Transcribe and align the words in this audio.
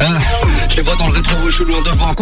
Ah, 0.00 0.04
je 0.70 0.76
les 0.76 0.82
vois 0.82 0.96
dans 0.96 1.06
le 1.06 1.12
rétro, 1.12 1.36
je 1.46 1.54
suis 1.54 1.64
loin 1.64 1.82
devant. 1.82 2.14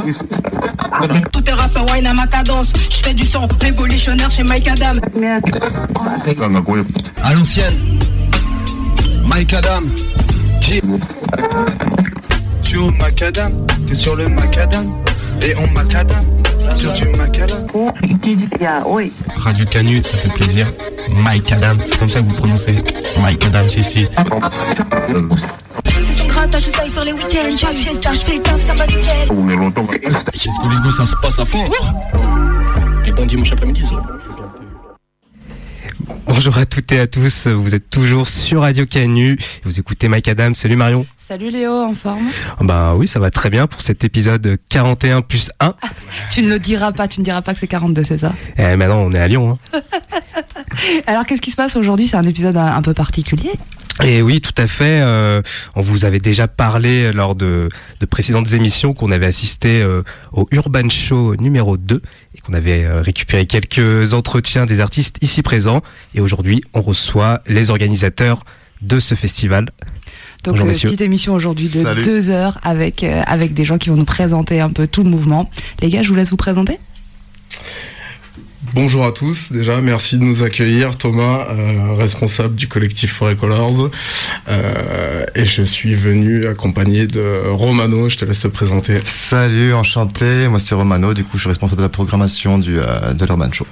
Tout 1.33 1.45
est 1.47 1.53
rap 1.53 1.71
wine 1.93 2.07
à 2.07 2.15
ma 2.15 2.27
cadence. 2.27 2.73
Je 2.91 2.97
fais 2.97 3.15
du 3.15 3.27
son 3.27 3.47
révolutionnaire 3.61 4.31
chez 4.31 4.43
Mike 4.43 4.69
Adam. 4.69 5.01
À 7.23 7.35
l'ancienne. 7.35 8.01
Mike 9.25 9.53
Adam. 9.53 9.83
G. 10.61 10.83
Tu 12.63 12.77
au 12.79 12.91
macadam, 12.91 13.53
t'es 13.87 13.95
sur 13.95 14.17
le 14.17 14.29
macadam, 14.29 14.91
et 15.41 15.55
on 15.57 15.69
macadam, 15.69 16.25
sur 16.75 16.93
du 16.93 17.05
macadam. 17.17 17.67
Radio 19.37 19.65
Canut, 19.65 20.05
ça 20.07 20.17
fait 20.17 20.29
plaisir. 20.33 20.67
Mike 21.11 21.53
Adam, 21.53 21.77
c'est 21.85 21.99
comme 21.99 22.11
ça 22.11 22.21
que 22.21 22.27
vous 22.27 22.35
prononcez. 22.35 22.75
Mike 23.21 23.45
Adam, 23.47 23.69
si, 23.69 23.83
si. 23.83 24.09
C'est 25.85 26.15
son 26.15 26.27
grattage, 26.27 26.65
j'essaye 26.65 26.91
faire 26.91 27.05
les 27.05 27.13
week-ends. 27.13 27.51
Je 27.51 27.67
fais 27.67 27.75
fiesta, 27.75 28.13
je 28.13 28.19
fais 28.19 28.39
taf, 28.41 28.67
ça 28.67 28.75
va 28.75 28.87
nickel. 28.87 29.29
Qu'est-ce 30.33 30.61
que 30.61 30.75
les 30.75 30.81
gars, 30.81 30.91
ça 30.91 31.07
se 31.07 31.17
passe 31.17 31.39
à 31.39 31.45
fond 31.45 31.69
Et 33.07 33.13
bon 33.13 33.27
dimanche 33.27 33.53
après-midi, 33.53 33.85
ça. 33.87 34.03
Bonjour 36.27 36.59
à 36.59 36.67
toutes 36.67 36.91
et 36.93 37.01
à 37.01 37.07
tous, 37.07 37.47
vous 37.47 37.75
êtes 37.75 37.89
toujours 37.89 38.29
sur 38.29 38.61
Radio 38.63 38.85
Canu, 38.85 39.39
vous 39.65 39.79
écoutez 39.79 40.09
Mike 40.09 40.29
Adam, 40.29 40.55
salut 40.55 40.77
Marion. 40.77 41.07
Salut 41.27 41.51
Léo, 41.51 41.73
en 41.73 41.95
forme 41.95 42.31
Bah 42.61 42.95
oui, 42.95 43.09
ça 43.09 43.19
va 43.19 43.33
très 43.33 43.51
bien 43.51 43.67
pour 43.67 43.81
cet 43.81 44.05
épisode 44.05 44.59
41 44.69 45.23
plus 45.23 45.51
1. 45.59 45.75
Tu 46.31 46.41
ne 46.41 46.49
le 46.49 46.61
diras 46.61 46.93
pas, 46.93 47.09
tu 47.09 47.19
ne 47.19 47.25
diras 47.25 47.43
pas 47.43 47.53
que 47.53 47.59
c'est 47.59 47.67
42, 47.67 48.05
c'est 48.05 48.19
ça 48.19 48.33
Eh 48.57 48.77
maintenant 48.77 48.99
on 48.99 49.13
est 49.13 49.19
à 49.19 49.27
Lyon. 49.27 49.59
Hein. 49.75 49.81
Alors 51.09 51.27
qu'est-ce 51.27 51.41
qui 51.41 51.51
se 51.51 51.57
passe 51.57 51.75
aujourd'hui? 51.75 52.07
C'est 52.07 52.17
un 52.17 52.23
épisode 52.23 52.57
un, 52.57 52.81
peu 52.81 52.95
particulier 52.95 53.51
Et 54.05 54.23
oui, 54.23 54.41
tout 54.41 54.55
à 54.57 54.69
fait. 54.69 55.01
euh, 55.03 55.43
on 55.75 55.81
vous 55.81 56.05
avait 56.05 56.21
déjà 56.21 56.47
parlé 56.47 57.11
lors 57.11 57.35
de, 57.35 57.71
de 57.99 58.07
précédentes 58.07 58.53
émissions 58.53 58.95
qu'on 58.95 59.11
avait 59.11 59.27
assisté 59.27 59.83
euh, 59.83 60.05
au 60.31 60.47
Urban 60.53 60.89
Show 60.89 61.35
numéro 61.35 61.77
2 61.77 62.03
et 62.37 62.41
qu'on 62.41 62.55
avait 62.55 62.85
euh, 62.85 63.03
récupéré 63.03 63.47
quelques 63.47 64.15
entretiens 64.15 64.65
des 64.65 64.79
artistes 64.79 65.19
ici 65.23 65.43
présents. 65.43 65.83
Et 66.15 66.21
aujourd'hui, 66.21 66.63
on 66.73 66.83
reçoit 66.83 67.43
les 67.49 67.71
organisateurs 67.71 68.45
de 68.81 69.01
ce 69.01 69.17
festival. 69.17 69.71
Donc 70.47 70.57
Bonjour, 70.59 70.69
euh, 70.69 70.81
petite 70.81 71.01
émission 71.01 71.35
aujourd'hui 71.35 71.69
de 71.69 71.83
Salut. 71.83 72.05
deux 72.05 72.31
heures 72.31 72.59
avec, 72.63 73.03
euh, 73.03 73.23
avec 73.27 73.53
des 73.53 73.65
gens 73.65 73.79
qui 73.79 73.91
vont 73.91 73.97
nous 73.97 74.05
présenter 74.05 74.61
un 74.61 74.71
peu 74.71 74.87
tout 74.87 75.03
le 75.03 75.11
mouvement. 75.11 75.51
Les 75.83 75.89
gars, 75.91 76.03
je 76.03 76.09
vous 76.09 76.15
laisse 76.15 76.31
vous 76.31 76.37
présenter 76.37 76.79
Bonjour 78.75 79.05
à 79.07 79.13
tous, 79.13 79.53
déjà 79.53 79.81
merci 79.81 80.19
de 80.19 80.23
nous 80.23 80.43
accueillir, 80.43 80.99
Thomas, 80.99 81.47
euh, 81.51 81.95
responsable 81.95 82.55
du 82.55 82.69
collectif 82.69 83.13
Forêt 83.15 83.35
Colors, 83.37 83.91
Euh, 84.49 85.25
et 85.35 85.47
je 85.47 85.63
suis 85.63 85.95
venu 85.95 86.47
accompagné 86.47 87.07
de 87.07 87.43
Romano, 87.49 88.09
je 88.09 88.17
te 88.19 88.25
laisse 88.25 88.41
te 88.41 88.49
présenter. 88.49 89.01
Salut, 89.05 89.73
enchanté. 89.75 90.47
Moi, 90.49 90.59
c'est 90.59 90.75
Romano. 90.75 91.15
Du 91.15 91.25
coup, 91.25 91.37
je 91.37 91.41
suis 91.43 91.49
responsable 91.49 91.79
de 91.81 91.87
la 91.87 91.89
programmation 91.89 92.59
du, 92.59 92.79
euh, 92.79 93.13
de 93.15 93.25
l'Urban 93.25 93.51
Show. 93.53 93.67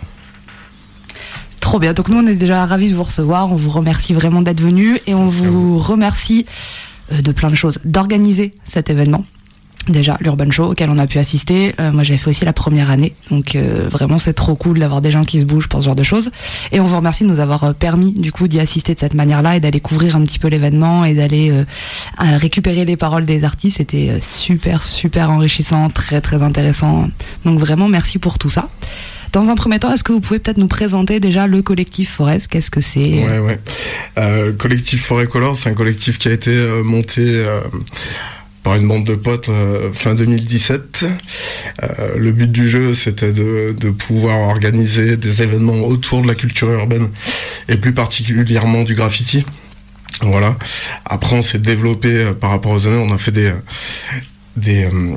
Trop 1.65 1.79
bien. 1.79 1.95
Donc 1.95 2.11
nous, 2.11 2.19
on 2.19 2.27
est 2.27 2.35
déjà 2.35 2.67
ravis 2.67 2.91
de 2.91 2.95
vous 2.95 3.05
recevoir. 3.05 3.51
On 3.51 3.57
vous 3.57 3.71
remercie 3.71 4.13
vraiment 4.13 4.43
d'être 4.43 4.61
venus 4.61 5.01
et 5.07 5.15
on 5.15 5.29
vous 5.29 5.79
remercie 5.79 6.45
euh, 7.11 7.23
de 7.23 7.33
plein 7.33 7.49
de 7.49 7.55
choses. 7.55 7.79
D'organiser 7.87 8.51
cet 8.65 8.91
événement. 8.91 9.25
Déjà, 9.89 10.19
l'Urban 10.21 10.51
Show 10.51 10.73
auquel 10.73 10.91
on 10.91 10.99
a 10.99 11.07
pu 11.07 11.19
assister. 11.19 11.75
Euh, 11.81 11.91
moi, 11.91 12.03
j'ai 12.03 12.19
fait 12.19 12.29
aussi 12.29 12.45
la 12.45 12.53
première 12.53 12.91
année. 12.91 13.15
Donc 13.31 13.57
euh, 13.57 13.89
vraiment, 13.91 14.19
c'est 14.19 14.35
trop 14.35 14.57
cool 14.57 14.79
d'avoir 14.79 15.01
des 15.01 15.11
gens 15.11 15.25
qui 15.25 15.41
se 15.41 15.47
bougent 15.47 15.69
pour 15.69 15.81
ce 15.81 15.87
genre 15.87 15.97
de 15.97 16.03
choses. 16.03 16.31
Et 16.71 16.81
on 16.81 16.85
vous 16.85 16.97
remercie 16.97 17.25
de 17.25 17.31
nous 17.31 17.41
avoir 17.41 17.75
permis, 17.75 18.13
du 18.13 18.31
coup, 18.31 18.47
d'y 18.47 18.61
assister 18.61 18.93
de 18.93 19.01
cette 19.01 19.15
manière-là 19.15 19.57
et 19.57 19.61
d'aller 19.61 19.81
couvrir 19.81 20.17
un 20.17 20.23
petit 20.23 20.39
peu 20.39 20.49
l'événement 20.49 21.07
et 21.07 21.15
d'aller 21.15 21.51
euh, 21.51 21.65
récupérer 22.19 22.85
les 22.85 22.99
paroles 22.99 23.25
des 23.25 23.43
artistes. 23.43 23.79
C'était 23.79 24.19
super, 24.21 24.83
super 24.83 25.31
enrichissant, 25.31 25.89
très, 25.89 26.21
très 26.21 26.43
intéressant. 26.43 27.09
Donc 27.47 27.59
vraiment, 27.59 27.89
merci 27.89 28.19
pour 28.19 28.39
tout 28.39 28.51
ça. 28.51 28.69
Dans 29.35 29.49
un 29.49 29.57
premier 29.57 29.81
temps, 29.81 29.93
est-ce 29.93 30.05
que 30.05 30.13
vous 30.13 30.21
pouvez 30.21 30.39
peut-être 30.39 30.59
nous 30.59 30.69
présenter 30.69 31.19
déjà 31.19 31.49
le 31.49 31.61
collectif 31.61 32.13
Forest? 32.13 32.47
Qu'est-ce 32.47 32.71
que 32.71 32.81
c'est? 32.81 33.25
Ouais, 33.25 33.41
ouais. 33.41 33.59
Euh, 34.17 34.47
le 34.47 34.53
collectif 34.53 35.05
Forêt 35.05 35.27
Colors, 35.27 35.57
c'est 35.57 35.69
un 35.69 35.75
collectif 35.75 36.19
qui 36.19 36.29
a 36.29 36.31
été 36.31 36.53
euh, 36.53 36.85
monté 36.85 37.21
euh, 37.21 37.59
par 38.63 38.77
une 38.77 38.87
bande 38.87 39.05
de 39.05 39.17
potes 39.17 39.51
fin 39.93 40.15
2017. 40.15 41.05
Euh, 41.83 42.17
le 42.17 42.31
but 42.31 42.53
du 42.53 42.69
jeu, 42.69 42.95
c'était 42.95 43.33
de, 43.33 43.75
de 43.77 43.91
pouvoir 43.91 44.39
organiser 44.39 45.17
des 45.17 45.43
événements 45.43 45.85
autour 45.85 46.23
de 46.23 46.29
la 46.29 46.37
culture 46.37 46.71
urbaine 46.71 47.09
et 47.69 47.77
plus 47.77 47.93
particulièrement 47.93 48.85
du 48.85 48.95
graffiti. 48.95 49.45
Voilà. 50.21 50.57
Après, 51.07 51.35
on 51.35 51.43
s'est 51.43 51.59
développé 51.59 52.31
par 52.41 52.51
rapport 52.51 52.71
aux 52.71 52.87
années. 52.87 53.05
On 53.05 53.13
a 53.13 53.19
fait 53.19 53.33
des 53.33 53.53
des, 54.57 54.85
euh, 54.85 55.17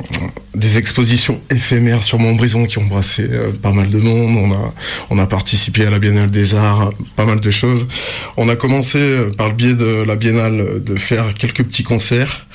des 0.55 0.77
expositions 0.77 1.41
éphémères 1.49 2.03
sur 2.03 2.19
Montbrison 2.19 2.65
qui 2.65 2.77
ont 2.77 2.85
brassé 2.85 3.27
euh, 3.29 3.51
pas 3.51 3.71
mal 3.71 3.89
de 3.89 3.99
monde. 3.99 4.37
On 4.37 4.53
a, 4.53 4.73
on 5.09 5.19
a 5.19 5.27
participé 5.27 5.85
à 5.85 5.89
la 5.89 5.99
Biennale 5.99 6.31
des 6.31 6.55
Arts, 6.55 6.91
pas 7.15 7.25
mal 7.25 7.39
de 7.39 7.49
choses. 7.49 7.87
On 8.35 8.49
a 8.49 8.55
commencé 8.55 8.97
euh, 8.97 9.29
par 9.31 9.49
le 9.49 9.53
biais 9.53 9.73
de 9.73 10.03
la 10.03 10.15
Biennale 10.15 10.83
de 10.83 10.95
faire 10.95 11.33
quelques 11.33 11.63
petits 11.63 11.83
concerts 11.83 12.47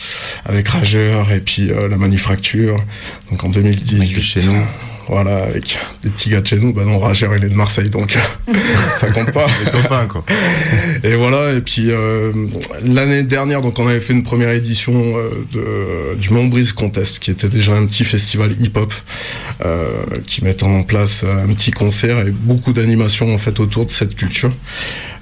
avec 0.45 0.69
Rageur 0.69 1.33
et 1.33 1.41
puis 1.41 1.69
la 1.69 1.97
Manufacture. 1.97 2.83
Donc 3.31 3.45
en 3.45 3.49
2018. 3.49 4.92
Voilà, 5.09 5.45
avec 5.45 5.79
des 6.03 6.11
petits 6.11 6.31
gars 6.31 6.41
de 6.41 6.47
chez 6.47 6.59
nous. 6.59 6.73
Bah 6.73 6.85
non, 6.85 6.99
Rageur, 6.99 7.37
il 7.37 7.45
est 7.45 7.49
de 7.49 7.55
Marseille, 7.55 7.91
donc 7.91 8.17
ça 8.97 9.11
compte 9.11 9.33
pas. 9.33 9.47
Les 9.65 9.71
copains, 9.71 10.07
quoi. 10.07 10.25
Et 11.05 11.17
voilà, 11.17 11.53
et 11.53 11.61
puis 11.61 11.91
euh, 11.91 12.33
l'année 12.85 13.23
dernière, 13.23 13.61
donc 13.61 13.79
on 13.79 13.89
avait 13.89 14.01
fait 14.01 14.13
une 14.13 14.23
première 14.23 14.51
édition 14.51 14.93
euh, 15.17 15.31
de, 15.53 16.17
du 16.17 16.31
Montbrise 16.31 16.73
Contest, 16.73 17.19
qui 17.19 17.31
était 17.31 17.49
déjà 17.49 17.73
un 17.73 17.87
petit 17.87 18.05
festival 18.05 18.53
hip-hop, 18.61 18.93
euh, 19.65 19.91
qui 20.27 20.45
mettait 20.45 20.65
en 20.65 20.83
place 20.83 21.23
euh, 21.25 21.45
un 21.45 21.49
petit 21.49 21.71
concert 21.71 22.27
et 22.27 22.31
beaucoup 22.31 22.73
d'animations 22.73 23.33
en 23.35 23.39
fait 23.39 23.59
autour 23.61 23.87
de 23.87 23.91
cette 23.91 24.15
culture. 24.15 24.53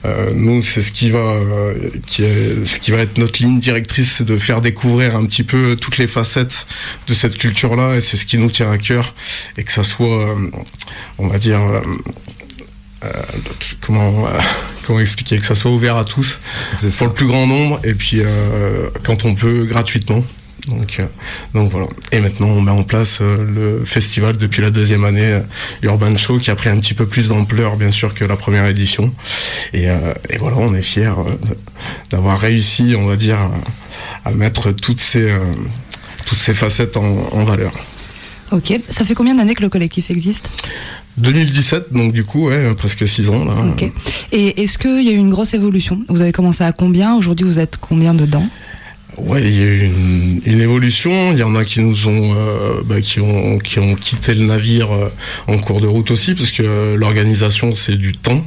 Euh, 0.04 0.32
nous, 0.34 0.62
c'est 0.62 0.80
ce 0.80 0.92
qui 0.92 1.10
va, 1.10 1.18
euh, 1.18 1.90
qui 2.06 2.22
est, 2.22 2.64
ce 2.66 2.80
qui 2.80 2.90
va 2.90 2.98
être 2.98 3.18
notre 3.18 3.42
ligne 3.42 3.60
directrice, 3.60 4.14
c'est 4.18 4.24
de 4.24 4.38
faire 4.38 4.60
découvrir 4.60 5.14
un 5.16 5.26
petit 5.26 5.42
peu 5.42 5.76
toutes 5.76 5.98
les 5.98 6.06
facettes 6.06 6.66
de 7.06 7.14
cette 7.14 7.36
culture-là, 7.36 7.96
et 7.96 8.00
c'est 8.00 8.16
ce 8.16 8.24
qui 8.24 8.38
nous 8.38 8.50
tient 8.50 8.70
à 8.70 8.78
cœur, 8.78 9.14
et 9.58 9.64
que 9.64 9.72
ça 9.72 9.84
soit, 9.84 10.30
euh, 10.30 10.50
on 11.18 11.26
va 11.26 11.38
dire, 11.38 11.60
euh, 11.60 11.80
euh, 13.04 13.08
comment, 13.80 14.26
euh, 14.26 14.38
comment 14.86 15.00
expliquer, 15.00 15.38
que 15.38 15.46
ça 15.46 15.54
soit 15.54 15.70
ouvert 15.70 15.96
à 15.96 16.04
tous, 16.04 16.40
pour 16.98 17.06
le 17.06 17.12
plus 17.12 17.26
grand 17.26 17.46
nombre, 17.46 17.80
et 17.84 17.94
puis 17.94 18.20
euh, 18.20 18.88
quand 19.04 19.24
on 19.24 19.34
peut 19.34 19.64
gratuitement. 19.64 20.24
Donc, 20.70 20.96
euh, 21.00 21.06
donc 21.54 21.70
voilà. 21.70 21.86
Et 22.12 22.20
maintenant, 22.20 22.48
on 22.48 22.60
met 22.60 22.70
en 22.70 22.82
place 22.82 23.18
euh, 23.20 23.78
le 23.80 23.84
festival 23.84 24.36
depuis 24.36 24.62
la 24.62 24.70
deuxième 24.70 25.04
année, 25.04 25.32
euh, 25.32 25.40
Urban 25.82 26.16
Show, 26.16 26.38
qui 26.38 26.50
a 26.50 26.54
pris 26.54 26.70
un 26.70 26.78
petit 26.78 26.94
peu 26.94 27.06
plus 27.06 27.28
d'ampleur, 27.28 27.76
bien 27.76 27.90
sûr, 27.90 28.14
que 28.14 28.24
la 28.24 28.36
première 28.36 28.66
édition. 28.66 29.12
Et, 29.72 29.84
et 29.84 30.38
voilà, 30.38 30.56
on 30.58 30.74
est 30.74 30.82
fiers 30.82 31.12
d'avoir 32.10 32.38
réussi, 32.38 32.94
on 32.96 33.06
va 33.06 33.16
dire, 33.16 33.38
à, 34.24 34.30
mettre 34.30 34.72
toutes 34.72 35.00
ces, 35.00 35.32
toutes 36.26 36.38
ces 36.38 36.54
facettes 36.54 36.96
en, 36.96 37.28
en 37.32 37.44
valeur. 37.44 37.72
Ok. 38.52 38.72
Ça 38.90 39.04
fait 39.04 39.14
combien 39.14 39.34
d'années 39.34 39.54
que 39.54 39.62
le 39.62 39.68
collectif 39.68 40.10
existe? 40.10 40.50
2017, 41.18 41.92
donc 41.92 42.12
du 42.12 42.24
coup, 42.24 42.48
ouais, 42.48 42.74
presque 42.74 43.06
six 43.06 43.28
ans 43.30 43.44
là. 43.44 43.54
Ok. 43.72 43.90
Et 44.32 44.62
est-ce 44.62 44.78
qu'il 44.78 45.02
y 45.02 45.08
a 45.08 45.12
eu 45.12 45.16
une 45.16 45.30
grosse 45.30 45.54
évolution? 45.54 46.04
Vous 46.08 46.20
avez 46.20 46.32
commencé 46.32 46.64
à 46.64 46.72
combien? 46.72 47.16
Aujourd'hui, 47.16 47.46
vous 47.46 47.58
êtes 47.58 47.78
combien 47.80 48.14
dedans? 48.14 48.46
Ouais, 49.16 49.42
il 49.42 49.56
y 49.56 49.62
a 49.62 49.66
eu 49.66 49.92
une, 50.46 50.60
évolution. 50.60 51.32
Il 51.32 51.38
y 51.38 51.42
en 51.42 51.54
a 51.54 51.64
qui 51.64 51.80
nous 51.80 52.08
ont, 52.08 52.34
euh, 52.36 52.82
bah, 52.84 53.00
qui 53.00 53.20
ont, 53.20 53.58
qui 53.58 53.78
ont 53.78 53.94
quitté 53.94 54.34
le 54.34 54.44
navire 54.44 54.92
euh, 54.92 55.08
en 55.46 55.58
cours 55.58 55.80
de 55.80 55.86
route 55.86 56.10
aussi, 56.10 56.34
parce 56.34 56.50
que 56.50 56.62
euh, 56.62 56.96
l'organisation 56.96 57.74
c'est 57.74 57.96
du 57.96 58.12
temps. 58.12 58.44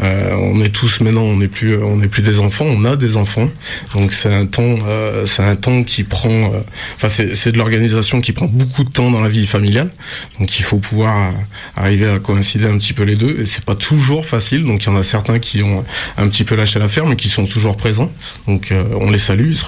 On 0.00 0.62
est 0.62 0.70
tous 0.70 1.00
maintenant, 1.00 1.22
on 1.22 1.36
n'est 1.36 1.48
plus, 1.48 1.76
on 1.82 1.96
n'est 1.96 2.08
plus 2.08 2.22
des 2.22 2.38
enfants, 2.38 2.66
on 2.68 2.84
a 2.84 2.96
des 2.96 3.16
enfants. 3.16 3.48
Donc 3.94 4.12
c'est 4.12 4.32
un 4.32 4.46
temps, 4.46 4.78
c'est 5.26 5.42
un 5.42 5.56
temps 5.56 5.82
qui 5.82 6.04
prend, 6.04 6.52
enfin 6.96 7.08
c'est, 7.08 7.52
de 7.52 7.58
l'organisation 7.58 8.20
qui 8.20 8.32
prend 8.32 8.46
beaucoup 8.46 8.84
de 8.84 8.90
temps 8.90 9.10
dans 9.10 9.20
la 9.20 9.28
vie 9.28 9.46
familiale. 9.46 9.90
Donc 10.38 10.58
il 10.58 10.62
faut 10.62 10.78
pouvoir 10.78 11.32
arriver 11.76 12.08
à 12.08 12.18
coïncider 12.18 12.66
un 12.66 12.78
petit 12.78 12.92
peu 12.92 13.04
les 13.04 13.16
deux. 13.16 13.40
Et 13.40 13.46
c'est 13.46 13.64
pas 13.64 13.74
toujours 13.74 14.26
facile. 14.26 14.64
Donc 14.64 14.84
il 14.84 14.86
y 14.86 14.88
en 14.90 14.96
a 14.96 15.02
certains 15.02 15.38
qui 15.38 15.62
ont 15.62 15.84
un 16.16 16.28
petit 16.28 16.44
peu 16.44 16.56
lâché 16.56 16.78
l'affaire, 16.78 17.06
mais 17.06 17.16
qui 17.16 17.28
sont 17.28 17.46
toujours 17.46 17.76
présents. 17.76 18.10
Donc 18.46 18.72
on 19.00 19.10
les 19.10 19.18
salue, 19.18 19.48
ils 19.48 19.56
se 19.56 19.64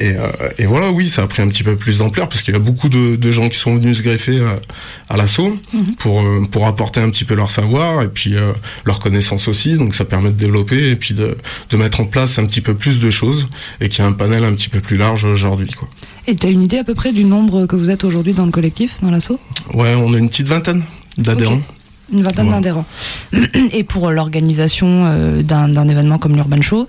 Et, 0.00 0.10
euh, 0.10 0.28
et 0.58 0.66
voilà, 0.66 0.90
oui, 0.90 1.08
ça 1.08 1.22
a 1.22 1.26
pris 1.26 1.42
un 1.42 1.48
petit 1.48 1.62
peu 1.62 1.76
plus 1.76 1.98
d'ampleur 1.98 2.28
parce 2.28 2.42
qu'il 2.42 2.54
y 2.54 2.56
a 2.56 2.60
beaucoup 2.60 2.88
de, 2.88 3.16
de 3.16 3.30
gens 3.30 3.48
qui 3.48 3.58
sont 3.58 3.74
venus 3.74 3.98
se 3.98 4.02
greffer 4.02 4.38
euh, 4.38 4.54
à 5.08 5.16
l'assaut 5.16 5.54
pour 5.98 6.20
euh, 6.20 6.44
pour 6.50 6.66
apporter 6.66 7.00
un 7.00 7.10
petit 7.10 7.24
peu 7.24 7.34
leur 7.34 7.50
savoir 7.50 8.02
et 8.02 8.08
puis 8.08 8.36
euh, 8.36 8.52
leur 8.84 9.00
connaissance 9.00 9.48
aussi. 9.48 9.74
Donc 9.74 9.94
ça 9.94 10.04
permet 10.04 10.30
de 10.30 10.36
développer 10.36 10.90
et 10.90 10.96
puis 10.96 11.14
de 11.14 11.36
de 11.70 11.76
mettre 11.76 12.00
en 12.00 12.04
place 12.04 12.38
un 12.38 12.46
petit 12.46 12.60
peu 12.60 12.74
plus 12.74 13.00
de 13.00 13.10
choses 13.10 13.46
et 13.80 13.88
qu'il 13.88 14.02
y 14.02 14.06
a 14.06 14.08
un 14.08 14.12
panel 14.12 14.44
un 14.44 14.52
petit 14.52 14.68
peu 14.68 14.80
plus 14.80 14.96
large 14.96 15.24
aujourd'hui, 15.24 15.70
quoi. 15.70 15.88
Et 16.26 16.36
tu 16.36 16.46
as 16.46 16.50
une 16.50 16.62
idée 16.62 16.78
à 16.78 16.84
peu 16.84 16.94
près 16.94 17.12
du 17.12 17.24
nombre 17.24 17.66
que 17.66 17.76
vous 17.76 17.90
êtes 17.90 18.04
aujourd'hui 18.04 18.34
dans 18.34 18.44
le 18.44 18.52
collectif, 18.52 18.98
dans 19.02 19.10
l'assaut? 19.10 19.40
Ouais, 19.72 19.94
on 19.94 20.12
a 20.12 20.18
une 20.18 20.28
petite 20.28 20.48
vingtaine 20.48 20.82
d'adhérents. 21.16 21.62
Une 22.12 22.22
vingtaine 22.22 22.50
d'adhérents. 22.50 22.84
Et 23.72 23.82
pour 23.82 24.10
l'organisation 24.10 25.42
d'un 25.42 25.88
événement 25.88 26.18
comme 26.18 26.34
l'Urban 26.34 26.60
Show, 26.60 26.86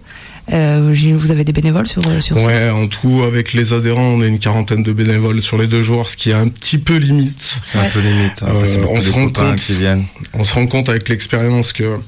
vous 0.49 1.31
avez 1.31 1.43
des 1.43 1.51
bénévoles 1.51 1.87
sur, 1.87 2.07
euh, 2.07 2.21
sur 2.21 2.37
Ouais, 2.37 2.69
en 2.69 2.87
tout, 2.87 3.23
avec 3.23 3.53
les 3.53 3.73
adhérents, 3.73 4.07
on 4.07 4.21
a 4.21 4.27
une 4.27 4.39
quarantaine 4.39 4.83
de 4.83 4.93
bénévoles 4.93 5.41
sur 5.41 5.57
les 5.57 5.67
deux 5.67 5.81
jours, 5.81 6.07
ce 6.07 6.17
qui 6.17 6.31
est 6.31 6.33
un 6.33 6.47
petit 6.47 6.77
peu 6.77 6.97
limite. 6.97 7.57
C'est 7.61 7.77
un 7.77 7.89
peu 7.89 7.99
limite. 7.99 8.43
Hein, 8.43 8.53
on, 8.53 8.65
se 9.01 9.11
rend 9.11 9.29
compte, 9.29 9.55
qui 9.57 9.75
viennent. 9.75 10.05
on 10.33 10.43
se 10.43 10.53
rend 10.53 10.67
compte 10.67 10.89
avec 10.89 11.09
l'expérience 11.09 11.73
que 11.73 11.99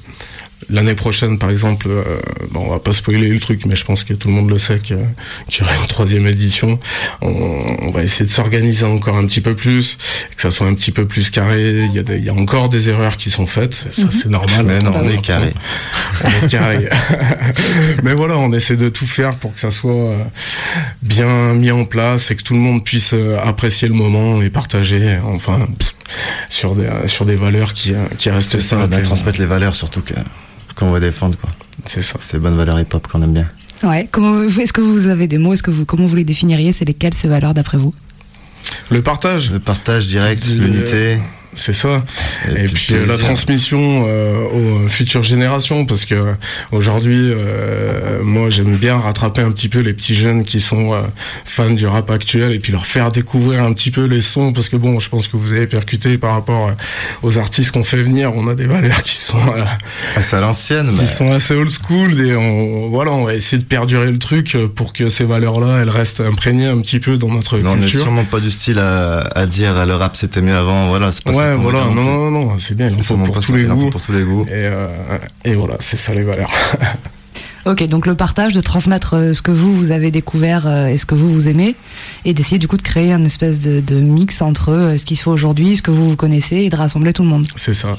L'année 0.70 0.94
prochaine, 0.94 1.38
par 1.38 1.50
exemple, 1.50 1.88
euh, 1.88 2.02
bon, 2.50 2.66
on 2.66 2.70
va 2.70 2.78
pas 2.78 2.92
spoiler 2.92 3.28
le 3.28 3.40
truc, 3.40 3.66
mais 3.66 3.76
je 3.76 3.84
pense 3.84 4.04
que 4.04 4.14
tout 4.14 4.28
le 4.28 4.34
monde 4.34 4.50
le 4.50 4.58
sait 4.58 4.78
qu'il 4.78 4.96
y 4.96 5.62
aura 5.62 5.76
une 5.76 5.86
troisième 5.86 6.26
édition. 6.26 6.78
On, 7.20 7.90
va 7.92 8.02
essayer 8.02 8.24
de 8.24 8.30
s'organiser 8.30 8.84
encore 8.84 9.16
un 9.16 9.26
petit 9.26 9.40
peu 9.40 9.54
plus, 9.54 9.98
que 10.34 10.40
ça 10.40 10.50
soit 10.50 10.66
un 10.66 10.74
petit 10.74 10.92
peu 10.92 11.06
plus 11.06 11.30
carré. 11.30 11.84
Il 11.84 11.92
y 11.92 11.98
a, 11.98 12.14
il 12.14 12.24
y 12.24 12.28
a 12.28 12.34
encore 12.34 12.68
des 12.68 12.88
erreurs 12.88 13.16
qui 13.16 13.30
sont 13.30 13.46
faites, 13.46 13.74
ça 13.74 13.88
c'est 14.10 14.26
mhm. 14.26 14.32
normal. 14.32 14.66
Mais 14.66 14.78
non, 14.78 14.92
on 14.94 15.08
est 15.08 15.20
carré. 15.20 15.52
On 16.24 16.28
est 16.28 16.48
carré. 16.48 16.88
mais 18.02 18.14
voilà, 18.14 18.38
on 18.38 18.52
essaie 18.52 18.76
de 18.76 18.88
tout 18.88 19.06
faire 19.06 19.36
pour 19.36 19.54
que 19.54 19.60
ça 19.60 19.70
soit 19.70 19.92
euh, 19.92 20.24
bien 21.02 21.54
mis 21.54 21.70
en 21.70 21.84
place 21.84 22.30
et 22.30 22.36
que 22.36 22.42
tout 22.42 22.54
le 22.54 22.60
monde 22.60 22.84
puisse 22.84 23.14
euh, 23.14 23.38
apprécier 23.42 23.88
le 23.88 23.94
moment 23.94 24.40
et 24.42 24.50
partager. 24.50 25.18
Enfin, 25.24 25.68
sur 26.48 26.74
des 26.74 26.88
sur 27.06 27.24
des 27.24 27.36
valeurs 27.36 27.74
qui 27.74 27.94
qui 28.18 28.30
restent 28.30 28.60
simples. 28.60 28.88
Bien 28.88 29.00
transmettre 29.00 29.40
les 29.40 29.46
valeurs 29.46 29.74
surtout 29.74 30.02
que 30.02 30.14
qu'on 30.74 30.90
va 30.90 31.00
défendre. 31.00 31.36
Quoi. 31.38 31.50
C'est 31.86 32.02
ça. 32.02 32.18
C'est 32.22 32.38
bonnes 32.38 32.56
valeurs 32.56 32.78
hip-hop 32.80 33.06
qu'on 33.06 33.22
aime 33.22 33.32
bien. 33.32 33.46
Ouais. 33.82 34.08
Comment, 34.10 34.42
est-ce 34.42 34.72
que 34.72 34.80
vous 34.80 35.08
avez 35.08 35.26
des 35.26 35.38
mots 35.38 35.54
Est-ce 35.54 35.62
que 35.62 35.70
vous, 35.70 35.84
comment 35.84 36.06
vous 36.06 36.16
les 36.16 36.24
définiriez 36.24 36.72
C'est 36.72 36.84
lesquelles 36.84 37.14
ces 37.14 37.28
valeurs 37.28 37.54
d'après 37.54 37.78
vous? 37.78 37.94
Le 38.90 39.02
partage. 39.02 39.50
Le 39.50 39.58
partage 39.58 40.06
direct, 40.06 40.46
l'unité. 40.46 41.18
C'est 41.54 41.74
ça. 41.74 42.02
Et, 42.48 42.66
puis, 42.66 42.94
euh, 42.94 43.06
la 43.06 43.18
transmission 43.18 44.06
euh, 44.08 44.84
aux 44.84 44.88
futures 44.88 45.22
générations, 45.22 45.84
parce 45.84 46.06
que 46.06 46.14
aujourd'hui, 46.70 47.30
euh, 47.30 48.22
moi 48.22 48.48
j'aime 48.48 48.76
bien 48.76 48.98
rattraper 48.98 49.42
un 49.42 49.50
petit 49.50 49.68
peu 49.68 49.80
les 49.80 49.92
petits 49.92 50.14
jeunes 50.14 50.44
qui 50.44 50.60
sont 50.60 50.92
fans 51.44 51.70
du 51.70 51.86
rap 51.86 52.10
actuel 52.10 52.52
et 52.52 52.58
puis 52.58 52.72
leur 52.72 52.86
faire 52.86 53.12
découvrir 53.12 53.62
un 53.64 53.72
petit 53.74 53.90
peu 53.90 54.04
les 54.04 54.22
sons, 54.22 54.52
parce 54.52 54.70
que 54.70 54.76
bon, 54.76 54.98
je 54.98 55.10
pense 55.10 55.28
que 55.28 55.36
vous 55.36 55.52
avez 55.52 55.66
percuté 55.66 56.16
par 56.16 56.32
rapport 56.32 56.72
aux 57.22 57.38
artistes 57.38 57.72
qu'on 57.72 57.84
fait 57.84 58.02
venir, 58.02 58.32
on 58.34 58.48
a 58.48 58.54
des 58.54 58.66
valeurs 58.66 59.02
qui 59.02 59.16
sont 59.16 59.38
assez 60.16 60.36
à 60.36 60.40
l'ancienne, 60.40 60.88
qui 60.98 61.06
sont 61.06 61.32
assez 61.32 61.54
old 61.54 61.70
school 61.70 62.18
et 62.18 62.34
on, 62.34 62.88
voilà, 62.88 63.12
on 63.12 63.24
va 63.24 63.34
essayer 63.34 63.58
de 63.58 63.66
perdurer 63.66 64.10
le 64.10 64.18
truc 64.18 64.56
pour 64.74 64.94
que 64.94 65.10
ces 65.10 65.24
valeurs-là, 65.24 65.80
elles 65.82 65.90
restent 65.90 66.22
imprégnées 66.22 66.66
un 66.66 66.78
petit 66.78 66.98
peu 66.98 67.18
dans 67.18 67.28
notre 67.28 67.58
non, 67.58 67.74
culture. 67.74 67.74
On 67.74 67.98
n'est 67.98 68.04
sûrement 68.04 68.24
pas 68.24 68.40
du 68.40 68.50
style 68.50 68.78
à, 68.78 69.20
à 69.20 69.44
dire 69.44 69.84
le 69.84 69.94
rap 69.94 70.16
c'était 70.16 70.40
mieux 70.40 70.56
avant, 70.56 70.88
voilà, 70.88 71.12
c'est 71.12 71.24
pas 71.24 71.32
ouais, 71.32 71.41
voilà, 71.56 71.84
non, 71.84 72.02
non, 72.04 72.30
non, 72.30 72.56
c'est 72.58 72.76
bien, 72.76 72.88
il 72.88 73.02
faut 73.02 73.16
pour, 73.16 73.40
tous 73.40 73.54
les 73.54 73.64
goûts. 73.64 73.90
pour 73.90 74.02
tous 74.02 74.12
les 74.12 74.22
goûts. 74.22 74.44
Et, 74.48 74.52
euh, 74.52 75.18
et 75.44 75.54
voilà, 75.54 75.76
c'est 75.80 75.96
ça 75.96 76.14
les 76.14 76.22
valeurs. 76.22 76.50
Ok, 77.64 77.86
donc 77.86 78.06
le 78.06 78.16
partage, 78.16 78.52
de 78.54 78.60
transmettre 78.60 79.14
euh, 79.14 79.34
ce 79.34 79.40
que 79.40 79.52
vous, 79.52 79.76
vous 79.76 79.92
avez 79.92 80.10
découvert 80.10 80.66
euh, 80.66 80.88
et 80.88 80.98
ce 80.98 81.06
que 81.06 81.14
vous, 81.14 81.32
vous 81.32 81.46
aimez, 81.46 81.76
et 82.24 82.34
d'essayer 82.34 82.58
du 82.58 82.66
coup 82.66 82.76
de 82.76 82.82
créer 82.82 83.12
un 83.12 83.24
espèce 83.24 83.60
de, 83.60 83.80
de 83.80 84.00
mix 84.00 84.42
entre 84.42 84.96
ce 84.98 85.04
qui 85.04 85.14
se 85.14 85.22
fait 85.22 85.30
aujourd'hui, 85.30 85.76
ce 85.76 85.82
que 85.82 85.92
vous, 85.92 86.10
vous 86.10 86.16
connaissez, 86.16 86.56
et 86.56 86.70
de 86.70 86.74
rassembler 86.74 87.12
tout 87.12 87.22
le 87.22 87.28
monde. 87.28 87.46
C'est 87.54 87.74
ça. 87.74 87.96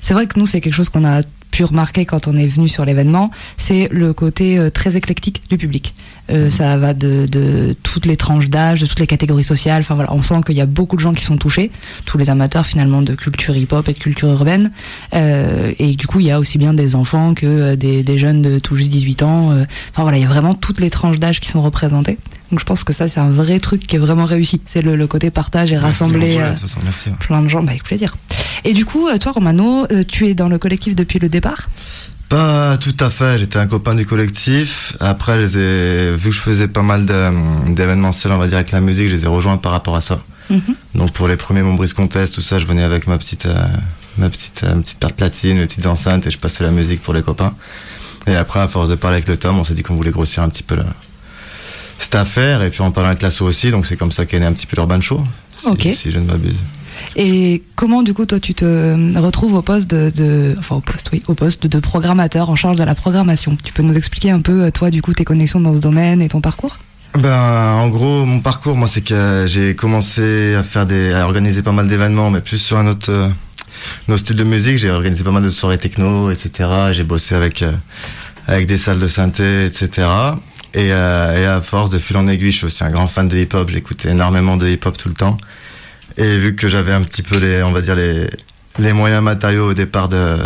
C'est 0.00 0.14
vrai 0.14 0.26
que 0.26 0.38
nous, 0.38 0.46
c'est 0.46 0.62
quelque 0.62 0.72
chose 0.72 0.88
qu'on 0.88 1.04
a 1.04 1.20
pu 1.54 1.62
remarquer 1.62 2.04
quand 2.04 2.26
on 2.26 2.36
est 2.36 2.48
venu 2.48 2.68
sur 2.68 2.84
l'événement, 2.84 3.30
c'est 3.58 3.88
le 3.92 4.12
côté 4.12 4.58
euh, 4.58 4.70
très 4.70 4.96
éclectique 4.96 5.42
du 5.48 5.56
public. 5.56 5.94
Euh, 6.32 6.46
mhm. 6.46 6.50
Ça 6.50 6.76
va 6.76 6.94
de, 6.94 7.26
de, 7.26 7.76
toutes 7.84 8.06
les 8.06 8.16
tranches 8.16 8.50
d'âge, 8.50 8.80
de 8.80 8.86
toutes 8.86 8.98
les 8.98 9.06
catégories 9.06 9.44
sociales. 9.44 9.82
Enfin 9.82 9.94
voilà, 9.94 10.12
on 10.12 10.20
sent 10.20 10.40
qu'il 10.44 10.56
y 10.56 10.60
a 10.60 10.66
beaucoup 10.66 10.96
de 10.96 11.00
gens 11.00 11.14
qui 11.14 11.22
sont 11.22 11.36
touchés, 11.36 11.70
tous 12.06 12.18
les 12.18 12.28
amateurs 12.28 12.66
finalement 12.66 13.02
de 13.02 13.14
culture 13.14 13.56
hip-hop 13.56 13.88
et 13.88 13.92
de 13.92 13.98
culture 13.98 14.28
urbaine. 14.30 14.72
Euh, 15.14 15.72
et 15.78 15.94
du 15.94 16.08
coup, 16.08 16.18
il 16.18 16.26
y 16.26 16.32
a 16.32 16.40
aussi 16.40 16.58
bien 16.58 16.74
des 16.74 16.96
enfants 16.96 17.34
que 17.34 17.76
des, 17.76 18.02
des 18.02 18.18
jeunes 18.18 18.42
de 18.42 18.58
tout 18.58 18.74
juste 18.74 18.90
18 18.90 19.22
ans. 19.22 19.50
Enfin 19.92 20.02
voilà, 20.02 20.18
il 20.18 20.22
y 20.22 20.26
a 20.26 20.28
vraiment 20.28 20.54
toutes 20.54 20.80
les 20.80 20.90
tranches 20.90 21.20
d'âge 21.20 21.38
qui 21.38 21.50
sont 21.50 21.62
représentées. 21.62 22.18
Donc 22.50 22.60
je 22.60 22.64
pense 22.64 22.84
que 22.84 22.92
ça, 22.92 23.08
c'est 23.08 23.20
un 23.20 23.30
vrai 23.30 23.58
truc 23.58 23.86
qui 23.86 23.96
est 23.96 23.98
vraiment 23.98 24.26
réussi. 24.26 24.60
C'est 24.66 24.82
le, 24.82 24.96
le, 24.96 25.06
côté 25.06 25.30
partage 25.30 25.72
et 25.72 25.76
rassembler 25.76 26.38
plein 27.20 27.42
de 27.42 27.48
gens. 27.48 27.62
Bah, 27.62 27.72
avec 27.72 27.84
plaisir. 27.84 28.16
Et 28.64 28.72
du 28.72 28.84
coup, 28.84 29.08
toi, 29.18 29.32
Romano, 29.32 29.86
tu 30.08 30.26
es 30.26 30.34
dans 30.34 30.48
le 30.48 30.58
collectif 30.58 30.94
depuis 30.94 31.18
le 31.18 31.28
départ? 31.28 31.68
Pas 32.28 32.78
tout 32.78 32.96
à 33.00 33.10
fait, 33.10 33.38
j'étais 33.38 33.58
un 33.58 33.66
copain 33.66 33.94
du 33.94 34.06
collectif. 34.06 34.96
Après, 34.98 35.46
je 35.46 35.58
ai, 35.58 36.16
vu 36.16 36.30
que 36.30 36.34
je 36.34 36.40
faisais 36.40 36.68
pas 36.68 36.82
mal 36.82 37.04
d'événementiels, 37.68 38.32
on 38.32 38.38
va 38.38 38.46
dire, 38.46 38.56
avec 38.56 38.72
la 38.72 38.80
musique, 38.80 39.08
je 39.08 39.14
les 39.14 39.24
ai 39.24 39.28
rejoints 39.28 39.58
par 39.58 39.72
rapport 39.72 39.94
à 39.96 40.00
ça. 40.00 40.20
Mhm. 40.50 40.74
Donc 40.94 41.12
pour 41.12 41.28
les 41.28 41.36
premiers 41.36 41.62
Montbris 41.62 41.90
Contest, 41.90 42.34
tout 42.34 42.40
ça, 42.40 42.58
je 42.58 42.66
venais 42.66 42.82
avec 42.82 43.06
ma 43.06 43.18
petite, 43.18 43.46
euh, 43.46 43.54
ma 44.18 44.28
petite, 44.30 44.62
euh, 44.64 44.74
petite 44.76 44.98
paire 44.98 45.10
de 45.10 45.14
platine, 45.14 45.58
mes 45.58 45.66
petites 45.66 45.86
enceintes 45.86 46.26
et 46.26 46.30
je 46.30 46.38
passais 46.38 46.64
la 46.64 46.70
musique 46.70 47.02
pour 47.02 47.14
les 47.14 47.22
copains. 47.22 47.54
Et 48.26 48.34
après, 48.34 48.60
à 48.60 48.68
force 48.68 48.88
de 48.88 48.94
parler 48.94 49.18
avec 49.18 49.28
le 49.28 49.36
Tom, 49.36 49.58
on 49.58 49.64
s'est 49.64 49.74
dit 49.74 49.82
qu'on 49.82 49.94
voulait 49.94 50.10
grossir 50.10 50.42
un 50.42 50.48
petit 50.48 50.62
peu 50.62 50.76
la, 50.76 50.86
cette 51.98 52.14
affaire 52.14 52.62
et 52.62 52.70
puis 52.70 52.82
en 52.82 52.90
parlant 52.90 53.10
avec 53.10 53.22
l'asso 53.22 53.42
aussi, 53.42 53.70
donc 53.70 53.86
c'est 53.86 53.96
comme 53.96 54.12
ça 54.12 54.26
qu'est 54.26 54.38
né 54.38 54.46
un 54.46 54.52
petit 54.52 54.66
peu 54.66 54.76
l'Urban 54.76 55.00
Show, 55.00 55.22
si 55.92 56.10
je 56.10 56.18
ne 56.18 56.26
m'abuse. 56.26 56.56
Et 57.16 57.62
comment, 57.76 58.02
du 58.02 58.14
coup, 58.14 58.24
toi, 58.24 58.40
tu 58.40 58.54
te 58.54 59.18
retrouves 59.18 59.54
au 59.54 59.62
poste 59.62 59.88
de, 59.88 60.54
enfin, 60.58 60.76
au 60.76 60.80
poste, 60.80 61.10
oui, 61.12 61.22
au 61.28 61.34
poste 61.34 61.66
de 61.66 61.78
programmateur 61.78 62.50
en 62.50 62.56
charge 62.56 62.76
de 62.76 62.84
la 62.84 62.94
programmation? 62.94 63.56
Tu 63.62 63.72
peux 63.72 63.82
nous 63.82 63.94
expliquer 63.94 64.30
un 64.30 64.40
peu, 64.40 64.70
toi, 64.70 64.90
du 64.90 65.02
coup, 65.02 65.12
tes 65.12 65.24
connexions 65.24 65.60
dans 65.60 65.74
ce 65.74 65.80
domaine 65.80 66.22
et 66.22 66.28
ton 66.28 66.40
parcours? 66.40 66.78
Ben, 67.14 67.74
en 67.74 67.88
gros, 67.88 68.24
mon 68.24 68.40
parcours, 68.40 68.76
moi, 68.76 68.88
c'est 68.88 69.02
que 69.02 69.44
j'ai 69.46 69.76
commencé 69.76 70.54
à 70.54 70.62
faire 70.62 70.86
des, 70.86 71.12
à 71.12 71.24
organiser 71.24 71.62
pas 71.62 71.72
mal 71.72 71.86
d'événements, 71.86 72.30
mais 72.30 72.40
plus 72.40 72.58
sur 72.58 72.78
un 72.78 72.88
autre, 72.88 73.10
euh, 73.10 73.28
nos 74.08 74.16
styles 74.16 74.36
de 74.36 74.44
musique. 74.44 74.78
J'ai 74.78 74.90
organisé 74.90 75.22
pas 75.22 75.30
mal 75.30 75.44
de 75.44 75.50
soirées 75.50 75.78
techno, 75.78 76.30
etc. 76.30 76.68
J'ai 76.92 77.04
bossé 77.04 77.36
avec, 77.36 77.62
euh, 77.62 77.72
avec 78.48 78.66
des 78.66 78.76
salles 78.76 78.98
de 78.98 79.06
synthé, 79.06 79.66
etc. 79.66 80.08
Et, 80.74 80.92
euh, 80.92 81.40
et 81.40 81.46
à 81.46 81.60
force 81.60 81.90
de 81.90 81.98
fil 81.98 82.16
en 82.16 82.26
aiguille, 82.26 82.50
je 82.50 82.58
suis 82.58 82.66
aussi 82.66 82.82
un 82.82 82.90
grand 82.90 83.06
fan 83.06 83.28
de 83.28 83.36
hip-hop. 83.36 83.70
J'écoutais 83.70 84.10
énormément 84.10 84.56
de 84.56 84.68
hip-hop 84.68 84.96
tout 84.96 85.08
le 85.08 85.14
temps. 85.14 85.38
Et 86.16 86.36
vu 86.36 86.56
que 86.56 86.68
j'avais 86.68 86.92
un 86.92 87.02
petit 87.02 87.22
peu 87.22 87.38
les, 87.38 87.62
on 87.62 87.72
va 87.72 87.80
dire 87.80 87.94
les, 87.94 88.28
les 88.78 88.92
moyens 88.92 89.22
matériaux 89.22 89.70
au 89.70 89.74
départ 89.74 90.08
de, 90.08 90.36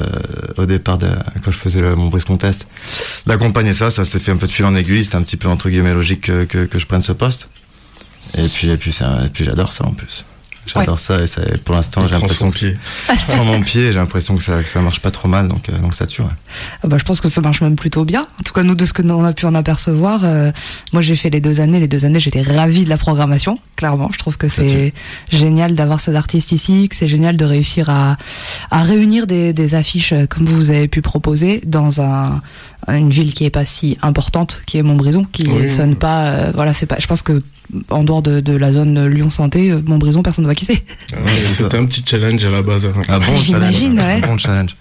au 0.57 0.67
départ 0.67 0.99
de, 0.99 1.09
quand 1.43 1.51
je 1.51 1.59
faisais 1.59 1.81
mon 1.81 2.09
brise 2.09 2.25
contest, 2.25 2.67
d'accompagner 3.27 3.73
ça, 3.73 3.91
ça 3.91 4.05
s'est 4.05 4.19
fait 4.19 4.33
un 4.33 4.37
peu 4.37 4.47
de 4.47 4.53
fil 4.53 4.65
en 4.67 4.75
aiguille. 4.75 5.05
C'était 5.05 5.17
un 5.17 5.23
petit 5.23 5.37
peu 5.37 5.49
entre 5.49 5.71
guillemets 5.71 5.95
logique 5.95 6.23
que, 6.23 6.45
que, 6.45 6.67
que 6.67 6.79
je 6.79 6.87
prenne 6.87 7.03
ce 7.03 7.13
poste. 7.13 7.49
Et 8.37 8.49
puis, 8.49 8.69
et 8.69 8.77
puis, 8.77 8.91
et 9.25 9.29
puis 9.31 9.45
j'adore 9.45 9.73
ça 9.73 9.87
en 9.87 9.93
plus. 9.93 10.25
J'adore 10.69 10.99
ça 10.99 11.21
et 11.23 11.27
ça, 11.27 11.41
pour 11.65 11.75
l'instant 11.75 12.03
j'ai 12.07 12.13
l'impression 12.13 12.51
que 12.51 12.59
je 12.59 12.75
prends 13.27 13.45
mon 13.45 13.63
pied 13.63 13.93
j'ai 13.93 13.99
l'impression 13.99 14.37
que 14.37 14.43
ça, 14.43 14.63
que 14.63 14.69
ça 14.69 14.81
marche 14.81 15.01
pas 15.01 15.11
trop 15.11 15.29
mal 15.29 15.49
donc, 15.49 15.69
euh, 15.69 15.79
donc 15.79 15.95
ça 15.95 16.07
tue. 16.07 16.23
Ah 16.23 16.87
bah, 16.87 16.97
je 16.99 17.05
pense 17.05 17.21
que 17.21 17.29
ça 17.29 17.41
marche 17.41 17.61
même 17.61 17.77
plutôt 17.77 18.05
bien. 18.05 18.29
En 18.41 18.43
tout 18.43 18.53
cas 18.53 18.63
nous 18.63 18.75
de 18.75 18.85
ce 18.85 18.93
que 18.93 19.03
on 19.03 19.25
a 19.25 19.33
pu 19.33 19.47
en 19.47 19.55
apercevoir, 19.55 20.21
euh, 20.25 20.53
moi 20.93 21.03
j'ai 21.03 21.17
fait 21.17 21.31
les 21.31 21.41
deux 21.41 21.61
années, 21.61 21.81
les 21.81 21.89
deux 21.89 22.05
années 22.05 22.21
j'étais 22.21 22.43
ravie 22.43 22.85
de 22.85 22.91
la 22.91 22.99
programmation. 22.99 23.59
Clairement, 23.77 24.11
je 24.13 24.19
trouve 24.19 24.37
que 24.37 24.49
c'est 24.49 24.93
génial 25.31 25.75
d'avoir 25.75 26.01
ces 26.01 26.15
artistes 26.15 26.53
ici, 26.53 26.89
que 26.89 26.97
c'est 26.97 27.09
génial 27.09 27.37
de 27.37 27.45
réussir 27.45 27.89
à, 27.91 28.17
à 28.71 28.83
réunir 28.83 29.27
des, 29.27 29.53
des 29.53 29.75
affiches 29.75 30.13
euh, 30.13 30.27
comme 30.27 30.47
vous 30.47 30.71
avez 30.71 30.89
pu 30.89 31.01
proposer 31.03 31.63
dans 31.65 32.01
un 32.01 32.43
une 32.89 33.11
ville 33.11 33.35
qui 33.35 33.45
est 33.45 33.51
pas 33.51 33.65
si 33.65 33.99
importante, 34.03 34.63
qui 34.65 34.79
est 34.79 34.83
Montbrison, 34.83 35.27
qui 35.33 35.49
sonne 35.69 35.97
pas. 35.97 36.53
voilà, 36.55 36.73
c'est 36.73 36.87
pas. 36.87 36.97
Je 36.99 37.07
pense 37.07 37.23
que 37.23 37.43
en 37.91 38.05
dehors 38.05 38.23
de, 38.23 38.57
la 38.57 38.73
zone 38.73 39.07
Lyon 39.09 39.31
Santé, 39.31 39.71
euh, 39.71 39.81
Montbrison, 39.85 40.23
personne 40.23 40.45
ne 40.45 40.49
va 40.49 40.55
qui 40.55 40.65
c'est. 40.65 40.83
C'était 41.57 41.77
un 41.77 41.85
petit 41.87 42.03
challenge 42.05 42.45
à 42.45 42.51
la 42.51 42.63
base. 42.63 42.87
Un 42.87 42.93
ah 43.09 43.19
bon 43.19 43.37
challenge. 43.41 43.77
Un 43.99 44.21
bon 44.21 44.39
challenge. 44.39 44.77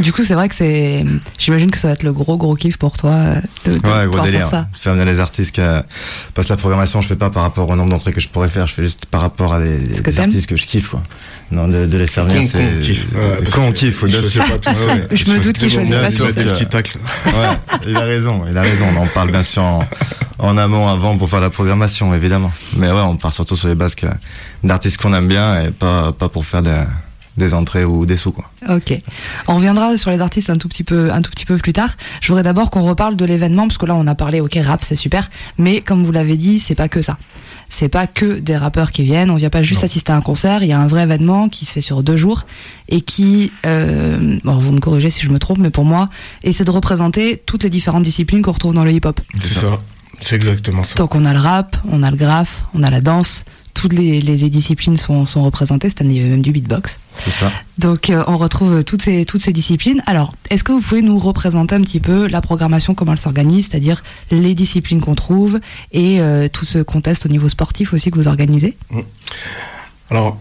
Du 0.00 0.12
coup, 0.12 0.22
c'est 0.22 0.34
vrai 0.34 0.48
que 0.48 0.54
c'est. 0.54 1.04
J'imagine 1.38 1.70
que 1.70 1.78
ça 1.78 1.88
va 1.88 1.94
être 1.94 2.02
le 2.02 2.12
gros 2.12 2.36
gros 2.36 2.54
kiff 2.54 2.76
pour 2.76 2.96
toi 2.96 3.10
euh, 3.12 3.40
de, 3.66 3.72
ouais, 3.72 4.06
gros 4.06 4.24
délire. 4.24 4.48
Ça. 4.50 4.68
Je 4.74 4.80
fais 4.80 4.90
amener 4.90 5.04
les 5.04 5.20
artistes 5.20 5.54
qui 5.54 5.60
parce 6.34 6.48
que 6.48 6.52
la 6.52 6.56
programmation, 6.56 7.00
je 7.00 7.08
fais 7.08 7.16
pas 7.16 7.30
par 7.30 7.42
rapport 7.42 7.68
au 7.68 7.76
nombre 7.76 7.90
d'entrées 7.90 8.12
que 8.12 8.20
je 8.20 8.28
pourrais 8.28 8.48
faire, 8.48 8.66
je 8.66 8.74
fais 8.74 8.82
juste 8.82 9.06
par 9.06 9.20
rapport 9.20 9.54
à 9.54 9.58
les, 9.58 9.78
les 9.78 10.20
artistes 10.20 10.46
que 10.46 10.56
je 10.56 10.66
kiffe 10.66 10.88
quoi. 10.88 11.02
Non, 11.50 11.68
de, 11.68 11.86
de 11.86 11.98
les 11.98 12.06
faire 12.06 12.24
venir, 12.24 12.48
c'est. 12.50 13.50
Quand 13.52 13.62
on 13.62 13.72
kiffe, 13.72 13.96
faut 13.96 14.08
Je, 14.08 14.16
je 14.16 15.30
me 15.30 15.42
doute 15.42 15.58
qu'il 15.58 15.70
choisit 15.70 15.92
pas 15.92 16.10
tout 16.10 16.26
seul. 16.26 16.46
petits 16.52 16.66
tacles. 16.66 16.98
Ouais, 17.26 17.32
il 17.86 17.96
a 17.96 18.00
raison, 18.00 18.44
il 18.50 18.56
a 18.56 18.62
raison. 18.62 18.84
On 18.96 19.02
en 19.02 19.06
parle 19.06 19.30
bien 19.30 19.42
sûr 19.42 19.62
en, 20.38 20.58
amont, 20.58 20.88
avant, 20.88 21.16
pour 21.16 21.30
faire 21.30 21.40
la 21.40 21.50
programmation, 21.50 22.14
évidemment. 22.14 22.52
Mais 22.76 22.88
ouais, 22.88 23.00
on 23.00 23.16
part 23.16 23.32
surtout 23.32 23.56
sur 23.56 23.68
les 23.68 23.74
bases 23.74 23.96
d'artistes 24.62 25.00
qu'on 25.00 25.14
aime 25.14 25.28
bien 25.28 25.62
et 25.62 25.70
pas, 25.70 26.12
pas 26.12 26.28
pour 26.28 26.44
faire 26.44 26.62
des 26.62 26.82
des 27.36 27.54
entrées 27.54 27.84
ou 27.84 28.06
des 28.06 28.16
sous 28.16 28.32
quoi. 28.32 28.50
Ok. 28.68 28.98
On 29.48 29.56
reviendra 29.56 29.96
sur 29.96 30.10
les 30.10 30.20
artistes 30.20 30.50
un 30.50 30.56
tout 30.56 30.68
petit 30.68 30.84
peu 30.84 31.12
un 31.12 31.22
tout 31.22 31.30
petit 31.30 31.46
peu 31.46 31.56
plus 31.56 31.72
tard. 31.72 31.96
Je 32.20 32.28
voudrais 32.28 32.42
d'abord 32.42 32.70
qu'on 32.70 32.82
reparle 32.82 33.16
de 33.16 33.24
l'événement 33.24 33.66
parce 33.66 33.78
que 33.78 33.86
là 33.86 33.94
on 33.94 34.06
a 34.06 34.14
parlé 34.14 34.40
ok 34.40 34.58
rap 34.64 34.84
c'est 34.84 34.96
super, 34.96 35.30
mais 35.58 35.80
comme 35.80 36.04
vous 36.04 36.12
l'avez 36.12 36.36
dit 36.36 36.58
c'est 36.58 36.74
pas 36.74 36.88
que 36.88 37.02
ça. 37.02 37.18
C'est 37.68 37.88
pas 37.88 38.06
que 38.06 38.38
des 38.38 38.56
rappeurs 38.56 38.92
qui 38.92 39.02
viennent. 39.02 39.30
On 39.30 39.36
vient 39.36 39.50
pas 39.50 39.62
juste 39.62 39.82
assister 39.82 40.12
à 40.12 40.16
un 40.16 40.20
concert. 40.20 40.62
Il 40.62 40.68
y 40.68 40.72
a 40.72 40.78
un 40.78 40.86
vrai 40.86 41.02
événement 41.02 41.48
qui 41.48 41.64
se 41.64 41.72
fait 41.72 41.80
sur 41.80 42.02
deux 42.04 42.16
jours 42.16 42.44
et 42.88 43.00
qui, 43.00 43.50
euh, 43.66 44.38
bon, 44.44 44.58
vous 44.58 44.70
me 44.70 44.80
corrigez 44.80 45.10
si 45.10 45.22
je 45.22 45.30
me 45.30 45.38
trompe, 45.38 45.58
mais 45.58 45.70
pour 45.70 45.84
moi, 45.84 46.08
essaie 46.44 46.64
de 46.64 46.70
représenter 46.70 47.42
toutes 47.46 47.64
les 47.64 47.70
différentes 47.70 48.04
disciplines 48.04 48.42
qu'on 48.42 48.52
retrouve 48.52 48.74
dans 48.74 48.84
le 48.84 48.92
hip-hop. 48.92 49.20
C'est 49.40 49.60
ça. 49.60 49.80
C'est 50.20 50.36
exactement 50.36 50.84
ça. 50.84 50.94
Donc 50.94 51.14
on 51.14 51.24
a 51.24 51.32
le 51.32 51.40
rap, 51.40 51.76
on 51.90 52.02
a 52.02 52.10
le 52.10 52.16
graphe, 52.16 52.64
on 52.74 52.82
a 52.82 52.90
la 52.90 53.00
danse, 53.00 53.44
toutes 53.74 53.92
les, 53.92 54.20
les, 54.20 54.50
disciplines 54.50 54.96
sont, 54.96 55.26
sont, 55.26 55.42
représentées. 55.42 55.88
Cette 55.88 56.00
année, 56.00 56.14
il 56.14 56.16
y 56.16 56.20
avait 56.20 56.30
même 56.30 56.42
du 56.42 56.52
beatbox. 56.52 56.98
C'est 57.16 57.30
ça. 57.30 57.52
Donc, 57.78 58.08
euh, 58.08 58.24
on 58.26 58.38
retrouve 58.38 58.84
toutes 58.84 59.02
ces, 59.02 59.24
toutes 59.24 59.42
ces 59.42 59.52
disciplines. 59.52 60.02
Alors, 60.06 60.34
est-ce 60.50 60.64
que 60.64 60.72
vous 60.72 60.80
pouvez 60.80 61.02
nous 61.02 61.18
représenter 61.18 61.74
un 61.74 61.82
petit 61.82 62.00
peu 62.00 62.28
la 62.28 62.40
programmation, 62.40 62.94
comment 62.94 63.12
elle 63.12 63.18
s'organise, 63.18 63.68
c'est-à-dire 63.68 64.02
les 64.30 64.54
disciplines 64.54 65.00
qu'on 65.00 65.14
trouve 65.14 65.60
et 65.92 66.20
euh, 66.20 66.48
tout 66.48 66.64
ce 66.64 66.78
contest 66.78 67.26
au 67.26 67.28
niveau 67.28 67.48
sportif 67.48 67.92
aussi 67.92 68.10
que 68.10 68.16
vous 68.16 68.28
organisez? 68.28 68.76
Mmh. 68.90 69.00
Alors, 70.10 70.38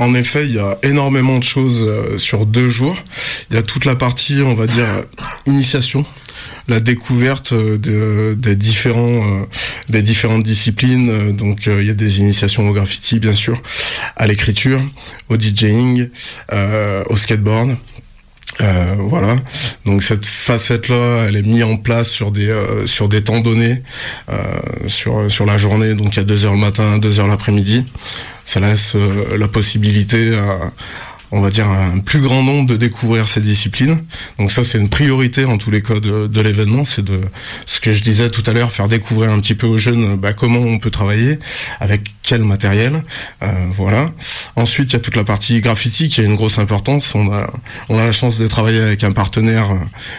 en 0.00 0.14
effet, 0.14 0.46
il 0.46 0.54
y 0.54 0.58
a 0.58 0.78
énormément 0.82 1.38
de 1.38 1.44
choses 1.44 1.84
euh, 1.86 2.16
sur 2.16 2.46
deux 2.46 2.70
jours. 2.70 2.96
Il 3.50 3.56
y 3.56 3.58
a 3.58 3.62
toute 3.62 3.84
la 3.84 3.96
partie, 3.96 4.40
on 4.42 4.54
va 4.54 4.66
dire, 4.66 4.86
initiation 5.46 6.06
la 6.68 6.80
découverte 6.80 7.52
euh, 7.52 7.78
euh, 7.88 8.34
des 8.36 8.54
différentes 10.02 10.42
disciplines. 10.42 11.36
Donc 11.36 11.66
il 11.66 11.84
y 11.84 11.90
a 11.90 11.94
des 11.94 12.20
initiations 12.20 12.66
au 12.68 12.72
graffiti 12.72 13.18
bien 13.18 13.34
sûr, 13.34 13.60
à 14.16 14.26
l'écriture, 14.26 14.80
au 15.28 15.36
DJing, 15.36 16.08
au 17.10 17.16
skateboard. 17.16 17.76
voilà. 18.98 19.36
Donc 19.84 20.02
cette 20.02 20.24
facette-là, 20.24 21.24
elle 21.26 21.36
est 21.36 21.42
mise 21.42 21.64
en 21.64 21.76
place 21.76 22.08
sur 22.08 22.30
des 22.30 22.54
sur 22.86 23.08
des 23.08 23.22
temps 23.24 23.40
donnés, 23.40 23.82
sur 24.86 25.30
sur 25.30 25.46
la 25.46 25.58
journée. 25.58 25.94
Donc 25.94 26.14
il 26.14 26.18
y 26.18 26.22
a 26.22 26.24
deux 26.24 26.46
heures 26.46 26.54
le 26.54 26.60
matin, 26.60 26.98
deux 26.98 27.18
heures 27.18 27.28
l'après-midi. 27.28 27.84
Ça 28.50 28.58
laisse 28.58 28.96
la 28.96 29.46
possibilité 29.46 30.36
à 30.36 30.72
on 31.32 31.40
va 31.40 31.50
dire, 31.50 31.68
un 31.68 31.98
plus 31.98 32.20
grand 32.20 32.42
nombre 32.42 32.68
de 32.68 32.76
découvrir 32.76 33.28
ces 33.28 33.40
disciplines. 33.40 34.02
Donc 34.38 34.50
ça, 34.50 34.64
c'est 34.64 34.78
une 34.78 34.88
priorité 34.88 35.44
en 35.44 35.58
tous 35.58 35.70
les 35.70 35.82
cas 35.82 36.00
de, 36.00 36.40
l'événement, 36.40 36.84
c'est 36.84 37.04
de 37.04 37.20
ce 37.66 37.80
que 37.80 37.92
je 37.92 38.02
disais 38.02 38.30
tout 38.30 38.42
à 38.46 38.52
l'heure, 38.52 38.72
faire 38.72 38.88
découvrir 38.88 39.30
un 39.30 39.40
petit 39.40 39.54
peu 39.54 39.66
aux 39.66 39.76
jeunes 39.76 40.16
bah, 40.16 40.32
comment 40.32 40.60
on 40.60 40.78
peut 40.78 40.90
travailler, 40.90 41.38
avec 41.78 42.12
quel 42.22 42.42
matériel, 42.42 43.02
euh, 43.42 43.46
voilà. 43.70 44.10
Ensuite, 44.56 44.90
il 44.90 44.92
y 44.94 44.96
a 44.96 45.00
toute 45.00 45.16
la 45.16 45.24
partie 45.24 45.60
graffiti 45.60 46.08
qui 46.08 46.20
a 46.20 46.24
une 46.24 46.36
grosse 46.36 46.58
importance. 46.58 47.14
On 47.14 47.32
a, 47.32 47.50
la 47.88 48.12
chance 48.12 48.38
de 48.38 48.46
travailler 48.46 48.80
avec 48.80 49.04
un 49.04 49.12
partenaire 49.12 49.72
euh, 49.72 49.76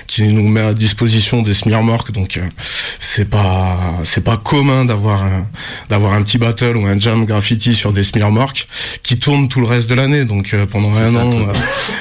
qui 0.08 0.24
nous 0.24 0.48
met 0.48 0.62
à 0.62 0.74
disposition 0.74 1.42
des 1.42 1.54
smearmarks, 1.54 2.12
donc 2.12 2.38
euh, 2.38 2.42
c'est 3.00 3.30
pas, 3.30 3.98
c'est 4.04 4.24
pas 4.24 4.38
commun 4.38 4.86
d'avoir, 4.86 5.26
d'avoir 5.90 6.14
un 6.14 6.22
petit 6.24 6.38
battle 6.38 6.78
ou 6.78 6.86
un 6.86 7.00
jam 7.00 7.26
graffiti 7.26 7.76
sur 7.76 7.94
des 7.94 8.04
smearmarks 8.04 8.68
qui 9.04 9.20
tournent 9.20 9.48
tout 9.48 9.60
le 9.60 9.68
reste 9.68 9.90
de 9.90 9.96
l'année. 9.96 10.26
Donc 10.26 10.56
pendant 10.72 10.92
euh, 11.02 11.54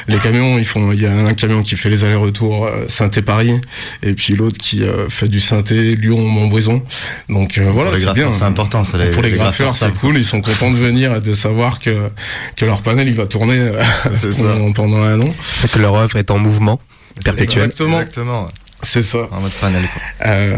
les 0.09 0.19
camions, 0.19 0.59
ils 0.59 0.65
font, 0.65 0.93
il 0.93 1.01
y 1.01 1.07
a 1.07 1.13
un 1.13 1.35
camion 1.35 1.63
qui 1.63 1.77
fait 1.77 1.89
les 1.89 2.05
allers-retours 2.05 2.67
euh, 2.67 2.85
Saint-Paris, 2.89 3.61
et 4.03 4.15
puis 4.15 4.35
l'autre 4.35 4.59
qui 4.59 4.83
euh, 4.83 5.09
fait 5.09 5.29
du 5.29 5.41
Synthé 5.41 5.97
Lyon 5.97 6.21
Montbrison. 6.21 6.83
Donc 7.29 7.59
voilà, 7.59 7.97
c'est 7.99 8.13
bien. 8.13 8.33
C'est 8.33 8.45
important. 8.45 8.85
Ça, 8.85 8.99
pour 9.13 9.23
les, 9.23 9.31
graffeurs, 9.31 9.75
c'est 9.75 9.93
cool. 9.95 10.19
Ils 10.19 10.25
sont 10.25 10.41
contents 10.41 10.71
de 10.71 10.77
venir 10.77 11.17
et 11.17 11.21
de 11.21 11.35
savoir 11.35 11.79
que 11.79 12.11
que 12.57 12.65
leur 12.65 12.83
panel 12.83 13.09
il 13.09 13.15
va 13.15 13.27
tourner 13.27 13.59
pendant, 14.37 14.73
pendant, 14.73 15.03
un 15.03 15.21
an. 15.21 15.31
Que 15.73 15.79
leur 15.79 15.95
œuvre 15.95 16.17
est 16.17 16.31
en 16.31 16.39
mouvement 16.39 16.81
perpétuel. 17.25 17.65
Exactement. 17.65 18.01
Exactement. 18.01 18.49
C'est 18.83 19.03
ça. 19.03 19.29
En 19.31 19.41
mode 19.41 19.53
panel. 19.53 19.89
Euh, 20.27 20.57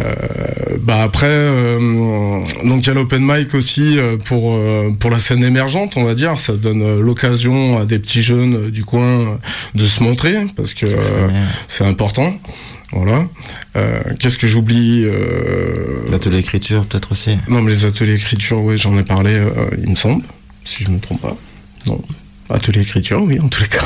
bah 0.81 1.03
après, 1.03 1.27
euh, 1.29 2.41
donc 2.65 2.83
il 2.83 2.87
y 2.87 2.91
a 2.91 2.95
l'open 2.95 3.23
mic 3.25 3.55
aussi 3.55 3.99
euh, 3.99 4.17
pour 4.17 4.55
euh, 4.55 4.91
pour 4.99 5.11
la 5.11 5.19
scène 5.19 5.45
émergente, 5.45 5.97
on 5.97 6.05
va 6.05 6.15
dire. 6.15 6.39
Ça 6.39 6.55
donne 6.55 7.01
l'occasion 7.01 7.79
à 7.79 7.85
des 7.85 7.99
petits 7.99 8.23
jeunes 8.23 8.71
du 8.71 8.85
coin 8.85 9.39
de 9.75 9.87
se 9.87 10.03
montrer 10.03 10.47
parce 10.57 10.75
que 10.75 10.87
c'est 11.69 11.85
important. 11.85 12.35
Voilà. 12.93 13.25
Qu'est-ce 14.19 14.39
que 14.39 14.47
j'oublie 14.47 15.07
L'atelier 16.11 16.39
écriture 16.39 16.85
peut-être 16.85 17.13
aussi. 17.13 17.39
Non, 17.49 17.63
mais 17.63 17.71
les 17.73 17.85
ateliers 17.87 18.15
écriture, 18.15 18.61
oui, 18.63 18.77
j'en 18.77 18.97
ai 18.99 19.03
parlé, 19.03 19.41
il 19.83 19.91
me 19.91 19.97
semble, 19.97 20.23
si 20.65 20.85
je 20.85 20.91
me 20.91 21.01
trompe 21.01 21.23
pas. 21.23 21.37
Non. 21.87 22.01
Atelier 22.53 22.83
écriture, 22.83 23.23
oui, 23.23 23.41
en 23.41 23.49
tous 23.49 23.63
les 23.63 23.69
cas. 23.69 23.85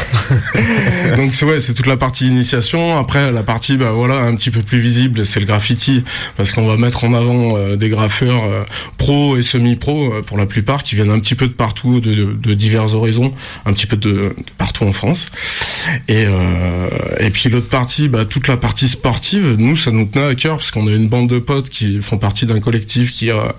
Donc 1.17 1.35
c'est 1.35 1.45
ouais, 1.45 1.61
c'est 1.61 1.73
toute 1.73 1.87
la 1.87 1.97
partie 1.97 2.27
initiation. 2.27 2.99
Après 2.99 3.31
la 3.31 3.43
partie, 3.43 3.77
bah 3.77 3.93
voilà, 3.93 4.23
un 4.23 4.35
petit 4.35 4.51
peu 4.51 4.61
plus 4.63 4.81
visible, 4.81 5.25
c'est 5.25 5.39
le 5.39 5.47
graffiti, 5.47 6.03
parce 6.37 6.53
qu'on 6.53 6.67
va 6.67 6.77
mettre 6.77 7.05
en 7.05 7.15
avant 7.15 7.57
euh, 7.57 7.77
des 7.77 7.89
graffeurs 7.89 8.45
euh, 8.45 8.65
pro 8.99 9.37
et 9.37 9.43
semi-pro 9.43 10.13
euh, 10.13 10.23
pour 10.23 10.37
la 10.37 10.47
plupart, 10.47 10.83
qui 10.83 10.97
viennent 10.97 11.11
un 11.11 11.21
petit 11.21 11.37
peu 11.37 11.47
de 11.47 11.53
partout, 11.53 12.01
de, 12.01 12.33
de, 12.33 12.55
divers 12.55 12.95
horizons, 12.95 13.33
un 13.67 13.73
petit 13.73 13.87
peu 13.87 13.97
de, 13.97 14.35
partout 14.59 14.85
en 14.85 14.93
France. 14.93 15.27
Et 16.09 16.27
et 17.21 17.31
puis 17.31 17.49
l'autre 17.49 17.69
partie, 17.69 18.09
bah 18.09 18.25
toute 18.25 18.49
la 18.49 18.57
partie 18.57 18.89
sportive, 18.89 19.55
nous 19.59 19.77
ça 19.77 19.91
nous 19.91 20.05
tenait 20.07 20.27
à 20.27 20.35
cœur 20.35 20.57
parce 20.57 20.71
qu'on 20.71 20.89
a 20.89 20.91
une 20.91 21.09
bande 21.09 21.29
de 21.29 21.39
potes 21.39 21.69
qui 21.69 22.01
font 22.01 22.19
partie 22.19 22.47
d'un 22.47 22.61
collectif 22.61 23.13
qui 23.13 23.31
a, 23.31 23.55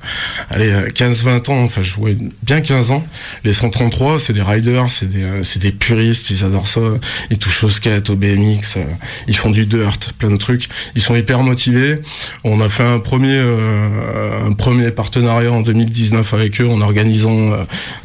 allez, 0.50 0.72
15-20 0.94 1.52
ans, 1.52 1.64
enfin 1.64 1.82
je 1.82 1.90
jouais 1.90 2.18
bien 2.44 2.60
15 2.60 2.92
ans. 2.92 3.06
Les 3.44 3.54
133, 3.54 4.20
c'est 4.20 4.34
des 4.34 4.42
riders 4.42 4.92
c'est 5.44 5.60
des, 5.60 5.72
puristes, 5.72 6.30
ils 6.30 6.44
adorent 6.44 6.68
ça. 6.68 6.82
Ils 7.30 7.38
touchent 7.38 7.64
au 7.64 7.70
skate, 7.70 8.10
au 8.10 8.16
BMX, 8.16 8.78
euh, 8.78 8.84
ils 9.28 9.38
font 9.38 9.50
du 9.50 9.66
dirt, 9.66 10.14
plein 10.18 10.32
de 10.32 10.38
trucs. 10.38 10.68
Ils 10.96 11.02
sont 11.02 11.16
hyper 11.16 11.42
motivés. 11.44 12.00
On 12.44 12.62
a 12.62 12.70
fait 12.70 12.84
un 12.84 13.00
premier, 13.00 13.38
euh, 13.38 14.48
un 14.48 14.54
premier 14.54 14.92
partenariat 14.92 15.52
en 15.52 15.62
2019 15.62 16.34
avec 16.34 16.62
eux 16.62 16.68
en 16.68 16.82
organisant 16.82 17.52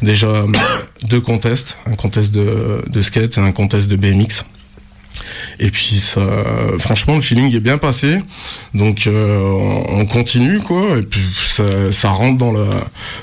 déjà 0.01 0.45
deux 1.03 1.21
contests, 1.21 1.77
un 1.85 1.95
contest 1.95 2.31
de, 2.31 2.83
de 2.87 3.01
skate 3.01 3.37
et 3.37 3.41
un 3.41 3.51
contest 3.51 3.87
de 3.87 3.95
BMX. 3.95 4.45
Et 5.59 5.71
puis 5.71 5.99
ça, 5.99 6.21
franchement, 6.79 7.15
le 7.15 7.21
feeling 7.21 7.55
est 7.55 7.59
bien 7.59 7.77
passé. 7.77 8.19
Donc 8.73 9.07
euh, 9.07 9.39
on 9.89 10.05
continue 10.05 10.59
quoi. 10.59 10.97
Et 10.97 11.03
puis 11.03 11.23
ça, 11.91 12.09
rentre 12.09 12.37
dans 12.37 12.51
le 12.51 12.65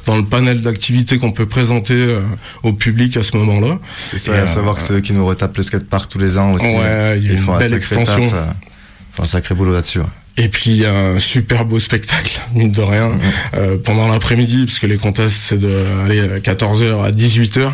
dans 0.06 0.16
le 0.16 0.24
panel 0.24 0.62
d'activités 0.62 1.18
qu'on 1.18 1.32
peut 1.32 1.46
présenter 1.46 1.94
euh, 1.94 2.20
au 2.62 2.72
public 2.72 3.16
à 3.16 3.22
ce 3.22 3.36
moment-là. 3.36 3.78
C'est 4.10 4.18
ça. 4.18 4.34
à 4.34 4.46
savoir 4.46 4.76
que 4.76 4.82
c'est 4.82 4.94
eux 4.94 5.00
qui 5.00 5.12
nous 5.12 5.26
retapent 5.26 5.56
le 5.56 5.62
skatepark 5.62 6.10
tous 6.10 6.18
les 6.18 6.38
ans 6.38 6.52
aussi. 6.52 6.66
Ouais, 6.66 7.18
il 7.18 7.26
y 7.26 7.30
a 7.30 7.38
une 7.38 7.58
belle 7.58 7.74
extension. 7.74 8.26
Enfin, 8.26 8.54
un 9.18 9.26
sacré 9.26 9.54
boulot 9.54 9.72
là-dessus. 9.72 10.00
Et 10.36 10.48
puis 10.48 10.70
il 10.70 10.76
y 10.78 10.86
a 10.86 10.94
un 10.94 11.18
super 11.18 11.66
beau 11.66 11.78
spectacle, 11.78 12.40
mine 12.54 12.70
de 12.70 12.80
rien, 12.80 13.12
euh, 13.54 13.76
pendant 13.84 14.08
l'après-midi, 14.08 14.64
parce 14.64 14.78
que 14.78 14.86
les 14.86 14.96
contests 14.96 15.36
c'est 15.36 15.58
de 15.58 15.84
aller 16.04 16.20
14h 16.40 17.04
à 17.04 17.10
18h. 17.10 17.72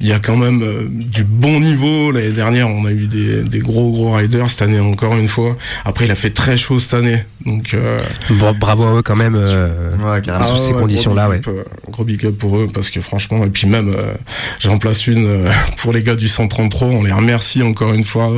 Il 0.00 0.08
y 0.08 0.12
a 0.12 0.18
quand 0.18 0.36
même 0.36 0.60
euh, 0.62 0.86
du 0.90 1.22
bon 1.22 1.60
niveau. 1.60 2.10
L'année 2.10 2.32
dernière, 2.32 2.68
on 2.68 2.84
a 2.84 2.90
eu 2.90 3.06
des, 3.06 3.42
des, 3.42 3.60
gros 3.60 3.92
gros 3.92 4.12
riders. 4.12 4.50
Cette 4.50 4.62
année, 4.62 4.80
encore 4.80 5.16
une 5.16 5.28
fois. 5.28 5.56
Après, 5.84 6.04
il 6.04 6.10
a 6.10 6.16
fait 6.16 6.30
très 6.30 6.56
chaud 6.56 6.78
cette 6.78 6.94
année. 6.94 7.24
Donc 7.46 7.74
euh, 7.74 8.02
bravo 8.58 8.84
à 8.84 8.98
eux 8.98 9.02
quand 9.02 9.16
même 9.16 9.34
euh, 9.36 9.94
ouais, 9.96 10.22
sous 10.42 10.56
ces 10.56 10.72
conditions-là. 10.72 11.28
Ouais. 11.28 11.40
gros 11.90 12.04
big 12.04 12.24
up 12.24 12.36
pour 12.38 12.58
eux 12.58 12.68
parce 12.72 12.90
que 12.90 13.00
franchement, 13.00 13.44
et 13.44 13.50
puis 13.50 13.66
même, 13.66 13.94
j'en 14.58 14.78
place 14.78 15.06
une 15.06 15.28
pour 15.76 15.92
les 15.92 16.02
gars 16.02 16.16
du 16.16 16.28
133. 16.28 16.88
On 16.88 17.02
les 17.02 17.12
remercie 17.12 17.62
encore 17.62 17.92
une 17.92 18.04
fois 18.04 18.32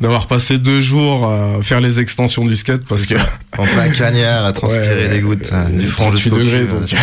d'avoir 0.00 0.28
passé 0.28 0.58
deux 0.58 0.80
jours 0.80 1.28
à 1.28 1.60
faire 1.60 1.80
les 1.80 2.00
extensions 2.00 2.44
du 2.44 2.56
skate 2.56 2.84
parce 2.88 3.06
que 3.06 3.16
en 3.58 3.64
plein 3.64 3.88
cagnard 3.90 4.44
à 4.44 4.52
transpirer 4.52 5.08
des 5.08 5.20
gouttes. 5.20 5.52
Du 5.72 5.88
38 5.88 6.30
degrés. 6.30 6.64
Donc 6.66 6.94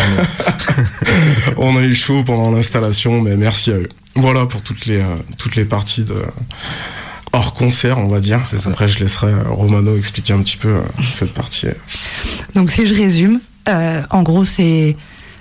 on 1.58 1.76
a 1.76 1.82
eu 1.82 1.94
chaud 1.94 2.24
pendant 2.24 2.50
l'installation, 2.50 3.20
mais 3.20 3.36
merci 3.36 3.70
à 3.70 3.74
eux. 3.74 3.88
Voilà 4.14 4.46
pour 4.46 4.62
toutes 4.62 4.86
les, 4.86 5.00
euh, 5.00 5.16
toutes 5.38 5.56
les 5.56 5.64
parties 5.64 6.04
de 6.04 6.16
hors 7.32 7.54
concert, 7.54 7.98
on 7.98 8.08
va 8.08 8.20
dire. 8.20 8.42
Après, 8.66 8.88
je 8.88 8.98
laisserai 8.98 9.32
euh, 9.32 9.42
Romano 9.48 9.96
expliquer 9.96 10.32
un 10.32 10.42
petit 10.42 10.56
peu 10.56 10.76
euh, 10.76 10.82
cette 11.12 11.32
partie. 11.32 11.68
Donc, 12.54 12.70
si 12.70 12.86
je 12.86 12.94
résume, 12.94 13.40
en 13.66 14.22
gros, 14.22 14.44
c'est 14.44 14.96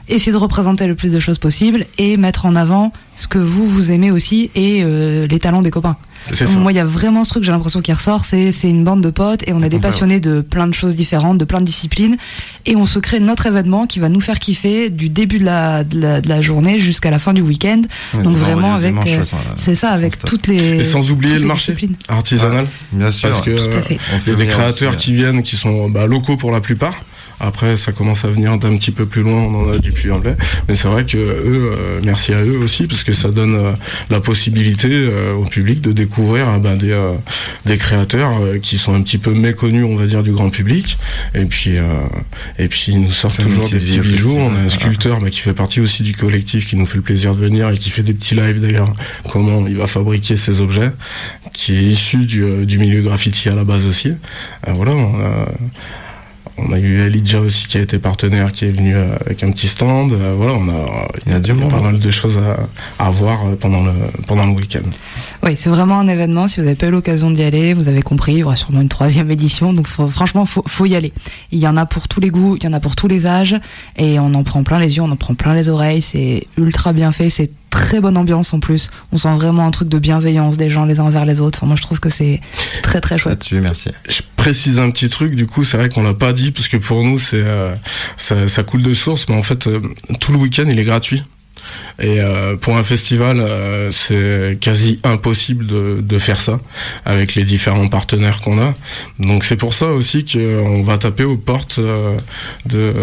essayer 0.09 0.31
de 0.31 0.37
représenter 0.37 0.87
le 0.87 0.95
plus 0.95 1.11
de 1.11 1.19
choses 1.19 1.39
possible 1.39 1.85
et 1.97 2.17
mettre 2.17 2.45
en 2.45 2.55
avant 2.55 2.91
ce 3.15 3.27
que 3.27 3.37
vous, 3.37 3.67
vous 3.67 3.91
aimez 3.91 4.11
aussi 4.11 4.49
et 4.55 4.83
les 4.83 5.39
talents 5.39 5.61
des 5.61 5.71
copains. 5.71 5.97
Moi, 6.57 6.71
il 6.71 6.75
y 6.75 6.79
a 6.79 6.85
vraiment 6.85 7.23
ce 7.23 7.29
truc, 7.29 7.43
j'ai 7.43 7.51
l'impression 7.51 7.81
qui 7.81 7.91
ressort, 7.91 8.25
c'est 8.25 8.51
une 8.63 8.83
bande 8.83 9.01
de 9.01 9.09
potes 9.09 9.47
et 9.47 9.53
on 9.53 9.61
a 9.61 9.69
des 9.69 9.79
passionnés 9.79 10.19
de 10.19 10.41
plein 10.41 10.67
de 10.67 10.73
choses 10.73 10.95
différentes, 10.95 11.37
de 11.37 11.45
plein 11.45 11.59
de 11.59 11.65
disciplines, 11.65 12.17
et 12.65 12.75
on 12.75 12.85
se 12.85 12.99
crée 12.99 13.19
notre 13.19 13.45
événement 13.45 13.87
qui 13.87 13.99
va 13.99 14.09
nous 14.09 14.21
faire 14.21 14.39
kiffer 14.39 14.89
du 14.89 15.09
début 15.09 15.39
de 15.39 15.45
la, 15.45 15.83
de 15.83 16.27
la, 16.27 16.41
journée 16.41 16.79
jusqu'à 16.79 17.09
la 17.09 17.19
fin 17.19 17.33
du 17.33 17.41
week-end. 17.41 17.81
Donc 18.13 18.37
vraiment 18.37 18.73
avec, 18.73 18.95
euh, 18.95 19.25
c'est 19.57 19.75
ça, 19.75 19.89
avec 19.89 20.19
toutes 20.19 20.47
les. 20.47 20.79
Et 20.79 20.83
sans 20.83 21.11
oublier 21.11 21.39
le 21.39 21.45
marché 21.45 21.75
artisanal, 22.07 22.67
bien 22.91 23.11
sûr, 23.11 23.29
parce 23.29 23.41
que 23.41 23.51
y 23.51 24.31
a 24.31 24.35
des 24.35 24.47
créateurs 24.47 24.97
qui 24.97 25.13
viennent, 25.13 25.43
qui 25.43 25.55
sont 25.55 25.89
bah, 25.89 26.05
locaux 26.05 26.37
pour 26.37 26.51
la 26.51 26.61
plupart. 26.61 26.93
Après, 27.39 27.77
ça 27.77 27.93
commence 27.93 28.25
à 28.25 28.29
venir 28.29 28.57
d'un 28.57 28.75
petit 28.75 28.91
peu 28.91 29.05
plus 29.05 29.21
loin, 29.21 29.43
on 29.43 29.63
en 29.63 29.71
a 29.71 29.77
du 29.77 29.91
puy 29.91 30.11
en 30.11 30.21
Mais 30.67 30.75
c'est 30.75 30.87
vrai 30.89 31.05
que 31.05 31.17
eux, 31.17 31.71
euh, 31.73 32.01
merci 32.03 32.33
à 32.33 32.41
eux 32.43 32.57
aussi, 32.57 32.85
parce 32.85 33.03
que 33.03 33.13
ça 33.13 33.29
donne 33.29 33.55
euh, 33.55 33.71
la 34.09 34.19
possibilité 34.19 34.89
euh, 34.91 35.33
au 35.33 35.45
public 35.45 35.79
de 35.81 35.93
découvrir 35.93 36.59
ben, 36.59 36.75
des, 36.75 36.97
des 37.65 37.77
créateurs 37.77 38.41
qui 38.61 38.77
sont 38.77 38.93
un 38.93 39.01
petit 39.01 39.17
peu 39.17 39.33
méconnus, 39.33 39.85
on 39.89 39.95
va 39.95 40.05
dire, 40.05 40.21
du 40.21 40.31
grand 40.31 40.49
public. 40.49 40.97
Et 41.33 41.45
puis, 41.45 41.75
et 42.57 42.67
puis 42.67 42.85
ils 42.89 43.01
nous 43.01 43.11
sortent 43.11 43.41
toujours 43.41 43.69
des 43.69 43.79
petits 43.79 43.99
bijoux. 43.99 44.37
On 44.37 44.53
a 44.53 44.59
un 44.59 44.69
sculpteur 44.69 45.19
qui 45.29 45.39
fait 45.39 45.53
partie 45.53 45.79
aussi 45.79 46.03
du 46.03 46.13
collectif, 46.13 46.67
qui 46.67 46.75
nous 46.75 46.85
fait 46.85 46.97
le 46.97 47.03
plaisir 47.03 47.35
de 47.35 47.39
venir 47.39 47.69
et 47.69 47.77
qui 47.77 47.89
fait 47.89 48.03
des 48.03 48.13
petits 48.13 48.35
lives 48.35 48.59
d'ailleurs, 48.59 48.93
comment 49.29 49.65
il 49.65 49.77
va 49.77 49.87
fabriquer 49.87 50.35
ses 50.35 50.59
objets, 50.59 50.91
qui 51.53 51.75
est 51.75 51.83
issu 51.83 52.25
du, 52.25 52.65
du 52.65 52.79
milieu 52.79 53.01
graffiti 53.01 53.47
à 53.49 53.55
la 53.55 53.63
base 53.63 53.85
aussi. 53.85 54.13
voilà, 54.67 54.93
on 54.93 55.19
a, 55.21 55.45
on 56.67 56.73
a 56.73 56.79
eu 56.79 57.01
Elijah 57.01 57.39
aussi 57.39 57.67
qui 57.67 57.77
a 57.77 57.81
été 57.81 57.99
partenaire, 57.99 58.51
qui 58.51 58.65
est 58.65 58.71
venu 58.71 58.95
avec 58.95 59.43
un 59.43 59.51
petit 59.51 59.67
stand. 59.67 60.13
voilà, 60.13 60.53
on 60.53 60.69
a, 60.69 61.07
il 61.25 61.31
y 61.31 61.35
a, 61.35 61.39
du 61.39 61.53
pas 61.53 61.81
mal 61.81 61.99
de 61.99 62.09
choses 62.09 62.37
à, 62.37 63.03
à 63.03 63.09
voir 63.11 63.39
pendant 63.59 63.83
le, 63.83 63.93
pendant 64.27 64.45
le 64.45 64.51
week-end. 64.51 64.87
Oui, 65.43 65.55
c'est 65.55 65.69
vraiment 65.69 65.99
un 65.99 66.07
événement. 66.07 66.47
Si 66.47 66.59
vous 66.59 66.65
n'avez 66.65 66.75
pas 66.75 66.87
eu 66.87 66.91
l'occasion 66.91 67.31
d'y 67.31 67.43
aller, 67.43 67.73
vous 67.73 67.87
avez 67.87 68.01
compris, 68.01 68.33
il 68.33 68.37
y 68.39 68.43
aura 68.43 68.55
sûrement 68.55 68.81
une 68.81 68.89
troisième 68.89 69.31
édition. 69.31 69.73
Donc 69.73 69.87
franchement, 69.87 70.45
faut, 70.45 70.63
faut 70.67 70.85
y 70.85 70.95
aller. 70.95 71.13
Il 71.51 71.59
y 71.59 71.67
en 71.67 71.77
a 71.77 71.85
pour 71.85 72.07
tous 72.07 72.19
les 72.19 72.29
goûts, 72.29 72.57
il 72.57 72.63
y 72.63 72.67
en 72.67 72.73
a 72.73 72.79
pour 72.79 72.95
tous 72.95 73.07
les 73.07 73.25
âges, 73.25 73.55
et 73.97 74.19
on 74.19 74.33
en 74.33 74.43
prend 74.43 74.63
plein 74.63 74.79
les 74.79 74.97
yeux, 74.97 75.03
on 75.03 75.11
en 75.11 75.15
prend 75.15 75.35
plein 75.35 75.53
les 75.53 75.69
oreilles. 75.69 76.01
C'est 76.01 76.47
ultra 76.57 76.93
bien 76.93 77.11
fait, 77.11 77.29
c'est 77.29 77.51
très 77.69 78.01
bonne 78.01 78.17
ambiance 78.17 78.53
en 78.53 78.59
plus. 78.59 78.89
On 79.11 79.17
sent 79.17 79.33
vraiment 79.35 79.65
un 79.65 79.71
truc 79.71 79.89
de 79.89 79.99
bienveillance 79.99 80.57
des 80.57 80.69
gens 80.69 80.85
les 80.85 80.99
uns 80.99 81.09
vers 81.09 81.25
les 81.25 81.41
autres. 81.41 81.65
moi, 81.65 81.75
je 81.75 81.81
trouve 81.81 81.99
que 81.99 82.09
c'est 82.09 82.41
très 82.83 83.01
très 83.01 83.17
chouette. 83.17 83.39
Tu, 83.45 83.59
merci. 83.59 83.89
Je 84.07 84.21
précise 84.35 84.79
un 84.79 84.89
petit 84.91 85.09
truc. 85.09 85.35
Du 85.35 85.45
coup, 85.45 85.63
c'est 85.63 85.77
vrai 85.77 85.89
qu'on 85.89 86.03
l'a 86.03 86.13
pas 86.13 86.33
dit 86.33 86.51
parce 86.51 86.67
que 86.67 86.77
pour 86.77 87.03
nous, 87.03 87.19
c'est 87.19 87.43
euh, 87.43 87.73
ça, 88.17 88.47
ça, 88.47 88.63
coule 88.63 88.83
de 88.83 88.93
source. 88.93 89.27
Mais 89.29 89.35
en 89.35 89.43
fait, 89.43 89.67
euh, 89.67 89.81
tout 90.19 90.31
le 90.31 90.37
week-end, 90.37 90.65
il 90.67 90.79
est 90.79 90.85
gratuit. 90.85 91.23
Et 92.01 92.21
euh, 92.21 92.55
pour 92.55 92.77
un 92.77 92.83
festival, 92.83 93.39
euh, 93.39 93.91
c'est 93.91 94.57
quasi 94.59 94.99
impossible 95.03 95.65
de, 95.67 96.19
faire 96.19 96.41
ça 96.41 96.59
avec 97.05 97.35
les 97.35 97.43
différents 97.43 97.87
partenaires 97.87 98.41
qu'on 98.41 98.61
a. 98.61 98.73
Donc 99.19 99.43
c'est 99.45 99.55
pour 99.55 99.73
ça 99.73 99.87
aussi 99.87 100.25
qu'on 100.25 100.83
va 100.83 100.97
taper 100.97 101.23
aux 101.23 101.37
portes 101.37 101.79
euh, 101.79 102.17
de, 102.65 102.93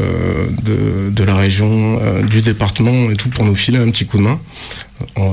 de, 1.10 1.24
la 1.24 1.34
région, 1.34 2.00
du 2.22 2.42
département 2.42 3.10
et 3.10 3.16
tout 3.16 3.30
pour 3.30 3.44
nous 3.44 3.54
filer 3.54 3.78
un 3.78 3.90
petit 3.90 4.06
coup 4.06 4.18
de 4.18 4.22
main. 4.22 4.38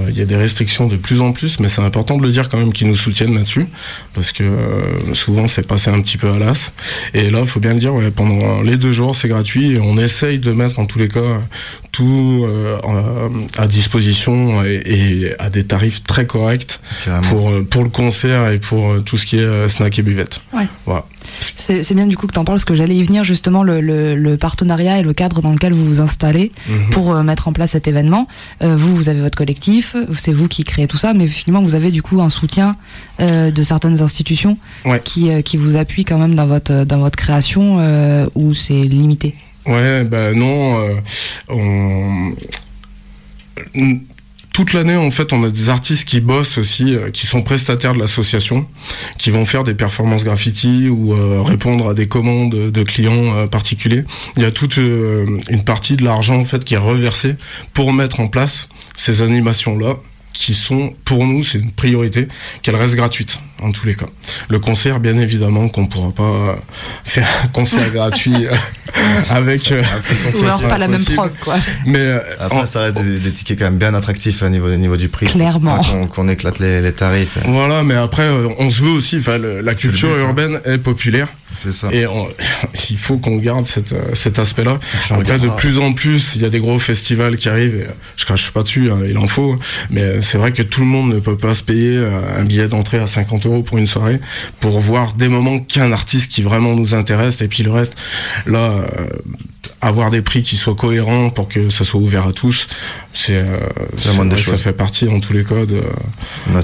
Il 0.10 0.17
y 0.17 0.22
a 0.22 0.25
des 0.25 0.36
restrictions 0.36 0.88
de 0.88 0.98
plus 0.98 1.22
en 1.22 1.32
plus, 1.32 1.60
mais 1.60 1.70
c'est 1.70 1.82
important 1.82 2.17
de 2.17 2.24
le 2.24 2.32
dire 2.32 2.50
quand 2.50 2.58
même 2.58 2.74
qu'ils 2.74 2.88
nous 2.88 2.96
soutiennent 2.96 3.34
là-dessus, 3.34 3.65
parce 4.13 4.32
que 4.32 4.43
souvent 5.13 5.48
c'est 5.48 5.65
passé 5.65 5.89
un 5.89 6.01
petit 6.01 6.17
peu 6.17 6.29
à 6.29 6.38
l'as. 6.38 6.72
Et 7.13 7.29
là, 7.29 7.39
il 7.41 7.46
faut 7.46 7.60
bien 7.60 7.74
le 7.74 7.79
dire, 7.79 7.93
ouais, 7.93 8.12
pendant 8.12 8.62
les 8.62 8.77
deux 8.77 8.91
jours, 8.91 9.15
c'est 9.15 9.27
gratuit, 9.27 9.74
et 9.74 9.79
on 9.79 9.98
essaye 9.98 10.39
de 10.39 10.51
mettre 10.51 10.79
en 10.79 10.86
tous 10.86 11.00
les 11.00 11.08
cas 11.08 11.41
tout 11.93 12.46
euh, 12.50 12.77
à 13.58 13.67
disposition 13.67 14.63
et, 14.65 15.34
à 15.39 15.50
des 15.50 15.63
tarifs 15.63 16.03
très 16.03 16.25
corrects 16.25 16.79
pour, 17.29 17.51
euh, 17.51 17.63
pour 17.63 17.84
le 17.84 17.89
concert 17.89 18.50
et 18.50 18.58
pour 18.58 18.91
euh, 18.91 19.00
tout 19.00 19.17
ce 19.17 19.25
qui 19.25 19.38
est 19.38 19.70
snack 19.70 20.00
et 20.00 20.01
buvette. 20.01 20.41
Ouais. 20.51 20.67
Voilà. 20.86 21.05
C'est 21.40 21.94
bien 21.94 22.08
du 22.08 22.18
coup 22.18 22.28
que 22.28 22.34
tu 22.34 22.40
en 22.40 22.46
parles 22.46 22.58
parce 22.58 22.66
que 22.66 22.75
j'allais 22.75 22.96
y 22.96 23.04
venir 23.04 23.24
justement 23.24 23.63
le, 23.63 23.82
le, 23.82 24.38
partenariat 24.38 25.00
et 25.00 25.04
le 25.04 25.13
cadre 25.13 25.42
dans 25.42 25.52
lequel 25.52 25.74
vous 25.74 25.86
vous 25.86 26.02
installez 26.02 26.52
mhm. 26.68 26.90
pour 26.92 27.13
mettre 27.24 27.48
en 27.48 27.54
place 27.54 27.72
cet 27.72 27.88
événement. 27.88 28.28
vous, 28.62 28.96
vous 28.96 29.10
avez 29.10 29.22
votre 29.22 29.38
collectif, 29.38 29.96
c'est 30.13 30.34
vous 30.34 30.48
qui 30.48 30.63
créez 30.63 30.88
tout 30.88 30.98
ça, 30.98 31.13
mais 31.13 31.28
finalement 31.28 31.66
vous 31.66 31.75
avez 31.75 31.92
du 31.92 32.02
coup 32.02 32.22
un 32.22 32.30
soutien 32.30 32.75
de 33.20 33.63
certaines 33.63 34.02
institutions 34.02 34.58
qui, 35.04 35.44
qui 35.44 35.58
vous 35.58 35.75
appuient 35.75 36.06
quand 36.06 36.18
même 36.18 36.36
dans 36.36 36.48
votre, 36.48 36.84
dans 36.86 37.00
votre 37.00 37.16
création 37.16 37.80
où 38.36 38.54
c'est 38.54 38.74
limité? 38.74 39.36
Ouais, 39.66 40.04
ben 40.04 40.38
non. 40.38 40.78
Euh, 40.80 42.40
toute 44.53 44.74
l'année, 44.74 44.95
en 44.95 45.12
fait, 45.12 45.33
on 45.33 45.43
a 45.43 45.50
des 45.50 45.69
artistes 45.69 46.07
qui 46.07 46.22
bossent 46.22 46.57
aussi, 46.57 46.95
euh, 46.95 47.10
qui 47.10 47.27
sont 47.27 47.41
prestataires 47.41 47.93
de 47.93 48.00
l'association, 48.00 48.65
qui 49.17 49.31
vont 49.31 49.45
faire 49.45 49.63
des 49.63 49.74
performances 49.74 50.24
graffiti 50.24 50.88
ou 50.88 51.13
euh, 51.13 51.41
répondre 51.41 51.89
à 51.89 51.93
des 51.93 52.07
commandes 52.07 52.51
de 52.72 52.83
clients 52.83 53.48
particuliers. 53.48 54.03
Il 54.38 54.43
y 54.43 54.45
a 54.45 54.51
toute 54.51 54.77
une 54.77 55.63
partie 55.65 55.98
de 55.98 56.05
l'argent 56.05 56.39
en 56.39 56.45
fait 56.45 56.63
qui 56.63 56.75
est 56.75 56.77
reversé 56.77 57.36
pour 57.74 57.91
mettre 57.91 58.19
en 58.19 58.27
place 58.27 58.69
ces 58.95 59.22
animations 59.22 59.77
là 59.77 59.98
qui 60.34 60.54
sont 60.54 60.94
pour 61.06 61.25
nous 61.25 61.44
c'est 61.44 61.60
une 61.60 61.72
priorité 61.72 62.28
qu'elles 62.62 62.75
restent 62.75 62.96
gratuites 62.96 63.40
en 63.62 63.72
tous 63.72 63.86
les 63.86 63.96
cas. 63.96 64.08
Le 64.50 64.60
concert 64.60 65.00
bien 65.00 65.18
évidemment 65.18 65.70
qu'on 65.70 65.88
pourra 65.88 66.12
pas 66.12 66.60
faire 67.06 67.28
un 67.44 67.48
concert 67.48 67.92
gratuit 67.94 68.46
euh, 68.46 68.56
avec 69.30 69.72
euh, 69.72 69.82
ou 70.36 70.44
alors 70.44 70.62
pas 70.68 70.78
la 70.78 70.88
même 70.88 71.04
prog 71.04 71.32
quoi. 71.40 71.56
Mais 71.86 72.00
euh, 72.00 72.20
après 72.40 72.66
ça 72.66 72.82
reste 72.82 73.02
des, 73.02 73.32
tickets 73.32 73.58
quand 73.58 73.66
même 73.66 73.78
bien 73.78 73.94
attractifs 73.94 74.42
au 74.44 74.50
niveau, 74.50 74.70
niveau 74.70 74.98
du 74.98 75.08
prix. 75.10 75.28
Clairement. 75.28 75.82
Qu'on 76.13 76.28
éclate 76.28 76.60
les, 76.60 76.82
les, 76.82 76.94
tarifs. 76.94 77.38
Voilà, 77.46 77.84
mais 77.84 77.96
après 77.96 78.30
on 78.60 78.70
se 78.70 78.84
veut 78.84 78.92
aussi 78.92 79.22
la 79.63 79.75
culture 79.75 80.10
hein. 80.10 80.20
urbaine 80.22 80.60
est 80.66 80.78
populaire. 80.78 81.28
C'est 81.54 81.72
ça. 81.72 81.88
Et 81.92 82.06
il 82.90 82.98
faut 82.98 83.18
qu'on 83.18 83.38
garde 83.38 83.66
cette, 83.66 83.94
cet 84.13 84.40
aspect-là. 84.40 84.80
Après, 85.12 85.39
de 85.39 85.50
plus 85.50 85.78
en 85.78 85.93
plus, 85.93 86.34
il 86.36 86.41
y 86.41 86.46
a 86.46 86.50
des 86.50 86.60
gros 86.60 86.80
festivals 86.80 87.38
qui 87.38 87.48
arrivent. 87.48 87.76
Et 87.76 87.88
je 88.17 88.26
crache 88.26 88.52
pas 88.52 88.63
dessus, 88.63 88.89
hein, 88.89 89.00
il 89.08 89.17
en 89.17 89.28
faut. 89.28 89.56
Mais 89.89 90.22
c'est 90.23 90.38
vrai 90.38 90.51
que 90.51 90.63
tout 90.63 90.81
le 90.81 90.88
monde 90.88 91.13
ne 91.13 91.19
peut 91.19 91.38
pas 91.38 91.53
se 91.53 91.63
payer 91.63 91.97
euh, 91.97 92.39
un 92.39 92.43
billet 92.43 92.67
d'entrée 92.67 92.99
à 92.99 93.07
50 93.07 93.45
euros 93.45 93.63
pour 93.63 93.77
une 93.77 93.88
soirée 93.88 94.19
pour 94.59 94.79
voir 94.79 95.13
des 95.13 95.27
moments 95.27 95.59
qu'un 95.59 95.91
artiste 95.91 96.31
qui 96.31 96.41
vraiment 96.41 96.75
nous 96.75 96.95
intéresse. 96.95 97.41
Et 97.41 97.47
puis 97.47 97.63
le 97.63 97.71
reste, 97.71 97.95
là, 98.45 98.71
euh, 98.71 99.07
avoir 99.81 100.12
des 100.12 100.21
prix 100.21 100.43
qui 100.43 100.55
soient 100.55 100.75
cohérents 100.75 101.29
pour 101.29 101.47
que 101.47 101.69
ça 101.69 101.83
soit 101.83 101.99
ouvert 101.99 102.27
à 102.27 102.33
tous, 102.33 102.67
c'est 103.13 103.38
euh, 103.38 103.57
ça 103.97 104.57
fait 104.57 104.73
partie 104.73 105.07
en 105.07 105.19
tous 105.19 105.33
les 105.33 105.43
cas 105.43 105.65
de, 105.65 105.83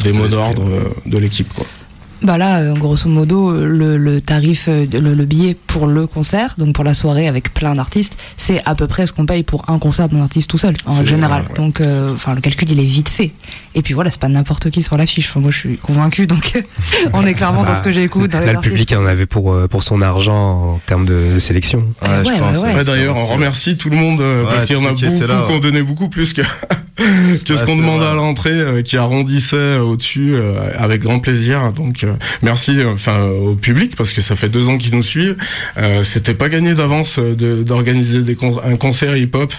des 0.03 0.13
mots 0.13 0.27
d'ordre 0.27 0.93
de 1.05 1.17
l'équipe. 1.17 1.51
quoi 1.53 1.65
bah 2.21 2.37
là, 2.37 2.59
euh, 2.59 2.73
grosso 2.73 3.07
modo, 3.07 3.51
le, 3.51 3.97
le 3.97 4.19
tarif, 4.19 4.65
euh, 4.67 4.85
le, 4.91 5.13
le, 5.13 5.25
billet 5.25 5.55
pour 5.67 5.87
le 5.87 6.05
concert, 6.05 6.55
donc 6.57 6.75
pour 6.75 6.83
la 6.83 6.93
soirée 6.93 7.27
avec 7.27 7.53
plein 7.53 7.75
d'artistes, 7.75 8.17
c'est 8.35 8.61
à 8.65 8.75
peu 8.75 8.87
près 8.87 9.07
ce 9.07 9.13
qu'on 9.13 9.25
paye 9.25 9.43
pour 9.43 9.69
un 9.69 9.79
concert 9.79 10.09
d'un 10.09 10.21
artiste 10.21 10.49
tout 10.49 10.57
seul, 10.57 10.75
en 10.85 11.03
général. 11.03 11.45
Donc, 11.55 11.79
euh, 11.79 12.11
enfin, 12.13 12.35
le 12.35 12.41
calcul, 12.41 12.69
il 12.71 12.79
est 12.79 12.83
vite 12.83 13.07
fait. 13.07 13.31
Et 13.73 13.81
puis 13.81 13.93
voilà, 13.93 14.11
c'est 14.11 14.19
pas 14.19 14.27
n'importe 14.27 14.69
qui 14.69 14.83
sur 14.83 14.97
l'affiche. 14.97 15.29
Enfin, 15.29 15.39
moi, 15.39 15.51
je 15.51 15.57
suis 15.59 15.77
convaincu, 15.77 16.27
donc 16.27 16.61
on 17.13 17.25
est 17.25 17.35
clairement 17.35 17.63
dans 17.63 17.75
ce 17.75 17.83
que 17.83 17.91
j'écoute. 17.91 18.33
Là, 18.33 18.53
le 18.53 18.59
public 18.59 18.93
en 18.93 19.05
avait 19.05 19.25
pour 19.25 19.55
pour 19.69 19.83
son 19.83 20.01
argent 20.01 20.73
en 20.73 20.81
termes 20.85 21.05
de 21.05 21.39
sélection. 21.39 21.85
Ouais, 22.01 22.09
je 22.25 22.39
pense. 22.39 22.85
D'ailleurs, 22.85 23.15
on 23.17 23.27
remercie 23.27 23.77
tout 23.77 23.89
le 23.89 23.97
monde 23.97 24.21
parce 24.49 24.65
qu'il 24.65 24.77
y 24.77 24.79
en 24.79 24.85
a 24.85 24.91
beaucoup 24.91 25.47
qui 25.47 25.53
ont 25.53 25.59
donné 25.59 25.83
beaucoup 25.83 26.09
plus 26.09 26.33
que 26.33 26.41
que 27.45 27.55
ce 27.55 27.63
qu'on 27.63 27.77
demandait 27.77 28.05
à 28.07 28.13
l'entrée, 28.13 28.83
qui 28.83 28.97
arrondissait 28.97 29.77
au-dessus 29.77 30.35
avec 30.77 31.01
grand 31.01 31.19
plaisir. 31.19 31.71
Donc 31.73 32.03
euh, 32.08 32.08
merci 32.41 32.79
euh, 32.79 32.93
enfin 32.93 33.23
au 33.23 33.55
public 33.55 33.95
parce 33.95 34.13
que 34.13 34.21
ça 34.21 34.35
fait 34.35 34.49
deux 34.49 34.69
ans 34.69 34.77
qu'ils 34.77 34.95
nous 34.95 35.03
suivent. 35.03 35.37
Euh, 35.77 36.03
c'était 36.03 36.33
pas 36.33 36.49
gagné 36.49 36.73
d'avance 36.73 37.19
d'organiser 37.19 38.21
des 38.21 38.37
un 38.65 38.75
concert 38.77 39.15
hip-hop 39.15 39.53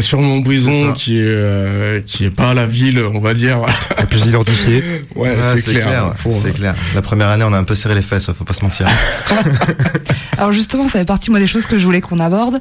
sur 0.00 0.20
Montbrison 0.20 0.92
qui 0.92 1.18
est 1.18 2.04
qui 2.06 2.24
est 2.24 2.30
pas 2.30 2.54
la 2.54 2.66
ville, 2.66 3.02
on 3.02 3.20
va 3.20 3.34
dire 3.34 3.58
la 3.96 4.06
plus 4.06 4.26
identifiée. 4.26 4.82
Ouais, 5.16 5.34
c'est 5.56 5.72
clair. 5.72 6.12
C'est 6.42 6.52
clair. 6.52 6.74
La 6.94 7.00
première 7.00 7.28
année, 7.28 7.44
on 7.44 7.52
a 7.52 7.58
un 7.58 7.64
peu 7.64 7.74
serré 7.74 7.94
les 7.94 8.02
fesses, 8.02 8.30
faut 8.32 8.44
pas 8.44 8.52
se 8.52 8.62
mentir. 8.62 8.86
Alors 10.38 10.52
justement, 10.52 10.88
ça 10.88 10.98
fait 10.98 11.04
partie 11.06 11.30
moi 11.30 11.40
des 11.40 11.46
choses 11.46 11.66
que 11.66 11.78
je 11.78 11.84
voulais 11.84 12.02
qu'on 12.02 12.20
aborde 12.20 12.60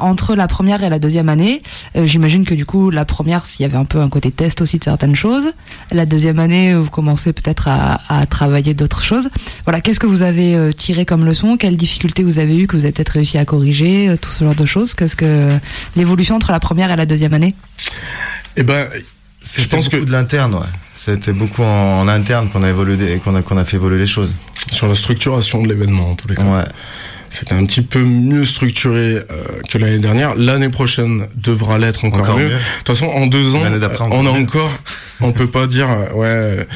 entre 0.00 0.34
la 0.34 0.48
première 0.48 0.82
et 0.82 0.88
la 0.88 0.98
deuxième 0.98 1.28
année. 1.28 1.62
J'imagine 1.94 2.44
que 2.44 2.54
du 2.54 2.66
coup, 2.66 2.90
la 2.90 3.04
première, 3.04 3.46
s'il 3.46 3.62
y 3.62 3.66
avait 3.66 3.76
un 3.76 3.84
peu 3.84 4.00
un 4.00 4.08
côté 4.08 4.32
test 4.32 4.60
aussi 4.62 4.78
de 4.78 4.84
certaines 4.84 5.14
choses. 5.14 5.52
La 5.92 6.06
deuxième 6.06 6.38
année, 6.38 6.74
vous 6.74 6.90
commencez 6.90 7.32
peut-être 7.32 7.68
à, 7.68 8.00
à 8.08 8.26
travailler 8.26 8.65
d'autres 8.74 9.02
choses. 9.02 9.30
Voilà, 9.64 9.80
qu'est-ce 9.80 10.00
que 10.00 10.06
vous 10.06 10.22
avez 10.22 10.54
euh, 10.54 10.72
tiré 10.72 11.04
comme 11.04 11.24
leçon? 11.24 11.56
Quelles 11.56 11.76
difficultés 11.76 12.22
vous 12.22 12.38
avez 12.38 12.56
eues 12.56 12.66
que 12.66 12.76
vous 12.76 12.84
avez 12.84 12.92
peut-être 12.92 13.10
réussi 13.10 13.38
à 13.38 13.44
corriger 13.44 14.08
euh, 14.08 14.16
Tout 14.16 14.30
ce 14.30 14.44
genre 14.44 14.54
de 14.54 14.66
choses? 14.66 14.94
Qu'est-ce 14.94 15.16
que 15.16 15.56
l'évolution 15.96 16.36
entre 16.36 16.52
la 16.52 16.60
première 16.60 16.90
et 16.90 16.96
la 16.96 17.06
deuxième 17.06 17.34
année? 17.34 17.54
Eh 18.56 18.62
ben, 18.62 18.86
je 19.42 19.66
pense 19.66 19.88
que 19.88 19.96
de 19.96 20.10
l'interne, 20.10 20.54
ouais. 20.54 20.66
C'était 20.96 21.32
beaucoup 21.32 21.62
en, 21.62 22.08
interne 22.08 22.48
qu'on 22.48 22.62
a 22.62 22.68
évolué, 22.68 23.20
qu'on 23.22 23.34
a, 23.34 23.42
qu'on 23.42 23.58
a 23.58 23.64
fait 23.64 23.76
évoluer 23.76 23.98
les 23.98 24.06
choses. 24.06 24.32
Sur 24.72 24.88
la 24.88 24.94
structuration 24.94 25.62
de 25.62 25.68
l'événement, 25.68 26.10
en 26.10 26.14
tous 26.14 26.26
les 26.26 26.34
cas. 26.34 26.42
Ouais. 26.42 26.64
C'était 27.30 27.54
un 27.54 27.64
petit 27.64 27.82
peu 27.82 28.00
mieux 28.00 28.44
structuré 28.44 29.16
euh, 29.16 29.22
que 29.68 29.78
l'année 29.78 29.98
dernière. 29.98 30.34
L'année 30.34 30.68
prochaine 30.68 31.26
devra 31.36 31.78
l'être 31.78 32.04
encore, 32.04 32.38
mieux. 32.38 32.48
De 32.48 32.54
toute 32.78 32.86
façon, 32.86 33.06
en 33.06 33.26
deux 33.26 33.54
ans, 33.54 33.62
on 34.10 34.26
a 34.26 34.30
encore, 34.30 34.70
on 35.20 35.32
peut 35.32 35.46
pas 35.46 35.66
dire, 35.66 35.88
ouais, 36.14 36.66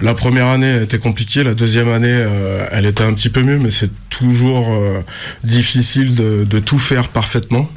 la 0.00 0.14
première 0.14 0.46
année 0.46 0.82
était 0.82 0.98
compliquée, 0.98 1.44
la 1.44 1.54
deuxième 1.54 1.88
année, 1.88 2.08
euh, 2.10 2.66
elle 2.70 2.86
était 2.86 3.04
un 3.04 3.12
petit 3.12 3.28
peu 3.28 3.42
mieux, 3.42 3.58
mais 3.58 3.70
c'est 3.70 3.90
toujours 4.08 4.72
euh, 4.72 5.02
difficile 5.44 6.14
de, 6.14 6.44
de, 6.44 6.58
tout 6.58 6.78
faire 6.78 7.08
parfaitement. 7.08 7.68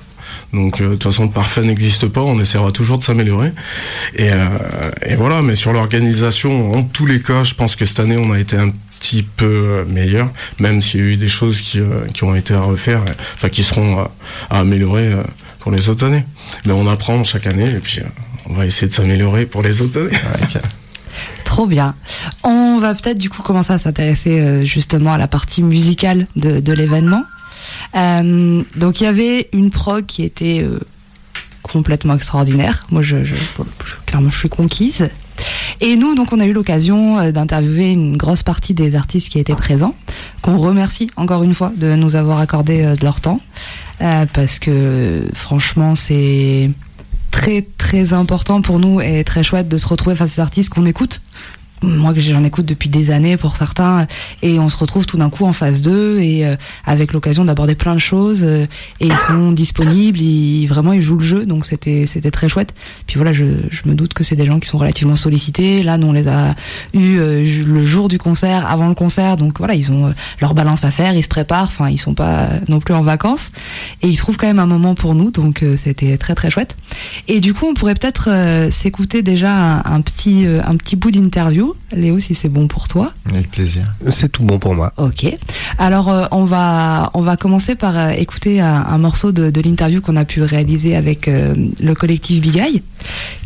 Donc 0.54 0.82
de 0.82 0.90
toute 0.90 1.04
façon, 1.04 1.24
le 1.24 1.32
parfait 1.32 1.62
n'existe 1.62 2.08
pas. 2.08 2.22
On 2.22 2.40
essaiera 2.40 2.72
toujours 2.72 3.00
de 3.00 3.04
s'améliorer. 3.04 3.52
Et, 4.16 4.30
et, 5.06 5.16
voilà. 5.16 5.42
Mais 5.42 5.56
sur 5.56 5.74
l'organisation, 5.74 6.74
en 6.74 6.84
tous 6.84 7.08
les 7.08 7.22
cas, 7.22 7.44
je 7.44 7.56
pense 7.56 7.76
que 7.76 7.86
cette 7.86 8.00
année, 8.00 8.18
on 8.18 8.32
a 8.32 8.40
été 8.40 8.56
un 8.56 8.72
petit 9.04 9.24
peu 9.24 9.84
meilleur, 9.86 10.30
même 10.60 10.82
s'il 10.82 11.00
y 11.02 11.04
a 11.04 11.06
eu 11.08 11.18
des 11.18 11.28
choses 11.28 11.60
qui, 11.60 11.80
euh, 11.80 12.08
qui 12.14 12.24
ont 12.24 12.36
été 12.36 12.54
à 12.54 12.62
refaire, 12.62 13.02
enfin 13.36 13.50
qui 13.50 13.62
seront 13.62 14.00
à, 14.00 14.12
améliorer 14.50 15.12
euh, 15.12 15.24
pour 15.60 15.72
les 15.72 15.90
autres 15.90 16.06
années. 16.06 16.26
Mais 16.66 16.72
on 16.72 16.88
apprend 16.88 17.22
chaque 17.26 17.46
année 17.46 17.70
et 17.70 17.80
puis 17.80 18.00
euh, 18.00 18.06
on 18.50 18.54
va 18.54 18.66
essayer 18.66 18.88
de 18.88 18.94
s'améliorer 18.94 19.46
pour 19.46 19.62
les 19.62 19.82
autres 19.82 20.00
années. 20.00 20.18
Trop 21.44 21.68
bien. 21.68 21.96
On 22.44 22.80
va 22.80 22.96
peut-être 22.96 23.18
du 23.18 23.30
coup 23.30 23.44
commencer 23.44 23.74
à 23.74 23.78
s'intéresser 23.78 24.66
justement 24.66 25.14
à 25.14 25.18
la 25.18 25.28
partie 25.28 25.62
musicale 25.62 26.26
de, 26.36 26.62
de 26.62 26.74
l'événement. 26.74 27.24
donc 27.94 29.02
il 29.02 29.04
y 29.04 29.06
avait 29.06 29.50
une 29.52 29.70
prog 29.70 30.06
qui 30.06 30.24
était 30.24 30.66
complètement 31.62 32.16
extraordinaire. 32.16 32.80
Moi, 32.90 33.04
je, 33.04 33.24
je, 33.24 33.36
clairement, 34.08 34.32
je 34.32 34.38
suis 34.40 34.50
conquise. 34.50 35.10
Et 35.82 35.96
nous, 35.96 36.16
donc, 36.16 36.34
on 36.34 36.40
a 36.40 36.46
eu 36.46 36.54
l'occasion 36.54 37.18
euh, 37.20 37.32
d'interviewer 37.32 37.92
une 37.92 38.18
grosse 38.18 38.44
partie 38.44 38.74
des 38.74 38.96
artistes 38.96 39.30
qui 39.30 39.40
étaient 39.40 39.56
présents, 39.56 39.96
qu'on 40.42 40.58
remercie 40.58 41.10
encore 41.16 41.44
une 41.44 41.54
fois 41.54 41.72
de 41.76 41.96
nous 41.96 42.16
avoir 42.16 42.40
accordé 42.40 42.84
euh, 42.84 42.96
de 42.96 43.04
leur 43.04 43.22
temps, 43.22 43.42
euh, 44.02 44.26
parce 44.32 44.60
que 44.60 45.26
franchement, 45.34 45.96
c'est 45.96 46.72
très 47.32 47.66
très 47.78 48.14
important 48.14 48.62
pour 48.62 48.80
nous 48.80 49.02
et 49.02 49.24
très 49.24 49.44
chouette 49.44 49.68
de 49.68 49.78
se 49.78 49.88
retrouver 49.88 50.16
face 50.16 50.32
à 50.32 50.36
ces 50.36 50.42
artistes 50.42 50.70
qu'on 50.70 50.86
écoute 50.86 51.22
moi 51.84 52.14
que 52.14 52.20
j'en 52.20 52.44
écoute 52.44 52.66
depuis 52.66 52.90
des 52.90 53.12
années 53.12 53.38
pour 53.38 53.56
certains 53.56 54.08
et 54.42 54.60
on 54.60 54.70
se 54.70 54.78
retrouve 54.78 55.06
tout 55.06 55.18
d'un 55.18 55.30
coup 55.30 55.46
en 55.46 55.54
phase 55.54 55.82
2 55.82 56.20
et 56.20 56.46
euh, 56.46 56.56
avec 56.86 57.14
l'occasion 57.14 57.46
d'aborder 57.46 57.76
plein 57.76 57.94
de 57.94 58.00
choses 58.00 58.44
euh, 58.44 58.66
et 59.00 59.08
ils 59.08 59.18
sont 59.18 59.52
disponibles 59.52 60.20
ils 60.20 60.66
vraiment 60.68 60.94
ils 60.94 61.02
jouent 61.02 61.18
le 61.18 61.24
jeu 61.24 61.46
donc 61.46 61.66
c'était 61.66 62.06
c'était 62.06 62.32
très 62.32 62.50
chouette. 62.50 62.74
Puis 63.06 63.18
voilà 63.18 63.34
je, 63.34 63.46
je 63.70 63.82
me 63.86 63.96
doute 63.96 64.14
que 64.14 64.24
c'est 64.24 64.36
des 64.36 64.46
gens 64.46 64.60
qui 64.60 64.68
sont 64.68 64.78
relativement 64.78 65.16
sollicités. 65.16 65.84
Là 65.84 65.98
nous 65.98 66.08
on 66.08 66.14
les 66.14 66.28
a 66.28 66.56
eu 66.94 67.18
euh, 67.18 67.64
le 67.66 67.86
jour 67.86 68.08
du 68.08 68.18
concert 68.18 68.70
avant 68.70 68.88
le 68.88 68.96
concert 68.96 69.38
donc 69.38 69.58
voilà 69.58 69.76
ils 69.76 69.92
ont 69.92 70.14
leur 70.42 70.54
balance 70.54 70.84
à 70.84 70.92
faire 70.92 71.14
ils 71.14 71.24
se 71.24 71.28
préparent 71.28 71.64
enfin 71.64 71.90
ils 71.90 72.00
sont 72.00 72.14
pas 72.14 72.50
non 72.70 72.80
plus 72.80 72.94
en 72.94 73.02
vacances. 73.02 73.52
Et 74.02 74.08
ils 74.08 74.18
trouvent 74.18 74.38
quand 74.38 74.48
même 74.48 74.60
un 74.60 74.66
moment 74.66 74.96
pour 74.96 75.16
nous 75.16 75.32
donc 75.32 75.64
c'était 75.78 76.18
très 76.18 76.36
très 76.36 76.50
chouette. 76.50 76.78
Et 77.28 77.40
du 77.40 77.54
coup 77.54 77.66
on 77.68 77.74
pourrait 77.74 77.96
peut-être 77.96 78.30
s'écouter 78.72 79.22
déjà 79.22 79.54
un, 79.54 79.84
un 79.86 80.02
petit 80.02 80.46
un 80.46 80.76
petit 80.76 80.96
bout 80.96 81.12
d'interview 81.12 81.73
Léo, 81.92 82.20
si 82.20 82.36
c'est 82.36 82.50
bon 82.50 82.68
pour 82.68 82.88
toi. 82.88 83.14
Avec 83.30 83.52
plaisir. 83.52 83.84
C'est 84.10 84.32
tout 84.32 84.44
bon 84.44 84.60
pour 84.60 84.76
moi. 84.76 84.94
Ok. 84.98 85.26
Alors, 85.78 86.10
euh, 86.10 86.26
on, 86.32 86.46
va, 86.46 87.12
on 87.14 87.22
va 87.22 87.38
commencer 87.38 87.76
par 87.76 87.98
euh, 87.98 88.10
écouter 88.12 88.62
un, 88.62 88.98
morceau 88.98 89.32
de, 89.32 89.50
de 89.50 89.62
l'interview 89.62 90.02
qu'on 90.02 90.16
a 90.16 90.26
pu 90.26 90.42
réaliser 90.42 90.96
avec 90.96 91.28
euh, 91.28 91.56
le 91.80 91.96
collectif 91.96 92.42
Big 92.42 92.58
Eye, 92.58 92.84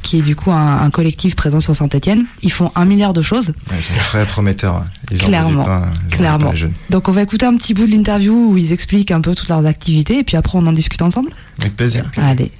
qui 0.03 0.19
est 0.19 0.21
du 0.21 0.35
coup 0.35 0.51
un, 0.51 0.81
un 0.81 0.89
collectif 0.89 1.35
présent 1.35 1.59
sur 1.59 1.75
Saint-Etienne. 1.75 2.25
Ils 2.41 2.51
font 2.51 2.71
un 2.75 2.85
milliard 2.85 3.13
de 3.13 3.21
choses. 3.21 3.49
Ouais, 3.69 3.77
ils 3.79 3.83
sont 3.83 3.93
très 3.97 4.25
prometteurs. 4.25 4.85
Ils 5.11 5.17
clairement. 5.17 5.65
Pas, 5.65 5.87
clairement. 6.11 6.53
Donc, 6.89 7.09
on 7.09 7.11
va 7.11 7.21
écouter 7.21 7.45
un 7.45 7.55
petit 7.57 7.73
bout 7.73 7.85
de 7.85 7.91
l'interview 7.91 8.51
où 8.51 8.57
ils 8.57 8.71
expliquent 8.73 9.11
un 9.11 9.21
peu 9.21 9.35
toutes 9.35 9.49
leurs 9.49 9.65
activités 9.65 10.19
et 10.19 10.23
puis 10.23 10.37
après, 10.37 10.57
on 10.57 10.65
en 10.67 10.73
discute 10.73 11.01
ensemble. 11.01 11.31
Avec 11.59 11.75
plaisir. 11.75 12.09
Allez. 12.17 12.51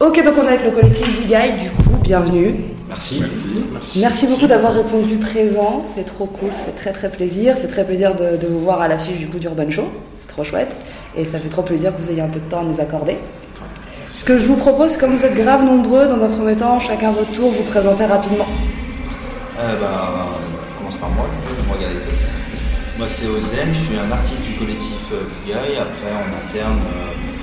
Ok, 0.00 0.24
donc 0.24 0.34
on 0.38 0.44
est 0.44 0.54
avec 0.54 0.64
le 0.64 0.70
collectif 0.70 1.20
Big 1.20 1.30
Eye, 1.30 1.52
du 1.62 1.70
coup, 1.70 1.89
bienvenue. 2.02 2.56
Merci. 2.88 3.22
Merci, 3.72 4.00
Merci 4.00 4.26
beaucoup 4.26 4.46
d'avoir 4.46 4.74
répondu 4.74 5.16
présent, 5.16 5.84
c'est 5.96 6.04
trop 6.04 6.26
cool, 6.26 6.50
ça 6.56 6.64
fait 6.64 6.72
très 6.72 6.92
très 6.92 7.10
plaisir. 7.10 7.56
C'est 7.60 7.68
très 7.68 7.84
plaisir 7.84 8.14
de, 8.14 8.36
de, 8.36 8.46
vous 8.46 8.60
voir 8.60 8.80
à 8.80 8.88
l'affiche 8.88 9.18
du 9.18 9.28
coup 9.28 9.38
d'Urban 9.38 9.70
Show, 9.70 9.88
c'est 10.20 10.28
trop 10.28 10.44
chouette. 10.44 10.70
Et 11.16 11.24
ça 11.24 11.38
fait 11.38 11.48
trop 11.48 11.62
plaisir 11.62 11.96
que 11.96 12.02
vous 12.02 12.10
ayez 12.10 12.20
un 12.20 12.28
peu 12.28 12.40
de 12.40 12.44
temps 12.44 12.60
à 12.60 12.64
nous 12.64 12.80
accorder. 12.80 13.16
Ce 14.08 14.24
que 14.24 14.38
je 14.38 14.46
vous 14.46 14.56
propose, 14.56 14.96
comme 14.96 15.16
vous 15.16 15.24
êtes 15.24 15.34
grave 15.34 15.64
nombreux, 15.64 16.06
dans 16.06 16.22
un 16.22 16.28
premier 16.28 16.56
temps, 16.56 16.80
chacun 16.80 17.12
votre 17.12 17.32
tour, 17.32 17.52
vous 17.52 17.62
présenter 17.62 18.06
rapidement. 18.06 18.46
Euh, 19.58 19.74
bah, 19.80 20.32
on 20.74 20.78
commence 20.78 20.96
par 20.96 21.10
moi, 21.10 21.26
regardez 21.72 21.96
tout 22.00 22.12
ça. 22.12 22.26
Moi 22.98 23.08
c'est 23.08 23.28
Ozen, 23.28 23.68
je 23.72 23.78
suis 23.78 23.96
un 23.96 24.10
artiste 24.12 24.42
du 24.44 24.54
collectif 24.58 25.00
Big 25.44 25.54
Eye. 25.54 25.78
Après 25.78 26.12
en 26.12 26.46
interne, 26.46 26.80
euh, 26.84 27.39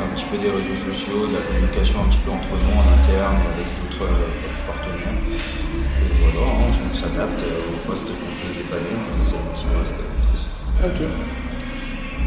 un 0.00 0.10
petit 0.16 0.24
peu 0.26 0.38
des 0.38 0.50
réseaux 0.50 0.80
sociaux, 0.90 1.26
de 1.28 1.34
la 1.36 1.42
communication 1.44 2.00
un 2.00 2.08
petit 2.08 2.22
peu 2.24 2.30
entre 2.32 2.52
nous 2.56 2.72
en 2.72 2.86
interne 2.96 3.36
et 3.44 3.48
avec 3.52 3.68
d'autres 3.68 4.08
euh, 4.08 4.32
partenaires. 4.66 5.12
Et 5.12 6.08
voilà, 6.24 6.46
hein, 6.48 6.72
on 6.72 6.94
s'adapte 6.94 7.40
au 7.40 7.76
poste 7.86 8.08
qu'on 8.08 8.32
peut 8.40 8.52
dépanner, 8.56 8.96
on 8.96 9.20
essaie 9.20 9.36
un 9.36 9.52
petit 9.52 9.68
poste 9.68 9.94
tous. 10.32 10.48
Ok. 10.84 11.00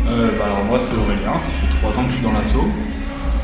Euh, 0.05 0.38
bah 0.38 0.45
alors 0.45 0.63
moi 0.65 0.77
c'est 0.79 0.93
Aurélien, 0.93 1.39
ça 1.39 1.47
fait 1.47 1.71
trois 1.79 1.97
ans 1.97 2.03
que 2.03 2.12
je 2.12 2.15
suis 2.19 2.25
dans 2.25 2.33
l'assaut 2.33 2.67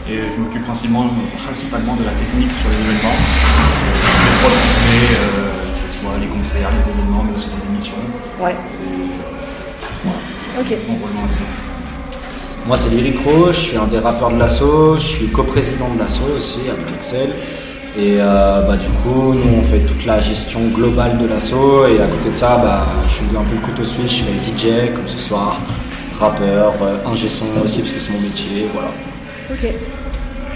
et 0.10 0.18
je 0.28 0.36
m'occupe 0.42 0.66
principalement, 0.66 1.08
principalement 1.38 1.96
de 1.96 2.04
la 2.04 2.12
technique 2.12 2.52
sur 2.60 2.70
les 2.70 2.80
événements, 2.84 3.16
les 4.92 5.16
euh, 5.16 5.64
que 5.64 5.94
ce 5.94 6.00
soit 6.00 6.18
les 6.20 6.28
concerts, 6.28 6.70
les 6.70 6.92
événements, 6.92 7.24
mais 7.24 7.34
aussi 7.34 7.48
les 7.56 7.64
émissions. 7.66 8.02
Ouais. 8.42 8.56
Ok. 10.60 10.76
Bon, 10.88 10.98
moi, 12.68 12.78
c'est 12.78 12.90
Lyric 12.90 13.18
je 13.48 13.52
suis 13.52 13.78
un 13.78 13.88
des 13.88 14.00
rappeurs 14.00 14.32
de 14.32 14.38
l'assaut, 14.38 14.96
je 14.96 15.04
suis 15.04 15.28
coprésident 15.28 15.90
de 15.94 16.00
l'assaut 16.00 16.36
aussi 16.36 16.62
avec 16.70 16.94
Excel. 16.96 17.30
Et 17.98 18.18
euh, 18.20 18.62
bah, 18.62 18.78
du 18.78 18.90
coup, 18.90 19.34
nous, 19.34 19.58
on 19.58 19.62
fait 19.62 19.80
toute 19.80 20.06
la 20.06 20.20
gestion 20.20 20.68
globale 20.70 21.18
de 21.18 21.26
l'assaut. 21.28 21.86
Et 21.86 22.00
à 22.00 22.06
côté 22.08 22.30
de 22.30 22.36
ça, 22.36 22.58
bah, 22.58 22.86
je 23.08 23.14
suis 23.14 23.26
un 23.36 23.44
peu 23.44 23.56
le 23.56 23.62
couteau 23.62 23.84
suisse, 23.84 24.20
je 24.20 24.24
fais 24.24 24.32
DJ 24.44 24.94
comme 24.94 25.08
ce 25.08 25.18
soir, 25.18 25.60
rappeur, 26.20 26.74
euh, 26.82 26.98
ingé 27.12 27.30
son 27.30 27.46
aussi 27.64 27.80
parce 27.80 27.94
que 27.94 28.00
c'est 28.00 28.14
mon 28.14 28.22
métier. 28.22 28.68
Voilà. 28.74 28.90
Ok. 29.52 29.74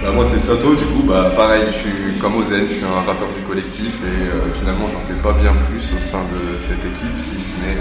Bah, 0.03 0.11
moi, 0.13 0.25
c'est 0.29 0.39
Sato, 0.39 0.75
du 0.75 0.85
coup, 0.85 1.03
bah, 1.07 1.31
pareil, 1.35 1.63
je 1.67 1.73
suis 1.73 2.17
comme 2.19 2.37
Ozen, 2.37 2.65
je 2.67 2.75
suis 2.75 2.85
un 2.85 3.01
rappeur 3.05 3.27
du 3.35 3.41
collectif 3.41 3.99
et 4.03 4.27
euh, 4.27 4.51
finalement, 4.59 4.85
j'en 4.91 5.01
fais 5.07 5.19
pas 5.21 5.33
bien 5.33 5.53
plus 5.67 5.95
au 5.97 5.99
sein 5.99 6.21
de 6.21 6.57
cette 6.57 6.85
équipe, 6.85 7.17
si 7.17 7.39
ce 7.39 7.59
n'est. 7.59 7.77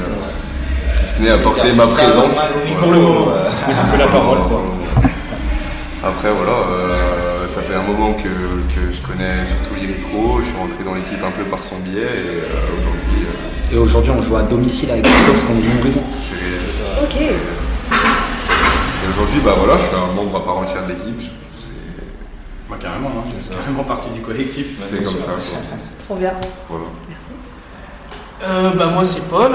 Si 0.95 1.05
ce 1.17 1.23
n'est 1.23 1.31
apporter 1.31 1.73
ma 1.73 1.87
présence. 1.87 2.39
Pour 2.79 2.91
le 2.93 2.99
moment, 3.01 3.27
si 3.41 3.57
ce 3.59 3.67
n'est 3.67 3.75
un 3.75 3.85
peu 3.85 3.99
la 3.99 4.07
parole. 4.07 4.39
Quoi. 4.49 4.63
Après, 6.05 6.33
voilà, 6.33 6.53
euh, 6.53 7.47
ça 7.47 7.63
fait 7.63 7.75
un 7.75 7.83
moment 7.83 8.15
que, 8.15 8.23
que 8.23 8.91
je 8.91 9.01
connais 9.03 9.45
surtout 9.45 9.75
Lyrico. 9.75 10.41
Je 10.41 10.47
suis 10.47 10.57
rentré 10.57 10.83
dans 10.85 10.95
l'équipe 10.95 11.23
un 11.23 11.31
peu 11.31 11.45
par 11.45 11.63
son 11.63 11.79
biais 11.79 12.01
et 12.01 12.43
euh, 12.43 12.79
aujourd'hui. 12.79 13.27
Euh, 13.27 13.75
et 13.75 13.79
aujourd'hui, 13.79 14.13
on 14.17 14.21
joue 14.21 14.37
à 14.37 14.43
domicile 14.43 14.91
avec 14.91 15.07
les 15.07 15.13
parce 15.31 15.45
qu'on 15.45 15.57
est 15.57 15.61
d'une 15.61 15.79
prison. 15.79 16.03
Ok. 17.03 17.17
Et 17.21 19.09
aujourd'hui, 19.11 19.41
bah 19.45 19.55
voilà, 19.59 19.77
je 19.79 19.85
suis 19.85 19.95
un 19.95 20.13
membre 20.15 20.37
à 20.37 20.45
part 20.45 20.59
entière 20.59 20.85
de 20.87 20.93
l'équipe. 20.93 21.23
Bah, 22.69 22.77
carrément, 22.81 23.09
hein, 23.09 23.31
c'est 23.41 23.55
carrément 23.55 23.85
partie 23.85 24.11
du 24.11 24.21
collectif. 24.21 24.81
C'est 24.89 25.03
comme 25.05 25.17
ça. 25.19 25.33
Trop 26.05 26.17
bien. 26.17 26.33
Voilà. 26.69 26.85
Euh, 28.45 28.71
bah, 28.77 28.87
moi, 28.87 29.07
c'est 29.07 29.29
Paul. 29.29 29.53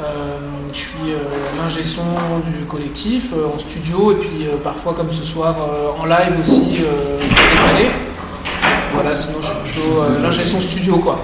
Euh, 0.00 0.38
je 0.72 0.78
suis 0.78 0.90
euh, 1.08 1.18
l'ingé 1.58 1.84
son 1.84 2.02
du 2.44 2.64
collectif 2.64 3.32
en 3.32 3.58
studio 3.58 4.12
et 4.12 4.14
puis 4.14 4.46
parfois 4.64 4.94
comme 4.94 5.12
ce 5.12 5.24
soir 5.24 5.56
en 6.00 6.06
live 6.06 6.40
aussi 6.40 6.80
pour 6.80 8.94
Voilà, 8.94 9.14
sinon 9.14 9.38
je 9.42 9.46
suis 9.46 9.56
plutôt 9.64 10.02
l'ingé 10.22 10.44
son 10.44 10.60
studio 10.60 10.96
quoi. 10.98 11.18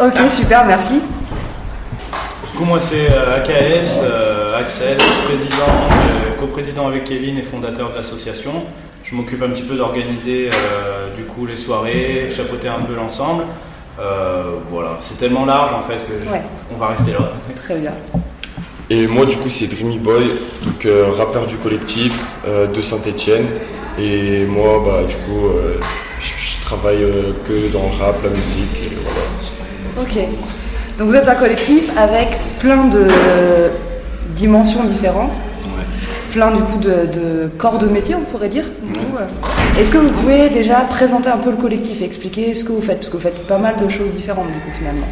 Ok, 0.00 0.18
super, 0.34 0.64
merci. 0.64 0.94
Du 0.94 2.58
coup, 2.58 2.64
moi 2.64 2.80
c'est 2.80 3.08
AKS, 3.08 4.00
Axel, 4.58 4.96
président, 5.24 5.72
coprésident 6.40 6.86
avec 6.86 7.04
Kevin 7.04 7.36
et 7.36 7.42
fondateur 7.42 7.90
de 7.90 7.96
l'association. 7.96 8.52
Je 9.04 9.14
m'occupe 9.14 9.42
un 9.42 9.50
petit 9.50 9.64
peu 9.64 9.74
d'organiser 9.74 10.48
du 11.16 11.24
coup 11.24 11.46
les 11.46 11.56
soirées, 11.56 12.28
chapeauter 12.30 12.68
un 12.68 12.80
peu 12.80 12.94
l'ensemble. 12.94 13.44
Euh, 13.98 14.52
voilà, 14.70 14.96
c'est 15.00 15.18
tellement 15.18 15.44
large 15.44 15.72
en 15.72 15.82
fait 15.82 15.98
que 16.06 16.30
ouais. 16.30 16.42
on 16.72 16.78
va 16.78 16.88
rester 16.88 17.12
là. 17.12 17.30
Très 17.62 17.76
bien. 17.76 17.92
Et 18.90 19.06
moi 19.06 19.26
du 19.26 19.36
coup 19.36 19.50
c'est 19.50 19.66
Dreamy 19.66 19.98
Boy, 19.98 20.30
donc 20.64 20.84
euh, 20.86 21.12
rappeur 21.16 21.46
du 21.46 21.56
collectif 21.56 22.24
euh, 22.46 22.66
de 22.66 22.80
Saint-Etienne. 22.80 23.46
Et 23.98 24.46
moi 24.46 24.82
bah 24.84 25.02
du 25.06 25.16
coup 25.16 25.48
je, 26.18 26.26
je, 26.26 26.64
travaille 26.64 27.06
que 27.46 27.70
dans 27.70 27.82
le 27.82 28.02
rap, 28.02 28.22
la 28.24 28.30
musique 28.30 28.86
et 28.86 28.96
voilà. 29.04 30.08
Ok. 30.08 30.26
Donc 30.98 31.08
vous 31.08 31.14
êtes 31.14 31.28
un 31.28 31.34
collectif 31.34 31.90
avec 31.98 32.38
plein 32.58 32.86
de 32.86 33.08
dimensions 34.34 34.84
différentes 34.84 35.34
plein 36.32 36.50
du 36.50 36.62
coup 36.62 36.78
de, 36.78 36.88
de, 36.88 37.50
corps 37.58 37.78
de 37.78 37.86
métier, 37.86 38.14
on 38.14 38.24
pourrait 38.24 38.48
dire. 38.48 38.64
Euh. 38.64 39.80
Est-ce 39.80 39.90
que 39.90 39.98
vous 39.98 40.10
pouvez 40.10 40.48
déjà 40.48 40.80
présenter 40.80 41.28
un 41.28 41.36
peu 41.36 41.50
le 41.50 41.56
collectif 41.56 42.00
et 42.00 42.04
expliquer 42.04 42.54
ce 42.54 42.64
que 42.64 42.72
vous 42.72 42.80
faites? 42.80 42.98
Parce 42.98 43.10
que 43.10 43.16
vous 43.16 43.22
faites 43.22 43.46
pas 43.46 43.58
mal 43.58 43.76
de 43.82 43.88
choses 43.88 44.12
différentes 44.14 44.48
du 44.48 44.58
coup 44.60 44.76
finalement. 44.76 45.06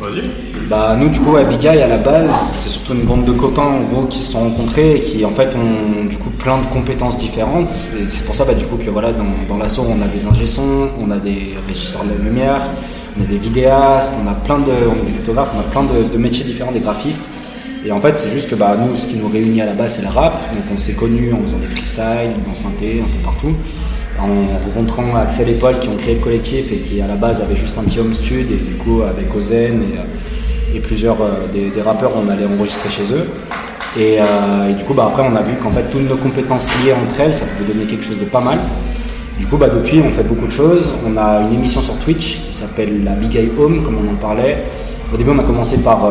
Vas-y. 0.00 0.30
Bah 0.68 0.96
nous 0.98 1.08
du 1.08 1.18
coup 1.18 1.34
à 1.36 1.44
Big 1.44 1.64
Eye 1.64 1.82
à 1.82 1.88
la 1.88 1.96
base 1.96 2.30
c'est 2.46 2.68
surtout 2.68 2.92
une 2.92 3.02
bande 3.02 3.24
de 3.24 3.32
copains 3.32 3.62
en 3.62 3.80
gros 3.80 4.04
qui 4.04 4.20
se 4.20 4.32
sont 4.32 4.40
rencontrés 4.40 4.96
et 4.96 5.00
qui 5.00 5.24
en 5.24 5.30
fait 5.30 5.56
ont 5.56 6.04
du 6.04 6.16
coup 6.18 6.30
plein 6.30 6.58
de 6.58 6.66
compétences 6.66 7.18
différentes. 7.18 7.68
C'est 7.68 8.24
pour 8.24 8.34
ça 8.34 8.44
bah, 8.44 8.54
du 8.54 8.66
coup 8.66 8.76
que 8.76 8.90
voilà 8.90 9.12
dans, 9.12 9.32
dans 9.48 9.56
l'assaut 9.56 9.86
on 9.88 10.00
a 10.02 10.06
des 10.08 10.26
ingé-sons, 10.26 10.90
on 11.00 11.10
a 11.10 11.16
des 11.16 11.54
régisseurs 11.66 12.04
de 12.04 12.10
la 12.10 12.24
lumière, 12.24 12.62
on 13.18 13.24
a 13.24 13.26
des 13.26 13.38
vidéastes, 13.38 14.12
on 14.22 14.28
a 14.28 14.34
plein 14.34 14.58
de, 14.58 14.72
on 14.88 15.02
a 15.02 15.06
des 15.06 15.12
photographes, 15.12 15.52
on 15.56 15.60
a 15.60 15.64
plein 15.64 15.82
de, 15.82 16.12
de 16.12 16.18
métiers 16.18 16.44
différents, 16.44 16.72
des 16.72 16.80
graphistes. 16.80 17.28
Et 17.84 17.92
en 17.92 18.00
fait, 18.00 18.18
c'est 18.18 18.30
juste 18.30 18.50
que 18.50 18.54
bah, 18.54 18.76
nous, 18.78 18.94
ce 18.94 19.06
qui 19.06 19.16
nous 19.16 19.28
réunit 19.28 19.62
à 19.62 19.66
la 19.66 19.72
base, 19.72 19.94
c'est 19.94 20.02
le 20.02 20.08
rap. 20.08 20.32
Donc 20.52 20.64
on 20.72 20.76
s'est 20.76 20.94
connus 20.94 21.32
en 21.32 21.42
faisant 21.42 21.58
des 21.58 21.66
freestyles, 21.66 22.34
dans 22.44 22.54
synthé, 22.54 23.02
un 23.02 23.08
peu 23.08 23.22
partout. 23.24 23.54
En 24.20 24.58
rencontrant 24.58 25.14
Axel 25.16 25.48
et 25.48 25.54
Paul 25.54 25.78
qui 25.78 25.88
ont 25.88 25.96
créé 25.96 26.14
le 26.16 26.20
collectif 26.20 26.72
et 26.72 26.78
qui 26.78 27.00
à 27.00 27.06
la 27.06 27.14
base 27.14 27.40
avaient 27.40 27.54
juste 27.54 27.78
un 27.78 27.82
petit 27.82 28.00
home 28.00 28.12
studio 28.12 28.40
et 28.40 28.68
du 28.68 28.74
coup 28.74 29.02
avec 29.02 29.32
Ozen 29.32 29.80
et, 30.74 30.76
euh, 30.76 30.80
plusieurs 30.82 31.22
euh, 31.22 31.46
des, 31.52 31.80
rappeurs, 31.80 32.10
on 32.16 32.28
allait 32.28 32.46
enregistrer 32.46 32.88
chez 32.88 33.12
eux. 33.12 33.28
Et, 33.96 34.18
euh, 34.20 34.70
et 34.70 34.74
du 34.74 34.84
coup, 34.84 34.94
bah, 34.94 35.06
après, 35.10 35.22
on 35.22 35.34
a 35.36 35.42
vu 35.42 35.54
qu'en 35.56 35.70
fait, 35.70 35.84
toutes 35.90 36.08
nos 36.08 36.16
compétences 36.16 36.70
liées 36.82 36.92
entre 36.92 37.20
elles, 37.20 37.34
ça 37.34 37.46
pouvait 37.46 37.72
donner 37.72 37.86
quelque 37.86 38.04
chose 38.04 38.18
de 38.18 38.24
pas 38.24 38.40
mal. 38.40 38.58
Du 39.38 39.46
coup, 39.46 39.56
bah, 39.56 39.68
depuis, 39.68 40.00
on 40.04 40.10
fait 40.10 40.24
beaucoup 40.24 40.46
de 40.46 40.52
choses. 40.52 40.94
On 41.06 41.16
a 41.16 41.40
une 41.42 41.54
émission 41.54 41.80
sur 41.80 41.96
Twitch 41.98 42.40
qui 42.40 42.52
s'appelle 42.52 43.04
la 43.04 43.12
Big 43.12 43.36
Eye 43.36 43.50
Home, 43.56 43.82
comme 43.82 43.96
on 44.04 44.12
en 44.12 44.16
parlait. 44.16 44.64
Au 45.12 45.16
début, 45.16 45.30
on 45.30 45.38
a 45.38 45.44
commencé 45.44 45.78
par 45.78 46.10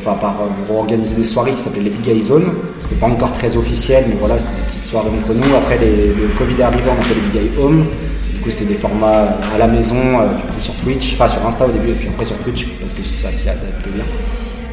enfin 0.00 0.16
par 0.16 0.38
euh, 0.40 0.72
organiser 0.74 1.16
des 1.16 1.24
soirées 1.24 1.52
qui 1.52 1.58
s'appelaient 1.58 1.82
les 1.82 1.90
Big 1.90 2.08
Eye 2.08 2.22
Zone. 2.22 2.52
C'était 2.78 2.96
pas 2.96 3.06
encore 3.06 3.32
très 3.32 3.56
officiel, 3.56 4.04
mais 4.08 4.16
voilà, 4.18 4.38
c'était 4.38 4.54
des 4.54 4.66
petites 4.68 4.84
soirées 4.84 5.10
entre 5.10 5.34
nous. 5.34 5.54
Après, 5.56 5.78
le 5.78 6.28
Covid 6.38 6.54
est 6.58 6.62
arrivé, 6.62 6.84
on 6.88 6.98
a 6.98 7.02
fait 7.02 7.14
les 7.14 7.20
Big 7.20 7.36
Eye 7.36 7.62
Home. 7.62 7.86
Du 8.34 8.40
coup, 8.40 8.50
c'était 8.50 8.64
des 8.64 8.74
formats 8.74 9.36
à 9.54 9.58
la 9.58 9.66
maison, 9.66 9.96
euh, 9.96 10.34
du 10.36 10.42
coup, 10.44 10.58
sur 10.58 10.74
Twitch, 10.76 11.14
enfin 11.14 11.28
sur 11.28 11.44
Insta 11.46 11.66
au 11.66 11.70
début, 11.70 11.90
et 11.90 11.94
puis 11.94 12.08
après 12.08 12.24
sur 12.24 12.38
Twitch, 12.38 12.66
parce 12.80 12.94
que 12.94 13.02
ça 13.02 13.30
s'y 13.30 13.48
adapte 13.48 13.86
bien. 13.92 14.04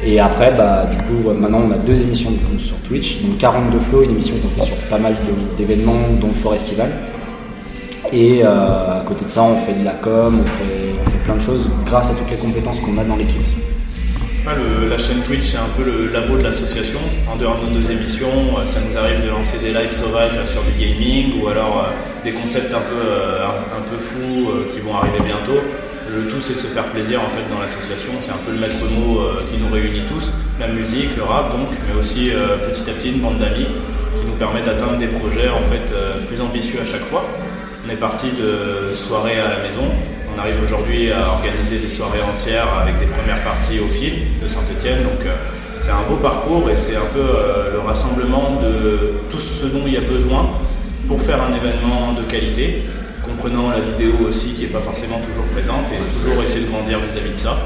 Et 0.02 0.18
après, 0.20 0.52
bah, 0.56 0.88
du 0.90 0.96
coup, 0.98 1.30
maintenant, 1.38 1.62
on 1.68 1.72
a 1.72 1.76
deux 1.76 2.00
émissions 2.00 2.32
sur 2.56 2.76
Twitch. 2.78 3.20
Donc 3.22 3.36
42 3.38 3.78
Flow, 3.78 4.02
une 4.04 4.12
émission 4.12 4.36
qu'on 4.36 4.48
fait 4.60 4.68
sur 4.68 4.76
pas 4.88 4.98
mal 4.98 5.14
d'événements, 5.58 6.08
dont 6.20 6.28
le 6.28 6.34
Forestival. 6.34 6.90
Et 8.12 8.40
euh, 8.42 9.00
à 9.00 9.04
côté 9.06 9.26
de 9.26 9.30
ça, 9.30 9.42
on 9.42 9.56
fait 9.56 9.74
de 9.74 9.84
la 9.84 9.92
com, 9.92 10.40
on 10.42 10.46
fait, 10.46 10.94
on 11.04 11.10
fait 11.10 11.18
plein 11.18 11.36
de 11.36 11.42
choses 11.42 11.68
grâce 11.84 12.10
à 12.10 12.14
toutes 12.14 12.30
les 12.30 12.36
compétences 12.36 12.80
qu'on 12.80 12.96
a 12.96 13.04
dans 13.04 13.16
l'équipe. 13.16 13.42
La 14.88 14.96
chaîne 14.96 15.22
Twitch, 15.22 15.48
c'est 15.48 15.58
un 15.58 15.68
peu 15.76 15.84
le 15.84 16.10
labo 16.10 16.38
de 16.38 16.42
l'association. 16.42 17.00
En 17.30 17.36
dehors 17.36 17.60
de 17.60 17.68
nos 17.68 17.82
émissions, 17.82 18.56
euh, 18.56 18.64
ça 18.64 18.80
nous 18.80 18.96
arrive 18.96 19.22
de 19.22 19.28
lancer 19.28 19.58
des 19.58 19.72
lives 19.74 19.92
sauvages 19.92 20.42
sur 20.46 20.62
du 20.62 20.72
gaming 20.72 21.40
ou 21.40 21.48
alors 21.48 21.84
euh, 21.84 22.24
des 22.24 22.32
concepts 22.32 22.72
un 22.72 22.80
peu, 22.80 22.96
euh, 22.96 23.46
peu 23.90 23.98
fous 23.98 24.48
euh, 24.50 24.72
qui 24.72 24.80
vont 24.80 24.94
arriver 24.96 25.20
bientôt. 25.24 25.60
Le 26.10 26.26
tout, 26.28 26.40
c'est 26.40 26.54
de 26.54 26.58
se 26.58 26.66
faire 26.68 26.86
plaisir 26.86 27.20
en 27.20 27.28
fait 27.28 27.42
dans 27.52 27.60
l'association. 27.60 28.12
C'est 28.20 28.30
un 28.30 28.40
peu 28.44 28.52
le 28.52 28.58
maître 28.58 28.82
mot 28.90 29.20
euh, 29.20 29.42
qui 29.50 29.58
nous 29.58 29.70
réunit 29.70 30.02
tous. 30.08 30.32
La 30.58 30.68
musique, 30.68 31.14
le 31.16 31.24
rap 31.24 31.52
donc, 31.52 31.68
mais 31.86 32.00
aussi 32.00 32.30
euh, 32.30 32.56
petit 32.70 32.88
à 32.88 32.94
petit 32.94 33.10
une 33.10 33.20
bande 33.20 33.38
d'amis 33.38 33.66
qui 34.16 34.24
nous 34.24 34.32
permet 34.38 34.62
d'atteindre 34.62 34.96
des 34.96 35.08
projets 35.08 35.50
en 35.50 35.62
fait 35.62 35.92
euh, 35.92 36.24
plus 36.26 36.40
ambitieux 36.40 36.80
à 36.80 36.84
chaque 36.86 37.04
fois. 37.04 37.24
On 37.86 37.90
est 37.90 37.96
parti 37.96 38.28
de 38.32 38.94
soirées 38.94 39.38
à 39.38 39.48
la 39.50 39.58
maison. 39.58 39.84
On 40.38 40.40
arrive 40.42 40.62
aujourd'hui 40.62 41.10
à 41.10 41.30
organiser 41.30 41.78
des 41.78 41.88
soirées 41.88 42.22
entières 42.22 42.68
avec 42.80 42.96
des 43.00 43.06
premières 43.06 43.42
parties 43.42 43.80
au 43.80 43.88
fil 43.88 44.12
de 44.40 44.46
Saint-Etienne. 44.46 45.02
Donc 45.02 45.26
euh, 45.26 45.34
c'est 45.80 45.90
un 45.90 46.02
beau 46.08 46.14
parcours 46.14 46.70
et 46.70 46.76
c'est 46.76 46.94
un 46.94 47.08
peu 47.12 47.18
euh, 47.18 47.72
le 47.72 47.80
rassemblement 47.80 48.60
de 48.62 49.14
tout 49.32 49.40
ce 49.40 49.66
dont 49.66 49.82
il 49.86 49.94
y 49.94 49.96
a 49.96 50.00
besoin 50.00 50.50
pour 51.08 51.20
faire 51.20 51.42
un 51.42 51.52
événement 51.52 52.12
de 52.12 52.22
qualité, 52.22 52.84
comprenant 53.24 53.70
la 53.70 53.80
vidéo 53.80 54.28
aussi 54.28 54.52
qui 54.52 54.62
n'est 54.62 54.68
pas 54.68 54.80
forcément 54.80 55.18
toujours 55.18 55.46
présente 55.46 55.86
et 55.90 56.22
toujours 56.22 56.40
essayer 56.44 56.66
de 56.66 56.70
grandir 56.70 57.00
vis-à-vis 57.00 57.32
de 57.32 57.36
ça. 57.36 57.58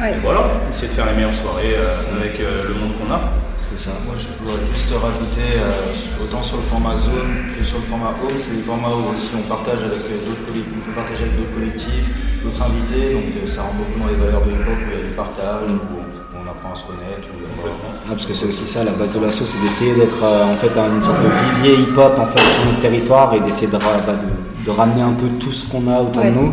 Ouais. 0.00 0.12
Et 0.12 0.20
voilà, 0.22 0.44
essayer 0.70 0.88
de 0.88 0.92
faire 0.92 1.06
les 1.06 1.14
meilleures 1.14 1.34
soirées 1.34 1.74
euh, 1.74 2.20
avec 2.20 2.38
le 2.38 2.74
monde 2.74 2.92
qu'on 2.98 3.12
a. 3.12 3.41
C'est 3.74 3.88
ça. 3.88 3.96
Moi, 4.04 4.14
je 4.20 4.28
voudrais 4.38 4.60
juste 4.68 4.90
rajouter, 4.92 5.48
euh, 5.56 6.22
autant 6.24 6.42
sur 6.42 6.56
le 6.58 6.62
format 6.64 6.96
zone 6.98 7.56
que 7.56 7.64
sur 7.64 7.78
le 7.78 7.84
format 7.84 8.12
home, 8.20 8.36
c'est 8.38 8.54
des 8.56 8.62
formats 8.62 8.92
où 8.92 9.12
aussi 9.12 9.30
on 9.38 9.42
partage 9.48 9.80
avec 9.80 10.04
euh, 10.12 10.20
d'autres 10.28 10.44
collectifs, 10.44 10.76
on 10.76 10.84
peut 10.84 10.92
partager 10.92 11.22
avec 11.24 11.36
d'autres 11.40 11.54
collectifs, 11.56 12.08
d'autres 12.44 12.62
invités, 12.62 13.14
donc 13.16 13.32
euh, 13.32 13.46
ça 13.48 13.62
rentre 13.62 13.76
beaucoup 13.80 13.98
dans 14.04 14.10
les 14.12 14.18
valeurs 14.20 14.44
de 14.44 14.50
hip-hop 14.52 14.76
où 14.76 14.88
il 14.92 14.92
y 14.92 15.00
a 15.00 15.04
du 15.08 15.14
partage, 15.16 15.64
où 15.72 15.96
on, 16.36 16.44
apprend 16.44 16.72
à 16.72 16.76
se 16.76 16.84
connaître. 16.84 17.24
Où, 17.32 17.40
voilà. 17.64 17.72
Non, 18.06 18.12
parce 18.12 18.26
que 18.26 18.34
c'est 18.34 18.46
aussi 18.46 18.66
ça, 18.66 18.84
la 18.84 18.92
base 18.92 19.14
de 19.16 19.20
l'assaut, 19.24 19.46
c'est 19.46 19.60
d'essayer 19.64 19.94
d'être 19.94 20.20
euh, 20.22 20.44
en 20.52 20.56
fait 20.56 20.72
un- 20.76 20.92
une 20.92 21.00
sorte 21.02 21.22
de 21.24 21.30
vivier 21.56 21.80
hip-hop 21.88 22.12
en 22.18 22.26
fait, 22.26 22.44
sur 22.44 22.64
notre 22.66 22.80
territoire 22.80 23.32
et 23.34 23.40
d'essayer 23.40 23.68
de, 23.68 23.72
bah, 23.78 24.04
de- 24.12 24.64
de 24.64 24.70
ramener 24.70 25.00
un 25.02 25.16
peu 25.16 25.28
tout 25.40 25.50
ce 25.52 25.64
qu'on 25.70 25.88
a 25.88 25.98
autour 26.00 26.22
Ouais. 26.22 26.30
de 26.30 26.36
nous 26.36 26.52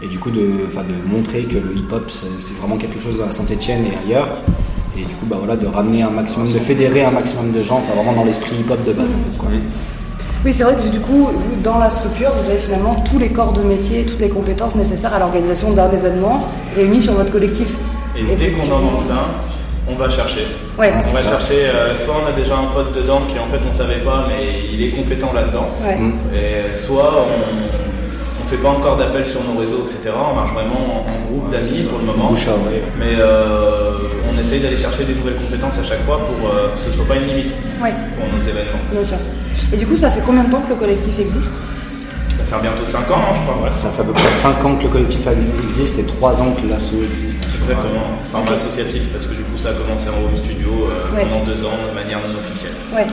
et 0.00 0.08
du 0.08 0.18
coup 0.18 0.30
de, 0.30 0.64
enfin, 0.66 0.82
de 0.82 0.96
montrer 1.08 1.44
que 1.44 1.58
le 1.58 1.76
hip-hop 1.76 2.08
c'est 2.10 2.56
vraiment 2.56 2.76
quelque 2.78 2.98
chose 2.98 3.20
à 3.20 3.30
Saint-Etienne 3.32 3.84
et 3.86 3.96
ailleurs 4.06 4.28
et 4.96 5.04
du 5.04 5.14
coup 5.14 5.26
bah, 5.26 5.36
voilà, 5.38 5.56
de 5.56 5.66
ramener 5.66 6.02
un 6.02 6.10
maximum, 6.10 6.46
de 6.46 6.58
fédérer 6.58 7.04
un 7.04 7.10
maximum 7.10 7.52
de 7.52 7.62
gens, 7.62 7.78
enfin 7.78 7.94
vraiment 7.94 8.12
dans 8.12 8.24
l'esprit 8.24 8.56
hip-hop 8.56 8.84
de 8.84 8.92
base. 8.92 9.06
en 9.06 9.08
fait, 9.08 9.38
quoi. 9.38 9.48
Oui, 10.44 10.52
c'est 10.52 10.64
vrai 10.64 10.74
que 10.74 10.88
du 10.88 11.00
coup, 11.00 11.28
vous, 11.32 11.62
dans 11.62 11.78
la 11.78 11.88
structure, 11.88 12.30
vous 12.42 12.50
avez 12.50 12.60
finalement 12.60 12.96
tous 13.10 13.18
les 13.18 13.30
corps 13.30 13.54
de 13.54 13.62
métier, 13.62 14.04
toutes 14.04 14.20
les 14.20 14.28
compétences 14.28 14.74
nécessaires 14.74 15.14
à 15.14 15.18
l'organisation 15.18 15.70
d'un 15.70 15.90
événement 15.90 16.46
réunis 16.76 17.02
sur 17.02 17.14
votre 17.14 17.32
collectif. 17.32 17.68
Et 18.16 18.36
dès 18.36 18.50
qu'on 18.50 18.70
en 18.70 18.78
manque 18.78 19.08
d'un, 19.08 19.24
on 19.88 19.94
va 19.94 20.10
chercher. 20.10 20.46
Ouais. 20.78 20.92
on 20.92 20.96
va 20.96 21.02
ça. 21.02 21.30
chercher, 21.30 21.66
euh, 21.66 21.96
soit 21.96 22.14
on 22.22 22.28
a 22.28 22.32
déjà 22.32 22.56
un 22.58 22.66
pote 22.74 22.94
dedans 22.94 23.22
qui 23.28 23.38
en 23.38 23.46
fait 23.46 23.60
on 23.66 23.72
savait 23.72 24.00
pas, 24.00 24.26
mais 24.28 24.68
il 24.72 24.82
est 24.82 24.90
compétent 24.90 25.32
là-dedans. 25.32 25.66
Ouais. 25.82 25.96
Mm. 25.96 26.12
Et 26.34 26.74
soit 26.74 27.26
on 27.26 27.93
ne 28.44 28.48
fait 28.48 28.56
pas 28.62 28.68
encore 28.68 28.96
d'appel 28.96 29.24
sur 29.26 29.42
nos 29.44 29.58
réseaux, 29.58 29.82
etc. 29.82 30.10
On 30.30 30.34
marche 30.34 30.52
vraiment 30.52 31.04
en, 31.06 31.10
en 31.10 31.30
groupe 31.30 31.50
d'amis 31.50 31.82
pour 31.88 31.98
le 31.98 32.04
moment. 32.04 32.32
Mais 32.98 33.14
euh, 33.18 33.92
on 34.32 34.38
essaye 34.38 34.60
d'aller 34.60 34.76
chercher 34.76 35.04
des 35.04 35.14
nouvelles 35.14 35.36
compétences 35.36 35.78
à 35.78 35.82
chaque 35.82 36.02
fois 36.02 36.18
pour 36.18 36.48
euh, 36.48 36.68
que 36.74 36.80
ce 36.80 36.90
soit 36.92 37.06
pas 37.06 37.16
une 37.16 37.26
limite 37.26 37.54
Ouais, 37.82 37.92
pour 38.18 38.26
nos 38.32 38.40
événements. 38.40 38.78
bien 38.92 39.04
sûr. 39.04 39.16
Et 39.72 39.76
du 39.76 39.86
coup, 39.86 39.96
ça 39.96 40.10
fait 40.10 40.20
combien 40.24 40.44
de 40.44 40.50
temps 40.50 40.60
que 40.60 40.70
le 40.70 40.76
collectif 40.76 41.18
existe? 41.18 41.52
Ça 42.30 42.38
va 42.42 42.44
faire 42.46 42.60
bientôt 42.62 42.84
5 42.84 43.10
ans, 43.10 43.14
hein, 43.30 43.34
je 43.34 43.40
crois. 43.40 43.62
ouais. 43.64 43.70
Ça 43.70 43.90
fait 43.90 44.02
à 44.02 44.04
peu 44.04 44.12
près 44.12 44.30
5 44.30 44.64
ans 44.64 44.74
que 44.76 44.82
le 44.84 44.88
collectif 44.88 45.20
existe 45.64 45.98
et 45.98 46.04
3 46.04 46.42
ans 46.42 46.52
que 46.60 46.66
l'asso 46.68 46.94
existe. 47.08 47.38
Exactement, 47.60 48.02
format 48.32 48.50
associatif, 48.52 49.08
parce 49.10 49.24
que 49.26 49.34
du 49.34 49.42
coup 49.42 49.56
ça 49.56 49.70
a 49.70 49.72
commencé 49.72 50.08
en 50.10 50.18
home 50.24 50.36
studio 50.36 50.68
euh, 50.90 51.16
Ouais. 51.16 51.24
pendant 51.24 51.44
deux 51.44 51.64
ans 51.64 51.70
de 51.88 51.94
manière 51.94 52.18
non 52.26 52.34
officielle. 52.34 52.72
Ouais. 52.94 53.06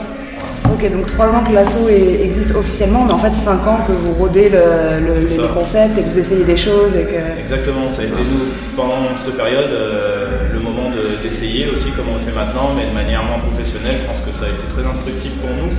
Ok, 0.72 0.90
donc 0.90 1.06
3 1.06 1.26
ans 1.34 1.44
que 1.46 1.52
l'asso 1.52 1.88
existe 1.88 2.54
officiellement, 2.54 3.04
mais 3.04 3.12
en 3.12 3.18
fait 3.18 3.34
5 3.34 3.66
ans 3.66 3.80
que 3.86 3.92
vous 3.92 4.12
rodez 4.14 4.48
le, 4.48 5.14
le, 5.14 5.20
C'est 5.28 5.36
ça. 5.36 5.42
le 5.42 5.48
concept 5.48 5.98
et 5.98 6.02
que 6.02 6.08
vous 6.08 6.18
essayez 6.18 6.44
des 6.44 6.56
choses 6.56 6.92
et 6.98 7.04
que. 7.04 7.40
Exactement, 7.40 7.90
ça 7.90 8.02
a 8.02 8.04
été 8.06 8.14
nous, 8.14 8.46
pendant 8.76 9.14
cette 9.16 9.36
période, 9.36 9.70
euh, 9.70 10.48
le 10.52 10.60
moment 10.60 10.90
de- 10.90 11.22
d'essayer 11.22 11.68
aussi 11.68 11.90
comme 11.90 12.06
on 12.10 12.14
le 12.14 12.20
fait 12.20 12.32
maintenant, 12.34 12.70
mais 12.76 12.86
de 12.86 12.94
manière 12.94 13.22
moins 13.22 13.38
professionnelle. 13.38 13.96
Je 13.98 14.04
pense 14.04 14.20
que 14.20 14.32
ça 14.32 14.44
a 14.46 14.48
été 14.48 14.64
très 14.74 14.86
instructif 14.88 15.32
pour 15.36 15.50
nous. 15.50 15.70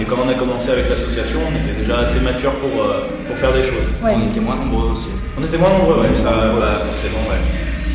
Et 0.00 0.04
quand 0.04 0.16
on 0.24 0.28
a 0.28 0.34
commencé 0.34 0.70
avec 0.72 0.90
l'association, 0.90 1.38
on 1.46 1.54
était 1.64 1.78
déjà 1.78 1.98
assez 2.00 2.18
mature 2.20 2.50
pour, 2.58 2.82
euh, 2.82 3.06
pour 3.28 3.38
faire 3.38 3.52
des 3.52 3.62
choses. 3.62 3.86
Ouais. 4.02 4.10
On 4.16 4.26
était 4.28 4.40
moins 4.40 4.56
nombreux 4.56 4.90
aussi. 4.92 5.08
On 5.38 5.44
était 5.44 5.56
moins 5.56 5.70
nombreux, 5.70 6.02
ouais, 6.02 6.14
ça, 6.14 6.30
bah, 6.58 6.82
forcément, 6.84 7.22
ouais. 7.30 7.38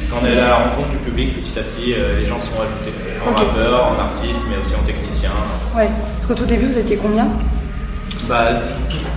Quand 0.09 0.17
on 0.21 0.25
est 0.25 0.31
à 0.39 0.47
la 0.47 0.55
rencontre 0.55 0.89
du 0.89 0.97
public, 0.97 1.41
petit 1.41 1.59
à 1.59 1.61
petit, 1.63 1.93
euh, 1.93 2.19
les 2.19 2.25
gens 2.25 2.39
sont 2.39 2.53
ajoutés. 2.55 2.93
En 3.25 3.31
Ok. 3.31 3.37
rappeur, 3.37 3.85
en 3.95 3.99
artiste, 4.01 4.41
mais 4.49 4.57
aussi 4.59 4.73
en 4.75 4.83
technicien. 4.85 5.29
Ouais. 5.75 5.87
Parce 6.15 6.25
qu'au 6.25 6.33
tout 6.33 6.45
début, 6.45 6.65
vous 6.67 6.77
étiez 6.77 6.97
combien 6.97 7.27
Bah, 8.27 8.45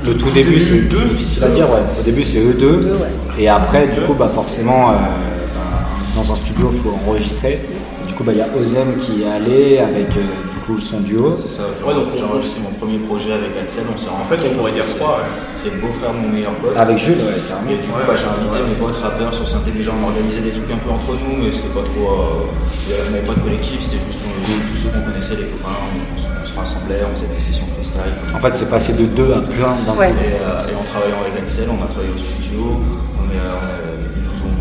Le 0.05 0.14
tout 0.16 0.31
début, 0.31 0.59
c'est 0.59 0.83
c'est 0.92 1.05
difficile 1.09 1.44
à 1.44 1.48
dire. 1.48 1.70
Ouais. 1.70 1.81
Au 1.98 2.02
début, 2.02 2.22
c'est 2.22 2.40
eux 2.40 2.52
deux. 2.59 2.76
Deux, 2.76 2.92
ouais. 3.00 3.09
Et 3.42 3.48
après, 3.48 3.88
du 3.88 4.00
coup, 4.02 4.14
bah, 4.14 4.31
forcément, 4.33 4.90
euh, 4.90 4.92
bah, 4.94 5.88
dans 6.14 6.33
un 6.33 6.37
studio, 6.37 6.70
il 6.72 6.78
faut 6.81 6.98
enregistrer. 7.07 7.62
Du 8.07 8.14
coup, 8.14 8.24
bah, 8.24 8.33
il 8.35 8.38
y 8.38 8.42
a 8.42 8.48
Ozen 8.61 8.96
qui 8.98 9.22
est 9.22 9.31
allé 9.31 9.78
avec 9.78 10.14
euh, 10.16 10.20
coup 10.64 10.79
son 10.81 11.01
duo. 11.01 11.35
C'est 11.37 11.59
ça, 11.59 11.64
Ouais, 11.85 11.94
donc, 11.94 12.09
mon 12.14 12.72
premier 12.79 12.98
projet 12.98 13.33
avec 13.33 13.53
Axel, 13.61 13.85
on 13.92 13.96
s'est 13.96 14.09
En 14.09 14.25
fait, 14.25 14.38
on 14.46 14.55
pourrait 14.57 14.72
dire 14.72 14.87
trois, 14.96 15.18
ouais. 15.20 15.29
C'est 15.55 15.70
le 15.75 15.79
beau-frère 15.83 16.12
de 16.14 16.18
mon 16.22 16.29
meilleur 16.29 16.55
pote. 16.62 16.77
Avec 16.77 16.98
Jules, 16.98 17.18
ouais, 17.22 17.42
carrément. 17.46 17.70
Et 17.70 17.77
du 17.83 17.87
coup, 17.88 17.98
Ouais, 17.98 18.07
bah, 18.07 18.14
j'ai 18.16 18.27
invité 18.31 18.59
ouais, 18.62 18.68
mes 18.70 18.79
potes 18.79 18.96
rappeurs 19.03 19.35
sur 19.35 19.46
Saint-Étienne, 19.46 19.94
on 19.98 20.07
organisait 20.07 20.40
des 20.42 20.55
trucs 20.55 20.70
un 20.70 20.81
peu 20.81 20.90
entre 20.90 21.12
nous, 21.18 21.35
mais 21.42 21.51
c'était 21.53 21.75
pas 21.75 21.85
trop. 21.87 22.07
euh, 22.07 22.51
il 22.87 22.90
y 22.90 22.94
avait- 22.94 23.07
on 23.09 23.11
n'avait 23.14 23.27
pas 23.27 23.35
de 23.38 23.42
collectif, 23.46 23.79
c'était 23.83 24.03
juste 24.03 24.18
on- 24.27 24.31
tous 24.70 24.77
ceux 24.79 24.90
qu'on 24.90 25.03
connaissait, 25.07 25.37
les 25.38 25.46
copains, 25.55 25.75
on, 25.87 26.18
se- 26.18 26.27
on 26.27 26.46
se 26.46 26.55
rassemblait, 26.59 27.03
on 27.07 27.14
faisait 27.14 27.31
des 27.31 27.38
sessions 27.38 27.66
freestyle. 27.75 28.14
En 28.35 28.40
fait, 28.42 28.53
c'est 28.55 28.70
passé 28.70 28.94
de 28.94 29.07
deux 29.07 29.31
à 29.33 29.40
plein 29.42 29.75
d'un 29.87 29.94
Ouais. 29.98 30.11
Et, 30.11 30.38
euh, 30.42 30.70
et 30.70 30.75
en 30.75 30.83
travaillant 30.87 31.20
avec 31.22 31.38
Axel, 31.42 31.68
on 31.70 31.79
a 31.83 31.87
travaillé 31.87 32.11
au 32.14 32.18
studio. 32.18 32.81
On 33.18 33.27
est, 33.31 33.38
euh, 33.38 33.55
on 33.55 33.66
a- 33.66 33.87
ils 34.18 34.25
nous 34.27 34.38
ont- 34.46 34.59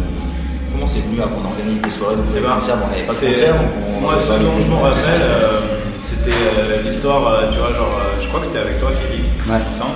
Comment 0.72 0.88
c'est 0.88 1.02
venu 1.06 1.20
à 1.22 1.28
qu'on 1.30 1.46
organise 1.46 1.82
des 1.82 1.90
soirées 1.90 2.16
donc 2.16 2.26
Eh 2.34 2.40
ben, 2.42 2.54
concerts 2.58 2.78
On 2.82 2.90
n'avait 2.90 3.06
pas 3.06 3.14
de 3.14 3.20
concert, 3.26 3.54
donc 3.58 3.70
on 3.76 4.02
Moi, 4.02 4.14
avait 4.14 4.22
ce 4.22 4.28
pas 4.30 4.40
dont 4.40 4.54
je 4.58 4.68
me 4.70 4.78
rappelle, 4.82 5.22
euh, 5.22 5.81
c'était 6.02 6.32
euh, 6.32 6.82
l'histoire, 6.84 7.28
euh, 7.28 7.52
tu 7.52 7.60
vois, 7.60 7.70
genre, 7.74 8.00
euh, 8.00 8.22
je 8.22 8.28
crois 8.28 8.40
que 8.40 8.46
c'était 8.48 8.60
avec 8.60 8.80
toi, 8.80 8.90
Kevin, 8.92 9.26
Ouais. 9.50 9.62
ensemble. 9.70 9.96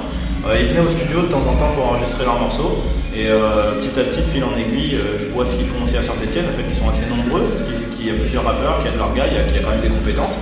Ils 0.59 0.67
venaient 0.67 0.85
au 0.85 0.89
studio 0.89 1.21
de 1.23 1.27
temps 1.27 1.41
en 1.41 1.55
temps 1.55 1.71
pour 1.75 1.87
enregistrer 1.89 2.23
leurs 2.23 2.39
morceaux. 2.39 2.83
Et 3.15 3.25
petit 3.81 3.99
à 3.99 4.03
petit, 4.03 4.19
de 4.19 4.25
fil 4.27 4.43
en 4.43 4.55
aiguille, 4.55 4.99
je 5.17 5.25
vois 5.33 5.43
ce 5.43 5.55
qu'ils 5.55 5.65
font 5.65 5.81
aussi 5.83 5.97
à 5.97 6.03
Saint-Etienne. 6.03 6.45
En 6.51 6.55
fait, 6.55 6.61
ils 6.69 6.75
sont 6.75 6.87
assez 6.87 7.09
nombreux. 7.09 7.45
Il 7.67 7.89
qu'il 7.97 8.05
y 8.05 8.11
a 8.11 8.13
plusieurs 8.13 8.43
rappeurs, 8.43 8.77
qu'il 8.77 8.85
y 8.85 8.89
a 8.89 8.93
de 8.93 8.97
leur 8.99 9.11
gars, 9.15 9.23
il 9.25 9.33
y 9.33 9.39
a, 9.39 9.43
qu'il 9.43 9.55
y 9.55 9.59
a 9.59 9.63
quand 9.63 9.71
même 9.71 9.81
des 9.81 9.89
compétences. 9.89 10.37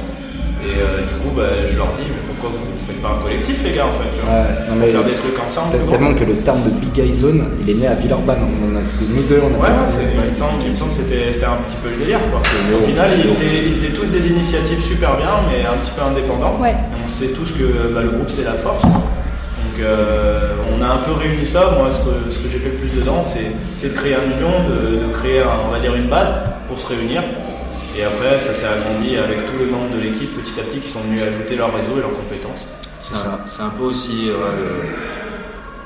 Et 0.63 0.79
euh, 0.79 1.03
du 1.03 1.13
coup, 1.21 1.31
bah, 1.35 1.43
je 1.69 1.75
leur 1.75 1.91
dis, 1.99 2.07
mais 2.07 2.23
pourquoi 2.27 2.49
vous 2.55 2.63
ne 2.71 2.79
faites 2.87 3.01
pas 3.01 3.17
un 3.19 3.21
collectif, 3.21 3.61
les 3.63 3.73
gars, 3.73 3.85
en 3.87 3.95
fait 3.99 4.07
tu 4.15 4.23
vois 4.23 4.31
Ouais, 4.33 4.47
non, 4.69 4.75
mais- 4.79 4.87
Faire 4.87 5.03
des 5.03 5.15
trucs 5.15 5.37
ensemble. 5.39 5.75
Tellement 5.89 6.13
que 6.13 6.23
le 6.23 6.35
terme 6.39 6.63
de 6.63 6.69
Big 6.71 6.91
Guy 6.93 7.11
Zone, 7.13 7.43
il 7.61 7.69
est 7.69 7.73
né 7.75 7.87
à 7.87 7.95
Villeurbanne. 7.95 8.39
On 8.47 8.71
en 8.71 8.79
a- 8.79 8.83
C'était 8.83 9.11
nous 9.13 9.23
deux, 9.23 9.41
on 9.43 9.51
a 9.55 9.59
Ouais, 9.63 9.75
c'est- 9.89 10.07
il 10.15 10.29
me 10.29 10.33
semble, 10.33 10.63
il 10.63 10.71
me 10.71 10.75
semble 10.75 10.91
que 10.91 10.97
c'était 10.97 11.31
c'était 11.31 11.45
un 11.45 11.59
petit 11.67 11.77
peu 11.83 11.89
le 11.89 11.97
délire. 11.97 12.19
Quoi. 12.31 12.39
C'est 12.43 12.75
Au 12.75 12.79
final, 12.81 13.11
ils 13.17 13.33
faisaient, 13.33 13.63
ils 13.67 13.75
faisaient 13.75 13.95
tous 13.95 14.09
des 14.09 14.27
initiatives 14.27 14.79
super 14.81 15.17
bien, 15.17 15.43
mais 15.47 15.65
un 15.65 15.75
petit 15.77 15.91
peu 15.91 16.01
indépendants. 16.03 16.55
Ouais. 16.61 16.75
On 17.03 17.07
sait 17.07 17.27
tous 17.35 17.51
que 17.51 17.91
bah, 17.93 18.01
le 18.03 18.09
groupe, 18.11 18.29
c'est 18.29 18.43
la 18.45 18.53
force. 18.53 18.81
quoi. 18.83 18.91
Donc, 18.91 19.79
euh, 19.81 20.53
on 20.75 20.81
a 20.81 20.87
un 20.87 20.97
peu 20.97 21.11
réuni 21.13 21.45
ça. 21.45 21.75
Moi, 21.77 21.89
ce 21.91 21.99
que, 22.03 22.31
ce 22.31 22.39
que 22.39 22.49
j'ai 22.49 22.59
fait 22.59 22.69
le 22.69 22.75
plus 22.75 22.93
dedans, 22.99 23.23
c'est 23.23 23.51
c'est 23.75 23.89
de 23.89 23.93
créer 23.97 24.15
un 24.15 24.25
union, 24.37 24.63
de, 24.69 25.03
de 25.07 25.11
créer, 25.13 25.39
un- 25.41 25.67
on 25.67 25.71
va 25.71 25.79
dire, 25.79 25.95
une 25.95 26.07
base 26.07 26.33
pour 26.67 26.77
se 26.77 26.85
réunir. 26.87 27.23
Et 27.95 28.03
après, 28.03 28.39
ça 28.39 28.53
s'est 28.53 28.65
agrandi 28.65 29.17
avec 29.17 29.45
tous 29.45 29.57
les 29.59 29.65
membres 29.65 29.93
de 29.95 29.99
l'équipe 29.99 30.33
petit 30.35 30.59
à 30.59 30.63
petit 30.63 30.79
qui 30.79 30.89
sont 30.89 31.01
venus 31.01 31.21
ajouter 31.21 31.55
leur 31.55 31.73
réseau 31.73 31.97
et 31.97 32.01
leurs 32.01 32.13
compétences. 32.13 32.65
C'est 32.99 33.61
un, 33.61 33.69
peu 33.69 33.83
aussi 33.83 34.31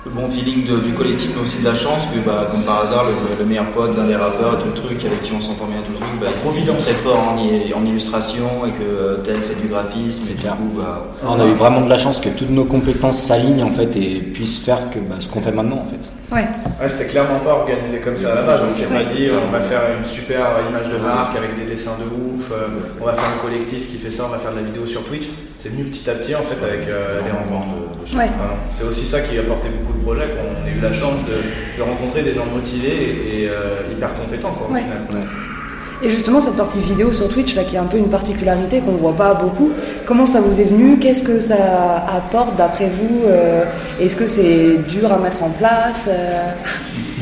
le, 0.08 0.14
bon 0.22 0.30
feeling 0.30 0.66
de- 0.66 0.80
du 0.80 0.94
collectif, 0.94 1.32
mais 1.36 1.42
aussi 1.44 1.60
de 1.60 1.66
la 1.66 1.76
chance 1.76 2.04
que, 2.14 2.20
bah, 2.28 2.48
comme 2.52 2.64
par 2.64 2.82
hasard, 2.84 3.06
le, 3.06 3.38
le 3.38 3.46
meilleur 3.46 3.66
pote 3.72 3.96
d'un 3.96 4.06
des 4.06 4.16
rappeurs, 4.16 4.60
tout 4.60 4.68
le 4.68 4.74
truc, 4.74 5.04
avec 5.06 5.22
qui 5.22 5.32
on 5.36 5.42
s'entend 5.42 5.66
bien, 5.66 5.78
tout 5.86 5.92
le 5.94 5.98
truc, 6.00 6.20
bah, 6.20 6.28
est 6.30 6.82
très 6.82 6.94
fort 6.94 7.20
en, 7.20 7.36
en 7.38 7.86
illustration 7.86 8.46
et 8.68 8.72
que 8.72 8.84
euh, 8.84 9.16
tel 9.24 9.38
fait 9.42 9.56
du 9.56 9.68
graphisme, 9.68 10.24
et 10.32 10.34
du 10.34 10.48
coup, 10.48 10.72
bah, 10.78 11.06
On 11.26 11.40
a 11.40 11.46
eu 11.46 11.54
vraiment 11.54 11.82
de 11.82 11.90
la 11.90 11.98
chance 11.98 12.20
que 12.20 12.30
toutes 12.30 12.50
nos 12.50 12.66
compétences 12.66 13.20
s'alignent 13.20 13.64
en 13.64 13.72
fait 13.72 13.96
et 13.96 14.20
puissent 14.22 14.60
faire 14.64 14.90
que 14.90 15.00
bah, 15.00 15.16
ce 15.20 15.28
qu'on 15.28 15.42
fait 15.42 15.52
maintenant 15.52 15.82
en 15.82 15.86
fait. 15.86 16.10
Ouais. 16.32 16.44
Ouais, 16.82 16.90
c'était 16.90 17.06
clairement 17.06 17.40
pas 17.40 17.54
organisé 17.54 18.00
comme 18.00 18.18
ça 18.18 18.34
à 18.34 18.36
la 18.36 18.42
base. 18.42 18.62
On 18.70 18.74
s'est 18.74 18.86
pas 18.86 19.04
dit 19.04 19.28
on 19.32 19.52
va 19.52 19.62
faire 19.62 19.82
une 19.98 20.06
super 20.06 20.42
image 20.70 20.90
de 20.90 20.98
marque 20.98 21.36
avec 21.38 21.56
des 21.58 21.66
dessins 21.66 21.96
de 22.00 22.04
ouf, 22.04 22.52
euh, 22.52 22.68
on 23.02 23.06
va 23.06 23.14
faire 23.14 23.30
un 23.36 23.42
collectif 23.42 23.90
qui 23.90 23.98
fait 23.98 24.10
ça, 24.10 24.26
on 24.28 24.32
va 24.32 24.38
faire 24.38 24.52
de 24.52 24.58
la 24.58 24.64
vidéo 24.64 24.86
sur 24.86 25.04
Twitch. 25.04 25.28
C'est 25.58 25.70
venu 25.70 25.86
petit 25.86 26.08
à 26.10 26.14
petit 26.14 26.36
en 26.36 26.44
fait 26.44 26.64
avec 26.64 26.88
euh, 26.88 27.20
les 27.26 27.32
rencontres. 27.32 28.16
Ouais. 28.16 28.30
Voilà. 28.38 28.54
C'est 28.70 28.84
aussi 28.84 29.06
ça 29.06 29.22
qui 29.22 29.38
a 29.38 29.42
apporté 29.42 29.70
beaucoup 29.70 29.94
le 29.94 30.00
projet. 30.04 30.24
On 30.40 30.66
a 30.66 30.70
eu 30.70 30.80
la 30.80 30.94
chance 30.94 31.20
de, 31.26 31.78
de 31.78 31.82
rencontrer 31.84 32.22
des 32.24 32.34
gens 32.34 32.46
motivés 32.46 33.44
et, 33.44 33.50
euh, 33.50 33.82
hyper 33.92 34.14
compétents 34.14 34.54
quoi, 34.54 34.68
au 34.70 34.74
Ouais. 34.74 34.82
final. 34.82 35.28
Et 36.04 36.10
justement, 36.12 36.40
cette 36.40 36.56
partie 36.56 36.80
vidéo 36.80 37.12
sur 37.12 37.28
Twitch, 37.28 37.56
là, 37.56 37.64
qui 37.64 37.76
est 37.76 37.80
un 37.80 37.86
peu 37.86 37.98
une 37.98 38.10
particularité 38.10 38.82
qu'on 38.82 38.92
ne 38.92 38.98
voit 38.98 39.16
pas 39.16 39.34
beaucoup, 39.34 39.72
comment 40.06 40.28
ça 40.28 40.40
vous 40.42 40.60
est 40.62 40.66
venu? 40.66 41.00
Qu'est-ce 41.00 41.24
que 41.24 41.40
ça 41.40 42.06
apporte 42.16 42.56
d'après 42.56 42.88
vous 42.90 43.24
Euh, 43.26 43.64
Est-ce 44.00 44.16
que 44.16 44.28
c'est 44.28 44.78
dur 44.88 45.12
à 45.12 45.18
mettre 45.18 45.42
en 45.44 45.50
place 45.50 46.02
Euh, 46.08 46.52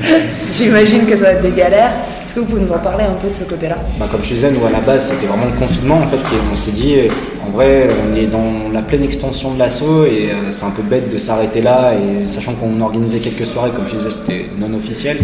J'imagine 0.52 1.06
que 1.06 1.16
ça 1.16 1.24
va 1.24 1.32
être 1.32 1.42
des 1.42 1.52
galères. 1.52 1.94
Est-ce 2.26 2.36
que 2.36 2.40
vous 2.42 2.46
pouvez 2.48 2.62
nous 2.64 2.72
en 2.74 2.80
parler 2.80 3.06
un 3.06 3.14
peu 3.14 3.30
de 3.30 3.34
ce 3.34 3.44
côté-là? 3.46 3.78
Bah, 3.98 4.08
comme 4.12 4.22
je 4.22 4.34
disais, 4.34 4.52
nous 4.52 4.66
à 4.66 4.70
la 4.70 4.82
base 4.82 5.06
c'était 5.10 5.26
vraiment 5.26 5.46
le 5.46 5.58
confinement 5.58 5.96
en 6.04 6.08
fait. 6.08 6.18
qui- 6.18 6.36
On 6.52 6.56
s'est 6.56 6.72
dit, 6.72 6.96
euh, 7.00 7.08
en 7.48 7.52
vrai, 7.52 7.88
on 8.12 8.14
est 8.16 8.26
dans 8.26 8.70
la 8.74 8.82
pleine 8.82 9.04
expansion 9.04 9.54
de 9.54 9.60
l'assaut 9.60 10.04
et 10.04 10.32
c'est 10.50 10.66
un 10.66 10.72
peu 10.72 10.82
bête 10.84 11.10
de 11.14 11.18
s'arrêter 11.18 11.62
là. 11.62 11.94
Et 11.94 12.28
sachant 12.28 12.54
qu'on 12.56 12.82
organisait 12.82 13.20
quelques 13.20 13.46
soirées, 13.46 13.72
comme 13.74 13.88
je 13.88 13.96
disais, 13.96 14.10
c'était 14.10 14.48
non 14.60 14.74
officiel. 14.76 15.18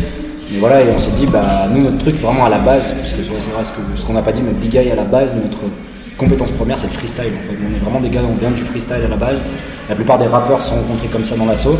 Mais 0.51 0.59
voilà, 0.59 0.81
et 0.81 0.89
on 0.93 0.97
s'est 0.97 1.11
dit, 1.11 1.25
bah 1.25 1.67
nous 1.71 1.81
notre 1.81 1.97
truc 1.99 2.15
vraiment 2.15 2.45
à 2.45 2.49
la 2.49 2.59
base, 2.59 2.93
parce 2.93 3.13
que 3.13 3.23
c'est 3.23 3.51
vrai 3.51 3.63
ce 3.95 4.05
qu'on 4.05 4.13
n'a 4.13 4.21
pas 4.21 4.31
dit, 4.31 4.43
mais 4.43 4.51
Big 4.51 4.75
Eye 4.75 4.91
à 4.91 4.95
la 4.95 5.03
base, 5.03 5.35
notre 5.35 5.59
compétence 6.17 6.51
première 6.51 6.77
c'est 6.77 6.87
le 6.87 6.93
freestyle 6.93 7.31
en 7.39 7.47
fait. 7.47 7.57
On 7.57 7.75
est 7.75 7.79
vraiment 7.79 7.99
des 7.99 8.09
gars, 8.09 8.21
on 8.29 8.35
vient 8.35 8.51
du 8.51 8.63
freestyle 8.63 9.03
à 9.05 9.07
la 9.07 9.15
base. 9.15 9.45
La 9.89 9.95
plupart 9.95 10.17
des 10.17 10.27
rappeurs 10.27 10.61
sont 10.61 10.75
rencontrés 10.75 11.07
comme 11.07 11.25
ça 11.25 11.35
dans 11.35 11.45
l'assaut. 11.45 11.77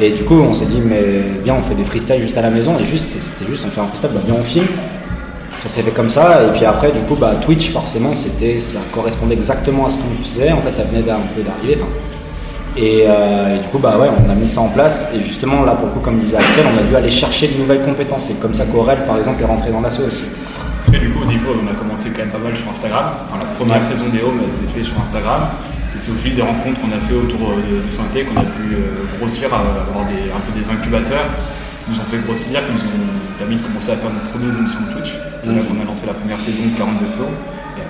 Et 0.00 0.10
du 0.10 0.24
coup, 0.24 0.34
on 0.34 0.52
s'est 0.52 0.66
dit, 0.66 0.80
mais 0.80 1.22
viens, 1.44 1.54
on 1.54 1.62
fait 1.62 1.74
des 1.74 1.84
freestyles 1.84 2.20
juste 2.20 2.36
à 2.38 2.42
la 2.42 2.50
maison. 2.50 2.76
Et 2.80 2.84
juste, 2.84 3.10
c'était 3.10 3.48
juste, 3.48 3.64
on 3.66 3.70
fait 3.70 3.80
un 3.80 3.86
freestyle, 3.86 4.10
bah 4.14 4.20
viens, 4.24 4.36
on 4.38 4.42
filme. 4.42 4.66
Ça 5.60 5.68
s'est 5.68 5.82
fait 5.82 5.92
comme 5.92 6.08
ça. 6.08 6.42
Et 6.44 6.50
puis 6.56 6.64
après, 6.64 6.90
du 6.90 7.00
coup, 7.02 7.14
bah, 7.14 7.34
Twitch, 7.40 7.70
forcément, 7.70 8.14
ça 8.14 8.78
correspondait 8.90 9.34
exactement 9.34 9.86
à 9.86 9.90
ce 9.90 9.98
qu'on 9.98 10.22
faisait. 10.22 10.50
En 10.50 10.60
fait, 10.62 10.72
ça 10.72 10.82
venait 10.82 11.02
d'un 11.02 11.20
peu 11.34 11.42
d'arriver. 11.42 11.76
enfin. 11.80 11.92
Et, 12.76 13.04
euh, 13.06 13.56
et 13.56 13.58
du 13.60 13.68
coup, 13.68 13.78
bah 13.78 13.98
ouais, 13.98 14.08
on 14.26 14.30
a 14.30 14.34
mis 14.34 14.46
ça 14.46 14.60
en 14.62 14.68
place. 14.68 15.08
Et 15.14 15.20
justement, 15.20 15.62
là, 15.64 15.72
pour 15.72 15.86
le 15.88 15.92
coup, 15.92 16.00
comme 16.00 16.18
disait 16.18 16.38
Axel, 16.38 16.64
on 16.74 16.78
a 16.82 16.86
dû 16.86 16.96
aller 16.96 17.10
chercher 17.10 17.48
de 17.48 17.58
nouvelles 17.58 17.82
compétences. 17.82 18.30
Et 18.30 18.34
comme 18.34 18.54
ça, 18.54 18.64
qu'Aurel, 18.64 19.04
par 19.04 19.18
exemple, 19.18 19.42
est 19.42 19.46
rentré 19.46 19.70
dans 19.70 19.80
l'assaut 19.80 20.04
aussi. 20.04 20.24
Après, 20.86 20.98
du 20.98 21.10
coup, 21.10 21.22
au 21.22 21.26
début, 21.26 21.44
on 21.52 21.70
a 21.70 21.74
commencé 21.74 22.10
quand 22.10 22.20
même 22.20 22.30
pas 22.30 22.38
mal 22.38 22.56
sur 22.56 22.68
Instagram. 22.70 23.04
Enfin, 23.28 23.38
la 23.40 23.54
première 23.54 23.76
Ouais. 23.76 23.84
saison 23.84 24.04
des 24.08 24.20
Homes, 24.22 24.40
elle 24.44 24.52
s'est 24.52 24.66
faite 24.74 24.84
sur 24.86 24.98
Instagram. 25.00 25.42
Et 25.94 26.00
c'est 26.00 26.10
au 26.10 26.14
fil 26.14 26.34
des 26.34 26.40
rencontres 26.42 26.80
qu'on 26.80 26.92
a 26.96 27.00
fait 27.00 27.12
autour 27.14 27.52
de, 27.60 27.84
de 27.84 27.90
Synthé 27.90 28.24
qu'on 28.24 28.40
a 28.40 28.44
pu 28.48 28.72
euh, 28.72 29.04
grossir, 29.18 29.52
euh, 29.52 29.88
avoir 29.92 30.06
des, 30.08 30.32
un 30.32 30.40
peu 30.40 30.52
des 30.58 30.64
incubateurs 30.70 31.28
qui 31.84 31.92
nous 31.92 32.00
ont 32.00 32.08
fait 32.08 32.16
grossir, 32.24 32.64
qui 32.64 32.72
nous 32.72 32.80
ont 32.80 33.04
permis 33.36 33.56
de 33.56 33.62
commencer 33.68 33.92
à 33.92 33.96
faire 33.96 34.08
nos 34.08 34.24
premières 34.32 34.56
émissions 34.56 34.80
de 34.88 34.92
Twitch. 34.96 35.12
C'est 35.44 35.52
là 35.52 35.60
qu'on 35.60 35.76
a 35.76 35.84
lancé 35.84 36.06
la 36.06 36.14
première 36.14 36.40
saison 36.40 36.64
de 36.64 36.72
42 36.78 37.04
Flow. 37.12 37.28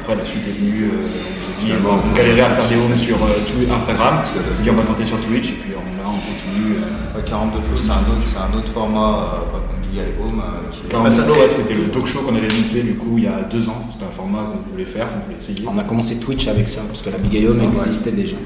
Après, 0.03 0.17
la 0.17 0.25
suite 0.25 0.47
est 0.49 0.51
venue, 0.59 0.91
euh, 0.91 1.07
on 1.07 1.43
s'est 1.47 1.55
dit, 1.59 1.67
Finalement, 1.67 2.01
on 2.03 2.13
galérait 2.13 2.41
à 2.43 2.51
faire 2.51 2.69
des 2.69 2.75
homes 2.75 2.97
sur 2.97 3.17
euh, 3.23 3.39
tout 3.47 3.73
Instagram. 3.73 4.19
On 4.25 4.55
s'est 4.55 4.63
dit, 4.63 4.71
on 4.71 4.75
va 4.75 4.83
tenter 4.83 5.07
sur 5.07 5.21
Twitch. 5.21 5.51
Et 5.51 5.53
puis 5.63 5.71
on, 5.79 5.87
là, 6.03 6.11
on 6.11 6.19
continue. 6.27 6.75
euh. 6.83 7.17
Ouais, 7.17 7.23
42 7.25 7.59
Flow, 7.61 7.77
c'est 7.77 7.91
un, 7.93 8.03
autre- 8.11 8.27
c'est 8.27 8.39
un 8.39 8.59
autre 8.59 8.73
format, 8.73 9.29
euh, 9.55 9.95
Eye 9.95 10.01
Home. 10.21 10.41
euh, 10.43 10.71
qui 10.73 10.87
est- 10.87 10.91
42 10.91 11.11
ça, 11.15 11.23
Flow, 11.25 11.35
c'est- 11.35 11.41
ouais, 11.41 11.49
c'était 11.51 11.75
le 11.75 11.85
talk 11.91 12.07
show 12.07 12.21
qu'on 12.23 12.35
avait 12.35 12.49
monté 12.53 12.81
du 12.83 12.95
coup 12.95 13.15
il 13.19 13.25
y 13.25 13.27
a 13.29 13.43
deux 13.51 13.69
ans. 13.69 13.85
C'était 13.93 14.07
un 14.07 14.11
format 14.11 14.39
qu'on 14.51 14.73
voulait 14.73 14.87
faire, 14.87 15.07
qu'on 15.13 15.21
voulait 15.21 15.37
essayer. 15.39 15.63
On 15.73 15.79
a 15.79 15.85
commencé 15.85 16.17
Twitch 16.19 16.49
avec 16.49 16.69
ça, 16.69 16.81
parce 16.89 17.03
que 17.03 17.11
la 17.11 17.19
Big 17.19 17.47
Home 17.47 17.61
existait 17.87 18.11
déjà. 18.13 18.37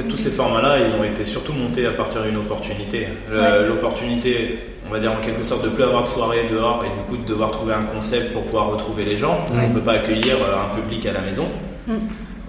Fait, 0.00 0.08
tous 0.08 0.16
ces 0.16 0.30
formats-là, 0.30 0.78
ils 0.78 0.94
ont 0.94 1.04
été 1.04 1.24
surtout 1.24 1.52
montés 1.52 1.84
à 1.86 1.90
partir 1.90 2.22
d'une 2.22 2.36
opportunité. 2.36 3.08
L'opportunité, 3.68 4.58
on 4.88 4.92
va 4.92 4.98
dire 4.98 5.12
en 5.12 5.20
quelque 5.20 5.42
sorte, 5.42 5.62
de 5.64 5.68
plus 5.68 5.84
avoir 5.84 6.02
de 6.04 6.08
soirée 6.08 6.46
dehors 6.50 6.84
et 6.84 6.88
du 6.88 7.04
coup 7.08 7.22
de 7.22 7.28
devoir 7.28 7.50
trouver 7.50 7.74
un 7.74 7.82
concept 7.82 8.32
pour 8.32 8.44
pouvoir 8.44 8.70
retrouver 8.70 9.04
les 9.04 9.16
gens, 9.16 9.40
parce 9.46 9.58
qu'on 9.58 9.68
ne 9.68 9.74
peut 9.74 9.80
pas 9.80 9.92
accueillir 9.92 10.36
euh, 10.36 10.64
un 10.64 10.74
public 10.74 11.04
à 11.06 11.12
la 11.12 11.20
maison. 11.20 11.46
Mm. 11.86 11.92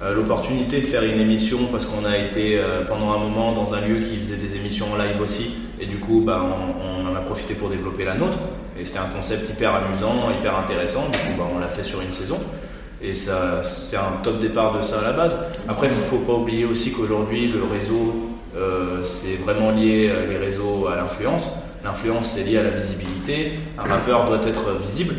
Euh, 0.04 0.16
L'opportunité 0.16 0.82
de 0.82 0.88
faire 0.88 1.04
une 1.04 1.20
émission 1.20 1.60
parce 1.72 1.86
qu'on 1.86 2.06
a 2.06 2.18
été 2.18 2.58
euh, 2.58 2.84
pendant 2.88 3.12
un 3.12 3.20
moment 3.20 3.52
dans 3.52 3.76
un 3.76 3.82
lieu 3.82 4.00
qui 4.00 4.18
faisait 4.18 4.38
des 4.38 4.56
émissions 4.56 4.88
en 4.94 4.98
live 4.98 5.22
aussi, 5.22 5.58
et 5.80 5.86
du 5.86 5.98
coup, 5.98 6.24
bah, 6.26 6.42
on, 6.44 7.04
on 7.04 7.12
en 7.12 7.16
a 7.16 7.20
profité 7.20 7.54
pour 7.54 7.70
développer 7.70 8.06
la 8.06 8.16
nôtre. 8.16 8.40
Et 8.80 8.86
c'était 8.86 9.00
un 9.00 9.10
concept 9.16 9.50
hyper 9.50 9.76
amusant, 9.76 10.32
hyper 10.40 10.58
intéressant. 10.58 11.04
Du 11.12 11.18
coup, 11.20 11.34
bah, 11.38 11.44
on 11.54 11.60
l'a 11.60 11.68
fait 11.68 11.84
sur 11.84 12.02
une 12.02 12.12
saison. 12.12 12.40
Et 13.04 13.16
ça, 13.16 13.64
c'est 13.64 13.98
un 13.98 14.20
top 14.24 14.40
départ 14.40 14.78
de 14.78 14.82
ça 14.82 15.00
à 15.00 15.04
la 15.04 15.14
base. 15.14 15.36
Après, 15.68 15.88
il 15.88 15.94
ne 15.94 16.04
faut 16.04 16.20
pas 16.20 16.34
oublier 16.34 16.66
aussi 16.66 16.92
qu'aujourd'hui, 16.92 17.48
le 17.48 17.64
réseau, 17.64 18.30
euh, 18.56 19.04
c'est 19.04 19.38
vraiment 19.44 19.72
lié, 19.72 20.10
euh, 20.10 20.28
les 20.28 20.38
réseaux, 20.38 20.88
à 20.88 20.96
l'influence. 20.96 21.50
L'influence, 21.84 22.28
c'est 22.32 22.44
lié 22.44 22.60
à 22.60 22.64
la 22.64 22.70
visibilité. 22.70 23.54
Un 23.80 23.90
rappeur 23.90 24.28
doit 24.28 24.40
être 24.46 24.78
visible. 24.80 25.16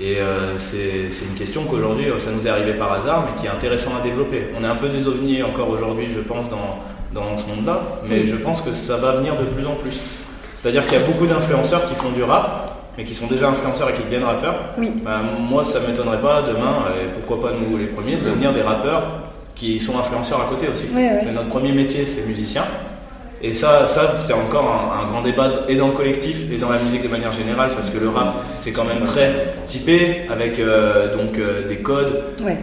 Et 0.00 0.18
euh, 0.18 0.58
c'est 0.58 1.10
c'est 1.10 1.24
une 1.26 1.34
question 1.34 1.64
qu'aujourd'hui, 1.64 2.06
ça 2.18 2.30
nous 2.32 2.44
est 2.46 2.50
arrivé 2.50 2.74
par 2.74 2.92
hasard, 2.92 3.26
mais 3.26 3.40
qui 3.40 3.46
est 3.46 3.50
intéressant 3.50 3.92
à 3.98 4.02
développer. 4.02 4.48
On 4.58 4.64
est 4.64 4.68
un 4.68 4.76
peu 4.76 4.88
des 4.88 5.06
ovnis 5.06 5.42
encore 5.42 5.70
aujourd'hui, 5.70 6.08
je 6.12 6.20
pense, 6.20 6.50
dans, 6.50 6.80
dans 7.14 7.36
ce 7.38 7.46
monde-là, 7.46 7.80
mais 8.08 8.26
je 8.26 8.36
pense 8.36 8.60
que 8.60 8.72
ça 8.72 8.98
va 8.98 9.12
venir 9.12 9.36
de 9.36 9.44
plus 9.44 9.66
en 9.66 9.74
plus. 9.74 10.18
C'est-à-dire 10.54 10.84
qu'il 10.84 10.98
y 10.98 11.02
a 11.02 11.06
beaucoup 11.06 11.26
d'influenceurs 11.26 11.86
qui 11.86 11.94
font 11.94 12.10
du 12.10 12.22
rap, 12.22 12.75
mais 12.96 13.04
qui 13.04 13.14
sont 13.14 13.26
déjà 13.26 13.48
influenceurs 13.48 13.90
et 13.90 13.92
qui 13.94 14.02
deviennent 14.02 14.24
rappeurs. 14.24 14.56
Oui. 14.78 14.90
Bah, 15.04 15.20
moi, 15.40 15.64
ça 15.64 15.80
ne 15.80 15.86
m'étonnerait 15.88 16.20
pas 16.20 16.42
demain, 16.42 16.86
et 17.00 17.08
pourquoi 17.20 17.50
pas 17.50 17.54
nous 17.56 17.76
les 17.76 17.86
premiers, 17.86 18.16
de 18.16 18.24
devenir 18.24 18.52
des 18.52 18.62
rappeurs 18.62 19.04
qui 19.54 19.78
sont 19.80 19.98
influenceurs 19.98 20.40
à 20.40 20.46
côté 20.46 20.68
aussi. 20.68 20.84
Ouais, 20.94 21.00
ouais. 21.12 21.20
C'est 21.24 21.32
notre 21.32 21.48
premier 21.48 21.72
métier, 21.72 22.04
c'est 22.04 22.26
musicien. 22.26 22.62
Et 23.42 23.52
ça, 23.52 23.86
ça 23.86 24.14
c'est 24.18 24.32
encore 24.32 24.64
un, 24.64 25.02
un 25.04 25.10
grand 25.10 25.22
débat 25.22 25.50
et 25.68 25.76
dans 25.76 25.88
le 25.88 25.92
collectif 25.92 26.50
et 26.50 26.56
dans 26.56 26.70
la 26.70 26.78
musique 26.78 27.02
de 27.02 27.08
manière 27.08 27.32
générale, 27.32 27.70
parce 27.74 27.90
que 27.90 27.98
le 27.98 28.08
rap, 28.08 28.34
c'est 28.60 28.72
quand 28.72 28.84
même 28.84 29.04
très 29.04 29.54
typé, 29.66 30.22
avec 30.30 30.58
euh, 30.58 31.14
donc 31.16 31.38
euh, 31.38 31.68
des 31.68 31.76
codes, 31.76 32.22
Ouais. 32.42 32.56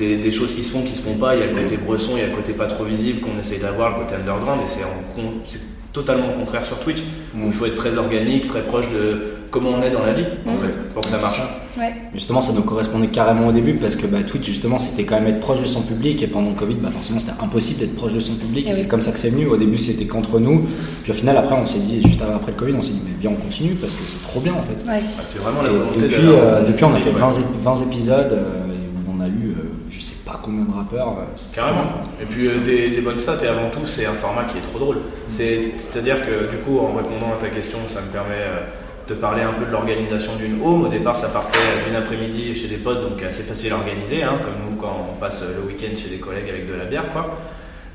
des, 0.00 0.16
des 0.16 0.30
choses 0.32 0.52
qui 0.52 0.64
se 0.64 0.72
font, 0.72 0.82
qui 0.82 0.96
se 0.96 1.02
font 1.02 1.14
pas. 1.14 1.36
Il 1.36 1.40
y 1.40 1.44
a 1.44 1.46
le 1.46 1.54
côté 1.54 1.76
bresson, 1.76 2.10
il 2.16 2.20
y 2.20 2.24
a 2.24 2.26
le 2.26 2.32
côté 2.34 2.52
pas 2.54 2.66
trop 2.66 2.82
visible 2.84 3.20
qu'on 3.20 3.38
essaye 3.38 3.60
d'avoir, 3.60 3.90
le 3.90 4.04
côté 4.04 4.16
underground, 4.16 4.60
et 4.62 4.66
c'est 4.66 5.60
totalement 5.92 6.26
le 6.26 6.34
contraire 6.34 6.64
sur 6.64 6.78
Twitch. 6.80 7.00
où 7.36 7.46
Il 7.46 7.52
faut 7.52 7.66
être 7.66 7.76
très 7.76 7.96
organique, 7.96 8.46
très 8.46 8.62
proche 8.62 8.88
de 8.90 9.34
comment 9.50 9.70
on 9.70 9.82
est 9.82 9.90
dans 9.90 10.04
la 10.04 10.12
vie, 10.12 10.24
en 10.46 10.56
fait, 10.56 10.78
pour 10.94 11.02
que 11.02 11.08
ça 11.10 11.18
marche. 11.18 11.42
Ouais. 11.78 11.92
Justement, 12.14 12.40
ça 12.40 12.52
nous 12.52 12.62
correspondait 12.62 13.06
carrément 13.08 13.46
au 13.46 13.52
début 13.52 13.74
parce 13.74 13.96
que 13.96 14.06
bah, 14.06 14.18
Twitch, 14.26 14.44
justement, 14.46 14.76
c'était 14.78 15.04
quand 15.04 15.16
même 15.20 15.28
être 15.28 15.40
proche 15.40 15.60
de 15.60 15.66
son 15.66 15.82
public 15.82 16.22
et 16.22 16.26
pendant 16.26 16.50
le 16.50 16.54
Covid, 16.56 16.74
bah, 16.74 16.90
forcément, 16.92 17.18
c'était 17.18 17.32
impossible 17.40 17.80
d'être 17.80 17.94
proche 17.94 18.12
de 18.12 18.20
son 18.20 18.34
public 18.34 18.66
Eh 18.68 18.70
et 18.70 18.74
c'est 18.74 18.88
comme 18.88 19.02
ça 19.02 19.12
que 19.12 19.18
c'est 19.18 19.30
venu. 19.30 19.46
Au 19.46 19.56
début, 19.56 19.78
c'était 19.78 20.04
qu'entre 20.06 20.38
nous. 20.40 20.66
Puis 21.02 21.12
au 21.12 21.14
final, 21.14 21.36
après, 21.36 21.54
on 21.54 21.66
s'est 21.66 21.78
dit, 21.78 22.00
juste 22.02 22.20
après 22.22 22.52
le 22.52 22.58
Covid, 22.58 22.74
on 22.76 22.82
s'est 22.82 22.92
dit, 22.92 23.02
mais 23.04 23.12
viens, 23.20 23.30
on 23.30 23.40
continue 23.42 23.74
parce 23.74 23.94
que 23.94 24.02
c'est 24.06 24.22
trop 24.22 24.40
bien 24.40 24.52
en 24.54 24.62
fait. 24.62 24.84
Ouais. 24.90 25.00
C'est 25.28 25.38
vraiment 25.38 25.62
la 25.62 25.70
volonté 25.70 26.00
depuis, 26.00 26.22
d'avoir- 26.26 26.42
euh, 26.44 26.62
depuis, 26.66 26.84
on 26.84 26.94
a 26.94 26.98
fait 26.98 27.10
Ouais. 27.10 27.16
20, 27.20 27.28
ép- 27.30 27.62
20 27.62 27.74
épisodes 27.82 28.32
euh, 28.32 28.72
et 28.72 29.10
on 29.16 29.20
a 29.20 29.28
eu, 29.28 29.50
euh, 29.56 29.62
je 29.90 30.00
sais 30.00 30.16
pas 30.26 30.40
combien 30.42 30.64
de 30.64 30.72
rappeurs. 30.72 31.08
euh, 31.20 31.54
Carrément. 31.54 31.84
Et 32.20 32.24
puis 32.26 32.48
euh, 32.48 32.52
des, 32.66 32.88
des 32.90 33.00
bonnes 33.00 33.18
stats, 33.18 33.38
et 33.44 33.46
avant 33.46 33.70
tout, 33.70 33.86
c'est 33.86 34.06
un 34.06 34.14
format 34.14 34.44
qui 34.44 34.58
est 34.58 34.62
trop 34.62 34.78
drôle. 34.80 34.98
C'est- 35.30 35.72
C'est-à-dire 35.78 36.16
que 36.26 36.50
du 36.50 36.56
coup, 36.58 36.78
en 36.78 36.94
répondant 36.96 37.32
à 37.32 37.40
ta 37.40 37.48
question, 37.48 37.78
ça 37.86 38.00
me 38.00 38.06
permet 38.08 38.34
de 39.10 39.14
parler 39.16 39.42
un 39.42 39.52
peu 39.52 39.66
de 39.66 39.72
l'organisation 39.72 40.36
d'une 40.36 40.62
home. 40.62 40.84
Au 40.84 40.88
départ, 40.88 41.16
ça 41.16 41.28
partait 41.28 41.58
d'une 41.84 41.96
après-midi 41.96 42.54
chez 42.54 42.68
des 42.68 42.76
potes, 42.76 43.02
donc 43.02 43.20
assez 43.22 43.42
facile 43.42 43.72
à 43.72 43.76
organiser, 43.76 44.22
hein, 44.22 44.38
comme 44.44 44.70
nous 44.70 44.76
quand 44.76 45.08
on 45.12 45.16
passe 45.16 45.44
le 45.56 45.66
week-end 45.66 45.94
chez 45.96 46.08
des 46.08 46.18
collègues 46.18 46.48
avec 46.48 46.68
de 46.70 46.74
la 46.74 46.84
bière, 46.84 47.10
quoi. 47.12 47.36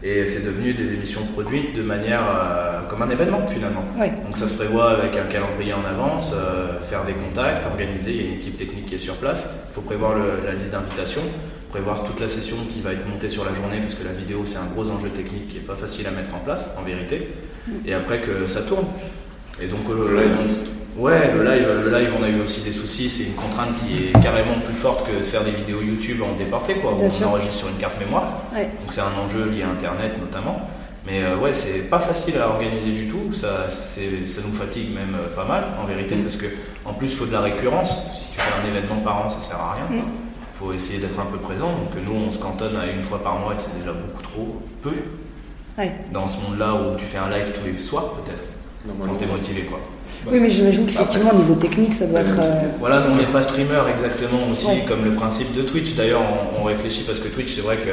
Et 0.03 0.25
c'est 0.27 0.45
devenu 0.45 0.73
des 0.73 0.93
émissions 0.93 1.21
produites 1.33 1.73
de 1.75 1.81
manière 1.81 2.21
euh, 2.21 2.81
comme 2.89 3.01
un 3.01 3.09
événement 3.09 3.47
finalement. 3.47 3.83
Ouais. 3.97 4.11
Donc 4.25 4.35
ça 4.37 4.47
se 4.47 4.53
prévoit 4.53 4.91
avec 4.91 5.15
un 5.15 5.23
calendrier 5.23 5.73
en 5.73 5.83
avance, 5.85 6.33
euh, 6.35 6.79
faire 6.89 7.05
des 7.05 7.13
contacts, 7.13 7.65
organiser, 7.65 8.11
il 8.11 8.17
y 8.17 8.19
a 8.19 8.27
une 8.27 8.33
équipe 8.33 8.57
technique 8.57 8.85
qui 8.87 8.95
est 8.95 8.99
sur 8.99 9.15
place, 9.15 9.47
il 9.69 9.73
faut 9.73 9.81
prévoir 9.81 10.13
le- 10.13 10.45
la 10.45 10.53
liste 10.53 10.73
d'invitations, 10.73 11.23
prévoir 11.71 12.03
toute 12.03 12.19
la 12.19 12.27
session 12.27 12.57
qui 12.71 12.81
va 12.81 12.91
être 12.91 13.07
montée 13.09 13.29
sur 13.29 13.45
la 13.45 13.53
journée 13.53 13.79
parce 13.79 13.95
que 13.95 14.03
la 14.05 14.11
vidéo 14.13 14.43
c'est 14.45 14.57
un 14.57 14.65
gros 14.67 14.89
enjeu 14.91 15.09
technique 15.09 15.47
qui 15.47 15.57
est 15.57 15.61
pas 15.71 15.75
facile 15.75 16.05
à 16.07 16.11
mettre 16.11 16.35
en 16.35 16.39
place 16.39 16.75
en 16.77 16.83
vérité, 16.83 17.29
et 17.85 17.93
après 17.93 18.19
que 18.19 18.47
ça 18.47 18.61
tourne. 18.61 18.85
Et 19.61 19.67
donc 19.67 19.89
euh, 19.89 20.09
Le 20.11 20.21
live. 20.21 20.57
Ouais, 20.97 21.33
le 21.33 21.43
live, 21.43 21.67
le 21.83 21.91
live, 21.91 22.09
on 22.17 22.23
a 22.23 22.29
eu 22.29 22.39
aussi 22.41 22.61
des 22.61 22.71
soucis. 22.71 23.09
C'est 23.09 23.23
une 23.23 23.33
contrainte 23.33 23.75
qui 23.79 24.07
est 24.07 24.21
carrément 24.21 24.53
plus 24.63 24.73
forte 24.73 25.05
que 25.05 25.19
de 25.19 25.25
faire 25.25 25.43
des 25.43 25.51
vidéos 25.51 25.81
YouTube 25.81 26.21
en 26.21 26.35
déporté, 26.37 26.75
quoi. 26.75 26.93
Bien 26.93 27.07
on 27.07 27.11
sûr. 27.11 27.27
enregistre 27.27 27.55
sur 27.59 27.67
une 27.67 27.75
carte 27.75 27.99
mémoire. 27.99 28.43
Ouais. 28.53 28.69
Donc 28.81 28.93
c'est 28.93 29.01
un 29.01 29.13
enjeu 29.21 29.49
lié 29.49 29.63
à 29.63 29.69
Internet 29.69 30.13
notamment. 30.19 30.61
Mais 31.05 31.23
euh, 31.23 31.37
ouais, 31.37 31.53
c'est 31.53 31.89
pas 31.89 31.99
facile 31.99 32.37
à 32.39 32.47
organiser 32.47 32.91
du 32.91 33.07
tout. 33.07 33.33
Ça, 33.33 33.69
ça 33.69 34.41
nous 34.45 34.53
fatigue 34.53 34.95
même 34.95 35.15
euh, 35.15 35.35
pas 35.35 35.45
mal 35.45 35.65
en 35.81 35.85
vérité, 35.85 36.15
parce 36.15 36.37
que 36.37 36.47
en 36.85 36.93
plus, 36.93 37.11
il 37.11 37.17
faut 37.17 37.25
de 37.25 37.33
la 37.33 37.41
récurrence. 37.41 38.05
Si 38.09 38.31
tu 38.31 38.39
fais 38.39 38.51
un 38.63 38.67
événement 38.75 39.01
par 39.01 39.25
an, 39.25 39.29
ça 39.29 39.41
sert 39.41 39.59
à 39.59 39.73
rien. 39.73 39.99
Mm. 39.99 40.03
Il 40.05 40.57
faut 40.57 40.73
essayer 40.73 40.99
d'être 40.99 41.19
un 41.19 41.25
peu 41.25 41.37
présent. 41.37 41.67
Donc 41.67 41.89
euh, 41.97 41.99
nous, 42.05 42.15
on 42.15 42.31
se 42.31 42.39
cantonne 42.39 42.77
à 42.77 42.87
une 42.89 43.03
fois 43.03 43.21
par 43.21 43.37
mois 43.37 43.53
et 43.53 43.57
c'est 43.57 43.77
déjà 43.77 43.91
beaucoup 43.91 44.23
trop 44.23 44.61
peu. 44.81 44.93
Ouais. 45.77 45.91
Dans 46.13 46.29
ce 46.29 46.39
monde-là 46.41 46.73
où 46.73 46.95
tu 46.95 47.05
fais 47.05 47.17
un 47.17 47.29
live 47.29 47.51
tous 47.51 47.65
les 47.65 47.77
soirs, 47.77 48.13
peut-être. 48.13 48.43
Quand 49.01 49.15
t'es 49.15 49.25
motivé, 49.25 49.63
quoi. 49.63 49.79
Oui, 50.27 50.39
mais 50.39 50.49
j'imagine 50.49 50.85
qu'effectivement, 50.85 51.31
au 51.33 51.37
niveau 51.37 51.55
technique, 51.55 51.93
ça 51.93 52.05
doit 52.07 52.21
être. 52.21 52.39
euh, 52.39 52.67
Voilà, 52.79 53.01
nous 53.07 53.13
on 53.13 53.17
n'est 53.17 53.25
pas 53.25 53.41
streamer 53.43 53.81
exactement 53.91 54.39
aussi, 54.51 54.65
Ouais. 54.67 54.85
comme 54.87 55.03
le 55.05 55.11
principe 55.11 55.53
de 55.55 55.61
Twitch. 55.61 55.95
D'ailleurs, 55.95 56.21
on, 56.57 56.61
on 56.61 56.63
réfléchit 56.65 57.03
parce 57.03 57.19
que 57.19 57.27
Twitch, 57.27 57.53
c'est 57.55 57.61
vrai 57.61 57.77
que 57.77 57.89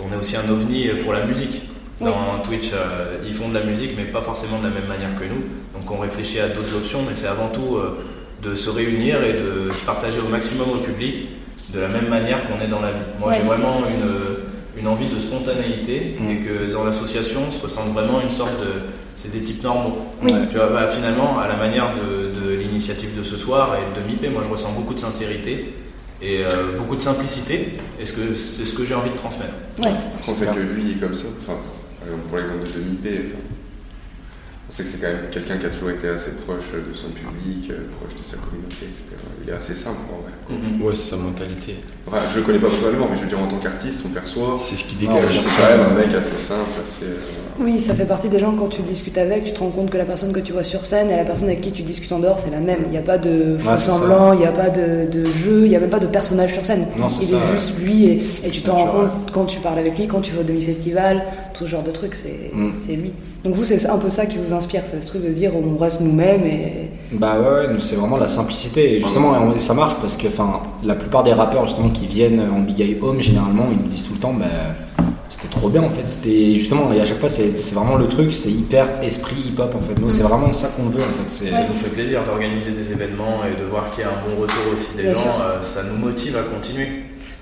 on 0.00 0.12
est 0.12 0.18
aussi 0.18 0.36
un 0.36 0.50
ovni 0.50 0.88
pour 1.02 1.12
la 1.12 1.24
musique. 1.26 1.68
Dans 2.00 2.38
Twitch, 2.44 2.72
euh, 2.72 3.16
ils 3.26 3.32
font 3.34 3.48
de 3.48 3.54
la 3.54 3.62
musique, 3.64 3.92
mais 3.96 4.04
pas 4.04 4.20
forcément 4.20 4.58
de 4.58 4.64
la 4.64 4.70
même 4.70 4.86
manière 4.88 5.14
que 5.18 5.24
nous. 5.24 5.42
Donc 5.78 5.90
on 5.90 5.98
réfléchit 6.00 6.40
à 6.40 6.48
d'autres 6.48 6.76
options, 6.76 7.00
mais 7.08 7.14
c'est 7.14 7.28
avant 7.28 7.48
tout 7.48 7.76
euh, 7.76 7.98
de 8.42 8.54
se 8.54 8.68
réunir 8.68 9.22
et 9.24 9.32
de 9.34 9.70
se 9.72 9.80
partager 9.86 10.18
au 10.20 10.28
maximum 10.28 10.68
au 10.74 10.78
public 10.78 11.28
de 11.72 11.80
la 11.80 11.88
même 11.88 12.08
manière 12.08 12.46
qu'on 12.48 12.60
est 12.62 12.68
dans 12.68 12.80
la 12.80 12.90
vie. 12.90 12.98
Moi, 13.20 13.30
Ouais. 13.30 13.36
j'ai 13.40 13.46
vraiment 13.46 13.82
une, 13.88 14.80
une 14.80 14.88
envie 14.88 15.06
de 15.08 15.18
spontanéité 15.20 16.16
Mm. 16.20 16.30
et 16.30 16.36
que 16.38 16.72
dans 16.72 16.84
l'association 16.84 17.40
on 17.48 17.52
se 17.52 17.60
ressent 17.62 17.84
vraiment 17.94 18.20
une 18.20 18.30
sorte 18.30 18.58
de. 18.60 18.82
C'est 19.16 19.30
des 19.30 19.42
types 19.42 19.62
normaux. 19.62 20.08
Oui. 20.22 20.32
Tu 20.50 20.56
vois, 20.56 20.68
bah, 20.68 20.88
finalement, 20.88 21.38
à 21.38 21.46
la 21.48 21.56
manière 21.56 21.92
de, 21.94 22.46
de 22.48 22.54
l'initiative 22.56 23.16
de 23.16 23.22
ce 23.22 23.36
soir 23.36 23.76
et 23.76 24.00
de 24.00 24.06
MIP, 24.06 24.32
moi 24.32 24.42
je 24.46 24.50
ressens 24.52 24.72
beaucoup 24.72 24.94
de 24.94 24.98
sincérité 25.00 25.74
et 26.20 26.44
euh, 26.44 26.48
beaucoup 26.78 26.96
de 26.96 27.02
simplicité. 27.02 27.72
Et 28.00 28.02
que 28.02 28.34
c'est 28.34 28.64
ce 28.64 28.74
que 28.74 28.84
j'ai 28.84 28.94
envie 28.94 29.10
de 29.10 29.16
transmettre. 29.16 29.54
Je 29.78 30.26
pensais 30.26 30.46
que 30.46 30.58
lui 30.58 30.92
est 30.92 30.94
comme 30.94 31.14
ça. 31.14 31.26
Enfin, 31.42 31.58
pour 32.28 32.38
l'exemple 32.38 32.66
de 32.66 32.72
Demi 32.80 32.96
P, 32.96 33.08
enfin, 33.26 33.38
on 34.68 34.72
sait 34.72 34.82
que 34.82 34.88
c'est 34.88 34.98
quand 34.98 35.06
même 35.08 35.30
quelqu'un 35.30 35.58
qui 35.58 35.66
a 35.66 35.68
toujours 35.70 35.90
été 35.90 36.08
assez 36.08 36.32
proche 36.32 36.64
de 36.72 36.92
son 36.94 37.08
public, 37.10 37.70
euh, 37.70 37.86
proche 38.00 38.18
de 38.18 38.24
sa 38.24 38.36
communauté, 38.38 38.86
etc. 38.90 39.10
Il 39.44 39.50
est 39.50 39.52
assez 39.52 39.74
simple 39.74 40.00
en 40.12 40.22
vrai. 40.22 40.84
Ouais, 40.84 40.94
c'est 40.94 41.10
sa 41.10 41.16
mentalité. 41.16 41.76
Enfin, 42.06 42.18
je 42.32 42.38
le 42.40 42.44
connais 42.44 42.58
pas 42.58 42.68
totalement, 42.68 43.06
mais 43.08 43.16
je 43.16 43.22
veux 43.22 43.28
dire 43.28 43.38
en 43.40 43.46
tant 43.46 43.58
qu'artiste, 43.58 44.00
on 44.04 44.08
perçoit. 44.08 44.58
C'est 44.60 44.74
ce 44.76 44.84
qui 44.84 44.96
dégage. 44.96 45.38
C'est 45.38 45.56
quand 45.56 45.68
même 45.68 45.86
un 45.92 45.94
mec 45.94 46.12
assez 46.14 46.36
simple, 46.38 46.70
assez. 46.82 47.04
euh, 47.04 47.20
Oui, 47.60 47.80
ça 47.80 47.94
fait 47.94 48.04
partie 48.04 48.28
des 48.28 48.38
gens, 48.40 48.52
quand 48.52 48.66
tu 48.68 48.82
discutes 48.82 49.16
avec, 49.16 49.44
tu 49.44 49.52
te 49.52 49.60
rends 49.60 49.68
compte 49.70 49.88
que 49.90 49.96
la 49.96 50.04
personne 50.04 50.32
que 50.32 50.40
tu 50.40 50.52
vois 50.52 50.64
sur 50.64 50.84
scène 50.84 51.08
et 51.10 51.16
la 51.16 51.24
personne 51.24 51.46
avec 51.48 51.60
qui 51.60 51.70
tu 51.70 51.82
discutes 51.82 52.10
en 52.10 52.18
dehors, 52.18 52.40
c'est 52.44 52.50
la 52.50 52.58
même. 52.58 52.80
Il 52.86 52.90
n'y 52.90 52.98
a 52.98 53.02
pas 53.02 53.16
de 53.16 53.56
faux 53.58 53.70
Ouais, 53.70 53.76
semblant, 53.76 54.32
il 54.32 54.40
n'y 54.40 54.46
a 54.46 54.50
pas 54.52 54.70
de, 54.70 55.08
de 55.10 55.24
jeu, 55.26 55.64
il 55.64 55.68
n'y 55.70 55.76
a 55.76 55.80
même 55.80 55.88
pas 55.90 56.00
de 56.00 56.06
personnage 56.06 56.52
sur 56.52 56.64
scène. 56.64 56.86
Non, 56.98 57.08
c'est 57.08 57.22
il 57.22 57.28
ça, 57.28 57.36
est 57.36 57.38
ouais. 57.38 57.58
juste 57.58 57.74
lui 57.78 58.04
et, 58.06 58.22
et 58.44 58.50
tu 58.50 58.62
t'en 58.62 58.74
rends 58.76 58.86
compte 58.86 59.30
quand 59.32 59.44
tu 59.44 59.60
parles 59.60 59.78
avec 59.78 59.96
lui, 59.96 60.08
quand 60.08 60.20
tu 60.20 60.32
vas 60.32 60.40
au 60.40 60.44
demi-festival, 60.44 61.22
tout 61.52 61.64
ce 61.66 61.70
genre 61.70 61.82
de 61.84 61.90
trucs, 61.92 62.14
c'est 62.16 62.50
Mm. 62.52 62.70
c'est 62.86 62.94
lui. 62.94 63.12
Donc 63.44 63.54
vous, 63.54 63.64
c'est 63.64 63.86
un 63.86 63.98
peu 63.98 64.10
ça 64.10 64.26
qui 64.26 64.38
vous 64.38 64.52
inspire, 64.54 64.82
c'est 64.90 65.00
ce 65.00 65.06
truc 65.06 65.24
de 65.24 65.30
dire 65.32 65.52
on 65.56 65.76
reste 65.76 66.00
nous-mêmes 66.00 66.44
et. 66.44 66.90
Bah 67.12 67.34
ouais, 67.40 67.68
c'est 67.78 67.94
vraiment 67.96 68.16
la 68.16 68.26
simplicité. 68.26 68.94
Et 68.96 69.00
justement, 69.00 69.34
ça 69.58 69.74
marche 69.74 69.94
parce 70.00 70.16
que 70.16 70.26
la 70.84 70.94
plupart 70.94 71.22
des 71.22 71.32
rappeurs 71.32 71.66
justement 71.66 71.88
qui 71.90 72.06
viennent 72.06 72.40
en 72.40 72.60
Big 72.60 72.80
Eye 72.80 72.98
Home, 73.00 73.20
généralement, 73.20 73.66
ils 73.70 73.78
nous 73.78 73.88
disent 73.88 74.04
tout 74.04 74.14
le 74.14 74.18
temps, 74.20 74.32
bah, 74.34 74.46
c'était 75.44 75.58
trop 75.58 75.68
bien 75.68 75.82
en 75.82 75.90
fait. 75.90 76.06
C'était 76.06 76.56
justement, 76.56 76.92
et 76.92 77.00
à 77.00 77.04
chaque 77.04 77.18
fois, 77.18 77.28
c'est 77.28 77.72
vraiment 77.74 77.96
le 77.96 78.06
truc, 78.08 78.32
c'est 78.32 78.50
hyper 78.50 78.88
esprit 79.02 79.36
hip-hop 79.48 79.74
en 79.74 79.80
fait. 79.80 80.00
Nous, 80.00 80.10
c'est 80.10 80.22
vraiment 80.22 80.52
ça 80.52 80.68
qu'on 80.68 80.88
veut 80.88 81.02
en 81.02 81.22
fait. 81.28 81.30
Ça 81.30 81.44
nous 81.68 81.74
fait 81.74 81.90
plaisir 81.90 82.20
d'organiser 82.24 82.70
des 82.70 82.92
événements 82.92 83.40
et 83.44 83.60
de 83.60 83.66
voir 83.68 83.90
qu'il 83.92 84.02
y 84.02 84.06
a 84.06 84.10
un 84.10 84.20
bon 84.28 84.40
retour 84.42 84.62
aussi 84.74 84.88
des 84.96 85.02
Bien 85.04 85.14
gens. 85.14 85.20
euh, 85.40 85.62
ça 85.62 85.80
nous 85.82 85.96
motive 85.98 86.36
à 86.36 86.42
continuer. 86.42 86.88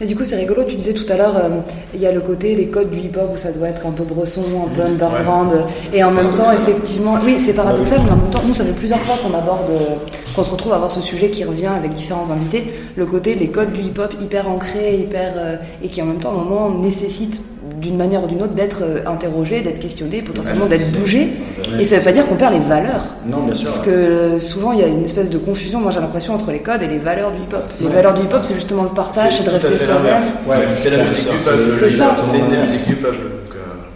Mais 0.00 0.06
du 0.08 0.16
coup, 0.16 0.24
c'est 0.24 0.34
rigolo, 0.36 0.64
tu 0.64 0.74
disais 0.74 0.94
tout 0.94 1.04
à 1.12 1.16
l'heure, 1.16 1.36
euh, 1.36 1.48
il 1.94 2.00
y 2.00 2.06
a 2.06 2.12
le 2.12 2.20
côté, 2.20 2.56
les 2.56 2.66
codes 2.66 2.90
du 2.90 2.98
hip-hop 2.98 3.30
où 3.34 3.36
ça 3.36 3.52
doit 3.52 3.68
être 3.68 3.86
un 3.86 3.92
peu 3.92 4.02
bresson, 4.02 4.42
un 4.66 4.74
peu 4.74 4.82
underground, 4.82 5.52
et 5.92 6.02
en 6.02 6.10
même 6.10 6.34
temps, 6.34 6.50
effectivement, 6.50 7.14
oui, 7.24 7.36
c'est 7.38 7.52
paradoxal, 7.52 8.00
mais 8.04 8.10
en 8.10 8.16
même 8.16 8.30
temps, 8.30 8.42
nous, 8.44 8.54
ça 8.54 8.64
fait 8.64 8.72
plusieurs 8.72 8.98
fois 9.00 9.14
qu'on 9.22 9.32
aborde, 9.36 9.70
euh, 9.70 9.94
qu'on 10.34 10.42
se 10.42 10.50
retrouve 10.50 10.72
à 10.72 10.76
avoir 10.76 10.90
ce 10.90 11.00
sujet 11.00 11.30
qui 11.30 11.44
revient 11.44 11.66
avec 11.66 11.92
différents 11.92 12.26
invités, 12.32 12.72
le 12.96 13.06
côté, 13.06 13.36
les 13.36 13.46
codes 13.48 13.72
du 13.72 13.80
hip-hop 13.82 14.12
hyper 14.20 14.50
ancrés, 14.50 14.96
hyper, 14.96 15.34
euh, 15.36 15.56
et 15.84 15.88
qui 15.88 16.02
en 16.02 16.06
même 16.06 16.18
temps, 16.18 16.30
à 16.30 16.32
un 16.40 16.44
moment, 16.44 16.70
nécessitent 16.70 17.40
d'une 17.80 17.96
manière 17.96 18.22
ou 18.24 18.26
d'une 18.26 18.42
autre 18.42 18.52
d'être 18.54 18.82
euh, 18.82 19.00
interrogé, 19.06 19.60
d'être 19.62 19.80
questionné, 19.80 20.22
potentiellement 20.22 20.66
d'être 20.66 20.90
bougé, 20.92 21.32
et 21.78 21.84
ça 21.84 21.96
veut 21.96 22.02
pas 22.02 22.12
dire 22.12 22.26
qu'on 22.26 22.34
perd 22.36 22.52
les 22.54 22.60
valeurs. 22.60 23.04
Non, 23.26 23.42
bien 23.44 23.54
sûr. 23.54 23.66
Parce 23.68 23.78
que 23.80 23.90
euh, 23.90 24.38
souvent 24.38 24.72
il 24.72 24.80
y 24.80 24.82
a 24.84 24.86
une 24.86 25.04
espèce 25.04 25.30
de 25.30 25.38
confusion, 25.38 25.80
moi 25.80 25.90
j'ai 25.92 26.00
l'impression, 26.00 26.34
entre 26.34 26.50
les 26.50 26.60
codes 26.60 26.82
et 26.82 26.86
les 26.88 26.98
valeurs 26.98 27.30
du 27.32 27.38
hip-hop. 27.38 27.64
Les 27.80 27.86
Ouais. 27.86 27.92
valeurs 27.92 28.14
du 28.14 28.22
hip-hop, 28.22 28.42
c'est 28.44 28.54
justement 28.54 28.84
le 28.84 28.88
partage, 28.90 29.36
c'est 29.38 29.44
de 29.44 29.50
rester 29.50 29.76
soi-même. 29.76 29.96
l'inverse. 30.04 30.32
Ouais, 30.46 30.56
c'est 30.74 30.90
la 30.90 31.04
musique 31.04 31.28
du 31.30 31.36
peuple. 31.36 31.64
c'est 31.80 31.90
ça. 31.90 32.16
C'est 32.24 32.38
une 32.38 32.62
musiques 32.70 32.88
du 32.88 32.96
peuple. 32.96 33.16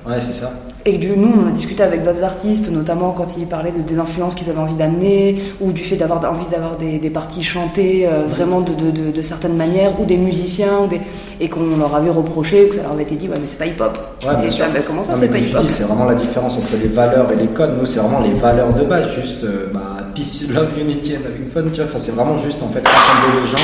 Ouais, 0.06 0.20
c'est 0.20 0.32
ça. 0.32 0.52
Et 0.88 0.98
du, 0.98 1.08
nous, 1.16 1.32
on 1.44 1.48
a 1.48 1.50
discuté 1.50 1.82
avec 1.82 2.04
d'autres 2.04 2.22
artistes, 2.22 2.70
notamment 2.70 3.10
quand 3.10 3.26
ils 3.36 3.44
parlaient 3.46 3.72
de- 3.72 3.82
des 3.82 3.98
influences 3.98 4.36
qu'ils 4.36 4.48
avaient 4.48 4.60
envie 4.60 4.76
d'amener, 4.76 5.36
ou 5.60 5.72
du 5.72 5.82
fait 5.82 5.96
d'avoir 5.96 6.18
envie 6.30 6.46
d'avoir 6.48 6.76
des, 6.76 6.98
des 6.98 7.10
parties 7.10 7.42
chantées 7.42 8.06
euh, 8.06 8.22
vraiment 8.28 8.60
de, 8.60 8.72
de, 8.72 8.92
de, 8.92 9.10
de 9.10 9.22
certaines 9.22 9.56
manières, 9.56 10.00
ou 10.00 10.04
des 10.04 10.16
musiciens, 10.16 10.82
ou 10.84 10.86
des, 10.86 11.00
et 11.40 11.48
qu'on 11.48 11.76
leur 11.76 11.92
avait 11.96 12.10
reproché, 12.10 12.66
ou 12.66 12.68
que 12.68 12.76
ça 12.76 12.82
leur 12.82 12.92
avait 12.92 13.02
été 13.02 13.16
dit, 13.16 13.26
ouais, 13.28 13.34
mais 13.36 13.48
c'est 13.48 13.58
pas 13.58 13.66
hip-hop. 13.66 13.98
Ouais, 14.24 14.36
bien 14.36 14.44
et 14.46 14.50
sûr. 14.50 14.64
ça, 14.66 14.70
bah, 14.70 14.78
comment 14.86 15.02
ça, 15.02 15.14
c'est 15.18 15.26
pas 15.28 15.38
hip-hop 15.38 15.64
c'est 15.68 15.82
vraiment 15.82 16.04
la 16.04 16.14
différence 16.14 16.56
entre 16.56 16.76
les 16.80 16.88
valeurs 16.88 17.32
et 17.32 17.36
les 17.36 17.48
codes. 17.48 17.76
Nous, 17.80 17.86
c'est 17.86 17.98
vraiment 17.98 18.20
les 18.20 18.32
valeurs 18.34 18.72
de 18.72 18.84
base, 18.84 19.10
juste 19.12 19.42
euh, 19.42 19.66
bah, 19.74 19.80
peace, 20.14 20.44
love, 20.54 20.68
unity 20.80 21.14
and 21.16 21.26
having 21.26 21.48
fun. 21.52 21.62
Tu 21.72 21.80
vois, 21.80 21.86
enfin, 21.90 21.98
c'est 21.98 22.12
vraiment 22.14 22.36
juste 22.38 22.62
en 22.62 22.68
fait 22.68 22.86
rassembler 22.86 23.40
les 23.40 23.46
gens, 23.48 23.56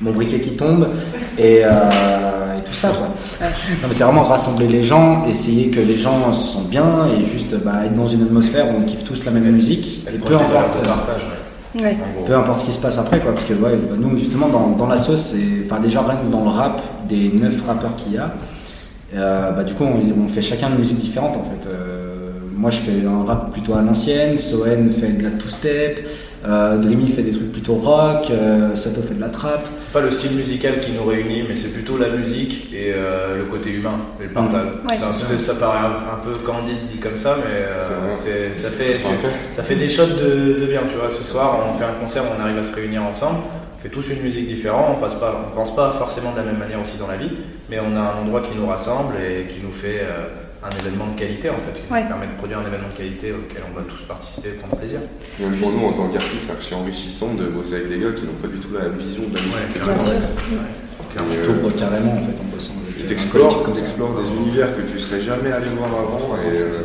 mon 0.00 0.12
briquet 0.12 0.40
qui 0.40 0.50
tombe 0.50 0.88
et, 1.38 1.62
euh, 1.64 2.58
et 2.58 2.62
tout 2.64 2.72
ça. 2.74 2.88
Quoi. 2.88 3.08
Non, 3.40 3.88
mais 3.88 3.92
c'est 3.92 4.04
vraiment 4.04 4.22
rassembler 4.22 4.68
les 4.68 4.82
gens, 4.82 5.26
essayer 5.26 5.70
que 5.70 5.80
les 5.80 5.96
gens 5.96 6.32
se 6.32 6.48
sentent 6.48 6.68
bien 6.70 7.06
et 7.18 7.22
juste 7.22 7.54
bah, 7.64 7.84
être 7.84 7.94
dans 7.94 8.06
une 8.06 8.22
atmosphère 8.22 8.66
où 8.68 8.78
on 8.78 8.82
kiffe 8.82 9.04
tous 9.04 9.24
la 9.24 9.30
même 9.30 9.50
musique. 9.50 10.06
Et 10.12 10.18
peu 10.18 10.34
importe. 10.34 10.80
de 10.80 10.86
partage, 10.86 11.22
ouais. 11.22 11.96
Peu 12.26 12.34
importe 12.34 12.60
ce 12.60 12.64
qui 12.64 12.72
se 12.72 12.78
passe 12.78 12.98
après, 12.98 13.20
quoi, 13.20 13.32
parce 13.32 13.44
que 13.44 13.52
ouais, 13.52 13.76
bah, 13.88 13.96
nous, 13.98 14.16
justement, 14.16 14.48
dans, 14.48 14.70
dans 14.70 14.86
la 14.86 14.96
sauce, 14.96 15.34
c'est, 15.34 15.64
enfin, 15.66 15.80
déjà 15.80 16.00
rien 16.02 16.16
que 16.16 16.30
dans 16.32 16.42
le 16.42 16.50
rap, 16.50 16.80
des 17.08 17.30
neuf 17.34 17.62
rappeurs 17.66 17.94
qu'il 17.96 18.14
y 18.14 18.18
a, 18.18 18.32
euh, 19.14 19.52
bah, 19.52 19.62
du 19.62 19.74
coup, 19.74 19.84
on, 19.84 20.24
on 20.24 20.28
fait 20.28 20.42
chacun 20.42 20.68
une 20.70 20.78
musique 20.78 20.98
différente, 20.98 21.36
en 21.36 21.44
fait. 21.44 21.68
Euh, 21.68 22.30
moi, 22.56 22.70
je 22.70 22.78
fais 22.78 22.92
un 23.06 23.24
rap 23.24 23.52
plutôt 23.52 23.74
à 23.74 23.82
l'ancienne, 23.82 24.38
Soen 24.38 24.90
fait 24.90 25.18
de 25.18 25.24
la 25.24 25.30
two-step, 25.32 26.06
euh, 26.48 26.76
Dreamy 26.78 27.08
fait 27.10 27.22
des 27.22 27.30
trucs 27.32 27.52
plutôt 27.52 27.74
rock, 27.74 28.28
euh, 28.30 28.74
Sato 28.74 29.02
fait 29.02 29.14
de 29.14 29.20
la 29.20 29.28
trap. 29.28 29.64
C'est 29.78 29.92
pas 29.92 30.00
le 30.00 30.10
style 30.10 30.32
musical 30.36 30.80
qui 30.80 30.92
nous 30.92 31.04
réunit, 31.04 31.44
mais 31.48 31.54
c'est 31.54 31.72
plutôt 31.72 31.96
la 31.98 32.08
musique 32.10 32.72
et 32.72 32.92
euh, 32.94 33.38
le 33.38 33.44
côté 33.44 33.70
humain 33.70 33.98
et 34.20 34.24
le 34.24 34.30
partage. 34.30 34.66
Ouais, 34.88 34.96
Ça- 34.98 35.54
paraît 35.54 35.78
un, 35.80 36.14
un 36.14 36.18
peu 36.24 36.32
candide 36.44 36.84
dit 36.90 36.98
comme 36.98 37.18
ça, 37.18 37.36
mais 37.38 37.54
euh, 37.64 38.14
ça, 38.14 38.68
fait, 38.68 38.96
ça 39.56 39.74
des 39.74 39.88
shots 39.88 40.06
de, 40.06 40.60
de 40.60 40.66
bien. 40.66 40.80
Tu 40.90 40.96
vois, 40.96 41.10
ce 41.10 41.22
soir, 41.22 41.58
on 41.72 41.76
fait 41.78 41.84
un 41.84 42.00
concert, 42.00 42.22
on 42.38 42.42
arrive 42.42 42.58
à 42.58 42.62
se 42.62 42.74
réunir 42.74 43.02
ensemble. 43.02 43.38
On 43.78 43.82
fait 43.82 43.88
tous 43.88 44.08
une 44.08 44.22
musique 44.22 44.46
différente, 44.48 44.96
on 44.96 45.00
passe 45.00 45.14
pas, 45.16 45.50
on 45.52 45.56
pense 45.56 45.74
pas 45.76 45.90
forcément 45.92 46.32
de 46.32 46.38
la 46.38 46.44
même 46.44 46.58
manière 46.58 46.80
aussi 46.80 46.96
dans 46.98 47.06
la 47.08 47.16
vie, 47.16 47.30
mais 47.70 47.78
on 47.78 47.94
a 47.96 48.00
un 48.00 48.22
endroit 48.22 48.40
qui 48.40 48.56
nous 48.58 48.66
rassemble 48.66 49.14
et 49.16 49.46
qui 49.52 49.60
nous 49.62 49.70
fait 49.70 50.00
euh, 50.00 50.26
un 50.66 50.78
événement 50.80 51.06
de 51.14 51.18
qualité 51.18 51.50
en 51.50 51.54
fait, 51.62 51.74
qui 51.80 51.92
Ouais. 51.92 52.04
permet 52.06 52.26
de 52.26 52.32
produire 52.38 52.58
un 52.58 52.66
événement 52.66 52.88
de 52.88 52.96
qualité 52.98 53.32
auquel 53.32 53.62
on 53.70 53.74
va 53.76 53.82
tous 53.88 54.02
participer 54.02 54.48
et 54.50 54.52
prendre 54.52 54.76
plaisir. 54.76 55.00
Même 55.40 55.56
pour 55.58 55.70
nous, 55.72 55.86
en 55.86 55.92
tant 55.92 56.08
qu'artistes, 56.08 56.44
c'est 56.46 56.52
archi 56.52 56.74
enrichissant 56.74 57.34
de 57.34 57.44
bosser 57.46 57.74
avec 57.76 57.88
des 57.88 57.98
gars 57.98 58.12
qui 58.16 58.24
n'ont 58.26 58.38
pas 58.42 58.48
du 58.48 58.58
tout 58.58 58.68
la 58.74 58.88
même 58.88 58.98
vision 58.98 59.22
de 59.28 59.34
la 59.34 59.40
musique. 59.42 59.72
clairement. 59.74 59.94
Bien 59.94 60.04
sûr. 60.04 60.12
Clairement. 61.12 61.30
Et, 61.30 61.34
Tu 61.34 61.40
euh, 61.40 61.46
t'ouvres 61.46 61.74
carrément, 61.76 62.12
en 62.12 62.22
fait, 62.22 62.36
en 62.40 62.44
bossant 62.52 62.74
avec 62.82 62.96
Tu 62.96 63.02
euh, 63.02 63.04
un 63.04 63.08
t'explores, 63.08 63.62
comme 63.62 63.74
ça. 63.74 63.80
t'explores 63.82 64.14
des 64.20 64.28
univers 64.36 64.76
que 64.76 64.82
tu 64.82 64.98
serais 64.98 65.22
jamais 65.22 65.52
allé 65.52 65.66
voir 65.78 65.88
avant 65.90 66.36
et 66.36 66.56
euh, 66.56 66.80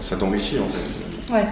ça 0.00 0.16
t'enrichit 0.16 0.58
en 0.58 0.68
fait. 0.68 1.32
Ouais. 1.34 1.44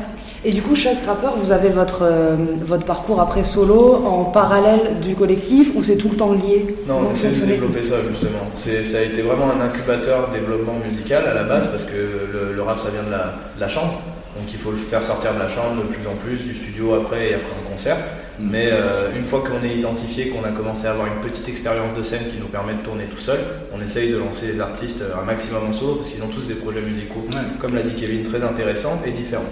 Et 0.49 0.53
du 0.53 0.63
coup, 0.63 0.77
chaque 0.77 1.05
rappeur, 1.05 1.35
vous 1.37 1.51
avez 1.51 1.71
votre, 1.71 2.03
euh, 2.03 2.37
votre 2.65 2.85
parcours 2.85 3.21
après 3.21 3.43
solo 3.43 3.95
en 4.07 4.27
parallèle 4.27 5.01
du 5.03 5.17
collectif 5.17 5.73
ou 5.75 5.83
c'est 5.83 5.97
tout 5.97 6.09
le 6.09 6.17
temps 6.17 6.35
lié 6.35 6.77
Non, 6.87 7.01
on 7.09 7.13
essaie 7.13 7.31
de 7.31 7.47
développer 7.47 7.83
ça 7.83 7.97
justement. 8.09 8.39
C'est, 8.55 8.85
ça 8.85 8.99
a 8.99 9.01
été 9.01 9.23
vraiment 9.23 9.47
un 9.51 9.61
incubateur 9.61 10.29
développement 10.33 10.75
musical 10.85 11.27
à 11.27 11.35
la 11.35 11.43
base 11.43 11.67
parce 11.67 11.83
que 11.83 11.97
le, 12.33 12.53
le 12.55 12.63
rap 12.63 12.79
ça 12.79 12.91
vient 12.91 13.03
de 13.03 13.11
la, 13.11 13.35
de 13.57 13.61
la 13.61 13.69
chambre. 13.69 14.01
Donc 14.39 14.53
il 14.53 14.57
faut 14.59 14.71
le 14.71 14.77
faire 14.77 15.03
sortir 15.03 15.35
de 15.35 15.41
la 15.41 15.49
chambre 15.49 15.83
de 15.83 15.89
plus 15.93 16.07
en 16.07 16.15
plus, 16.15 16.45
du 16.45 16.55
studio 16.55 16.95
après 16.95 17.31
et 17.31 17.35
après 17.35 17.53
en 17.67 17.69
concert. 17.73 17.97
Mais 18.39 18.69
euh, 18.71 19.09
une 19.17 19.25
fois 19.25 19.41
qu'on 19.43 19.67
est 19.67 19.75
identifié, 19.75 20.29
qu'on 20.29 20.45
a 20.45 20.53
commencé 20.53 20.87
à 20.87 20.93
avoir 20.93 21.09
une 21.09 21.29
petite 21.29 21.49
expérience 21.49 21.93
de 21.93 22.05
scène 22.05 22.23
qui 22.31 22.39
nous 22.39 22.47
permet 22.47 22.75
de 22.75 22.83
tourner 22.83 23.05
tout 23.07 23.21
seul, 23.21 23.41
on 23.77 23.83
essaye 23.83 24.13
de 24.13 24.19
lancer 24.19 24.47
les 24.47 24.61
artistes 24.61 25.03
un 25.21 25.25
maximum 25.25 25.63
en 25.71 25.73
solo 25.73 25.97
parce 25.97 26.11
qu'ils 26.11 26.23
ont 26.23 26.29
tous 26.29 26.47
des 26.47 26.55
projets 26.55 26.83
musicaux, 26.83 27.27
comme 27.59 27.75
l'a 27.75 27.83
dit 27.83 27.95
Kevin, 27.95 28.23
très 28.23 28.45
intéressants 28.45 29.01
et 29.05 29.11
différents. 29.11 29.43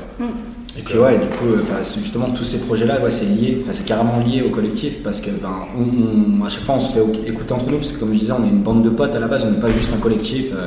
Et 0.77 0.83
puis 0.83 0.99
ouais, 0.99 1.19
du 1.19 1.27
coup, 1.29 1.47
euh, 1.47 1.83
justement 1.83 2.31
tous 2.31 2.43
ces 2.43 2.59
projets-là, 2.59 3.01
ouais, 3.01 3.11
c'est 3.11 3.27
lié, 3.27 3.63
c'est 3.71 3.87
carrément 3.87 4.19
lié 4.19 4.43
au 4.43 4.51
collectif 4.51 5.03
parce 5.05 5.21
que 5.21 5.31
ben, 5.31 6.45
à 6.45 6.49
chaque 6.49 6.65
fois 6.65 6.75
on 6.75 6.81
se 6.81 6.93
fait 6.93 7.29
écouter 7.29 7.53
entre 7.53 7.71
nous 7.71 7.77
parce 7.79 7.93
que 7.93 8.01
comme 8.01 8.13
je 8.13 8.19
disais, 8.19 8.33
on 8.33 8.45
est 8.45 8.49
une 8.49 8.63
bande 8.63 8.83
de 8.83 8.91
potes 8.91 9.15
à 9.15 9.21
la 9.21 9.29
base, 9.29 9.45
on 9.47 9.53
n'est 9.53 9.61
pas 9.61 9.71
juste 9.71 9.93
un 9.95 9.99
collectif. 9.99 10.47
euh, 10.53 10.67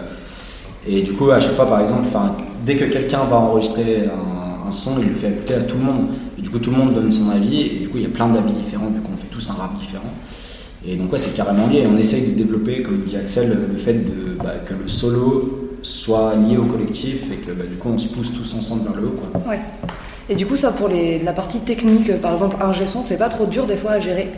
et 0.89 1.01
du 1.01 1.11
coup, 1.11 1.29
à 1.31 1.39
chaque 1.39 1.55
fois, 1.55 1.67
par 1.67 1.81
exemple, 1.81 2.07
dès 2.65 2.77
que 2.77 2.85
quelqu'un 2.85 3.25
va 3.25 3.35
enregistrer 3.35 4.05
un, 4.65 4.71
son, 4.71 4.99
il 4.99 5.09
le 5.09 5.15
fait 5.15 5.29
écouter 5.29 5.55
à 5.55 5.59
tout 5.61 5.77
le 5.77 5.83
monde. 5.83 6.07
Et 6.37 6.41
du 6.41 6.49
coup, 6.49 6.59
tout 6.59 6.71
le 6.71 6.77
monde 6.77 6.93
donne 6.93 7.11
son 7.11 7.29
avis 7.29 7.61
et 7.61 7.79
du 7.79 7.89
coup, 7.89 7.97
il 7.97 8.03
y 8.03 8.05
a 8.05 8.09
plein 8.09 8.29
d'avis 8.29 8.53
différents 8.53 8.89
vu 8.89 9.01
qu'on 9.01 9.17
fait 9.17 9.27
tous 9.29 9.49
un 9.49 9.53
rap 9.53 9.77
différent. 9.77 10.13
Et 10.87 10.95
donc 10.95 11.11
ouais, 11.11 11.17
c'est 11.17 11.35
carrément 11.35 11.67
lié. 11.67 11.83
On 11.93 11.97
essaye 11.97 12.27
de 12.27 12.35
développer, 12.35 12.81
comme 12.83 12.99
dit 12.99 13.17
Axel, 13.17 13.57
le 13.69 13.77
fait 13.77 13.95
de, 13.95 14.37
bah, 14.41 14.53
que 14.65 14.73
le 14.73 14.87
solo 14.87 15.66
soit 15.87 16.35
lié 16.35 16.57
au 16.57 16.65
collectif 16.65 17.31
et 17.31 17.37
que 17.37 17.51
bah, 17.51 17.63
du 17.69 17.77
coup 17.77 17.89
on 17.93 17.97
se 17.97 18.09
pousse 18.09 18.33
tous 18.33 18.55
ensemble 18.55 18.83
vers 18.83 19.01
le 19.01 19.07
haut. 19.07 19.15
Quoi. 19.31 19.41
Ouais. 19.49 19.59
Et 20.29 20.35
du 20.35 20.45
coup, 20.45 20.57
ça 20.57 20.71
pour 20.71 20.89
les, 20.89 21.19
la 21.19 21.31
partie 21.31 21.59
technique, 21.59 22.19
par 22.19 22.33
exemple, 22.33 22.57
un 22.61 22.73
son, 22.85 23.03
c'est 23.03 23.17
pas 23.17 23.29
trop 23.29 23.45
dur 23.45 23.65
des 23.65 23.77
fois 23.77 23.91
à 23.91 23.99
gérer 23.99 24.29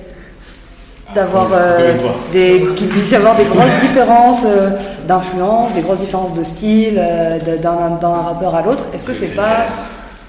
D'avoir 1.15 1.49
euh, 1.53 1.95
des, 2.31 2.67
qu'il 2.75 2.87
puisse 2.87 3.09
y 3.09 3.15
avoir 3.15 3.35
des 3.35 3.45
grosses 3.45 3.81
différences 3.81 4.43
euh, 4.45 4.69
d'influence, 5.07 5.73
des 5.73 5.81
grosses 5.81 5.97
différences 5.97 6.35
de 6.35 6.43
style 6.43 6.99
euh, 6.99 7.39
d'un 7.57 8.09
rappeur 8.09 8.53
à 8.53 8.61
l'autre. 8.61 8.85
Est-ce 8.93 9.05
que 9.05 9.13
c'est 9.13 9.35
pas 9.35 9.65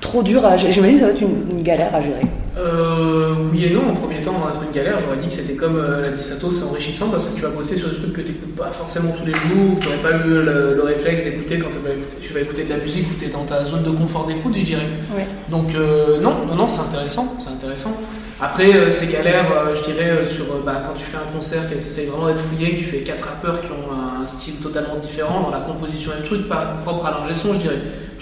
trop 0.00 0.22
dur 0.22 0.44
à 0.44 0.56
gérer 0.56 0.72
J'imagine 0.72 0.96
que 0.96 1.00
ça 1.00 1.06
doit 1.12 1.16
être 1.16 1.22
une, 1.22 1.58
une 1.58 1.62
galère 1.62 1.94
à 1.94 2.02
gérer. 2.02 2.20
Euh, 2.58 3.34
oui 3.52 3.64
et 3.64 3.70
non, 3.70 3.90
en 3.90 3.94
premier 3.94 4.20
temps, 4.20 4.32
dans 4.32 4.66
une 4.66 4.72
galère, 4.72 4.98
j'aurais 5.00 5.16
dit 5.16 5.28
que 5.28 5.32
c'était 5.32 5.54
comme 5.54 5.76
euh, 5.76 6.02
l'a 6.02 6.10
dit 6.10 6.22
Sato, 6.22 6.50
c'est 6.50 6.64
enrichissant 6.64 7.08
parce 7.08 7.24
que 7.24 7.36
tu 7.36 7.42
vas 7.42 7.48
bosser 7.50 7.76
sur 7.76 7.88
des 7.88 7.96
trucs 7.96 8.12
que 8.12 8.20
tu 8.20 8.32
n'écoutes 8.32 8.56
pas 8.56 8.70
forcément 8.70 9.12
tous 9.12 9.24
les 9.24 9.32
jours, 9.32 9.78
que 9.78 9.82
tu 9.82 9.88
n'aurais 9.88 10.02
pas 10.02 10.26
eu 10.26 10.30
le, 10.30 10.74
le 10.74 10.82
réflexe 10.82 11.24
d'écouter 11.24 11.58
quand 11.58 11.68
tu 11.70 11.78
vas 11.78 11.94
écouter, 11.94 12.16
tu 12.20 12.32
vas 12.34 12.40
écouter 12.40 12.64
de 12.64 12.70
la 12.70 12.76
musique 12.78 13.06
ou 13.10 13.14
tu 13.18 13.26
es 13.26 13.28
dans 13.28 13.44
ta 13.44 13.64
zone 13.64 13.84
de 13.84 13.90
confort 13.90 14.26
d'écoute, 14.26 14.54
je 14.58 14.64
dirais. 14.64 14.86
Ouais. 15.16 15.26
Donc, 15.48 15.74
euh, 15.74 16.20
non, 16.20 16.34
non, 16.46 16.54
non, 16.56 16.68
c'est 16.68 16.82
intéressant, 16.82 17.34
c'est 17.38 17.50
intéressant. 17.50 17.96
Après, 18.42 18.74
euh, 18.74 18.90
ces 18.90 19.06
galères, 19.06 19.52
euh, 19.52 19.74
je 19.74 19.90
dirais, 19.90 20.26
sur 20.26 20.46
bah, 20.64 20.82
quand 20.86 20.94
tu 20.94 21.04
fais 21.04 21.18
un 21.18 21.36
concert, 21.36 21.68
que 21.68 21.74
tu 21.74 21.86
essayes 21.86 22.06
vraiment 22.06 22.26
d'être 22.26 22.40
fouillé, 22.40 22.72
que 22.72 22.78
tu 22.78 22.84
fais 22.84 23.00
quatre 23.00 23.28
rappeurs 23.28 23.60
qui 23.60 23.68
ont 23.68 24.22
un 24.22 24.26
style 24.26 24.54
totalement 24.56 24.96
différent 24.96 25.40
dans 25.42 25.50
la 25.50 25.60
composition 25.60 26.12
et 26.16 26.20
le 26.20 26.26
truc, 26.26 26.48
pas 26.48 26.74
propre 26.82 27.06
à 27.06 27.20
l'ingé 27.20 27.34
son, 27.34 27.54
je 27.54 27.58
dirais. 27.60 27.78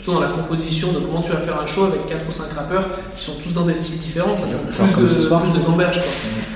Plutôt 0.08 0.20
dans 0.22 0.26
la 0.26 0.32
composition 0.32 0.90
de 0.92 1.00
comment 1.00 1.20
tu 1.20 1.30
vas 1.30 1.36
faire 1.36 1.60
un 1.60 1.66
show 1.66 1.84
avec 1.84 2.06
quatre 2.06 2.26
ou 2.26 2.32
cinq 2.32 2.50
rappeurs 2.52 2.86
qui 3.14 3.22
sont 3.22 3.34
tous 3.42 3.52
dans 3.52 3.66
des 3.66 3.74
styles 3.74 3.98
différents, 3.98 4.34
ça 4.34 4.46
fait 4.46 4.56
plus 4.56 5.02
de, 5.02 5.06
plus 5.06 5.60
de 5.60 5.66
gamberge, 5.66 5.98
quoi. 5.98 6.10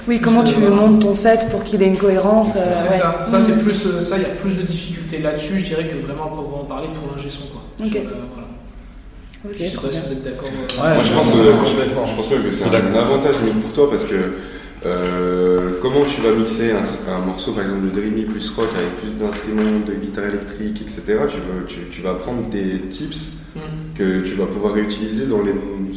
Oui, 0.08 0.20
comment 0.22 0.42
tu 0.42 0.58
montes 0.58 1.00
ton 1.00 1.14
set 1.14 1.48
pour 1.50 1.62
qu'il 1.62 1.82
ait 1.82 1.88
une 1.88 1.98
cohérence 1.98 2.46
C'est 2.54 2.60
euh, 2.60 2.66
ouais. 2.68 2.98
ça. 2.98 3.24
Ça, 3.26 3.40
c'est 3.42 3.62
plus 3.62 3.86
euh, 3.86 4.00
ça. 4.00 4.16
Il 4.16 4.22
y 4.22 4.24
a 4.24 4.30
plus 4.30 4.56
de 4.56 4.62
difficultés 4.62 5.18
là-dessus, 5.18 5.58
je 5.58 5.66
dirais, 5.66 5.84
que 5.84 5.96
vraiment 6.06 6.24
à 6.24 6.28
proprement 6.28 6.64
parler 6.64 6.88
pour 6.94 7.14
l'ingé 7.14 7.28
son, 7.28 7.42
quoi. 7.48 7.60
Ok. 7.78 7.90
Sur, 7.92 8.00
euh, 8.00 8.04
voilà. 8.32 9.52
Je 9.52 9.58
sais 9.64 9.76
pas 9.76 9.92
si 9.92 10.00
vous 10.06 10.12
êtes 10.12 10.22
d'accord. 10.22 10.48
Moi, 10.54 11.02
je 11.04 11.12
pense, 11.12 11.26
que- 11.26 11.98
je 12.08 12.14
pense 12.16 12.30
même 12.30 12.42
que 12.44 12.52
c'est 12.52 12.64
un 12.64 12.94
avantage 12.98 13.34
même 13.44 13.60
pour 13.60 13.72
toi 13.74 13.90
parce 13.90 14.04
que 14.04 14.14
euh, 14.86 15.61
comment 15.80 16.04
tu 16.04 16.20
vas 16.20 16.32
mixer 16.32 16.72
un, 16.72 16.84
un 17.12 17.18
morceau, 17.20 17.52
par 17.52 17.62
exemple 17.64 17.84
de 17.86 17.90
Dreamy 18.00 18.22
plus 18.24 18.48
rock 18.50 18.68
avec 18.76 18.96
plus 19.00 19.12
d'instruments, 19.14 19.80
de 19.86 19.94
guitare 19.94 20.26
électrique, 20.26 20.82
etc. 20.82 21.02
Tu, 21.06 21.36
vas- 21.38 21.66
tu, 21.68 21.76
tu 21.90 22.02
vas 22.02 22.14
prendre 22.14 22.48
des 22.48 22.80
tips 22.88 23.38
Mhm. 23.54 23.62
que 23.94 24.20
tu 24.26 24.32
vas 24.36 24.46
pouvoir 24.46 24.72
réutiliser 24.72 25.26
dans 25.26 25.42
les 25.42 25.52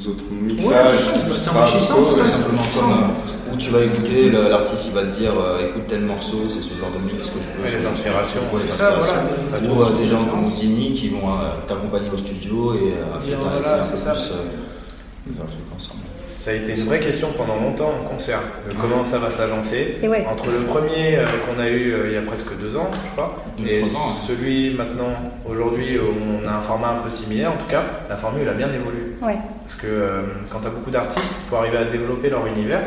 autres 0.09 0.25
mixages. 0.29 0.67
Ouais, 0.67 0.97
c'est 0.99 1.33
c'est 1.39 1.49
enrichissant, 1.51 1.95
c'est 2.11 2.19
ça, 2.19 2.25
et 2.25 2.29
c'est 2.29 2.35
simplement 2.43 2.67
comme 2.75 2.91
euh, 2.91 3.53
où 3.53 3.57
tu 3.57 3.69
vas 3.69 3.79
écouter, 3.85 4.29
l'artiste 4.29 4.87
il 4.89 4.93
va 4.93 5.03
te 5.03 5.17
dire 5.17 5.31
euh, 5.39 5.69
écoute 5.69 5.83
tel 5.87 6.01
morceau, 6.01 6.39
c'est 6.49 6.59
ce 6.59 6.77
genre 6.77 6.91
de 6.91 6.99
mix 7.09 7.27
que 7.27 7.39
je 7.39 7.47
peux. 7.55 7.63
Ouais, 7.63 7.79
les 7.79 7.85
inspirations, 7.85 8.41
Ouais, 8.51 8.59
les 8.59 8.67
c'est 8.67 8.75
ça, 8.77 8.89
inspirations. 8.89 9.71
voilà. 9.71 9.73
Ou 9.73 9.81
euh, 9.95 10.03
des 10.03 10.07
gens 10.09 10.25
comme 10.25 10.43
Houdini 10.43 10.91
qui 10.95 11.07
vont 11.07 11.29
euh, 11.31 11.55
t'accompagner 11.65 12.09
au 12.13 12.17
studio 12.17 12.73
et 12.73 12.91
euh, 12.91 13.39
voilà, 13.39 13.59
essayer 13.61 13.79
un 13.79 13.83
c'est 13.85 13.91
peu 13.91 13.97
ça. 14.03 14.11
plus 14.11 14.31
euh, 14.35 15.31
faire 15.31 15.45
le 15.47 15.51
truc 15.55 15.67
ensemble. 15.77 16.03
Ça 16.45 16.51
a 16.51 16.53
été 16.53 16.73
une 16.73 16.85
vraie 16.85 16.99
question 16.99 17.29
pendant 17.35 17.55
longtemps 17.55 17.91
en 18.03 18.07
concert, 18.07 18.39
de 18.69 18.75
comment 18.75 19.03
ça 19.03 19.17
va 19.17 19.29
ouais. 19.29 20.25
Entre 20.31 20.45
le 20.45 20.59
premier 20.67 21.17
euh, 21.17 21.25
qu'on 21.25 21.59
a 21.59 21.67
eu 21.67 21.91
euh, 21.91 22.07
il 22.09 22.13
y 22.13 22.17
a 22.17 22.21
presque 22.21 22.55
deux 22.59 22.77
ans, 22.77 22.91
je 23.03 23.09
crois, 23.13 23.43
Deux, 23.57 23.65
et 23.65 23.81
trois 23.81 23.99
ans, 23.99 24.09
hein. 24.11 24.15
celui 24.27 24.75
maintenant, 24.75 25.09
aujourd'hui, 25.49 25.97
où 25.97 26.03
on 26.43 26.47
a 26.47 26.51
un 26.51 26.61
format 26.61 26.89
un 26.89 26.95
peu 26.97 27.09
similaire, 27.09 27.51
en 27.51 27.57
tout 27.57 27.65
cas, 27.65 27.81
la 28.07 28.15
formule 28.15 28.47
a 28.47 28.53
bien 28.53 28.67
évolué. 28.71 29.15
Ouais. 29.23 29.37
Parce 29.63 29.73
que 29.73 29.87
euh, 29.87 30.21
quand 30.51 30.59
tu 30.59 30.67
as 30.67 30.69
beaucoup 30.69 30.91
d'artistes, 30.91 31.33
il 31.47 31.49
faut 31.49 31.55
arriver 31.55 31.77
à 31.77 31.85
développer 31.85 32.29
leur 32.29 32.45
univers 32.45 32.81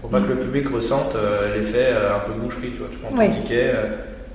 pour 0.00 0.10
pas 0.10 0.20
que 0.20 0.26
le 0.26 0.34
public 0.36 0.68
ressente 0.70 1.14
euh, 1.14 1.54
l'effet 1.56 1.90
euh, 1.92 2.16
un 2.16 2.18
peu 2.18 2.32
boucherie. 2.32 2.72
Tu, 2.72 2.78
vois. 2.78 2.88
tu 2.90 2.96
prends 2.98 3.10
ton 3.12 3.18
Ouais. 3.18 3.30
ticket 3.30 3.70
euh, 3.76 3.86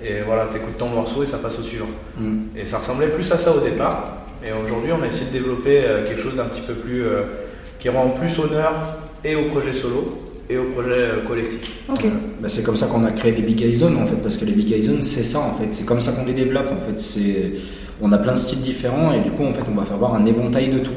et 0.02 0.22
voilà, 0.26 0.48
tu 0.50 0.56
écoutes 0.56 0.78
ton 0.78 0.88
morceau 0.88 1.22
et 1.24 1.26
ça 1.26 1.40
passe 1.40 1.60
au 1.60 1.64
suivant. 1.64 1.90
Mm. 2.18 2.44
Et 2.56 2.64
ça 2.64 2.78
ressemblait 2.78 3.10
plus 3.10 3.30
à 3.30 3.38
ça 3.38 3.52
au 3.54 3.60
départ. 3.60 4.20
Et 4.42 4.52
aujourd'hui, 4.54 4.94
on 4.98 5.04
a 5.04 5.08
essayé 5.08 5.28
de 5.32 5.38
développer 5.38 5.82
euh, 5.84 6.08
quelque 6.08 6.22
chose 6.22 6.38
d'un 6.38 6.46
petit 6.46 6.62
peu 6.62 6.76
plus. 6.76 7.04
euh, 7.04 7.24
qui 7.80 7.90
rend 7.90 8.10
plus 8.10 8.38
honneur 8.40 9.00
et 9.24 9.36
au 9.36 9.44
projet 9.44 9.74
solo 9.74 10.20
et 10.50 10.58
au 10.58 10.64
projet 10.66 10.90
euh, 10.92 11.28
collectif. 11.28 11.84
Ok. 11.92 12.06
Bah, 12.42 12.50
c'est 12.50 12.64
comme 12.64 12.76
ça 12.78 12.88
qu'on 12.88 13.04
a 13.06 13.12
créé 13.12 13.32
les 13.32 13.42
Big 13.42 13.62
Eye 13.62 13.76
Zone 13.76 13.98
en 13.98 14.06
fait, 14.06 14.16
parce 14.16 14.38
que 14.38 14.46
les 14.46 14.54
Big 14.54 14.72
Eye 14.72 14.82
Zone 14.82 15.04
c'est 15.04 15.24
ça 15.24 15.40
en 15.40 15.54
fait, 15.54 15.68
c'est 15.72 15.86
comme 15.86 16.02
ça 16.02 16.12
qu'on 16.14 16.26
les 16.26 16.34
développe 16.34 16.72
en 16.72 16.86
fait. 16.88 17.00
C'est, 17.00 17.54
on 18.02 18.12
a 18.12 18.18
plein 18.18 18.34
de 18.34 18.38
styles 18.38 18.62
différents 18.62 19.12
et 19.14 19.20
du 19.22 19.32
coup 19.32 19.44
en 19.46 19.54
fait 19.54 19.64
on 19.72 19.76
va 19.76 19.84
faire 19.84 19.98
voir 19.98 20.16
un 20.16 20.26
éventail 20.26 20.70
de 20.70 20.80
tout. 20.80 20.92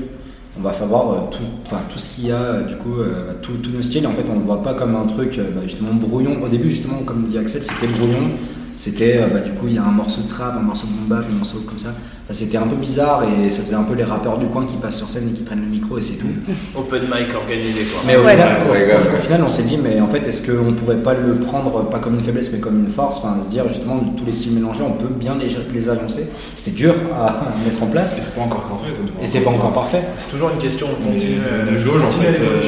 On 0.58 0.60
va 0.62 0.70
faire 0.70 0.86
voir 0.86 1.10
euh, 1.12 1.16
tout, 1.30 1.42
enfin 1.66 1.80
tout 1.88 1.98
ce 1.98 2.10
qu'il 2.10 2.26
y 2.26 2.30
a 2.32 2.36
euh, 2.36 2.62
du 2.62 2.76
coup, 2.76 2.96
euh, 3.00 3.26
bah, 3.28 3.34
tout- 3.40 3.56
tous 3.62 3.70
nos 3.70 3.82
styles. 3.82 4.06
En 4.06 4.12
fait 4.12 4.24
on 4.30 4.34
le 4.38 4.44
voit 4.44 4.62
pas 4.62 4.74
comme 4.74 4.94
un 4.96 5.06
truc 5.06 5.38
euh, 5.38 5.44
bah, 5.54 5.62
justement 5.64 5.92
brouillon. 5.94 6.42
Au 6.42 6.48
début 6.48 6.68
justement 6.68 6.98
comme 7.04 7.24
dit 7.26 7.38
Axel 7.38 7.62
c'était 7.62 7.86
brouillon. 7.88 8.30
C'était 8.76 9.18
euh, 9.18 9.26
bah, 9.28 9.40
du 9.40 9.52
coup 9.52 9.66
il 9.68 9.74
y 9.74 9.78
a 9.78 9.84
un 9.84 9.90
morceau 9.92 10.22
de 10.22 10.28
trap, 10.28 10.54
un 10.56 10.60
morceau 10.62 10.86
de 10.86 10.92
boom 10.92 11.06
bap, 11.08 11.24
un 11.30 11.34
morceau 11.36 11.58
comme 11.66 11.78
ça. 11.78 11.94
Enfin, 12.24 12.32
c'était 12.34 12.56
un 12.56 12.66
peu 12.68 12.76
bizarre 12.76 13.24
et 13.24 13.50
ça 13.50 13.62
faisait 13.62 13.74
un 13.74 13.82
peu 13.82 13.94
les 13.94 14.04
rappeurs 14.04 14.38
du 14.38 14.46
coin 14.46 14.64
qui 14.64 14.76
passent 14.76 14.98
sur 14.98 15.08
scène 15.08 15.28
et 15.28 15.32
qui 15.32 15.42
prennent 15.42 15.60
le 15.60 15.66
micro 15.66 15.98
et 15.98 16.02
c'est 16.02 16.14
tout. 16.18 16.28
Open 16.76 17.02
mic 17.02 17.34
organisé 17.34 17.82
quoi. 17.92 18.02
Mais 18.06 18.14
au, 18.16 18.22
Ouais. 18.22 18.32
final, 18.32 18.58
au- 18.68 18.72
Ouais, 18.72 18.84
au- 18.84 18.88
grave. 18.88 19.10
au 19.14 19.20
final, 19.20 19.42
on 19.44 19.50
s'est 19.50 19.64
dit, 19.64 19.76
mais 19.82 20.00
en 20.00 20.06
fait, 20.06 20.26
est-ce 20.26 20.40
qu'on 20.48 20.72
pourrait 20.72 21.02
pas 21.02 21.14
le 21.14 21.34
prendre 21.34 21.82
pas 21.90 21.98
comme 21.98 22.14
une 22.14 22.22
faiblesse, 22.22 22.50
mais 22.52 22.58
comme 22.60 22.78
une 22.84 22.88
force? 22.90 23.18
Enfin, 23.18 23.42
se 23.42 23.48
dire 23.48 23.68
justement, 23.68 23.98
tous 24.16 24.24
les 24.24 24.32
styles 24.32 24.52
mélangés, 24.54 24.82
on 24.86 24.92
peut 24.92 25.12
bien 25.12 25.36
les, 25.36 25.48
les 25.74 25.88
agencer. 25.88 26.28
C'était 26.54 26.70
dur 26.70 26.94
à 27.20 27.40
mettre 27.66 27.82
en 27.82 27.86
place. 27.86 28.14
C'est 28.16 28.34
pas 28.34 28.42
encore 28.42 28.62
parfait, 28.68 28.92
Et 29.22 29.26
c'est 29.26 29.40
pas 29.40 29.50
encore 29.50 29.72
parfait. 29.72 30.02
C'est 30.16 30.30
toujours 30.30 30.50
une 30.50 30.58
question 30.58 30.86
Mais 31.04 31.14
continue. 31.14 31.32
euh, 31.52 31.70
la 31.72 31.76
jauge, 31.76 32.04
en 32.04 32.10
fait, 32.10 32.40
euh, 32.40 32.60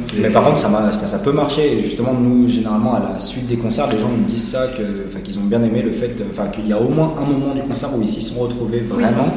c'est- 0.00 0.22
Mais 0.22 0.30
par 0.30 0.44
contre, 0.44 0.58
ça, 0.58 0.68
ça 1.04 1.18
peut 1.18 1.32
marcher. 1.32 1.74
Et 1.76 1.80
justement, 1.80 2.14
nous, 2.14 2.46
généralement, 2.48 2.94
à 2.94 3.00
la 3.00 3.18
suite 3.18 3.48
des 3.48 3.56
concerts, 3.56 3.88
les 3.92 3.98
gens 3.98 4.08
nous 4.08 4.24
disent 4.24 4.48
ça, 4.50 4.66
qu'ils 5.24 5.38
ont 5.40 5.42
bien 5.44 5.62
aimé 5.64 5.82
le 5.82 5.90
fait, 5.90 6.12
qu'il 6.52 6.68
y 6.68 6.72
a 6.72 6.78
au 6.80 6.88
moins 6.88 7.12
un 7.20 7.24
moment 7.30 7.54
du 7.54 7.62
concert 7.62 7.90
où 7.96 8.00
ils 8.00 8.08
s'y 8.08 8.22
sont 8.22 8.38
retrouvés 8.40 8.67
vraiment, 8.76 9.28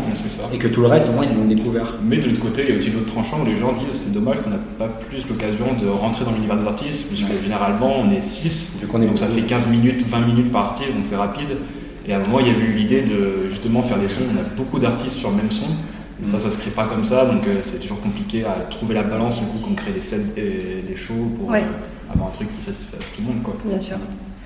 et 0.53 0.57
que 0.57 0.67
tout 0.67 0.81
le 0.81 0.87
reste, 0.87 1.07
au 1.09 1.13
moins, 1.13 1.25
ils 1.25 1.35
l'ont 1.35 1.45
découvert. 1.45 1.95
Mais 2.03 2.17
de 2.17 2.27
l'autre 2.29 2.41
côté, 2.41 2.63
il 2.67 2.69
y 2.69 2.73
a 2.73 2.75
aussi 2.75 2.91
d'autres 2.91 3.05
tranchants 3.13 3.41
où 3.41 3.45
les 3.45 3.55
gens 3.55 3.71
disent 3.73 3.91
c'est 3.93 4.11
dommage 4.13 4.41
qu'on 4.41 4.49
n'a 4.49 4.59
pas 4.77 4.87
plus 4.87 5.27
l'occasion 5.27 5.65
de 5.81 5.87
rentrer 5.87 6.25
dans 6.25 6.31
l'univers 6.31 6.57
des 6.57 6.67
artistes, 6.67 7.07
puisque 7.07 7.41
généralement 7.41 7.93
on 7.99 8.11
est 8.11 8.21
6, 8.21 8.77
Vu 8.81 8.87
qu'on 8.87 9.01
est 9.01 9.05
donc 9.07 9.17
ça 9.17 9.27
fait 9.27 9.41
15 9.43 9.67
minutes, 9.67 10.05
20 10.07 10.19
minutes 10.21 10.51
par 10.51 10.65
artiste, 10.65 10.93
donc 10.93 11.05
c'est 11.05 11.15
rapide. 11.15 11.57
Et 12.07 12.13
à 12.13 12.17
un 12.17 12.19
moment, 12.21 12.39
il 12.39 12.47
y 12.47 12.49
avait 12.49 12.63
eu 12.65 12.73
l'idée 12.73 13.01
de 13.01 13.47
justement 13.49 13.81
faire 13.81 13.97
des 13.99 14.07
sons, 14.07 14.21
on 14.33 14.37
a 14.39 14.43
beaucoup 14.57 14.79
d'artistes 14.79 15.17
sur 15.17 15.29
le 15.29 15.37
même 15.37 15.51
son, 15.51 15.67
mais 16.19 16.27
ça, 16.27 16.39
ça 16.39 16.49
se 16.51 16.57
crée 16.57 16.71
pas 16.71 16.85
comme 16.85 17.03
ça, 17.03 17.25
donc 17.25 17.45
euh, 17.47 17.59
c'est 17.61 17.79
toujours 17.79 17.99
compliqué 18.01 18.43
à 18.43 18.53
trouver 18.69 18.93
la 18.95 19.03
balance 19.03 19.39
du 19.39 19.45
coup 19.45 19.59
qu'on 19.59 19.73
crée 19.75 19.91
des 19.91 20.01
sets 20.01 20.21
et 20.37 20.83
des 20.87 20.95
shows 20.95 21.31
pour 21.39 21.49
Ouais. 21.49 21.59
euh, 21.61 22.13
avoir 22.13 22.29
un 22.29 22.31
truc 22.31 22.47
qui 22.57 22.63
satisfasse 22.63 22.99
tout 23.15 23.21
le 23.21 23.27
monde. 23.27 23.43
Quoi. 23.43 23.55
Bien 23.65 23.79
sûr. 23.79 23.97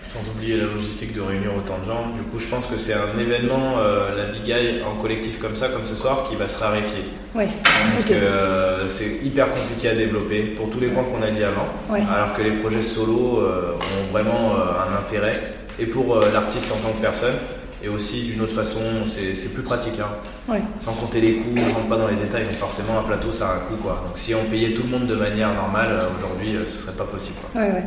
Sans 0.06 0.20
oublier 0.30 0.58
la 0.58 0.66
logistique 0.66 1.14
de 1.14 1.22
réunir 1.22 1.49
autant 1.58 1.80
de 1.80 1.86
gens. 1.86 2.08
Du 2.16 2.22
coup, 2.30 2.39
je 2.39 2.45
pense 2.45 2.68
que 2.68 2.78
c'est 2.78 2.93
un 2.93 3.20
événement, 3.20 3.74
euh, 3.80 4.16
la 4.16 4.26
Big 4.32 4.53
en 4.86 5.01
collectif 5.01 5.39
comme 5.39 5.56
ça, 5.56 5.70
comme 5.70 5.86
ce 5.86 5.95
soir, 5.95 6.28
qui 6.30 6.36
va 6.36 6.47
se 6.47 6.60
raréfier. 6.60 7.03
Ouais. 7.34 7.47
Parce 7.91 8.06
que 8.06 8.14
euh, 8.14 8.88
c'est 8.88 9.20
hyper 9.24 9.49
compliqué 9.49 9.89
à 9.89 9.95
développer 9.95 10.41
pour 10.43 10.70
tous 10.70 10.80
les 10.80 10.88
points 10.89 11.03
qu'on 11.03 11.24
a 11.24 11.32
dit 11.32 11.43
avant. 11.43 11.68
Ouais. 11.89 12.01
Alors 12.14 12.36
que 12.36 12.43
les 12.43 12.51
projets 12.51 12.84
solo 12.84 13.39
euh, 13.41 13.74
ont 13.74 14.12
vraiment 14.12 14.56
un 14.56 14.95
intérêt. 14.99 15.53
Et 15.80 15.88
pour 15.88 16.18
l'artiste 16.32 16.72
en 16.72 16.78
tant 16.78 16.93
que 16.93 17.01
personne. 17.01 17.36
Et 17.84 17.89
aussi 17.89 18.24
d'une 18.24 18.41
autre 18.41 18.53
façon, 18.53 18.80
c'est 19.08 19.53
plus 19.53 19.64
pratique. 19.64 19.99
hein. 19.99 20.08
Ouais. 20.47 20.62
Sans 20.80 20.93
compter 20.93 21.20
les 21.20 21.34
coûts, 21.36 21.51
je 21.56 21.74
rentre 21.74 21.88
pas 21.89 21.97
dans 21.97 22.08
les 22.08 22.16
détails, 22.16 22.45
mais 22.47 22.56
forcément 22.56 22.99
un 22.99 23.03
plateau 23.03 23.32
ça 23.32 23.49
a 23.49 23.56
un 23.56 23.60
coût. 23.60 23.76
Quoi. 23.82 24.01
Donc 24.08 24.18
si 24.18 24.34
on 24.34 24.43
payait 24.45 24.72
tout 24.74 24.84
le 24.84 24.89
monde 24.89 25.08
de 25.08 25.16
manière 25.16 25.53
normale, 25.53 25.89
aujourd'hui, 26.18 26.56
ce 26.66 26.78
serait 26.80 26.93
pas 26.95 27.03
possible. 27.03 27.38
Quoi. 27.51 27.62
Ouais, 27.62 27.72
ouais. 27.72 27.84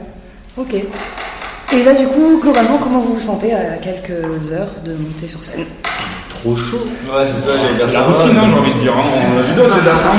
Ok. 0.57 0.75
Et 1.73 1.83
là, 1.85 1.93
du 1.95 2.07
coup, 2.07 2.41
globalement, 2.43 2.79
comment 2.83 3.01
vous 3.01 3.15
vous 3.15 3.21
sentez 3.21 3.53
à 3.53 3.77
quelques 3.77 4.11
heures 4.53 4.71
de 4.85 4.93
monter 4.93 5.27
sur 5.29 5.45
scène 5.45 5.65
Trop 6.31 6.57
chaud. 6.57 6.87
Ouais, 7.07 7.25
c'est 7.27 7.47
ça, 7.47 7.57
j'allais 7.61 7.75
dire 7.75 7.87
C'est 7.89 7.95
la 7.95 8.03
routine, 8.05 8.37
hein, 8.39 8.49
j'ai 8.53 8.59
envie 8.59 8.73
de 8.75 8.79
dire. 8.79 8.93
hein. 8.97 9.03
On 9.35 9.39
a 9.39 9.43
vu 9.43 9.55
d'autres 9.55 9.75
hein. 9.75 10.17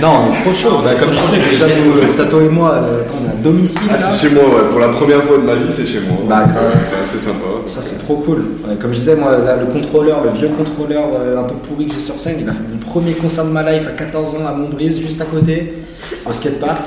Non, 0.00 0.08
on 0.28 0.32
est 0.34 0.40
trop 0.40 0.54
chaud. 0.54 0.80
Bah, 0.84 0.90
comme 0.98 1.10
je 1.12 1.18
disais, 1.18 1.50
déjà, 1.50 1.66
nous, 1.66 1.98
euh, 2.00 2.06
Sato 2.08 2.40
et 2.40 2.48
moi, 2.48 2.74
euh, 2.74 3.02
on 3.12 3.26
est 3.28 3.32
à 3.32 3.36
domicile. 3.42 3.80
Ah, 3.90 3.96
c'est 3.98 4.28
chez 4.28 4.34
moi, 4.34 4.44
ouais. 4.44 4.70
Pour 4.70 4.78
la 4.80 4.88
première 4.88 5.22
fois 5.24 5.36
de 5.38 5.42
ma 5.42 5.54
vie, 5.54 5.70
c'est 5.76 5.86
chez 5.86 6.00
moi. 6.00 6.18
Bah, 6.28 6.46
c'est 6.88 6.96
assez 7.02 7.18
sympa. 7.18 7.46
Ça 7.66 7.80
c'est 7.80 7.98
trop 7.98 8.16
cool. 8.16 8.44
Ouais, 8.66 8.76
comme 8.80 8.92
je 8.92 8.98
disais, 8.98 9.16
moi 9.16 9.32
là, 9.38 9.56
le 9.56 9.66
contrôleur, 9.66 10.22
le 10.22 10.30
vieux 10.30 10.48
contrôleur 10.48 11.04
euh, 11.18 11.40
un 11.40 11.44
peu 11.44 11.54
pourri 11.56 11.88
que 11.88 11.94
j'ai 11.94 12.00
sur 12.00 12.18
scène, 12.20 12.36
il 12.40 12.48
a 12.48 12.52
fait 12.52 12.60
mon 12.70 12.78
premier 12.78 13.12
concert 13.12 13.44
de 13.44 13.50
ma 13.50 13.62
life 13.70 13.86
à 13.88 13.92
14 13.92 14.34
ans 14.36 14.46
à 14.46 14.52
Montbrise, 14.52 15.00
juste 15.00 15.20
à 15.20 15.24
côté, 15.24 15.74
au 16.26 16.32
skatepark. 16.32 16.82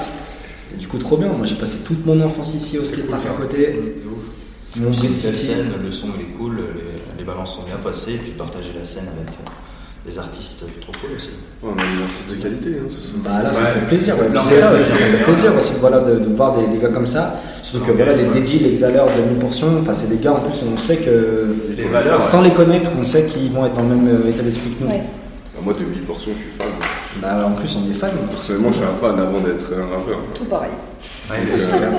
Et 0.74 0.78
du 0.78 0.88
coup, 0.88 0.98
trop 0.98 1.18
bien. 1.18 1.28
Moi 1.30 1.46
j'ai 1.46 1.56
passé 1.56 1.78
toute 1.86 2.06
mon 2.06 2.20
enfance 2.22 2.54
ici 2.54 2.78
au 2.78 2.84
skatepark 2.86 3.26
à 3.26 3.30
côté. 3.42 3.80
Une 4.76 4.84
belle 4.86 4.96
City. 4.96 5.36
scène, 5.36 5.72
le 5.84 5.92
son 5.92 6.08
il 6.16 6.22
est 6.22 6.38
cool, 6.38 6.58
les, 6.58 7.18
les 7.20 7.24
balances 7.24 7.56
sont 7.56 7.64
bien 7.64 7.78
passées, 7.84 8.14
et 8.14 8.18
puis 8.18 8.32
partager 8.32 8.70
la 8.78 8.86
scène 8.86 9.06
avec 9.18 9.28
euh, 9.30 10.08
des 10.10 10.20
artistes 10.20 10.64
trop 10.80 10.92
cool 11.02 11.18
aussi. 11.18 11.30
Ouais, 11.64 11.72
on 11.76 11.80
a 11.80 11.82
des 11.82 12.04
artistes 12.04 12.30
de 12.30 12.36
qualité, 12.36 12.70
hein, 12.80 12.88
ce. 12.88 13.18
Bah 13.18 13.42
là, 13.42 13.52
ça 13.52 13.62
Ouais. 13.64 13.72
fait 13.80 13.88
plaisir. 13.88 14.16
ouais. 14.20 14.26
C'est 14.48 14.60
ça 14.60 14.72
aussi, 14.76 14.86
ça 14.86 14.94
fait 14.94 15.24
plaisir 15.24 15.52
aussi 15.58 15.74
voilà, 15.80 16.02
de, 16.02 16.20
de 16.20 16.36
voir 16.36 16.56
des, 16.56 16.68
des 16.68 16.78
gars 16.78 16.90
comme 16.90 17.08
ça. 17.08 17.42
Surtout 17.64 17.88
que 17.88 17.92
voilà, 17.94 18.14
des 18.14 18.26
Dédi, 18.26 18.60
les 18.60 18.72
Xalers 18.74 19.06
de 19.18 19.34
mi-portion, 19.34 19.80
enfin, 19.82 19.96
c'est 19.96 20.08
des 20.10 20.18
gars 20.24 20.34
en 20.34 20.42
plus, 20.42 20.64
on 20.72 20.78
sait 20.78 20.98
que. 20.98 21.48
Les 21.76 21.86
valeurs, 21.86 22.22
Sans 22.22 22.44
les 22.44 22.52
connaître, 22.52 22.92
on 22.98 23.04
sait 23.04 23.26
qu'ils 23.26 23.52
vont 23.52 23.66
être 23.66 23.74
dans 23.74 23.82
le 23.90 23.96
même 23.96 24.08
euh, 24.08 24.30
état 24.30 24.44
d'esprit 24.44 24.70
que 24.70 24.84
nous. 24.84 24.90
Ouais. 24.92 25.02
Bah, 25.56 25.62
moi, 25.64 25.74
de 25.74 25.80
8 25.80 26.06
portions, 26.06 26.30
je 26.36 26.42
suis 26.44 26.52
fan. 26.56 26.68
Bah, 27.18 27.46
en 27.46 27.52
plus, 27.52 27.76
on 27.78 27.90
est 27.90 27.94
fan. 27.94 28.12
Personnellement, 28.30 28.70
je 28.72 28.76
suis 28.78 28.84
un 28.86 28.96
fan 29.08 29.20
avant 29.20 29.40
d'être 29.40 29.72
un 29.74 29.96
rappeur. 29.96 30.20
Tout 30.36 30.46
pareil. 30.46 30.70
Ouais, 31.30 31.38
euh. 31.52 31.98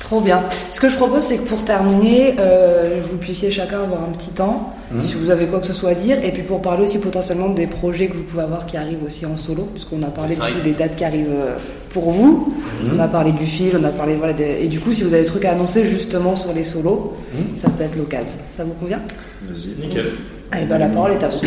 Trop 0.00 0.20
bien. 0.20 0.40
Ce 0.72 0.78
que 0.80 0.88
je 0.88 0.94
propose, 0.96 1.24
c'est 1.24 1.38
que 1.38 1.48
pour 1.48 1.64
terminer, 1.64 2.36
euh, 2.38 3.00
vous 3.04 3.16
puissiez 3.16 3.50
chacun 3.50 3.80
avoir 3.82 4.02
un 4.04 4.12
petit 4.16 4.30
temps, 4.30 4.72
Mhm. 4.92 5.02
si 5.02 5.14
vous 5.14 5.30
avez 5.30 5.46
quoi 5.48 5.58
que 5.58 5.66
ce 5.66 5.72
soit 5.72 5.90
à 5.90 5.94
dire, 5.94 6.18
et 6.24 6.30
puis 6.30 6.42
pour 6.42 6.62
parler 6.62 6.84
aussi 6.84 6.98
potentiellement 6.98 7.48
des 7.48 7.66
projets 7.66 8.06
que 8.06 8.14
vous 8.16 8.22
pouvez 8.22 8.44
avoir 8.44 8.66
qui 8.66 8.76
arrivent 8.76 9.02
aussi 9.04 9.26
en 9.26 9.36
solo, 9.36 9.62
puisqu'on 9.74 10.00
a 10.04 10.06
parlé 10.06 10.36
du 10.36 10.60
des 10.62 10.72
dates 10.74 10.94
qui 10.94 11.04
arrivent 11.04 11.34
euh, 11.34 11.56
pour 11.92 12.12
vous, 12.12 12.54
Mhm. 12.84 12.92
on 12.96 13.00
a 13.00 13.08
parlé 13.08 13.32
du 13.32 13.46
fil, 13.46 13.72
on 13.80 13.82
a 13.82 13.88
parlé 13.88 14.14
voilà, 14.14 14.32
des- 14.32 14.58
et 14.62 14.68
du 14.68 14.78
coup, 14.78 14.92
si 14.92 15.02
vous 15.02 15.12
avez 15.12 15.22
des 15.22 15.28
trucs 15.28 15.44
à 15.44 15.50
annoncer 15.52 15.82
justement 15.88 16.36
sur 16.36 16.52
les 16.52 16.62
solos, 16.62 17.14
Mhm. 17.34 17.56
ça 17.56 17.68
peut 17.68 17.82
être 17.82 17.96
l'occasion. 17.96 18.36
Ça 18.56 18.62
vous 18.62 18.74
convient? 18.74 19.00
Vas-y. 19.42 19.80
Nickel. 19.86 20.06
Allez, 20.52 20.66
bah, 20.66 20.78
la 20.78 20.86
parole 20.86 21.12
est 21.12 21.24
à 21.24 21.28
vous. 21.28 21.40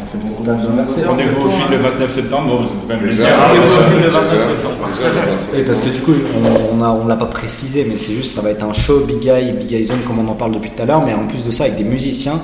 On 0.00 0.06
fait 0.06 0.18
beaucoup 0.18 0.42
d'anniversaires. 0.44 1.08
Rendez-vous 1.08 1.46
au 1.46 1.48
fil 1.50 1.64
le 1.70 1.76
29 1.76 2.10
septembre, 2.10 2.64
c'est 2.66 2.94
quand 2.94 3.00
même 3.00 3.10
Déjà, 3.10 3.24
bien. 3.24 3.36
Rendez-vous 3.36 3.74
au 3.74 3.82
fil 3.90 3.96
le 3.96 4.06
déjà, 4.06 4.20
29 4.20 4.32
déjà, 4.32 4.46
septembre. 4.48 4.74
Et 5.56 5.62
parce 5.62 5.80
que 5.80 5.88
du 5.88 6.00
coup, 6.00 6.12
on, 6.36 6.78
on, 6.78 6.82
a- 6.84 6.90
on 6.90 7.06
l'a 7.06 7.16
pas 7.16 7.26
précisé, 7.26 7.84
mais 7.88 7.96
c'est 7.96 8.12
juste, 8.12 8.32
ça 8.34 8.40
va 8.42 8.50
être 8.50 8.62
un 8.64 8.72
show 8.72 9.00
Big 9.00 9.18
Guy, 9.18 9.52
Big 9.52 9.66
Guy 9.68 9.84
Zone, 9.84 9.98
comme 10.06 10.18
on 10.20 10.28
en 10.28 10.34
parle 10.34 10.52
depuis 10.52 10.70
tout 10.70 10.82
à 10.82 10.86
l'heure, 10.86 11.02
mais 11.04 11.14
en 11.14 11.26
plus 11.26 11.44
de 11.44 11.50
ça, 11.50 11.64
avec 11.64 11.76
des 11.76 11.84
musiciens, 11.84 12.40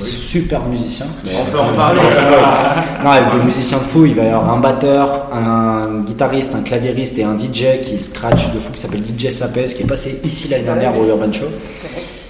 super 0.00 0.62
musiciens. 0.64 1.06
On 1.26 1.50
peut 1.50 1.58
en 1.58 1.74
parler. 1.76 2.00
Non, 3.04 3.10
avec 3.10 3.30
des 3.32 3.44
musiciens 3.44 3.78
de 3.78 3.82
fou, 3.82 4.06
il 4.06 4.14
va 4.14 4.22
y 4.24 4.28
avoir 4.28 4.52
un 4.54 4.58
batteur, 4.60 5.26
un 5.34 6.00
guitariste, 6.06 6.54
un 6.54 6.60
claviériste 6.62 7.18
et 7.18 7.24
un 7.24 7.36
DJ 7.36 7.80
qui 7.82 7.98
scratch 7.98 8.52
de 8.52 8.58
fou 8.60 8.72
qui 8.72 8.80
s'appelle 8.80 9.02
DJ 9.02 9.28
Sapes, 9.28 9.64
qui 9.74 9.82
est 9.82 9.86
passé 9.86 10.20
ici 10.24 10.48
l'année 10.48 10.64
dernière 10.64 10.96
au 10.96 11.04
Urban 11.06 11.32
Show. 11.32 11.46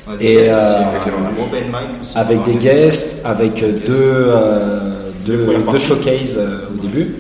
Ouais, 0.08 0.16
des 0.18 0.26
Et 0.26 0.34
guests 0.34 0.50
euh, 0.50 0.62
aussi, 0.62 0.76
avec 2.16 2.36
avec 2.36 2.44
des 2.44 2.54
guests, 2.54 3.16
avec 3.24 3.62
euh, 3.62 3.72
deux, 3.86 3.94
euh, 3.96 4.78
deux, 5.24 5.46
deux 5.70 5.78
showcases 5.78 6.38
euh, 6.38 6.66
au 6.74 6.80
début, 6.82 7.14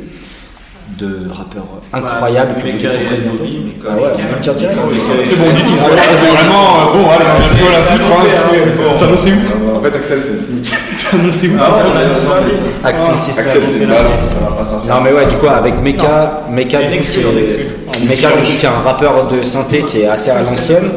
de 0.98 1.28
rappeurs 1.30 1.62
incroyables. 1.92 2.54
que 2.56 2.60
vous 2.60 2.66
découvrirez 2.66 2.98
bientôt. 3.20 3.38
Bobby, 3.38 3.72
Ah 3.88 3.94
ouais, 3.94 4.02
on 4.02 4.18
va 4.18 4.36
le 4.36 4.42
dire 4.42 4.54
direct. 4.54 4.78
C'est 5.24 5.36
bon, 5.38 5.50
dis 5.54 5.62
tout. 5.62 5.72
C'est 5.78 6.16
vraiment, 6.16 6.66
euh, 6.80 6.92
bon, 6.92 7.08
allez, 7.10 7.24
on 7.24 7.40
va 7.40 7.54
bientôt 7.54 7.70
la 7.70 7.78
foutre. 7.78 8.06
hein, 8.10 8.26
c'est- 8.28 8.98
Ça 8.98 9.06
nous 9.06 9.18
c'est 9.18 9.30
où 9.30 9.76
En 9.78 9.80
fait, 9.80 9.96
Axel, 9.96 10.20
c'est 10.20 10.38
Snitch. 10.38 10.70
Ça 10.98 11.16
nous 11.22 11.30
c'est 11.32 11.46
où 11.48 11.52
Ah. 11.60 12.88
Axel 12.88 13.14
System. 13.16 13.44
Axel, 13.46 13.62
c'est 13.64 13.86
mal, 13.86 13.98
ça 14.26 14.50
va 14.50 14.56
pas 14.56 14.64
sortir. 14.64 14.92
Non 14.94 15.00
mais 15.02 15.12
ouais 15.12 15.26
du 15.26 15.36
coup 15.36 15.46
avec 15.46 15.80
C'est. 15.80 16.08
Meka, 16.50 16.80
du 16.80 18.42
coup, 18.42 18.58
qui 18.58 18.66
est 18.66 18.68
un 18.68 18.72
rappeur 18.72 19.28
de 19.28 19.42
synthé 19.44 19.82
qui 19.82 20.00
est 20.00 20.06
assez 20.08 20.30
à 20.30 20.42
l'ancienne, 20.42 20.90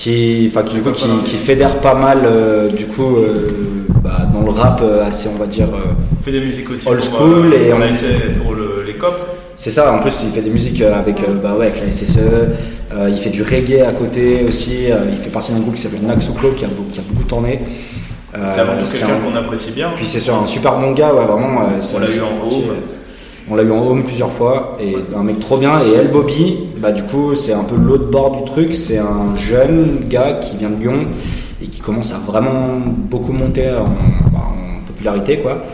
qui, 0.00 0.46
enfin 0.50 0.62
qui, 0.62 0.74
du 0.76 0.82
coup 0.82 0.92
qui, 0.92 1.06
qui 1.24 1.36
fédère 1.36 1.78
pas 1.80 1.94
mal 1.94 2.20
euh, 2.24 2.68
du 2.70 2.86
coup 2.86 3.16
euh, 3.16 3.46
bah, 4.02 4.20
dans 4.32 4.40
le 4.40 4.50
rap 4.50 4.80
euh, 4.82 5.06
assez 5.06 5.28
on 5.28 5.38
va 5.38 5.46
dire 5.46 5.66
On 6.18 6.22
fait 6.24 6.32
des 6.32 6.40
musiques 6.40 6.70
aussi. 6.70 6.88
Old 6.88 7.00
pour, 7.04 7.18
school 7.18 7.52
euh, 7.52 7.66
et 7.68 7.70
pour 7.70 7.80
on- 7.80 7.94
SE 7.94 8.06
pour 8.42 8.54
le- 8.54 8.82
les 8.86 8.94
COP. 8.94 9.14
c'est 9.56 9.68
ça 9.70 9.92
en 9.92 9.98
plus 9.98 10.14
il 10.24 10.30
fait 10.30 10.40
des 10.40 10.48
musiques 10.50 10.80
avec 10.80 11.16
bah 11.42 11.54
ouais 11.58 11.66
avec 11.66 11.80
la 11.84 11.92
SSE, 11.92 12.18
il 13.08 13.18
fait 13.18 13.28
du 13.30 13.42
reggae 13.42 13.82
à 13.86 13.92
côté 13.92 14.44
aussi, 14.48 14.86
il 15.12 15.18
fait 15.22 15.28
partie 15.30 15.52
d'un 15.52 15.60
groupe 15.60 15.74
qui 15.74 15.82
s'appelle 15.82 16.02
Naxuko 16.02 16.52
qui 16.56 16.64
a, 16.64 16.68
beaucoup- 16.68 16.90
qui 16.90 17.00
a 17.00 17.02
beaucoup 17.06 17.24
tourné. 17.24 17.60
C'est 18.32 18.60
avant 18.60 18.76
tout 18.82 18.88
quelqu'un 18.90 19.06
un- 19.16 19.30
qu'on 19.30 19.36
apprécie 19.36 19.72
bien. 19.72 19.90
Puis 19.96 20.06
c'est 20.06 20.20
sur 20.20 20.34
un 20.40 20.46
super 20.46 20.78
bon 20.78 20.92
gars, 20.92 21.12
ouais, 21.12 21.24
vraiment. 21.24 21.60
On 21.94 21.98
l'a 21.98 22.06
eu 22.06 22.20
en 22.20 22.46
euh, 22.46 22.74
On 23.48 23.56
l'a 23.56 23.62
eu 23.62 23.70
en 23.70 23.86
home 23.86 24.04
plusieurs 24.04 24.30
fois 24.30 24.76
et 24.80 24.96
un 25.16 25.22
mec 25.22 25.40
trop 25.40 25.56
bien. 25.56 25.80
Et 25.84 25.92
El 25.92 26.08
Bobby, 26.08 26.60
bah 26.76 26.92
du 26.92 27.02
coup 27.04 27.34
c'est 27.34 27.52
un 27.52 27.64
peu 27.64 27.76
l'autre 27.76 28.10
bord 28.10 28.36
du 28.36 28.44
truc. 28.44 28.74
C'est 28.74 28.98
un 28.98 29.34
jeune 29.34 30.04
gars 30.08 30.34
qui 30.34 30.56
vient 30.56 30.70
de 30.70 30.80
Lyon 30.80 31.06
et 31.62 31.66
qui 31.66 31.80
commence 31.80 32.12
à 32.12 32.18
vraiment 32.18 32.78
beaucoup 32.86 33.32
monter 33.32 33.70
en, 33.70 33.84
bah, 34.32 34.52
popularité 34.86 35.38
quoi. 35.38 35.64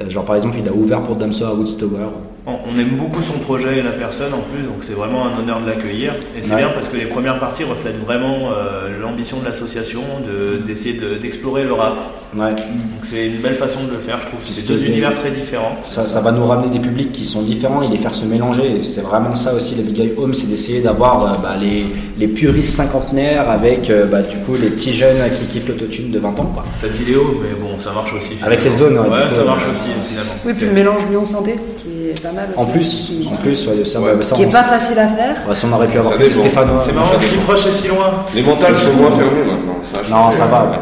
Euh, 0.00 0.08
genre 0.08 0.24
par 0.24 0.36
exemple 0.36 0.56
il 0.58 0.68
a 0.68 0.72
ouvert 0.72 1.02
pour 1.02 1.16
Damso 1.16 1.44
à 1.44 1.54
Woodstower. 1.54 2.08
On, 2.46 2.78
aime 2.78 2.96
beaucoup 2.96 3.20
son 3.22 3.34
projet 3.34 3.78
et 3.78 3.82
la 3.82 3.90
personne 3.90 4.32
en 4.32 4.40
plus, 4.40 4.62
donc 4.62 4.76
c'est 4.80 4.94
vraiment 4.94 5.26
un 5.26 5.40
honneur 5.40 5.60
de 5.60 5.66
l'accueillir. 5.66 6.14
Et 6.36 6.40
c'est 6.42 6.52
Ouais. 6.54 6.58
bien 6.60 6.70
parce 6.70 6.88
que 6.88 6.96
les 6.96 7.04
premières 7.04 7.38
parties 7.38 7.64
reflètent 7.64 8.00
vraiment 8.04 8.50
euh, 8.56 8.98
l'ambition 9.00 9.38
de 9.38 9.44
l'association 9.44 10.00
de- 10.26 10.56
d'essayer 10.66 10.94
de- 10.98 11.16
d'explorer 11.20 11.64
le 11.64 11.74
rap. 11.74 11.94
Ouais. 12.34 12.50
Donc 12.52 13.02
c'est 13.02 13.26
une 13.26 13.36
belle 13.38 13.54
façon 13.54 13.80
de 13.84 13.90
le 13.92 13.98
faire, 13.98 14.18
je 14.20 14.26
trouve. 14.26 14.40
C'est 14.42 14.66
deux 14.66 14.78
que- 14.78 14.86
univers 14.86 15.14
très 15.14 15.30
différents. 15.30 15.76
Ça, 15.84 16.06
ça 16.06 16.20
va 16.22 16.32
nous 16.32 16.44
ramener 16.44 16.70
des 16.70 16.78
publics 16.80 17.12
qui 17.12 17.24
sont 17.24 17.42
différents 17.42 17.82
et 17.82 17.88
les 17.88 17.98
faire 17.98 18.14
se 18.14 18.24
mélanger. 18.24 18.80
C'est 18.80 19.02
vraiment 19.02 19.34
ça 19.34 19.52
aussi, 19.54 19.74
la 19.76 19.82
Big 19.82 19.94
Guy 19.94 20.12
Home, 20.16 20.32
c'est 20.34 20.46
d'essayer 20.48 20.80
d'avoir 20.80 21.24
euh, 21.24 21.36
bah, 21.42 21.56
les, 21.60 21.84
les 22.18 22.28
puristes 22.28 22.74
cinquantenaires 22.74 23.50
avec 23.50 23.90
euh, 23.90 24.06
bah, 24.06 24.22
du 24.22 24.38
coup 24.38 24.54
les 24.60 24.70
petits 24.70 24.92
jeunes 24.92 25.18
qui 25.38 25.44
kiffent 25.46 25.68
l'autotune 25.68 26.10
de 26.10 26.18
20 26.18 26.28
ans. 26.40 26.50
Quoi. 26.54 26.64
T'as 26.80 26.88
dit 26.88 27.04
Léo, 27.04 27.42
mais 27.42 27.54
bon, 27.60 27.78
ça 27.78 27.92
marche 27.92 28.14
aussi. 28.14 28.38
Avec 28.42 28.64
les 28.64 28.72
zones, 28.72 28.94
ouais, 28.98 29.08
Ouais, 29.10 29.30
ça 29.30 29.44
marche 29.44 29.64
aussi 29.70 29.88
finalement. 30.08 30.32
Oui, 30.46 30.52
puis 30.56 30.66
le 30.66 30.72
mélange 30.72 31.02
Lyon 31.10 31.26
Santé, 31.26 31.56
qui 32.00 32.08
est 32.10 32.22
pas 32.22 32.32
mal. 32.32 32.48
En 32.56 32.66
plus, 32.66 33.06
qui, 33.08 33.28
en 33.30 33.36
plus, 33.36 33.66
ouais, 33.66 33.84
ça, 33.84 34.00
Ouais. 34.00 34.14
bah, 34.14 34.22
ça, 34.22 34.36
qui 34.36 34.42
est 34.42 34.46
on- 34.46 34.50
pas 34.50 34.64
facile 34.64 34.98
à 34.98 35.08
faire. 35.08 35.36
Ouais, 35.48 35.54
si 35.54 35.64
on 35.66 35.72
aurait 35.72 35.88
pu 35.88 35.98
avoir 35.98 36.16
dépend. 36.18 36.32
Stéphanois. 36.32 36.82
C'est 36.86 36.92
marrant, 36.94 37.12
si 37.20 37.34
proche 37.36 37.66
et 37.66 37.70
si 37.70 37.88
loin. 37.88 38.24
Les 38.34 38.42
mentales 38.42 38.74
sont 38.76 38.92
moins 39.00 39.10
fermées 39.10 39.44
maintenant. 39.46 40.24
Non, 40.24 40.30
ça 40.30 40.46
va. 40.46 40.62
ouais. 40.64 40.76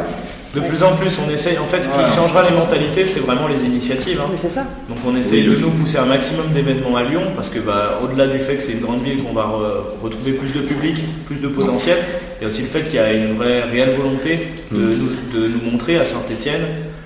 De 0.55 0.61
plus 0.61 0.83
en 0.83 0.97
plus, 0.97 1.21
on 1.25 1.31
essaye. 1.31 1.59
En 1.59 1.65
fait, 1.67 1.83
ce 1.83 1.89
qui 1.89 1.99
Ouais. 1.99 2.05
changera 2.07 2.43
les 2.49 2.57
mentalités, 2.57 3.05
c'est 3.05 3.21
vraiment 3.21 3.47
les 3.49 3.63
initiatives. 3.67 4.19
hein. 4.21 4.29
Mais 4.31 4.37
c'est 4.37 4.49
ça. 4.49 4.65
Donc 4.89 4.97
on 5.07 5.15
essaye 5.15 5.47
Oui, 5.47 5.55
de 5.57 5.61
nous 5.61 5.71
pousser 5.71 5.99
un 5.99 6.07
maximum 6.07 6.47
d'événements 6.55 6.97
à 6.97 7.05
Lyon 7.05 7.21
parce 7.37 7.51
que 7.51 7.59
bah, 7.61 8.01
au-delà 8.03 8.27
du 8.27 8.39
fait 8.39 8.57
que 8.57 8.63
c'est 8.63 8.73
une 8.73 8.81
grande 8.81 9.03
ville 9.03 9.23
qu'on 9.23 9.35
va 9.35 9.43
re- 9.43 10.03
retrouver 10.03 10.33
plus 10.33 10.53
de 10.55 10.61
public, 10.61 10.97
plus 11.27 11.43
de 11.43 11.49
potentiel, 11.49 11.99
il 12.41 12.43
y 12.43 12.45
a 12.45 12.49
aussi 12.49 12.63
le 12.63 12.69
fait 12.69 12.81
qu'il 12.85 12.95
y 12.95 12.99
a 12.99 13.13
une 13.13 13.37
vraie 13.37 13.63
réelle 13.71 13.95
volonté 13.95 14.49
de, 14.73 14.77
Mm. 14.79 14.99
nous, 14.99 15.39
de 15.41 15.49
nous 15.49 15.71
montrer 15.71 15.99
à 15.99 16.05
Saint-Étienne 16.07 16.63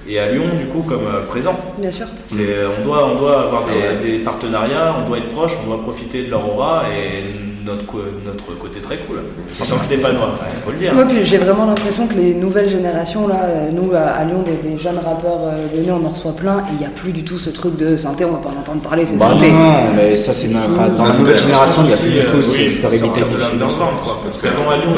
et 0.08 0.18
à 0.18 0.30
Lyon 0.30 0.44
du 0.58 0.66
coup 0.66 0.82
comme 0.88 1.06
euh, 1.06 1.24
présent. 1.26 1.54
Bien 1.78 1.90
sûr. 1.90 2.06
C'est, 2.26 2.38
euh, 2.40 2.68
on, 2.80 2.84
doit, 2.84 3.06
on 3.12 3.18
doit 3.18 3.40
avoir 3.42 3.62
des, 3.64 4.10
des 4.10 4.18
partenariats, 4.18 4.96
on 5.04 5.08
doit 5.08 5.18
être 5.18 5.32
proche, 5.32 5.52
on 5.64 5.68
doit 5.68 5.82
profiter 5.82 6.24
de 6.24 6.30
leur 6.30 6.52
aura 6.52 6.82
et 6.90 7.22
notre, 7.64 7.94
notre 8.26 8.58
côté 8.58 8.80
très 8.80 8.96
cool. 8.96 9.22
Je 9.56 9.62
sens 9.62 9.78
que 9.78 9.84
Stéphanois, 9.84 10.30
il 10.56 10.60
faut 10.64 10.72
le 10.72 10.78
dire. 10.78 10.92
Moi, 10.94 11.04
puis 11.04 11.24
j'ai 11.24 11.38
vraiment 11.38 11.66
l'impression 11.66 12.08
que 12.08 12.14
les 12.14 12.34
nouvelles 12.34 12.68
générations, 12.68 13.28
là, 13.28 13.44
euh, 13.44 13.70
nous 13.70 13.92
à, 13.94 14.24
Lyon, 14.24 14.42
des, 14.42 14.68
des 14.68 14.76
jeunes 14.78 14.98
rappeurs 14.98 15.38
lyonnais, 15.72 15.92
on 15.92 16.04
en 16.04 16.10
reçoit 16.10 16.32
plein, 16.32 16.58
et 16.58 16.72
il 16.72 16.78
n'y 16.78 16.86
a 16.86 16.88
plus 16.88 17.12
du 17.12 17.22
tout 17.22 17.38
ce 17.38 17.50
truc 17.50 17.76
de 17.76 17.96
synthé, 17.96 18.24
on 18.24 18.32
va 18.32 18.38
pas 18.38 18.48
en 18.48 18.58
entendre 18.60 18.82
parler, 18.82 19.06
c'est 19.06 19.16
Bah 19.16 19.28
synthé. 19.30 19.52
non, 19.52 19.94
mais 19.94 20.16
ça 20.16 20.32
c'est 20.32 20.48
enfin, 20.56 20.88
dans 20.88 21.06
la 21.06 21.14
nouvelle 21.16 21.38
génération, 21.38 21.84
il 21.84 22.14
n'y 22.14 22.20
a 22.20 22.24
plus 22.24 22.38
aussi, 22.40 22.58
du 22.66 22.74
tout 22.74 22.80
c'est 22.80 22.88
oui, 22.88 22.98
cette 22.98 23.06
sortir 23.06 23.26
de 23.28 23.36
quoi. 23.36 24.18
Parce 24.24 24.42
qu'avant 24.42 24.70
à 24.70 24.76
Lyon, 24.78 24.90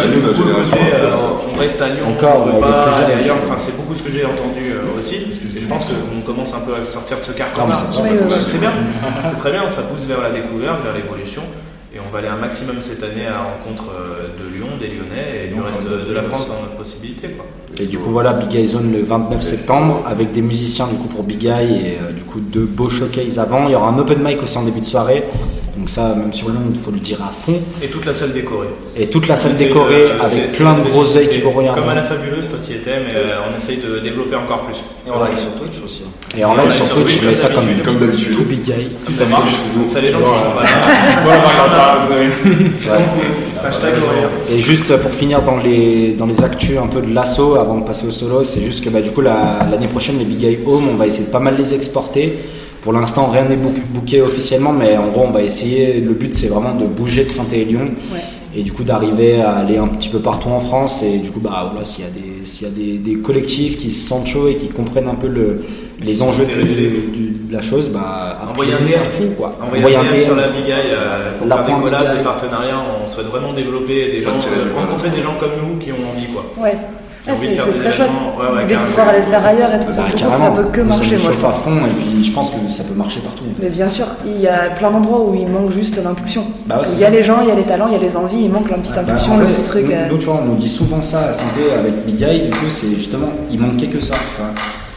on 1.55 1.59
reste 1.61 1.83
à 1.83 1.89
Lyon, 1.89 2.07
Encore, 2.17 2.47
on 2.51 2.55
y 2.55 2.63
a 2.63 2.67
pas 2.67 2.97
aller 3.05 3.15
ailleurs. 3.23 3.37
Enfin, 3.45 3.57
c'est 3.59 3.77
beaucoup 3.77 3.95
ce 3.95 4.03
que 4.03 4.11
j'ai 4.11 4.25
entendu 4.25 4.73
aussi. 5.05 5.17
Et 5.57 5.61
je 5.61 5.69
pense 5.69 5.87
qu'on 5.87 6.21
commence 6.21 6.55
un 6.55 6.61
peu 6.61 6.75
à 6.75 6.85
sortir 6.85 7.19
de 7.19 7.25
ce 7.25 7.33
carcan. 7.33 7.69
C'est 8.47 8.59
bien, 8.59 8.73
c'est 9.25 9.39
très 9.39 9.53
bien, 9.53 9.69
ça 9.69 9.83
pousse 9.83 10.05
vers 10.05 10.21
la 10.21 10.31
découverte, 10.31 10.83
vers 10.83 10.95
l'évolution. 10.95 11.43
Et 11.95 11.99
on 12.01 12.11
va 12.11 12.19
aller 12.19 12.29
un 12.29 12.37
maximum 12.37 12.81
cette 12.81 13.05
année 13.05 13.27
à 13.27 13.31
la 13.31 13.43
rencontre 13.43 13.85
euh, 13.95 14.29
de 14.37 14.54
Lyon, 14.75 14.81
des 14.81 14.87
Lyonnais 14.89 15.47
et 15.51 15.55
du 15.55 15.61
reste 15.61 15.85
de 15.85 16.13
la 16.15 16.23
France 16.23 16.47
dans 16.49 16.61
notre 16.63 16.77
possibilité. 16.77 17.29
Quoi. 17.29 17.47
Et 17.79 17.87
du 17.87 17.99
coup 17.99 18.11
voilà 18.11 18.33
Big 18.35 18.49
Guy 18.49 18.67
Zone 18.69 18.93
le 18.93 19.03
29 19.03 19.43
septembre 19.43 20.03
avec 20.09 20.33
des 20.33 20.43
musiciens 20.43 20.87
du 20.87 20.95
coup 20.95 21.09
pour 21.09 21.25
Big 21.25 21.39
Guy 21.39 21.49
et 21.49 21.51
euh, 22.01 22.13
du 22.15 22.23
coup 22.23 22.39
deux 22.41 22.65
beaux 22.67 22.91
showcases 22.91 23.39
avant. 23.39 23.67
Il 23.67 23.73
y 23.73 23.75
aura 23.75 23.89
un 23.89 23.99
open 23.99 24.23
mic 24.23 24.43
aussi 24.43 24.57
en 24.59 24.63
début 24.63 24.81
de 24.81 24.87
soirée. 24.87 25.25
Donc 25.77 25.89
ça 25.91 26.15
même 26.15 26.33
sur 26.33 26.51
Lyon 26.51 26.61
il 26.73 26.79
faut 26.79 26.93
le 26.93 27.01
dire 27.01 27.21
à 27.21 27.33
fond. 27.33 27.61
Et 27.83 27.89
toute 27.89 28.07
la 28.07 28.15
salle 28.15 28.33
décorée. 28.33 28.69
Et 28.97 29.09
toute 29.09 29.27
la 29.27 29.35
salle 29.35 29.55
décorée 29.55 30.13
avec 30.21 30.53
plein 30.53 30.73
de 30.75 30.81
gros 30.83 31.17
œils 31.17 31.27
qui 31.27 31.39
vont 31.41 31.51
regarder. 31.51 31.81
Comme 31.81 31.91
à 31.91 31.95
la 31.97 32.05
fabuleuse, 32.05 32.49
toi 32.49 32.59
tu 32.65 32.73
y 32.73 32.77
étais, 32.77 33.01
mais 33.01 33.13
euh, 33.17 33.39
on 33.53 33.57
essaye 33.57 33.79
de 33.79 33.99
développer 33.99 34.37
encore 34.37 34.61
plus. 34.67 34.77
Et 35.07 35.11
on 35.11 35.25
live 35.25 35.35
sur 35.37 35.51
Twitch 35.61 35.85
aussi. 35.85 36.03
hein. 36.07 36.39
Et 36.39 36.45
en 36.45 36.55
live 36.55 36.71
sur 36.71 36.89
Twitch, 36.89 37.19
Twitch, 37.19 37.23
mais 37.27 37.35
ça 37.35 37.49
comme 37.49 37.99
d'habitude. 37.99 38.37
tout 38.37 38.45
Big 38.45 38.63
Guy. 38.63 38.89
Si 39.05 39.13
ça 39.13 39.25
marche, 39.27 39.51
ça 39.89 40.01
les 40.01 40.13
gens 40.13 40.19
qui 40.21 40.39
sont 40.39 40.45
pas 40.57 40.63
là. 40.63 40.69
Voilà, 41.25 41.43
voilà, 41.43 42.07
voilà. 42.07 42.99
Ouais. 43.01 43.05
Hashtag. 43.65 43.95
Et 44.53 44.61
juste 44.61 44.95
pour 44.97 45.11
finir 45.13 45.43
dans 45.43 45.57
les, 45.57 46.13
dans 46.13 46.27
les 46.27 46.43
actus 46.45 46.77
un 46.79 46.87
peu 46.87 47.01
de 47.01 47.13
l'assaut 47.15 47.57
avant 47.57 47.79
de 47.79 47.85
passer 47.85 48.07
au 48.07 48.11
solo, 48.11 48.45
c'est 48.45 48.63
juste 48.63 48.85
que 48.85 48.91
bah, 48.91 49.01
du 49.01 49.11
coup 49.11 49.21
la- 49.23 49.67
l'année 49.71 49.87
prochaine 49.87 50.19
les 50.19 50.25
Big 50.25 50.39
Guy 50.39 50.59
Home 50.67 50.89
on 50.93 50.97
va 50.97 51.07
essayer 51.07 51.25
de 51.27 51.31
pas 51.31 51.39
mal 51.41 51.57
les 51.57 51.73
exporter. 51.75 52.35
Pour 52.83 52.93
l'instant 52.93 53.29
rien 53.29 53.45
n'est 53.47 53.57
book- 53.57 53.87
booké 53.95 54.21
officiellement 54.21 54.73
mais 54.73 54.97
en 54.99 55.09
gros 55.09 55.23
on 55.27 55.31
va 55.31 55.43
essayer, 55.43 56.01
le 56.01 56.13
but 56.13 56.35
c'est 56.35 56.49
vraiment 56.49 56.75
de 56.75 56.85
bouger 56.85 57.25
de 57.25 57.31
saint 57.31 57.47
et 57.53 57.65
Lyon 57.65 57.91
Ouais. 58.13 58.21
et 58.55 58.63
du 58.63 58.73
coup 58.73 58.85
d'arriver 58.85 59.41
à 59.41 59.53
aller 59.53 59.79
un 59.79 59.89
petit 59.89 60.11
peu 60.11 60.19
partout 60.19 60.49
en 60.51 60.61
France 60.61 61.03
et 61.03 61.17
du 61.19 61.31
coup 61.31 61.41
bah 61.41 61.67
voilà 61.73 61.87
s'il 61.87 62.05
y 62.05 62.07
a 62.07 62.11
des 62.11 62.45
s'il 62.47 62.67
y 62.69 62.71
a 62.71 62.75
des, 62.75 62.99
des 62.99 63.15
collectifs 63.19 63.79
qui 63.79 63.91
se 63.91 64.07
sentent 64.07 64.27
chauds 64.27 64.49
et 64.49 64.55
qui 64.55 64.69
comprennent 64.69 65.09
un 65.09 65.15
peu 65.15 65.29
le, 65.29 65.65
les 66.01 66.23
enjeux 66.23 66.45
de, 66.45 67.55
la 67.55 67.63
chose 67.63 67.89
bah 67.91 68.37
Envoyez 68.51 68.73
un 68.75 68.79
DM. 68.79 69.03
fond, 69.05 69.29
quoi. 69.37 69.55
Envoyez 69.63 69.97
un 69.97 70.03
DM 70.05 70.21
sur 70.21 70.35
la 70.37 70.49
Big 70.49 70.67
Eye 70.67 70.91
euh, 70.93 71.39
pour 71.39 71.47
La 71.47 71.57
faire 71.63 71.77
des 71.77 71.83
collabs, 71.83 72.19
des 72.19 72.25
partenariats. 72.25 72.83
On 73.03 73.07
souhaite 73.07 73.27
vraiment 73.27 73.53
développer 73.53 74.11
des 74.11 74.23
gens, 74.23 74.31
euh, 74.33 74.77
rencontrer 74.79 75.11
des 75.11 75.21
gens 75.21 75.35
comme 75.39 75.53
nous 75.63 75.79
qui 75.79 75.93
ont 75.93 76.11
envie 76.11 76.27
quoi. 76.33 76.45
Ouais. 76.63 76.77
Ah, 77.27 77.33
envie 77.33 77.47
c'est 77.57 77.57
très 77.57 77.93
chouette. 77.93 78.09
événements. 78.11 78.37
Ouais, 78.37 78.45
ouais, 78.55 78.63
L'idée 78.63 78.65
de 78.65 78.71
carrément. 78.75 78.87
pouvoir 78.91 79.09
aller 79.09 79.19
le 79.21 79.25
faire 79.25 79.47
ailleurs 79.47 79.75
et 79.75 79.81
tout, 79.81 79.93
Bah, 79.97 80.05
ça, 80.15 80.39
ça 80.45 80.51
peut 80.51 80.65
que 80.65 80.81
ça 80.81 80.85
marcher, 80.85 81.17
chauffe 81.19 81.45
à 81.45 81.49
pense. 81.49 81.59
fond 81.61 81.77
et 81.87 81.91
puis 81.99 82.25
je 82.25 82.31
pense 82.33 82.51
que 82.51 82.57
ça 82.71 82.85
peut 82.85 82.95
marcher 82.95 83.21
partout. 83.21 83.45
en 83.51 83.55
fait. 83.57 83.63
Mais 83.63 83.71
bien 83.71 83.89
sûr, 83.89 84.07
il 84.27 84.41
y 84.43 84.47
a 84.49 84.69
plein 84.77 84.91
d'endroits 84.91 85.21
où 85.25 85.35
il 85.35 85.47
manque 85.47 85.71
juste 85.71 85.97
l'impulsion. 86.05 86.45
Bah 86.67 86.83
il 86.85 86.99
y 86.99 87.05
a 87.05 87.07
ça. 87.07 87.11
les 87.11 87.23
gens, 87.23 87.39
il 87.41 87.49
y 87.49 87.51
a 87.51 87.55
les 87.55 87.63
talents, 87.63 87.87
il 87.87 87.95
y 87.95 87.97
a 87.97 88.01
les 88.01 88.15
envies, 88.17 88.43
il 88.45 88.51
manque 88.51 88.69
la 88.71 88.77
petite 88.77 88.95
Bah, 88.95 89.01
impulsion, 89.09 89.39
le 89.39 89.47
fait, 89.47 89.53
petit 89.55 89.63
truc. 89.69 89.85
Nous, 89.87 89.93
euh, 89.93 90.09
nous, 90.11 90.19
tu 90.19 90.27
vois, 90.27 90.41
on 90.43 90.45
nous 90.45 90.57
dit 90.57 90.69
souvent 90.69 91.01
ça 91.01 91.29
à 91.29 91.33
Saint-Pé 91.33 91.73
avec 91.79 92.05
Big 92.05 92.21
Eye, 92.23 92.43
du 92.43 92.51
coup, 92.51 92.69
c'est 92.69 92.91
justement, 92.91 93.29
il 93.51 93.59
manquait 93.59 93.87
que 93.87 94.01
ça, 94.01 94.17
tu 94.17 94.43
vois. 94.43 94.51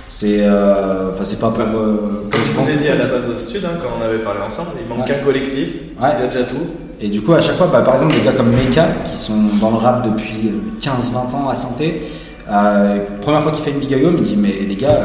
C'est, 0.10 0.38
euh, 0.42 1.12
enfin, 1.12 1.24
c'est 1.26 1.40
pas 1.40 1.50
pour. 1.52 1.66
euh, 1.66 2.28
Comme 2.32 2.42
je 2.46 2.52
vous 2.52 2.70
ai 2.70 2.76
dit 2.78 2.88
à 2.88 2.96
la 2.96 3.06
base 3.08 3.28
au 3.28 3.36
stud, 3.36 3.64
hein, 3.66 3.78
quand 3.82 3.90
on 4.00 4.06
avait 4.06 4.20
parlé 4.20 4.40
ensemble, 4.46 4.70
il 4.82 4.88
manque 4.88 5.06
Ouais. 5.08 5.14
qu'un 5.16 5.24
collectif. 5.24 5.68
Ouais. 6.02 6.10
Il 6.18 6.22
y 6.22 6.24
a 6.24 6.28
déjà 6.28 6.44
tout. 6.44 6.66
Et 7.02 7.10
du 7.10 7.22
coup, 7.22 7.34
à 7.34 7.42
chaque 7.42 7.56
fois, 7.56 7.68
bah, 7.72 7.82
par 7.82 7.96
exemple, 7.96 8.16
des 8.16 8.22
gars 8.22 8.32
comme 8.32 8.52
Meka, 8.52 8.88
qui 9.06 9.16
sont 9.16 9.38
dans 9.62 9.70
le 9.72 9.76
rap 9.78 10.04
depuis 10.10 10.50
euh, 10.50 10.80
15-20 10.82 11.36
ans 11.36 11.50
à 11.50 11.56
Saint-Pé, 11.56 12.02
euh, 12.50 12.98
première 13.22 13.44
fois 13.44 13.52
qu'il 13.52 13.64
fait 13.64 13.72
une 13.72 13.80
Big 13.80 13.92
il 13.92 14.24
dit, 14.24 14.38
mais 14.38 14.54
les 14.68 14.76
gars, 14.78 14.98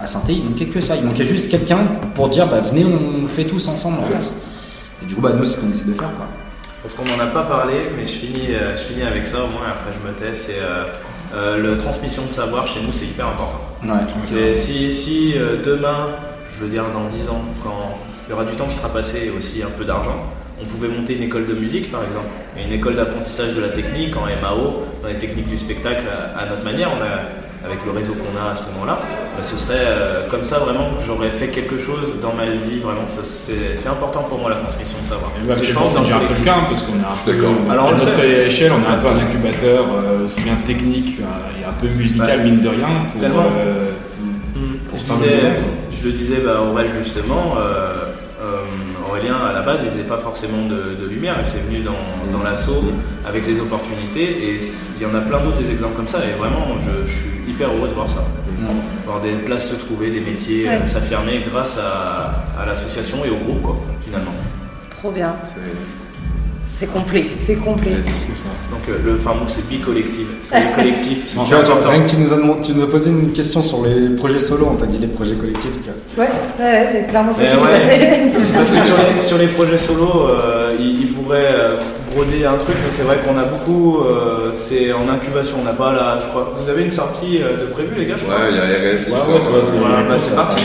à 0.00 0.06
Saint-Pé, 0.06 0.32
il 0.32 0.44
manquait 0.44 0.66
que 0.66 0.80
ça. 0.80 0.96
Il 0.96 1.04
manquait 1.04 1.24
juste 1.26 1.50
quelqu'un 1.50 1.80
pour 2.14 2.28
dire, 2.30 2.46
bah, 2.48 2.60
venez, 2.60 2.84
on 2.86 3.20
le 3.22 3.28
fait 3.28 3.44
tous 3.44 3.68
ensemble, 3.68 3.98
en 4.00 4.04
fait. 4.04 4.30
Et 5.02 5.06
du 5.06 5.14
coup, 5.14 5.20
bah, 5.20 5.32
nous, 5.36 5.44
c'est 5.44 5.56
ce 5.56 5.60
qu'on 5.60 5.70
essaie 5.70 5.84
de 5.84 5.92
faire, 5.92 6.10
quoi. 6.16 6.26
Parce 6.82 6.94
qu'on 6.94 7.04
n'en 7.04 7.22
a 7.22 7.26
pas 7.26 7.42
parlé, 7.42 7.74
mais 7.96 8.06
je 8.06 8.12
finis, 8.12 8.48
je 8.76 8.80
finis 8.82 9.02
avec 9.02 9.26
ça 9.26 9.38
au 9.38 9.48
moins, 9.48 9.66
après 9.68 9.90
je 9.92 10.08
me 10.08 10.14
tais. 10.14 10.34
C'est 10.38 10.60
euh, 11.34 11.70
la 11.70 11.76
transmission 11.76 12.24
de 12.24 12.30
savoir 12.30 12.66
chez 12.66 12.80
nous, 12.80 12.92
c'est 12.92 13.06
hyper 13.06 13.28
important. 13.28 13.60
Ouais. 13.84 14.54
Si 14.54 14.92
si 14.92 15.34
euh, 15.36 15.62
demain, 15.64 16.08
je 16.54 16.64
veux 16.64 16.70
dire 16.70 16.84
dans 16.92 17.08
10 17.08 17.28
ans, 17.28 17.42
quand 17.62 17.98
il 18.26 18.30
y 18.30 18.32
aura 18.34 18.44
du 18.44 18.54
temps 18.56 18.66
qui 18.66 18.76
sera 18.76 18.88
passé 18.88 19.26
et 19.26 19.30
aussi 19.30 19.62
un 19.62 19.70
peu 19.70 19.84
d'argent, 19.84 20.24
on 20.60 20.64
pouvait 20.64 20.88
monter 20.88 21.16
une 21.16 21.22
école 21.22 21.46
de 21.46 21.54
musique 21.54 21.90
par 21.92 22.02
exemple, 22.04 22.28
et 22.58 22.64
une 22.64 22.72
école 22.72 22.96
d'apprentissage 22.96 23.54
de 23.54 23.60
la 23.60 23.68
technique 23.68 24.16
en 24.16 24.22
MAO, 24.22 24.86
dans 25.02 25.08
les 25.08 25.18
techniques 25.18 25.48
du 25.48 25.56
spectacle 25.56 26.04
à, 26.08 26.38
à 26.38 26.46
notre 26.46 26.64
manière, 26.64 26.90
on 26.96 27.02
a, 27.02 27.45
avec 27.64 27.78
le 27.84 27.92
réseau 27.92 28.14
qu'on 28.14 28.36
a 28.38 28.52
à 28.52 28.56
ce 28.56 28.62
moment-là, 28.72 28.98
bah, 29.36 29.42
ce 29.42 29.56
serait 29.56 29.74
euh, 29.86 30.28
comme 30.30 30.44
ça 30.44 30.58
vraiment 30.60 30.90
que 30.90 31.04
j'aurais 31.06 31.30
fait 31.30 31.48
quelque 31.48 31.78
chose 31.78 32.14
dans 32.22 32.32
ma 32.34 32.46
vie, 32.46 32.78
vraiment, 32.80 33.06
c'est 33.08 33.88
important 33.88 34.22
pour 34.24 34.38
moi 34.38 34.50
la 34.50 34.56
transmission 34.56 34.98
de 35.02 35.06
savoir. 35.06 35.30
Bah, 35.46 35.54
je 35.62 35.72
pense 35.72 35.92
que 35.94 35.98
c'est 35.98 36.04
déjà 36.04 36.16
un 36.16 36.18
peu 36.20 36.22
le 36.24 36.28
collectif. 36.28 36.44
cas, 36.44 36.56
parce 36.68 36.82
qu'on 36.82 36.92
a 37.00 37.12
un 37.12 37.18
peu. 37.24 37.72
Alors, 37.72 37.88
à 37.88 37.92
notre 37.92 38.06
fait. 38.14 38.46
échelle, 38.46 38.72
on 38.72 38.90
a 38.90 38.94
un 38.94 38.98
peu 38.98 39.08
un 39.08 39.18
incubateur, 39.18 39.84
euh, 39.94 40.24
aussi 40.24 40.40
bien 40.40 40.56
technique 40.64 41.18
euh, 41.20 41.60
et 41.60 41.64
un 41.64 41.72
peu 41.80 41.88
musical, 41.88 42.38
Ouais. 42.38 42.44
mine 42.44 42.60
de 42.60 42.68
rien, 42.68 42.88
pour, 43.12 43.20
Tellement. 43.20 43.44
euh, 43.58 43.90
pour 44.88 44.98
je, 44.98 45.04
disais, 45.04 45.40
je 46.00 46.06
le 46.06 46.12
disais 46.12 46.36
bah, 46.44 46.60
Aurel 46.70 46.88
justement, 47.02 47.54
euh, 47.58 48.12
euh, 48.42 49.08
Aurélien 49.08 49.34
à 49.48 49.52
la 49.52 49.62
base 49.62 49.80
il 49.84 49.90
faisait 49.90 50.02
pas 50.08 50.18
forcément 50.18 50.62
de, 50.66 50.94
de 51.00 51.06
lumière, 51.08 51.36
il 51.40 51.46
s'est 51.46 51.58
venu 51.66 51.80
dans, 51.80 52.36
dans 52.36 52.42
l'assaut 52.44 52.84
avec 53.26 53.46
les 53.46 53.58
opportunités 53.60 54.22
et 54.24 54.58
il 54.58 55.02
y 55.02 55.06
en 55.06 55.14
a 55.14 55.20
plein 55.20 55.40
d'autres 55.40 55.58
des 55.58 55.70
exemples 55.70 55.96
comme 55.96 56.08
ça 56.08 56.18
et 56.18 56.38
vraiment 56.38 56.66
je, 56.80 57.06
je 57.10 57.16
suis 57.16 57.35
hyper 57.48 57.68
heureux 57.68 57.88
de 57.88 57.94
voir 57.94 58.08
ça. 58.08 58.24
Voir 59.04 59.20
des 59.20 59.32
places 59.32 59.70
se 59.70 59.74
trouver, 59.76 60.10
des 60.10 60.20
métiers 60.20 60.64
Ouais. 60.68 60.74
euh, 60.82 60.86
s'affirmer 60.86 61.42
grâce 61.50 61.78
à, 61.78 62.60
à 62.60 62.66
l'association 62.66 63.18
et 63.24 63.30
au 63.30 63.36
groupe 63.36 63.62
quoi, 63.62 63.76
finalement. 64.04 64.32
Trop 64.98 65.10
bien. 65.10 65.34
C'est 66.78 66.92
complet, 66.92 67.24
c'est 67.46 67.54
complet. 67.54 67.92
Donc 68.70 68.80
euh, 68.90 68.98
le 69.02 69.16
fin 69.16 69.30
mot 69.32 69.46
c'est 69.48 69.66
bi-collectif, 69.66 70.26
c'est 70.42 70.60
le 70.60 70.74
collectif. 70.76 71.26
Tu 71.30 71.36
vois, 71.54 71.62
toi, 71.62 71.90
rien 71.90 72.02
que 72.02 72.10
tu 72.10 72.16
nous 72.18 72.32
as 72.34 72.36
demandé- 72.36 72.60
tu 72.66 72.72
nous 72.72 72.82
as 72.82 72.90
posé 72.90 73.10
une 73.10 73.32
question 73.32 73.62
sur 73.62 73.82
les 73.86 74.10
projets 74.16 74.38
solo, 74.38 74.68
on 74.72 74.74
t'a 74.76 74.84
dit 74.84 74.98
les 74.98 75.06
projets 75.06 75.36
collectifs. 75.36 75.70
que- 75.72 76.20
Ouais, 76.20 76.28
ouais, 76.58 76.64
ouais, 76.64 76.88
c'est 76.92 77.08
clairement 77.08 77.32
ça 77.32 77.44
qui 77.44 77.50
s'est 77.50 77.56
passé. 77.56 78.52
parce 78.54 78.70
que 78.70 78.80
sur 78.82 78.96
les, 79.16 79.20
sur 79.22 79.38
les 79.38 79.46
projets 79.46 79.78
solo, 79.78 80.28
euh, 80.28 80.76
ils, 80.78 81.00
ils 81.02 81.08
pourraient 81.14 81.48
euh, 81.50 81.76
broder 82.16 82.46
un 82.46 82.56
truc, 82.56 82.76
mais 82.82 82.88
c'est 82.90 83.02
vrai 83.02 83.18
qu'on 83.24 83.36
a 83.36 83.44
beaucoup, 83.44 84.00
euh, 84.00 84.52
c'est 84.56 84.90
en 84.92 85.06
incubation, 85.12 85.56
on 85.60 85.64
n'a 85.64 85.72
pas 85.74 85.92
la, 85.92 86.18
je 86.22 86.28
crois. 86.28 86.50
Vous 86.58 86.68
avez 86.68 86.84
une 86.84 86.90
sortie 86.90 87.42
euh, 87.42 87.60
de 87.60 87.66
prévu, 87.66 87.94
les 87.94 88.06
gars, 88.06 88.14
je 88.16 88.24
crois 88.24 88.36
Ouais, 88.36 88.50
il 88.50 88.56
y 88.56 88.60
a 88.60 88.64
RS 88.64 89.04
qui 89.04 89.10
Ouais, 89.12 89.18
sort, 89.18 89.28
ouais, 89.28 89.58
euh, 89.58 89.62
c'est 89.62 89.76
voilà, 89.78 89.96
bah, 90.08 90.14
c'est 90.18 90.34
parti. 90.34 90.64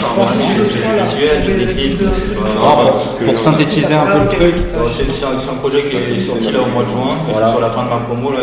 pour- 3.25 3.37
synthétiser 3.39 3.95
un 3.95 4.05
peu 4.05 4.19
le 4.19 4.27
truc. 4.27 4.55
Alors, 4.75 4.89
C'est 4.89 5.25
un, 5.25 5.55
projet 5.59 5.83
qui 5.83 5.97
est 5.97 6.19
sorti 6.19 6.51
là 6.51 6.59
au 6.61 6.71
mois 6.73 6.83
de 6.83 6.87
juin, 6.87 7.15
Voilà. 7.31 7.49
sur 7.49 7.59
la 7.59 7.69
fin 7.69 7.83
de 7.83 7.89
ma 7.89 7.97
promo, 7.97 8.31
là. 8.31 8.39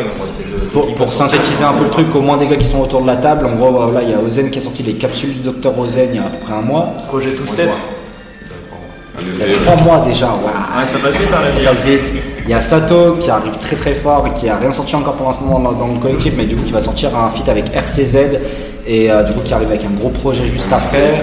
Pour, 0.72 0.94
pour 0.94 1.12
synthétiser 1.12 1.64
un 1.64 1.72
peu 1.72 1.84
le 1.84 1.90
truc, 1.90 2.14
au 2.14 2.20
moins 2.20 2.36
des 2.36 2.46
gars 2.46 2.56
qui 2.56 2.66
sont 2.66 2.80
autour 2.80 3.00
de 3.02 3.06
la 3.06 3.16
table, 3.16 3.46
en 3.46 3.54
gros, 3.54 3.70
voilà, 3.70 4.02
il 4.02 4.11
y 4.11 4.14
a 4.14 4.18
Ozen 4.20 4.50
qui 4.50 4.59
a 4.59 4.62
sorti 4.62 4.82
les 4.82 4.94
capsules 4.94 5.32
du 5.32 5.40
docteur 5.40 5.78
Ozen 5.78 6.09
il 6.11 6.16
y 6.16 6.18
a 6.18 6.26
à 6.26 6.28
peu 6.28 6.38
près 6.44 6.54
un 6.54 6.61
mois. 6.62 6.92
Projet 7.09 7.30
Two 7.32 7.46
Step. 7.46 7.70
Il 9.20 9.50
y 9.50 9.54
a 9.54 9.59
trois 9.64 9.76
mois 9.76 10.04
déjà, 10.06 10.26
waouh. 10.26 10.36
Ouais, 10.44 10.84
ça 10.86 10.98
passe 10.98 11.16
vite, 11.16 11.28
hein, 11.32 11.40
la 11.42 11.50
Ça 11.50 11.59
passe 11.70 11.82
vite. 11.84 12.12
Il 12.49 12.53
y 12.53 12.55
a 12.55 12.61
Sato 12.61 13.16
qui 13.20 13.28
arrive 13.28 13.59
très 13.59 13.76
très 13.76 13.92
fort 13.92 14.26
et 14.26 14.32
qui 14.32 14.49
a 14.49 14.57
rien 14.57 14.70
sorti 14.70 14.96
encore 14.96 15.12
pour 15.16 15.26
l'instant 15.26 15.61
dans, 15.61 15.70
dans 15.72 15.86
le 15.86 15.99
collectif, 16.01 16.32
mais 16.34 16.46
du 16.46 16.57
coup 16.57 16.62
qui 16.62 16.72
va 16.72 16.80
sortir 16.80 17.14
un 17.14 17.28
feat 17.28 17.46
avec 17.46 17.66
RCZ 17.76 18.16
et 18.86 19.11
euh, 19.11 19.22
du 19.22 19.34
coup 19.34 19.40
qui 19.44 19.53
arrive 19.53 19.68
avec 19.68 19.84
un 19.84 19.90
gros 19.90 20.09
projet 20.09 20.46
juste 20.46 20.72
après, 20.72 21.20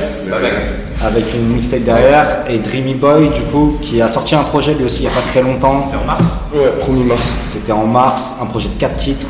avec 1.04 1.24
une 1.34 1.56
mixtape 1.56 1.84
derrière, 1.84 2.44
et 2.48 2.60
Dreamy 2.60 2.94
Boy 2.94 3.30
du 3.30 3.42
coup 3.42 3.80
qui 3.82 4.00
a 4.04 4.08
sorti 4.08 4.36
un 4.36 4.44
projet 4.44 4.76
lui 4.76 4.86
aussi 4.86 5.02
il 5.02 5.08
n'y 5.08 5.14
a 5.14 5.16
pas 5.16 5.28
très 5.28 5.42
longtemps. 5.42 5.82
C'était 5.86 5.98
en 5.98 6.06
mars 6.06 6.38
Ouais, 6.54 6.72
1er 6.88 7.08
mars. 7.08 7.36
C'était 7.48 7.72
en 7.72 7.88
mars, 7.88 8.36
un 8.40 8.46
projet 8.46 8.70
de 8.70 8.76
4 8.76 8.96
titres. 8.96 9.26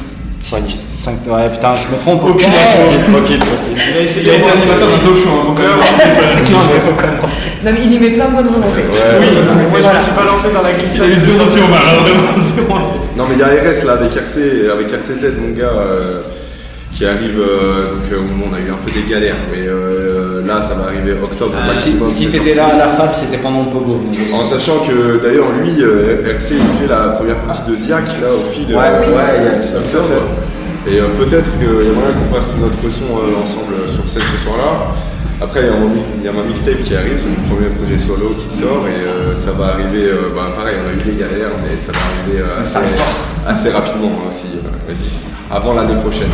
5 0.45 0.77
5 0.91 1.15
ouais 1.27 1.49
putain 1.49 1.73
je 1.75 1.93
me 1.93 1.99
trompe 1.99 2.23
Aucune 2.23 2.45
info. 2.45 3.11
Tranquille, 3.11 3.39
tranquille. 3.39 4.21
Il 4.21 4.29
a 4.29 4.33
été 4.35 4.45
animateur 4.45 4.89
d'un 4.89 4.97
talk 4.97 5.17
show, 5.17 5.29
hein, 5.29 5.45
donc, 5.47 5.59
euh, 5.59 5.63
euh, 5.63 6.51
Non, 6.51 6.59
mais 6.71 6.79
faut 6.79 6.95
quand 6.95 7.07
même. 7.07 7.17
Non, 7.63 7.71
mais 7.73 7.79
il 7.83 7.93
y 7.93 7.99
met 7.99 8.11
plein 8.11 8.25
de 8.25 8.35
bonne 8.35 8.47
volonté. 8.47 8.81
Oui, 8.85 9.27
moi 9.71 9.79
je 9.81 9.95
me 9.95 10.01
suis 10.01 10.11
pas 10.13 10.25
lancé 10.25 10.53
dans 10.53 10.61
la 10.61 10.71
glissade. 10.71 11.07
Il 11.09 11.13
a 11.13 11.33
eu 11.33 11.69
mal, 11.69 11.81
hein, 11.89 12.01
vraiment. 12.05 12.93
Non 13.17 13.23
mais 13.29 13.35
il 13.35 13.39
y 13.39 13.43
a 13.43 13.47
RS 13.47 13.85
là 13.85 13.93
avec 13.93 14.15
RC, 14.15 14.69
avec 14.71 14.91
RCZ 14.91 15.33
mon 15.39 15.55
gars 15.57 15.71
euh, 15.73 16.21
qui 16.93 17.05
arrive 17.05 17.39
euh, 17.39 17.91
donc 17.93 18.11
euh, 18.11 18.19
au 18.19 18.23
moment 18.23 18.45
où 18.45 18.49
on 18.51 18.55
a 18.55 18.59
eu 18.59 18.69
un 18.69 18.77
peu 18.85 18.91
des 18.91 19.09
galères 19.09 19.35
mais 19.51 19.67
euh, 20.35 20.45
là 20.47 20.61
ça 20.61 20.73
va 20.75 20.85
arriver 20.85 21.13
octobre 21.23 21.53
Ah, 21.57 21.71
Si, 21.73 21.91
maximum, 21.95 22.07
si 22.09 22.27
t'étais 22.29 22.53
sorti. 22.53 22.77
là 22.77 22.83
à 22.83 22.87
la 22.87 22.93
FAB, 22.93 23.09
c'était 23.13 23.37
pendant 23.37 23.63
le 23.63 23.69
Pogo. 23.69 24.01
En 24.33 24.41
sachant 24.41 24.79
que 24.79 25.21
d'ailleurs 25.23 25.49
lui 25.61 25.81
euh, 25.81 26.23
RC 26.35 26.55
il 26.55 26.81
fait 26.81 26.87
la 26.93 27.09
première 27.09 27.37
partie 27.37 27.69
de 27.69 27.75
Ziac 27.75 28.03
là 28.21 28.27
au 28.29 28.51
fil 28.51 28.67
Ouais, 28.75 29.59
octobre. 29.77 30.09
Et 30.87 30.99
euh, 30.99 31.05
peut-être 31.17 31.49
qu'il 31.57 31.63
y 31.63 31.89
a 31.89 31.93
moyen 31.93 32.13
qu'on 32.13 32.35
fasse 32.35 32.53
notre 32.61 32.91
son 32.93 33.05
euh, 33.05 33.41
ensemble 33.43 33.73
euh, 33.73 33.87
sur 33.87 34.07
scène 34.07 34.21
ce 34.37 34.43
soir-là. 34.43 34.93
Après, 35.41 35.61
il 35.61 36.23
y 36.23 36.27
a 36.27 36.31
ma 36.31 36.43
mixtape 36.43 36.81
qui 36.83 36.95
arrive, 36.95 37.17
c'est 37.17 37.27
mon 37.27 37.43
premier 37.55 37.67
projet 37.75 37.99
solo 37.99 38.35
qui 38.39 38.47
sort 38.55 38.87
et 38.87 39.03
euh, 39.03 39.35
ça 39.35 39.51
va 39.51 39.75
arriver, 39.75 40.07
euh, 40.07 40.31
bah, 40.33 40.55
pareil, 40.55 40.77
on 40.79 40.87
a 40.87 40.93
eu 40.95 41.03
des 41.03 41.19
galères, 41.19 41.51
mais 41.61 41.75
ça 41.75 41.91
va 41.91 41.99
arriver 42.07 42.39
euh, 42.39 42.63
assez, 43.51 43.69
rapidement 43.69 44.11
hein, 44.15 44.29
aussi, 44.29 44.47
euh, 44.63 45.51
avant 45.51 45.73
l'année 45.73 45.99
prochaine. 45.99 46.31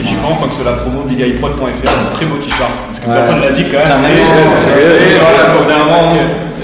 Et 0.00 0.04
j'y 0.04 0.14
pense 0.22 0.38
tant 0.38 0.46
que 0.46 0.54
c'est 0.54 0.62
la 0.62 0.74
promo 0.78 1.02
bigaiprod.fr, 1.02 1.58
un 1.66 2.14
très 2.14 2.26
beau 2.26 2.36
t-shirt. 2.38 2.70
Parce 2.86 3.00
que 3.00 3.08
Ouais. 3.10 3.14
personne 3.18 3.40
l'a 3.40 3.50
dit 3.50 3.64
quand 3.66 3.82
même. 3.82 4.06
C'est 4.54 5.18
voilà, 5.18 5.58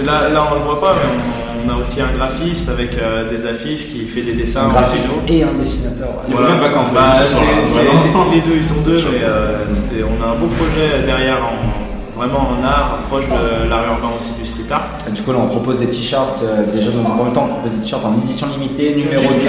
là, 0.06 0.28
là, 0.30 0.46
on 0.50 0.54
le 0.54 0.60
voit 0.62 0.80
pas, 0.80 0.94
mais 0.94 1.10
on, 1.10 1.33
on 1.66 1.70
a 1.70 1.80
aussi 1.80 2.00
un 2.00 2.12
graphiste 2.16 2.68
avec 2.68 2.96
euh, 3.00 3.28
des 3.28 3.46
affiches 3.46 3.86
qui 3.88 4.06
fait 4.06 4.22
des 4.22 4.32
dessins 4.32 4.66
Un 4.68 4.72
graphiste 4.72 5.08
et 5.28 5.42
un 5.42 5.52
dessinateur. 5.56 6.08
Il 6.28 6.34
de 6.34 6.40
vacances, 6.60 6.92
Bah, 6.92 7.14
vraiment. 7.16 8.26
les 8.32 8.40
deux, 8.40 8.56
ils 8.56 8.64
sont 8.64 8.80
deux, 8.84 8.96
mais 9.10 9.22
euh, 9.22 9.56
on 10.02 10.22
a 10.22 10.32
un 10.32 10.34
beau 10.36 10.46
projet 10.46 11.04
derrière, 11.06 11.38
en, 11.44 12.18
vraiment 12.18 12.50
en 12.50 12.64
art, 12.64 12.98
proche 13.08 13.24
de 13.28 13.68
l'art 13.68 13.84
urbain 13.86 14.14
aussi 14.16 14.32
du 14.40 14.46
street 14.46 14.70
art. 14.70 14.88
Et 15.08 15.12
Du 15.12 15.22
coup, 15.22 15.32
là, 15.32 15.38
on 15.42 15.46
propose 15.48 15.78
des 15.78 15.86
t-shirts. 15.88 16.42
euh, 16.42 16.64
déjà, 16.72 16.90
dans 16.90 17.08
un 17.10 17.14
premier 17.16 17.32
temps, 17.32 17.46
on 17.50 17.54
propose 17.54 17.74
des 17.74 17.80
t-shirts 17.82 18.04
en 18.04 18.20
édition 18.22 18.46
limitée, 18.58 18.94
numérotés, 18.96 19.48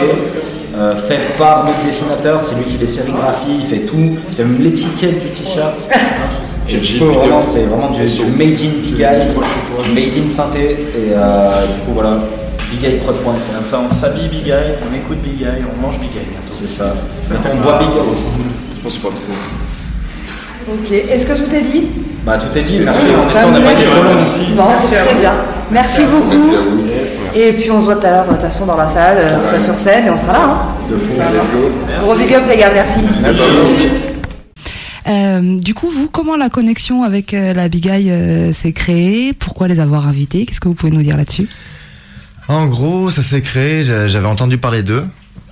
euh, 0.78 0.96
fait 0.96 1.20
par 1.38 1.66
notre 1.66 1.84
dessinateur. 1.86 2.44
C'est 2.44 2.56
lui 2.56 2.64
qui 2.66 2.78
les 2.78 2.86
sérigraphie, 2.86 3.58
il 3.60 3.66
fait 3.66 3.86
tout. 3.86 4.18
Il 4.30 4.36
fait 4.36 4.44
même 4.44 4.62
l'étiquette 4.62 5.22
du 5.22 5.30
t-shirt. 5.32 5.90
Et 6.68 6.78
du 6.78 7.00
coup, 7.00 7.06
vraiment, 7.06 7.40
c'est 7.40 7.64
vraiment 7.64 7.92
du, 7.92 8.02
du 8.06 8.24
made 8.38 8.60
in 8.60 8.82
Big 8.84 9.00
Eye, 9.00 9.28
made 9.94 10.26
in 10.26 10.30
synthé. 10.30 10.72
Et 10.98 11.12
euh, 11.14 11.66
du 11.74 11.80
coup, 11.82 11.92
voilà, 11.94 12.18
bigeyprod.fr. 12.72 13.56
Comme 13.56 13.66
ça, 13.66 13.82
on 13.88 13.94
s'habille 13.94 14.28
Big 14.30 14.48
Eye, 14.48 14.74
on 14.90 14.96
écoute 14.96 15.20
Big 15.22 15.42
Eye, 15.42 15.64
on 15.78 15.82
mange 15.86 16.00
Big 16.00 16.10
Eye 16.16 16.26
bientôt. 16.30 16.50
C'est 16.50 16.68
ça. 16.68 16.94
On 17.32 17.58
boit 17.58 17.80
Big 17.80 17.90
Eye 17.90 18.12
aussi. 18.12 18.32
Je 18.78 18.82
pense 18.84 18.98
pas 18.98 19.10
trop. 19.10 20.74
Ok, 20.74 20.92
est-ce 20.92 21.26
que 21.26 21.34
tout 21.34 21.56
est 21.56 21.62
dit? 21.62 21.88
Bah, 22.26 22.40
tout 22.40 22.58
est 22.58 22.64
dit. 22.64 22.80
Merci. 22.84 23.06
Oui, 23.08 23.14
On 23.16 23.28
espère 23.28 23.44
qu'on 23.44 23.52
n'a 23.52 23.60
pas 23.60 23.74
été 23.74 23.84
trop 23.84 24.02
long. 24.04 24.56
Bon, 24.56 24.64
c'est 24.80 24.96
très 24.96 25.16
bien. 25.20 25.34
Merci 25.72 26.02
beaucoup. 26.06 26.30
Merci 26.30 26.56
à 26.56 26.60
vous. 26.62 27.40
Et 27.40 27.54
puis 27.54 27.72
on 27.72 27.80
se 27.80 27.86
voit 27.86 27.96
tout 27.96 28.08
à 28.08 28.12
l'heure 28.12 28.26
de 28.26 28.32
toute 28.32 28.42
façon 28.42 28.66
dans 28.66 28.78
la 28.78 28.88
salle, 28.88 29.18
euh, 29.20 29.38
on 29.38 29.42
sera 29.44 29.60
sur 29.60 29.76
scène 29.76 30.08
et 30.08 30.10
on 30.10 30.18
sera 30.18 30.34
là. 30.34 30.40
Hein. 30.44 30.58
De 30.90 30.98
fou. 30.98 31.20
Gros 32.02 32.16
big 32.16 32.34
up 32.34 32.44
les 32.50 32.58
gars, 32.58 32.72
merci. 32.74 33.00
Merci. 33.22 33.90
Euh, 35.08 35.60
du 35.60 35.74
coup, 35.74 35.90
vous, 35.90 36.08
comment 36.10 36.36
la 36.36 36.50
connexion 36.50 37.04
avec 37.04 37.34
euh, 37.34 37.54
la 37.54 37.70
Big 37.70 37.88
Eye 37.88 38.10
euh, 38.12 38.54
s'est 38.54 38.74
créée? 38.74 39.34
Pourquoi 39.34 39.68
les 39.68 39.80
avoir 39.80 40.08
invités? 40.08 40.46
Qu'est-ce 40.46 40.60
que 40.60 40.68
vous 40.68 40.74
pouvez 40.74 40.92
nous 40.92 41.04
dire 41.04 41.18
là-dessus? 41.18 41.48
En 42.48 42.68
gros, 42.68 43.10
ça 43.12 43.22
s'est 43.22 43.42
créé, 43.42 43.84
j'a- 43.84 44.08
j'avais 44.08 44.28
entendu 44.28 44.58
parler 44.58 44.84
d'eux. 44.84 45.06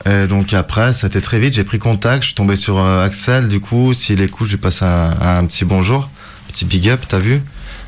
Et 0.06 0.28
donc 0.28 0.54
après, 0.54 0.91
ça 0.93 1.08
très 1.10 1.39
vite, 1.39 1.54
j'ai 1.54 1.64
pris 1.64 1.80
contact, 1.80 2.24
je 2.24 2.28
suis 2.28 2.36
tombé 2.36 2.56
sur 2.58 2.78
Axel, 2.84 3.47
du 3.47 3.60
coup, 3.62 3.93
s'il 3.93 4.22
écoute, 4.22 4.47
je 4.47 4.51
lui 4.54 4.58
passe 4.60 4.82
un, 4.82 5.16
un 5.22 5.45
petit 5.45 5.64
bonjour, 5.66 6.10
petit 6.49 6.66
big 6.66 6.89
up, 6.89 7.01
t'as 7.08 7.20
vu? 7.20 7.41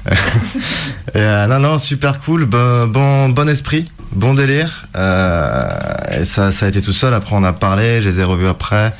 Et, 1.16 1.20
Non, 1.50 1.60
non, 1.60 1.78
super 1.78 2.22
cool, 2.22 2.46
bon, 2.46 2.88
bon, 2.88 3.30
bon 3.30 3.50
esprit, 3.50 3.92
bon 4.14 4.34
délire. 4.34 4.88
Ça, 4.96 6.52
ça 6.52 6.66
a 6.66 6.70
été 6.70 6.82
tout 6.82 6.94
seul, 6.94 7.14
après 7.14 7.36
on 7.36 7.44
a 7.44 7.52
parlé, 7.54 8.02
je 8.02 8.10
les 8.10 8.20
ai 8.22 8.24
revus 8.24 8.48
après, 8.48 8.94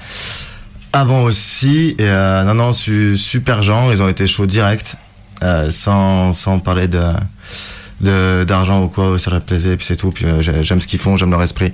avant 0.96 1.24
aussi. 1.24 1.96
Et 2.00 2.04
euh, 2.08 2.44
non, 2.44 2.54
non, 2.56 2.74
su- 2.74 3.18
super 3.18 3.62
gens, 3.62 3.92
ils 3.92 4.02
ont 4.02 4.08
été 4.10 4.26
chauds 4.28 4.46
direct, 4.46 4.96
euh, 5.44 5.72
sans, 5.72 6.34
sans 6.34 6.60
parler 6.60 6.88
de 6.88 7.04
d'argent 8.02 8.84
ou 8.84 8.88
quoi, 8.90 9.18
ça 9.18 9.32
leur 9.32 9.42
plaisait, 9.42 9.72
et 9.74 9.78
puis 9.78 9.86
c'est 9.86 9.96
tout. 9.96 10.12
Puis 10.12 10.26
euh, 10.26 10.42
j'ai- 10.42 10.64
j'aime 10.64 10.82
ce 10.82 10.88
qu'ils 10.88 11.00
font, 11.00 11.16
j'aime 11.16 11.32
leur 11.32 11.42
esprit. 11.42 11.74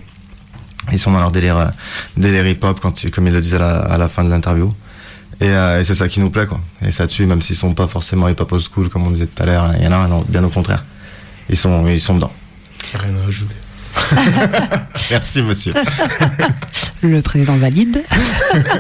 Ils 0.92 1.00
sont 1.00 1.12
dans 1.12 1.20
leur 1.20 1.32
délire, 1.32 1.72
délire 2.18 2.46
hip-hop, 2.48 2.80
comme 2.80 3.28
ils 3.28 3.34
le 3.34 3.42
disaient 3.42 3.62
à 3.62 3.98
la, 3.98 4.08
fin 4.08 4.24
de 4.24 4.30
l'interview. 4.30 4.72
Et, 5.40 5.52
c'est 5.84 5.94
ça 5.96 6.08
qui 6.08 6.20
nous 6.20 6.30
plaît, 6.32 6.48
quoi. 6.48 6.60
Et 6.84 6.90
ça 6.92 7.06
dessus, 7.06 7.26
même 7.26 7.42
s'ils 7.42 7.56
sont 7.56 7.74
pas 7.74 7.88
forcément 7.88 8.28
hip-hop 8.30 8.52
old 8.52 8.62
school, 8.64 8.90
comme 8.90 9.06
on 9.06 9.12
disait 9.12 9.28
tout 9.28 9.42
à 9.44 9.46
l'heure, 9.46 9.74
il 9.78 9.84
y 9.84 9.88
en 9.88 9.92
a, 9.92 10.08
non, 10.08 10.24
bien 10.28 10.44
au 10.44 10.50
contraire. 10.50 10.84
Ils 11.50 11.58
sont, 11.58 11.88
ils 11.88 12.02
sont 12.02 12.16
dedans. 12.16 12.32
Rien 12.96 13.14
à 13.24 13.28
ajouter. 13.28 13.56
Merci, 15.12 15.42
monsieur. 15.42 15.74
Le 17.02 17.22
président 17.22 17.56
valide. 17.56 18.04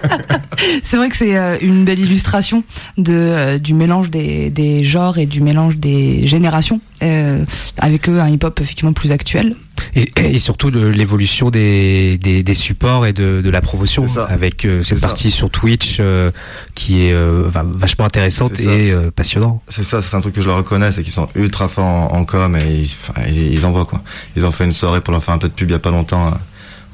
c'est 0.84 0.98
vrai 0.98 1.10
que 1.10 1.16
c'est 1.16 1.38
euh, 1.38 1.58
une 1.62 1.86
belle 1.86 2.00
illustration 2.00 2.64
de, 2.98 3.14
euh, 3.14 3.58
du 3.58 3.74
mélange 3.74 4.10
des, 4.10 4.50
des 4.50 4.84
genres 4.84 5.18
et 5.18 5.26
du 5.26 5.42
mélange 5.42 5.78
des 5.78 6.28
générations, 6.28 6.82
euh, 7.04 7.44
avec 7.78 8.08
eux 8.10 8.20
un 8.20 8.30
hip-hop 8.30 8.60
effectivement 8.60 8.94
plus 8.94 9.12
actuel. 9.12 9.56
Et, 9.94 10.10
et 10.20 10.40
surtout 10.40 10.72
de 10.72 10.86
l'évolution 10.86 11.50
des, 11.50 12.18
des, 12.18 12.44
des 12.44 12.54
supports 12.54 13.06
et 13.06 13.14
de, 13.14 13.42
de 13.44 13.50
la 13.50 13.62
promotion 13.62 14.06
avec 14.30 14.64
euh, 14.64 14.82
cette 14.84 15.00
ça. 15.00 15.08
partie 15.08 15.32
sur 15.32 15.50
Twitch 15.50 15.98
euh, 16.00 16.30
qui 16.76 17.06
est 17.06 17.14
euh, 17.14 17.44
va- 17.48 17.66
vachement 17.66 18.06
intéressante 18.06 18.56
ça, 18.56 18.72
et 18.72 18.92
euh, 18.92 19.12
passionnant. 19.12 19.62
C'est 19.68 19.84
ça, 19.84 20.02
c'est 20.02 20.16
un 20.16 20.22
truc 20.22 20.36
que 20.36 20.42
je 20.42 20.48
leur 20.48 20.58
reconnais, 20.58 20.92
c'est 20.94 21.04
qu'ils 21.04 21.12
sont 21.12 21.28
ultra 21.36 21.68
forts 21.68 21.84
en, 21.84 22.14
en 22.14 22.24
com 22.24 22.56
et 22.56 22.74
ils, 22.74 22.96
enfin, 23.02 23.22
ils, 23.28 23.54
ils 23.54 23.66
envoient 23.66 23.86
quoi. 23.86 24.02
Ils 24.38 24.46
ont 24.46 24.52
fait 24.52 24.64
une 24.64 24.72
soirée 24.72 25.02
pour 25.02 25.12
leur 25.12 25.24
faire 25.24 25.34
un 25.34 25.40
peu 25.40 25.50
de 25.50 25.54
pub 25.54 25.70
il 25.70 25.74
y 25.74 25.76
a 25.76 25.80
pas 25.80 25.92
longtemps 25.92 26.28
euh, 26.28 26.32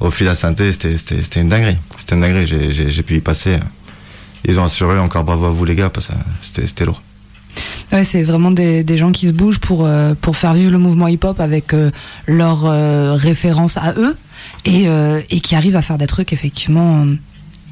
au 0.06 0.10
fil 0.10 0.26
à 0.28 0.34
Synthé, 0.34 0.72
c'était, 0.72 0.96
c'était, 0.96 1.22
c'était 1.22 1.40
une 1.40 1.48
dinguerie. 1.48 1.76
C'était 1.98 2.14
une 2.16 2.20
dinguerie, 2.22 2.46
j'ai, 2.46 2.72
j'ai, 2.72 2.90
j'ai 2.90 3.02
pu 3.02 3.14
y 3.14 3.20
passer. 3.20 3.58
Ils 4.44 4.58
ont 4.60 4.64
assuré, 4.64 4.98
encore 4.98 5.24
bravo 5.24 5.46
à 5.46 5.50
vous 5.50 5.64
les 5.64 5.74
gars, 5.74 5.90
parce 5.90 6.08
que 6.08 6.12
c'était, 6.40 6.66
c'était 6.66 6.84
lourd. 6.84 7.02
Ouais, 7.92 8.04
c'est 8.04 8.22
vraiment 8.22 8.50
des, 8.50 8.98
gens 8.98 9.12
qui 9.12 9.26
se 9.26 9.32
bougent 9.32 9.60
pour, 9.60 9.86
euh, 9.86 10.14
pour 10.20 10.36
faire 10.36 10.54
vivre 10.54 10.70
le 10.70 10.78
mouvement 10.78 11.08
hip-hop 11.08 11.40
avec 11.40 11.72
euh, 11.72 11.90
leurs 12.26 12.66
euh, 12.66 13.14
références 13.14 13.76
à 13.76 13.94
eux 13.96 14.16
et, 14.64 15.40
qui 15.40 15.54
arrivent 15.54 15.76
à 15.76 15.82
faire 15.82 15.98
des 15.98 16.06
trucs 16.06 16.32
effectivement 16.32 17.06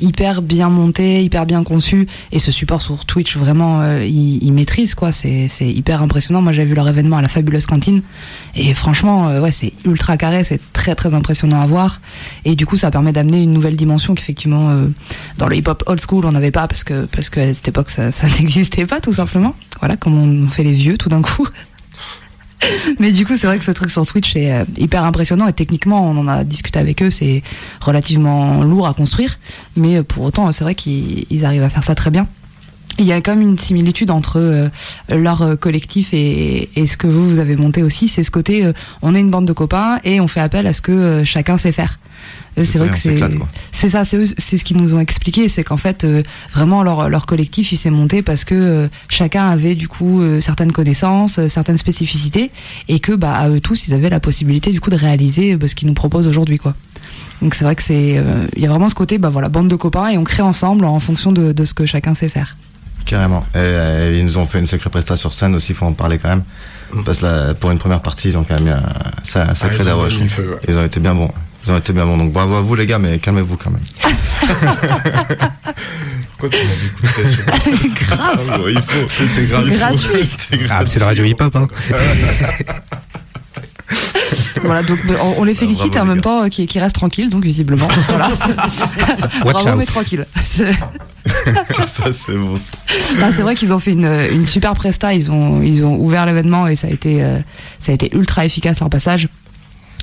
hyper 0.01 0.43
bien 0.43 0.69
montés, 0.69 1.23
hyper 1.23 1.47
bien 1.47 1.65
conçus. 1.65 2.07
Et 2.33 2.39
ce 2.39 2.53
support 2.53 2.83
sur 2.83 3.05
Twitch, 3.05 3.37
vraiment, 3.37 3.81
euh, 3.81 4.05
ils, 4.05 4.43
ils 4.43 4.53
maîtrisent 4.53 4.95
quoi. 4.95 5.13
C'est 5.13 5.49
hyper 5.61 6.03
impressionnant. 6.03 6.43
Moi, 6.43 6.53
j'ai 6.53 6.65
vu 6.65 6.75
leur 6.75 6.89
événement 6.89 7.17
à 7.17 7.23
la 7.23 7.29
fabuleuse 7.29 7.67
cantine 7.67 8.03
et 8.55 8.75
franchement, 8.75 9.29
euh, 9.29 9.41
ouais, 9.41 9.53
c'est 9.53 9.73
ultra 9.85 10.17
carré, 10.17 10.45
c'est 10.45 10.61
très 10.73 10.95
très 10.95 11.15
impressionnant 11.15 11.61
à 11.61 11.67
voir. 11.67 12.01
Et 12.45 12.57
du 12.57 12.67
coup, 12.67 12.77
ça 12.77 12.91
permet 12.91 13.13
d'amener 13.13 13.43
une 13.43 13.53
nouvelle 13.53 13.77
dimension 13.77 14.15
qu'effectivement, 14.15 14.71
euh, 14.71 14.87
dans 15.39 15.49
le 15.49 15.57
hip-hop 15.57 15.83
old 15.87 16.01
school, 16.01 16.25
on 16.25 16.33
n'avait 16.33 16.51
pas 16.51 16.69
parce 16.69 16.85
que 16.85 17.07
parce 17.07 17.31
qu'à 17.31 17.53
cette 17.53 17.69
époque, 17.69 17.91
ça, 17.91 18.13
ça 18.13 18.27
n'existait 18.27 18.87
pas 18.87 19.01
tout 19.01 19.13
simplement. 19.13 19.55
Voilà, 19.81 19.97
comme 19.97 20.45
on 20.45 20.49
fait 20.49 20.65
les 20.65 20.73
vieux 20.73 20.97
tout 20.97 21.09
d'un 21.09 21.23
coup. 21.23 21.49
Mais 23.01 23.13
du 23.13 23.27
coup, 23.27 23.37
c'est 23.37 23.47
vrai 23.47 23.59
que 23.59 23.65
ce 23.65 23.71
truc 23.71 23.91
sur 23.91 24.07
Twitch 24.07 24.33
c'est 24.33 24.53
euh, 24.53 24.65
hyper 24.77 25.05
impressionnant 25.05 25.47
et 25.47 25.53
techniquement, 25.53 26.09
on 26.09 26.17
en 26.17 26.29
a 26.29 26.45
discuté 26.45 26.79
avec 26.79 27.03
eux, 27.03 27.11
c'est 27.11 27.43
relativement 27.81 28.63
lourd 28.63 28.87
à 28.87 28.95
construire. 28.95 29.39
Mais 29.77 29.97
euh, 29.97 30.03
pour 30.03 30.25
autant, 30.25 30.51
c'est 30.53 30.65
vrai 30.65 30.75
qu'ils 30.75 31.27
ils 31.31 31.45
arrivent 31.45 31.63
à 31.63 31.71
faire 31.71 31.85
ça 31.85 31.95
très 31.95 32.11
bien. 32.11 32.27
Il 32.99 33.05
y 33.05 33.13
a 33.13 33.21
quand 33.21 33.37
même 33.37 33.47
une 33.47 33.59
similitude 33.59 34.11
entre 34.11 34.39
euh, 34.39 34.69
leur 35.11 35.59
collectif 35.61 36.15
et, 36.15 36.71
ce 36.87 36.97
que 36.97 37.07
vous, 37.07 37.29
vous 37.29 37.39
avez 37.39 37.57
monté 37.57 37.83
aussi. 37.83 38.09
C'est 38.09 38.23
ce 38.23 38.31
côté, 38.31 38.71
on 39.03 39.15
est 39.15 39.21
une 39.21 39.31
bande 39.31 39.45
de 39.45 39.53
copains 39.53 39.99
et 40.03 40.19
on 40.19 40.29
fait 40.29 40.41
appel 40.41 40.67
à 40.67 40.73
ce 40.73 40.81
que 40.81 41.23
chacun 41.23 41.59
sait 41.59 41.73
faire. 41.73 41.99
C'est 42.65 42.65
ça, 42.65 42.79
vrai 42.79 42.89
que 42.91 42.97
c'est 42.99 43.19
c'est 43.73 43.89
ça, 43.91 44.05
c'est 44.05 44.19
c'est 44.39 44.57
ce 44.57 44.65
qu'ils 44.65 44.79
nous 44.79 44.95
ont 44.95 45.01
expliqué, 45.01 45.49
c'est 45.49 45.63
qu'en 45.65 45.77
fait 45.77 46.05
euh, 46.05 46.23
vraiment 46.53 46.83
leur, 46.83 47.09
leur 47.11 47.27
collectif 47.27 47.73
il 47.73 47.77
s'est 47.77 47.91
monté 47.91 48.23
parce 48.23 48.45
que 48.45 48.55
euh, 48.55 48.89
chacun 49.09 49.49
avait 49.51 49.75
du 49.75 49.89
coup 49.89 50.23
euh, 50.23 50.41
certaines 50.41 50.73
connaissances, 50.73 51.39
euh, 51.39 51.49
certaines 51.49 51.77
spécificités 51.77 52.51
et 52.89 52.99
que 53.01 53.13
bah 53.13 53.35
à 53.35 53.49
eux 53.51 53.61
tous 53.61 53.89
ils 53.89 53.95
avaient 53.95 54.09
la 54.11 54.21
possibilité 54.21 54.71
du 54.73 54.81
coup 54.81 54.89
de 54.91 54.97
réaliser 54.97 55.53
euh, 55.53 55.57
bah, 55.59 55.69
ce 55.69 55.75
qu'ils 55.75 55.89
nous 55.89 55.95
proposent 55.95 56.29
aujourd'hui 56.29 56.57
quoi. 56.59 56.75
Donc 57.43 57.55
c'est 57.55 57.65
vrai 57.65 57.77
que 57.77 57.83
c'est 57.83 58.15
euh, 58.17 58.47
il 58.57 58.63
y 58.63 58.67
a 58.67 58.71
vraiment 58.71 58.89
ce 58.89 58.95
côté 58.95 59.19
bah 59.19 59.29
voilà 59.29 59.49
bande 59.51 59.69
de 59.69 59.77
copains 59.77 60.09
et 60.09 60.17
on 60.17 60.25
crée 60.25 60.43
ensemble 60.43 60.87
en 60.87 60.99
fonction 61.01 61.33
de, 61.33 61.53
de 61.53 61.65
ce 61.67 61.75
que 61.75 61.85
chacun 61.85 62.15
sait 62.15 62.31
faire. 62.31 62.57
Carrément. 63.05 63.45
Et, 63.55 63.59
euh, 63.59 64.17
ils 64.19 64.25
nous 64.25 64.39
ont 64.39 64.47
fait 64.47 64.59
une 64.59 64.67
sacrée 64.67 64.91
prestation 64.91 65.31
sur 65.31 65.35
scène 65.39 65.55
aussi, 65.55 65.75
faut 65.75 65.87
en 65.87 65.93
parler 65.93 66.19
quand 66.19 66.29
même. 66.29 66.43
Parce 67.05 67.19
que 67.19 67.25
là, 67.27 67.55
pour 67.55 67.71
une 67.71 67.79
première 67.79 68.01
partie, 68.01 68.29
ils 68.31 68.39
ont 68.39 68.43
quand 68.43 68.55
même 68.55 68.65
mis 68.65 68.71
un, 68.71 68.83
ça- 69.23 69.51
un 69.51 69.55
sacré 69.55 69.85
ils 69.85 69.89
ont 69.91 70.29
feu, 70.29 70.47
ouais. 70.51 70.57
Ils 70.69 70.77
ont 70.77 70.85
été 70.85 70.99
bien 70.99 71.15
bons. 71.15 71.31
Ils 71.67 71.73
ont 71.73 71.79
été 71.79 71.93
bien 71.93 72.07
bons. 72.07 72.17
Donc 72.17 72.33
bravo 72.33 72.55
à 72.57 72.61
vous 72.62 72.75
les 72.77 72.87
gars, 72.87 72.99
mais 72.99 73.19
calmez-vous 73.19 73.57
quand 73.57 73.71
même. 73.71 73.81
Pourquoi 76.39 76.49
tu 76.51 76.59
m'as 76.67 77.89
Grave. 77.95 78.41
Ah, 78.53 78.59
bon, 78.59 78.64
il 78.69 78.81
faut. 78.83 79.09
C'était 79.09 79.47
grave. 79.47 79.69
Gratuit. 79.69 80.29
C'était 80.51 80.64
Ah, 80.71 80.83
c'est 80.87 81.01
la 81.01 81.07
radio 81.07 81.25
hip-hop. 81.25 81.57
Hein. 81.57 81.67
Voilà 84.64 84.83
donc 84.83 84.99
bah, 85.07 85.14
on, 85.23 85.35
on 85.43 85.45
les 85.45 85.55
félicite 85.55 85.93
bravo, 85.93 85.97
et 85.97 86.01
en 86.01 86.05
les 86.05 86.09
même 86.09 86.17
gars. 86.19 86.23
temps 86.23 86.43
euh, 86.45 86.49
qui, 86.49 86.67
qui 86.67 86.81
restent 86.81 86.97
tranquilles 86.97 87.31
donc 87.31 87.45
visiblement. 87.45 87.87
Voilà. 88.09 88.31
Bravo 89.45 89.69
out. 89.71 89.75
mais 89.79 89.85
tranquille. 89.87 90.27
C'est- 90.45 90.73
ça 91.87 92.11
c'est 92.12 92.33
bon. 92.37 92.55
Ah, 93.23 93.31
c'est 93.35 93.43
vrai 93.43 93.55
qu'ils 93.55 93.73
ont 93.73 93.79
fait 93.79 93.93
une, 93.93 94.07
une 94.33 94.47
super 94.47 94.75
presta, 94.75 95.14
ils 95.14 95.31
ont, 95.31 95.62
ils 95.62 95.85
ont 95.85 95.95
ouvert 96.01 96.27
l'événement 96.27 96.67
et 96.67 96.75
ça 96.75 96.89
a, 96.89 96.91
été, 96.91 97.23
euh, 97.23 97.39
ça 97.79 97.93
a 97.93 97.95
été 97.95 98.11
ultra 98.17 98.45
efficace 98.45 98.81
leur 98.81 98.91
passage. 98.91 99.29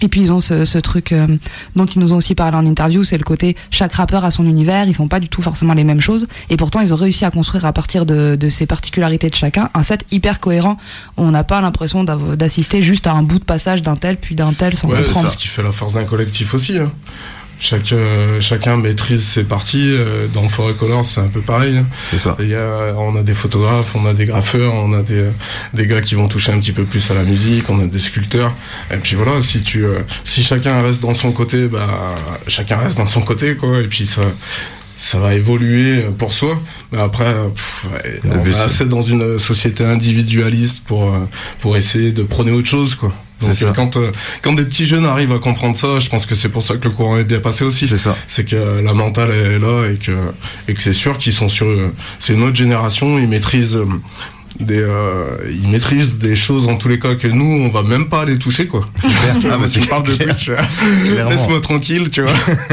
Et 0.01 0.07
puis 0.07 0.21
ils 0.21 0.31
ont 0.31 0.39
ce, 0.39 0.65
ce 0.65 0.77
truc 0.77 1.11
euh, 1.11 1.27
dont 1.75 1.85
ils 1.85 1.99
nous 1.99 2.13
ont 2.13 2.17
aussi 2.17 2.35
parlé 2.35 2.57
en 2.57 2.65
interview, 2.65 3.03
c'est 3.03 3.17
le 3.17 3.23
côté 3.23 3.55
chaque 3.71 3.93
rappeur 3.93 4.25
a 4.25 4.31
son 4.31 4.45
univers, 4.45 4.85
ils 4.87 4.93
font 4.95 5.07
pas 5.07 5.19
du 5.19 5.29
tout 5.29 5.41
forcément 5.41 5.73
les 5.73 5.83
mêmes 5.83 6.01
choses, 6.01 6.27
et 6.49 6.57
pourtant 6.57 6.81
ils 6.81 6.93
ont 6.93 6.97
réussi 6.97 7.23
à 7.25 7.31
construire 7.31 7.65
à 7.65 7.73
partir 7.73 8.05
de, 8.05 8.35
de 8.35 8.49
ces 8.49 8.65
particularités 8.65 9.29
de 9.29 9.35
chacun 9.35 9.69
un 9.73 9.83
set 9.83 10.05
hyper 10.11 10.39
cohérent. 10.39 10.77
On 11.17 11.31
n'a 11.31 11.43
pas 11.43 11.61
l'impression 11.61 12.03
d'assister 12.03 12.83
juste 12.83 13.07
à 13.07 13.13
un 13.13 13.23
bout 13.23 13.39
de 13.39 13.43
passage 13.45 13.81
d'un 13.81 13.95
tel 13.95 14.17
puis 14.17 14.35
d'un 14.35 14.51
tel 14.53 14.75
sans 14.75 14.89
Ouais, 14.89 14.97
c'est 15.01 15.05
comprendre. 15.07 15.29
ce 15.31 15.37
qui 15.37 15.47
fait 15.47 15.63
la 15.63 15.71
force 15.71 15.93
d'un 15.93 16.03
collectif 16.05 16.53
aussi. 16.53 16.77
hein. 16.77 16.91
Chaque, 17.59 17.93
euh, 17.93 18.41
chacun 18.41 18.75
maîtrise 18.75 19.23
ses 19.23 19.43
parties. 19.45 19.87
euh, 19.91 20.27
Dans 20.27 20.49
Forêt 20.49 20.73
Colors, 20.73 21.05
c'est 21.05 21.21
un 21.21 21.27
peu 21.29 21.39
pareil. 21.39 21.77
hein. 21.77 21.85
C'est 22.11 22.17
ça. 22.17 22.35
Y 22.39 22.55
a, 22.55 22.93
on 22.97 23.15
a 23.15 23.21
des 23.23 23.33
photographes, 23.33 23.95
on 23.95 24.05
a 24.05 24.13
des 24.13 24.25
graffeurs, 24.25 24.73
on 24.75 24.91
a 24.93 25.01
des, 25.01 25.25
des 25.73 25.87
gars 25.87 26.01
qui 26.01 26.15
vont 26.15 26.27
toucher 26.27 26.51
un 26.51 26.59
petit 26.59 26.73
peu 26.73 26.83
plus 26.83 27.09
à 27.09 27.13
la 27.13 27.23
musique, 27.23 27.69
on 27.69 27.79
a 27.81 27.85
des 27.85 27.99
sculpteurs. 27.99 28.53
Et 28.91 28.97
puis 28.97 29.15
voilà, 29.15 29.41
si 29.41 29.61
tu, 29.61 29.85
euh, 29.85 29.99
si 30.25 30.43
chacun 30.43 30.81
reste 30.81 31.01
dans 31.01 31.13
son 31.13 31.31
côté, 31.31 31.67
bah, 31.67 31.87
chacun 32.47 32.77
reste 32.77 32.97
dans 32.97 33.07
son 33.07 33.21
côté, 33.21 33.55
quoi. 33.55 33.79
Et 33.79 33.87
puis 33.87 34.05
ça, 34.07 34.23
ça 34.97 35.19
va 35.19 35.33
évoluer 35.33 36.01
pour 36.17 36.33
soi. 36.33 36.59
Mais 36.91 36.99
après, 36.99 37.33
pff, 37.55 37.87
on 38.25 38.45
est 38.45 38.53
assez 38.65 38.85
dans 38.85 39.01
une 39.01 39.39
société 39.39 39.85
individualiste 39.85 40.83
pour, 40.85 41.13
euh, 41.13 41.19
pour 41.61 41.77
essayer 41.77 42.11
de 42.11 42.23
prôner 42.23 42.51
autre 42.51 42.67
chose, 42.67 42.95
quoi. 42.95 43.13
Donc 43.43 43.53
C'est 43.53 43.65
ça. 43.65 43.71
euh, 43.71 43.73
quand, 43.73 43.97
euh, 43.97 44.11
quand 44.41 44.53
des 44.53 44.65
petits 44.65 44.85
jeunes 44.85 45.05
arrivent 45.05 45.31
à 45.31 45.39
comprendre 45.39 45.75
ça, 45.77 45.99
je 45.99 46.09
pense 46.09 46.25
que 46.25 46.35
c'est 46.35 46.49
pour 46.49 46.63
ça 46.63 46.75
que 46.77 46.83
le 46.85 46.89
courant 46.93 47.17
est 47.17 47.23
bien 47.23 47.39
passé 47.39 47.63
aussi. 47.63 47.87
C'est 47.87 47.97
ça. 47.97 48.15
C'est 48.27 48.45
que 48.45 48.55
euh, 48.55 48.81
la 48.81 48.93
mentale 48.93 49.31
est 49.31 49.59
là 49.59 49.87
et 49.91 49.97
que, 49.97 50.11
et 50.67 50.73
que 50.73 50.81
c'est 50.81 50.93
sûr 50.93 51.17
qu'ils 51.17 51.33
sont 51.33 51.49
sur. 51.49 51.67
euh, 51.67 51.91
C'est 52.19 52.33
une 52.33 52.43
autre 52.43 52.55
génération, 52.55 53.17
ils 53.19 53.27
maîtrisent. 53.27 53.79
Des, 54.59 54.79
euh, 54.81 55.37
ils 55.51 55.67
maîtrisent 55.69 56.19
des 56.19 56.35
choses 56.35 56.67
en 56.67 56.75
tous 56.77 56.87
les 56.87 56.99
cas 56.99 57.15
que 57.15 57.27
nous 57.27 57.45
on 57.65 57.69
va 57.69 57.83
même 57.83 58.07
pas 58.09 58.25
les 58.25 58.37
toucher 58.37 58.67
quoi. 58.67 58.85
Ah, 59.03 59.57
mais 59.59 59.67
tu 59.67 59.81
c'est 59.81 59.89
parles 59.89 60.03
de 60.03 60.13
clair. 60.15 60.35
Twitch, 60.35 60.49
laisse-moi 61.29 61.59
tranquille, 61.61 62.09
tu 62.09 62.21
vois. 62.21 62.31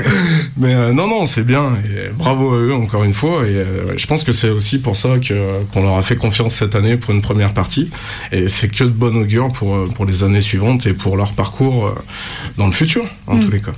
mais 0.56 0.74
euh, 0.74 0.92
non 0.92 1.08
non 1.08 1.26
c'est 1.26 1.44
bien 1.46 1.72
et 1.84 2.10
bravo 2.10 2.52
à 2.54 2.58
eux 2.58 2.74
encore 2.74 3.04
une 3.04 3.14
fois 3.14 3.46
et 3.46 3.54
euh, 3.56 3.94
je 3.96 4.06
pense 4.06 4.24
que 4.24 4.32
c'est 4.32 4.50
aussi 4.50 4.78
pour 4.80 4.96
ça 4.96 5.18
que 5.18 5.62
qu'on 5.72 5.82
leur 5.82 5.96
a 5.96 6.02
fait 6.02 6.16
confiance 6.16 6.54
cette 6.54 6.74
année 6.74 6.96
pour 6.96 7.14
une 7.14 7.22
première 7.22 7.54
partie 7.54 7.90
et 8.32 8.48
c'est 8.48 8.68
que 8.68 8.84
de 8.84 8.90
bon 8.90 9.16
augure 9.16 9.48
pour 9.52 9.74
euh, 9.74 9.86
pour 9.94 10.04
les 10.06 10.22
années 10.22 10.40
suivantes 10.42 10.86
et 10.86 10.92
pour 10.92 11.16
leur 11.16 11.32
parcours 11.32 11.86
euh, 11.86 11.94
dans 12.58 12.66
le 12.66 12.72
futur 12.72 13.04
en 13.26 13.36
Mm. 13.36 13.44
tous 13.44 13.50
les 13.50 13.60
cas. 13.60 13.72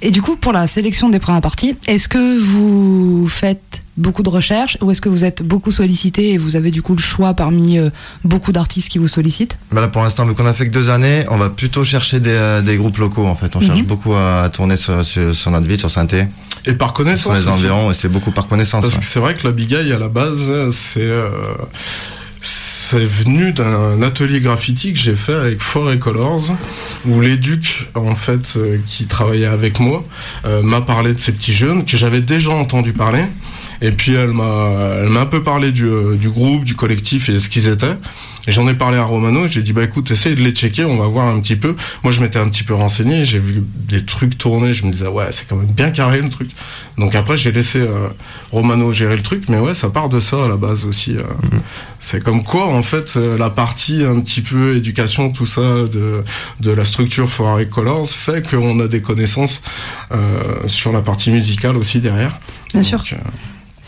Et 0.00 0.10
du 0.12 0.22
coup, 0.22 0.36
pour 0.36 0.52
la 0.52 0.66
sélection 0.68 1.08
des 1.08 1.18
premières 1.18 1.40
parties, 1.40 1.76
est-ce 1.88 2.08
que 2.08 2.38
vous 2.38 3.26
faites 3.28 3.80
beaucoup 3.96 4.22
de 4.22 4.28
recherches 4.28 4.78
ou 4.80 4.92
est-ce 4.92 5.00
que 5.00 5.08
vous 5.08 5.24
êtes 5.24 5.42
beaucoup 5.42 5.72
sollicité 5.72 6.30
et 6.34 6.38
vous 6.38 6.54
avez 6.54 6.70
du 6.70 6.82
coup 6.82 6.94
le 6.94 7.00
choix 7.00 7.34
parmi 7.34 7.78
euh, 7.78 7.90
beaucoup 8.22 8.52
d'artistes 8.52 8.90
qui 8.90 8.98
vous 8.98 9.08
sollicitent? 9.08 9.58
Bah 9.72 9.80
là 9.80 9.88
pour 9.88 10.02
l'instant, 10.02 10.24
vu 10.24 10.34
qu'on 10.34 10.46
a 10.46 10.52
fait 10.54 10.66
que 10.68 10.72
deux 10.72 10.88
années, 10.90 11.24
on 11.30 11.36
va 11.36 11.50
plutôt 11.50 11.82
chercher 11.82 12.20
des, 12.20 12.30
euh, 12.30 12.62
des 12.62 12.76
groupes 12.76 12.98
locaux 12.98 13.26
en 13.26 13.34
fait. 13.34 13.56
On 13.56 13.60
cherche 13.60 13.80
Mhm. 13.80 13.86
beaucoup 13.86 14.14
à, 14.14 14.42
à 14.42 14.48
tourner 14.50 14.76
sur, 14.76 15.04
sur, 15.04 15.34
sur 15.34 15.50
notre 15.50 15.66
ville, 15.66 15.78
sur 15.80 15.90
Synthé, 15.90 16.26
Et 16.64 16.74
par 16.74 16.90
sur 16.90 16.94
connaissance 16.98 17.36
les 17.36 17.40
aussi. 17.48 17.48
environs, 17.48 17.90
et 17.90 17.94
c'est 17.94 18.08
beaucoup 18.08 18.30
par 18.30 18.46
connaissance. 18.46 18.82
Parce 18.84 18.94
ouais. 18.94 19.00
que 19.00 19.06
c'est 19.06 19.18
vrai 19.20 19.34
que 19.34 19.44
la 19.48 19.52
bigaille 19.52 19.92
à 19.92 19.98
la 19.98 20.08
base, 20.08 20.52
c'est 20.70 21.00
euh, 21.02 21.28
c'est 22.90 23.04
venu 23.04 23.52
d'un 23.52 24.00
atelier 24.00 24.40
graffiti 24.40 24.94
que 24.94 24.98
j'ai 24.98 25.14
fait 25.14 25.34
avec 25.34 25.60
Forêt 25.60 25.98
Colors, 25.98 26.56
où 27.06 27.20
l'éduc 27.20 27.86
en 27.94 28.14
fait 28.14 28.54
euh, 28.56 28.78
qui 28.86 29.06
travaillait 29.06 29.44
avec 29.44 29.78
moi 29.78 30.02
euh, 30.46 30.62
m'a 30.62 30.80
parlé 30.80 31.12
de 31.12 31.18
ces 31.18 31.32
petits 31.32 31.52
jeunes 31.52 31.84
que 31.84 31.98
j'avais 31.98 32.22
déjà 32.22 32.52
entendu 32.52 32.94
parler. 32.94 33.24
Et 33.80 33.92
puis 33.92 34.14
elle 34.14 34.30
m'a, 34.32 34.70
elle 35.02 35.08
m'a 35.08 35.20
un 35.20 35.26
peu 35.26 35.42
parlé 35.42 35.70
du, 35.72 35.84
euh, 35.84 36.16
du 36.16 36.28
groupe, 36.30 36.64
du 36.64 36.74
collectif 36.74 37.28
et 37.28 37.38
ce 37.38 37.48
qu'ils 37.48 37.68
étaient. 37.68 37.96
Et 38.46 38.52
j'en 38.52 38.66
ai 38.66 38.74
parlé 38.74 38.96
à 38.98 39.04
Romano. 39.04 39.44
et 39.44 39.48
J'ai 39.48 39.62
dit 39.62 39.72
bah 39.72 39.84
écoute, 39.84 40.10
essaye 40.10 40.34
de 40.34 40.40
les 40.42 40.52
checker, 40.52 40.84
on 40.84 40.96
va 40.96 41.06
voir 41.06 41.28
un 41.28 41.38
petit 41.40 41.56
peu. 41.56 41.76
Moi 42.02 42.12
je 42.12 42.20
m'étais 42.20 42.38
un 42.38 42.48
petit 42.48 42.64
peu 42.64 42.74
renseigné, 42.74 43.24
j'ai 43.24 43.38
vu 43.38 43.62
des 43.88 44.04
trucs 44.04 44.36
tourner, 44.38 44.72
je 44.74 44.86
me 44.86 44.90
disais 44.92 45.06
ouais 45.06 45.26
c'est 45.30 45.46
quand 45.48 45.56
même 45.56 45.66
bien 45.70 45.90
carré 45.90 46.20
le 46.20 46.28
truc. 46.28 46.50
Donc 46.96 47.14
après 47.14 47.36
j'ai 47.36 47.52
laissé 47.52 47.78
euh, 47.80 48.08
Romano 48.50 48.92
gérer 48.92 49.16
le 49.16 49.22
truc, 49.22 49.44
mais 49.48 49.58
ouais 49.58 49.74
ça 49.74 49.90
part 49.90 50.08
de 50.08 50.18
ça 50.20 50.44
à 50.44 50.48
la 50.48 50.56
base 50.56 50.84
aussi. 50.84 51.16
euh. 51.16 51.22
C'est 52.00 52.22
comme 52.22 52.42
quoi 52.42 52.66
en 52.68 52.82
fait 52.82 53.14
euh, 53.16 53.36
la 53.38 53.50
partie 53.50 54.02
un 54.04 54.20
petit 54.20 54.40
peu 54.40 54.76
éducation 54.76 55.30
tout 55.30 55.46
ça 55.46 55.60
de 55.92 56.24
de 56.60 56.70
la 56.72 56.84
structure 56.84 57.28
Forêt 57.28 57.68
Colors 57.68 58.08
fait 58.10 58.48
qu'on 58.48 58.80
a 58.80 58.88
des 58.88 59.02
connaissances 59.02 59.62
euh, 60.12 60.42
sur 60.66 60.92
la 60.92 61.00
partie 61.00 61.30
musicale 61.30 61.76
aussi 61.76 62.00
derrière. 62.00 62.38
Bien 62.72 62.80
Donc, 62.82 62.88
sûr. 62.88 63.04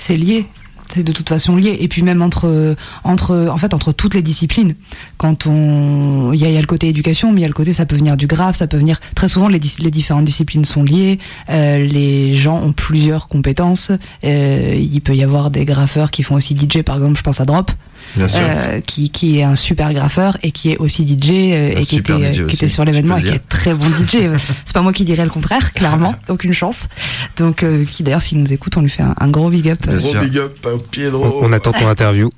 C'est 0.00 0.16
lié. 0.16 0.46
C'est 0.88 1.04
de 1.04 1.12
toute 1.12 1.28
façon 1.28 1.56
lié. 1.56 1.76
Et 1.78 1.88
puis 1.88 2.00
même 2.00 2.22
entre, 2.22 2.74
entre, 3.04 3.48
en 3.52 3.58
fait, 3.58 3.74
entre 3.74 3.92
toutes 3.92 4.14
les 4.14 4.22
disciplines. 4.22 4.74
Quand 5.18 5.46
on, 5.46 6.32
il 6.32 6.40
y 6.40 6.56
a, 6.56 6.58
le 6.58 6.66
côté 6.66 6.88
éducation, 6.88 7.32
mais 7.32 7.40
il 7.40 7.42
y 7.42 7.44
a 7.44 7.48
le 7.48 7.54
côté, 7.54 7.74
ça 7.74 7.84
peut 7.84 7.96
venir 7.96 8.16
du 8.16 8.26
graphe, 8.26 8.56
ça 8.56 8.66
peut 8.66 8.78
venir. 8.78 8.98
Très 9.14 9.28
souvent, 9.28 9.48
les, 9.48 9.60
les 9.78 9.90
différentes 9.90 10.24
disciplines 10.24 10.64
sont 10.64 10.82
liées. 10.82 11.18
Euh, 11.50 11.84
les 11.84 12.32
gens 12.32 12.62
ont 12.62 12.72
plusieurs 12.72 13.28
compétences. 13.28 13.92
Euh, 14.24 14.74
il 14.74 15.02
peut 15.02 15.14
y 15.14 15.22
avoir 15.22 15.50
des 15.50 15.66
graffeurs 15.66 16.10
qui 16.10 16.22
font 16.22 16.36
aussi 16.36 16.56
DJ, 16.56 16.80
par 16.82 16.96
exemple. 16.96 17.18
Je 17.18 17.22
pense 17.22 17.42
à 17.42 17.44
Drop. 17.44 17.70
Euh, 18.18 18.80
qui, 18.80 19.10
qui 19.10 19.38
est 19.38 19.44
un 19.44 19.54
super 19.54 19.92
graffeur 19.94 20.36
et 20.42 20.50
qui 20.50 20.72
est 20.72 20.78
aussi 20.78 21.06
DJ 21.06 21.30
euh, 21.52 21.76
Un 21.76 21.80
et 21.80 21.82
qui 21.82 21.96
était, 21.96 22.32
DJ 22.34 22.46
qui 22.46 22.56
était 22.56 22.68
sur 22.68 22.84
l'événement 22.84 23.16
et 23.18 23.22
qui 23.22 23.28
est 23.28 23.48
très 23.48 23.72
bon 23.72 23.86
DJ. 23.86 24.16
C'est 24.64 24.74
pas 24.74 24.82
moi 24.82 24.92
qui 24.92 25.04
dirais 25.04 25.22
le 25.24 25.30
contraire, 25.30 25.72
clairement, 25.74 26.14
aucune 26.28 26.52
chance. 26.52 26.88
Donc, 27.36 27.62
euh, 27.62 27.84
qui 27.84 28.02
d'ailleurs, 28.02 28.20
s'il 28.22 28.42
nous 28.42 28.52
écoute, 28.52 28.76
on 28.76 28.80
lui 28.82 28.90
fait 28.90 29.04
un, 29.04 29.14
un 29.20 29.28
gros 29.28 29.48
big 29.48 29.68
up. 29.70 29.78
Bien 29.86 29.96
Gros 29.98 30.14
big 30.20 30.38
up 30.38 30.58
à 30.66 30.74
On, 30.74 30.78
Piedro. 30.78 31.38
on 31.42 31.52
attend 31.52 31.72
ton 31.72 31.88
interview. 31.88 32.30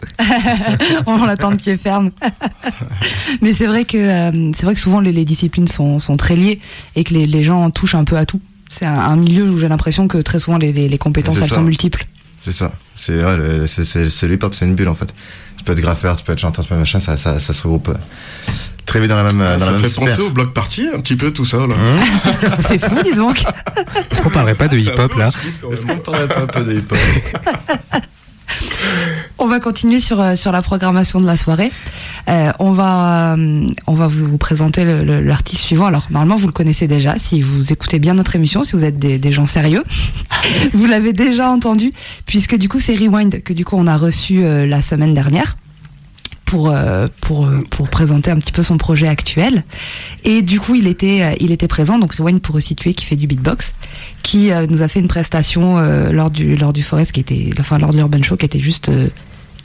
on 1.07 1.25
l'attend 1.25 1.51
de 1.53 1.57
pied 1.57 1.77
ferme. 1.79 2.11
Mais 3.41 3.53
c'est 3.53 3.67
vrai 3.67 3.85
que 3.85 3.97
euh, 3.97 4.51
c'est 4.55 4.65
vrai 4.67 4.75
que 4.75 4.81
souvent 4.81 5.01
les, 5.01 5.13
les 5.13 5.25
disciplines 5.25 5.69
sont, 5.69 5.99
sont 5.99 6.17
très 6.17 6.37
liées 6.37 6.61
et 6.97 7.05
que 7.05 7.15
les, 7.15 7.27
les 7.27 7.43
gens 7.43 7.71
touchent 7.71 7.95
un 7.95 8.05
peu 8.05 8.17
à 8.17 8.27
tout. 8.27 8.41
C'est 8.69 8.87
un, 8.87 8.95
un 8.99 9.17
milieu 9.17 9.45
où 9.45 9.59
j'ai 9.59 9.69
l'impression 9.69 10.09
que 10.09 10.19
très 10.19 10.39
souvent 10.39 10.59
les, 10.59 10.73
les, 10.73 10.89
les 10.89 10.99
compétences 10.99 11.39
elles 11.43 11.49
ça. 11.49 11.57
sont 11.57 11.63
multiples. 11.63 12.07
C'est 12.41 12.53
ça. 12.53 12.73
C'est 12.97 13.23
ouais, 13.25 13.67
c'est 13.67 13.85
c'est- 13.85 14.11
c'est 14.11 14.27
le 14.27 14.35
hip-hop, 14.35 14.55
c'est 14.55 14.65
une 14.67 14.75
bulle 14.75 14.89
en 14.89 14.95
fait. 14.95 15.13
Tu 15.63 15.67
peux 15.67 15.73
être 15.75 15.81
graffeur, 15.81 16.17
tu 16.17 16.25
peux 16.25 16.33
être 16.33 16.41
chanteur, 16.41 16.65
tu 16.65 16.69
peux 16.69 16.75
être 16.75 16.81
machin, 16.81 16.99
ça, 16.99 17.17
ça, 17.17 17.39
ça 17.39 17.53
se 17.53 17.63
regroupe 17.63 17.91
euh, 17.91 18.51
très 18.85 18.99
vite 18.99 19.11
dans 19.11 19.15
la 19.15 19.23
même, 19.23 19.41
euh, 19.41 19.53
dans 19.53 19.59
ça 19.61 19.67
la 19.67 19.73
même 19.75 19.81
fait 19.81 19.91
sphère. 19.91 20.09
penser 20.09 20.23
au 20.23 20.31
bloc 20.31 20.53
party 20.53 20.89
un 20.93 20.99
petit 20.99 21.15
peu 21.15 21.31
tout 21.31 21.45
ça 21.47 21.59
là. 21.59 21.77
C'est 22.59 22.81
fou, 22.85 22.97
dis 23.05 23.15
donc. 23.15 23.45
Est-ce 24.11 24.21
qu'on 24.21 24.31
parlerait 24.31 24.57
pas 24.57 24.67
de 24.67 24.77
un 24.77 24.81
hip-hop 24.81 25.15
là. 25.15 25.31
Est-ce 25.71 25.87
qu'on 25.87 25.99
parlerait 25.99 26.27
pas 26.27 26.41
un 26.41 26.47
peu 26.49 26.65
de 26.65 26.79
hip-hop? 26.79 26.99
On 29.39 29.47
va 29.47 29.61
continuer 29.61 30.01
sur, 30.01 30.21
euh, 30.21 30.35
sur 30.35 30.53
la 30.53 30.63
programmation 30.63 31.21
de 31.21 31.27
la 31.27 31.37
soirée. 31.37 31.73
Euh, 32.29 32.53
on, 32.59 32.71
va, 32.71 33.35
euh, 33.35 33.67
on 33.87 33.95
va 33.95 34.07
vous 34.07 34.39
présenter 34.39 34.85
l'artiste 34.85 35.63
suivant. 35.63 35.87
Alors, 35.87 36.07
normalement, 36.11 36.37
vous 36.37 36.47
le 36.47 36.53
connaissez 36.53 36.87
déjà. 36.87 37.19
Si 37.19 37.41
vous 37.41 37.73
écoutez 37.73 37.99
bien 37.99 38.15
notre 38.15 38.37
émission, 38.37 38.63
si 38.63 38.77
vous 38.77 38.85
êtes 38.85 38.99
des, 38.99 39.19
des 39.19 39.33
gens 39.33 39.47
sérieux, 39.47 39.83
vous 40.73 40.87
l'avez 40.87 41.13
déjà 41.13 41.51
entendu, 41.51 41.93
puisque 42.27 42.57
du 42.57 42.69
coup, 42.69 42.79
c'est 42.79 42.95
Rewind 42.95 43.43
que 43.43 43.53
du 43.53 43.65
coup, 43.65 43.77
on 43.79 43.87
a 43.87 43.97
reçu 43.97 44.45
euh, 44.45 44.67
la 44.67 44.83
semaine 44.83 45.15
dernière. 45.15 45.57
Pour, 46.53 46.69
euh, 46.69 47.09
pour, 47.23 47.47
euh, 47.47 47.65
pour 47.71 47.89
présenter 47.89 48.31
un 48.31 48.37
petit 48.37 48.53
peu 48.53 48.63
son 48.63 48.77
projet 48.77 49.09
actuel. 49.09 49.65
Et 50.23 50.43
du 50.43 50.61
coup, 50.61 50.75
il 50.75 50.87
était, 50.87 51.23
euh, 51.23 51.35
il 51.41 51.51
était 51.51 51.67
présent, 51.67 51.99
donc 51.99 52.13
Rewind 52.13 52.43
pour 52.43 52.55
resituer, 52.55 52.93
qui 52.93 53.07
fait 53.07 53.17
du 53.17 53.27
beatbox, 53.27 53.73
qui 54.23 54.53
euh, 54.53 54.67
nous 54.69 54.83
a 54.83 54.89
fait 54.89 55.01
une 55.01 55.09
prestation 55.09 55.79
euh, 55.79 56.13
lors, 56.13 56.31
du, 56.31 56.55
lors 56.57 56.75
du 56.75 56.83
Forest, 56.83 57.13
qui 57.13 57.21
était, 57.21 57.49
enfin, 57.59 57.79
lors 57.79 57.89
de 57.93 57.97
l'Urban 57.97 58.23
Show, 58.23 58.37
qui 58.37 58.45
était 58.45 58.61
juste 58.61 58.91
euh, 58.91 59.09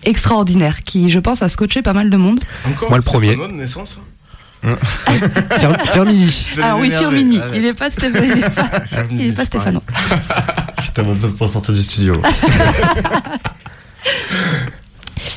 extraordinaire, 0.05 0.83
qui, 0.85 1.09
je 1.09 1.19
pense, 1.19 1.41
a 1.41 1.49
scotché 1.49 1.81
pas 1.81 1.91
mal 1.91 2.09
de 2.09 2.15
monde. 2.15 2.39
Encore 2.65 2.87
Moi, 2.87 2.99
le 2.99 3.03
premier. 3.03 3.35
De 3.35 3.47
naissance 3.47 3.99
Fer- 4.63 5.85
Fermini. 5.87 6.47
Ah 6.63 6.77
oui, 6.79 6.89
Firmini, 6.89 7.41
il 7.53 7.65
est 7.65 7.73
pas, 7.73 7.91
Stéphane, 7.91 8.23
il 8.23 8.37
est 8.45 8.49
pas, 8.49 8.69
il 9.11 9.21
est 9.27 9.31
pas 9.33 9.43
c'est 9.43 9.51
pareil. 9.51 9.75
Stéphano. 9.75 9.81
J'étais 10.81 11.01
un 11.01 11.15
peu 11.15 11.29
pour 11.31 11.49
sortir 11.49 11.73
du 11.73 11.83
studio. 11.83 12.13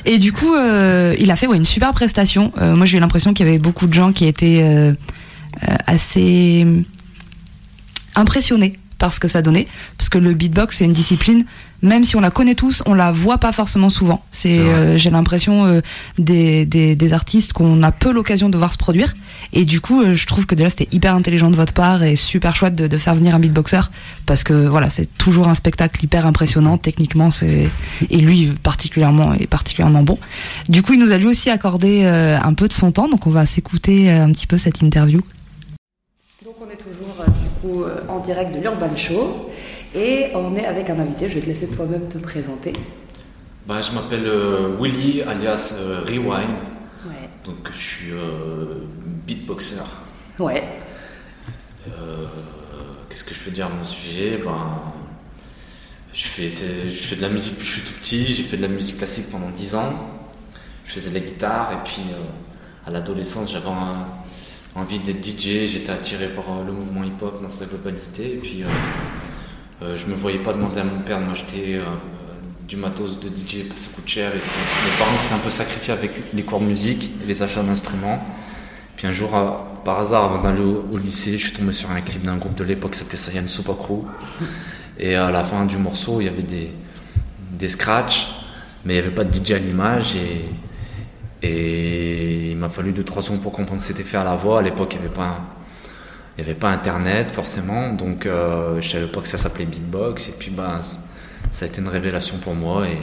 Et 0.04 0.18
du 0.18 0.32
coup, 0.32 0.54
euh, 0.54 1.14
il 1.18 1.30
a 1.30 1.36
fait 1.36 1.46
une 1.46 1.64
super 1.64 1.92
prestation. 1.92 2.52
Euh, 2.60 2.74
moi, 2.74 2.86
j'ai 2.86 2.98
eu 2.98 3.00
l'impression 3.00 3.34
qu'il 3.34 3.46
y 3.46 3.48
avait 3.48 3.58
beaucoup 3.58 3.86
de 3.86 3.94
gens 3.94 4.12
qui 4.12 4.26
étaient 4.26 4.60
euh, 4.62 4.92
assez 5.86 6.66
impressionnés 8.14 8.78
par 8.98 9.12
ce 9.12 9.20
que 9.20 9.28
ça 9.28 9.42
donnait. 9.42 9.66
Parce 9.98 10.08
que 10.08 10.18
le 10.18 10.34
beatbox, 10.34 10.78
c'est 10.78 10.84
une 10.84 10.92
discipline, 10.92 11.44
même 11.82 12.04
si 12.04 12.16
on 12.16 12.20
la 12.20 12.30
connaît 12.30 12.54
tous, 12.54 12.82
on 12.86 12.94
la 12.94 13.10
voit 13.10 13.38
pas 13.38 13.52
forcément 13.52 13.90
souvent. 13.90 14.22
C'est, 14.30 14.58
euh, 14.58 14.98
j'ai 14.98 15.10
l'impression 15.10 15.64
euh, 15.64 15.80
des, 16.18 16.66
des, 16.66 16.94
des 16.94 17.12
artistes 17.12 17.52
qu'on 17.52 17.82
a 17.82 17.92
peu 17.92 18.12
l'occasion 18.12 18.48
de 18.48 18.58
voir 18.58 18.72
se 18.72 18.78
produire. 18.78 19.14
Et 19.52 19.64
du 19.64 19.80
coup, 19.80 20.02
euh, 20.02 20.14
je 20.14 20.26
trouve 20.26 20.46
que 20.46 20.54
déjà 20.54 20.70
c'était 20.70 20.88
hyper 20.92 21.14
intelligent 21.14 21.50
de 21.50 21.56
votre 21.56 21.72
part 21.72 22.02
et 22.02 22.16
super 22.16 22.54
chouette 22.56 22.74
de, 22.74 22.86
de 22.86 22.98
faire 22.98 23.14
venir 23.14 23.34
un 23.34 23.38
beatboxer 23.38 23.90
parce 24.26 24.44
que 24.44 24.66
voilà, 24.66 24.90
c'est 24.90 25.06
toujours 25.16 25.48
un 25.48 25.54
spectacle 25.54 26.04
hyper 26.04 26.26
impressionnant. 26.26 26.78
Techniquement, 26.78 27.30
c'est 27.30 27.68
et 28.10 28.18
lui 28.18 28.46
particulièrement 28.62 29.34
est 29.34 29.46
particulièrement 29.46 30.02
bon. 30.02 30.18
Du 30.68 30.82
coup, 30.82 30.92
il 30.92 31.00
nous 31.00 31.12
a 31.12 31.18
lui 31.18 31.26
aussi 31.26 31.50
accordé 31.50 32.02
euh, 32.04 32.38
un 32.40 32.54
peu 32.54 32.68
de 32.68 32.72
son 32.72 32.92
temps, 32.92 33.08
donc 33.08 33.26
on 33.26 33.30
va 33.30 33.46
s'écouter 33.46 34.10
un 34.10 34.30
petit 34.32 34.46
peu 34.46 34.56
cette 34.58 34.82
interview. 34.82 35.22
Donc 36.44 36.54
on 36.66 36.70
est 36.70 36.76
toujours 36.76 37.16
euh, 37.20 37.26
du 37.26 37.60
coup 37.60 37.82
euh, 37.84 38.00
en 38.08 38.20
direct 38.20 38.54
de 38.54 38.60
l'Urban 38.60 38.96
Show 38.96 39.49
et 39.94 40.28
on 40.34 40.54
est 40.56 40.66
avec 40.66 40.88
un 40.90 40.98
invité, 40.98 41.28
je 41.28 41.34
vais 41.34 41.40
te 41.40 41.46
laisser 41.46 41.66
toi-même 41.66 42.08
te 42.08 42.18
présenter. 42.18 42.72
Bah, 43.66 43.80
je 43.82 43.92
m'appelle 43.92 44.26
euh, 44.26 44.76
Willy, 44.80 45.22
alias 45.22 45.74
euh, 45.74 46.00
Rewind. 46.04 46.58
Ouais. 47.06 47.28
Donc, 47.44 47.70
je 47.72 47.78
suis 47.78 48.12
euh, 48.12 48.84
beatboxer. 49.26 49.76
Ouais. 50.38 50.64
Qu'est-ce 53.08 53.24
que 53.24 53.34
je 53.34 53.40
peux 53.40 53.50
dire 53.50 53.66
à 53.66 53.68
mon 53.68 53.84
sujet? 53.84 54.40
Ben, 54.44 54.80
je, 56.12 56.24
fais, 56.26 56.48
je 56.48 56.90
fais 56.90 57.16
de 57.16 57.22
la 57.22 57.28
musique 57.28 57.54
depuis 57.54 57.66
que 57.66 57.74
je 57.74 57.80
suis 57.80 57.92
tout 57.92 57.98
petit. 57.98 58.26
J'ai 58.26 58.42
fait 58.44 58.56
de 58.56 58.62
la 58.62 58.68
musique 58.68 58.98
classique 58.98 59.30
pendant 59.30 59.50
10 59.50 59.74
ans. 59.74 59.92
Je 60.84 60.92
faisais 60.92 61.10
de 61.10 61.14
la 61.14 61.20
guitare 61.20 61.72
et 61.72 61.88
puis 61.88 62.02
à 62.86 62.90
l'adolescence, 62.90 63.52
j'avais 63.52 63.68
envie 64.76 65.00
d'être 65.00 65.24
DJ. 65.24 65.66
J'étais 65.66 65.90
attiré 65.90 66.28
par 66.28 66.44
le 66.64 66.72
mouvement 66.72 67.02
hip-hop 67.02 67.42
dans 67.42 67.50
sa 67.50 67.66
globalité. 67.66 68.34
Et 68.34 68.36
puis, 68.36 68.64
euh, 69.82 69.96
je 69.96 70.06
me 70.06 70.14
voyais 70.14 70.38
pas 70.38 70.52
demander 70.52 70.80
à 70.80 70.84
mon 70.84 71.00
père 71.00 71.20
de 71.20 71.24
m'acheter 71.24 71.76
euh, 71.76 71.84
du 72.68 72.76
matos 72.76 73.18
de 73.18 73.28
DJ 73.28 73.66
parce 73.68 73.80
que 73.80 73.88
ça 73.88 73.94
coûte 73.94 74.08
cher. 74.08 74.32
Mes 74.34 74.98
parents 74.98 75.16
s'étaient 75.18 75.34
un 75.34 75.38
peu 75.38 75.50
sacrifiés 75.50 75.92
avec 75.92 76.22
les 76.32 76.42
cours 76.42 76.60
de 76.60 76.66
musique 76.66 77.10
et 77.22 77.26
les 77.26 77.42
achats 77.42 77.62
d'instruments. 77.62 78.22
Puis 78.96 79.06
un 79.06 79.12
jour, 79.12 79.30
par 79.84 80.00
hasard, 80.00 80.24
avant 80.24 80.42
d'aller 80.42 80.60
au, 80.60 80.98
lycée, 80.98 81.38
je 81.38 81.46
suis 81.46 81.56
tombé 81.56 81.72
sur 81.72 81.90
un 81.90 82.00
clip 82.02 82.22
d'un 82.22 82.36
groupe 82.36 82.54
de 82.54 82.64
l'époque 82.64 82.92
qui 82.92 82.98
s'appelait 82.98 83.16
Saiyan 83.16 83.48
Super 83.48 83.76
Crew. 83.76 84.04
Et 84.98 85.14
à 85.14 85.30
la 85.30 85.42
fin 85.42 85.64
du 85.64 85.78
morceau, 85.78 86.20
il 86.20 86.24
y 86.24 86.28
avait 86.28 86.42
des, 86.42 86.70
des 87.52 87.68
scratchs, 87.70 88.26
mais 88.84 88.94
il 88.94 89.00
n'y 89.00 89.06
avait 89.06 89.14
pas 89.14 89.24
de 89.24 89.32
DJ 89.34 89.52
à 89.52 89.58
l'image. 89.58 90.16
Et, 91.42 92.50
il 92.50 92.56
m'a 92.58 92.68
fallu 92.68 92.92
2-3 92.92 93.22
secondes 93.22 93.40
pour 93.40 93.52
comprendre 93.52 93.80
ce 93.80 93.88
que 93.88 93.94
c'était 93.94 94.08
fait 94.08 94.18
à 94.18 94.24
la 94.24 94.36
voix. 94.36 94.58
À 94.58 94.62
l'époque, 94.62 94.92
il 94.92 95.00
n'y 95.00 95.06
avait 95.06 95.14
pas. 95.14 95.40
Il 96.38 96.44
n'y 96.44 96.50
avait 96.50 96.58
pas 96.58 96.70
internet 96.70 97.30
forcément, 97.32 97.92
donc 97.92 98.24
euh, 98.26 98.80
je 98.80 98.88
savais 98.88 99.06
pas 99.08 99.20
que 99.20 99.28
ça 99.28 99.36
s'appelait 99.38 99.66
beatbox. 99.66 100.28
Et 100.28 100.32
puis 100.32 100.50
ben, 100.50 100.78
ça 101.52 101.64
a 101.64 101.68
été 101.68 101.80
une 101.80 101.88
révélation 101.88 102.38
pour 102.38 102.54
moi 102.54 102.86
et, 102.88 102.98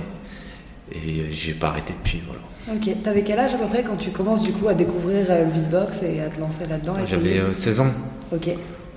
et 0.98 1.32
j'ai 1.34 1.54
pas 1.54 1.68
arrêté 1.68 1.94
depuis. 1.94 2.22
Voilà. 2.26 2.42
Ok, 2.80 3.04
t'avais 3.04 3.24
quel 3.24 3.40
âge 3.40 3.54
à 3.54 3.58
peu 3.58 3.68
près 3.68 3.84
quand 3.84 3.96
tu 3.98 4.10
commences 4.10 4.42
du 4.44 4.52
coup 4.54 4.68
à 4.68 4.74
découvrir 4.74 5.26
euh, 5.30 5.46
le 5.46 5.52
beatbox 5.52 6.02
et 6.04 6.22
à 6.22 6.30
te 6.30 6.40
lancer 6.40 6.66
là-dedans 6.68 6.96
J'avais 7.06 7.40
euh, 7.40 7.54
16 7.54 7.80
ans. 7.82 7.92
Ok, 8.32 8.48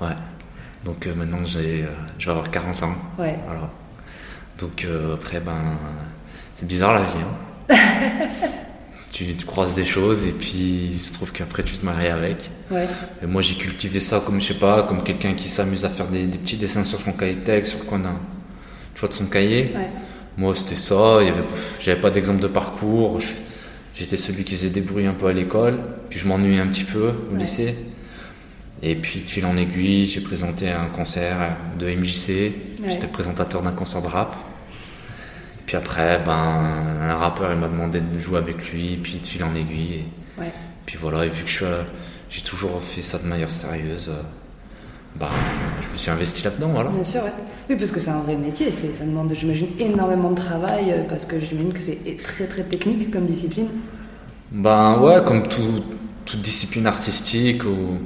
Ouais. 0.00 0.08
Donc 0.84 1.06
euh, 1.06 1.14
maintenant 1.14 1.44
j'ai, 1.44 1.82
euh, 1.82 1.88
je 2.18 2.24
vais 2.24 2.30
avoir 2.32 2.50
40 2.50 2.82
ans. 2.84 2.94
Ouais. 3.18 3.36
Voilà. 3.44 3.68
Donc 4.58 4.84
euh, 4.84 5.14
après 5.14 5.40
ben 5.40 5.52
c'est 6.56 6.66
bizarre 6.66 6.94
la 6.94 7.02
vie. 7.04 7.18
hein. 7.70 7.76
tu, 9.10 9.34
tu 9.34 9.44
croises 9.44 9.74
des 9.74 9.84
choses 9.84 10.26
et 10.26 10.32
puis 10.32 10.88
il 10.90 10.98
se 10.98 11.12
trouve 11.12 11.32
qu'après 11.32 11.62
tu 11.62 11.76
te 11.76 11.84
maries 11.84 12.08
avec. 12.08 12.50
Ouais. 12.70 12.86
Et 13.22 13.26
moi 13.26 13.42
j'ai 13.42 13.56
cultivé 13.56 14.00
ça 14.00 14.22
comme 14.24 14.40
je 14.40 14.48
sais 14.48 14.58
pas, 14.58 14.84
comme 14.84 15.02
quelqu'un 15.02 15.34
qui 15.34 15.48
s'amuse 15.48 15.84
à 15.84 15.88
faire 15.88 16.06
des, 16.06 16.24
des 16.24 16.38
petits 16.38 16.56
dessins 16.56 16.84
sur 16.84 17.00
son 17.00 17.12
cahier 17.12 17.34
de 17.34 17.40
texte, 17.40 17.72
sur 17.72 17.80
le 17.80 17.86
coin 17.86 17.98
d'un, 17.98 18.16
tu 18.94 19.00
vois, 19.00 19.08
de 19.08 19.14
son 19.14 19.26
cahier. 19.26 19.72
Ouais. 19.74 19.88
Moi 20.36 20.54
c'était 20.54 20.76
ça. 20.76 21.18
J'avais 21.80 22.00
pas 22.00 22.10
d'exemple 22.10 22.40
de 22.40 22.48
parcours. 22.48 23.18
J'étais 23.94 24.16
celui 24.16 24.44
qui 24.44 24.56
faisait 24.56 24.70
des 24.70 24.80
bruits 24.80 25.06
un 25.06 25.14
peu 25.14 25.26
à 25.26 25.32
l'école. 25.32 25.78
Puis 26.08 26.20
je 26.20 26.26
m'ennuyais 26.26 26.60
un 26.60 26.68
petit 26.68 26.84
peu 26.84 27.10
au 27.32 27.36
lycée. 27.36 27.74
Et 28.82 28.94
puis 28.94 29.20
de 29.20 29.28
fil 29.28 29.44
en 29.44 29.56
aiguille, 29.56 30.06
j'ai 30.06 30.20
présenté 30.20 30.70
un 30.70 30.86
concert 30.86 31.56
de 31.78 31.90
MJC. 31.90 32.52
J'étais 32.88 33.08
présentateur 33.08 33.60
d'un 33.62 33.72
concert 33.72 34.00
de 34.00 34.06
rap. 34.06 34.34
Puis 35.70 35.76
après, 35.76 36.18
ben, 36.26 36.64
un 37.00 37.14
rappeur 37.14 37.52
il 37.52 37.58
m'a 37.60 37.68
demandé 37.68 38.00
de 38.00 38.18
jouer 38.18 38.38
avec 38.38 38.72
lui, 38.72 38.96
puis 39.00 39.20
de 39.20 39.24
fil 39.26 39.44
en 39.44 39.54
aiguille. 39.54 40.00
Et, 40.00 40.40
Ouais. 40.40 40.52
puis 40.84 40.98
voilà, 41.00 41.24
et 41.24 41.28
vu 41.28 41.44
que 41.44 41.64
euh, 41.64 41.82
j'ai 42.28 42.40
toujours 42.40 42.82
fait 42.82 43.02
ça 43.02 43.18
de 43.18 43.24
manière 43.28 43.52
sérieuse, 43.52 44.08
euh, 44.08 44.20
ben, 45.14 45.28
je 45.80 45.88
me 45.90 45.96
suis 45.96 46.10
investi 46.10 46.42
là-dedans, 46.42 46.70
voilà. 46.70 46.90
Bien 46.90 47.04
sûr, 47.04 47.22
ouais. 47.22 47.30
Oui, 47.68 47.76
parce 47.76 47.92
que 47.92 48.00
c'est 48.00 48.10
un 48.10 48.18
vrai 48.22 48.34
métier, 48.34 48.72
ça 48.72 49.04
demande, 49.04 49.32
j'imagine, 49.38 49.68
énormément 49.78 50.30
de 50.30 50.34
travail, 50.40 50.90
euh, 50.90 51.04
parce 51.08 51.24
que 51.24 51.38
j'imagine 51.38 51.72
que 51.72 51.80
c'est 51.80 52.00
très 52.24 52.46
très 52.46 52.64
technique 52.64 53.08
comme 53.12 53.26
discipline. 53.26 53.68
Ben 54.50 54.98
ouais, 54.98 55.22
comme 55.24 55.46
tout- 55.46 55.84
toute 56.24 56.40
discipline 56.40 56.88
artistique, 56.88 57.64
ou 57.64 58.00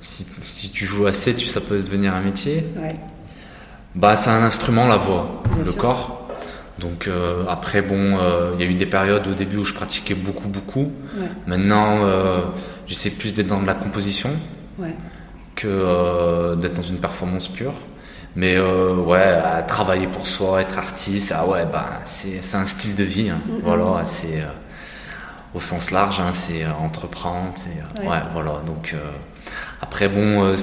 si, 0.00 0.26
si 0.42 0.70
tu 0.70 0.86
joues 0.86 1.04
assez, 1.06 1.34
tu, 1.34 1.44
ça 1.44 1.60
peut 1.60 1.76
devenir 1.82 2.14
un 2.14 2.22
métier. 2.22 2.64
Ouais. 2.80 2.96
Bah, 3.94 4.16
c'est 4.16 4.30
un 4.30 4.42
instrument, 4.42 4.86
la 4.86 4.96
voix, 4.96 5.42
Bien 5.54 5.64
le 5.64 5.70
sûr. 5.72 5.76
corps. 5.76 6.14
Donc 6.80 7.08
euh, 7.08 7.44
après, 7.48 7.82
bon, 7.82 8.18
euh, 8.20 8.52
il 8.54 8.64
y 8.64 8.68
a 8.68 8.70
eu 8.70 8.74
des 8.74 8.86
périodes 8.86 9.26
au 9.26 9.34
début 9.34 9.56
où 9.56 9.64
je 9.64 9.74
pratiquais 9.74 10.14
beaucoup, 10.14 10.48
beaucoup. 10.48 10.92
Ouais. 11.18 11.26
Maintenant, 11.46 11.98
euh, 12.04 12.40
j'essaie 12.86 13.10
plus 13.10 13.34
d'être 13.34 13.48
dans 13.48 13.60
de 13.60 13.66
la 13.66 13.74
composition 13.74 14.30
Ouais. 14.78 14.94
que 15.56 16.54
d'être 16.56 16.74
dans 16.74 16.82
une 16.82 16.98
performance 16.98 17.48
pure. 17.48 17.74
Mais 18.36 18.56
ouais, 18.60 19.18
à 19.44 19.62
travailler 19.62 20.06
pour 20.06 20.26
soi, 20.26 20.60
être 20.62 20.78
artiste, 20.78 21.34
ah 21.36 21.44
ouais, 21.46 21.64
bah, 21.72 21.98
c'est 22.04 22.40
un 22.54 22.66
style 22.66 22.94
de 22.94 23.02
vie. 23.02 23.30
hein. 23.30 23.38
Voilà, 23.64 24.04
c'est 24.04 24.44
au 25.54 25.58
sens 25.60 25.90
large, 25.90 26.20
hein, 26.20 26.30
c'est 26.32 26.64
entreprendre. 26.66 27.54
Ouais. 27.98 28.06
ouais. 28.08 28.18
voilà. 28.32 28.62
Donc 28.66 28.94
après, 29.82 30.08
bon, 30.08 30.54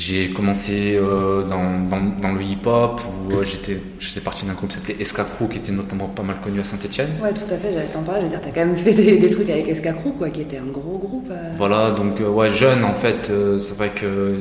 J'ai 0.00 0.28
commencé 0.30 0.94
euh, 0.94 1.42
dans, 1.42 1.80
dans, 1.90 2.00
dans 2.22 2.32
le 2.32 2.40
hip-hop 2.40 3.00
où 3.28 3.32
euh, 3.34 3.42
j'étais, 3.44 3.80
je 3.98 4.06
faisais 4.06 4.20
partie 4.20 4.46
d'un 4.46 4.52
groupe 4.52 4.68
qui 4.68 4.76
s'appelait 4.76 4.94
Escacrou 5.00 5.48
qui 5.48 5.58
était 5.58 5.72
notamment 5.72 6.06
pas 6.06 6.22
mal 6.22 6.36
connu 6.40 6.60
à 6.60 6.64
Saint-Etienne. 6.64 7.08
Ouais, 7.20 7.32
tout 7.32 7.52
à 7.52 7.56
fait, 7.56 7.72
j'allais 7.72 7.86
t'en 7.88 8.02
parler. 8.02 8.20
Je 8.20 8.24
veux 8.26 8.30
dire, 8.30 8.40
t'as 8.40 8.50
quand 8.50 8.64
même 8.64 8.76
fait 8.84 8.92
des, 8.94 9.16
des 9.16 9.28
trucs 9.28 9.50
avec 9.50 9.66
Escacrou, 9.68 10.12
quoi, 10.12 10.30
qui 10.30 10.42
était 10.42 10.58
un 10.58 10.70
gros 10.70 10.98
groupe. 10.98 11.26
euh. 11.32 11.50
Voilà, 11.56 11.90
donc 11.90 12.20
ouais, 12.20 12.48
jeune 12.48 12.84
en 12.84 12.94
fait, 12.94 13.32
c'est 13.58 13.76
vrai 13.76 13.88
que 13.90 14.36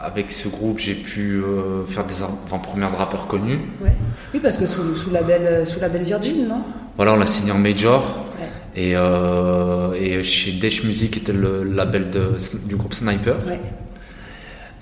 avec 0.00 0.32
ce 0.32 0.48
groupe 0.48 0.78
j'ai 0.80 0.94
pu 0.94 1.40
euh, 1.44 1.84
faire 1.86 2.04
des 2.04 2.20
avant-premières 2.20 2.90
de 2.90 2.96
rappeurs 2.96 3.28
connus. 3.28 3.60
Ouais. 3.84 3.92
Oui, 4.34 4.40
parce 4.42 4.58
que 4.58 4.66
sous, 4.66 4.96
sous, 4.96 5.10
label, 5.10 5.64
sous 5.64 5.78
label 5.78 6.02
Virgin, 6.02 6.48
non? 6.48 6.62
Voilà, 6.96 7.12
on 7.12 7.16
l'a 7.18 7.26
signé 7.26 7.52
en 7.52 7.58
major. 7.58 8.02
Ouais. 8.40 8.48
Et, 8.74 8.92
euh, 8.96 9.92
et 9.92 10.24
chez 10.24 10.52
Dash 10.52 10.82
Music 10.82 11.12
qui 11.12 11.18
était 11.20 11.32
le 11.32 11.62
label 11.62 12.10
de, 12.10 12.32
du 12.64 12.74
groupe 12.74 12.94
Sniper. 12.94 13.36
Ouais. 13.46 13.60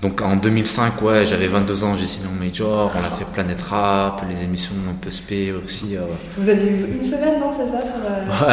Donc 0.01 0.21
en 0.21 0.37
2005, 0.37 1.01
ouais, 1.01 1.25
j'avais 1.25 1.47
22 1.47 1.83
ans, 1.83 1.95
j'ai 1.97 2.05
signé 2.05 2.27
en 2.27 2.31
major, 2.43 2.89
on 2.95 2.99
a 3.05 3.09
fait 3.17 3.25
Planète 3.25 3.61
Rap, 3.61 4.23
les 4.29 4.43
émissions 4.43 4.73
un 4.89 4.93
peu 4.93 5.09
spé 5.09 5.51
aussi. 5.51 5.97
euh. 5.97 6.03
Vous 6.37 6.47
avez 6.47 6.63
eu 6.67 6.97
une 7.01 7.03
semaine, 7.03 7.37
non, 7.39 7.51
c'est 7.51 7.69
ça 7.69 7.85
sur, 7.85 7.97
euh, 8.05 8.47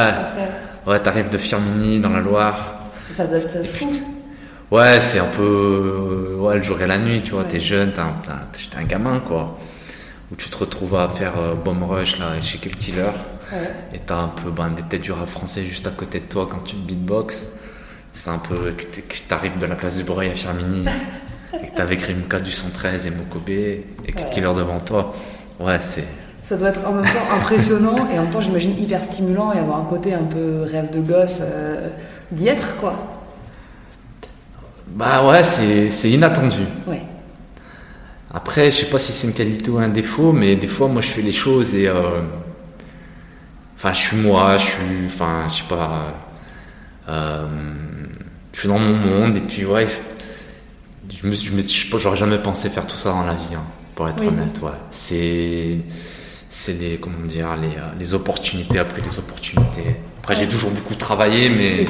Ouais, 0.87 0.93
ouais, 0.93 1.01
t'arrives 1.01 1.29
de 1.31 1.39
Firmini 1.39 2.01
dans 2.01 2.11
la 2.11 2.21
Loire. 2.21 2.81
Ça 3.17 3.27
doit 3.27 3.39
être 3.39 3.65
fou. 3.65 3.89
Ouais, 4.73 4.99
c'est 4.99 5.21
un 5.21 5.27
peu 5.37 5.43
euh, 5.43 6.37
ouais, 6.41 6.57
le 6.57 6.63
jour 6.63 6.81
et 6.83 6.87
la 6.89 6.99
nuit, 6.99 7.23
tu 7.23 7.31
vois, 7.33 7.45
t'es 7.45 7.61
jeune, 7.61 7.93
t'es 7.93 8.01
un, 8.01 8.13
t'es- 8.53 8.59
j'étais 8.59 8.79
un 8.79 8.83
gamin, 8.85 9.21
quoi. 9.21 9.57
Où 10.33 10.35
tu 10.35 10.51
te 10.51 10.57
retrouves 10.57 10.97
à 10.97 11.09
faire 11.09 11.39
euh, 11.39 11.55
Bomb 11.55 11.85
Rush 11.85 12.19
là, 12.19 12.33
chez 12.43 12.59
Kill 12.59 12.77
Killer. 12.77 13.03
Ouais. 13.53 13.71
Et 13.95 14.01
t'as 14.01 14.17
un 14.23 14.29
peu 14.43 14.51
ben, 14.51 14.71
des 14.71 14.83
têtes 14.83 15.03
du 15.03 15.13
rap 15.13 15.29
français 15.29 15.63
juste 15.63 15.87
à 15.87 15.91
côté 15.91 16.19
de 16.19 16.25
toi 16.25 16.49
quand 16.51 16.65
tu 16.65 16.75
beatbox. 16.75 17.47
C'est 18.13 18.31
un 18.31 18.39
peu 18.39 18.73
que 18.73 19.17
t'arrives 19.29 19.57
de 19.59 19.67
la 19.67 19.77
place 19.77 19.95
du 19.95 20.03
Breuil 20.03 20.31
à 20.31 20.35
Firmini. 20.35 20.85
et 21.63 21.67
que 21.67 21.77
t'as 21.77 21.83
avec 21.83 22.03
Rimka 22.03 22.41
du 22.41 22.51
113 22.53 23.07
et 23.07 23.11
Mokobé 23.11 23.85
et 24.07 24.13
Kill 24.13 24.25
Ouais. 24.25 24.31
Killer 24.31 24.53
devant 24.57 24.81
toi. 24.81 25.15
Ouais, 25.61 25.79
c'est. 25.81 26.05
Ça 26.43 26.57
doit 26.57 26.69
être 26.69 26.87
en 26.87 26.93
même 26.93 27.05
temps 27.05 27.35
impressionnant 27.37 28.07
et 28.13 28.19
en 28.19 28.23
même 28.23 28.31
temps, 28.31 28.41
j'imagine, 28.41 28.79
hyper 28.81 29.03
stimulant 29.03 29.53
et 29.53 29.59
avoir 29.59 29.81
un 29.81 29.85
côté 29.85 30.15
un 30.15 30.23
peu 30.23 30.63
rêve 30.63 30.91
de 30.91 31.01
gosse 31.01 31.41
euh, 31.43 31.89
d'y 32.31 32.47
être, 32.49 32.77
quoi. 32.77 32.95
Bah 34.89 35.25
ouais, 35.27 35.43
c'est 35.43 35.91
c'est 35.91 36.11
inattendu. 36.11 36.61
Ouais. 36.87 37.03
Après, 38.33 38.71
je 38.71 38.77
sais 38.77 38.87
pas 38.87 38.99
si 38.99 39.13
c'est 39.13 39.27
une 39.27 39.33
qualité 39.35 39.71
ou 39.71 39.79
un 39.79 39.89
défaut, 39.89 40.33
mais 40.33 40.57
des 40.57 40.67
fois, 40.69 40.89
moi, 40.89 41.03
je 41.03 41.09
fais 41.09 41.23
les 41.23 41.33
choses 41.33 41.75
et. 41.75 41.89
euh, 41.89 42.21
Enfin, 43.79 43.93
je 43.93 43.99
suis 44.01 44.17
moi, 44.17 44.57
je 44.59 44.65
suis. 44.65 45.07
Enfin, 45.07 45.49
je 45.51 45.55
sais 45.57 45.65
pas. 45.69 46.05
euh, 47.09 47.47
je 48.53 48.61
suis 48.61 48.69
dans 48.69 48.79
mon 48.79 48.95
monde 48.97 49.37
et 49.37 49.41
puis, 49.41 49.65
ouais. 49.67 49.85
Je 51.23 51.27
me, 51.27 51.35
je 51.35 51.53
me, 51.53 51.63
j'aurais 51.99 52.17
jamais 52.17 52.39
pensé 52.39 52.69
faire 52.69 52.87
tout 52.87 52.97
ça 52.97 53.11
dans 53.11 53.25
la 53.25 53.35
vie, 53.35 53.55
hein, 53.55 53.65
pour 53.95 54.09
être 54.09 54.21
Oui. 54.21 54.29
honnête, 54.29 54.61
ouais. 54.63 54.71
C'est. 54.91 55.79
C'est 56.49 56.73
les. 56.75 56.99
Comment 56.99 57.25
dire 57.27 57.57
les, 57.57 57.69
euh, 57.69 57.89
les 57.99 58.15
opportunités 58.15 58.79
après 58.79 59.01
les 59.03 59.19
opportunités. 59.19 59.97
Après, 60.19 60.37
j'ai 60.37 60.49
toujours 60.49 60.71
beaucoup 60.71 60.95
travaillé, 60.95 61.49
mais. 61.49 61.87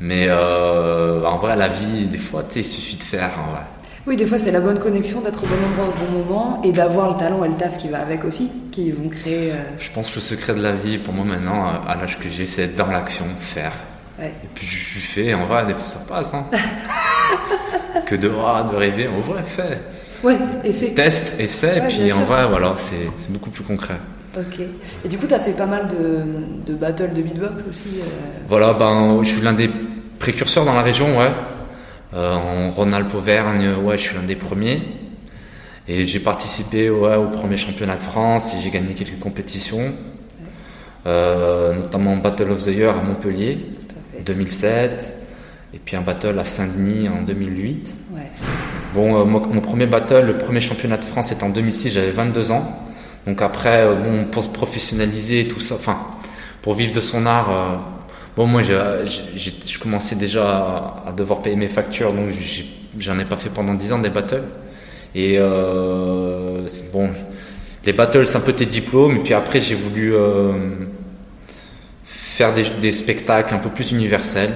Mais 0.00 0.26
euh, 0.28 1.24
en 1.24 1.38
vrai, 1.38 1.56
la 1.56 1.68
vie, 1.68 2.06
des 2.06 2.18
fois, 2.18 2.42
tu 2.44 2.54
sais, 2.54 2.60
il 2.60 2.64
suffit 2.64 2.96
de 2.96 3.02
faire. 3.02 3.30
vrai. 3.50 3.62
Oui, 4.06 4.16
des 4.16 4.26
fois, 4.26 4.38
c'est 4.38 4.52
la 4.52 4.60
bonne 4.60 4.78
connexion 4.78 5.20
d'être 5.20 5.42
au 5.42 5.46
bon 5.46 5.56
endroit 5.66 5.88
au 5.94 6.06
bon 6.06 6.18
moment 6.18 6.62
et 6.64 6.72
d'avoir 6.72 7.10
le 7.12 7.16
talent 7.18 7.44
et 7.44 7.48
le 7.48 7.54
taf 7.56 7.76
qui 7.78 7.88
va 7.88 7.98
avec 8.00 8.24
aussi, 8.24 8.50
qui 8.70 8.90
vont 8.92 9.08
créer. 9.08 9.52
euh, 9.52 9.56
Je 9.78 9.90
pense 9.90 10.10
que 10.10 10.14
le 10.16 10.20
secret 10.20 10.54
de 10.54 10.62
la 10.62 10.72
vie 10.72 10.98
pour 10.98 11.12
moi 11.12 11.24
maintenant, 11.24 11.82
à 11.86 11.94
l'âge 11.96 12.18
que 12.18 12.28
j'ai, 12.28 12.46
c'est 12.46 12.62
être 12.62 12.76
dans 12.76 12.86
l'action, 12.86 13.26
faire. 13.40 13.72
Ouais. 14.18 14.32
Et 14.44 14.48
puis 14.54 14.66
je 14.66 14.98
fais, 15.00 15.34
en 15.34 15.44
vrai, 15.46 15.66
des 15.66 15.74
fois 15.74 15.84
ça 15.84 15.98
passe. 16.08 16.32
Hein. 16.32 16.46
que 18.06 18.14
de, 18.14 18.30
ah, 18.44 18.66
de 18.70 18.76
rêver, 18.76 19.08
en 19.08 19.20
vrai, 19.20 19.42
fais. 19.44 19.78
Ouais, 20.24 20.38
c'est. 20.72 20.94
Teste, 20.94 21.34
essaie, 21.38 21.80
Ouais, 21.80 21.88
puis 21.88 22.12
en 22.12 22.24
vrai, 22.24 22.46
voilà, 22.48 22.74
c'est 22.76 23.08
beaucoup 23.28 23.50
plus 23.50 23.62
concret. 23.64 23.98
Ok. 24.36 24.60
Et 25.04 25.08
du 25.08 25.16
coup, 25.18 25.26
t'as 25.26 25.38
fait 25.40 25.52
pas 25.52 25.66
mal 25.66 25.88
de, 25.88 26.70
de 26.72 26.76
battles 26.76 27.12
de 27.14 27.22
beatbox 27.22 27.64
aussi. 27.68 28.00
euh, 28.00 28.04
Voilà, 28.48 28.72
ben, 28.72 29.18
je 29.22 29.28
suis 29.28 29.40
l'un 29.42 29.52
des 29.52 29.70
précurseurs 30.18 30.64
dans 30.64 30.74
la 30.74 30.82
région, 30.82 31.18
ouais. 31.18 31.30
Euh, 32.14 32.34
en 32.34 32.70
Rhône-Alpes-Auvergne, 32.70 33.74
ouais, 33.84 33.96
je 33.98 34.02
suis 34.02 34.16
l'un 34.16 34.22
des 34.22 34.34
premiers. 34.36 34.82
Et 35.86 36.04
j'ai 36.04 36.20
participé 36.20 36.90
ouais, 36.90 37.14
au 37.16 37.26
premier 37.28 37.56
championnat 37.56 37.96
de 37.96 38.02
France 38.02 38.54
et 38.54 38.60
j'ai 38.60 38.70
gagné 38.70 38.92
quelques 38.94 39.18
compétitions, 39.20 39.92
Euh, 41.06 41.72
notamment 41.74 42.16
Battle 42.16 42.50
of 42.50 42.64
the 42.64 42.68
Year 42.74 42.90
à 42.94 43.02
Montpellier, 43.02 43.58
2007, 44.26 45.12
et 45.74 45.78
puis 45.78 45.96
un 45.96 46.00
battle 46.00 46.38
à 46.38 46.44
Saint-Denis 46.44 47.08
en 47.08 47.22
2008. 47.22 47.94
Ouais. 48.12 48.20
Bon, 48.94 49.20
euh, 49.20 49.24
mon 49.24 49.60
premier 49.60 49.86
battle, 49.86 50.24
le 50.26 50.38
premier 50.38 50.60
championnat 50.60 50.96
de 50.96 51.04
France, 51.04 51.28
c'était 51.28 51.44
en 51.44 51.50
2006, 51.50 51.92
j'avais 51.92 52.10
22 52.10 52.50
ans. 52.52 52.86
Donc 53.26 53.42
après, 53.42 53.82
euh, 53.82 53.94
bon, 53.94 54.24
pour 54.24 54.42
se 54.42 54.48
professionnaliser, 54.48 55.46
tout 55.46 55.60
ça, 55.60 55.74
enfin, 55.74 55.98
pour 56.62 56.74
vivre 56.74 56.92
de 56.92 57.00
son 57.00 57.26
art, 57.26 57.50
euh, 57.50 57.76
bon, 58.34 58.46
moi, 58.46 58.62
je 58.62 59.78
commençais 59.78 60.16
déjà 60.16 60.48
à, 60.48 61.04
à 61.08 61.12
devoir 61.12 61.42
payer 61.42 61.56
mes 61.56 61.68
factures, 61.68 62.14
donc 62.14 62.30
j'en 62.98 63.18
ai 63.18 63.26
pas 63.26 63.36
fait 63.36 63.50
pendant 63.50 63.74
10 63.74 63.92
ans 63.92 63.98
des 63.98 64.08
battles. 64.08 64.44
Et 65.14 65.38
bon, 66.92 67.10
les 67.84 67.92
battles, 67.92 68.26
c'est 68.26 68.36
un 68.36 68.40
peu 68.40 68.52
tes 68.52 68.66
diplômes, 68.66 69.16
et 69.16 69.20
puis 69.20 69.34
après, 69.34 69.60
j'ai 69.60 69.74
voulu 69.74 70.14
faire 72.04 72.54
des, 72.54 72.64
des 72.80 72.92
spectacles 72.92 73.54
un 73.54 73.58
peu 73.58 73.68
plus 73.68 73.92
universels. 73.92 74.52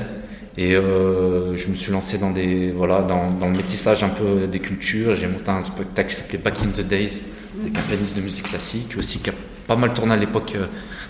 Et 0.59 0.75
euh, 0.75 1.57
je 1.57 1.69
me 1.69 1.75
suis 1.75 1.93
lancé 1.93 2.19
dans, 2.19 2.31
des, 2.31 2.71
voilà, 2.73 3.01
dans, 3.03 3.31
dans 3.31 3.47
le 3.49 3.57
métissage 3.57 4.03
un 4.05 4.11
peu 4.11 4.47
des 4.47 4.59
cultures. 4.59 5.17
J'ai 5.17 5.27
monté 5.27 5.51
un 5.51 5.63
spectacle 5.63 6.11
qui 6.11 6.17
s'appelait 6.17 6.39
Back 6.39 6.55
in 6.63 6.69
the 6.69 6.87
Days, 6.87 7.21
avec 7.63 7.79
un 7.79 7.81
pianiste 7.83 8.17
de 8.17 8.21
musique 8.21 8.49
classique, 8.49 8.95
aussi 8.99 9.21
qui 9.21 9.31
a 9.31 9.35
pas 9.67 9.77
mal 9.77 9.95
tourné 9.95 10.13
à 10.13 10.17
l'époque 10.17 10.53
euh, 10.55 10.67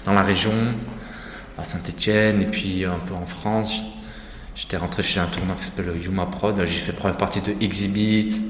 dans 0.07 0.13
la 0.13 0.23
région, 0.23 0.53
à 1.59 1.65
Saint-Etienne, 1.65 2.43
et 2.43 2.47
puis 2.47 2.85
un 2.85 2.99
peu 3.07 3.15
en 3.15 3.27
France. 3.27 3.81
J'étais 4.55 4.77
rentré 4.77 5.03
chez 5.03 5.19
un 5.19 5.27
tourneur 5.27 5.59
qui 5.59 5.65
s'appelle 5.65 5.93
Yuma 6.01 6.27
Prod. 6.27 6.55
J'ai 6.65 6.79
fait 6.81 6.93
première 6.93 7.17
partie 7.17 7.41
de 7.41 7.53
Exhibit. 7.61 8.41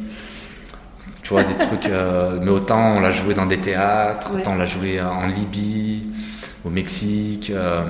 Tu 1.23 1.29
vois, 1.31 1.45
des 1.45 1.55
trucs. 1.55 1.87
euh, 1.87 2.39
mais 2.43 2.51
autant 2.51 2.97
on 2.97 3.01
l'a 3.01 3.13
joué 3.13 3.33
dans 3.35 3.47
des 3.47 3.59
théâtres, 3.59 4.31
Ouais. 4.35 4.41
autant 4.43 4.53
on 4.53 4.57
l'a 4.57 4.67
joué 4.67 5.01
en 5.01 5.27
Libye, 5.27 6.03
au 6.65 6.71
Mexique. 6.71 7.51
euh, 7.55 7.85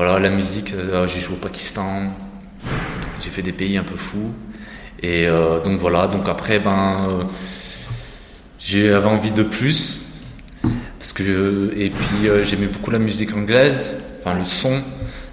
voilà, 0.00 0.18
la 0.18 0.30
musique, 0.30 0.72
euh, 0.72 1.06
j'ai 1.06 1.20
joué 1.20 1.34
au 1.34 1.38
Pakistan. 1.38 2.04
J'ai 3.22 3.28
fait 3.28 3.42
des 3.42 3.52
pays 3.52 3.76
un 3.76 3.82
peu 3.82 3.96
fous. 3.96 4.32
Et 5.02 5.26
euh, 5.28 5.60
donc 5.62 5.78
voilà, 5.78 6.06
donc 6.06 6.26
après, 6.26 6.58
ben, 6.58 7.06
euh, 7.06 7.24
j'avais 8.58 9.06
envie 9.06 9.32
de 9.32 9.42
plus. 9.42 10.00
Parce 10.98 11.12
que, 11.12 11.70
et 11.76 11.90
puis 11.90 12.28
euh, 12.30 12.42
j'aimais 12.44 12.68
beaucoup 12.68 12.90
la 12.90 12.98
musique 12.98 13.36
anglaise, 13.36 13.92
enfin 14.20 14.38
le 14.38 14.44
son. 14.46 14.80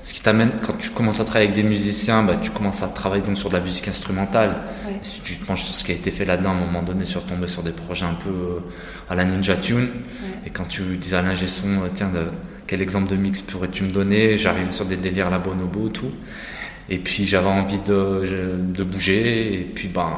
Ce 0.01 0.13
qui 0.13 0.21
t'amène, 0.21 0.51
quand 0.65 0.77
tu 0.77 0.89
commences 0.89 1.21
à 1.21 1.23
travailler 1.23 1.45
avec 1.49 1.55
des 1.63 1.67
musiciens, 1.69 2.23
bah, 2.23 2.35
tu 2.41 2.51
commences 2.51 2.83
à 2.83 2.89
travailler 2.89 3.23
donc 3.23 3.37
sur 3.37 3.47
de 3.47 3.53
la 3.55 3.61
musique 3.61 3.87
instrumentale. 3.87 4.53
Et 4.89 5.05
si 5.05 5.21
tu 5.21 5.37
te 5.37 5.45
penches 5.45 5.63
sur 5.63 5.75
ce 5.75 5.85
qui 5.85 5.93
a 5.93 5.95
été 5.95 6.11
fait 6.11 6.25
là-dedans, 6.25 6.49
à 6.49 6.53
un 6.55 6.59
moment 6.59 6.83
donné, 6.83 7.05
sur 7.05 7.23
tomber 7.25 7.47
sur 7.47 7.63
des 7.63 7.71
projets 7.71 8.05
un 8.05 8.15
peu 8.15 8.59
à 9.09 9.15
la 9.15 9.23
Ninja 9.23 9.55
Tune. 9.55 9.87
Et 10.45 10.49
quand 10.49 10.65
tu 10.67 10.81
dis 10.97 11.15
à 11.15 11.21
l'ingé 11.21 11.47
son, 11.47 11.67
tiens, 11.93 12.09
de- 12.09 12.31
quel 12.67 12.81
exemple 12.81 13.09
de 13.09 13.15
mix 13.15 13.41
pourrais-tu 13.41 13.83
me 13.83 13.91
donner? 13.91 14.37
J'arrive 14.37 14.71
sur 14.71 14.85
des 14.85 14.97
délires 14.97 15.29
la 15.29 15.39
bonobo, 15.39 15.89
tout. 15.89 16.11
Et 16.89 16.99
puis 16.99 17.25
j'avais 17.25 17.47
envie 17.47 17.79
de, 17.79 18.57
de 18.59 18.83
bouger. 18.83 19.53
Et 19.53 19.63
puis, 19.63 19.87
ben, 19.87 20.11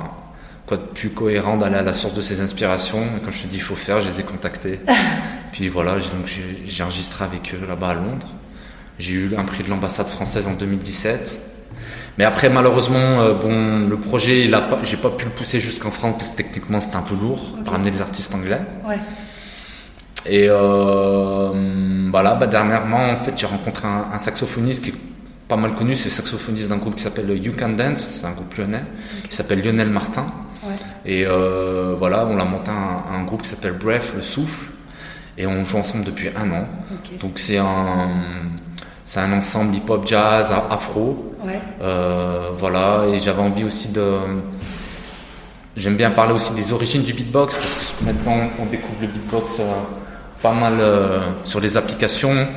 quoi 0.66 0.78
de 0.78 0.84
plus 0.84 1.10
cohérent 1.10 1.58
d'aller 1.58 1.78
à 1.78 1.84
la 1.84 1.94
source 1.94 2.16
de 2.16 2.22
ces 2.22 2.42
inspirations? 2.42 3.04
Et 3.18 3.24
quand 3.24 3.32
je 3.32 3.44
te 3.44 3.48
dis 3.48 3.58
il 3.58 3.62
faut 3.62 3.76
faire, 3.76 4.00
je 4.00 4.10
les 4.10 4.20
ai 4.20 4.24
contactés. 4.24 4.80
puis 5.52 5.70
voilà, 5.70 6.00
j'ai, 6.00 6.10
donc 6.10 6.26
j'ai, 6.26 6.64
j'ai 6.66 6.84
enregistré 6.84 7.24
avec 7.24 7.54
eux 7.54 7.68
là-bas 7.68 7.90
à 7.90 7.94
Londres. 7.94 8.28
J'ai 8.98 9.14
eu 9.14 9.32
un 9.38 9.46
prix 9.46 9.64
de 9.64 9.70
l'ambassade 9.70 10.10
française 10.10 10.48
en 10.48 10.54
2017. 10.54 11.42
Mais 12.18 12.26
après, 12.26 12.50
malheureusement, 12.50 13.22
euh, 13.22 13.34
bon, 13.34 13.88
le 13.88 13.98
projet, 13.98 14.52
j'ai 14.84 14.98
pas 14.98 15.10
pu 15.12 15.26
le 15.26 15.32
pousser 15.32 15.62
jusqu'en 15.62 15.90
France 15.92 16.16
parce 16.18 16.32
que 16.32 16.38
techniquement 16.38 16.82
c'était 16.82 16.98
un 16.98 17.02
peu 17.02 17.16
lourd 17.16 17.56
pour 17.64 17.74
amener 17.74 17.92
des 17.92 18.02
artistes 18.02 18.36
anglais. 18.36 18.60
Ouais. 18.86 18.98
Et 20.26 20.48
euh, 20.50 22.10
voilà, 22.12 22.36
bah, 22.36 22.48
dernièrement, 22.48 23.12
en 23.12 23.16
fait, 23.18 23.34
j'ai 23.36 23.48
rencontré 23.48 23.88
un, 23.88 24.14
un 24.14 24.20
saxophoniste 24.20 24.84
qui 24.84 24.90
est 24.92 24.96
pas 25.48 25.56
mal 25.56 25.74
connu, 25.74 25.96
c'est 25.96 26.10
le 26.10 26.14
saxophoniste 26.14 26.70
d'un 26.70 26.78
groupe 26.78 26.96
qui 26.96 27.04
s'appelle 27.04 27.30
You 27.44 27.54
Can 27.58 27.70
Dance, 27.70 28.02
c'est 28.02 28.26
un 28.26 28.32
groupe 28.32 28.54
lyonnais, 28.56 28.84
qui 29.28 29.36
s'appelle 29.36 29.64
Lionel 29.64 29.90
Martin. 29.90 30.26
Ouais. 30.64 30.76
Et 31.06 31.26
euh, 31.26 31.96
voilà, 31.98 32.28
on 32.28 32.38
a 32.40 32.46
monté 32.46 32.70
un, 32.70 33.16
un 33.16 33.24
groupe 33.24 33.42
qui 33.42 33.50
s'appelle 33.50 33.74
Bref, 33.74 34.14
le 34.16 34.22
souffle, 34.22 34.66
et 35.38 35.48
on 35.48 35.66
joue 35.66 35.78
ensemble 35.78 36.04
depuis 36.04 36.30
un 36.36 36.52
an. 36.52 36.68
Donc 37.20 37.40
c'est 37.40 37.58
un, 37.58 38.10
c'est 39.06 39.22
un 39.22 39.32
ensemble 39.32 39.74
hip-hop, 39.76 40.06
jazz, 40.06 40.52
afro. 40.70 41.34
Ouais. 41.44 41.60
Euh, 41.82 42.50
voilà, 42.58 43.06
et 43.12 43.20
j'avais 43.20 43.42
envie 43.42 43.64
aussi 43.64 43.92
de. 43.92 44.06
J'aime 45.78 45.96
bien 45.96 46.12
parler 46.12 46.34
aussi 46.34 46.54
des 46.54 46.74
origines 46.74 47.04
du 47.04 47.14
beatbox 47.14 47.56
parce 47.56 47.74
que 47.74 48.04
maintenant 48.04 48.50
on 48.60 48.66
découvre 48.66 48.98
le 49.02 49.08
beatbox 49.08 49.62
euh, 49.62 49.64
pas 50.42 50.54
mal 50.54 50.74
euh, 50.80 51.20
sur 51.44 51.60
les 51.60 51.76
applications 51.78 52.48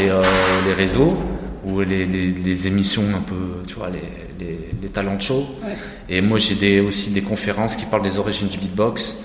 et 0.00 0.10
euh, 0.10 0.22
les 0.66 0.74
réseaux 0.74 1.18
ou 1.64 1.80
les, 1.80 2.06
les- 2.06 2.32
les 2.32 2.66
émissions 2.66 3.02
un 3.14 3.20
peu, 3.20 3.62
tu 3.66 3.74
vois, 3.74 3.90
les, 3.90 4.00
les, 4.44 4.58
les 4.80 4.88
talent 4.88 5.18
show. 5.20 5.46
Ouais. 5.64 5.76
Et 6.08 6.20
moi, 6.22 6.38
j'ai 6.38 6.54
des, 6.54 6.80
aussi 6.80 7.10
des 7.10 7.22
conférences 7.22 7.76
qui 7.76 7.84
parlent 7.84 8.02
des 8.02 8.18
origines 8.18 8.48
du 8.48 8.56
beatbox 8.58 9.18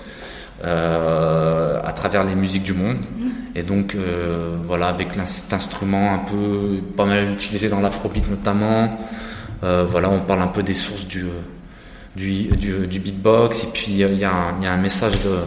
euh, 0.64 1.80
à 1.82 1.92
travers 1.92 2.24
les 2.24 2.34
musiques 2.34 2.64
du 2.64 2.74
monde. 2.74 2.98
Et 3.54 3.62
donc, 3.62 3.94
euh, 3.94 4.56
voilà, 4.66 4.88
avec 4.88 5.08
cet 5.26 5.52
instrument 5.52 6.12
un 6.14 6.18
peu 6.18 6.80
pas 6.96 7.04
mal 7.06 7.32
utilisé 7.32 7.68
dans 7.68 7.80
l'afrobeat 7.80 8.28
notamment. 8.28 8.98
Euh, 9.62 9.86
voilà, 9.88 10.10
on 10.10 10.20
parle 10.20 10.42
un 10.42 10.48
peu 10.48 10.62
des 10.62 10.74
sources 10.74 11.06
du, 11.06 11.24
du, 12.16 12.48
du, 12.56 12.86
du 12.86 12.98
beatbox. 13.00 13.64
Et 13.64 13.68
puis, 13.72 13.86
il 13.90 13.96
y, 13.96 14.18
y 14.18 14.24
a 14.24 14.32
un 14.72 14.76
message 14.76 15.14
de. 15.22 15.38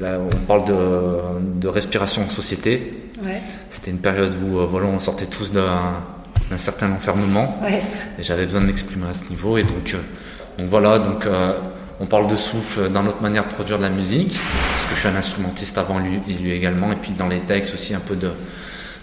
Là, 0.00 0.18
on 0.18 0.46
parle 0.46 0.64
de, 0.64 1.60
de 1.60 1.68
respiration 1.68 2.22
en 2.22 2.28
société. 2.28 3.10
Ouais. 3.22 3.40
C'était 3.68 3.90
une 3.90 3.98
période 3.98 4.32
où 4.42 4.58
euh, 4.58 4.66
voilà, 4.66 4.86
on 4.86 4.98
sortait 4.98 5.26
tous 5.26 5.52
d'un 5.52 6.02
certain 6.56 6.90
enfermement. 6.92 7.58
Ouais. 7.62 7.82
Et 8.18 8.22
j'avais 8.22 8.46
besoin 8.46 8.60
de 8.60 8.66
m'exprimer 8.66 9.06
à 9.08 9.14
ce 9.14 9.24
niveau. 9.30 9.56
Et 9.56 9.62
donc, 9.62 9.94
euh, 9.94 9.98
donc 10.58 10.68
voilà, 10.68 10.98
donc, 10.98 11.26
euh, 11.26 11.52
on 12.00 12.06
parle 12.06 12.26
de 12.26 12.36
souffle 12.36 12.90
dans 12.90 13.02
notre 13.02 13.22
manière 13.22 13.44
de 13.44 13.52
produire 13.52 13.78
de 13.78 13.84
la 13.84 13.90
musique, 13.90 14.36
parce 14.72 14.86
que 14.86 14.94
je 14.94 15.00
suis 15.00 15.08
un 15.08 15.16
instrumentiste 15.16 15.78
avant 15.78 15.98
lui, 15.98 16.20
et 16.28 16.34
lui 16.34 16.52
également. 16.52 16.92
Et 16.92 16.96
puis 16.96 17.12
dans 17.12 17.28
les 17.28 17.40
textes 17.40 17.74
aussi, 17.74 17.94
un 17.94 18.00
peu 18.00 18.16
de, 18.16 18.30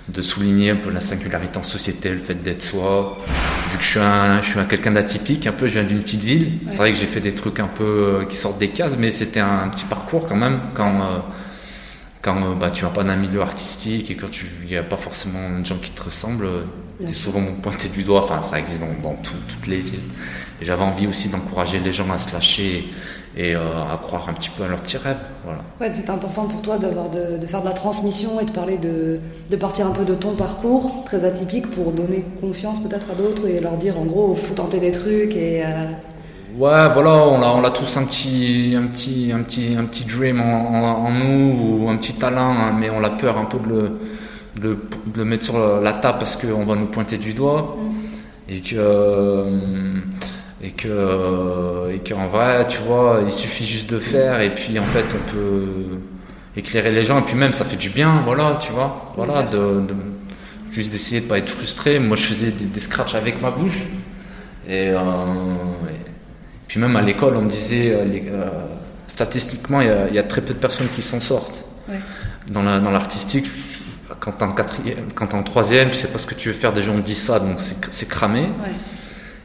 de 0.10 0.22
souligner 0.22 0.72
un 0.72 0.76
peu 0.76 0.90
la 0.92 1.00
singularité 1.00 1.58
en 1.58 1.64
société, 1.64 2.10
le 2.10 2.20
fait 2.20 2.36
d'être 2.36 2.62
soi. 2.62 3.18
Vu 3.72 3.78
que 3.78 3.84
je 3.84 3.90
suis 3.90 4.00
un, 4.00 4.42
je 4.42 4.50
suis 4.50 4.60
un 4.60 4.66
quelqu'un 4.66 4.92
d'atypique, 4.92 5.48
un 5.48 5.52
peu, 5.52 5.68
je 5.68 5.74
viens 5.74 5.84
d'une 5.84 6.02
petite 6.02 6.24
ville. 6.24 6.52
C'est 6.70 6.78
vrai 6.78 6.92
que 6.92 6.98
j'ai 6.98 7.06
fait 7.06 7.22
des 7.22 7.34
trucs 7.34 7.60
un 7.60 7.68
peu 7.68 7.84
euh, 8.22 8.26
qui 8.26 8.36
sortent 8.36 8.60
des 8.60 8.70
cases, 8.70 8.98
mais 8.98 9.12
c'était 9.12 9.40
un, 9.40 9.68
petit 9.70 9.86
parcours 9.86 10.28
quand 10.28 10.36
même. 10.36 10.60
Quand, 10.74 10.94
euh, 11.02 11.20
quand 12.22 12.36
euh, 12.44 12.56
bah, 12.56 12.72
tu 12.72 12.84
n'as 12.84 12.90
pas 12.90 13.04
d'un 13.04 13.16
milieu 13.16 13.42
artistique 13.42 14.12
et 14.12 14.16
quand 14.16 14.28
il 14.64 14.68
n'y 14.68 14.76
a 14.76 14.84
pas 14.84 14.98
forcément 14.98 15.60
de 15.60 15.66
gens 15.66 15.78
qui 15.78 15.92
te 15.92 16.04
ressemblent, 16.04 16.50
Bien 17.00 17.08
tu 17.08 17.14
es 17.14 17.16
souvent 17.16 17.44
pointé 17.62 17.88
du 17.88 18.04
doigt. 18.04 18.24
Enfin, 18.24 18.42
ça 18.42 18.60
existe 18.60 18.80
dans, 18.82 19.10
dans 19.10 19.16
tout- 19.16 19.32
toutes 19.48 19.68
les 19.68 19.78
villes. 19.78 20.02
J'avais 20.62 20.84
envie 20.84 21.08
aussi 21.08 21.30
d'encourager 21.30 21.80
les 21.80 21.94
gens 21.94 22.10
à 22.12 22.20
se 22.20 22.32
lâcher 22.34 22.88
et 23.38 23.56
euh, 23.56 23.60
à 23.60 23.98
croire 23.98 24.28
un 24.30 24.34
petit 24.34 24.50
peu 24.50 24.64
à 24.64 24.68
leurs 24.68 24.80
petits 24.82 24.98
rêves. 24.98 25.18
Voilà. 25.46 25.62
Ouais, 25.80 25.92
c'est 25.92 26.10
important 26.10 26.46
pour 26.46 26.62
toi 26.62 26.78
d'avoir 26.78 27.10
de, 27.10 27.38
de 27.38 27.46
faire 27.48 27.62
de 27.62 27.68
la 27.68 27.74
transmission 27.74 28.40
et 28.40 28.46
de 28.46 28.52
parler 28.52 28.78
de, 28.78 29.20
de 29.50 29.56
partir 29.56 29.88
un 29.88 29.92
peu 29.92 30.04
de 30.06 30.16
ton 30.16 30.36
parcours 30.36 31.04
très 31.06 31.24
atypique 31.26 31.70
pour 31.72 31.92
donner 31.92 32.26
confiance 32.42 32.80
peut-être 32.82 33.10
à 33.12 33.16
d'autres 33.16 33.48
et 33.48 33.60
leur 33.60 33.78
dire 33.78 34.00
en 34.00 34.06
gros 34.06 34.36
faut 34.36 34.54
tenter 34.54 34.80
des 34.80 34.92
trucs 34.92 35.36
et 35.36 35.64
euh, 35.66 35.86
Ouais, 36.58 36.90
voilà, 36.94 37.12
on 37.28 37.42
a, 37.42 37.48
on 37.48 37.64
a 37.64 37.72
tous 37.72 37.96
un 37.96 38.04
petit, 38.04 38.76
un 38.78 38.88
petit, 38.88 39.32
un 39.34 39.42
petit, 39.42 39.76
un 39.80 39.86
petit 39.86 40.04
dream 40.04 40.42
en, 40.42 40.68
en- 40.68 41.06
en 41.08 41.12
nous 41.12 41.80
ou 41.86 41.90
un 41.90 41.96
petit 41.96 42.14
talent, 42.14 42.52
hein, 42.52 42.74
mais 42.78 42.90
on 42.90 43.02
a 43.04 43.10
peur 43.10 43.38
un 43.38 43.46
peu 43.46 43.58
de 43.60 43.70
le, 43.70 44.00
de 44.62 44.70
de 45.08 45.18
le 45.20 45.26
mettre 45.26 45.46
sur 45.46 45.82
la 45.82 45.94
table 45.94 46.20
parce 46.20 46.36
qu'on 46.36 46.66
va 46.66 46.76
nous 46.76 46.88
pointer 46.88 47.18
du 47.18 47.34
doigt 47.34 47.78
et 48.50 48.60
que, 48.62 48.76
euh, 48.78 49.46
et 50.64 50.72
que, 50.72 50.88
euh, 50.88 51.94
et 51.94 52.00
qu'en 52.08 52.28
vrai, 52.28 52.68
tu 52.68 52.80
vois, 52.82 53.22
il 53.26 53.32
suffit 53.32 53.66
juste 53.66 53.90
de 53.90 54.00
faire 54.00 54.42
et 54.42 54.54
puis 54.54 54.78
en 54.80 54.86
fait, 54.86 55.06
on 55.16 55.32
peut 55.32 55.66
éclairer 56.56 56.92
les 56.92 57.04
gens 57.04 57.20
et 57.20 57.24
puis 57.24 57.36
même 57.36 57.54
ça 57.54 57.66
fait 57.66 57.78
du 57.78 57.90
bien, 57.90 58.22
voilà, 58.26 58.58
tu 58.62 58.72
vois, 58.72 59.12
voilà, 59.16 59.44
de, 59.44 59.58
de- 59.58 59.96
juste 60.72 60.92
d'essayer 60.92 61.22
de 61.22 61.26
pas 61.26 61.38
être 61.38 61.50
frustré. 61.50 62.00
Moi, 62.00 62.16
je 62.18 62.24
faisais 62.24 62.52
des, 62.52 62.66
des 62.66 62.80
scratchs 62.80 63.16
avec 63.16 63.42
ma 63.42 63.52
bouche 63.52 63.80
et, 64.68 64.90
euh, 64.90 65.00
et 65.90 65.94
puis 66.68 66.80
même 66.80 66.96
à 66.96 67.02
l'école, 67.02 67.36
on 67.38 67.42
me 67.42 67.50
disait, 67.50 67.94
euh, 67.96 68.06
les- 68.06 68.26
euh, 68.30 68.50
statistiquement, 69.08 69.82
il 69.82 69.88
y, 69.88 69.90
a, 69.90 70.08
il 70.10 70.16
y 70.16 70.20
a 70.20 70.24
très 70.24 70.42
peu 70.42 70.54
de 70.54 70.60
personnes 70.60 70.88
qui 70.96 71.02
s'en 71.02 71.20
sortent. 71.20 71.64
Ouais. 71.90 72.00
Dans 72.50 72.62
la- 72.64 72.80
dans 72.80 72.92
l'artistique, 72.92 73.46
quand 74.20 74.34
t'es 74.34 74.44
en 74.44 74.52
quatrième, 74.52 75.06
quand 75.16 75.28
t'es 75.28 75.36
en 75.36 75.44
troisième, 75.44 75.90
tu 75.90 75.96
sais 75.96 76.08
pas 76.10 76.20
ce 76.20 76.26
que 76.28 76.36
tu 76.36 76.50
veux 76.50 76.54
faire. 76.56 76.72
Des 76.74 76.84
gens 76.84 76.96
te 76.96 77.02
disent 77.02 77.24
ça, 77.24 77.40
donc 77.40 77.56
c'est 77.60 77.76
c'est 77.92 78.08
cramé. 78.08 78.42
Ouais. 78.42 78.72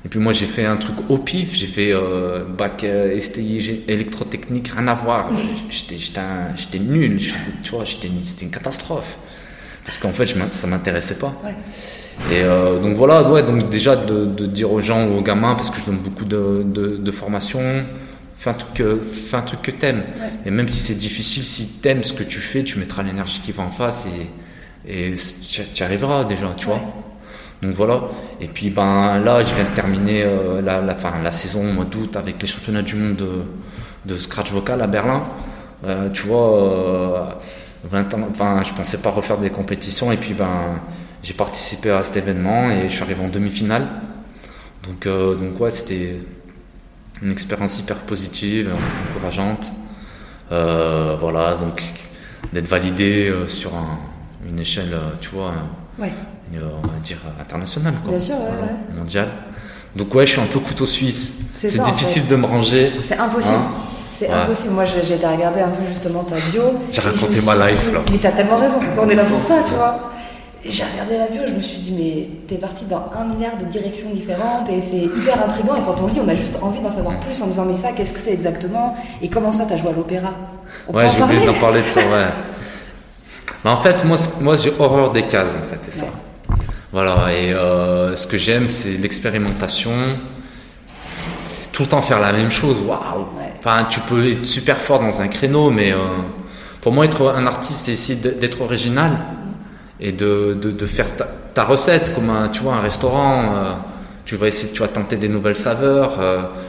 Et 0.07 0.09
puis 0.09 0.21
moi, 0.21 0.33
j'ai 0.33 0.47
fait 0.47 0.65
un 0.65 0.77
truc 0.77 0.95
au 1.09 1.19
pif. 1.19 1.53
J'ai 1.53 1.67
fait 1.67 1.91
euh, 1.93 2.45
bac 2.45 2.85
euh, 2.85 3.19
STI 3.19 3.83
électrotechnique, 3.89 4.69
rien 4.69 4.87
à 4.87 4.95
voir. 4.95 5.29
J'étais 5.69 6.79
nul. 6.79 7.19
Tu 7.65 7.71
vois, 7.73 7.85
c'était 7.85 8.07
une 8.45 8.51
catastrophe. 8.51 9.19
Parce 9.85 9.99
qu'en 9.99 10.13
fait, 10.13 10.27
je 10.27 10.37
ça 10.51 10.69
m'intéressait 10.69 11.17
pas. 11.17 11.35
Ouais. 11.45 11.57
Et 12.31 12.41
euh, 12.45 12.79
donc 12.79 12.95
voilà, 12.95 13.29
ouais, 13.29 13.43
donc 13.43 13.69
déjà 13.69 13.97
de, 13.97 14.27
de 14.27 14.47
dire 14.47 14.71
aux 14.71 14.79
gens, 14.81 15.09
aux 15.09 15.23
gamins, 15.23 15.57
parce 15.57 15.71
que 15.71 15.81
je 15.81 15.87
donne 15.87 15.99
beaucoup 15.99 16.25
de, 16.25 16.63
de, 16.65 16.97
de 16.99 17.11
formation, 17.11 17.61
fais 18.37 18.51
un 18.51 18.55
truc, 18.55 18.75
que- 18.75 19.01
fais 19.13 19.37
un 19.37 19.43
truc 19.43 19.61
que 19.61 19.73
t'aimes. 19.73 20.05
Ouais. 20.21 20.31
Et 20.47 20.51
même 20.53 20.69
si 20.69 20.79
c'est 20.79 20.95
difficile, 20.95 21.45
si 21.45 21.67
t'aimes 21.83 22.05
ce 22.05 22.13
que 22.13 22.23
tu 22.23 22.39
fais, 22.39 22.63
tu 22.63 22.79
mettras 22.79 23.03
l'énergie 23.03 23.41
qui 23.41 23.51
va 23.51 23.65
en 23.65 23.71
face 23.73 24.07
et, 24.87 25.11
et 25.11 25.15
tu 25.75 25.83
arriveras 25.83 26.23
déjà, 26.25 26.55
tu 26.57 26.67
vois. 26.67 26.81
Donc 27.63 27.73
voilà. 27.73 28.01
Et 28.41 28.49
puis 28.49 28.71
ben 28.71 29.19
là, 29.19 29.43
je 29.43 29.55
viens 29.55 29.65
de 29.65 29.75
terminer 29.75 30.23
euh, 30.25 30.61
la, 30.61 30.95
fin, 30.95 31.13
la 31.23 31.31
saison 31.31 31.61
au 31.69 31.73
mois 31.73 31.85
d'août 31.85 32.17
avec 32.17 32.41
les 32.41 32.49
championnats 32.49 32.83
du 32.83 32.97
monde 32.97 33.23
de, 34.05 34.17
scratch 34.19 34.53
vocal 34.53 34.81
à 34.83 34.87
Berlin. 34.87 35.23
Euh, 35.87 36.11
tu 36.11 36.23
vois, 36.27 36.57
euh, 36.59 37.25
20 37.91 38.15
ans, 38.15 38.29
enfin, 38.31 38.63
je 38.63 38.73
pensais 38.73 38.99
pas 38.99 39.11
refaire 39.11 39.39
des 39.39 39.51
compétitions 39.51 40.13
et 40.13 40.17
puis 40.17 40.35
ben 40.35 40.81
j'ai 41.23 41.35
participé 41.35 41.91
à 41.91 42.03
cet 42.03 42.17
événement 42.17 42.71
et 42.71 42.89
je 42.89 42.95
suis 42.95 43.03
arrivé 43.03 43.25
en 43.25 43.29
demi-finale. 43.29 43.87
Donc, 44.85 45.07
euh, 45.07 45.35
donc 45.35 45.59
ouais, 45.61 45.71
c'était 45.71 46.17
une 47.23 47.33
expérience 47.33 47.81
hyper 47.81 47.97
positive, 48.01 48.71
encourageante. 49.11 49.73
Voilà, 50.51 51.55
donc 51.55 51.83
d'être 52.53 52.69
validé 52.69 53.33
sur 53.47 53.75
un- 53.75 53.99
une 54.49 54.61
échelle, 54.61 54.95
tu 55.21 55.31
vois, 55.31 55.53
Ouais. 55.99 56.13
Euh, 56.55 56.61
on 56.85 56.87
va 56.89 56.99
dire 57.03 57.19
internationale, 57.41 57.95
quoi. 58.03 58.13
Bien 58.13 58.21
sûr, 58.21 58.35
ouais, 58.37 58.41
Voilà, 58.49 58.73
ouais. 58.73 58.99
mondiale. 58.99 59.29
Donc 59.95 60.15
ouais, 60.15 60.27
je 60.27 60.33
suis 60.33 60.41
un 60.41 60.45
peu 60.47 60.61
couteau 60.61 60.87
suisse. 60.87 61.37
C'est 61.57 61.71
ça, 61.71 61.83
en 61.83 61.87
difficile 61.87 62.23
fait. 62.23 62.31
de 62.31 62.37
me 62.37 62.47
ranger. 62.47 62.93
c'est 63.07 63.19
impossible. 63.19 63.55
hein. 63.55 63.71
C'est 64.19 64.29
Ouais. 64.29 64.35
impossible. 64.35 64.71
Moi, 64.75 64.85
j'ai 64.85 65.15
été 65.15 65.27
regarder 65.27 65.61
un 65.61 65.69
peu 65.69 65.83
justement 65.89 66.23
ta 66.25 66.37
bio. 66.51 66.63
J'ai 66.93 67.01
raconté 67.01 67.41
ma 67.43 67.55
dit, 67.55 67.73
life, 67.73 67.93
là. 67.93 68.01
Mais 68.11 68.19
t'as 68.19 68.31
tellement 68.33 68.57
raison. 68.59 68.79
On 68.99 69.09
est 69.09 69.15
là 69.15 69.25
pour 69.25 69.41
ça, 69.43 69.57
tu 69.67 69.73
vois. 69.75 70.13
J'ai 70.69 70.83
regardé 70.85 71.17
la 71.19 71.27
bio, 71.27 71.43
je 71.47 71.53
me 71.55 71.61
suis 71.61 71.79
dit, 71.79 71.93
mais 71.93 72.29
t'es 72.49 72.57
parti 72.57 72.85
dans 72.87 73.11
un 73.17 73.25
milliard 73.25 73.57
de 73.57 73.65
directions 73.67 74.09
différentes 74.13 74.69
et 74.69 74.81
c'est 74.83 74.97
hyper 75.21 75.45
intriguant. 75.45 75.77
Et 75.77 75.81
quand 75.87 75.97
on 76.03 76.07
lit, 76.09 76.21
on 76.25 76.29
a 76.29 76.35
juste 76.35 76.55
envie 76.61 76.81
d'en 76.81 76.91
savoir 76.91 77.15
plus 77.21 77.41
en 77.41 77.47
disant, 77.47 77.65
mais 77.67 77.75
ça, 77.77 77.93
qu'est-ce 77.93 78.11
que 78.13 78.19
c'est 78.21 78.33
exactement 78.33 78.97
Et 79.23 79.29
comment 79.29 79.53
ça, 79.53 79.65
t'as 79.69 79.77
joué 79.77 79.91
à 79.91 79.93
l'opéra? 79.93 80.31
Ouais, 80.93 81.05
j'ai 81.15 81.23
oublié 81.23 81.47
d'en 81.47 81.55
parler 81.55 81.83
de 81.83 81.89
ça, 81.89 82.01
ouais. 82.01 82.27
Mais 83.65 83.71
en 83.71 83.81
fait, 83.81 84.05
moi, 84.05 84.17
moi 84.41 84.57
j'ai 84.57 84.73
horreur 84.79 85.11
des 85.13 85.23
cases, 85.23 85.55
en 85.55 85.69
fait, 85.71 85.79
c'est 85.81 85.93
ça. 85.93 86.07
Voilà, 86.97 87.31
et 87.31 87.53
euh, 87.53 88.17
ce 88.17 88.27
que 88.27 88.39
j'aime, 88.39 88.67
c'est 88.67 88.97
l'expérimentation. 88.97 89.93
Tout 91.71 91.83
le 91.83 91.89
temps 91.91 92.01
faire 92.01 92.21
la 92.21 92.33
même 92.33 92.51
chose, 92.51 92.79
waouh! 92.81 93.27
Enfin, 93.59 93.85
tu 93.85 94.01
peux 94.01 94.27
être 94.31 94.47
super 94.47 94.79
fort 94.79 95.01
dans 95.01 95.21
un 95.21 95.29
créneau, 95.29 95.69
mais 95.69 95.93
euh, 95.93 95.99
pour 96.81 96.93
moi, 96.93 97.05
être 97.05 97.35
un 97.37 97.47
artiste, 97.47 97.85
c'est 97.85 97.93
essayer 97.93 98.19
d'être 98.19 98.63
original 98.63 99.13
et 100.01 100.11
de, 100.11 100.55
de, 100.55 100.87
faire 100.87 101.09
ta, 101.53 101.65
recette, 101.65 102.15
comme 102.15 102.31
un, 102.31 102.49
tu 102.49 102.63
vois, 102.63 102.77
un 102.77 102.81
restaurant. 102.81 103.43
euh, 103.43 103.73
tu 104.25 104.37
vas 104.37 104.47
essayer, 104.47 104.73
tu 104.73 104.81
vas 104.81 104.89
tenter 104.89 105.17
des 105.17 105.29
nouvelles 105.29 105.57
saveurs, 105.57 106.19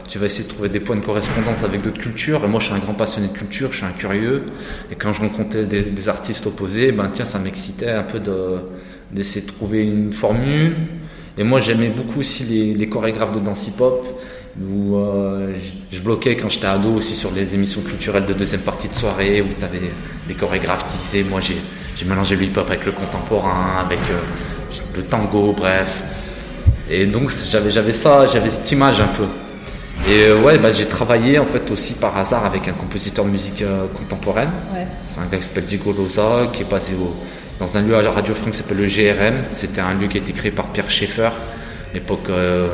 tu 0.06 0.18
vas 0.18 0.26
essayer 0.26 0.44
de 0.44 0.52
trouver 0.52 0.68
des 0.68 0.78
points 0.78 0.94
de 0.94 1.00
correspondance 1.00 1.64
avec 1.64 1.80
d'autres 1.80 1.98
cultures. 1.98 2.44
Et 2.44 2.48
moi, 2.48 2.60
je 2.60 2.66
suis 2.66 2.74
un 2.74 2.78
grand 2.78 2.92
passionné 2.92 3.28
de 3.28 3.32
culture, 3.32 3.72
je 3.72 3.78
suis 3.78 3.86
un 3.86 3.92
curieux. 3.98 4.44
Et 4.92 4.94
quand 4.94 5.14
je 5.14 5.22
rencontrais 5.22 5.64
des, 5.64 5.80
des 5.82 6.08
artistes 6.10 6.46
opposés, 6.46 6.92
ben 6.92 7.08
tiens, 7.10 7.24
ça 7.24 7.38
m'excitait 7.38 7.90
un 7.90 8.02
peu 8.02 8.20
de 8.20 8.58
d'essayer 9.12 9.44
de 9.46 9.50
trouver 9.50 9.82
une 9.84 10.12
formule. 10.12 10.76
Et 11.36 11.44
moi, 11.44 11.60
j'aimais 11.60 11.88
beaucoup 11.88 12.20
aussi 12.20 12.44
les, 12.44 12.74
les 12.74 12.88
chorégraphes 12.88 13.32
de 13.32 13.38
danse 13.40 13.68
hip-hop, 13.68 14.04
où 14.60 14.96
euh, 14.96 15.54
je- 15.90 16.00
bloquais 16.00 16.36
quand 16.36 16.48
j'étais 16.48 16.66
ado 16.66 16.94
aussi 16.94 17.14
sur 17.14 17.30
les 17.32 17.54
émissions 17.54 17.80
culturelles 17.82 18.26
de 18.26 18.32
deuxième 18.32 18.62
partie 18.62 18.88
de 18.88 18.94
soirée, 18.94 19.40
où 19.40 19.46
tu 19.58 19.64
avais 19.64 19.80
des 20.26 20.34
chorégraphes 20.34 20.84
qui 20.90 20.98
disaient, 20.98 21.22
moi 21.22 21.40
j'ai 21.40 22.04
mélangé 22.06 22.34
le 22.36 22.44
hip-hop 22.44 22.66
avec 22.68 22.84
le 22.86 22.92
contemporain, 22.92 23.80
avec 23.84 24.00
euh, 24.10 24.18
le 24.96 25.02
tango, 25.04 25.52
bref. 25.56 26.02
Et 26.90 27.06
donc 27.06 27.30
j'avais 27.50 27.70
j'avais 27.70 27.92
ça, 27.92 28.26
j'avais 28.26 28.50
cette 28.50 28.70
image 28.72 29.00
un 29.00 29.08
peu. 29.08 29.26
Et 30.08 30.24
euh, 30.24 30.40
ouais, 30.42 30.58
bah, 30.58 30.70
j'ai 30.70 30.86
travaillé 30.86 31.38
en 31.38 31.46
fait 31.46 31.70
aussi 31.70 31.94
par 31.94 32.16
hasard 32.16 32.44
avec 32.46 32.66
un 32.66 32.72
compositeur 32.72 33.24
de 33.24 33.30
musique 33.30 33.62
euh, 33.62 33.86
contemporaine. 33.96 34.50
Ouais. 34.72 34.86
C'est 35.06 35.20
un 35.20 35.26
gars 35.26 35.36
qui 35.38 35.44
s'appelle 35.44 35.66
Diego 35.66 35.92
Loza, 35.92 36.48
qui 36.52 36.62
est 36.62 36.70
basé 36.70 36.94
au, 36.94 37.14
dans 37.58 37.76
un 37.76 37.82
lieu 37.82 37.96
à 37.96 38.10
Radio 38.10 38.34
France 38.34 38.52
qui 38.52 38.58
s'appelle 38.58 38.78
le 38.78 38.86
GRM. 38.86 39.44
C'était 39.52 39.80
un 39.80 39.94
lieu 39.94 40.06
qui 40.06 40.18
a 40.18 40.20
été 40.20 40.32
créé 40.32 40.50
par 40.50 40.68
Pierre 40.68 40.90
Schaeffer, 40.90 41.30
l'époque, 41.92 42.28
euh, 42.30 42.68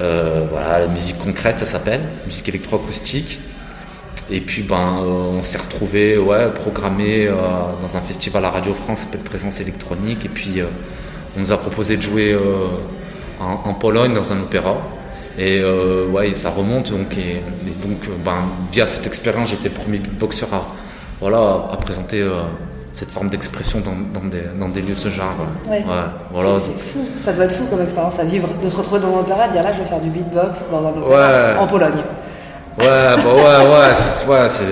euh, 0.00 0.46
voilà, 0.50 0.80
la 0.80 0.86
musique 0.86 1.18
concrète, 1.18 1.58
ça 1.58 1.66
s'appelle, 1.66 2.00
musique 2.26 2.48
électroacoustique. 2.48 3.40
Et 4.30 4.40
puis 4.40 4.62
ben, 4.62 5.00
euh, 5.02 5.38
on 5.38 5.42
s'est 5.42 5.58
retrouvé 5.58 6.16
ouais, 6.16 6.50
programmé 6.50 7.28
dans 7.82 7.96
un 7.96 8.00
festival 8.00 8.44
à 8.44 8.50
Radio 8.50 8.72
France 8.72 9.00
qui 9.00 9.06
s'appelle 9.06 9.20
Présence 9.20 9.60
électronique. 9.60 10.24
Et 10.24 10.30
puis 10.30 10.62
on 11.36 11.40
nous 11.40 11.52
a 11.52 11.58
proposé 11.58 11.96
de 11.96 12.02
jouer 12.02 12.36
en, 13.40 13.74
Pologne 13.74 14.14
dans 14.14 14.32
un 14.32 14.40
opéra. 14.40 14.76
Et 15.36 15.62
ouais, 16.10 16.32
ça 16.34 16.50
remonte. 16.50 16.92
Donc, 16.92 17.18
et, 17.18 17.42
donc 17.82 18.08
ben, 18.24 18.46
via 18.72 18.86
cette 18.86 19.06
expérience, 19.06 19.50
j'étais 19.50 19.68
le 19.68 19.74
premier 19.74 19.98
beatboxer 19.98 20.46
à, 20.52 20.62
voilà, 21.20 21.68
à 21.70 21.76
présenter 21.76 22.24
cette 22.94 23.10
forme 23.10 23.28
d'expression 23.28 23.80
dans, 23.80 24.20
dans, 24.20 24.26
des, 24.26 24.42
dans 24.58 24.68
des 24.68 24.80
lieux 24.80 24.94
de 24.94 24.98
ce 24.98 25.08
genre. 25.08 25.34
Ouais. 25.68 25.84
voilà. 26.32 26.50
C'est 26.60 26.92
fou, 26.92 27.00
ça 27.24 27.32
doit 27.32 27.44
être 27.44 27.56
fou 27.56 27.64
comme 27.68 27.82
expérience 27.82 28.18
à 28.20 28.24
vivre, 28.24 28.48
de 28.62 28.68
se 28.68 28.76
retrouver 28.76 29.00
dans 29.00 29.16
un 29.16 29.20
opéra, 29.20 29.48
de 29.48 29.52
dire 29.52 29.64
là 29.64 29.72
je 29.72 29.78
vais 29.80 29.88
faire 29.88 30.00
du 30.00 30.10
beatbox 30.10 30.60
dans 30.70 30.86
un 30.86 30.90
opéra 30.90 31.60
en 31.60 31.66
Pologne. 31.66 32.04
Ouais, 32.78 32.86
bah 32.86 33.18
ouais, 33.24 33.42
ouais, 34.32 34.34
ouais, 34.34 34.48
c'est. 34.48 34.64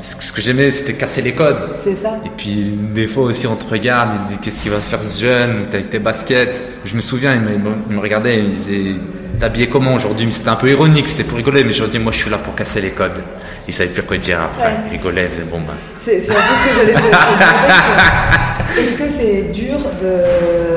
Ce 0.00 0.32
que 0.32 0.40
j'aimais, 0.40 0.70
c'était 0.72 0.94
casser 0.94 1.22
les 1.22 1.32
codes. 1.32 1.76
C'est 1.84 1.94
ça. 1.94 2.16
Et 2.26 2.30
puis, 2.36 2.76
des 2.92 3.06
fois 3.06 3.24
aussi, 3.24 3.46
on 3.46 3.54
te 3.54 3.70
regarde, 3.70 4.10
il 4.24 4.32
dit 4.32 4.38
Qu'est-ce 4.38 4.62
qu'il 4.62 4.72
va 4.72 4.78
faire 4.78 5.00
ce 5.00 5.22
jeune 5.22 5.66
T'es 5.70 5.76
avec 5.76 5.90
tes 5.90 6.00
baskets. 6.00 6.64
Je 6.84 6.96
me 6.96 7.00
souviin, 7.00 7.34
il 7.34 7.40
me, 7.42 7.72
il 7.88 7.96
me 7.96 8.00
regardait, 8.00 8.38
il 8.38 8.44
me 8.44 8.48
disait 8.48 8.96
T'es 9.38 9.44
habillé 9.44 9.68
comment 9.68 9.94
aujourd'hui 9.94 10.32
C'était 10.32 10.50
un 10.50 10.56
peu 10.56 10.70
ironique, 10.70 11.08
c'était 11.08 11.24
pour 11.24 11.36
rigoler, 11.36 11.64
mais 11.64 11.72
dis 11.72 11.98
Moi, 11.98 12.12
je 12.12 12.18
suis 12.18 12.30
là 12.30 12.38
pour 12.38 12.54
casser 12.54 12.80
les 12.80 12.90
codes. 12.90 13.22
Il 13.66 13.74
savait 13.74 13.90
plus 13.90 14.02
quoi 14.02 14.16
dire 14.18 14.40
après. 14.42 14.74
Il 14.86 14.92
rigolait, 14.92 15.28
il 15.38 15.44
bon, 15.44 15.60
ben. 15.60 15.74
C'est 16.00 16.16
un 16.16 16.34
peu 16.34 16.40
ce 16.40 16.68
que 16.68 16.80
j'allais 16.80 16.94
dire. 16.94 17.18
Est-ce 18.78 18.96
que 18.96 19.08
c'est 19.08 19.52
dur 19.52 19.78
de, 20.00 20.71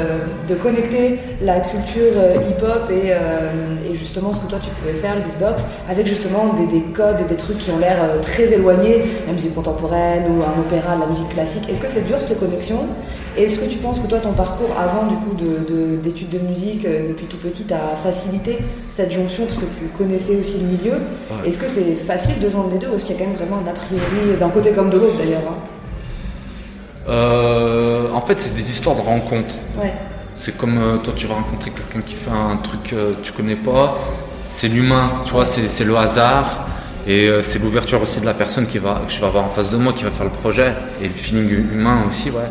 de, 0.47 0.55
connecter 0.55 1.19
la 1.41 1.59
culture 1.59 2.13
euh, 2.15 2.35
hip-hop 2.49 2.89
et, 2.91 3.11
euh, 3.11 3.75
et, 3.89 3.95
justement 3.95 4.33
ce 4.33 4.39
que 4.41 4.47
toi 4.47 4.59
tu 4.61 4.69
pouvais 4.71 4.93
faire, 4.93 5.15
le 5.15 5.21
beatbox, 5.21 5.63
avec 5.89 6.07
justement 6.07 6.53
des, 6.53 6.65
des 6.67 6.85
codes 6.93 7.17
et 7.21 7.29
des 7.29 7.35
trucs 7.35 7.59
qui 7.59 7.71
ont 7.71 7.77
l'air 7.77 7.97
euh, 8.01 8.21
très 8.21 8.51
éloignés, 8.53 9.03
la 9.27 9.33
musique 9.33 9.53
contemporaine 9.53 10.23
ou 10.29 10.43
un 10.43 10.59
opéra, 10.59 10.95
la 10.95 11.05
musique 11.05 11.29
classique. 11.29 11.63
Est-ce 11.69 11.81
que 11.81 11.87
c'est 11.87 12.05
dur 12.07 12.17
cette 12.19 12.39
connexion? 12.39 12.79
Est-ce 13.37 13.59
que 13.59 13.65
tu 13.65 13.77
penses 13.79 13.99
que 13.99 14.07
toi, 14.07 14.19
ton 14.19 14.31
parcours 14.31 14.69
avant 14.79 15.07
du 15.07 15.15
coup 15.15 15.35
d'études 16.01 16.29
de, 16.29 16.37
de, 16.37 16.43
musique 16.47 16.83
depuis 16.83 17.25
tout 17.25 17.37
petit 17.37 17.65
a 17.73 17.95
facilité 17.97 18.59
cette 18.89 19.11
jonction 19.11 19.45
parce 19.45 19.57
que 19.57 19.65
tu 19.65 19.85
connaissais 19.97 20.37
aussi 20.37 20.57
le 20.59 20.67
milieu? 20.67 21.01
Est-ce 21.45 21.59
que 21.59 21.67
c'est 21.67 21.95
facile 21.95 22.39
de 22.39 22.49
joindre 22.49 22.69
les 22.71 22.77
deux 22.77 22.87
ou 22.87 22.95
est-ce 22.95 23.05
qu'il 23.05 23.17
y 23.17 23.19
a 23.19 23.23
quand 23.23 23.29
même 23.29 23.37
vraiment 23.37 23.57
un 23.57 23.69
a 23.69 23.73
priori 23.73 24.37
d'un 24.39 24.49
côté 24.49 24.71
comme 24.71 24.89
de 24.89 24.99
l'autre 24.99 25.17
d'ailleurs 25.17 25.41
hein? 25.49 25.55
Euh, 27.07 28.11
En 28.13 28.21
fait, 28.21 28.39
c'est 28.39 28.55
des 28.55 28.69
histoires 28.69 28.95
de 28.95 29.01
rencontres. 29.01 29.55
Ouais. 29.79 29.93
C'est 30.35 30.57
comme 30.57 30.77
euh, 30.77 30.97
toi, 30.97 31.13
tu 31.15 31.27
vas 31.27 31.35
rencontrer 31.35 31.71
quelqu'un 31.71 32.01
qui 32.01 32.15
fait 32.15 32.29
un 32.31 32.57
truc 32.57 32.83
que 32.83 33.15
tu 33.23 33.31
connais 33.31 33.55
pas. 33.55 33.97
C'est 34.45 34.67
l'humain, 34.67 35.21
tu 35.23 35.31
vois, 35.31 35.45
c'est 35.45 35.83
le 35.85 35.97
hasard. 35.97 36.67
Et 37.07 37.27
euh, 37.27 37.41
c'est 37.41 37.59
l'ouverture 37.59 38.01
aussi 38.01 38.19
de 38.19 38.25
la 38.25 38.33
personne 38.33 38.65
qui 38.65 38.79
va, 38.79 39.01
que 39.05 39.13
je 39.13 39.19
vais 39.19 39.27
avoir 39.27 39.45
en 39.45 39.51
face 39.51 39.69
de 39.69 39.77
moi 39.77 39.93
qui 39.93 40.03
va 40.03 40.11
faire 40.11 40.25
le 40.25 40.31
projet. 40.31 40.73
Et 41.01 41.07
le 41.07 41.13
feeling 41.13 41.49
humain 41.73 42.03
aussi, 42.07 42.31
ouais. 42.31 42.49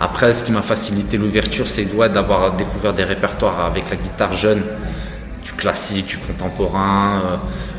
Après, 0.00 0.32
ce 0.32 0.42
qui 0.42 0.50
m'a 0.50 0.62
facilité 0.62 1.16
l'ouverture, 1.16 1.68
c'est 1.68 1.84
d'avoir 2.08 2.52
découvert 2.56 2.92
des 2.92 3.04
répertoires 3.04 3.64
avec 3.64 3.90
la 3.90 3.96
guitare 3.96 4.32
jeune, 4.32 4.62
du 5.44 5.52
classique, 5.52 6.08
du 6.08 6.18
contemporain. 6.18 7.22
Euh, 7.24 7.36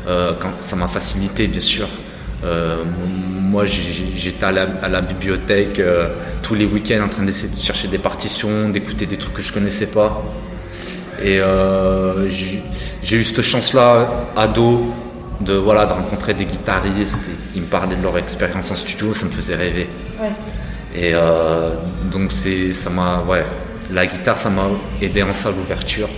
euh, 0.08 0.34
ça 0.60 0.76
m'a 0.76 0.88
facilité, 0.88 1.46
bien 1.46 1.60
sûr. 1.60 1.86
Euh, 2.44 2.76
moi, 3.40 3.64
j'étais 3.64 4.44
à, 4.44 4.52
la, 4.52 5.00
bibliothèque 5.00 5.80
tous 6.42 6.54
les 6.54 6.66
week-ends 6.66 7.04
en 7.04 7.08
train 7.08 7.22
d'essayer 7.22 7.54
de 7.54 7.60
chercher 7.60 7.88
des 7.88 7.98
partitions, 7.98 8.68
d'écouter 8.68 9.06
des 9.06 9.16
trucs 9.16 9.34
que 9.34 9.42
je 9.42 9.52
connaissais 9.52 9.86
pas. 9.86 10.22
Et 11.24 11.40
j'ai 13.02 13.16
eu 13.16 13.24
cette 13.24 13.42
chance-là, 13.42 14.08
ado, 14.36 14.92
de, 15.40 15.54
voilà, 15.54 15.86
de 15.86 15.92
rencontrer 15.92 16.34
des 16.34 16.44
guitaristes. 16.44 17.30
Ils 17.54 17.62
me 17.62 17.66
parlaient 17.66 17.96
de 17.96 18.02
leur 18.02 18.18
expérience 18.18 18.70
en 18.70 18.76
studio, 18.76 19.14
ça 19.14 19.26
me 19.26 19.30
faisait 19.30 19.56
rêver. 19.56 19.88
Ouais. 20.20 20.32
Et 20.94 21.12
euh, 21.14 21.74
donc 22.10 22.32
ça 22.32 22.90
m'a, 22.90 23.22
ouais, 23.28 23.44
la 23.92 24.06
guitare, 24.06 24.38
ça 24.38 24.50
m'a 24.50 24.68
aidé 25.00 25.22
en 25.22 25.32
ça 25.32 25.50
l'ouverture. 25.50 26.08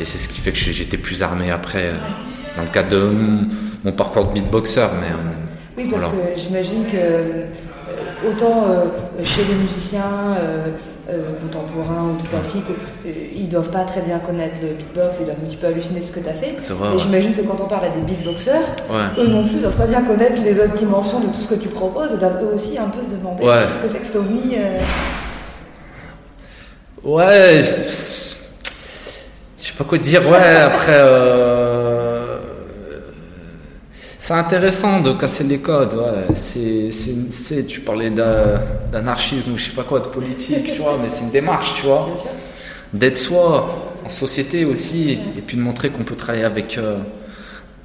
Et 0.00 0.04
c'est 0.04 0.18
ce 0.18 0.28
qui 0.28 0.40
fait 0.40 0.52
que 0.52 0.58
j'étais 0.58 0.98
plus 0.98 1.22
armé 1.22 1.50
après, 1.50 1.92
dans 2.56 2.62
le 2.62 2.68
cadre 2.68 2.88
de 2.88 3.10
mon 3.84 3.92
parcours 3.92 4.26
de 4.26 4.32
beatboxer. 4.32 4.88
Mais, 5.00 5.08
euh, 5.08 5.45
oui, 5.76 5.88
parce 5.90 6.06
que 6.06 6.16
j'imagine 6.36 6.84
que 6.86 6.96
euh, 6.96 8.30
autant 8.30 8.64
chez 9.24 9.44
les 9.44 9.54
musiciens 9.54 10.36
contemporains 11.40 12.10
ou 12.10 12.16
classiques, 12.28 12.64
ils 13.04 13.48
doivent 13.48 13.70
pas 13.70 13.84
très 13.84 14.00
bien 14.00 14.18
connaître 14.18 14.56
le 14.62 14.74
beatbox, 14.74 15.18
ils 15.20 15.26
doivent 15.26 15.38
un 15.42 15.46
petit 15.46 15.56
peu 15.56 15.66
halluciner 15.68 16.00
de 16.00 16.04
ce 16.04 16.12
que 16.12 16.20
tu 16.20 16.28
as 16.28 16.32
fait. 16.32 16.50
et 16.50 16.98
j'imagine 16.98 17.34
que 17.34 17.42
quand 17.42 17.58
on 17.62 17.68
parle 17.68 17.84
à 17.84 17.88
des 17.90 18.00
beatboxers, 18.00 18.64
eux 19.18 19.28
non 19.28 19.46
plus 19.46 19.60
doivent 19.60 19.76
pas 19.76 19.86
bien 19.86 20.02
connaître 20.02 20.42
les 20.42 20.58
autres 20.58 20.76
dimensions 20.76 21.20
de 21.20 21.26
tout 21.26 21.40
ce 21.40 21.54
que 21.54 21.60
tu 21.60 21.68
proposes, 21.68 22.10
ils 22.14 22.18
doivent 22.18 22.42
eux 22.42 22.54
aussi 22.54 22.76
un 22.78 22.88
peu 22.88 23.02
se 23.02 23.10
demander 23.10 23.44
ce 23.44 23.86
que 23.86 23.92
c'est 23.92 23.98
que 23.98 24.06
cet 24.06 24.16
ovni. 24.16 24.56
Ouais, 27.04 27.62
je 27.62 29.64
sais 29.64 29.74
pas 29.78 29.84
quoi 29.84 29.98
dire, 29.98 30.28
ouais, 30.28 30.56
après. 30.56 30.98
C'est 34.26 34.34
intéressant 34.34 35.02
de 35.02 35.12
casser 35.12 35.44
les 35.44 35.58
codes. 35.60 35.94
Ouais. 35.94 36.34
C'est, 36.34 37.64
tu 37.64 37.78
parlais 37.78 38.10
d'anarchisme 38.10 39.52
ou 39.52 39.56
je 39.56 39.66
sais 39.66 39.70
pas 39.70 39.84
quoi, 39.84 40.00
de 40.00 40.08
politique, 40.08 40.64
tu 40.74 40.82
vois, 40.82 40.98
mais 41.00 41.08
c'est 41.08 41.22
une 41.22 41.30
démarche, 41.30 41.74
tu 41.74 41.86
vois. 41.86 42.08
D'être 42.92 43.18
soi 43.18 43.94
en 44.04 44.08
société 44.08 44.64
aussi, 44.64 45.12
et 45.12 45.42
puis 45.46 45.56
de 45.56 45.62
montrer 45.62 45.90
qu'on 45.90 46.02
peut 46.02 46.16
travailler 46.16 46.42
avec 46.42 46.76
euh, 46.76 46.96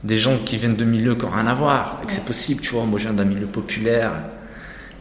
des 0.04 0.18
gens 0.18 0.40
qui 0.44 0.58
viennent 0.58 0.76
de 0.76 0.84
milieux 0.84 1.14
qui 1.14 1.26
n'ont 1.26 1.32
rien 1.32 1.46
à 1.46 1.54
voir, 1.54 2.00
et 2.02 2.08
que 2.08 2.12
c'est 2.12 2.26
possible, 2.26 2.60
tu 2.60 2.74
vois. 2.74 2.86
Moi, 2.86 2.98
je 2.98 3.04
viens 3.04 3.14
d'un 3.14 3.24
milieu 3.24 3.46
populaire. 3.46 4.12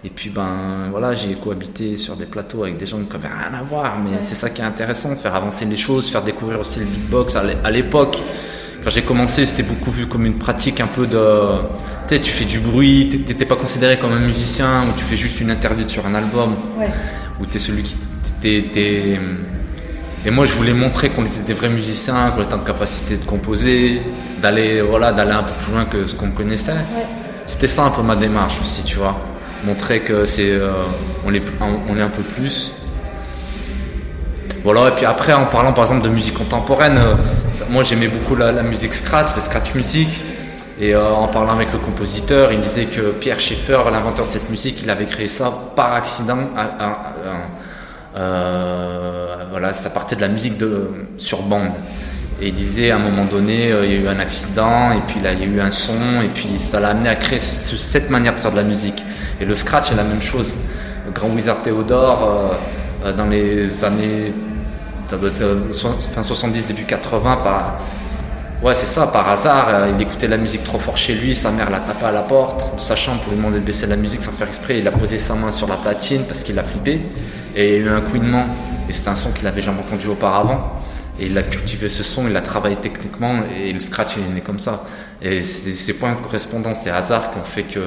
Et 0.05 0.11
puis, 0.11 0.29
ben 0.29 0.89
voilà, 0.91 1.15
j'ai 1.15 1.37
cohabité 1.37 1.97
sur 1.97 2.17
des 2.17 2.27
plateaux 2.27 2.65
avec 2.65 2.77
des 2.77 2.85
gens 2.85 2.99
qui 2.99 3.13
n'avaient 3.13 3.29
rien 3.29 3.59
à 3.59 3.63
voir, 3.63 3.99
mais 3.99 4.19
c'est 4.21 4.35
ça 4.35 4.51
qui 4.51 4.61
est 4.61 4.67
intéressant, 4.67 5.13
de 5.13 5.19
faire 5.19 5.35
avancer 5.35 5.65
les 5.65 5.79
choses, 5.79 6.11
faire 6.11 6.23
découvrir 6.23 6.61
aussi 6.61 6.81
le 6.81 6.85
beatbox. 6.85 7.35
À 7.37 7.71
l'époque, 7.71 8.19
quand 8.83 8.91
j'ai 8.91 9.03
commencé, 9.03 9.45
c'était 9.47 9.63
beaucoup 9.63 9.91
vu 9.91 10.07
comme 10.07 10.25
une 10.27 10.39
pratique 10.39 10.81
un 10.81 10.87
peu 10.87 11.07
de. 11.07 11.19
Tu 12.09 12.15
sais, 12.15 12.21
tu 12.21 12.31
fais 12.31 12.45
du 12.45 12.61
bruit, 12.61 13.23
t'étais 13.27 13.45
pas 13.45 13.57
considéré 13.57 13.99
comme 13.99 14.13
un 14.13 14.21
musicien, 14.21 14.85
ou 14.85 14.97
tu 14.97 15.05
fais 15.05 15.17
juste 15.17 15.41
une 15.41 15.51
interlude 15.51 15.89
sur 15.89 16.07
un 16.07 16.15
album, 16.15 16.55
ouais. 16.79 16.89
ou 17.41 17.47
t'es 17.47 17.59
celui 17.59 17.83
qui. 17.83 17.99
et 18.45 19.19
moi, 20.31 20.47
je 20.47 20.53
voulais 20.53 20.73
montrer 20.73 21.11
qu'on 21.11 21.27
était 21.27 21.43
des 21.47 21.55
vrais 21.55 21.69
musiciens, 21.69 22.31
qu'on 22.31 22.43
était 22.43 22.55
en 22.55 22.61
capacité 22.61 23.17
de 23.17 23.25
composer, 23.25 24.01
d'aller 24.41 24.81
voilà, 24.81 25.13
d'aller 25.13 25.33
un 25.33 25.43
peu 25.43 25.53
plus 25.63 25.73
loin 25.73 25.85
que 25.85 26.07
ce 26.07 26.15
qu'on 26.15 26.31
connaissait. 26.31 26.73
C'était 27.47 27.69
ça 27.69 27.85
un 27.85 27.91
peu 27.91 28.03
ma 28.03 28.17
démarche 28.17 28.61
aussi, 28.63 28.83
tu 28.83 28.97
vois. 28.97 29.17
Montrer 29.65 30.01
que 30.01 30.25
c'est, 30.25 30.53
euh, 30.53 30.71
on, 31.27 31.35
est, 31.35 31.43
on 31.61 31.97
est 31.99 32.01
un 32.01 32.09
peu 32.09 32.23
plus. 32.23 32.73
Voilà, 34.63 34.89
et 34.89 34.91
puis 34.91 35.07
après, 35.07 35.33
en 35.33 35.47
parlant 35.47 35.73
par 35.73 35.85
exemple 35.85 36.05
de 36.05 36.11
musique 36.11 36.35
contemporaine, 36.35 36.99
euh, 36.99 37.15
moi 37.71 37.83
j'aimais 37.83 38.09
beaucoup 38.09 38.37
la, 38.37 38.53
musique 38.63 38.93
scratch, 38.93 39.35
le 39.35 39.41
scratch 39.41 39.75
music. 39.75 40.21
Et 40.79 40.95
euh, 40.95 41.13
en 41.13 41.29
parlant 41.29 41.55
avec 41.55 41.73
le 41.73 41.79
compositeur, 41.79 42.53
il 42.53 42.61
disait 42.61 42.87
que 42.87 43.13
Pierre 43.13 43.41
Schaeffer, 43.41 43.79
l'inventeur 43.91 44.27
de 44.27 44.31
cette 44.31 44.51
musique, 44.51 44.83
il 44.83 44.91
avait 44.91 45.07
créé 45.07 45.29
ça 45.29 45.51
par 45.75 45.95
accident. 45.95 46.39
Euh, 48.17 49.37
voilà, 49.51 49.73
ça 49.73 49.89
partait 49.89 50.17
de 50.17 50.21
la 50.21 50.29
musique 50.29 50.55
sur 51.17 51.43
bande. 51.43 51.73
Et 52.43 52.49
il 52.49 52.55
disait 52.55 52.91
à 52.91 52.97
un 52.97 52.99
moment 52.99 53.25
donné, 53.25 53.69
il 53.69 53.93
y 53.93 53.97
a 53.97 54.01
eu 54.01 54.09
un 54.09 54.19
accident, 54.19 54.93
et 54.93 55.01
puis 55.07 55.21
là, 55.21 55.33
il 55.33 55.41
y 55.41 55.43
a 55.43 55.47
eu 55.47 55.61
un 55.61 55.71
son, 55.71 56.23
et 56.23 56.29
puis 56.29 56.59
ça 56.59 56.81
l'a 56.81 56.89
amené 56.89 57.09
à 57.09 57.15
créer 57.15 57.39
cette 57.39 58.11
manière 58.11 58.35
de 58.35 58.41
faire 58.41 58.51
de 58.51 58.57
la 58.57 58.63
musique. 58.63 59.05
Et 59.41 59.45
le 59.45 59.55
scratch 59.55 59.93
est 59.93 59.97
la 59.97 60.05
même 60.05 60.23
chose. 60.23 60.57
Le 61.07 61.13
grand 61.13 61.29
Wizard 61.29 61.63
Théodore, 61.63 62.57
dans 63.17 63.27
les 63.27 63.85
années 63.85 64.33
ça 65.11 65.17
doit 65.17 65.31
être 65.31 65.41
euh, 65.41 65.73
fin 65.73 66.23
70, 66.23 66.67
début 66.67 66.85
80, 66.85 67.39
par, 67.39 67.81
ouais, 68.63 68.75
c'est 68.77 68.87
ça, 68.87 69.09
par 69.09 69.29
hasard, 69.29 69.67
euh, 69.69 69.93
il 69.93 70.01
écoutait 70.01 70.29
la 70.29 70.37
musique 70.37 70.63
trop 70.63 70.79
fort 70.79 70.97
chez 70.97 71.15
lui, 71.15 71.35
sa 71.35 71.51
mère 71.51 71.69
l'a 71.69 71.81
tapé 71.81 72.05
à 72.05 72.13
la 72.13 72.23
porte 72.23 72.77
de 72.77 72.81
sa 72.81 72.95
chambre 72.95 73.21
pour 73.21 73.33
lui 73.33 73.39
demander 73.39 73.59
de 73.59 73.65
baisser 73.65 73.89
la 73.89 73.97
musique 73.97 74.23
sans 74.23 74.31
faire 74.31 74.47
exprès, 74.47 74.79
il 74.79 74.87
a 74.87 74.93
posé 74.93 75.19
sa 75.19 75.35
main 75.35 75.51
sur 75.51 75.67
la 75.67 75.75
platine 75.75 76.23
parce 76.29 76.45
qu'il 76.45 76.57
a 76.61 76.63
flippé, 76.63 77.01
et 77.57 77.77
il 77.77 77.83
y 77.83 77.89
a 77.89 77.91
eu 77.91 77.91
un 77.91 78.03
couinement, 78.03 78.47
et 78.89 78.93
c'est 78.93 79.09
un 79.09 79.17
son 79.17 79.33
qu'il 79.33 79.45
n'avait 79.45 79.61
jamais 79.61 79.81
entendu 79.81 80.07
auparavant. 80.07 80.77
Et 81.19 81.27
il 81.27 81.37
a 81.37 81.43
cultivé 81.43 81.91
ce 81.91 82.03
son, 82.03 82.27
il 82.27 82.33
l'a 82.33 82.41
travaillé 82.41 82.77
techniquement, 82.77 83.41
et 83.55 83.73
le 83.73 83.81
scratch 83.81 84.17
est 84.17 84.35
né 84.35 84.41
comme 84.41 84.59
ça. 84.59 84.85
Et 85.21 85.43
ces 85.43 85.93
points 85.95 86.13
de 86.13 86.17
correspondance, 86.17 86.83
ces 86.85 86.91
hasards 86.91 87.33
qui 87.33 87.39
ont 87.39 87.45
fait 87.45 87.65
que 87.65 87.81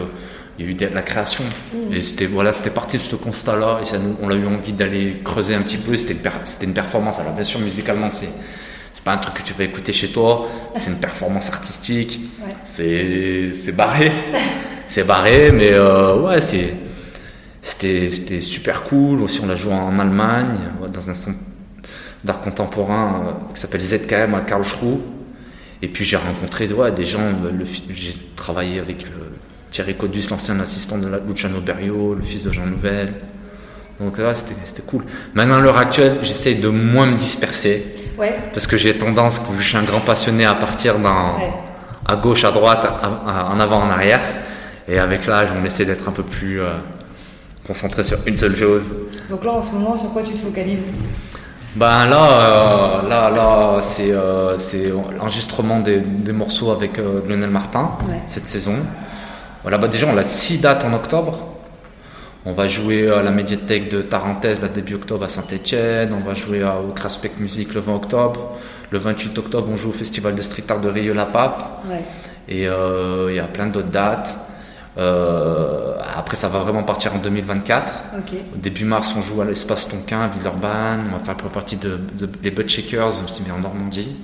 il 0.57 0.65
y 0.65 0.67
a 0.67 0.71
eu 0.71 0.73
de 0.75 0.85
la 0.87 1.01
création. 1.01 1.43
Et 1.91 2.01
c'était 2.01 2.25
voilà, 2.25 2.53
c'était 2.53 2.69
parti 2.69 2.97
de 2.97 3.01
ce 3.01 3.15
constat-là. 3.15 3.79
Et 3.81 3.85
ça, 3.85 3.97
on 4.21 4.29
a 4.29 4.35
eu 4.35 4.45
envie 4.45 4.73
d'aller 4.73 5.21
creuser 5.23 5.55
un 5.55 5.61
petit 5.61 5.77
peu. 5.77 5.95
C'était 5.95 6.13
une, 6.13 6.69
une, 6.69 6.73
performance. 6.73 7.19
Alors 7.19 7.33
bien 7.33 7.43
sûr, 7.43 7.59
musicalement, 7.59 8.09
c'est 8.09 8.29
c'est 8.91 9.03
pas 9.03 9.13
un 9.13 9.17
truc 9.17 9.35
que 9.35 9.41
tu 9.41 9.53
vas 9.53 9.63
écouter 9.63 9.93
chez 9.93 10.09
toi. 10.09 10.47
C'est 10.75 10.89
une 10.91 10.99
performance 10.99 11.49
artistique. 11.49 12.21
C'est 12.63 13.51
c'est 13.53 13.71
barré. 13.71 14.11
c'est 14.87 15.05
barré, 15.05 15.51
mais 15.51 15.71
euh, 15.73 16.19
ouais, 16.19 16.41
c'est 16.41 16.73
c'était 17.61 18.41
super 18.41 18.83
cool. 18.83 19.21
Aussi, 19.21 19.41
on 19.43 19.47
l'a 19.47 19.55
joué 19.55 19.73
en 19.73 19.97
Allemagne 19.97 20.59
dans 20.93 21.09
un 21.09 21.13
centre 21.13 21.39
d'art 22.23 22.41
contemporain 22.41 23.25
euh, 23.25 23.53
qui 23.53 23.59
s'appelle 23.59 23.81
ZKM 23.81 24.35
à 24.35 24.41
Karlsruhe. 24.41 24.99
Et 25.81 25.89
puis 25.89 26.05
j'ai 26.05 26.17
rencontré 26.17 26.71
ouais, 26.71 26.91
des 26.91 27.05
gens. 27.05 27.19
J'ai 27.89 28.13
travaillé 28.35 28.79
avec 28.79 29.03
le 29.03 29.32
Thierry 29.73 29.95
Codus, 29.95 30.27
l'ancien 30.29 30.59
assistant 30.59 30.97
de 30.99 31.09
Luciano 31.27 31.59
Berio, 31.59 32.13
le 32.13 32.21
fils 32.21 32.43
de 32.45 32.51
Jean 32.51 32.65
Nouvel. 32.67 33.11
Donc 33.99 34.17
là, 34.19 34.33
c'était 34.35 34.83
cool. 34.85 35.03
Maintenant, 35.33 35.55
à 35.55 35.61
l'heure 35.61 35.77
actuelle, 35.77 36.19
j'essaye 36.21 36.55
de 36.55 36.67
moins 36.69 37.07
me 37.07 37.17
disperser. 37.17 37.83
Parce 38.53 38.67
que 38.67 38.77
j'ai 38.77 38.93
tendance, 38.95 39.41
je 39.59 39.63
suis 39.63 39.75
un 39.77 39.81
grand 39.83 39.99
passionné, 40.01 40.45
à 40.45 40.53
partir 40.53 40.99
dans, 40.99 41.37
à 42.05 42.15
gauche, 42.15 42.43
à 42.43 42.51
droite, 42.51 42.85
en 43.25 43.59
avant, 43.59 43.77
en 43.81 43.89
arrière. 43.89 44.21
Et 44.87 44.99
avec 44.99 45.25
l'âge, 45.25 45.49
on 45.59 45.65
essaie 45.65 45.85
d'être 45.85 46.07
un 46.07 46.11
peu 46.11 46.23
plus. 46.23 46.61
Euh, 46.61 46.73
concentré 47.65 48.03
sur 48.03 48.17
une 48.25 48.35
seule 48.35 48.57
chose. 48.57 48.91
Donc 49.29 49.45
là, 49.45 49.53
en 49.53 49.61
ce 49.61 49.71
moment, 49.71 49.95
sur 49.95 50.11
quoi 50.11 50.21
tu 50.23 50.33
te 50.33 50.39
focalises? 50.39 50.83
Ben 51.77 52.05
là, 52.07 53.01
euh, 53.05 53.09
là, 53.09 53.29
là, 53.29 53.81
c'est 53.81 54.11
euh, 54.11 54.57
l'enregistrement 55.17 55.79
des, 55.79 56.01
des 56.01 56.33
morceaux 56.33 56.71
avec 56.71 56.99
euh, 56.99 57.21
Lionel 57.27 57.49
Martin 57.49 57.91
Ouais. 58.07 58.19
cette 58.27 58.47
saison. 58.47 58.75
Voilà, 59.63 59.77
bah 59.77 59.87
déjà 59.87 60.07
on 60.07 60.17
a 60.17 60.23
six 60.23 60.59
dates 60.59 60.83
en 60.85 60.93
octobre. 60.93 61.49
On 62.45 62.51
va 62.53 62.67
jouer 62.67 63.09
à 63.09 63.23
la 63.23 63.31
médiathèque 63.31 63.89
de 63.89 64.01
Tarentaise, 64.01 64.61
la 64.61 64.67
début 64.67 64.95
octobre 64.95 65.23
à 65.23 65.27
Saint-Etienne. 65.29 66.13
On 66.13 66.27
va 66.27 66.33
jouer 66.33 66.61
à- 66.61 66.77
au 66.79 66.91
Craspec 66.91 67.39
Music 67.39 67.73
le 67.73 67.79
20 67.79 67.95
octobre. 67.95 68.57
Le 68.91 68.99
28 68.99 69.37
octobre, 69.37 69.69
on 69.71 69.77
joue 69.77 69.89
au 69.89 69.93
Festival 69.93 70.35
de 70.35 70.41
Street 70.41 70.63
Art 70.69 70.81
de 70.81 70.89
Rieux-la-Pape. 70.89 71.83
Ouais. 71.89 72.01
Et 72.49 72.67
euh, 72.67 73.27
il 73.29 73.35
y 73.35 73.39
a 73.39 73.45
plein 73.45 73.67
d'autres 73.67 73.87
dates. 73.87 74.37
Euh, 74.97 75.95
après, 76.17 76.35
ça 76.35 76.49
va 76.49 76.59
vraiment 76.59 76.83
partir 76.83 77.15
en 77.15 77.17
2024. 77.19 77.93
Ok. 78.19 78.33
Au 78.53 78.57
début 78.57 78.83
mars, 78.85 79.13
on 79.17 79.21
joue 79.21 79.41
à 79.41 79.45
l'espace 79.45 79.87
Tonkin, 79.87 80.21
à 80.21 80.27
Villeurbanne. 80.27 81.05
On 81.13 81.17
va 81.17 81.23
faire 81.23 81.35
partie 81.35 81.77
de, 81.77 81.97
de- 82.17 82.29
les 82.43 82.51
Butt 82.51 82.67
Shakers, 82.69 83.23
aussi 83.25 83.41
bien 83.41 83.55
en 83.55 83.59
Normandie. 83.59 84.17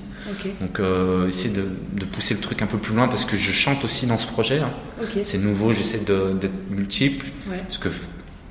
Donc, 0.61 0.79
euh, 0.79 1.27
essayer 1.27 1.53
de, 1.53 1.65
de 1.93 2.05
pousser 2.05 2.33
le 2.33 2.39
truc 2.39 2.61
un 2.61 2.67
peu 2.67 2.77
plus 2.77 2.93
loin 2.95 3.07
parce 3.07 3.25
que 3.25 3.37
je 3.37 3.51
chante 3.51 3.83
aussi 3.83 4.05
dans 4.05 4.17
ce 4.17 4.27
projet. 4.27 4.59
hein. 4.59 4.71
C'est 5.23 5.37
nouveau, 5.37 5.73
j'essaie 5.73 5.99
d'être 5.99 6.69
multiple. 6.69 7.27
Ouais. 7.49 7.57
Parce 7.65 7.77
que 7.77 7.89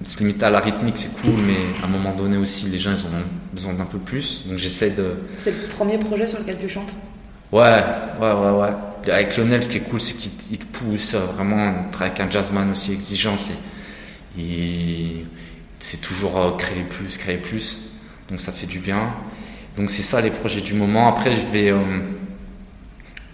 se 0.04 0.18
limiter 0.18 0.44
à 0.44 0.50
la 0.50 0.60
rythmique, 0.60 0.96
c'est 0.96 1.12
cool, 1.20 1.34
mais 1.46 1.56
à 1.82 1.86
un 1.86 1.88
moment 1.88 2.14
donné 2.14 2.36
aussi, 2.36 2.66
les 2.68 2.78
gens, 2.78 2.92
ils 2.92 3.04
ont 3.06 3.10
besoin 3.52 3.74
d'un 3.74 3.84
peu 3.84 3.98
plus. 3.98 4.44
Donc, 4.46 4.58
j'essaie 4.58 4.90
de. 4.90 5.14
C'est 5.36 5.50
le 5.50 5.66
premier 5.68 5.98
projet 5.98 6.28
sur 6.28 6.38
lequel 6.38 6.58
tu 6.60 6.68
chantes? 6.68 6.92
Ouais, 7.50 7.82
ouais, 8.20 8.32
ouais, 8.32 8.50
ouais. 8.50 9.10
Avec 9.12 9.36
Lionel, 9.36 9.62
ce 9.62 9.68
qui 9.68 9.78
est 9.78 9.80
cool, 9.88 10.00
c'est 10.00 10.14
qu'il 10.14 10.30
il 10.50 10.58
te 10.58 10.66
pousse 10.66 11.14
euh, 11.14 11.20
vraiment. 11.34 11.84
On 11.86 11.90
travaille 11.90 12.10
avec 12.14 12.20
un 12.20 12.30
jazzman 12.30 12.70
aussi 12.70 12.92
exigeant. 12.92 13.36
C'est, 15.78 16.00
toujours 16.02 16.38
euh, 16.38 16.50
créer 16.52 16.82
plus, 16.82 17.16
créer 17.16 17.38
plus. 17.38 17.80
Donc 18.28 18.40
ça 18.40 18.52
fait 18.52 18.66
du 18.66 18.78
bien. 18.80 19.14
Donc 19.78 19.90
c'est 19.90 20.02
ça 20.02 20.20
les 20.20 20.30
projets 20.30 20.60
du 20.60 20.74
moment. 20.74 21.08
Après, 21.08 21.34
je 21.34 21.46
vais 21.52 21.70
euh, 21.70 21.78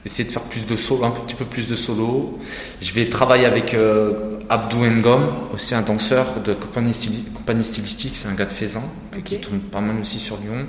essayer 0.04 0.24
de 0.28 0.32
faire 0.32 0.42
plus 0.42 0.66
de 0.66 0.76
solo, 0.76 1.04
un 1.04 1.10
petit 1.10 1.34
peu 1.34 1.46
plus 1.46 1.66
de 1.66 1.74
solo. 1.74 2.38
Je 2.82 2.92
vais 2.92 3.08
travailler 3.08 3.46
avec 3.46 3.72
euh, 3.72 4.38
Abdou 4.50 4.84
Ngom, 4.84 5.30
aussi 5.54 5.74
un 5.74 5.80
danseur 5.80 6.40
de 6.44 6.52
compagnie, 6.52 6.92
styli- 6.92 7.24
compagnie 7.32 7.64
stylistique. 7.64 8.14
C'est 8.14 8.28
un 8.28 8.34
gars 8.34 8.44
de 8.44 8.52
Faisan 8.52 8.84
qui 9.24 9.38
tourne 9.38 9.58
pas 9.60 9.80
mal 9.80 9.96
aussi 10.00 10.18
sur 10.18 10.36
Lyon. 10.36 10.66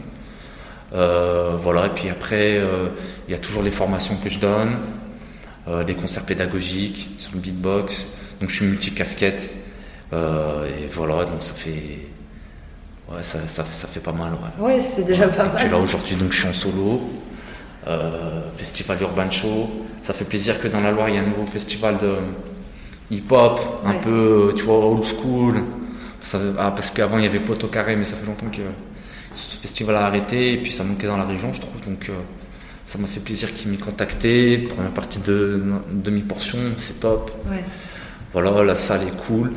Euh, 0.94 1.58
voilà, 1.62 1.88
et 1.88 1.90
puis 1.90 2.08
après, 2.10 2.58
euh, 2.58 2.88
il 3.28 3.32
y 3.32 3.36
a 3.36 3.40
toujours 3.40 3.62
les 3.62 3.72
formations 3.72 4.16
que 4.16 4.30
je 4.30 4.40
donne, 4.40 4.78
euh, 5.68 5.84
des 5.84 5.96
concerts 5.96 6.24
pédagogiques 6.24 7.10
sur 7.18 7.34
le 7.34 7.40
beatbox. 7.40 8.08
Donc 8.40 8.50
je 8.50 8.56
suis 8.56 8.66
multicasquette. 8.66 9.52
Euh, 10.14 10.70
et 10.70 10.88
voilà, 10.88 11.26
donc 11.26 11.42
ça 11.44 11.54
fait. 11.54 12.08
Ouais, 13.10 13.22
ça, 13.22 13.40
ça, 13.48 13.64
ça 13.65 13.88
fait 13.88 13.99
pas 13.99 14.11
mal. 14.11 14.32
Ouais, 14.60 14.65
Ouais, 14.77 14.84
c'est 14.84 15.03
déjà 15.06 15.27
pas 15.27 15.45
Et 15.45 15.49
puis 15.56 15.64
mal. 15.65 15.72
là 15.72 15.77
aujourd'hui, 15.80 16.15
donc 16.15 16.32
je 16.32 16.40
suis 16.40 16.48
en 16.48 16.53
solo. 16.53 17.02
Euh, 17.88 18.41
festival 18.57 18.98
Urban 19.02 19.30
Show. 19.30 19.69
Ça 20.02 20.14
fait 20.14 20.26
plaisir 20.26 20.60
que 20.60 20.68
dans 20.68 20.82
la 20.82 20.91
Loire, 20.91 21.10
il 21.10 21.15
y 21.15 21.18
a 21.18 21.22
un 21.22 21.27
nouveau 21.27 21.45
festival 21.45 21.98
de 21.99 22.15
hip-hop, 23.11 23.60
un 23.86 23.91
Ouais. 23.91 24.02
peu, 24.02 24.53
tu 24.56 24.64
vois, 24.64 24.84
old 24.86 25.03
school. 25.03 25.64
Ça, 26.22 26.40
ah, 26.57 26.72
parce 26.72 26.90
qu'avant, 26.90 27.19
il 27.19 27.26
y 27.26 27.27
avait 27.27 27.40
Poto 27.40 27.68
Carré, 27.68 27.95
mais 27.95 28.06
ça 28.06 28.15
fait 28.15 28.26
longtemps 28.26 28.48
que 28.52 28.61
ce 29.34 29.57
festival 29.57 29.95
a 29.98 30.06
arrêté. 30.07 30.53
Et 30.53 30.57
puis 30.57 30.72
ça 30.72 30.84
manquait 30.84 31.06
dans 31.07 31.18
la 31.18 31.26
région, 31.26 31.53
je 31.53 31.61
trouve. 31.61 31.80
Donc 31.86 32.10
euh, 32.10 32.14
ça 32.86 32.98
m'a 32.98 33.06
fait 33.06 33.19
plaisir 33.19 33.53
qu'il 33.53 33.69
m'ait 33.69 33.77
contacté. 33.77 34.57
Première 34.57 34.91
partie 34.91 35.19
de 35.19 35.61
demi-portion, 35.91 36.57
c'est 36.77 36.99
top. 36.99 37.32
Ouais. 37.52 37.64
Voilà, 38.34 38.64
la 38.64 38.76
salle 38.76 39.02
est 39.03 39.26
cool. 39.27 39.52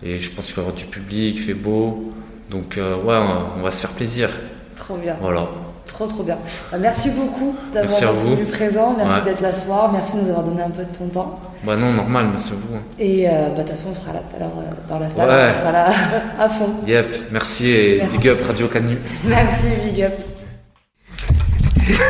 Et 0.00 0.20
je 0.20 0.30
pense 0.30 0.46
qu'il 0.46 0.54
va 0.54 0.62
y 0.62 0.64
avoir 0.66 0.76
du 0.76 0.84
public, 0.86 1.34
il 1.36 1.42
fait 1.42 1.54
beau. 1.54 2.12
Donc 2.50 2.78
euh, 2.78 2.96
ouais, 2.96 3.16
on, 3.16 3.60
on 3.60 3.62
va 3.62 3.70
se 3.70 3.80
faire 3.80 3.90
plaisir. 3.90 4.30
Trop 4.76 4.96
bien. 4.96 5.16
Voilà. 5.20 5.46
Trop 5.86 6.06
trop 6.06 6.22
bien. 6.22 6.38
Bah, 6.70 6.76
merci 6.78 7.08
beaucoup 7.10 7.56
d'avoir 7.72 7.98
été 8.32 8.44
présent, 8.44 8.94
merci 8.96 9.14
Ouais. 9.14 9.24
d'être 9.24 9.40
là 9.40 9.52
ce 9.54 9.62
soir, 9.62 9.90
merci 9.92 10.12
de 10.16 10.20
nous 10.22 10.28
avoir 10.28 10.44
donné 10.44 10.62
un 10.62 10.70
peu 10.70 10.84
de 10.84 10.94
ton 10.96 11.06
temps. 11.08 11.40
Bah 11.64 11.76
non, 11.76 11.92
normal, 11.92 12.26
merci 12.30 12.52
à 12.52 12.54
vous. 12.56 12.76
hein. 12.76 12.80
Et 12.98 13.28
euh, 13.28 13.48
bah, 13.56 13.62
de 13.62 13.68
toute 13.68 13.70
façon, 13.70 13.88
on 13.90 13.94
sera 13.94 14.12
là 14.12 14.20
tout 14.30 14.36
à 14.36 14.38
l'heure 14.38 14.52
dans 14.88 14.98
la 14.98 15.10
salle, 15.10 15.28
Ouais. 15.28 15.50
on 15.56 15.60
sera 15.60 15.72
là 15.72 15.88
à 16.38 16.48
fond. 16.48 16.68
Yep, 16.86 17.32
merci 17.32 17.70
et 17.70 17.98
Merci. 18.02 18.18
big 18.18 18.28
up 18.28 18.38
Radio 18.46 18.68
Canu. 18.68 18.98
Merci, 19.24 19.64
big 19.84 20.02
up. 20.04 20.12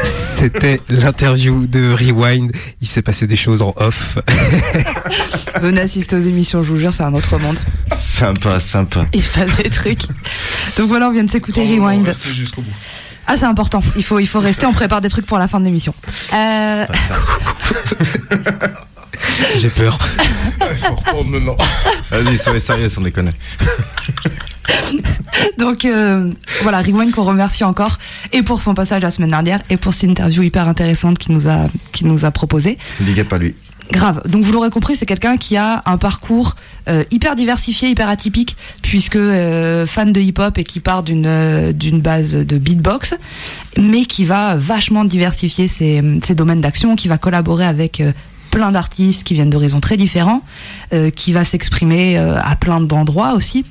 C'était 0.04 0.80
l'interview 0.88 1.66
de 1.66 1.92
Rewind. 1.92 2.52
Il 2.80 2.88
s'est 2.88 3.02
passé 3.02 3.26
des 3.26 3.36
choses 3.36 3.62
en 3.62 3.74
off. 3.76 4.18
Venez 5.60 5.80
assister 5.80 6.16
aux 6.16 6.20
émissions, 6.20 6.62
je 6.62 6.70
vous 6.70 6.78
jure, 6.78 6.94
c'est 6.94 7.02
un 7.02 7.14
autre 7.14 7.38
monde. 7.38 7.58
Sympa, 7.94 8.60
sympa. 8.60 9.06
Il 9.12 9.22
se 9.22 9.30
passe 9.30 9.56
des 9.56 9.70
trucs. 9.70 10.02
Donc 10.76 10.88
voilà, 10.88 11.08
on 11.08 11.12
vient 11.12 11.24
de 11.24 11.30
s'écouter 11.30 11.62
Rewind. 11.62 12.06
Restez 12.06 12.32
jusqu'au 12.32 12.62
bout. 12.62 12.70
Ah, 13.26 13.36
c'est 13.36 13.44
important. 13.44 13.82
Il 13.96 14.04
faut, 14.04 14.18
il 14.18 14.26
faut 14.26 14.40
rester. 14.40 14.66
On 14.66 14.72
prépare 14.72 15.00
des 15.00 15.10
trucs 15.10 15.26
pour 15.26 15.38
la 15.38 15.48
fin 15.48 15.60
de 15.60 15.64
l'émission. 15.64 15.94
Euh, 16.32 16.86
J'ai 19.58 19.68
peur. 19.68 19.98
Il 20.70 20.76
faut 20.78 20.94
reprendre 20.94 21.30
maintenant. 21.30 21.56
Vas-y, 22.10 22.38
soyez 22.38 22.60
sérieux, 22.60 22.88
sans 22.88 23.02
déconner. 23.02 23.32
donc 25.58 25.84
euh, 25.84 26.30
voilà, 26.62 26.78
Rewind 26.78 27.12
qu'on 27.12 27.24
remercie 27.24 27.64
encore 27.64 27.98
et 28.32 28.42
pour 28.42 28.62
son 28.62 28.74
passage 28.74 29.02
la 29.02 29.10
semaine 29.10 29.30
dernière 29.30 29.60
et 29.70 29.76
pour 29.76 29.92
cette 29.92 30.10
interview 30.10 30.42
hyper 30.42 30.68
intéressante 30.68 31.18
qu'il 31.18 31.34
nous 31.34 31.48
a, 31.48 31.68
qu'il 31.92 32.06
nous 32.06 32.24
a 32.24 32.30
proposé. 32.30 32.78
Big 33.00 33.20
up 33.20 33.32
à 33.32 33.38
lui. 33.38 33.54
Grave. 33.90 34.20
Donc 34.28 34.44
vous 34.44 34.52
l'aurez 34.52 34.68
compris, 34.68 34.96
c'est 34.96 35.06
quelqu'un 35.06 35.38
qui 35.38 35.56
a 35.56 35.82
un 35.86 35.96
parcours 35.96 36.56
euh, 36.90 37.04
hyper 37.10 37.34
diversifié, 37.36 37.88
hyper 37.88 38.10
atypique, 38.10 38.54
puisque 38.82 39.16
euh, 39.16 39.86
fan 39.86 40.12
de 40.12 40.20
hip-hop 40.20 40.58
et 40.58 40.64
qui 40.64 40.80
part 40.80 41.02
d'une 41.02 41.72
d'une 41.72 42.02
base 42.02 42.34
de 42.34 42.58
beatbox, 42.58 43.14
mais 43.78 44.04
qui 44.04 44.24
va 44.24 44.56
vachement 44.56 45.06
diversifier 45.06 45.68
ses, 45.68 46.02
ses 46.22 46.34
domaines 46.34 46.60
d'action, 46.60 46.96
qui 46.96 47.08
va 47.08 47.16
collaborer 47.16 47.64
avec 47.64 48.02
plein 48.50 48.72
d'artistes 48.72 49.24
qui 49.24 49.32
viennent 49.32 49.48
d'horizons 49.48 49.80
très 49.80 49.96
différents, 49.96 50.42
qui 51.16 51.32
va 51.32 51.44
s'exprimer 51.44 52.18
à 52.18 52.56
plein 52.56 52.82
d'endroits 52.82 53.32
aussi. 53.32 53.64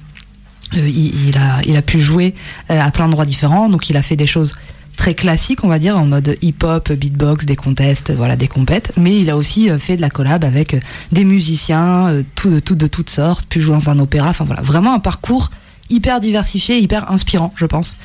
Euh, 0.76 0.88
il, 0.88 1.30
il 1.30 1.38
a, 1.38 1.62
il 1.66 1.76
a 1.78 1.82
pu 1.82 2.00
jouer 2.00 2.34
euh, 2.70 2.80
à 2.80 2.92
plein 2.92 3.06
d'endroits 3.06 3.26
différents, 3.26 3.70
donc 3.70 3.90
il 3.90 3.98
a 3.98 4.02
fait 4.02 4.16
des 4.16 4.28
choses 4.28 4.56
très 4.98 5.14
classiques, 5.14 5.64
on 5.64 5.68
va 5.68 5.80
dire, 5.80 5.98
en 5.98 6.06
mode 6.06 6.38
hip-hop, 6.42 6.92
beatbox, 6.92 7.46
des 7.46 7.56
contests, 7.56 8.12
voilà, 8.12 8.36
des 8.36 8.48
compètes. 8.48 8.92
Mais 8.98 9.20
il 9.20 9.30
a 9.30 9.38
aussi 9.38 9.70
euh, 9.70 9.80
fait 9.80 9.96
de 9.96 10.02
la 10.02 10.10
collab 10.10 10.44
avec 10.44 10.76
des 11.12 11.24
musiciens, 11.24 12.24
tout, 12.36 12.50
de, 12.50 12.60
tout, 12.60 12.76
de 12.76 12.88
toutes 12.88 13.10
sortes, 13.10 13.46
pu 13.48 13.62
jouer 13.62 13.76
dans 13.76 13.90
un 13.90 14.00
opéra, 14.00 14.30
enfin 14.30 14.46
voilà, 14.46 14.62
vraiment 14.62 14.94
un 14.94 15.00
parcours 15.00 15.52
hyper 15.90 16.20
diversifié, 16.20 16.80
hyper 16.80 17.10
inspirant, 17.12 17.54
je 17.56 17.66
pense. 17.66 17.96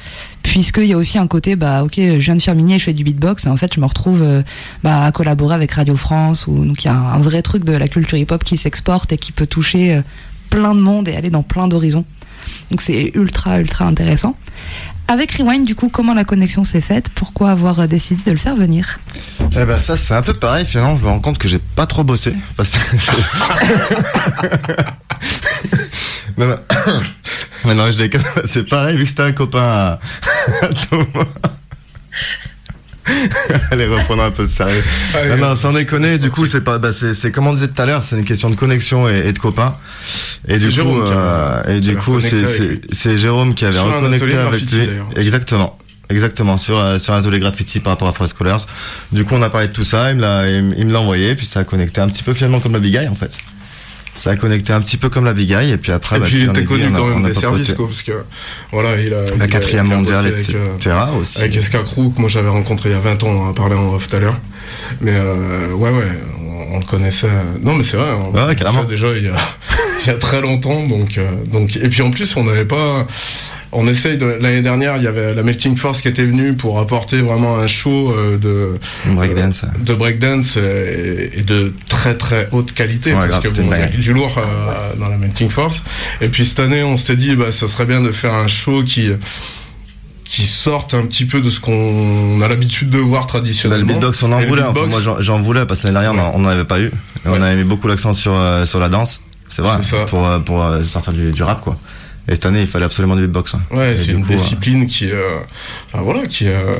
Puisqu'il 0.42 0.86
y 0.86 0.92
a 0.92 0.96
aussi 0.96 1.18
un 1.18 1.26
côté, 1.26 1.56
bah 1.56 1.82
ok, 1.82 1.94
je 1.96 2.16
viens 2.18 2.36
de 2.36 2.42
faire 2.42 2.54
minier, 2.54 2.78
je 2.78 2.84
fais 2.84 2.92
du 2.92 3.04
beatbox, 3.04 3.46
et 3.46 3.48
en 3.48 3.56
fait 3.56 3.74
je 3.74 3.80
me 3.80 3.86
retrouve 3.86 4.22
euh, 4.22 4.42
bah, 4.84 5.04
à 5.04 5.12
collaborer 5.12 5.54
avec 5.54 5.72
Radio 5.72 5.96
France, 5.96 6.46
ou 6.46 6.64
donc 6.64 6.84
il 6.84 6.86
y 6.86 6.90
a 6.90 6.94
un, 6.94 7.14
un 7.14 7.18
vrai 7.18 7.42
truc 7.42 7.64
de 7.64 7.72
la 7.72 7.88
culture 7.88 8.18
hip-hop 8.18 8.44
qui 8.44 8.56
s'exporte 8.56 9.12
et 9.12 9.18
qui 9.18 9.32
peut 9.32 9.46
toucher 9.46 9.94
euh, 9.94 10.02
plein 10.50 10.74
de 10.74 10.80
monde 10.80 11.08
et 11.08 11.16
aller 11.16 11.30
dans 11.30 11.42
plein 11.42 11.66
d'horizons. 11.66 12.04
Donc 12.70 12.80
c'est 12.80 13.10
ultra, 13.14 13.60
ultra 13.60 13.86
intéressant. 13.86 14.36
Avec 15.08 15.32
Rewind, 15.32 15.66
du 15.66 15.74
coup, 15.74 15.88
comment 15.90 16.14
la 16.14 16.24
connexion 16.24 16.64
s'est 16.64 16.80
faite? 16.80 17.10
Pourquoi 17.14 17.50
avoir 17.50 17.80
euh, 17.80 17.86
décidé 17.86 18.22
de 18.24 18.30
le 18.30 18.36
faire 18.38 18.56
venir? 18.56 18.98
Eh 19.40 19.64
ben 19.64 19.78
ça 19.78 19.96
c'est 19.96 20.14
un 20.14 20.22
peu 20.22 20.32
pareil 20.32 20.64
finalement, 20.64 20.96
je 20.96 21.02
me 21.02 21.08
rends 21.08 21.20
compte 21.20 21.38
que 21.38 21.48
j'ai 21.48 21.58
pas 21.58 21.86
trop 21.86 22.04
bossé. 22.04 22.34
Mais 27.64 27.74
non, 27.74 27.90
je 27.90 28.08
c'est 28.44 28.68
pareil 28.68 28.96
vu 28.96 29.04
que 29.04 29.10
c'était 29.10 29.22
un 29.22 29.32
copain 29.32 29.60
à, 29.62 30.00
à 30.62 30.68
Thomas. 30.68 31.26
Allez, 33.70 33.86
reprenons 33.86 34.22
un 34.22 34.30
peu 34.30 34.44
de 34.44 34.48
sérieux. 34.48 34.82
Allez, 35.14 35.30
non, 35.30 35.48
non, 35.50 35.56
sans 35.56 35.72
déconner, 35.72 36.18
du 36.18 36.30
coup, 36.30 36.46
c'est 36.46 36.62
pas, 36.62 36.78
bah, 36.78 36.90
c'est, 36.92 37.30
comme 37.32 37.46
on 37.46 37.54
disait 37.54 37.68
tout 37.68 37.82
à 37.82 37.86
l'heure, 37.86 38.02
c'est 38.02 38.16
une 38.16 38.24
question 38.24 38.48
de 38.50 38.54
connexion 38.54 39.08
et, 39.08 39.22
et 39.26 39.32
de 39.32 39.38
copains. 39.38 39.76
Et 40.48 40.58
du 40.58 40.70
coup, 40.84 41.00
euh, 41.02 41.76
et 41.76 41.80
du 41.80 41.96
coup, 41.96 42.20
c'est, 42.20 42.80
c'est, 42.92 43.18
Jérôme 43.18 43.54
qui 43.54 43.64
avait 43.64 43.74
Sur 43.74 43.86
reconnecté 43.96 44.26
avec 44.36 44.60
lui. 44.70 44.88
Exactement. 45.16 45.78
Exactement, 46.10 46.58
sur, 46.58 46.78
euh, 46.78 46.98
sur 46.98 47.14
un 47.14 47.20
atelier 47.20 47.40
graffiti 47.40 47.80
par 47.80 47.92
rapport 47.94 48.08
à 48.08 48.12
Forest 48.12 48.36
Colors. 48.36 48.66
Du 49.12 49.24
coup, 49.24 49.34
on 49.34 49.42
a 49.42 49.48
parlé 49.48 49.68
de 49.68 49.72
tout 49.72 49.84
ça, 49.84 50.10
il 50.10 50.16
me 50.16 50.20
l'a, 50.20 50.46
il 50.48 50.62
me- 50.86 50.92
l'a 50.92 51.00
envoyé, 51.00 51.34
puis 51.34 51.46
ça 51.46 51.60
a 51.60 51.64
connecté 51.64 52.00
un 52.02 52.08
petit 52.08 52.22
peu 52.22 52.34
finalement 52.34 52.60
comme 52.60 52.72
la 52.72 52.80
Big 52.80 52.94
Eye, 52.94 53.08
en 53.08 53.14
fait. 53.14 53.30
Ça 54.14 54.30
a 54.30 54.36
connecté 54.36 54.72
un 54.74 54.80
petit 54.82 54.98
peu 54.98 55.08
comme 55.08 55.24
la 55.24 55.32
Big 55.32 55.50
Eye, 55.52 55.72
et 55.72 55.78
puis 55.78 55.90
après, 55.90 56.16
Et 56.16 56.20
bah, 56.20 56.26
puis 56.26 56.42
il 56.42 56.48
était 56.50 56.64
connu 56.64 56.84
on 56.90 56.94
a- 56.94 56.98
quand 56.98 57.06
même 57.06 57.24
des 57.24 57.32
services, 57.34 57.72
quoi, 57.72 57.86
parce 57.86 58.02
que 58.02 58.12
voilà, 58.70 59.00
il 59.00 59.12
a. 59.14 59.24
il 59.34 59.42
a- 59.42 59.46
quatrième 59.48 59.86
mondiale, 59.86 60.26
avec, 60.26 60.38
etc. 60.38 60.58
euh, 60.86 61.18
aussi. 61.18 61.38
Avec 61.40 61.58
Crew, 61.86 62.12
que 62.14 62.20
moi 62.20 62.28
j'avais 62.28 62.50
rencontré 62.50 62.90
il 62.90 62.92
y 62.92 62.94
a 62.94 63.00
20 63.00 63.22
ans, 63.24 63.28
on 63.28 63.46
en 63.46 63.50
a 63.50 63.54
parlé 63.54 63.74
en 63.74 63.94
off 63.94 64.08
tout 64.08 64.16
à 64.16 64.18
l'heure. 64.20 64.38
Mais 65.00 65.14
euh, 65.14 65.72
ouais, 65.72 65.90
ouais, 65.90 66.04
on, 66.40 66.74
on 66.76 66.78
le 66.78 66.84
connaissait. 66.84 67.30
Non, 67.62 67.74
mais 67.74 67.84
c'est 67.84 67.96
vrai, 67.96 68.10
on 68.12 68.32
Ouais, 68.32 68.48
le 68.48 68.54
connaissait 68.54 68.84
déjà 68.86 69.08
il 69.16 69.24
y 69.24 69.28
a, 69.28 69.36
il 70.02 70.06
y 70.06 70.10
a 70.10 70.18
très 70.18 70.40
longtemps. 70.42 70.86
Donc, 70.86 71.16
euh, 71.16 71.30
donc, 71.50 71.76
et 71.76 71.88
puis 71.88 72.02
en 72.02 72.10
plus, 72.10 72.36
on 72.36 72.44
n'avait 72.44 72.66
pas. 72.66 73.06
On 73.74 73.88
essaye 73.88 74.18
de 74.18 74.26
l'année 74.26 74.60
dernière, 74.60 74.98
il 74.98 75.02
y 75.02 75.06
avait 75.06 75.34
la 75.34 75.42
Melting 75.42 75.76
Force 75.78 76.02
qui 76.02 76.08
était 76.08 76.24
venue 76.26 76.52
pour 76.54 76.78
apporter 76.78 77.18
vraiment 77.22 77.56
un 77.58 77.66
show 77.66 78.12
euh, 78.12 78.36
de 78.36 78.78
breakdance, 79.14 79.64
de 79.78 79.94
breakdance 79.94 80.56
et, 80.58 81.42
de 81.42 81.72
très 81.88 82.14
très 82.16 82.48
haute 82.52 82.72
qualité 82.72 83.10
Ouais, 83.14 83.20
parce 83.28 83.40
grave, 83.40 83.42
que 83.54 83.62
bon, 83.62 83.70
il 83.72 83.80
y 83.80 83.82
a 83.82 83.86
du 83.86 84.12
lourd 84.12 84.36
euh, 84.38 84.94
dans 85.00 85.08
la 85.08 85.16
Melting 85.16 85.48
Force. 85.48 85.84
Et 86.20 86.28
puis 86.28 86.44
cette 86.44 86.60
année, 86.60 86.82
on 86.82 86.96
s'était 86.98 87.16
dit, 87.16 87.34
bah, 87.34 87.50
ça 87.50 87.66
serait 87.66 87.86
bien 87.86 88.02
de 88.02 88.12
faire 88.12 88.34
un 88.34 88.46
show 88.46 88.82
qui 88.84 89.10
qui 90.24 90.42
sorte 90.46 90.94
un 90.94 91.02
petit 91.06 91.26
peu 91.26 91.40
de 91.42 91.50
ce 91.50 91.60
qu'on 91.60 92.40
a 92.40 92.48
l'habitude 92.48 92.88
de 92.90 92.98
voir 92.98 93.22
Bah, 93.24 93.28
traditionnellement. 93.28 93.86
le 93.86 93.92
beatbox, 93.94 94.22
on 94.22 94.32
en 94.32 94.40
voulait. 94.40 94.62
Enfin, 94.62 94.72
beatbox, 94.82 95.04
moi, 95.04 95.16
j'en- 95.20 95.40
voulais 95.42 95.66
parce 95.66 95.80
que 95.80 95.88
l'année 95.88 96.00
dernière, 96.00 96.24
on- 96.34 96.36
on 96.36 96.38
n'en 96.40 96.48
avait 96.48 96.64
pas 96.64 96.80
eu. 96.80 96.86
Et 96.86 96.90
On 97.28 97.40
avait 97.40 97.56
mis 97.56 97.64
beaucoup 97.64 97.86
l'accent 97.88 98.14
sur, 98.14 98.32
euh, 98.34 98.64
sur 98.64 98.78
la 98.80 98.88
danse. 98.88 99.20
C'est 99.50 99.60
vrai. 99.62 99.76
Pour, 100.08 100.26
euh, 100.26 100.38
pour 100.38 100.62
euh, 100.62 100.82
sortir 100.84 101.12
du, 101.12 101.32
du 101.32 101.42
rap, 101.42 101.60
quoi. 101.60 101.76
Et 102.28 102.34
cette 102.36 102.46
année, 102.46 102.60
il 102.62 102.68
fallait 102.68 102.84
absolument 102.84 103.16
du 103.16 103.22
beatbox. 103.22 103.54
hein. 103.54 103.62
Ouais, 103.72 103.96
c'est 103.96 104.12
une 104.12 104.24
coup, 104.24 104.32
euh, 104.32 104.36
discipline 104.36 104.86
qui, 104.86 105.10
euh, 105.10 105.38
enfin, 105.86 106.02
voilà, 106.02 106.26
qui, 106.28 106.46
euh, 106.46 106.74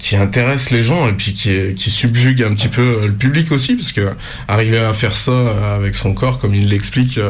qui 0.00 0.16
intéresse 0.16 0.70
les 0.70 0.82
gens 0.82 1.06
et 1.06 1.12
puis 1.12 1.32
qui, 1.32 1.74
qui 1.76 1.90
subjugue 1.90 2.42
un 2.42 2.52
petit 2.54 2.68
peu 2.68 3.06
le 3.06 3.12
public 3.12 3.52
aussi, 3.52 3.76
parce 3.76 3.92
que 3.92 4.08
arriver 4.48 4.78
à 4.78 4.92
faire 4.92 5.14
ça 5.14 5.74
avec 5.76 5.94
son 5.94 6.12
corps, 6.12 6.40
comme 6.40 6.54
il 6.54 6.68
l'explique 6.68 7.20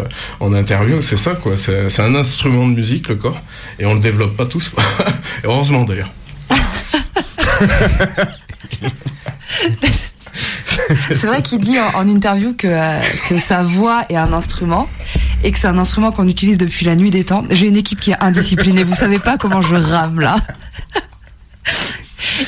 en 0.40 0.54
interview, 0.54 1.02
c'est 1.02 1.18
ça, 1.18 1.32
quoi. 1.32 1.56
C'est 1.56 1.88
c'est 1.90 2.02
un 2.02 2.14
instrument 2.14 2.66
de 2.66 2.74
musique, 2.74 3.08
le 3.08 3.16
corps, 3.16 3.40
et 3.78 3.84
on 3.84 3.94
le 3.94 4.00
développe 4.00 4.36
pas 4.36 4.46
tous. 4.46 4.70
quoi. 4.70 4.82
Et 5.44 5.46
Heureusement 5.46 5.84
d'ailleurs. 5.84 6.12
C'est 11.14 11.26
vrai 11.26 11.42
qu'il 11.42 11.60
dit 11.60 11.78
en, 11.78 12.08
interview 12.08 12.54
que, 12.54 12.66
euh, 12.68 13.00
que 13.28 13.38
sa 13.38 13.62
voix 13.62 14.04
est 14.08 14.16
un 14.16 14.32
instrument 14.32 14.88
et 15.42 15.52
que 15.52 15.58
c'est 15.58 15.68
un 15.68 15.78
instrument 15.78 16.12
qu'on 16.12 16.28
utilise 16.28 16.58
depuis 16.58 16.84
la 16.84 16.94
nuit 16.96 17.10
des 17.10 17.24
temps. 17.24 17.44
J'ai 17.50 17.66
une 17.66 17.76
équipe 17.76 18.00
qui 18.00 18.10
est 18.10 18.22
indisciplinée, 18.22 18.84
vous 18.84 18.94
savez 18.94 19.18
pas 19.18 19.38
comment 19.38 19.62
je 19.62 19.74
rame 19.76 20.20
là. 20.20 20.36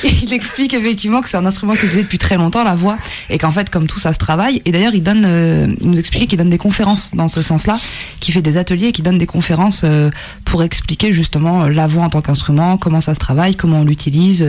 Il 0.03 0.33
explique 0.33 0.73
effectivement 0.73 1.21
que 1.21 1.29
c'est 1.29 1.37
un 1.37 1.45
instrument 1.45 1.73
qu'il 1.73 1.89
faisait 1.89 2.03
depuis 2.03 2.17
très 2.17 2.37
longtemps, 2.37 2.63
la 2.63 2.75
voix, 2.75 2.97
et 3.29 3.37
qu'en 3.37 3.51
fait, 3.51 3.69
comme 3.69 3.87
tout, 3.87 3.99
ça 3.99 4.13
se 4.13 4.19
travaille. 4.19 4.61
Et 4.65 4.71
d'ailleurs, 4.71 4.93
euh, 4.95 5.67
il 5.81 5.89
nous 5.89 5.99
expliquait 5.99 6.27
qu'il 6.27 6.37
donne 6.37 6.49
des 6.49 6.57
conférences 6.57 7.09
dans 7.13 7.27
ce 7.27 7.41
sens-là, 7.41 7.79
qu'il 8.19 8.33
fait 8.33 8.41
des 8.41 8.57
ateliers 8.57 8.91
qu'il 8.91 9.03
donne 9.03 9.17
des 9.17 9.25
conférences 9.25 9.81
euh, 9.83 10.09
pour 10.45 10.63
expliquer 10.63 11.13
justement 11.13 11.63
euh, 11.63 11.69
la 11.69 11.87
voix 11.87 12.03
en 12.03 12.09
tant 12.09 12.21
qu'instrument, 12.21 12.77
comment 12.77 13.01
ça 13.01 13.13
se 13.13 13.19
travaille, 13.19 13.55
comment 13.55 13.79
on 13.81 13.85
l'utilise, 13.85 14.47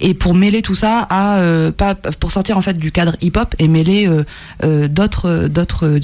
et 0.00 0.14
pour 0.14 0.34
mêler 0.34 0.62
tout 0.62 0.74
ça 0.74 1.06
à 1.10 1.40
pour 2.20 2.30
sortir 2.30 2.56
en 2.58 2.62
fait 2.62 2.78
du 2.78 2.92
cadre 2.92 3.16
hip-hop 3.20 3.54
et 3.58 3.68
mêler 3.68 4.08
d'autres 4.62 5.48
d'autres 5.48 5.98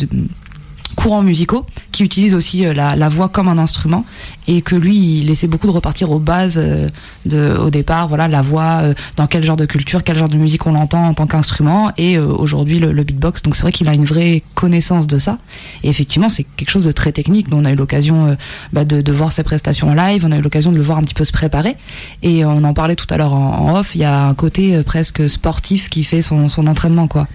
courants 0.96 1.22
musicaux 1.22 1.66
qui 1.90 2.04
utilisent 2.04 2.34
aussi 2.34 2.64
la 2.74 3.08
voix 3.08 3.28
comme 3.28 3.48
un 3.48 3.58
instrument 3.58 4.04
et 4.48 4.62
que 4.62 4.74
lui 4.74 5.20
il 5.20 5.30
essaie 5.30 5.46
beaucoup 5.46 5.66
de 5.66 5.72
repartir 5.72 6.10
aux 6.10 6.18
bases 6.18 6.58
euh, 6.58 6.88
de, 7.26 7.56
au 7.56 7.70
départ 7.70 8.08
voilà 8.08 8.28
la 8.28 8.42
voix 8.42 8.80
euh, 8.82 8.94
dans 9.16 9.26
quel 9.26 9.44
genre 9.44 9.56
de 9.56 9.66
culture 9.66 10.02
quel 10.02 10.18
genre 10.18 10.28
de 10.28 10.36
musique 10.36 10.66
on 10.66 10.72
l'entend 10.72 11.04
en 11.04 11.14
tant 11.14 11.26
qu'instrument 11.26 11.92
et 11.96 12.16
euh, 12.16 12.26
aujourd'hui 12.26 12.78
le, 12.78 13.02
beatbox. 13.02 13.42
Donc 13.42 13.56
c'est 13.56 13.62
vrai 13.62 13.72
qu'il 13.72 13.88
a 13.88 13.94
une 13.94 14.04
vraie 14.04 14.42
connaissance 14.54 15.06
de 15.08 15.18
ça. 15.18 15.38
Et 15.82 15.88
effectivement 15.88 16.28
c'est 16.28 16.44
quelque 16.56 16.70
chose 16.70 16.84
de 16.84 16.92
très 16.92 17.12
technique. 17.12 17.50
Nous 17.50 17.56
on 17.56 17.64
a 17.64 17.70
eu 17.70 17.74
l'occasion 17.74 18.36
bah, 18.72 18.84
de, 18.84 19.00
de 19.00 19.12
voir 19.12 19.32
ses 19.32 19.42
prestations 19.42 19.88
en 19.88 19.94
live. 19.94 20.24
On 20.26 20.30
a 20.32 20.36
eu 20.36 20.40
l'occasion 20.40 20.70
de 20.70 20.76
le 20.76 20.82
voir 20.82 20.98
un 20.98 21.02
petit 21.02 21.14
peu 21.14 21.24
se 21.24 21.32
préparer. 21.32 21.76
Et 22.22 22.44
on 22.44 22.62
en 22.62 22.74
parlait 22.74 22.94
tout 22.94 23.06
à 23.10 23.16
l'heure 23.16 23.32
en, 23.32 23.76
off. 23.76 23.94
Il 23.94 24.00
y 24.00 24.04
a 24.04 24.26
un 24.26 24.34
côté 24.34 24.82
presque 24.84 25.28
sportif 25.28 25.88
qui 25.88 26.04
fait 26.04 26.22
son, 26.22 26.48
son 26.48 26.66
entraînement 26.68 27.08
quoi. 27.08 27.26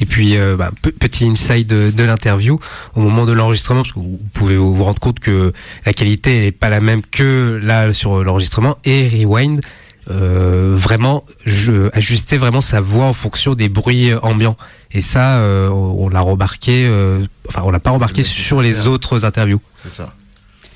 Et 0.00 0.06
puis, 0.06 0.36
bah, 0.56 0.70
pe- 0.80 0.90
petit 0.90 1.26
insight 1.26 1.66
de, 1.68 1.90
de 1.90 2.04
l'interview, 2.04 2.60
au 2.94 3.00
moment 3.00 3.26
de 3.26 3.32
l'enregistrement, 3.32 3.82
parce 3.82 3.92
que 3.92 3.98
vous 4.00 4.20
pouvez 4.32 4.56
vous 4.56 4.84
rendre 4.84 5.00
compte 5.00 5.18
que 5.18 5.52
la 5.84 5.92
qualité 5.92 6.40
n'est 6.40 6.52
pas 6.56 6.70
la 6.70 6.80
même 6.80 7.02
que 7.02 7.60
là 7.62 7.92
sur 7.92 8.24
l'enregistrement, 8.24 8.76
et 8.84 9.08
Rewind, 9.08 9.60
euh, 10.08 10.74
vraiment, 10.76 11.24
je, 11.44 11.90
ajustait 11.92 12.36
vraiment 12.36 12.60
sa 12.60 12.80
voix 12.80 13.06
en 13.06 13.12
fonction 13.12 13.54
des 13.54 13.68
bruits 13.68 14.14
ambiants. 14.14 14.56
Et 14.92 15.00
ça, 15.00 15.38
euh, 15.38 15.68
on 15.68 16.08
l'a 16.08 16.20
remarqué, 16.20 16.86
euh, 16.86 17.24
enfin, 17.48 17.62
on 17.64 17.70
l'a 17.70 17.80
pas 17.80 17.90
remarqué 17.90 18.22
sur 18.22 18.62
les 18.62 18.86
autres 18.86 19.24
interviews. 19.24 19.60
C'est 19.82 19.90
ça. 19.90 20.14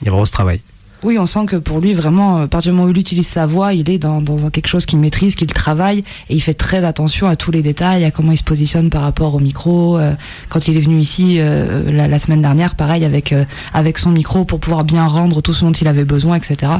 Il 0.01 0.07
y 0.07 0.09
a 0.09 0.11
vraiment 0.11 0.27
ce 0.27 0.32
travail. 0.32 0.62
Oui, 1.03 1.19
on 1.19 1.25
sent 1.25 1.47
que 1.47 1.57
pour 1.57 1.81
lui, 1.81 1.95
vraiment, 1.95 2.43
à 2.43 2.47
partir 2.49 2.73
du 2.73 2.77
moment 2.77 2.89
où 2.89 2.93
il 2.93 2.99
utilise 2.99 3.27
sa 3.27 3.47
voix, 3.47 3.73
il 3.73 3.89
est 3.89 3.99
dans, 3.99 4.21
dans 4.21 4.51
quelque 4.51 4.69
chose 4.69 4.85
qu'il 4.85 4.99
maîtrise, 4.99 5.35
qu'il 5.35 5.47
travaille, 5.47 6.01
et 6.29 6.35
il 6.35 6.41
fait 6.41 6.53
très 6.53 6.85
attention 6.85 7.27
à 7.27 7.37
tous 7.37 7.51
les 7.51 7.63
détails, 7.63 8.05
à 8.05 8.11
comment 8.11 8.33
il 8.33 8.39
se 8.39 8.45
positionne 8.45 8.91
par 8.91 9.03
rapport 9.03 9.35
au 9.35 9.41
micro. 9.41 9.99
Euh, 9.99 10.13
quand 10.51 10.69
il 10.69 10.77
est 10.77 10.81
venu 10.81 10.99
ici 10.99 11.37
euh, 11.39 11.91
la, 11.91 12.07
la 12.07 12.19
semaine 12.19 12.43
dernière, 12.43 12.75
pareil, 12.75 13.07
avec, 13.07 13.33
euh, 13.33 13.45
avec 13.73 13.97
son 13.97 14.11
micro 14.11 14.45
pour 14.45 14.61
pouvoir 14.61 14.85
bien 14.85 15.07
rendre 15.07 15.41
tout 15.41 15.55
ce 15.55 15.65
dont 15.65 15.73
il 15.73 15.89
avait 15.89 16.05
besoin, 16.05 16.37
etc. 16.37 16.71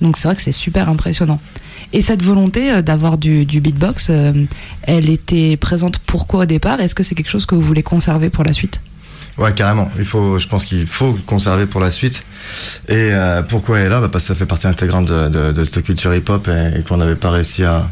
Donc 0.00 0.16
c'est 0.16 0.26
vrai 0.26 0.34
que 0.34 0.42
c'est 0.42 0.50
super 0.50 0.88
impressionnant. 0.88 1.38
Et 1.92 2.02
cette 2.02 2.22
volonté 2.22 2.72
euh, 2.72 2.82
d'avoir 2.82 3.16
du, 3.16 3.46
du 3.46 3.60
beatbox, 3.60 4.08
euh, 4.10 4.32
elle 4.82 5.08
était 5.08 5.56
présente 5.56 5.98
pourquoi 6.00 6.40
au 6.40 6.46
départ? 6.46 6.80
Est-ce 6.80 6.94
que 6.94 7.02
c'est 7.02 7.14
quelque 7.14 7.30
chose 7.30 7.46
que 7.46 7.54
vous 7.54 7.62
voulez 7.62 7.82
conserver 7.82 8.28
pour 8.28 8.44
la 8.44 8.52
suite? 8.52 8.80
Ouais, 9.38 9.52
carrément. 9.52 9.90
Il 9.98 10.04
faut, 10.04 10.38
je 10.38 10.48
pense 10.48 10.64
qu'il 10.64 10.86
faut 10.86 11.12
le 11.12 11.22
conserver 11.24 11.66
pour 11.66 11.80
la 11.80 11.90
suite. 11.92 12.24
Et 12.88 13.10
euh, 13.12 13.42
pourquoi 13.42 13.78
elle 13.78 13.86
est 13.86 13.88
là? 13.88 14.00
Bah 14.00 14.08
Parce 14.10 14.24
que 14.24 14.28
ça 14.28 14.34
fait 14.34 14.46
partie 14.46 14.66
intégrante 14.66 15.06
de, 15.06 15.28
de, 15.28 15.52
de 15.52 15.64
cette 15.64 15.82
culture 15.84 16.12
hip-hop 16.14 16.48
et, 16.48 16.78
et 16.78 16.82
qu'on 16.82 16.96
n'avait 16.96 17.14
pas 17.14 17.30
réussi 17.30 17.62
à, 17.64 17.88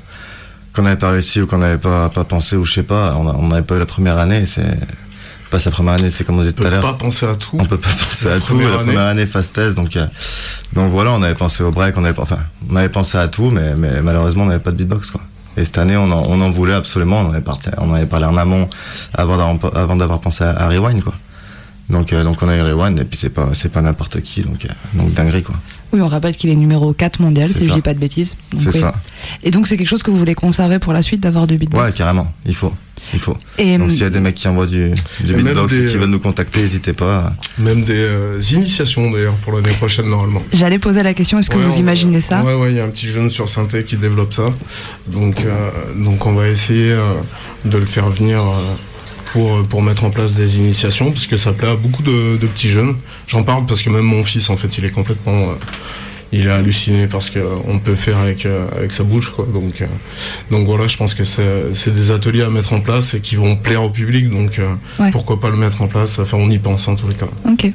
qu'on 0.74 0.82
n'avait 0.82 0.96
pas 0.96 1.10
réussi 1.10 1.40
ou 1.40 1.46
qu'on 1.46 1.58
n'avait 1.58 1.78
pas, 1.78 2.08
pas 2.08 2.24
pensé 2.24 2.56
ou 2.56 2.64
je 2.64 2.72
sais 2.72 2.82
pas. 2.82 3.14
On 3.16 3.26
on 3.28 3.48
n'avait 3.48 3.62
pas 3.62 3.76
eu 3.76 3.78
la 3.78 3.86
première 3.86 4.18
année. 4.18 4.44
C'est 4.44 4.64
pas 5.50 5.60
sa 5.60 5.70
première 5.70 5.94
année. 5.94 6.10
C'est 6.10 6.24
comme 6.24 6.36
on 6.38 6.40
disait 6.42 6.52
tout 6.52 6.66
à 6.66 6.70
l'heure. 6.70 6.82
pas 6.82 6.94
penser 6.94 7.26
à 7.26 7.36
tout. 7.36 7.56
On 7.60 7.64
peut 7.64 7.78
pas 7.78 7.90
penser 7.90 8.28
La 8.28 8.34
à 8.34 8.38
tout. 8.40 8.46
première 8.46 8.70
La 8.70 8.74
année. 8.76 8.84
première 8.86 9.06
année 9.06 9.26
phase 9.26 9.52
test. 9.52 9.76
Donc, 9.76 9.94
euh, 9.96 10.04
donc 10.72 10.90
voilà, 10.90 11.12
on 11.12 11.22
avait 11.22 11.36
pensé 11.36 11.62
au 11.62 11.70
break. 11.70 11.96
On 11.96 12.04
avait, 12.04 12.18
enfin, 12.18 12.38
on 12.68 12.74
avait 12.74 12.88
pensé 12.88 13.18
à 13.18 13.28
tout, 13.28 13.50
mais, 13.50 13.74
mais 13.76 14.02
malheureusement, 14.02 14.42
on 14.42 14.46
n'avait 14.46 14.58
pas 14.58 14.72
de 14.72 14.76
beatbox, 14.78 15.12
quoi. 15.12 15.20
Et 15.56 15.64
cette 15.64 15.78
année, 15.78 15.96
on 15.96 16.10
en, 16.10 16.22
on 16.26 16.40
en 16.40 16.50
voulait 16.50 16.74
absolument. 16.74 17.20
On 17.20 17.26
en 17.28 17.30
avait, 17.30 17.40
parti, 17.40 17.70
on 17.78 17.90
en 17.92 17.94
avait 17.94 18.06
parlé 18.06 18.26
en 18.26 18.36
amont 18.36 18.68
avant 19.14 19.36
d'avoir, 19.36 19.76
avant 19.76 19.94
d'avoir 19.96 20.20
pensé 20.20 20.42
à, 20.42 20.50
à 20.50 20.68
Rewind, 20.68 21.02
quoi. 21.04 21.14
Donc, 21.88 22.12
euh, 22.12 22.24
donc 22.24 22.42
on 22.42 22.48
a 22.48 22.56
eu 22.56 22.62
Rewind, 22.62 22.98
et 22.98 23.04
puis 23.04 23.18
c'est 23.18 23.30
pas, 23.30 23.50
c'est 23.52 23.70
pas 23.70 23.80
n'importe 23.80 24.20
qui, 24.20 24.42
donc, 24.42 24.64
euh, 24.64 24.68
donc 24.94 25.12
dinguerie, 25.14 25.42
quoi. 25.42 25.54
Oui, 25.92 26.00
on 26.00 26.08
rappelle 26.08 26.34
qu'il 26.34 26.50
est 26.50 26.56
numéro 26.56 26.92
4 26.92 27.20
mondial, 27.20 27.48
si 27.54 27.62
je 27.64 27.68
ça. 27.68 27.74
dis 27.76 27.80
pas 27.80 27.94
de 27.94 28.00
bêtises. 28.00 28.34
Donc, 28.50 28.60
C'est 28.60 28.74
oui. 28.74 28.80
ça. 28.80 28.92
Et 29.44 29.52
donc 29.52 29.68
c'est 29.68 29.76
quelque 29.76 29.86
chose 29.86 30.02
que 30.02 30.10
vous 30.10 30.18
voulez 30.18 30.34
conserver 30.34 30.80
pour 30.80 30.92
la 30.92 31.00
suite 31.00 31.20
d'avoir 31.20 31.46
du 31.46 31.56
beatbox 31.58 31.82
Ouais, 31.84 31.92
carrément, 31.92 32.32
il 32.44 32.54
faut. 32.56 32.72
Il 33.12 33.20
faut. 33.20 33.36
Et, 33.56 33.78
donc 33.78 33.84
hum, 33.84 33.90
s'il 33.90 34.00
y 34.00 34.04
a 34.04 34.10
des 34.10 34.18
mecs 34.18 34.34
qui 34.34 34.48
envoient 34.48 34.66
du, 34.66 34.90
du 35.20 35.34
beatbox 35.34 35.72
des, 35.72 35.84
et 35.84 35.86
qui 35.90 35.96
euh, 35.96 36.00
veulent 36.00 36.10
nous 36.10 36.18
contacter, 36.18 36.60
n'hésitez 36.60 36.92
pas. 36.92 37.32
Même 37.58 37.82
des 37.84 37.94
euh, 37.94 38.40
initiations 38.52 39.10
d'ailleurs 39.12 39.34
pour 39.36 39.52
l'année 39.52 39.74
prochaine 39.76 40.08
normalement. 40.08 40.42
J'allais 40.52 40.80
poser 40.80 41.04
la 41.04 41.14
question, 41.14 41.38
est-ce 41.38 41.50
que 41.50 41.56
Ouais, 41.56 41.62
vous 41.64 41.78
imaginez 41.78 42.20
ça 42.20 42.42
Ouais, 42.42 42.54
ouais, 42.54 42.72
il 42.72 42.76
y 42.76 42.80
a 42.80 42.84
un 42.84 42.88
petit 42.90 43.06
jeune 43.06 43.30
sur 43.30 43.48
synthé 43.48 43.84
qui 43.84 43.96
développe 43.96 44.34
ça. 44.34 44.52
Donc, 45.06 45.44
euh, 45.44 45.70
donc 45.96 46.26
on 46.26 46.32
va 46.32 46.48
essayer 46.48 46.90
euh, 46.90 47.12
de 47.64 47.78
le 47.78 47.86
faire 47.86 48.08
venir 48.10 48.40
euh, 48.40 48.74
pour, 49.32 49.62
pour 49.68 49.82
mettre 49.82 50.04
en 50.04 50.10
place 50.10 50.34
des 50.34 50.58
initiations, 50.58 51.10
parce 51.12 51.26
que 51.26 51.36
ça 51.36 51.52
plaît 51.52 51.68
à 51.68 51.76
beaucoup 51.76 52.02
de, 52.02 52.36
de 52.36 52.46
petits 52.46 52.68
jeunes. 52.70 52.94
J'en 53.28 53.42
parle 53.42 53.66
parce 53.66 53.82
que 53.82 53.90
même 53.90 54.04
mon 54.04 54.24
fils, 54.24 54.48
en 54.50 54.56
fait, 54.56 54.78
il 54.78 54.84
est 54.84 54.90
complètement... 54.90 55.50
euh, 55.50 55.54
il 56.32 56.48
est 56.48 56.50
halluciné 56.50 57.06
parce 57.06 57.30
qu'on 57.30 57.78
peut 57.78 57.94
faire 57.94 58.18
avec, 58.18 58.46
euh, 58.46 58.66
avec 58.76 58.90
sa 58.90 59.04
bouche. 59.04 59.30
Quoi. 59.30 59.46
Donc, 59.54 59.80
euh, 59.80 59.86
donc 60.50 60.66
voilà, 60.66 60.88
je 60.88 60.96
pense 60.96 61.14
que 61.14 61.22
c'est 61.22 61.72
c'est 61.72 61.94
des 61.94 62.10
ateliers 62.10 62.42
à 62.42 62.50
mettre 62.50 62.72
en 62.72 62.80
place 62.80 63.14
et 63.14 63.20
qui 63.20 63.36
vont 63.36 63.54
plaire 63.54 63.84
au 63.84 63.90
public. 63.90 64.28
Donc 64.28 64.58
euh, 64.58 64.74
Ouais. 64.98 65.12
pourquoi 65.12 65.40
pas 65.40 65.50
le 65.50 65.56
mettre 65.56 65.82
en 65.82 65.86
place? 65.86 66.18
Enfin, 66.18 66.36
on 66.40 66.50
y 66.50 66.58
pense 66.58 66.88
en 66.88 66.96
tous 66.96 67.06
les 67.06 67.14
cas. 67.14 67.28
Ok. 67.48 67.66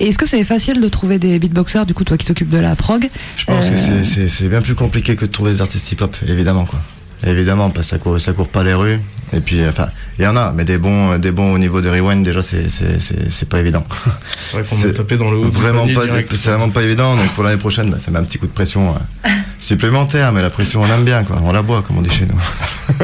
Et 0.00 0.08
est-ce 0.08 0.18
que 0.18 0.26
c'est 0.26 0.44
facile 0.44 0.82
de 0.82 0.88
trouver 0.88 1.18
des 1.18 1.38
beatboxers, 1.38 1.86
du 1.86 1.94
coup, 1.94 2.04
toi 2.04 2.18
qui 2.18 2.26
t'occupes 2.26 2.50
de 2.50 2.58
la 2.58 2.76
prog? 2.76 3.08
Je 3.38 3.44
pense 3.46 3.70
que 3.70 3.74
Euh, 3.74 4.28
c'est- 4.28 4.48
bien 4.48 4.60
plus 4.60 4.74
compliqué 4.74 5.16
que 5.16 5.24
de 5.24 5.30
trouver 5.30 5.52
des 5.52 5.62
artistes 5.62 5.90
hip-hop, 5.90 6.14
évidemment 6.28 6.66
quoi. 6.66 6.80
Évidemment, 7.26 7.70
parce 7.70 7.86
que 7.86 7.90
ça 7.90 7.98
court, 7.98 8.20
ça 8.20 8.32
court 8.32 8.48
pas 8.48 8.62
les 8.64 8.74
rues. 8.74 9.00
Et 9.32 9.40
puis, 9.40 9.60
euh, 9.60 9.70
enfin, 9.70 9.88
il 10.18 10.24
y 10.24 10.26
en 10.28 10.36
a, 10.36 10.52
mais 10.52 10.64
des 10.64 10.76
bons, 10.78 11.18
des 11.18 11.30
bons 11.32 11.54
au 11.54 11.58
niveau 11.58 11.80
de 11.80 11.88
rewind 11.88 12.22
déjà, 12.24 12.42
c'est 12.42 12.68
c'est- 12.68 13.00
c'est- 13.00 13.30
c'est 13.30 13.48
pas 13.48 13.58
évident. 13.60 13.84
C'est 14.50 14.56
vrai 14.58 14.64
qu'on 14.86 14.92
tapé 14.92 15.16
dans 15.16 15.30
le 15.30 15.38
haut 15.38 15.48
Vraiment 15.48 15.86
pas, 15.86 16.02
c'est 16.30 16.50
vraiment 16.50 16.68
pas 16.70 16.82
évident. 16.82 17.16
Donc 17.16 17.30
pour 17.32 17.42
l'année 17.42 17.56
prochaine, 17.56 17.90
bah, 17.90 17.98
ça 17.98 18.10
met 18.10 18.18
un 18.18 18.24
petit 18.24 18.38
coup 18.38 18.46
de 18.46 18.52
pression 18.52 18.94
euh, 19.24 19.28
supplémentaire, 19.60 20.32
mais 20.32 20.42
la 20.42 20.50
pression 20.50 20.82
on 20.82 20.86
aime 20.86 21.04
bien 21.04 21.24
quoi. 21.24 21.40
On 21.42 21.50
la 21.52 21.62
boit 21.62 21.82
comme 21.82 21.98
on 21.98 22.02
dit 22.02 22.10
chez 22.10 22.26
nous. 22.26 22.38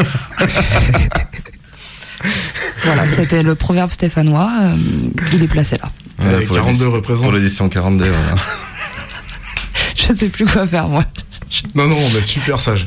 Voilà, 2.84 3.08
c'était 3.08 3.42
le 3.42 3.54
proverbe 3.54 3.90
stéphanois. 3.90 4.50
euh, 4.62 4.74
il 5.32 5.42
est 5.42 5.48
placé 5.48 5.76
là. 5.78 5.90
Voilà, 6.18 6.40
Et 6.40 6.44
pour 6.44 6.56
42 6.56 6.70
l'édition- 6.72 6.92
représente. 6.92 7.22
Pour 7.24 7.32
l'édition 7.32 7.68
42, 7.68 8.04
voilà. 8.10 8.42
Je 9.96 10.14
sais 10.14 10.28
plus 10.28 10.46
quoi 10.46 10.66
faire, 10.66 10.88
moi. 10.88 11.04
Non, 11.74 11.88
non, 11.88 11.96
on 11.96 12.16
est 12.16 12.22
super 12.22 12.60
sage. 12.60 12.86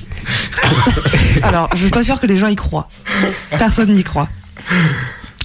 Alors, 1.44 1.69
je 1.73 1.81
suis 1.81 1.90
pas 1.90 2.03
sûre 2.03 2.19
que 2.19 2.26
les 2.27 2.38
gens 2.38 2.48
y 2.48 2.56
croient. 2.56 2.90
Personne 3.57 3.94
n'y 3.94 4.03
croit. 4.03 4.30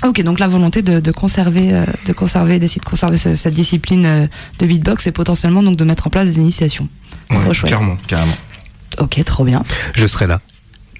Ok, 0.04 0.22
donc 0.22 0.38
la 0.38 0.46
volonté 0.46 0.82
de, 0.82 1.00
de 1.00 1.10
conserver, 1.12 1.74
euh, 1.74 1.84
de 2.06 2.12
conserver, 2.12 2.60
d'essayer 2.60 2.80
de 2.80 2.84
conserver 2.88 3.16
ce- 3.16 3.34
cette 3.34 3.54
discipline 3.54 4.06
euh, 4.06 4.26
de 4.60 4.66
beatbox 4.66 5.06
et 5.08 5.12
potentiellement 5.12 5.62
donc 5.62 5.76
de 5.76 5.84
mettre 5.84 6.06
en 6.06 6.10
place 6.10 6.26
des 6.26 6.36
initiations. 6.36 6.88
Trop 7.28 7.52
chouette. 7.52 7.72
Carrément. 7.72 7.96
Carrément. 8.06 8.36
Ok, 8.98 9.22
trop 9.24 9.44
bien. 9.44 9.64
Je 9.96 10.06
serai 10.06 10.28
là. 10.28 10.40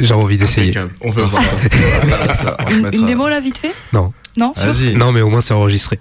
J'ai 0.00 0.14
envie 0.14 0.36
d'essayer. 0.36 0.70
Impeccable. 0.76 0.94
On 1.02 1.10
veut 1.10 1.22
voir 1.22 1.42
ça. 1.44 1.54
Voilà, 2.06 2.34
ça, 2.34 2.56
on 2.66 2.70
se 2.70 2.96
Une, 2.96 3.06
démo 3.06 3.28
là, 3.28 3.38
vite 3.40 3.58
fait? 3.58 3.72
Non. 3.92 4.12
Non 4.36 4.52
sûr? 4.56 4.66
Vas-y. 4.66 4.94
Non, 4.94 5.12
mais 5.12 5.20
au 5.20 5.28
moins 5.30 5.40
c'est 5.40 5.54
enregistré. 5.54 6.00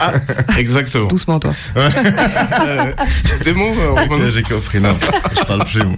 Ah, 0.00 0.12
exactement. 0.58 1.08
Doucement, 1.08 1.38
toi. 1.40 1.52
Euh, 1.76 2.92
des 3.44 3.52
mots, 3.52 3.74
euh, 3.78 3.90
Romain 4.08 4.30
J'ai 4.30 4.42
compris, 4.42 4.80
non, 4.80 4.96
je 5.36 5.44
parle 5.44 5.64
plus, 5.66 5.84
moi. 5.84 5.96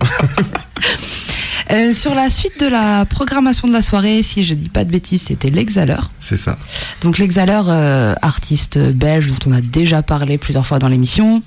Euh, 1.72 1.92
sur 1.92 2.14
la 2.14 2.30
suite 2.30 2.60
de 2.60 2.66
la 2.66 3.04
programmation 3.04 3.66
de 3.66 3.72
la 3.72 3.82
soirée, 3.82 4.22
si 4.22 4.44
je 4.44 4.54
dis 4.54 4.68
pas 4.68 4.84
de 4.84 4.90
bêtises, 4.90 5.22
c'était 5.22 5.50
l'Exhaleur. 5.50 6.10
C'est 6.20 6.36
ça. 6.36 6.56
Donc 7.00 7.18
l'Exhaleur, 7.18 7.66
euh, 7.68 8.14
artiste 8.22 8.78
belge 8.78 9.26
dont 9.28 9.50
on 9.50 9.52
a 9.52 9.60
déjà 9.60 10.02
parlé 10.02 10.38
plusieurs 10.38 10.64
fois 10.64 10.78
dans 10.78 10.88
l'émission, 10.88 11.42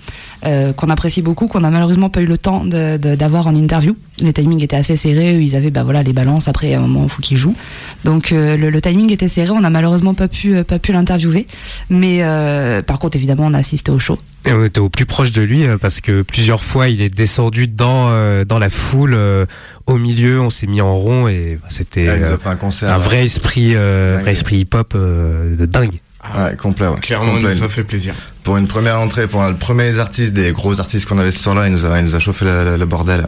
euh, 0.46 0.74
qu'on 0.74 0.90
apprécie 0.90 1.22
beaucoup, 1.22 1.48
qu'on 1.48 1.64
a 1.64 1.70
malheureusement 1.70 2.10
pas 2.10 2.22
eu 2.22 2.26
le 2.26 2.38
temps 2.38 2.66
d'avoir 2.66 3.48
en 3.48 3.56
interview. 3.56 3.96
Les 4.20 4.34
timings 4.34 4.62
étaient 4.62 4.76
assez 4.76 4.98
serrés, 4.98 5.40
ils 5.40 5.56
avaient 5.56 5.72
bah 5.72 5.84
voilà 5.84 6.04
les 6.04 6.12
balances. 6.12 6.50
Après, 6.50 6.74
à 6.74 6.80
un 6.80 6.82
moment, 6.82 7.04
il 7.06 7.10
faut 7.10 7.22
qu'ils 7.22 7.38
jouent. 7.38 7.56
Donc 8.04 8.34
euh, 8.34 8.58
le, 8.58 8.70
le 8.70 8.82
timing 8.82 9.14
était 9.14 9.30
serré, 9.30 9.52
on 9.52 9.64
a 9.64 9.70
malheureusement 9.70 10.14
pas 10.14 10.28
pu 10.28 10.62
pas 10.66 10.80
pu 10.80 10.92
l'interviewer. 10.92 11.48
Mais 11.90 12.22
par 12.86 13.00
contre, 13.00 13.16
évidemment, 13.16 13.46
on 13.46 13.54
a 13.54 13.60
assisté 13.60 13.92
au 13.92 14.00
show. 14.00 14.20
Et 14.46 14.54
on 14.54 14.64
était 14.64 14.80
au 14.80 14.90
plus 14.90 15.06
proche 15.06 15.32
de 15.32 15.42
lui 15.42 15.66
parce 15.82 16.00
que 16.00 16.22
plusieurs 16.22 16.64
fois 16.64 16.88
il 16.88 17.02
est 17.02 17.10
descendu 17.10 17.68
dans 17.68 18.10
dans 18.46 18.60
la 18.60 18.70
foule 18.70 19.18
au 19.90 19.98
milieu, 19.98 20.40
on 20.40 20.50
s'est 20.50 20.68
mis 20.68 20.82
en 20.82 20.96
rond 20.96 21.28
et 21.28 21.60
c'était 21.70 22.08
Ah, 22.08 22.12
euh, 22.14 22.38
un 22.46 22.56
concert, 22.56 22.94
un 22.94 22.98
ouais. 22.98 23.04
vrai 23.04 23.24
esprit 23.26 23.74
euh, 23.76 24.20
vrai 24.22 24.32
esprit 24.32 24.58
hip-hop 24.60 24.94
euh, 24.96 25.56
de 25.56 25.66
dingue. 25.66 26.00
Ouais, 26.38 26.56
complet, 26.58 26.88
ouais. 26.88 27.00
Clairement, 27.00 27.34
Complet. 27.34 27.54
il 27.54 27.58
nous 27.60 27.64
a 27.66 27.70
fait 27.70 27.84
plaisir. 27.84 28.14
Pour 28.44 28.58
une 28.58 28.68
première 28.68 29.00
entrée, 29.00 29.26
pour 29.28 29.42
un, 29.42 29.52
le 29.52 29.56
premier 29.58 29.98
artiste, 30.00 30.34
des 30.34 30.52
gros 30.52 30.80
artistes 30.80 31.08
qu'on 31.08 31.18
avait 31.18 31.32
ce 31.32 31.40
soir-là, 31.40 31.68
il 31.68 31.72
nous 31.74 31.86
a, 31.86 31.98
il 32.00 32.06
nous 32.06 32.16
a 32.16 32.20
chauffé 32.20 32.44
le, 32.46 32.64
le- 32.66 32.78
le 32.78 32.86
bordel. 32.86 33.26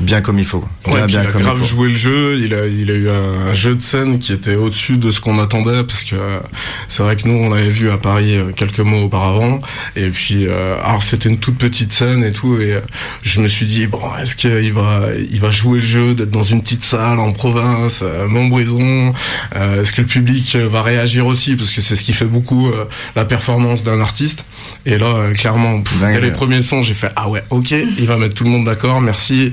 Bien 0.00 0.20
comme 0.20 0.38
il 0.38 0.44
faut. 0.44 0.64
Bien, 0.84 0.94
Ouais, 0.94 1.06
bien 1.06 1.22
il 1.22 1.28
a 1.28 1.32
comme 1.32 1.42
grave 1.42 1.58
il 1.60 1.66
joué 1.66 1.88
le 1.88 1.96
jeu, 1.96 2.38
il 2.40 2.54
a, 2.54 2.66
il 2.66 2.90
a 2.90 2.94
eu 2.94 3.08
un, 3.08 3.50
un 3.50 3.54
jeu 3.54 3.74
de 3.74 3.82
scène 3.82 4.18
qui 4.20 4.32
était 4.32 4.54
au-dessus 4.54 4.96
de 4.96 5.10
ce 5.10 5.20
qu'on 5.20 5.38
attendait, 5.40 5.82
parce 5.82 6.04
que 6.04 6.14
euh, 6.14 6.38
c'est 6.86 7.02
vrai 7.02 7.16
que 7.16 7.26
nous, 7.26 7.34
on 7.34 7.50
l'avait 7.50 7.68
vu 7.68 7.90
à 7.90 7.98
Paris 7.98 8.36
euh, 8.36 8.52
quelques 8.54 8.78
mois 8.78 9.02
auparavant, 9.02 9.58
et 9.96 10.08
puis, 10.10 10.46
euh, 10.46 10.76
alors 10.84 11.02
c'était 11.02 11.28
une 11.28 11.38
toute 11.38 11.58
petite 11.58 11.92
scène 11.92 12.22
et 12.22 12.32
tout, 12.32 12.60
et 12.60 12.74
euh, 12.74 12.80
je 13.22 13.40
me 13.40 13.48
suis 13.48 13.66
dit, 13.66 13.86
bon, 13.88 14.00
est-ce 14.22 14.36
qu'il 14.36 14.72
va, 14.72 15.00
il 15.30 15.40
va 15.40 15.50
jouer 15.50 15.80
le 15.80 15.84
jeu 15.84 16.14
d'être 16.14 16.30
dans 16.30 16.44
une 16.44 16.62
petite 16.62 16.84
salle 16.84 17.18
en 17.18 17.32
province, 17.32 18.02
euh, 18.04 18.28
Montbrison, 18.28 19.12
euh, 19.56 19.82
est-ce 19.82 19.92
que 19.92 20.02
le 20.02 20.06
public 20.06 20.54
va 20.56 20.82
réagir 20.82 21.26
aussi, 21.26 21.56
parce 21.56 21.72
que 21.72 21.80
c'est 21.80 21.96
ce 21.96 22.04
qui 22.04 22.12
fait 22.12 22.24
beaucoup 22.24 22.70
la 23.16 23.24
performance 23.24 23.82
d'un 23.82 24.00
artiste, 24.00 24.44
et 24.86 24.96
là, 24.98 25.30
clairement, 25.34 25.80
pff, 25.80 26.00
dès 26.00 26.20
les 26.20 26.30
premiers 26.30 26.62
sons, 26.62 26.82
j'ai 26.82 26.94
fait, 26.94 27.10
ah 27.16 27.28
ouais, 27.28 27.42
ok, 27.50 27.72
il 27.72 28.06
va 28.06 28.16
mettre 28.16 28.34
tout 28.34 28.44
le 28.44 28.50
monde 28.50 28.64
d'accord, 28.64 29.00
merci, 29.00 29.50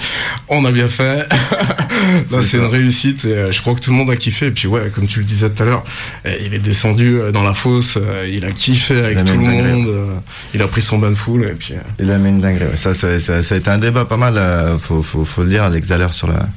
on 0.47 0.65
a 0.65 0.71
bien 0.71 0.87
fait. 0.87 1.27
Là, 2.31 2.41
c'est 2.41 2.57
une 2.57 2.65
réussite 2.65 3.25
et 3.25 3.33
euh, 3.33 3.51
je 3.51 3.61
crois 3.61 3.73
que 3.75 3.79
tout 3.79 3.91
le 3.91 3.97
monde 3.97 4.09
a 4.09 4.15
kiffé. 4.15 4.47
Et 4.47 4.51
puis 4.51 4.67
ouais, 4.67 4.91
comme 4.93 5.07
tu 5.07 5.19
le 5.19 5.25
disais 5.25 5.49
tout 5.49 5.63
à 5.63 5.65
l'heure, 5.65 5.83
euh, 6.25 6.35
il 6.45 6.53
est 6.53 6.59
descendu 6.59 7.19
euh, 7.19 7.31
dans 7.31 7.43
la 7.43 7.53
fosse, 7.53 7.97
euh, 7.97 8.27
il 8.31 8.45
a 8.45 8.51
kiffé 8.51 8.99
avec 8.99 9.25
tout 9.25 9.33
le 9.33 9.39
monde, 9.39 10.21
il 10.53 10.61
a 10.61 10.67
pris 10.67 10.81
son 10.81 10.97
bain 10.97 11.09
de 11.09 11.15
foule 11.15 11.43
et 11.43 11.53
puis. 11.53 11.73
Il 11.99 12.11
a 12.11 12.17
mis 12.17 12.29
une 12.29 12.41
dinguerie. 12.41 12.77
Ça, 12.77 12.93
ça, 12.93 13.19
ça, 13.19 13.41
ça 13.41 13.55
a 13.55 13.57
été 13.57 13.69
un 13.69 13.77
débat 13.77 14.05
pas 14.05 14.17
mal, 14.17 14.39
faut, 14.79 15.01
faut, 15.01 15.25
faut 15.25 15.43
le 15.43 15.49
dire, 15.49 15.69
l'exhaleur 15.69 16.13
sur 16.13 16.27
la, 16.27 16.47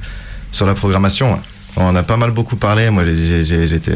sur 0.53 0.67
la 0.67 0.75
programmation. 0.75 1.39
On 1.81 1.95
a 1.95 2.03
pas 2.03 2.17
mal 2.17 2.33
beaucoup 2.33 2.57
parlé. 2.57 2.91
Moi, 2.91 3.05
j'étais, 3.05 3.93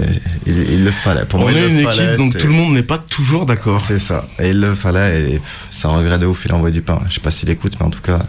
il, 0.46 0.72
il 0.72 0.84
le 0.84 0.90
fallait. 0.92 1.24
Pour 1.24 1.40
on 1.40 1.42
moi, 1.42 1.52
est 1.52 1.68
une 1.68 1.82
fallait, 1.82 2.04
équipe, 2.04 2.16
donc 2.16 2.38
tout 2.38 2.46
le 2.46 2.52
monde 2.52 2.74
n'est 2.74 2.82
pas 2.82 2.98
toujours 2.98 3.44
d'accord. 3.44 3.80
C'est 3.80 3.98
ça. 3.98 4.28
Et 4.38 4.50
il 4.50 4.60
le 4.60 4.74
fallait. 4.74 5.20
Et 5.22 5.38
pff, 5.38 5.66
ça 5.70 5.88
regrette 5.88 6.20
de 6.20 6.26
ouf. 6.26 6.44
Il 6.44 6.52
envoie 6.52 6.70
du 6.70 6.82
pain. 6.82 7.00
Je 7.08 7.14
sais 7.14 7.20
pas 7.20 7.32
s'il 7.32 7.50
écoute, 7.50 7.74
mais 7.80 7.86
en 7.86 7.90
tout 7.90 8.00
cas, 8.00 8.20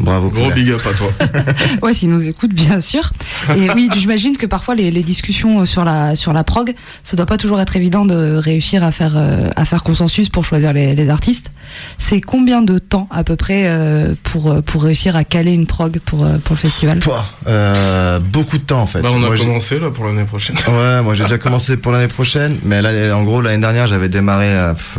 bravo. 0.00 0.28
Gros 0.28 0.50
big 0.50 0.70
up 0.70 0.82
à 0.86 0.94
toi. 0.96 1.08
Ouais, 1.82 1.94
s'ils 1.94 2.10
nous 2.10 2.28
écoutent, 2.28 2.52
bien 2.54 2.80
sûr. 2.80 3.10
Et 3.56 3.68
oui, 3.74 3.88
j'imagine 3.96 4.36
que 4.36 4.46
parfois 4.46 4.74
les, 4.74 4.90
les 4.90 5.02
discussions 5.02 5.64
sur 5.66 5.84
la 5.84 6.14
sur 6.16 6.32
la 6.32 6.44
prog, 6.44 6.74
ça 7.02 7.16
doit 7.16 7.26
pas 7.26 7.36
toujours 7.36 7.60
être 7.60 7.76
évident 7.76 8.04
de 8.04 8.36
réussir 8.36 8.84
à 8.84 8.92
faire 8.92 9.14
euh, 9.16 9.50
à 9.56 9.64
faire 9.64 9.82
consensus 9.82 10.28
pour 10.28 10.44
choisir 10.44 10.72
les, 10.72 10.94
les 10.94 11.10
artistes. 11.10 11.50
C'est 11.98 12.20
combien 12.20 12.62
de 12.62 12.78
temps 12.78 13.08
à 13.10 13.24
peu 13.24 13.36
près 13.36 13.64
euh, 13.66 14.14
pour 14.22 14.50
euh, 14.50 14.60
pour 14.62 14.82
réussir 14.82 15.16
à 15.16 15.24
caler 15.24 15.52
une 15.52 15.66
prog 15.66 15.98
pour 16.04 16.24
euh, 16.24 16.38
pour 16.38 16.54
le 16.54 16.60
festival? 16.60 17.00
Euh, 17.46 18.18
beaucoup 18.18 18.58
de 18.58 18.62
temps 18.62 18.80
en 18.82 18.86
fait. 18.86 19.00
Bah, 19.00 19.10
on 19.12 19.22
a 19.22 19.28
Moi, 19.28 19.36
commencé 19.36 19.78
là 19.78 19.90
pour 19.90 20.04
l'année 20.04 20.24
prochaine. 20.24 20.56
Ouais, 20.68 21.02
moi 21.02 21.14
j'ai 21.14 21.24
déjà 21.24 21.38
commencé 21.38 21.76
pour 21.76 21.92
l'année 21.92 22.08
prochaine, 22.08 22.56
mais 22.64 22.82
là, 22.82 23.16
en 23.16 23.24
gros, 23.24 23.40
l'année 23.40 23.60
dernière, 23.60 23.86
j'avais 23.86 24.08
démarré, 24.08 24.46
euh, 24.50 24.74
pff, 24.74 24.98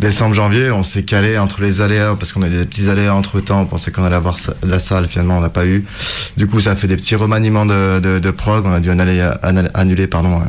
décembre-janvier. 0.00 0.08
Décembre-janvier, 0.28 0.70
on 0.72 0.82
s'est 0.82 1.02
calé 1.04 1.38
entre 1.38 1.62
les 1.62 1.80
aléas, 1.80 2.14
parce 2.18 2.32
qu'on 2.32 2.42
a 2.42 2.46
eu 2.46 2.50
des 2.50 2.64
petits 2.64 2.88
aléas 2.88 3.14
entre 3.14 3.40
temps, 3.40 3.60
on 3.62 3.66
pensait 3.66 3.90
qu'on 3.90 4.04
allait 4.04 4.16
avoir 4.16 4.36
la 4.62 4.78
salle, 4.78 5.08
finalement 5.08 5.38
on 5.38 5.40
l'a 5.40 5.48
pas 5.48 5.66
eu. 5.66 5.84
Du 6.36 6.46
coup, 6.46 6.60
ça 6.60 6.72
a 6.72 6.76
fait 6.76 6.86
des 6.86 6.96
petits 6.96 7.16
remaniements 7.16 7.66
de, 7.66 8.00
de, 8.00 8.18
de 8.18 8.30
prog, 8.30 8.64
on 8.66 8.72
a 8.72 8.80
dû 8.80 8.90
annuler, 8.90 9.28
annuler, 9.42 9.68
annuler, 9.74 10.06
pardon, 10.06 10.40
euh, 10.40 10.44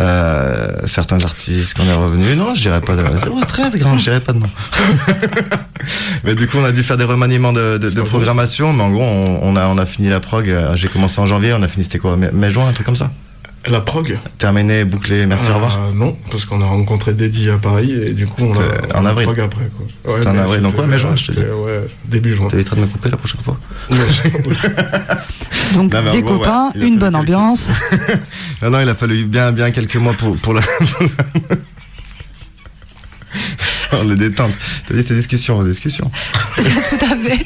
euh, 0.00 0.68
certains 0.86 1.22
artistes 1.24 1.74
qu'on 1.74 1.84
est 1.84 1.94
revenus. 1.94 2.36
Non, 2.36 2.54
je 2.54 2.62
dirais 2.62 2.80
pas 2.80 2.96
de, 2.96 3.04
zéro 3.18 3.40
stress, 3.42 3.76
grand, 3.76 3.96
je 3.98 4.04
dirais 4.04 4.20
pas 4.20 4.32
de 4.32 4.38
nom. 4.38 4.48
mais 6.24 6.34
du 6.34 6.46
coup, 6.46 6.58
on 6.58 6.64
a 6.64 6.72
dû 6.72 6.82
faire 6.82 6.96
des 6.96 7.04
remaniements 7.04 7.52
de, 7.52 7.78
de, 7.78 7.90
de 7.90 8.00
programmation, 8.02 8.72
mais 8.72 8.82
en 8.82 8.90
gros, 8.90 9.02
on, 9.02 9.40
on 9.42 9.56
a, 9.56 9.66
on 9.66 9.78
a 9.78 9.86
fini 9.86 10.08
la 10.08 10.20
prog, 10.20 10.48
euh, 10.48 10.74
j'ai 10.76 10.88
commencé 10.88 11.20
en 11.20 11.26
janvier, 11.26 11.52
on 11.52 11.62
a 11.62 11.68
fini, 11.68 11.84
c'était 11.84 11.98
quoi, 11.98 12.16
mai- 12.16 12.30
mai-juin, 12.32 12.68
un 12.68 12.72
truc 12.72 12.86
comme 12.86 12.96
ça 12.96 13.10
La 13.66 13.80
prog 13.80 14.18
Terminé, 14.38 14.84
bouclé, 14.84 15.24
merci, 15.24 15.50
au 15.50 15.54
revoir. 15.54 15.78
Euh, 15.88 15.92
non, 15.94 16.16
parce 16.30 16.44
qu'on 16.44 16.60
a 16.60 16.66
rencontré 16.66 17.14
Dédi 17.14 17.48
à 17.48 17.56
Paris 17.56 17.92
et 17.92 18.10
du 18.12 18.26
coup 18.26 18.42
on 18.44 18.52
a 18.52 18.98
en 19.00 19.06
avril. 19.06 19.24
prog 19.26 19.40
après 19.40 19.64
quoi. 19.74 19.86
C'était 20.16 20.26
en 20.28 20.32
mais 20.34 20.40
avril, 20.40 20.60
donc 20.62 20.78
ouais, 20.78 20.86
mai, 20.86 20.98
juin, 20.98 21.16
je 21.16 21.26
te 21.28 21.32
dis. 21.32 21.38
c'était, 21.38 21.50
Ouais, 21.50 21.86
début 22.04 22.34
juin. 22.34 22.48
T'éviteras 22.48 22.76
de 22.76 22.82
me 22.82 22.86
couper 22.86 23.08
la 23.08 23.16
prochaine 23.16 23.40
fois. 23.42 23.56
Donc 25.74 25.92
Non, 25.92 26.02
mais 26.02 26.10
des 26.12 26.20
gros, 26.22 26.34
ouais, 26.34 26.38
copains, 26.40 26.72
une 26.74 26.98
bonne 26.98 27.12
quelques- 27.14 27.22
ambiance. 27.22 27.72
Non, 28.62 28.70
non, 28.70 28.80
il 28.80 28.88
a 28.88 28.94
fallu 28.94 29.24
bien, 29.24 29.50
bien 29.50 29.70
quelques 29.70 29.96
mois 29.96 30.12
pour, 30.12 30.36
pour 30.36 30.52
la. 30.54 30.60
On 34.04 34.10
est 34.10 34.16
détente. 34.16 34.52
T'as 34.88 34.94
dit 34.94 35.02
c'était 35.02 35.14
discussion, 35.14 35.62
discussion. 35.62 36.10
Tout 36.56 37.04
à 37.10 37.16
fait. 37.16 37.44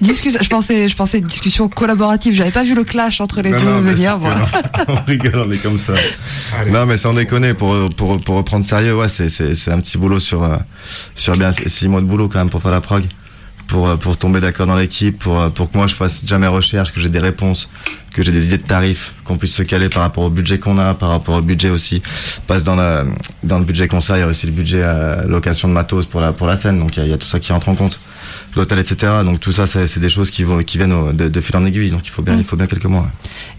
Discussion. 0.00 0.40
Je 0.42 0.48
pensais 0.48 0.88
je 0.88 0.96
pensais 0.96 1.20
discussion 1.20 1.68
collaborative. 1.68 2.34
J'avais 2.34 2.50
pas 2.50 2.64
vu 2.64 2.74
le 2.74 2.84
clash 2.84 3.20
entre 3.20 3.40
les 3.42 3.50
Non, 3.50 3.58
deux 3.58 3.64
non, 3.64 3.80
venir. 3.80 4.18
non. 4.18 4.28
on 4.88 4.94
rigole, 5.06 5.44
on 5.48 5.50
est 5.52 5.58
comme 5.58 5.78
ça. 5.78 5.94
non, 6.70 6.86
mais 6.86 6.96
sans 6.96 7.12
déconner, 7.12 7.54
pour, 7.54 7.74
pour, 7.96 8.20
pour 8.20 8.36
reprendre 8.36 8.64
sérieux, 8.64 8.96
ouais, 8.96 9.08
c'est, 9.08 9.28
c'est, 9.28 9.54
c'est 9.54 9.70
un 9.70 9.78
petit 9.80 9.98
boulot 9.98 10.18
sur, 10.18 10.42
euh, 10.42 10.56
sur 11.14 11.36
bien 11.36 11.50
six 11.52 11.88
mois 11.88 12.00
de 12.00 12.06
boulot 12.06 12.28
quand 12.28 12.38
même 12.38 12.50
pour 12.50 12.62
faire 12.62 12.70
la 12.70 12.80
prog. 12.80 13.04
Pour, 13.68 13.86
euh, 13.86 13.96
pour 13.96 14.16
tomber 14.16 14.40
d'accord 14.40 14.66
dans 14.66 14.76
l'équipe, 14.76 15.18
pour, 15.18 15.38
euh, 15.38 15.50
pour 15.50 15.70
que 15.70 15.76
moi 15.76 15.86
je 15.86 15.94
fasse 15.94 16.22
déjà 16.22 16.38
mes 16.38 16.46
recherches, 16.46 16.90
que 16.90 17.00
j'ai 17.00 17.10
des 17.10 17.18
réponses, 17.18 17.68
que 18.14 18.22
j'ai 18.22 18.32
des 18.32 18.46
idées 18.46 18.56
de 18.56 18.62
tarifs, 18.62 19.12
qu'on 19.24 19.36
puisse 19.36 19.52
se 19.54 19.62
caler 19.62 19.90
par 19.90 20.02
rapport 20.02 20.24
au 20.24 20.30
budget 20.30 20.58
qu'on 20.58 20.78
a, 20.78 20.94
par 20.94 21.10
rapport 21.10 21.36
au 21.36 21.42
budget 21.42 21.68
aussi. 21.68 22.00
Passe 22.46 22.64
dans, 22.64 22.76
la, 22.76 23.04
dans 23.42 23.58
le 23.58 23.66
budget 23.66 23.86
concert, 23.86 24.16
il 24.16 24.20
y 24.20 24.22
a 24.22 24.26
aussi 24.26 24.46
le 24.46 24.52
budget 24.52 24.80
euh, 24.82 25.22
location 25.28 25.68
de 25.68 25.74
matos 25.74 26.06
pour 26.06 26.22
la, 26.22 26.32
pour 26.32 26.46
la 26.46 26.56
scène, 26.56 26.78
donc 26.80 26.96
il 26.96 27.00
y, 27.00 27.02
a- 27.02 27.06
il 27.06 27.10
y 27.10 27.14
a 27.14 27.18
tout 27.18 27.28
ça 27.28 27.40
qui 27.40 27.52
rentre 27.52 27.68
en 27.68 27.74
compte. 27.74 28.00
L'hôtel, 28.56 28.78
etc. 28.78 29.12
Donc 29.22 29.40
tout 29.40 29.52
ça, 29.52 29.66
c'est, 29.66 29.98
des 30.00 30.08
choses 30.08 30.30
qui, 30.30 30.42
vont, 30.44 30.62
qui 30.62 30.78
viennent 30.78 30.92
au- 30.94 31.12
de, 31.12 31.28
de 31.28 31.40
fil 31.42 31.54
en 31.54 31.66
aiguille, 31.66 31.90
donc 31.90 32.06
il 32.06 32.10
faut 32.10 32.22
bien, 32.22 32.36
Mm. 32.36 32.40
il 32.40 32.44
faut 32.44 32.56
bien 32.56 32.66
quelques 32.66 32.86
mois. 32.86 33.06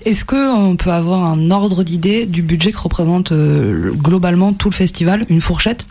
Est-ce 0.06 0.26
que 0.26 0.56
on 0.58 0.76
peut 0.76 0.90
avoir 0.92 1.24
un 1.26 1.52
ordre 1.52 1.84
d'idée 1.84 2.26
du 2.26 2.42
budget 2.42 2.72
que 2.72 2.80
représente 2.80 3.32
euh, 3.32 3.72
le- 3.72 3.92
globalement 3.94 4.54
tout 4.54 4.72
le 4.72 4.76
festival, 4.76 5.28
une 5.30 5.42
fourchette? 5.42 5.86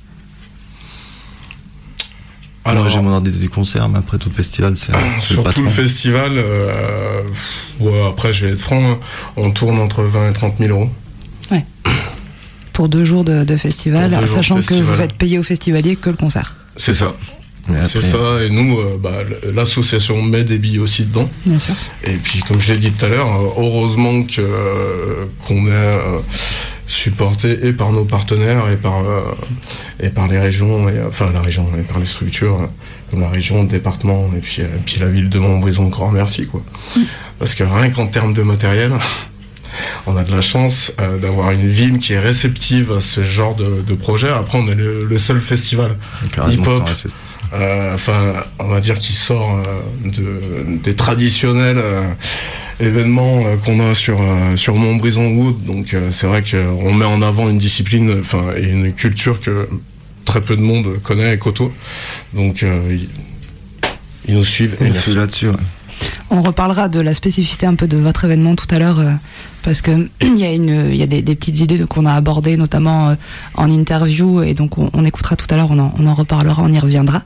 Alors, 2.68 2.88
j'ai 2.88 3.00
mon 3.00 3.12
ordre 3.12 3.26
d'idée 3.26 3.38
du 3.38 3.48
concert, 3.48 3.88
mais 3.88 3.98
après 3.98 4.18
tout 4.18 4.28
le 4.28 4.34
festival, 4.34 4.76
c'est 4.76 4.92
le 4.92 5.20
Sur 5.20 5.42
tout 5.54 5.62
le 5.62 5.70
festival, 5.70 6.32
euh, 6.34 7.22
ouais, 7.80 8.06
après 8.08 8.32
je 8.32 8.46
vais 8.46 8.52
être 8.52 8.60
franc, 8.60 8.82
hein, 8.92 8.98
on 9.36 9.50
tourne 9.50 9.78
entre 9.78 10.02
20 10.02 10.30
et 10.30 10.32
30 10.32 10.54
000 10.58 10.70
euros. 10.70 10.90
pour 12.72 12.88
deux 12.88 13.04
jours 13.04 13.24
de, 13.24 13.44
de 13.44 13.56
festival, 13.56 14.16
de 14.20 14.26
sachant 14.26 14.60
que 14.60 14.74
vous 14.74 14.94
faites 14.94 15.14
payer 15.14 15.38
au 15.38 15.42
festivalier 15.42 15.96
que 15.96 16.10
le 16.10 16.16
concert. 16.16 16.54
C'est 16.76 16.94
ça. 16.94 17.14
C'est 17.86 18.00
ça, 18.00 18.42
et 18.42 18.50
nous, 18.50 18.78
euh, 18.78 18.98
bah, 18.98 19.18
l'association 19.54 20.22
met 20.22 20.44
des 20.44 20.58
billets 20.58 20.78
aussi 20.78 21.04
dedans. 21.04 21.28
Bien 21.44 21.58
sûr. 21.58 21.74
Et 22.04 22.14
puis, 22.14 22.40
comme 22.40 22.60
je 22.60 22.72
l'ai 22.72 22.78
dit 22.78 22.90
tout 22.92 23.04
à 23.04 23.08
l'heure, 23.08 23.28
euh, 23.28 23.48
heureusement 23.58 24.22
que 24.22 24.40
euh, 24.40 25.26
qu'on 25.46 25.66
est 25.66 25.70
euh, 25.70 26.18
supporté 26.88 27.66
et 27.66 27.72
par 27.72 27.92
nos 27.92 28.04
partenaires 28.04 28.68
et 28.70 28.76
par 28.76 28.98
euh, 28.98 29.22
et 30.00 30.08
par 30.08 30.26
les 30.26 30.38
régions, 30.38 30.88
et, 30.88 31.00
enfin 31.06 31.30
la 31.32 31.42
région 31.42 31.68
et 31.78 31.82
par 31.82 31.98
les 32.00 32.06
structures 32.06 32.62
euh, 32.62 32.66
comme 33.10 33.20
la 33.20 33.28
région, 33.28 33.62
le 33.62 33.68
département 33.68 34.28
et 34.36 34.40
puis, 34.40 34.62
euh, 34.62 34.66
puis 34.84 34.98
la 34.98 35.06
ville 35.06 35.28
de 35.28 35.38
Montbrison. 35.38 35.84
Grand 35.88 36.10
merci 36.10 36.46
quoi. 36.46 36.62
Parce 37.38 37.54
que 37.54 37.62
rien 37.62 37.90
qu'en 37.90 38.06
termes 38.08 38.34
de 38.34 38.42
matériel. 38.42 38.92
On 40.06 40.16
a 40.16 40.24
de 40.24 40.34
la 40.34 40.40
chance 40.40 40.92
euh, 40.98 41.18
d'avoir 41.18 41.50
une 41.52 41.68
ville 41.68 41.98
qui 41.98 42.14
est 42.14 42.18
réceptive 42.18 42.90
à 42.90 43.00
ce 43.00 43.22
genre 43.22 43.54
de, 43.54 43.84
de 43.86 43.94
projet. 43.94 44.28
Après, 44.28 44.58
on 44.58 44.66
est 44.66 44.74
le, 44.74 45.04
le 45.04 45.18
seul 45.18 45.40
festival 45.40 45.96
hip-hop, 46.50 46.82
euh, 46.88 47.08
enfin, 47.52 48.34
on 48.58 48.68
va 48.68 48.80
dire 48.80 48.98
qui 48.98 49.12
sort 49.12 49.56
euh, 49.66 50.08
de, 50.08 50.78
des 50.82 50.94
traditionnels 50.94 51.78
euh, 51.78 52.02
événements 52.80 53.40
euh, 53.44 53.56
qu'on 53.56 53.80
a 53.80 53.94
sur 53.94 54.20
euh, 54.20 54.56
sur 54.56 54.74
Montbrison 54.76 55.26
Wood. 55.34 55.64
Donc, 55.64 55.94
euh, 55.94 56.10
c'est 56.12 56.26
vrai 56.26 56.42
qu'on 56.42 56.92
met 56.92 57.04
en 57.04 57.22
avant 57.22 57.48
une 57.48 57.58
discipline, 57.58 58.18
enfin, 58.20 58.44
et 58.56 58.64
une 58.64 58.92
culture 58.92 59.40
que 59.40 59.68
très 60.24 60.40
peu 60.40 60.56
de 60.56 60.62
monde 60.62 61.00
connaît 61.02 61.34
et 61.34 61.38
côtoie. 61.38 61.72
Donc, 62.34 62.62
euh, 62.62 62.80
ils, 62.90 63.08
ils 64.26 64.34
nous 64.34 64.44
suivent. 64.44 64.76
et 64.80 65.14
là-dessus. 65.14 65.48
ouais. 65.48 65.56
On 66.30 66.42
reparlera 66.42 66.88
de 66.88 67.00
la 67.00 67.14
spécificité 67.14 67.66
un 67.66 67.74
peu 67.74 67.88
de 67.88 67.96
votre 67.96 68.24
événement 68.24 68.54
tout 68.54 68.66
à 68.70 68.78
l'heure, 68.78 69.00
euh, 69.00 69.12
parce 69.62 69.82
que 69.82 70.08
il 70.22 70.36
y 70.36 70.44
a, 70.44 70.52
une, 70.52 70.88
il 70.90 70.96
y 70.96 71.02
a 71.02 71.06
des, 71.06 71.22
des 71.22 71.34
petites 71.34 71.60
idées 71.60 71.78
qu'on 71.88 72.06
a 72.06 72.12
abordées, 72.12 72.56
notamment 72.56 73.10
euh, 73.10 73.14
en 73.54 73.70
interview, 73.70 74.42
et 74.42 74.54
donc 74.54 74.78
on, 74.78 74.90
on 74.92 75.04
écoutera 75.04 75.36
tout 75.36 75.46
à 75.50 75.56
l'heure, 75.56 75.70
on 75.70 75.78
en, 75.78 75.92
on 75.98 76.06
en 76.06 76.14
reparlera, 76.14 76.62
on 76.62 76.72
y 76.72 76.78
reviendra. 76.78 77.22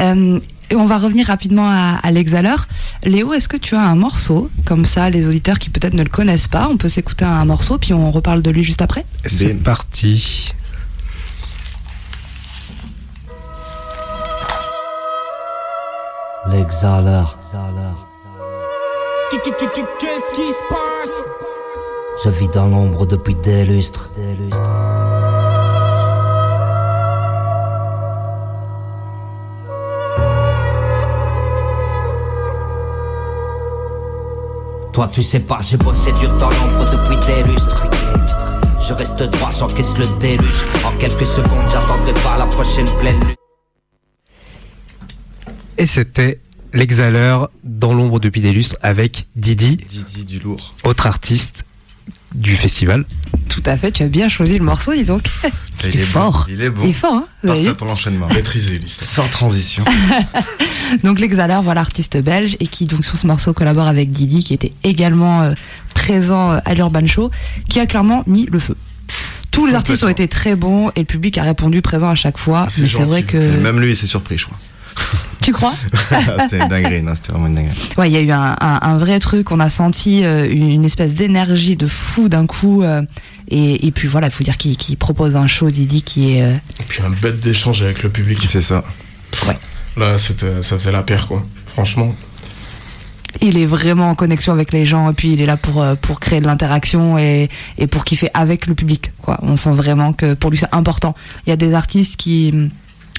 Euh, 0.00 0.38
et 0.70 0.76
on 0.76 0.86
va 0.86 0.98
revenir 0.98 1.26
rapidement 1.26 1.68
à, 1.68 1.98
à 2.00 2.10
l'exhaleur. 2.12 2.68
Léo, 3.04 3.32
est-ce 3.32 3.48
que 3.48 3.56
tu 3.56 3.74
as 3.74 3.82
un 3.82 3.96
morceau, 3.96 4.50
comme 4.64 4.86
ça, 4.86 5.10
les 5.10 5.26
auditeurs 5.26 5.58
qui 5.58 5.68
peut-être 5.68 5.94
ne 5.94 6.02
le 6.04 6.10
connaissent 6.10 6.48
pas, 6.48 6.68
on 6.70 6.76
peut 6.76 6.88
s'écouter 6.88 7.24
un 7.24 7.44
morceau, 7.44 7.78
puis 7.78 7.92
on 7.92 8.10
reparle 8.12 8.40
de 8.42 8.50
lui 8.50 8.62
juste 8.62 8.82
après? 8.82 9.04
C'est 9.26 9.54
parti. 9.54 10.52
L'exhaleur. 16.48 17.38
Qu'est-ce 19.30 20.34
qui 20.34 20.50
se 20.50 20.68
passe? 20.68 20.79
Je 22.22 22.28
vis 22.28 22.48
dans 22.48 22.66
l'ombre 22.66 23.06
depuis 23.06 23.34
des 23.34 23.64
lustres. 23.64 24.10
Toi 34.92 35.08
tu 35.10 35.22
sais 35.22 35.40
pas, 35.40 35.60
j'ai 35.62 35.78
bossé 35.78 36.12
dur 36.12 36.36
dans 36.36 36.50
l'ombre 36.50 36.84
depuis 36.92 37.16
des 37.26 37.42
lustres. 37.44 37.86
Je 38.86 38.92
reste 38.92 39.22
droit, 39.22 39.50
j'encaisse 39.58 39.96
le 39.96 40.06
déluge. 40.18 40.66
En 40.84 40.94
quelques 40.98 41.24
secondes, 41.24 41.70
j'attendrai 41.70 42.12
pas 42.12 42.36
la 42.36 42.44
prochaine 42.44 42.88
pleine 42.98 43.18
lune. 43.20 43.34
Et 45.78 45.86
c'était 45.86 46.40
l'exhaleur 46.74 47.50
dans 47.64 47.94
l'ombre 47.94 48.20
depuis 48.20 48.42
des 48.42 48.52
lustres 48.52 48.76
avec 48.82 49.26
Didi. 49.36 49.78
Didi 49.78 50.26
du 50.26 50.38
lourd. 50.38 50.74
Autre 50.84 51.06
artiste 51.06 51.64
du 52.34 52.56
festival. 52.56 53.04
Tout 53.48 53.62
à 53.66 53.76
fait, 53.76 53.90
tu 53.90 54.02
as 54.02 54.06
bien 54.06 54.28
choisi 54.28 54.58
le 54.58 54.64
morceau, 54.64 54.92
dis 54.94 55.04
donc. 55.04 55.22
Il, 55.84 55.96
est 55.96 55.98
fort. 55.98 56.46
Bon. 56.46 56.54
Il 56.54 56.62
est 56.62 56.70
bon. 56.70 56.82
Il 56.84 56.90
est 56.90 56.92
fort, 56.92 57.14
hein 57.14 57.26
Parfait 57.44 57.74
pour 57.74 57.86
l'enchaînement. 57.86 58.28
Maîtrisé. 58.28 58.80
Sans 58.86 59.26
transition. 59.28 59.84
donc 61.04 61.20
l'exhaleur, 61.20 61.62
voilà, 61.62 61.80
artiste 61.80 62.18
belge, 62.18 62.56
et 62.60 62.66
qui 62.66 62.86
donc 62.86 63.04
sur 63.04 63.16
ce 63.16 63.26
morceau 63.26 63.52
collabore 63.52 63.86
avec 63.86 64.10
Didi, 64.10 64.44
qui 64.44 64.54
était 64.54 64.72
également 64.84 65.42
euh, 65.42 65.54
présent 65.94 66.52
euh, 66.52 66.58
à 66.64 66.74
l'Urban 66.74 67.06
Show, 67.06 67.30
qui 67.68 67.80
a 67.80 67.86
clairement 67.86 68.22
mis 68.26 68.46
le 68.46 68.58
feu. 68.58 68.76
Tous 69.50 69.66
les 69.66 69.74
artistes 69.74 70.04
ont 70.04 70.08
été 70.08 70.28
très 70.28 70.54
bons 70.54 70.90
et 70.90 71.00
le 71.00 71.06
public 71.06 71.36
a 71.38 71.42
répondu 71.42 71.82
présent 71.82 72.08
à 72.08 72.14
chaque 72.14 72.38
fois. 72.38 72.66
Mais 72.78 72.86
c'est 72.86 73.02
vrai 73.02 73.24
que. 73.24 73.36
Et 73.36 73.60
même 73.60 73.80
lui, 73.80 73.90
il 73.90 73.96
s'est 73.96 74.06
surpris, 74.06 74.38
je 74.38 74.46
crois. 74.46 74.58
Tu 75.40 75.52
crois? 75.52 75.72
C'était 76.42 76.58
une 76.58 76.68
dinguerie, 76.68 77.02
non, 77.02 77.14
c'était 77.14 77.32
vraiment 77.32 77.46
une 77.46 77.54
dinguerie. 77.54 77.78
Ouais, 77.96 78.10
il 78.10 78.12
y 78.12 78.16
a 78.16 78.20
eu 78.20 78.30
un, 78.30 78.56
un, 78.60 78.78
un, 78.82 78.98
vrai 78.98 79.18
truc, 79.18 79.50
on 79.50 79.60
a 79.60 79.68
senti 79.68 80.24
euh, 80.24 80.46
une 80.50 80.84
espèce 80.84 81.14
d'énergie 81.14 81.76
de 81.76 81.86
fou 81.86 82.28
d'un 82.28 82.46
coup. 82.46 82.82
Euh, 82.82 83.02
et, 83.48 83.86
et, 83.86 83.90
puis 83.90 84.06
voilà, 84.06 84.26
il 84.26 84.32
faut 84.32 84.44
dire 84.44 84.56
qu'il 84.58 84.76
qu 84.76 84.96
propose 84.96 85.36
un 85.36 85.46
show, 85.46 85.70
Didi, 85.70 86.02
qui 86.02 86.36
est. 86.36 86.42
Euh... 86.42 86.54
Et 86.80 86.84
puis 86.86 87.02
un 87.02 87.10
bête 87.10 87.40
d'échange 87.40 87.82
avec 87.82 88.02
le 88.02 88.10
public. 88.10 88.38
C'est 88.48 88.60
ça. 88.60 88.84
Ouais. 89.46 89.58
Là, 89.96 90.18
c'était, 90.18 90.62
ça 90.62 90.78
faisait 90.78 90.92
la 90.92 91.02
paire, 91.02 91.26
quoi. 91.26 91.44
Franchement. 91.66 92.14
Il 93.40 93.56
est 93.56 93.66
vraiment 93.66 94.10
en 94.10 94.14
connexion 94.14 94.52
avec 94.52 94.72
les 94.72 94.84
gens 94.84 95.08
et 95.10 95.14
puis 95.14 95.32
il 95.32 95.40
est 95.40 95.46
là 95.46 95.56
pour, 95.56 95.84
pour 96.02 96.18
créer 96.18 96.40
de 96.40 96.46
l'interaction 96.46 97.16
et, 97.16 97.48
et 97.78 97.86
pour 97.86 98.04
kiffer 98.04 98.28
avec 98.34 98.66
le 98.66 98.74
public. 98.74 99.12
Quoi. 99.22 99.38
On 99.42 99.56
sent 99.56 99.70
vraiment 99.70 100.12
que 100.12 100.34
pour 100.34 100.50
lui 100.50 100.58
c'est 100.58 100.74
important. 100.74 101.14
Il 101.46 101.50
y 101.50 101.52
a 101.52 101.56
des 101.56 101.74
artistes 101.74 102.16
qui 102.16 102.52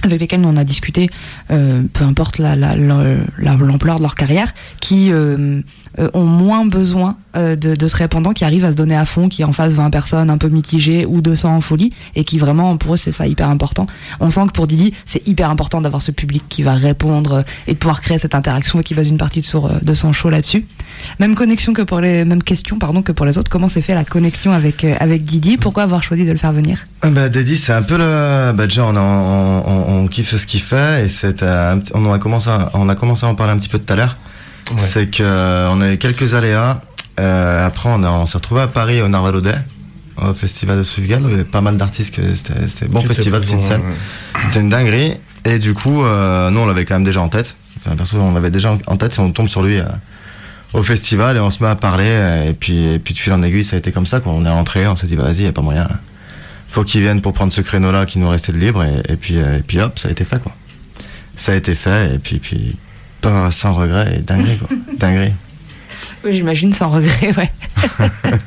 avec 0.04 0.22
lesquels 0.22 0.46
on 0.46 0.58
a 0.58 0.64
discuté, 0.64 1.10
euh, 1.52 1.84
peu 1.94 2.04
importe 2.04 2.38
la, 2.38 2.56
la, 2.56 2.76
l'ampleur 2.76 3.98
de 3.98 4.02
leur 4.02 4.16
carrière, 4.16 4.54
qui 4.80 5.12
euh, 5.12 5.62
euh, 6.00 6.10
ont 6.14 6.26
moins 6.26 6.66
besoin 6.66 7.18
euh, 7.36 7.56
de, 7.56 7.76
de 7.76 7.88
répondant, 7.94 8.34
qui 8.34 8.46
arrivent 8.46 8.66
à 8.66 8.72
se 8.72 8.76
donner 8.76 8.96
à 8.96 9.06
fond, 9.06 9.30
qui 9.30 9.44
en 9.44 9.54
face 9.54 9.74
20 9.74 9.90
personnes 9.90 10.30
un 10.30 10.38
peu 10.38 10.50
mitigées 10.50 11.06
ou 11.06 11.22
200 11.22 11.56
en 11.56 11.62
folie, 11.62 11.92
et 12.16 12.24
qui 12.24 12.38
vraiment, 12.38 12.76
pour 12.78 12.94
eux, 12.94 12.98
c'est 12.98 13.12
ça 13.12 13.28
hyper 13.28 13.50
important. 13.50 13.88
On 14.20 14.30
sent 14.30 14.48
que 14.48 14.52
pour 14.52 14.68
Didi, 14.68 14.94
c'est 15.06 15.28
hyper 15.28 15.50
important 15.50 15.82
d'avoir 15.82 16.02
ce 16.02 16.12
public 16.12 16.44
qui 16.50 16.64
va 16.64 16.74
répondre 16.74 17.44
et 17.68 17.74
de 17.74 17.78
pouvoir 17.78 18.02
créer 18.02 18.18
cette 18.18 18.36
interaction 18.36 18.80
et 18.80 18.84
qui 18.84 18.96
base 18.96 19.10
une 19.10 19.18
partie 19.18 19.42
de, 19.42 19.86
de 19.86 19.94
son 19.94 20.14
show 20.14 20.30
là-dessus. 20.30 20.66
Même 21.20 21.36
connexion 21.36 21.74
que 21.74 21.82
pour 21.82 22.00
les 22.00 22.26
mêmes 22.26 22.44
questions, 22.44 22.80
pardon, 22.80 23.02
que 23.02 23.12
pour 23.12 23.26
les 23.26 23.38
autres. 23.38 23.50
Comment 23.50 23.68
s'est 23.68 23.82
fait 23.82 23.96
la 23.96 24.06
connexion 24.06 24.52
avec 24.52 24.84
avec 24.84 25.24
Didi? 25.24 25.58
Pourquoi 25.58 25.84
avoir 25.84 26.04
choisi 26.04 26.26
de 26.26 26.32
le 26.32 26.38
faire 26.38 26.54
venir? 26.54 26.86
Bah, 27.04 27.30
Didi, 27.30 27.56
c'est 27.56 27.74
un 27.74 27.82
peu 27.82 27.98
le. 27.98 28.52
Bah, 28.54 28.68
déjà, 28.68 28.86
on, 28.86 30.08
kiffe 30.08 30.36
ce 30.36 30.46
qu'il 30.46 30.62
fait 30.62 31.06
et. 31.06 31.44
Euh, 31.44 31.76
on 31.94 32.12
a 32.12 32.20
commencé, 32.20 32.50
on 32.74 32.90
a 32.90 32.96
commencé 32.96 33.26
à 33.26 33.30
en 33.30 33.36
parler 33.36 33.54
un 33.54 33.58
petit 33.58 33.70
peu 33.70 33.80
tout 33.80 33.94
à 33.94 33.96
l'heure. 33.96 34.18
Ouais. 34.72 34.80
C'est 34.80 35.08
que 35.10 35.24
euh, 35.24 35.70
on 35.70 35.82
a 35.82 35.94
eu 35.94 35.98
quelques 35.98 36.34
aléas. 36.34 36.82
Euh, 37.20 37.66
après, 37.66 37.90
on, 37.90 38.26
s'est 38.26 38.38
retrouvé 38.38 38.62
à 38.62 38.68
Paris 38.68 39.02
au 39.02 39.08
Narvalodet, 39.08 39.56
au 40.18 40.34
festival 40.34 40.78
de 40.78 40.84
Suvigal. 40.84 41.22
Il 41.26 41.32
y 41.32 41.34
avait 41.34 41.44
pas 41.44 41.62
mal 41.62 41.78
d'artistes. 41.78 42.16
C'était, 42.16 42.68
c'était 42.68 42.88
bon 42.88 43.02
festival. 43.02 43.42
Ouais. 43.42 43.80
C'était 44.44 44.60
une 44.60 44.70
dinguerie. 44.70 45.18
Et 45.46 45.60
du 45.60 45.74
coup, 45.74 46.04
euh, 46.04 46.50
nous, 46.50 46.60
on 46.62 46.66
l'avait 46.66 46.86
quand 46.86 46.96
même 46.96 47.04
déjà 47.04 47.22
en 47.22 47.30
tête. 47.30 47.56
Enfin, 47.80 47.96
perso, 47.96 48.18
on 48.18 48.34
l'avait 48.34 48.52
déjà 48.52 48.78
en 48.88 48.98
tête. 48.98 49.16
Et 49.16 49.20
on 49.20 49.32
tombe 49.32 49.48
sur 49.48 49.64
lui 49.64 49.80
euh, 49.80 49.86
au 50.74 50.84
festival 50.84 51.38
et 51.38 51.40
on 51.40 51.50
se 51.50 51.64
met 51.64 51.70
à 51.70 51.76
parler. 51.76 52.46
Et 52.48 52.54
puis, 52.54 52.94
et 52.94 53.00
puis 53.00 53.14
de 53.14 53.20
fil 53.20 53.34
en 53.34 53.44
aiguille, 53.44 53.66
ça 53.66 53.76
a 53.76 53.80
été 53.80 53.92
comme 53.92 54.06
ça. 54.06 54.20
Quand 54.20 54.32
on 54.32 54.46
est 54.46 54.50
rentré, 54.50 54.88
on 54.88 54.96
s'est 54.96 55.08
dit, 55.08 55.16
bah, 55.16 55.24
vas-y, 55.24 55.44
y 55.44 55.48
a 55.48 55.52
pas 55.52 55.62
moyen. 55.62 55.88
Faut 56.70 56.84
qu'il 56.84 57.02
vienne 57.02 57.20
pour 57.22 57.34
prendre 57.34 57.52
ce 57.52 57.62
créneau-là 57.62 58.06
qui 58.06 58.20
nous 58.20 58.30
restait 58.30 58.54
de 58.54 58.58
libre. 58.58 58.84
Et, 58.84 59.12
et, 59.12 59.16
puis, 59.18 59.36
et 59.36 59.64
puis 59.66 59.80
hop, 59.80 60.00
ça 60.00 60.08
a 60.08 60.12
été 60.12 60.24
fait, 60.24 60.42
quoi. 60.42 60.56
Ça 61.36 61.52
a 61.52 61.56
été 61.56 61.76
fait. 61.76 62.16
Et 62.16 62.20
puis, 62.20 62.40
puis 62.40 62.78
pas 63.22 63.52
sans 63.52 63.74
regret 63.74 64.16
et 64.18 64.22
dinguerie, 64.22 64.58
quoi. 64.58 64.70
dinguerie. 64.98 65.34
Oui, 66.24 66.34
j'imagine 66.34 66.74
sans 66.74 66.90
regret, 66.90 67.34
ouais. 67.38 67.52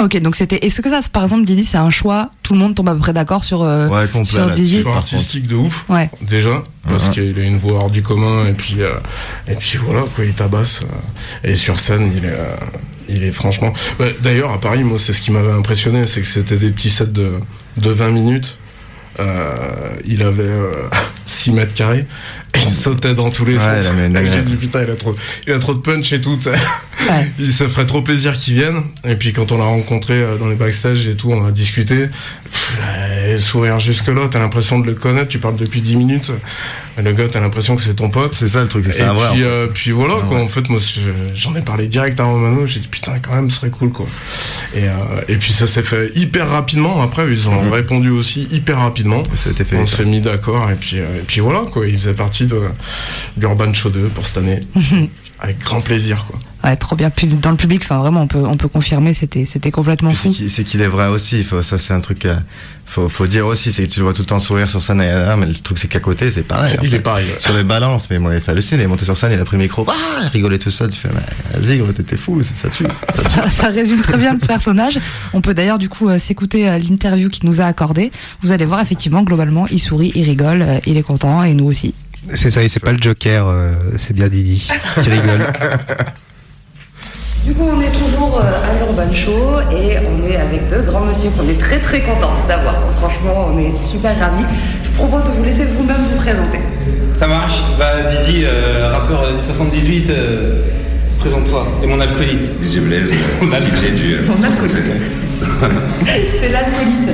ok, 0.00 0.20
donc 0.20 0.36
c'était. 0.36 0.64
Est-ce 0.66 0.80
que 0.80 0.90
ça, 0.90 1.00
par 1.12 1.22
exemple, 1.22 1.44
Didi, 1.44 1.64
c'est 1.64 1.78
un 1.78 1.90
choix 1.90 2.30
Tout 2.42 2.54
le 2.54 2.58
monde 2.60 2.74
tombe 2.74 2.88
à 2.88 2.92
peu 2.92 2.98
près 2.98 3.12
d'accord 3.12 3.44
sur. 3.44 3.62
Euh, 3.62 3.88
ouais, 3.88 4.06
complet. 4.08 4.30
Sur 4.32 4.50
Didi. 4.50 4.82
Choix 4.82 4.96
artistique 4.96 5.46
de 5.46 5.54
ouf. 5.56 5.84
Ouais. 5.88 6.10
Déjà, 6.22 6.62
parce 6.88 7.08
qu'il 7.10 7.38
a 7.38 7.42
une 7.42 7.58
voix 7.58 7.80
hors 7.80 7.90
du 7.90 8.02
commun 8.02 8.46
et 8.46 8.52
puis 8.52 8.76
euh, 8.80 8.92
et 9.46 9.54
puis 9.54 9.78
voilà 9.78 10.02
quoi, 10.14 10.24
il 10.24 10.34
tabasse. 10.34 10.82
Euh, 10.82 11.50
et 11.52 11.56
sur 11.56 11.78
scène, 11.78 12.12
il 12.16 12.24
est. 12.24 12.38
il 13.08 13.24
est 13.24 13.32
franchement. 13.32 13.72
Bah, 13.98 14.06
D'ailleurs, 14.22 14.52
à 14.52 14.60
Paris, 14.60 14.84
moi, 14.84 14.98
c'est 14.98 15.12
ce 15.12 15.20
qui 15.20 15.32
m'avait 15.32 15.52
impressionné, 15.52 16.06
c'est 16.06 16.20
que 16.20 16.26
c'était 16.26 16.56
des 16.56 16.70
petits 16.70 16.90
sets 16.90 17.06
de, 17.06 17.34
de 17.76 17.90
20 17.90 18.10
minutes. 18.10 18.58
Euh, 19.20 19.56
il 20.04 20.22
avait 20.22 20.52
6 21.26 21.52
mètres 21.52 21.74
carrés 21.74 22.06
il 22.56 22.70
sautait 22.72 23.14
dans 23.14 23.30
tous 23.30 23.44
les 23.44 23.56
ouais, 23.56 23.80
sens. 23.80 23.92
J'ai 24.32 24.42
dit 24.42 24.56
putain, 24.56 24.82
il 24.84 24.90
a 24.90 24.96
trop, 24.96 25.14
il 25.46 25.52
a 25.52 25.58
trop 25.58 25.74
de 25.74 25.80
punch 25.80 26.12
et 26.12 26.20
tout. 26.20 26.38
Ouais. 27.08 27.30
il 27.38 27.52
se 27.52 27.68
ferait 27.68 27.86
trop 27.86 28.02
plaisir 28.02 28.36
qu'il 28.36 28.54
vienne. 28.54 28.82
Et 29.06 29.14
puis 29.14 29.32
quand 29.32 29.52
on 29.52 29.56
l'a 29.58 29.64
rencontré 29.64 30.20
dans 30.38 30.48
les 30.48 30.56
backstage 30.56 31.06
et 31.08 31.14
tout, 31.14 31.30
on 31.30 31.46
a 31.46 31.52
discuté. 31.52 32.08
Pff, 32.44 33.40
sourire 33.40 33.78
jusque 33.78 34.08
là, 34.08 34.28
t'as 34.30 34.40
l'impression 34.40 34.78
de 34.80 34.86
le 34.86 34.94
connaître. 34.94 35.28
Tu 35.28 35.38
parles 35.38 35.56
depuis 35.56 35.80
10 35.80 35.96
minutes. 35.96 36.32
Le 37.02 37.12
gars, 37.12 37.26
t'as 37.30 37.38
l'impression 37.40 37.76
que 37.76 37.82
c'est 37.82 37.94
ton 37.94 38.10
pote. 38.10 38.34
C'est 38.34 38.48
ça 38.48 38.60
le 38.62 38.68
truc, 38.68 38.84
c'est 38.90 39.02
et 39.02 39.04
un 39.04 39.12
vrai. 39.12 39.28
Puis, 39.32 39.42
en 39.44 39.46
fait. 39.46 39.50
euh, 39.52 39.66
puis 39.72 39.90
voilà, 39.92 40.14
quoi. 40.28 40.40
En 40.40 40.48
fait, 40.48 40.68
moi, 40.68 40.80
j'en 41.34 41.54
ai 41.54 41.60
parlé 41.62 41.86
direct 41.86 42.18
à 42.18 42.24
Romano. 42.24 42.66
J'ai 42.66 42.80
dit 42.80 42.88
putain, 42.88 43.12
quand 43.22 43.34
même, 43.34 43.48
ce 43.48 43.56
serait 43.58 43.70
cool, 43.70 43.90
quoi. 43.92 44.06
Et, 44.74 44.82
euh, 44.88 44.90
et 45.28 45.36
puis 45.36 45.52
ça 45.52 45.68
s'est 45.68 45.84
fait 45.84 46.10
hyper 46.16 46.48
rapidement. 46.48 47.00
Après, 47.00 47.24
ils 47.30 47.48
ont 47.48 47.62
Mhm. 47.62 47.68
mmh. 47.68 47.72
répondu 47.72 48.10
aussi 48.10 48.48
hyper 48.50 48.78
rapidement. 48.78 49.22
Ça 49.34 49.48
a 49.50 49.52
été 49.52 49.64
fait. 49.64 49.76
On 49.76 49.86
s'est 49.86 50.04
mis 50.04 50.20
d'accord. 50.20 50.68
Et 50.70 50.74
puis, 50.74 50.98
euh, 50.98 51.04
et 51.16 51.20
puis 51.26 51.40
voilà, 51.40 51.60
quoi. 51.70 51.86
Il 51.86 51.94
faisait 51.94 52.14
partie 52.14 52.37
de 52.46 52.60
d'Urban 53.36 53.72
Show 53.72 53.90
2 53.90 54.08
pour 54.08 54.26
cette 54.26 54.38
année. 54.38 54.60
Avec 55.40 55.60
grand 55.60 55.80
plaisir, 55.80 56.26
quoi. 56.28 56.38
Ouais, 56.64 56.74
trop 56.74 56.96
bien. 56.96 57.10
Puis 57.10 57.28
dans 57.28 57.52
le 57.52 57.56
public, 57.56 57.82
enfin 57.84 57.98
vraiment, 57.98 58.22
on 58.22 58.26
peut, 58.26 58.44
on 58.44 58.56
peut 58.56 58.66
confirmer, 58.66 59.14
c'était, 59.14 59.44
c'était 59.44 59.70
complètement 59.70 60.12
fou. 60.12 60.32
C'est 60.32 60.64
qu'il 60.64 60.82
est 60.82 60.88
vrai 60.88 61.06
aussi. 61.06 61.44
Faut, 61.44 61.62
ça, 61.62 61.78
c'est 61.78 61.94
un 61.94 62.00
truc. 62.00 62.26
Euh, 62.26 62.34
faut, 62.84 63.08
faut 63.08 63.28
dire 63.28 63.46
aussi, 63.46 63.70
c'est 63.70 63.86
que 63.86 63.92
tu 63.92 64.00
le 64.00 64.04
vois 64.04 64.12
tout 64.12 64.22
le 64.22 64.26
temps 64.26 64.40
sourire 64.40 64.68
sur 64.68 64.82
scène. 64.82 65.00
Et, 65.00 65.08
ah, 65.08 65.36
mais 65.36 65.46
le 65.46 65.54
truc, 65.54 65.78
c'est 65.78 65.86
qu'à 65.86 66.00
côté, 66.00 66.32
c'est 66.32 66.42
pareil. 66.42 66.76
Il 66.82 66.88
fait. 66.88 66.96
est 66.96 67.00
pareil. 67.00 67.26
Ouais. 67.28 67.38
Sur 67.38 67.54
les 67.54 67.62
balances, 67.62 68.10
mais 68.10 68.18
moi, 68.18 68.34
il 68.34 68.40
fait 68.40 68.50
halluciner. 68.50 68.82
Il 68.82 68.84
est 68.84 68.88
monté 68.88 69.04
sur 69.04 69.16
scène, 69.16 69.30
il 69.32 69.38
a 69.38 69.44
pris 69.44 69.56
le 69.56 69.62
micro, 69.62 69.86
ah, 69.88 69.94
il 70.24 70.28
rigolait 70.28 70.58
tout 70.58 70.72
seul. 70.72 70.90
Tu 70.90 70.98
fais, 70.98 71.08
vas-y, 71.56 71.78
gros, 71.78 71.92
t'étais 71.92 72.16
fou, 72.16 72.42
ça 72.42 72.68
tue. 72.70 72.86
Ça, 73.10 73.22
ça, 73.22 73.50
ça, 73.50 73.68
résume 73.68 74.00
très 74.00 74.16
bien 74.16 74.32
le 74.32 74.38
personnage. 74.40 74.98
On 75.34 75.40
peut 75.40 75.54
d'ailleurs, 75.54 75.78
du 75.78 75.88
coup, 75.88 76.08
euh, 76.08 76.18
s'écouter 76.18 76.68
euh, 76.68 76.78
l'interview 76.78 77.28
qu'il 77.28 77.48
nous 77.48 77.60
a 77.60 77.64
accordé. 77.64 78.10
Vous 78.42 78.50
allez 78.50 78.64
voir, 78.64 78.80
effectivement, 78.80 79.22
globalement, 79.22 79.68
il 79.68 79.78
sourit, 79.78 80.10
il 80.16 80.24
rigole, 80.24 80.62
euh, 80.62 80.80
il 80.86 80.96
est 80.96 81.02
content, 81.02 81.44
et 81.44 81.54
nous 81.54 81.66
aussi. 81.66 81.94
C'est 82.34 82.50
ça, 82.50 82.62
et 82.62 82.68
c'est 82.68 82.80
pas 82.80 82.92
le 82.92 82.98
Joker, 83.00 83.46
euh, 83.48 83.72
c'est 83.96 84.14
bien 84.14 84.28
Didi 84.28 84.68
qui 85.02 85.10
rigole. 85.10 85.40
Du 87.44 87.54
coup, 87.54 87.64
on 87.72 87.80
est 87.80 87.90
toujours 87.92 88.40
euh, 88.40 88.70
à 88.70 88.74
l'Urban 88.78 89.14
Show 89.14 89.60
et 89.72 89.96
on 89.98 90.28
est 90.30 90.36
avec 90.36 90.68
deux 90.68 90.82
grands 90.82 91.00
monsieur 91.00 91.30
qu'on 91.30 91.48
est 91.48 91.58
très 91.58 91.78
très 91.78 92.00
contents 92.00 92.32
d'avoir. 92.46 92.74
Franchement, 92.98 93.50
on 93.52 93.58
est 93.58 93.74
super 93.76 94.18
ravis. 94.18 94.44
Je 94.84 94.90
propose 94.90 95.24
de 95.24 95.30
vous 95.30 95.44
laisser 95.44 95.64
vous-même 95.64 96.02
vous 96.10 96.16
présenter. 96.16 96.58
Ça 97.14 97.26
marche. 97.26 97.60
Bah, 97.78 98.02
Didi, 98.02 98.44
euh, 98.44 98.90
rappeur 98.92 99.34
du 99.36 99.42
78, 99.44 100.10
euh, 100.10 100.62
présente-toi. 101.18 101.66
Et 101.82 101.86
mon 101.86 102.00
alcoolite. 102.00 102.62
DJ 102.62 102.80
Blaze. 102.80 103.10
mon 103.42 103.52
alcoolite. 103.52 103.94
du. 103.94 104.16
Mon 104.26 104.42
alcoolite. 104.42 104.92
C'est 106.40 106.48
l'alcoolite. 106.52 107.08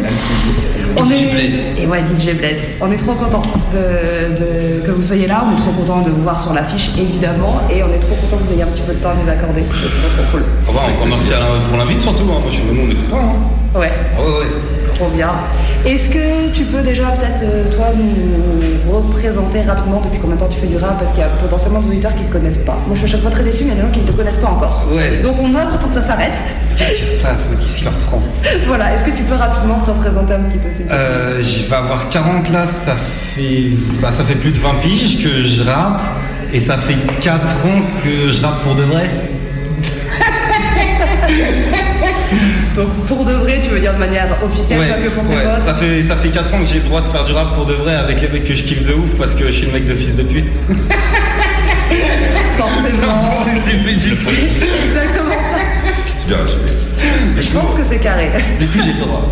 On 0.97 1.11
est... 1.11 1.83
Et 1.83 1.87
ouais, 1.87 2.01
DJ 2.01 2.37
Blaise. 2.39 2.59
On 2.81 2.91
est 2.93 2.97
trop 2.97 3.15
content 3.15 3.43
de, 3.73 4.35
de- 4.39 4.87
que 4.87 4.91
vous 4.93 5.03
soyez 5.03 5.27
là. 5.27 5.45
On 5.49 5.53
est 5.55 5.61
trop 5.61 5.73
content 5.73 6.03
de 6.03 6.11
vous 6.11 6.23
voir 6.23 6.41
sur 6.41 6.53
l'affiche, 6.53 6.91
évidemment. 6.99 7.63
Et 7.75 7.83
on 7.83 7.93
est 7.93 7.99
trop 7.99 8.15
content 8.15 8.37
que 8.39 8.45
vous 8.45 8.53
ayez 8.53 8.63
un 8.63 8.67
petit 8.69 8.83
peu 8.83 8.95
de 8.95 8.99
temps 9.01 9.11
à 9.11 9.15
nous 9.15 9.29
accorder. 9.29 9.63
C'est 9.75 9.89
trop, 9.89 10.09
trop 10.23 10.31
cool. 10.33 10.45
Ah 10.69 10.73
bah, 10.75 10.81
encore 10.95 11.07
merci 11.09 11.33
à- 11.33 11.69
pour 11.69 11.77
l'invite 11.79 12.01
surtout. 12.01 12.25
hein. 12.31 12.39
Moi, 12.41 12.49
je 12.51 12.55
suis 12.55 12.65
nous, 12.65 12.83
on 12.87 12.91
est 12.91 12.95
contents. 12.95 13.19
Hein. 13.75 13.79
Ouais. 13.79 13.91
Ah 14.17 14.21
ouais, 14.21 14.27
ouais. 14.29 14.47
Trop 14.95 15.09
bien. 15.09 15.31
Est-ce 15.85 16.09
que 16.09 16.51
tu 16.53 16.65
peux 16.65 16.81
déjà 16.83 17.11
peut-être 17.11 17.43
euh, 17.43 17.69
toi 17.75 17.87
nous 17.97 18.93
représenter 18.93 19.63
rapidement 19.63 20.01
depuis 20.01 20.21
combien 20.21 20.37
de 20.37 20.41
temps 20.41 20.49
tu 20.49 20.59
fais 20.61 20.67
du 20.69 20.77
rap? 20.77 20.99
Parce 20.99 21.11
qu'il 21.11 21.21
y 21.21 21.25
a 21.25 21.29
potentiellement 21.29 21.81
des 21.81 21.89
auditeurs 21.89 22.15
qui 22.15 22.23
ne 22.23 22.29
te 22.29 22.33
connaissent 22.33 22.59
pas. 22.65 22.79
Moi 22.87 22.95
je 22.95 22.99
suis 23.01 23.09
à 23.09 23.11
chaque 23.13 23.23
fois 23.23 23.31
très 23.31 23.43
déçu, 23.43 23.65
mais 23.65 23.73
il 23.73 23.77
y 23.77 23.81
a 23.81 23.83
des 23.83 23.89
gens 23.89 23.93
qui 23.93 24.01
ne 24.01 24.07
te 24.07 24.13
connaissent 24.13 24.37
pas 24.37 24.49
encore. 24.51 24.85
Ouais. 24.93 25.21
Donc 25.23 25.37
on 25.41 25.53
offre 25.55 25.79
pour 25.79 25.89
que 25.89 25.97
ça 25.97 26.03
s'arrête. 26.03 26.33
Qu'est-ce 26.77 26.95
qui 26.95 27.03
se 27.03 27.23
passe 27.23 27.49
qui 27.77 27.85
leur 27.85 27.93
prend? 28.09 28.23
Voilà, 28.67 28.95
est-ce 28.95 29.05
que 29.05 29.17
tu 29.17 29.23
peux 29.25 29.35
rapidement 29.35 29.79
te 29.81 29.91
représenter 29.91 30.35
un 30.35 30.41
petit 30.43 30.59
peu 30.59 30.69
s'il 30.77 30.87
Euh, 30.91 31.41
je 31.43 31.69
vais 31.69 31.77
avoir 31.77 32.09
40 32.09 32.51
là, 32.53 32.67
ça 32.67 32.95
fait, 32.95 33.71
bah, 34.01 34.11
ça 34.13 34.23
fait 34.25 34.37
plus 34.37 34.53
de 34.53 34.59
20 34.59 34.75
piges 34.81 35.23
que 35.23 35.43
je 35.43 35.63
rappe 35.65 36.03
et 36.53 36.61
ça 36.61 36.77
fait 36.77 36.97
4 37.21 37.35
ans 37.67 37.83
que 38.05 38.29
je 38.29 38.43
rappe 38.43 38.63
pour 38.63 38.75
de 38.77 38.83
vrai. 38.83 39.11
Donc 42.75 42.89
pour 43.07 43.25
de 43.25 43.33
vrai, 43.33 43.61
tu 43.65 43.71
veux 43.71 43.81
dire 43.81 43.95
de 43.95 43.99
manière 43.99 44.27
officielle, 44.45 44.79
pas 44.79 44.99
que 44.99 45.09
pour 45.09 45.23
tes 45.25 45.37
ouais. 45.37 45.45
potes 45.45 45.61
Ça 45.61 45.75
fait, 45.75 46.03
ça 46.03 46.17
fait 46.17 46.31
4 46.31 46.55
ans 46.55 46.61
que 46.61 46.67
j'ai 46.67 46.81
le 46.81 46.85
droit 46.85 47.01
de 47.01 47.07
faire 47.07 47.25
du 47.25 47.33
rap 47.33 47.55
pour 47.55 47.67
de 47.67 47.75
vrai 47.75 47.95
avec 47.95 48.21
les 48.21 48.29
mecs 48.29 48.45
que 48.45 48.55
je 48.55 48.65
kiffe 48.65 48.83
de 48.83 48.95
ouf 48.95 49.11
parce 49.17 49.35
que 49.35 49.47
je 49.47 49.53
suis 49.53 49.67
le 49.67 49.73
mec 49.73 49.85
de 49.85 49.95
fils 49.95 50.17
de 50.17 50.25
pute. 50.25 50.47
Forcément. 52.59 53.45
du 53.97 54.17
fric. 54.17 54.49
C'est 54.49 54.87
exactement 54.87 55.35
ça. 55.35 55.59
Bien 56.27 56.39
la 56.39 57.43
Je 57.43 57.49
pense 57.49 57.75
que 57.75 57.85
c'est 57.89 57.99
carré. 57.99 58.31
Du 58.59 58.67
coup, 58.67 58.79
j'ai 58.85 58.93
le 58.93 59.01
droit. 59.01 59.29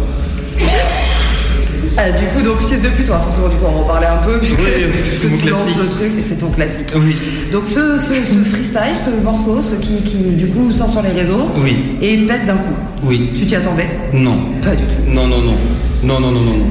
Ah, 1.96 2.10
du 2.10 2.24
coup, 2.26 2.42
donc 2.42 2.60
fils 2.68 2.80
de 2.80 2.88
pute, 2.88 3.06
toi, 3.06 3.18
forcément, 3.20 3.48
du 3.48 3.56
coup, 3.56 3.64
on 3.66 3.72
va 3.72 3.78
en 3.80 3.84
parler 3.84 4.06
un 4.06 4.24
peu. 4.26 4.38
Puisque, 4.38 4.58
Oui, 4.58 4.66
c'est 4.94 5.28
mon 5.28 5.36
classique. 5.36 5.76
le 5.80 5.88
truc 5.88 6.12
c'est 6.26 6.38
ton 6.38 6.50
classique. 6.50 6.86
Oui. 6.96 7.14
Donc 7.52 7.64
ce, 7.68 7.98
ce, 7.98 8.14
ce 8.14 8.34
freestyle, 8.44 8.96
ce 9.04 9.22
morceau, 9.22 9.60
ce 9.62 9.74
qui, 9.76 10.02
qui 10.02 10.16
du 10.36 10.46
coup 10.46 10.72
sort 10.72 10.88
sur 10.90 11.02
les 11.02 11.10
réseaux 11.10 11.50
Oui. 11.62 11.76
et 12.00 12.16
pète 12.18 12.46
d'un 12.46 12.56
coup. 12.56 12.74
Oui. 13.04 13.30
Tu 13.36 13.46
t'y 13.46 13.56
attendais? 13.56 13.88
Non. 14.14 14.38
Pas 14.62 14.74
du 14.74 14.84
tout. 14.84 15.02
Non, 15.12 15.26
non, 15.26 15.38
non. 15.40 15.56
Non, 16.04 16.20
non, 16.20 16.30
non, 16.30 16.40
non, 16.40 16.56
non. 16.56 16.66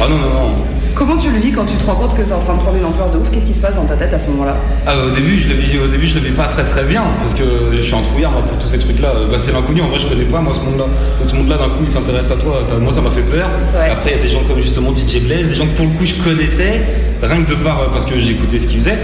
Ah 0.00 0.04
non, 0.08 0.16
non, 0.16 0.24
non. 0.24 0.50
Comment 0.98 1.16
tu 1.16 1.30
le 1.30 1.38
vis 1.38 1.52
quand 1.52 1.64
tu 1.64 1.76
te 1.76 1.84
rends 1.84 1.94
compte 1.94 2.16
que 2.16 2.24
c'est 2.24 2.32
en 2.32 2.40
train 2.40 2.54
de 2.54 2.58
prendre 2.58 2.76
une 2.76 2.84
ampleur 2.84 3.08
de 3.12 3.18
ouf? 3.18 3.30
Qu'est-ce 3.30 3.46
qui 3.46 3.54
se 3.54 3.60
passe 3.60 3.76
dans 3.76 3.84
ta 3.84 3.94
tête 3.94 4.12
à 4.12 4.18
ce 4.18 4.28
moment-là? 4.30 4.56
Ah, 4.84 4.94
au 5.06 5.10
début, 5.10 5.38
je 5.38 5.48
le 5.48 5.54
vis, 5.54 5.78
au 5.78 5.86
début, 5.86 6.08
je 6.08 6.18
le 6.18 6.26
vis 6.26 6.32
pas 6.32 6.48
très 6.48 6.64
très 6.64 6.82
bien 6.82 7.02
parce 7.20 7.34
que 7.34 7.44
je 7.72 7.80
suis 7.80 7.94
un 7.94 8.02
trouillard 8.02 8.32
moi, 8.32 8.42
pour 8.42 8.58
tous 8.58 8.66
ces 8.66 8.80
trucs-là. 8.80 9.12
Bah, 9.30 9.36
c'est 9.38 9.52
l'inconnu. 9.52 9.80
En 9.80 9.86
vrai, 9.86 10.00
je 10.00 10.08
connais 10.08 10.24
pas 10.24 10.40
moi 10.40 10.52
ce 10.52 10.58
monde-là. 10.58 10.86
Donc 11.20 11.30
ce 11.30 11.36
monde-là, 11.36 11.56
d'un 11.56 11.68
coup, 11.68 11.82
il 11.82 11.88
s'intéresse 11.88 12.32
à 12.32 12.34
toi. 12.36 12.66
Moi, 12.80 12.92
ça 12.92 13.00
m'a 13.00 13.10
fait 13.10 13.22
peur. 13.22 13.48
Ouais. 13.78 13.90
Après, 13.92 14.10
il 14.10 14.16
y 14.16 14.20
a 14.20 14.22
des 14.24 14.28
gens 14.28 14.42
comme 14.48 14.60
justement 14.60 14.90
DJ 14.92 15.22
Blaze, 15.24 15.46
des 15.46 15.54
gens 15.54 15.66
que 15.66 15.76
pour 15.76 15.86
le 15.86 15.96
coup 15.96 16.04
je 16.04 16.14
connaissais, 16.16 16.82
rien 17.22 17.42
que 17.44 17.50
de 17.50 17.54
part 17.54 17.80
euh, 17.80 17.86
parce 17.92 18.04
que 18.04 18.18
j'écoutais 18.18 18.58
ce 18.58 18.66
qu'ils 18.66 18.80
faisaient. 18.80 18.98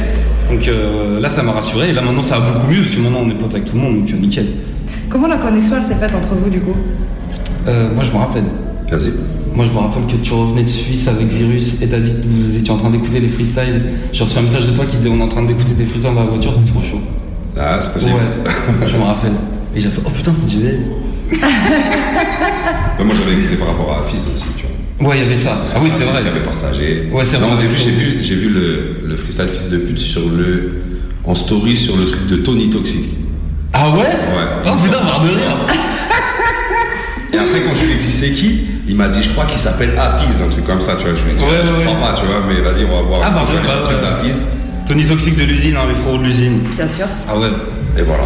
Donc 0.51 0.67
euh, 0.67 1.21
là, 1.21 1.29
ça 1.29 1.45
m'a 1.45 1.53
rassuré. 1.53 1.91
Et 1.91 1.93
là, 1.93 2.03
maintenant, 2.03 2.25
ça 2.25 2.41
va 2.41 2.51
beaucoup 2.51 2.73
mieux 2.73 2.83
parce 2.83 2.97
que 2.97 3.01
maintenant, 3.03 3.21
on 3.23 3.31
est 3.31 3.35
potes 3.35 3.55
avec 3.55 3.67
tout 3.67 3.77
le 3.77 3.83
monde, 3.83 4.01
donc 4.01 4.11
euh, 4.11 4.17
nickel. 4.17 4.49
Comment 5.09 5.29
la 5.29 5.37
connexion 5.37 5.77
s'est 5.89 5.95
faite 5.95 6.13
entre 6.13 6.35
vous 6.35 6.51
du 6.51 6.59
coup? 6.59 6.75
Euh, 7.69 7.89
moi, 7.95 8.03
je 8.03 8.11
me 8.11 8.17
rappelle. 8.17 8.45
Vas-y. 8.91 9.13
Moi, 9.55 9.65
je 9.67 9.71
me 9.73 9.79
rappelle 9.79 10.05
que 10.07 10.17
tu 10.17 10.33
revenais 10.33 10.65
de 10.65 10.69
Suisse 10.69 11.07
avec 11.07 11.29
Virus 11.29 11.75
et 11.81 11.87
t'as 11.87 12.01
dit 12.01 12.11
que 12.11 12.27
vous 12.27 12.57
étiez 12.57 12.71
en 12.73 12.77
train 12.77 12.91
d'écouter 12.91 13.21
les 13.21 13.29
freestyles. 13.29 13.83
J'ai 14.13 14.25
reçu 14.25 14.39
un 14.39 14.43
message 14.43 14.67
de 14.67 14.73
toi 14.73 14.85
qui 14.85 14.97
disait 14.97 15.09
on 15.11 15.19
est 15.21 15.23
en 15.23 15.29
train 15.29 15.45
d'écouter 15.45 15.75
des 15.75 15.85
freestyles 15.85 16.13
dans 16.13 16.21
la 16.23 16.27
voiture, 16.27 16.55
t'es 16.57 16.71
trop 16.73 16.83
chaud. 16.83 17.01
Ah, 17.57 17.79
c'est 17.81 17.93
possible. 17.93 18.15
Ouais, 18.15 18.89
je 18.89 18.97
me 18.97 19.03
rappelle. 19.03 19.33
Et 19.77 19.81
j'ai 19.81 19.91
fait 19.91 20.01
oh 20.05 20.11
putain, 20.11 20.33
c'était 20.33 20.57
du 20.57 20.65
Ouais, 20.65 20.75
moi 23.05 23.15
j'avais 23.17 23.33
écouté 23.33 23.57
par 23.57 23.69
rapport 23.69 23.99
à 24.01 24.03
Fils 24.11 24.23
aussi, 24.35 24.45
tu 24.57 24.65
vois. 24.99 25.09
Ouais, 25.09 25.19
il 25.19 25.23
y 25.23 25.27
avait 25.27 25.37
ça. 25.37 25.61
Ah 25.75 25.79
oui, 25.83 25.89
c'est 25.97 26.05
vrai. 26.05 26.23
qui 26.23 26.29
avait 26.29 26.41
partagé. 26.41 27.09
Ouais, 27.13 27.25
c'est 27.25 27.39
Non, 27.39 27.49
vrai. 27.49 27.57
Au 27.57 27.61
début, 27.61 27.77
j'ai 27.77 27.91
vu, 27.91 28.17
j'ai 28.23 28.35
vu 28.35 28.49
le, 28.51 28.97
le 29.07 29.17
freestyle 29.17 29.49
Fils 29.49 29.69
de 29.71 29.79
pute 29.79 29.99
sur 29.99 30.29
le, 30.29 30.83
en 31.25 31.35
story 31.35 31.77
sur 31.77 31.97
le 31.97 32.07
truc 32.07 32.27
de 32.27 32.37
Tony 32.37 32.71
Toxic. 32.71 33.05
Ah 33.73 33.91
ouais? 33.91 33.99
Ouais. 33.99 34.07
Oh 34.67 34.71
putain, 34.85 34.99
barre 34.99 35.21
de 35.25 35.29
rire. 35.29 35.57
Et 37.33 37.37
après, 37.39 37.61
quand 37.63 37.75
je 37.75 37.85
lui 37.87 37.93
ai 37.93 37.97
dit 37.97 38.13
c'est 38.13 38.33
qui, 38.33 38.61
il 38.87 38.97
m'a 38.97 39.09
dit 39.09 39.23
je 39.23 39.31
crois 39.31 39.47
qu'il 39.47 39.59
s'appelle 39.59 39.93
Hafiz, 39.99 40.41
un 40.43 40.51
truc 40.51 40.65
comme 40.67 40.81
ça, 40.81 40.97
tu 40.97 41.07
vois. 41.07 41.15
Je 41.15 41.25
lui 41.25 41.33
ai 41.33 41.35
dit 41.35 41.45
Ouais, 41.45 41.51
je 41.65 41.73
ouais, 41.73 41.85
crois 41.85 42.09
pas, 42.09 42.15
tu 42.15 42.27
vois, 42.27 42.37
mais 42.47 42.61
vas-y, 42.61 42.85
on 42.85 42.97
va 42.97 43.03
voir. 43.03 43.21
Ah 43.25 43.31
bah, 43.31 43.43
bah. 43.45 44.29
Tony 44.87 45.07
Toxic 45.07 45.37
de 45.39 45.45
l'usine, 45.45 45.77
hein, 45.77 45.87
les 45.89 45.95
frots 45.95 46.19
de 46.19 46.25
l'usine. 46.25 46.61
Bien 46.77 46.89
sûr. 46.89 47.07
Ah 47.29 47.37
ouais. 47.39 47.49
Et 47.97 48.03
voilà. 48.03 48.25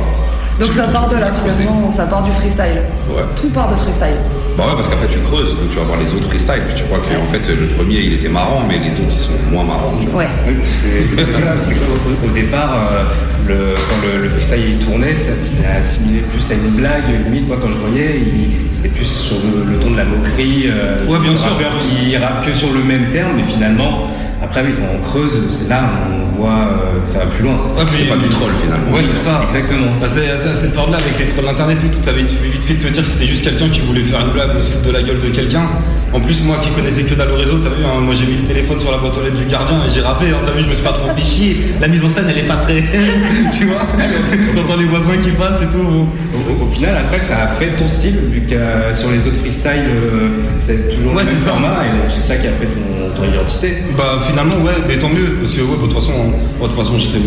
Donc 0.59 0.73
ça 0.73 0.89
part 0.89 1.09
de 1.09 1.17
là 1.17 1.31
finalement, 1.33 1.93
ça 1.97 2.07
part 2.07 2.23
du 2.25 2.33
freestyle. 2.33 2.83
Ouais. 3.09 3.23
Tout 3.37 3.49
part 3.51 3.71
de 3.71 3.77
freestyle. 3.77 4.17
Bah 4.59 4.65
ouais, 4.67 4.75
parce 4.75 4.89
qu'après 4.89 5.07
tu 5.07 5.21
creuses, 5.21 5.51
donc 5.51 5.71
tu 5.71 5.77
vas 5.79 5.85
voir 5.85 6.01
les 6.01 6.13
autres 6.13 6.29
freestyles, 6.29 6.63
puis 6.67 6.75
tu 6.77 6.83
vois 6.91 6.99
qu'en 6.99 7.25
fait 7.33 7.47
le 7.49 7.67
premier 7.77 8.01
il 8.01 8.15
était 8.15 8.29
marrant, 8.29 8.65
mais 8.67 8.79
les 8.81 8.91
autres 8.99 9.13
ils 9.13 9.17
sont 9.17 9.31
moins 9.53 9.63
marrants. 9.63 9.95
tu 10.01 10.09
vois. 10.09 10.23
Ouais. 10.25 10.29
Oui, 10.49 10.55
c'est 10.61 11.05
ça, 11.05 11.57
c'est 11.61 11.75
qu'au 11.79 12.27
au 12.27 12.31
départ, 12.35 12.75
euh, 12.91 13.05
le, 13.47 13.75
quand 13.89 14.05
le, 14.05 14.25
le 14.25 14.29
freestyle 14.31 14.65
il 14.81 14.85
tournait, 14.85 15.15
ça, 15.15 15.31
ça 15.41 15.75
assimilait 15.79 16.23
plus 16.23 16.51
à 16.51 16.55
une 16.55 16.71
blague, 16.73 17.05
limite, 17.25 17.47
moi 17.47 17.57
quand 17.63 17.69
je 17.71 17.79
voyais, 17.79 18.21
c'était 18.73 18.89
plus 18.89 19.05
sur 19.07 19.37
le, 19.37 19.71
le 19.75 19.79
ton 19.79 19.93
de 19.93 19.97
la 19.97 20.05
moquerie, 20.05 20.65
euh, 20.67 21.07
Ouais, 21.07 21.21
bien 21.21 21.37
sûr. 21.37 21.53
rappeur 21.53 21.73
qui 21.79 22.17
rappe 22.17 22.45
que 22.45 22.53
sur 22.53 22.73
le 22.73 22.83
même 22.83 23.11
terme, 23.11 23.35
mais 23.37 23.45
finalement, 23.45 24.09
après 24.43 24.63
oui, 24.63 24.71
quand 24.79 24.87
on 24.95 25.03
creuse, 25.11 25.33
c'est 25.51 25.69
là 25.69 25.83
on 26.11 26.37
voit 26.37 26.51
euh, 26.51 27.01
que 27.05 27.11
ça 27.11 27.21
va 27.21 27.27
plus 27.27 27.43
loin. 27.45 27.55
Ouais, 27.77 27.85
puis- 27.87 28.05
C'est 28.05 28.09
pas 28.09 28.17
du 28.23 28.29
troll 28.29 28.53
finalement. 28.63 28.91
Ouais, 28.93 29.03
c'est 29.03 29.25
ça. 29.25 29.41
Exactement. 29.45 29.91
Bah, 30.01 30.07
c'est 30.09 30.31
à 30.31 30.55
cette 30.55 30.73
période-là, 30.73 30.99
avec 30.99 31.19
les 31.19 31.27
trolls 31.27 31.45
d'internet 31.47 31.79
et 31.85 31.89
tout, 31.89 31.99
t'avais 32.05 32.23
vite 32.23 32.31
vite 32.43 32.65
fait 32.65 32.75
de 32.75 32.83
te 32.83 32.89
dire 32.89 33.03
que 33.03 33.09
c'était 33.09 33.27
juste 33.27 33.45
quelqu'un 33.45 33.69
qui 33.69 33.81
voulait 33.81 34.03
faire 34.03 34.21
une 34.21 34.33
blague 34.33 34.51
ou 34.57 34.61
se 34.61 34.71
foutre 34.73 34.87
de 34.87 34.93
la 34.93 35.03
gueule 35.03 35.21
de 35.21 35.31
quelqu'un. 35.31 35.67
En 36.13 36.21
plus, 36.21 36.43
moi 36.43 36.57
qui 36.63 36.71
connaissais 36.71 37.03
que 37.03 37.15
dalle 37.15 37.31
au 37.33 37.37
réseau, 37.37 37.59
t'as 37.59 37.69
vu, 37.69 37.85
hein, 37.85 38.01
moi 38.01 38.15
j'ai 38.19 38.25
mis 38.27 38.37
le 38.39 38.45
téléphone 38.45 38.81
sur 38.81 38.91
la 38.91 38.97
boîte 38.99 39.19
aux 39.19 39.23
lettres 39.23 39.37
du 39.37 39.45
gardien 39.45 39.77
et 39.87 39.91
j'ai 39.93 40.01
rappelé, 40.01 40.31
hein, 40.31 40.39
t'as 40.45 40.53
vu, 40.53 40.63
je 40.63 40.69
me 40.69 40.75
suis 40.75 40.83
pas 40.85 40.93
trop 40.93 41.09
fait 41.09 41.21
chier. 41.23 41.61
La 41.81 41.89
mise 41.89 42.03
en 42.05 42.09
scène, 42.09 42.25
elle 42.31 42.39
est 42.39 42.47
pas 42.49 42.57
très. 42.57 42.81
tu 43.59 43.67
vois 43.67 43.83
T'entends 44.55 44.77
les 44.79 44.87
voisins 44.87 45.17
qui 45.19 45.31
passent 45.33 45.63
et 45.63 45.67
tout. 45.67 45.83
bon. 45.83 46.07
Au, 46.39 46.65
au 46.65 46.69
final, 46.71 46.97
après, 46.97 47.19
ça 47.21 47.43
a 47.43 47.49
fait 47.49 47.77
ton 47.77 47.89
style, 47.89 48.17
vu 48.31 48.41
que 48.43 48.55
euh, 48.55 48.93
sur 48.93 49.11
les 49.11 49.27
autres 49.27 49.41
freestyles, 49.41 49.91
euh, 49.91 50.29
c'est 50.59 50.89
toujours 50.95 51.13
Ouais, 51.15 51.23
le 51.25 51.29
même 51.29 51.37
c'est 51.37 51.45
ça. 51.45 51.51
format, 51.51 51.85
et 51.85 51.91
donc 52.01 52.09
c'est 52.09 52.23
ça 52.23 52.37
qui 52.37 52.47
a 52.47 52.53
fait 52.53 52.67
ton, 52.67 53.21
ton 53.23 53.29
identité. 53.29 53.83
Bah 53.97 54.19
finalement 54.29 54.57
ouais 54.65 54.79
mais 54.87 54.99
tant 54.99 55.09
mieux 55.09 55.39
parce 55.41 55.55
que 55.55 55.61
ouais 55.61 55.67
bah, 55.69 55.87
de 55.87 55.93
toute 55.93 55.95
façon 55.95 56.13
hein, 56.13 56.31
ouais, 56.61 56.69
de 56.69 56.73
toute 56.73 56.79
façon 56.83 56.99
j'étais 56.99 57.19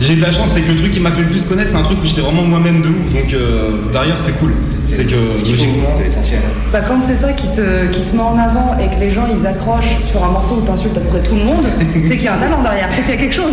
j'ai 0.00 0.12
eu 0.12 0.16
de 0.16 0.22
la 0.22 0.30
chance 0.32 0.50
c'est 0.54 0.60
que 0.60 0.72
le 0.72 0.78
truc 0.78 0.92
qui 0.92 1.00
m'a 1.00 1.10
fait 1.10 1.22
le 1.22 1.28
plus 1.28 1.44
connaître 1.44 1.70
c'est 1.70 1.76
un 1.76 1.82
truc 1.82 1.98
où 2.02 2.06
j'étais 2.06 2.20
vraiment 2.20 2.42
moi-même 2.42 2.82
de 2.82 2.88
ouf 2.88 3.12
donc 3.12 3.32
euh, 3.34 3.90
derrière 3.92 4.18
c'est 4.18 4.38
cool 4.38 4.52
c'est 4.84 5.04
que 5.04 5.16
c'est 5.26 6.06
essentiel. 6.06 6.40
Bah 6.72 6.80
quand 6.86 7.00
c'est 7.02 7.16
ça 7.16 7.32
qui 7.32 7.46
te, 7.48 7.86
qui 7.88 8.00
te 8.02 8.16
met 8.16 8.22
en 8.22 8.38
avant 8.38 8.76
et 8.78 8.94
que 8.94 9.00
les 9.00 9.10
gens 9.10 9.26
ils 9.28 9.46
accrochent 9.46 9.96
sur 10.10 10.24
un 10.24 10.30
morceau 10.30 10.56
où 10.56 10.60
t'insultes 10.62 10.96
à 10.96 11.00
peu 11.00 11.08
près 11.08 11.22
tout 11.22 11.34
le 11.34 11.44
monde, 11.44 11.64
c'est 11.78 12.16
qu'il 12.16 12.24
y 12.24 12.28
a 12.28 12.34
un 12.34 12.38
talent 12.38 12.62
derrière, 12.62 12.88
c'est 12.92 13.02
qu'il 13.02 13.10
y 13.10 13.14
a 13.14 13.20
quelque 13.20 13.34
chose. 13.34 13.52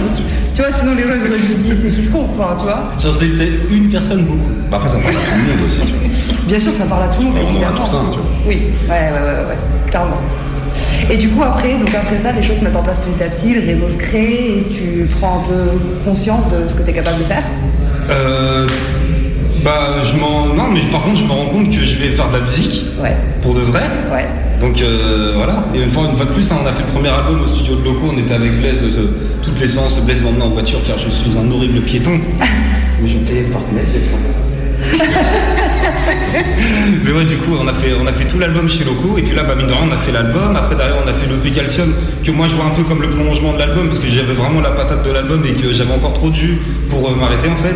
Tu 0.56 0.61
vois, 0.61 0.72
sinon 0.72 0.95
les 0.95 1.03
gens 1.03 1.15
ils 1.15 1.30
auraient 1.30 1.40
dit 1.40 1.82
c'est 1.82 1.90
qui 1.90 2.03
se 2.03 2.10
enfin, 2.11 2.56
tu 2.57 2.64
vois. 2.64 2.91
j'en 2.98 3.11
sais 3.11 3.27
c'était 3.27 3.52
une 3.69 3.90
personne 3.90 4.23
beaucoup 4.23 4.49
Bah 4.72 4.77
après 4.77 4.90
ça 4.90 4.98
parle 4.98 5.15
à 5.15 5.19
tout 5.19 5.36
le 5.36 5.53
monde 5.53 5.68
aussi, 5.68 5.80
tu 5.82 5.94
vois. 5.94 6.36
Bien 6.48 6.60
sûr, 6.60 6.72
ça 6.72 6.86
parle 6.86 7.03
à 7.03 7.07
tout 7.07 7.22
le 7.22 7.27
monde, 7.27 7.36
Ouais, 7.36 7.45
on 7.52 7.61
aura 7.61 7.72
tout 7.72 7.86
ça, 7.86 7.98
tu 8.11 8.18
vois. 8.18 8.27
Oui, 8.48 8.61
ouais, 8.88 8.90
ouais, 8.90 9.11
ouais, 9.11 9.45
ouais, 9.49 9.90
clairement. 9.90 10.22
Et 11.10 11.18
du 11.18 11.30
coup, 11.30 11.44
après, 11.44 11.74
donc 11.78 11.90
après 11.94 12.18
ça, 12.24 12.32
les 12.32 12.42
choses 12.44 12.58
se 12.60 12.64
mettent 12.64 12.76
en 12.76 12.82
place 12.84 12.98
petit 13.00 13.24
à 13.24 13.28
petit, 13.28 13.54
le 13.54 13.62
réseau 13.66 13.88
se 13.88 13.98
crée 13.98 14.60
et 14.60 14.66
tu 14.74 15.08
prends 15.20 15.40
un 15.40 15.44
peu 15.48 15.72
conscience 16.04 16.46
de 16.52 16.68
ce 16.68 16.76
que 16.76 16.84
tu 16.84 16.90
es 16.90 16.94
capable 16.94 17.20
de 17.20 17.24
faire. 17.26 17.44
euh, 18.10 18.68
bah 19.64 19.96
je 20.04 20.16
m'en 20.20 20.46
non 20.54 20.68
mais 20.72 20.80
par 20.92 21.02
contre 21.02 21.18
je 21.18 21.24
me 21.24 21.32
rends 21.32 21.48
compte 21.48 21.70
que 21.70 21.80
je 21.80 21.98
vais 21.98 22.10
faire 22.10 22.28
de 22.30 22.34
la 22.34 22.40
musique. 22.42 22.86
Ouais. 23.02 23.16
pour 23.42 23.56
de 23.56 23.62
vrai. 23.62 23.82
Ouais. 24.14 24.26
donc 24.62 24.80
euh, 24.82 25.34
voilà. 25.36 25.64
Et 25.74 25.80
une 25.82 25.90
fois 25.90 26.04
une 26.10 26.16
fois 26.16 26.26
de 26.26 26.32
plus 26.32 26.52
hein, 26.52 26.58
on 26.64 26.68
a 26.68 26.72
fait 26.72 26.84
le 26.84 26.90
premier 26.94 27.10
album 27.10 27.42
au 27.42 27.48
studio 27.48 27.76
de 27.78 27.84
locaux. 27.84 28.12
On 28.14 28.18
était 28.20 28.36
avec 28.36 28.60
Blaise 28.60 28.84
euh, 28.84 29.08
toutes 29.42 29.60
les 29.60 29.68
séances 29.68 30.00
Blaise 30.06 30.22
m'emmenait 30.24 30.44
en 30.44 30.50
voiture 30.50 30.80
car 30.86 30.98
je 31.00 31.10
suis 31.10 31.36
un 31.36 31.50
horrible 31.52 31.82
piéton. 31.82 32.12
Mais 33.02 33.10
je 33.10 33.18
payais 33.18 33.44
par 33.44 33.62
mètre 33.74 33.92
des 33.92 34.00
fois 34.02 34.20
Mais 37.03 37.12
ouais, 37.12 37.26
du 37.26 37.38
coup, 37.38 37.57
on 37.60 37.68
a 37.68 37.74
fait, 37.74 37.94
on 37.99 38.06
a 38.07 38.12
fait 38.14 38.26
tout 38.26 38.40
l'album 38.40 38.68
chez 38.68 38.84
Loco, 38.84 39.18
et 39.18 39.22
puis 39.22 39.36
là, 39.36 39.44
bah, 39.44 39.56
mine 39.56 39.68
de 39.68 39.72
rien, 39.74 39.84
on 39.90 39.94
a 39.94 39.98
fait 39.98 40.12
l'album. 40.12 40.56
Après, 40.56 40.76
derrière, 40.76 40.95
on 41.03 41.07
a 41.07 41.14
fait 41.14 41.28
l'EP 41.28 41.52
Calcium, 41.52 41.94
que 42.24 42.32
moi, 42.32 42.48
je 42.48 42.56
vois 42.56 42.66
un 42.66 42.76
peu 42.76 42.84
comme 42.84 43.02
le 43.02 43.10
prolongement 43.10 43.53
de 43.53 43.60
l'album, 43.60 43.88
parce 43.88 43.99
que 43.99 44.07
j'avais 44.07 44.34
vraiment 44.34 44.62
la 44.62 44.72
patate 44.72 45.03
de 45.06 45.12
l'album 45.12 45.44
et 45.45 45.53
que 45.53 45.72
j'avais 45.74 45.94
encore 45.94 46.14
trop 46.14 46.30
de 46.30 46.36
jus 46.36 46.60
pour 46.90 47.10
euh, 47.10 47.16
m'arrêter, 47.16 47.48
en 47.49 47.56
fait. 47.56 47.76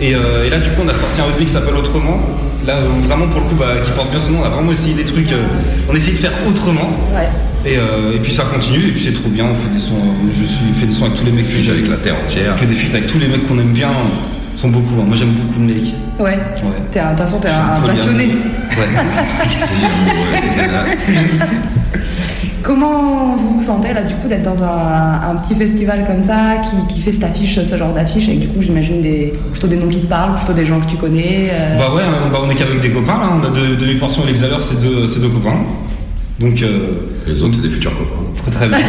Et, 0.00 0.14
euh, 0.14 0.44
et 0.44 0.50
là, 0.50 0.58
du 0.58 0.70
coup, 0.70 0.82
on 0.84 0.88
a 0.88 0.94
sorti 0.94 1.20
un 1.20 1.28
EP 1.36 1.44
qui 1.44 1.52
s'appelle 1.52 1.76
Autrement. 1.76 2.20
Là, 2.66 2.76
euh, 2.76 2.88
vraiment, 3.06 3.28
pour 3.28 3.40
le 3.40 3.46
coup, 3.46 3.56
bah, 3.56 3.76
qui 3.84 3.90
porte 3.92 4.10
bien 4.10 4.20
son 4.20 4.32
nom, 4.32 4.38
on 4.42 4.44
a 4.44 4.48
vraiment 4.48 4.72
essayé 4.72 4.94
des 4.94 5.04
trucs, 5.04 5.30
euh, 5.32 5.44
on 5.88 5.94
a 5.94 5.96
essayé 5.96 6.12
de 6.12 6.18
faire 6.18 6.32
autrement. 6.48 6.90
Ouais. 7.14 7.28
Et, 7.66 7.76
euh, 7.78 8.14
et 8.14 8.18
puis 8.18 8.32
ça 8.32 8.44
continue, 8.44 8.88
et 8.88 8.92
puis 8.92 9.02
c'est 9.04 9.12
trop 9.12 9.28
bien, 9.28 9.44
on 9.44 9.54
fait 9.54 9.72
des 9.72 9.78
sons, 9.80 10.00
je 10.28 10.44
suis 10.44 10.72
fait 10.78 10.86
des 10.86 10.94
sons 10.94 11.04
avec 11.04 11.16
tous 11.18 11.24
les 11.24 11.32
mecs 11.32 11.46
que 11.46 11.62
j'aime. 11.62 11.72
avec 11.74 11.88
la 11.88 11.96
terre 11.96 12.16
entière. 12.22 12.52
On 12.54 12.58
fait 12.58 12.66
des 12.66 12.74
feats 12.74 12.96
avec 12.96 13.06
tous 13.06 13.18
les 13.18 13.28
mecs 13.28 13.46
qu'on 13.46 13.58
aime 13.58 13.72
bien, 13.72 13.88
sont 14.56 14.68
beaucoup, 14.68 14.94
hein. 15.00 15.04
moi 15.06 15.16
j'aime 15.16 15.32
beaucoup 15.32 15.60
de 15.60 15.64
mecs. 15.66 15.94
Ouais. 16.18 16.24
Ouais. 16.34 16.38
T'es 16.92 17.00
un, 17.00 17.12
de 17.12 17.16
toute 17.16 17.26
façon, 17.26 17.38
t'es 17.40 17.48
un 17.48 17.80
passionné. 17.86 18.26
Ouais. 18.26 18.88
Comment 22.62 23.36
vous 23.36 23.56
vous 23.58 23.62
sentez 23.62 23.92
là 23.92 24.02
du 24.02 24.14
coup 24.14 24.26
d'être 24.26 24.42
dans 24.42 24.62
un, 24.64 25.20
un 25.32 25.36
petit 25.36 25.54
festival 25.54 26.04
comme 26.06 26.22
ça 26.22 26.56
qui, 26.64 26.94
qui 26.94 27.00
fait 27.02 27.12
cette 27.12 27.24
affiche, 27.24 27.56
ce 27.62 27.76
genre 27.76 27.92
d'affiche 27.92 28.26
et 28.30 28.36
du 28.36 28.48
coup 28.48 28.62
j'imagine 28.62 29.02
des, 29.02 29.34
plutôt 29.52 29.66
des 29.66 29.76
noms 29.76 29.88
qui 29.88 30.00
te 30.00 30.06
parlent, 30.06 30.34
plutôt 30.36 30.54
des 30.54 30.64
gens 30.64 30.80
que 30.80 30.90
tu 30.90 30.96
connais. 30.96 31.50
euh, 31.52 31.76
Bah 31.78 31.94
ouais, 31.94 32.00
hein, 32.02 32.30
bah 32.32 32.38
on 32.42 32.48
est 32.48 32.54
qu'avec 32.54 32.80
des 32.80 32.88
copains 32.90 33.18
là, 33.18 33.28
on 33.38 33.44
a 33.46 33.50
deux 33.50 33.76
demi-portions 33.76 34.22
et 34.24 34.28
l'exhaleur, 34.28 34.62
c'est 34.62 34.80
deux, 34.80 35.06
c'est 35.06 35.20
deux 35.20 35.28
copains. 35.28 35.56
Donc. 36.40 36.62
euh, 36.62 37.10
Les 37.26 37.42
autres, 37.42 37.54
c'est 37.54 37.62
des 37.62 37.70
futurs 37.70 37.92
copains. 37.96 38.42
Très 38.42 38.50
très 38.50 38.68
bien. 38.68 38.78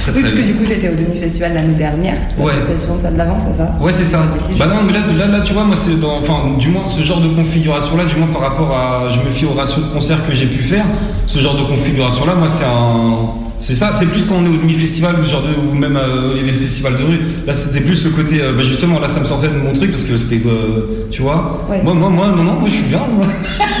Très, 0.00 0.12
oui, 0.12 0.22
très 0.22 0.22
parce 0.22 0.34
que 0.34 0.40
du 0.40 0.54
coup 0.54 0.64
t'étais 0.64 0.88
au 0.88 0.94
demi-festival 0.94 1.52
l'année 1.52 1.74
dernière. 1.74 2.14
Ouais. 2.38 2.52
La 2.58 2.78
session 2.78 2.98
ça 3.02 3.10
de 3.10 3.18
l'avant, 3.18 3.36
c'est 3.38 3.58
ça 3.58 3.76
Ouais, 3.80 3.92
c'est 3.92 4.04
ça. 4.04 4.20
Bah 4.58 4.66
non, 4.66 4.76
mais 4.86 4.94
là, 4.94 5.00
là, 5.18 5.26
là, 5.26 5.40
tu 5.40 5.52
vois, 5.52 5.64
moi, 5.64 5.76
c'est 5.76 6.00
dans, 6.00 6.18
enfin, 6.18 6.56
du 6.58 6.68
moins, 6.68 6.88
ce 6.88 7.02
genre 7.02 7.20
de 7.20 7.28
configuration-là, 7.28 8.04
du 8.04 8.16
moins 8.16 8.28
par 8.28 8.40
rapport 8.40 8.74
à, 8.74 9.08
je 9.10 9.18
me 9.18 9.30
fie 9.30 9.44
au 9.44 9.52
ratio 9.52 9.82
de 9.82 9.88
concerts 9.88 10.26
que 10.26 10.34
j'ai 10.34 10.46
pu 10.46 10.62
faire, 10.62 10.86
ce 11.26 11.38
genre 11.38 11.54
de 11.56 11.64
configuration-là, 11.64 12.34
moi, 12.34 12.48
c'est 12.48 12.64
un, 12.64 13.50
c'est 13.58 13.74
ça, 13.74 13.92
c'est 13.92 14.06
plus 14.06 14.24
quand 14.24 14.36
on 14.36 14.44
est 14.46 14.48
au 14.48 14.56
demi-festival 14.56 15.16
ou 15.22 15.28
genre 15.28 15.42
de, 15.42 15.54
ou 15.70 15.74
même 15.74 15.96
euh, 15.96 16.32
il 16.34 16.38
y 16.38 16.40
avait 16.40 16.52
le 16.52 16.58
festival 16.58 16.96
de 16.96 17.02
rue. 17.02 17.20
Là, 17.46 17.52
c'était 17.52 17.82
plus 17.82 18.02
le 18.04 18.10
côté, 18.10 18.40
euh, 18.40 18.52
bah, 18.54 18.62
justement, 18.62 18.98
là, 18.98 19.08
ça 19.08 19.20
me 19.20 19.26
sortait 19.26 19.48
de 19.48 19.58
mon 19.58 19.74
truc 19.74 19.90
parce 19.90 20.04
que 20.04 20.16
c'était, 20.16 20.40
euh, 20.46 21.06
tu 21.10 21.20
vois. 21.20 21.66
Ouais. 21.68 21.82
Moi, 21.82 21.92
moi, 21.92 22.08
moi, 22.08 22.28
non, 22.34 22.42
non, 22.42 22.54
moi, 22.54 22.68
je 22.68 22.76
suis 22.76 22.84
bien. 22.84 23.00
Moi. 23.14 23.26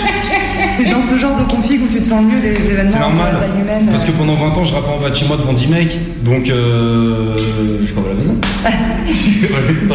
C'est 0.76 0.90
dans 0.90 1.02
ce 1.02 1.16
genre 1.20 1.36
de 1.38 1.44
config 1.44 1.80
où 1.82 1.86
tu 1.92 2.00
te 2.00 2.04
sens 2.06 2.22
mieux 2.22 2.40
des 2.40 2.52
événements 2.54 2.90
C'est 2.92 2.98
normal. 3.00 3.34
de 3.34 3.38
taille 3.40 3.60
humaine. 3.62 3.86
Parce 3.90 4.04
que 4.04 4.12
pendant 4.12 4.34
20 4.34 4.56
ans, 4.58 4.64
je 4.64 4.72
rappais 4.74 4.92
en 4.92 4.98
bas 5.00 5.10
de 5.10 5.14
chez 5.14 5.26
moi 5.26 5.36
devant 5.36 5.52
10 5.52 5.66
mecs, 5.68 5.98
donc 6.24 6.48
euh, 6.48 7.36
je 7.84 7.90
crois 7.92 8.04
à 8.06 8.08
la 8.08 8.14
maison. 8.14 8.34
Il 9.06 9.42
ne 9.42 9.74
faut 9.74 9.86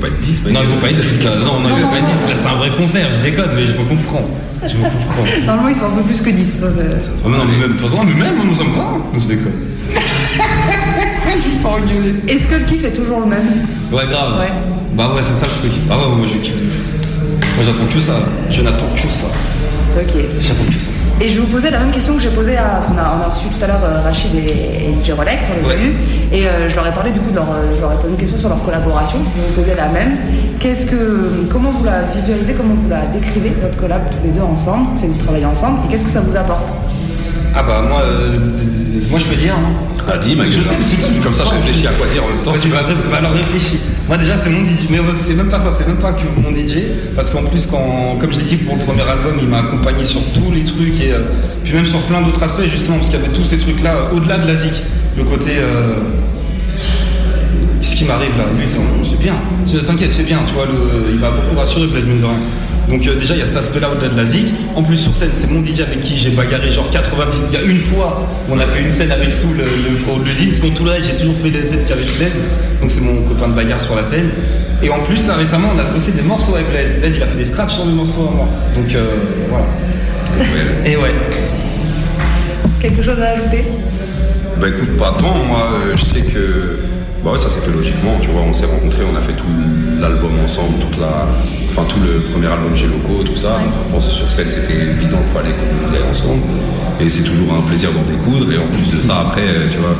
pas 0.00 0.08
être 0.08 0.20
10. 0.20 0.44
Non, 0.50 0.60
il 0.62 0.66
faut 0.66 0.80
pas 0.80 0.90
être 0.90 1.00
10 1.00 1.24
là. 1.24 1.30
Non, 1.38 1.60
non, 1.60 1.68
il 1.76 1.82
faut 1.82 1.88
pas 1.88 1.98
être 1.98 2.12
10 2.12 2.28
là. 2.28 2.34
C'est 2.36 2.48
un 2.48 2.54
vrai 2.56 2.70
concert, 2.76 3.06
je 3.12 3.22
déconne, 3.22 3.50
mais 3.54 3.66
je 3.66 3.72
me 3.72 3.84
comprends. 3.88 4.24
Je 4.62 4.76
me 4.78 4.82
comprends. 4.84 5.24
Normalement 5.46 5.68
ils 5.68 5.76
sont 5.76 5.86
un 5.86 5.90
peu 5.96 6.02
plus 6.02 6.20
que 6.20 6.30
10. 6.30 6.58
faut 6.60 6.66
se- 6.66 6.80
Ah, 6.80 7.28
mais 7.28 7.38
non, 7.38 7.44
mais 7.44 7.58
même, 7.58 7.72
de 7.76 7.80
toute 7.80 7.88
façon, 7.90 8.02
mais 8.04 8.14
même, 8.14 8.34
nous 8.44 8.54
sommes 8.54 8.72
pas. 8.72 8.96
Je 9.14 9.26
déconne. 9.28 9.52
Est-ce 12.28 12.44
que 12.46 12.54
le 12.56 12.64
kiff 12.64 12.84
est 12.84 12.92
toujours 12.92 13.20
le 13.20 13.26
même? 13.26 13.46
Ouais, 13.92 14.06
grave. 14.10 14.38
Ouais. 14.40 14.48
Bah 14.94 15.12
ouais, 15.14 15.22
c'est 15.22 15.34
ça 15.34 15.46
le 15.46 15.68
truc. 15.68 15.72
Ah 15.90 15.96
ouais, 15.98 16.04
moi 16.16 16.26
je 16.32 16.38
kiffe 16.38 16.54
de 16.56 16.68
fou. 16.68 17.46
Moi 17.56 17.64
j'attends 17.64 17.86
que 17.92 18.00
ça. 18.00 18.14
Je 18.50 18.62
n'attends 18.62 18.88
que 18.94 19.08
ça. 19.08 19.26
Ok. 19.96 20.14
J'attends 20.40 20.64
que 20.64 20.72
ça. 20.74 20.90
Et 21.20 21.28
je 21.28 21.40
vous 21.40 21.46
posais 21.46 21.70
la 21.70 21.78
même 21.78 21.92
question 21.92 22.14
que 22.16 22.20
j'ai 22.22 22.30
posée 22.30 22.56
à. 22.56 22.62
Parce 22.64 22.86
qu'on 22.86 22.98
a, 22.98 23.16
on 23.18 23.22
a 23.22 23.28
reçu 23.32 23.46
tout 23.46 23.62
à 23.62 23.68
l'heure 23.68 23.80
euh, 23.84 24.02
Rachid 24.02 24.34
et, 24.34 24.40
et 24.40 25.04
DJ 25.04 25.10
Rolex, 25.12 25.38
on 25.48 25.68
les 25.68 25.72
a 25.74 25.76
vus. 25.76 25.94
Et 26.32 26.46
euh, 26.46 26.68
je 26.68 26.74
leur 26.74 26.86
ai 26.88 26.90
parlé 26.90 27.12
du 27.12 27.20
coup 27.20 27.30
de 27.30 27.36
leur. 27.36 27.48
euh, 27.50 27.72
Je 27.76 27.80
leur 27.80 27.92
ai 27.92 27.96
posé 27.96 28.08
une 28.08 28.16
question 28.16 28.38
sur 28.38 28.48
leur 28.48 28.62
collaboration. 28.64 29.18
Je 29.18 29.54
vous 29.54 29.62
poser 29.62 29.76
la 29.76 29.88
même. 29.88 30.16
Qu'est-ce 30.58 30.86
que. 30.86 31.46
Comment 31.50 31.70
vous 31.70 31.84
la 31.84 32.02
visualisez, 32.02 32.54
comment 32.54 32.74
vous 32.74 32.88
la 32.90 33.02
décrivez, 33.06 33.54
votre 33.62 33.76
collab 33.76 34.02
tous 34.10 34.24
les 34.24 34.30
deux 34.32 34.42
ensemble 34.42 34.86
Vous 35.00 35.14
travaillez 35.24 35.46
ensemble 35.46 35.78
et 35.86 35.92
qu'est-ce 35.92 36.04
que 36.04 36.10
ça 36.10 36.20
vous 36.20 36.36
apporte? 36.36 36.68
Ah 37.54 37.62
bah 37.62 37.82
moi, 37.88 38.00
moi 39.10 39.18
je 39.20 39.24
peux 39.26 39.36
dire. 39.36 39.54
hein. 39.54 39.93
Ah, 40.06 40.18
dis, 40.18 40.36
Maguila. 40.36 40.58
Je 40.58 40.62
sais, 40.62 40.74
parce 40.74 40.90
que 40.90 41.22
Comme 41.22 41.34
ça, 41.34 41.44
je 41.44 41.54
réfléchis 41.54 41.86
à 41.86 41.92
quoi 41.92 42.06
dire 42.12 42.24
en 42.24 42.28
même 42.28 42.42
temps. 42.42 42.52
Bah, 42.52 42.80
bah, 43.10 43.16
alors 43.18 43.32
réfléchis. 43.32 43.78
Moi 44.06 44.18
déjà 44.18 44.36
c'est 44.36 44.50
mon 44.50 44.60
DJ, 44.66 44.90
mais 44.90 44.98
c'est 45.16 45.32
même 45.32 45.48
pas 45.48 45.58
ça, 45.58 45.72
c'est 45.72 45.86
même 45.86 45.96
pas 45.96 46.12
que 46.12 46.24
mon 46.36 46.50
DJ, 46.54 46.76
parce 47.16 47.30
qu'en 47.30 47.42
plus 47.44 47.66
quand, 47.66 48.18
comme 48.20 48.30
je 48.34 48.40
l'ai 48.40 48.44
dit 48.44 48.56
pour 48.56 48.76
le 48.76 48.82
premier 48.82 49.00
album, 49.00 49.36
il 49.40 49.48
m'a 49.48 49.60
accompagné 49.60 50.04
sur 50.04 50.20
tous 50.34 50.52
les 50.52 50.62
trucs 50.62 51.00
et 51.00 51.12
euh, 51.12 51.20
puis 51.64 51.72
même 51.72 51.86
sur 51.86 52.00
plein 52.02 52.20
d'autres 52.20 52.42
aspects 52.42 52.64
justement, 52.64 52.96
parce 52.96 53.08
qu'il 53.08 53.18
y 53.18 53.22
avait 53.22 53.32
tous 53.32 53.44
ces 53.44 53.56
trucs 53.56 53.82
là 53.82 54.10
au-delà 54.12 54.36
de 54.36 54.46
la 54.46 54.54
zik, 54.56 54.82
le 55.16 55.24
côté 55.24 55.52
euh, 55.56 55.94
ce 57.80 57.96
qui 57.96 58.04
m'arrive 58.04 58.36
là, 58.36 58.44
lui, 58.54 58.66
c'est 59.08 59.20
bien, 59.22 59.36
t'inquiète, 59.86 60.12
c'est 60.12 60.24
bien, 60.24 60.40
tu 60.46 60.52
vois, 60.52 60.66
le, 60.66 61.12
il 61.14 61.18
m'a 61.18 61.30
beaucoup 61.30 61.58
rassuré 61.58 61.86
Blaise 61.86 62.04
mine 62.04 62.20
de 62.20 62.26
rien. 62.26 62.40
Donc 62.88 63.06
euh, 63.06 63.14
déjà 63.18 63.34
il 63.34 63.40
y 63.40 63.42
a 63.42 63.46
cet 63.46 63.56
aspect 63.56 63.80
là 63.80 63.90
au-delà 63.90 64.08
de 64.08 64.16
la 64.16 64.26
zik. 64.26 64.54
En 64.74 64.82
plus 64.82 64.96
sur 64.96 65.14
scène 65.14 65.30
c'est 65.32 65.50
mon 65.50 65.64
DJ 65.64 65.80
avec 65.80 66.00
qui 66.00 66.16
j'ai 66.16 66.30
bagarré 66.30 66.70
genre 66.70 66.90
90. 66.90 67.36
Il 67.50 67.54
y 67.54 67.62
a 67.62 67.64
une 67.64 67.78
fois 67.78 68.22
où 68.48 68.54
on 68.54 68.58
a 68.58 68.66
fait 68.66 68.82
une 68.82 68.90
scène 68.92 69.10
avec 69.10 69.32
Sou 69.32 69.48
le, 69.56 69.64
le 69.90 69.96
frérot 69.96 70.18
de 70.20 70.24
l'usine. 70.24 70.52
Sinon 70.52 70.70
tout 70.74 70.84
reste 70.84 71.06
j'ai 71.06 71.16
toujours 71.16 71.36
fait 71.36 71.50
des 71.50 71.64
scènes 71.64 71.84
qu'avec 71.88 72.06
Blaise. 72.18 72.42
Donc 72.80 72.90
c'est 72.90 73.00
mon 73.00 73.22
copain 73.22 73.48
de 73.48 73.54
bagarre 73.54 73.80
sur 73.80 73.94
la 73.94 74.02
scène. 74.02 74.30
Et 74.82 74.90
en 74.90 75.00
plus 75.00 75.26
là 75.26 75.34
récemment 75.34 75.70
on 75.74 75.78
a 75.78 75.84
bossé 75.84 76.12
des 76.12 76.22
morceaux 76.22 76.54
avec 76.54 76.70
Blaise. 76.70 76.98
Blaise 76.98 77.16
il 77.16 77.22
a 77.22 77.26
fait 77.26 77.38
des 77.38 77.44
scratchs 77.44 77.74
sur 77.74 77.86
des 77.86 77.92
morceaux 77.92 78.28
à 78.30 78.36
moi. 78.36 78.48
Donc 78.74 78.94
euh, 78.94 79.04
voilà. 79.48 79.66
Et 80.84 80.96
ouais. 80.96 81.14
Quelque 82.80 83.02
chose 83.02 83.18
à 83.20 83.30
ajouter? 83.30 83.64
Bah 84.60 84.68
écoute, 84.68 84.96
pas 84.98 85.14
tant. 85.18 85.34
Moi, 85.48 85.68
euh, 85.72 85.96
je 85.96 86.04
sais 86.04 86.20
que. 86.20 86.83
Bah 87.24 87.32
ouais, 87.32 87.38
ça 87.38 87.48
s'est 87.48 87.60
fait 87.60 87.72
logiquement. 87.72 88.18
Tu 88.20 88.28
vois, 88.28 88.42
on 88.42 88.52
s'est 88.52 88.66
rencontrés, 88.66 89.02
on 89.10 89.16
a 89.16 89.20
fait 89.20 89.32
tout 89.32 89.48
l'album 90.00 90.32
ensemble, 90.44 90.78
toute 90.78 90.98
la. 91.00 91.26
Enfin, 91.70 91.84
tout 91.88 91.98
le 92.00 92.20
premier 92.30 92.46
album 92.48 92.76
chez 92.76 92.86
Loco, 92.86 93.22
tout 93.24 93.36
ça. 93.36 93.58
Bon, 93.90 93.98
sur 94.00 94.30
scène, 94.30 94.46
c'était 94.50 94.92
évident 94.92 95.18
qu'il 95.24 95.32
fallait 95.32 95.54
qu'on 95.56 95.88
aille 95.94 96.04
ensemble. 96.10 96.42
Et 97.00 97.08
c'est 97.08 97.24
toujours 97.24 97.54
un 97.54 97.62
plaisir 97.66 97.90
d'en 97.92 98.04
découdre. 98.04 98.52
Et 98.52 98.58
en 98.58 98.68
plus 98.68 98.94
de 98.94 99.00
ça, 99.00 99.20
après, 99.26 99.42
euh, 99.42 99.68
tu 99.72 99.78
vois, 99.78 99.96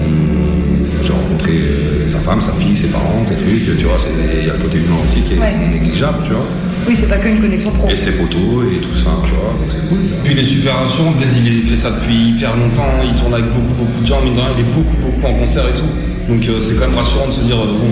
on- 0.00 1.02
j'ai 1.04 1.12
rencontré 1.12 1.52
euh, 1.52 2.08
sa 2.08 2.18
femme, 2.18 2.40
sa 2.40 2.52
fille, 2.52 2.74
ses 2.76 2.88
parents, 2.88 3.22
ces 3.28 3.36
trucs. 3.36 3.76
Tu 3.78 3.84
vois, 3.84 3.98
c'est- 3.98 4.08
il 4.40 4.46
y 4.46 4.50
a 4.50 4.54
le 4.54 4.58
côté 4.58 4.78
humain 4.78 5.04
aussi 5.04 5.20
qui 5.20 5.34
est 5.34 5.38
Ouais. 5.38 5.52
négligeable, 5.70 6.24
tu 6.24 6.32
vois. 6.32 6.46
Oui, 6.88 6.96
c'est 6.98 7.08
pas 7.08 7.16
qu'une 7.16 7.40
connexion 7.40 7.70
pro. 7.72 7.88
Et 7.88 7.94
ses 7.96 8.12
potos 8.12 8.64
et 8.72 8.80
tout 8.80 8.96
ça, 8.96 9.10
tu 9.24 9.32
vois. 9.36 9.52
Donc 9.60 9.68
c'est 9.68 9.86
cool. 9.88 10.00
Puis 10.24 10.32
il 10.32 10.38
est 10.38 10.44
super 10.44 10.80
rassurant, 10.80 11.12
Blaise 11.12 11.36
il 11.36 11.62
fait 11.68 11.76
ça 11.76 11.90
depuis 11.92 12.32
hyper 12.32 12.56
longtemps, 12.56 12.88
il 13.04 13.14
tourne 13.14 13.32
avec 13.34 13.46
beaucoup 13.52 13.72
beaucoup 13.72 14.00
de 14.00 14.06
gens, 14.06 14.20
rien, 14.20 14.32
il 14.56 14.60
est 14.64 14.72
beaucoup 14.72 14.96
beaucoup 15.00 15.26
en 15.26 15.32
concert 15.44 15.64
et 15.68 15.78
tout. 15.78 15.88
Donc 16.28 16.42
euh, 16.48 16.58
c'est 16.62 16.74
quand 16.74 16.88
même 16.88 16.96
rassurant 16.98 17.26
de 17.28 17.32
se 17.32 17.40
dire 17.40 17.56
euh, 17.56 17.66
bon. 17.66 17.90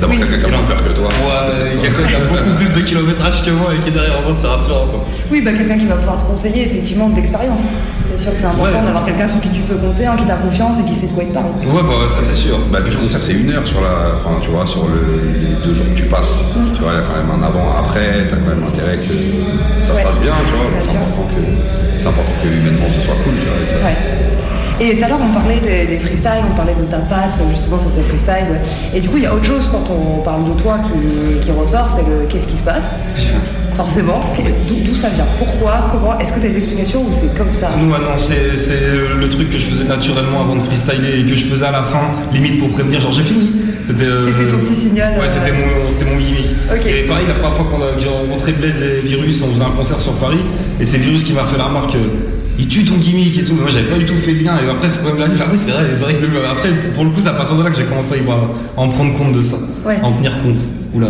D'avoir 0.00 0.16
quelqu'un 0.16 0.38
qui 0.38 0.44
a 0.44 0.48
moins 0.48 0.62
peur 0.68 0.78
que 0.84 0.92
toi. 0.94 1.08
Ouais, 1.08 1.74
quelqu'un 1.82 2.06
qui 2.06 2.14
a 2.14 2.20
beaucoup 2.20 2.54
plus 2.62 2.70
de 2.80 2.86
kilométrage 2.86 3.42
que 3.44 3.50
moi 3.50 3.74
et 3.74 3.80
qui 3.82 3.88
est 3.88 3.92
derrière 3.98 4.22
moi, 4.22 4.30
c'est 4.38 4.46
rassurant 4.46 4.86
quoi. 4.86 5.04
Oui, 5.32 5.42
bah, 5.42 5.50
quelqu'un 5.52 5.76
qui 5.76 5.86
va 5.86 5.96
pouvoir 5.96 6.18
te 6.22 6.30
conseiller 6.30 6.66
effectivement 6.66 7.08
d'expérience. 7.08 7.66
C'est 8.06 8.22
sûr 8.22 8.32
que 8.32 8.38
c'est 8.38 8.46
important 8.46 8.78
Ouais. 8.78 8.86
d'avoir 8.86 9.04
quelqu'un 9.04 9.26
sur 9.26 9.40
qui 9.40 9.50
tu 9.50 9.60
peux 9.62 9.74
compter, 9.74 10.06
en 10.08 10.14
qui 10.16 10.24
t'as 10.24 10.36
confiance 10.38 10.78
et 10.80 10.84
qui 10.86 10.94
sait 10.94 11.08
de 11.08 11.12
quoi 11.18 11.24
il 11.24 11.30
parle. 11.34 11.50
Ouais, 11.66 11.82
bah 11.82 12.06
ça 12.08 12.22
c'est 12.22 12.38
sûr. 12.38 12.58
Bah, 12.70 12.78
puis 12.82 12.94
le 12.94 13.00
concert, 13.02 13.20
c'est 13.20 13.34
une 13.34 13.50
heure 13.50 13.66
sur 13.66 13.80
la. 13.82 14.14
Enfin, 14.22 14.38
tu 14.40 14.50
vois, 14.50 14.66
sur 14.66 14.86
le- 14.86 15.18
les 15.34 15.54
deux 15.66 15.74
jours 15.74 15.86
que 15.90 15.98
tu 15.98 16.06
passes. 16.06 16.54
Tu 16.74 16.80
vois, 16.82 16.94
il 16.94 16.98
y 16.98 17.02
a 17.02 17.06
quand 17.06 17.18
même 17.18 17.30
un 17.34 17.42
avant, 17.42 17.66
après, 17.82 18.22
t'as 18.30 18.36
quand 18.38 18.54
même 18.54 18.64
intérêt 18.70 18.98
que 19.02 19.12
ça 19.82 19.94
se 19.98 20.02
passe 20.02 20.18
bien, 20.22 20.34
tu 20.46 20.54
vois. 20.54 20.70
donc 20.70 20.78
C'est 20.78 20.94
important 20.94 21.26
que. 21.26 21.42
C'est 21.98 22.06
important 22.08 22.34
que 22.38 22.46
humainement 22.48 22.86
ce 22.94 23.02
soit 23.02 23.18
cool, 23.26 23.34
tu 23.34 23.46
vois, 23.50 23.58
avec 23.58 23.70
ça. 23.70 23.82
Ouais. 23.82 23.98
Et 24.80 24.96
tout 24.96 25.04
à 25.04 25.08
l'heure, 25.08 25.18
on 25.22 25.32
parlait 25.34 25.60
des, 25.60 25.86
des 25.86 25.98
freestyles, 25.98 26.44
on 26.50 26.54
parlait 26.56 26.74
de 26.78 26.84
ta 26.84 26.98
patte, 26.98 27.38
justement, 27.50 27.78
sur 27.78 27.90
ces 27.90 28.02
freestyles. 28.02 28.60
Et 28.94 29.00
du 29.00 29.08
coup, 29.08 29.16
il 29.16 29.24
y 29.24 29.26
a 29.26 29.34
autre 29.34 29.44
chose 29.44 29.68
quand 29.72 29.84
on 29.90 30.22
parle 30.22 30.44
de 30.44 30.60
toi 30.60 30.78
qui, 30.86 31.40
qui 31.40 31.50
ressort, 31.50 31.88
c'est 31.96 32.08
le 32.08 32.26
qu'est-ce 32.28 32.46
qui 32.46 32.56
se 32.56 32.62
passe? 32.62 32.84
Forcément. 33.74 34.20
D'où 34.86 34.96
ça 34.96 35.08
vient? 35.10 35.26
Pourquoi? 35.38 35.88
Comment? 35.92 36.18
Est-ce 36.18 36.32
que 36.32 36.40
tu 36.40 36.46
as 36.46 36.50
des 36.50 36.58
explications 36.58 37.02
ou 37.02 37.12
c'est 37.12 37.32
comme 37.38 37.52
ça? 37.52 37.70
Nous, 37.78 37.92
ah 37.94 37.98
non, 38.00 38.16
c'est 38.18 38.56
c'est 38.56 38.90
le 39.16 39.28
truc 39.28 39.50
que 39.50 39.58
je 39.58 39.66
faisais 39.66 39.84
naturellement 39.84 40.40
avant 40.42 40.56
de 40.56 40.60
freestyler 40.62 41.20
et 41.20 41.24
que 41.24 41.34
je 41.36 41.44
faisais 41.46 41.64
à 41.66 41.70
la 41.70 41.82
fin, 41.84 42.10
limite 42.32 42.58
pour 42.58 42.70
prévenir, 42.70 43.00
genre 43.00 43.12
j'ai 43.12 43.22
fini. 43.22 43.52
C'était 43.84 44.02
euh, 44.04 44.50
ton 44.50 44.58
petit 44.58 44.74
signal, 44.80 45.14
Ouais, 45.14 45.24
euh, 45.24 45.28
c'était 45.28 45.52
mon, 45.52 45.88
c'était 45.90 46.04
mon 46.06 46.16
gimmick. 46.18 46.46
Et 46.88 47.02
pareil, 47.06 47.26
la 47.28 47.34
première 47.34 47.54
fois 47.54 47.66
qu'on 47.70 47.82
a- 47.84 47.92
que 47.94 48.00
j'ai 48.00 48.08
rencontré 48.08 48.52
Blaise 48.52 48.82
et 48.82 49.06
Virus, 49.06 49.42
on 49.42 49.52
faisait 49.52 49.64
un 49.64 49.70
concert 49.70 49.98
sur 49.98 50.12
Paris, 50.14 50.40
et 50.80 50.84
c'est 50.84 50.98
Virus 50.98 51.22
qui 51.22 51.32
m'a 51.32 51.42
fait 51.44 51.56
la 51.56 51.64
remarque. 51.66 51.94
euh, 51.94 52.08
il 52.58 52.68
tue 52.68 52.84
ton 52.84 52.96
gimmick 52.96 53.38
et 53.38 53.44
tout, 53.44 53.54
mais 53.54 53.62
moi 53.62 53.70
j'avais 53.72 53.86
pas 53.88 53.98
du 53.98 54.04
tout 54.04 54.14
fait 54.16 54.32
le 54.32 54.40
lien. 54.44 54.54
Et 54.64 54.68
après, 54.70 54.88
c'est 54.88 55.00
quand 55.02 55.10
même 55.14 55.18
là, 55.18 55.26
après 55.26 55.56
c'est 55.56 55.70
vrai, 55.70 55.84
c'est 55.92 56.02
vrai 56.02 56.14
que 56.14 56.22
de- 56.22 56.44
après, 56.50 56.70
pour 56.92 57.04
le 57.04 57.10
coup, 57.10 57.20
c'est 57.20 57.28
à 57.28 57.32
partir 57.34 57.56
de 57.56 57.62
là 57.62 57.70
que 57.70 57.76
j'ai 57.76 57.84
commencé 57.84 58.14
à, 58.14 58.16
y 58.16 58.20
voir- 58.20 58.50
à 58.76 58.80
en 58.80 58.88
prendre 58.88 59.14
compte 59.16 59.32
de 59.32 59.42
ça, 59.42 59.56
Ouais. 59.86 59.98
à 60.02 60.06
en 60.06 60.12
tenir 60.12 60.32
compte. 60.42 60.58
Oula, 60.94 61.08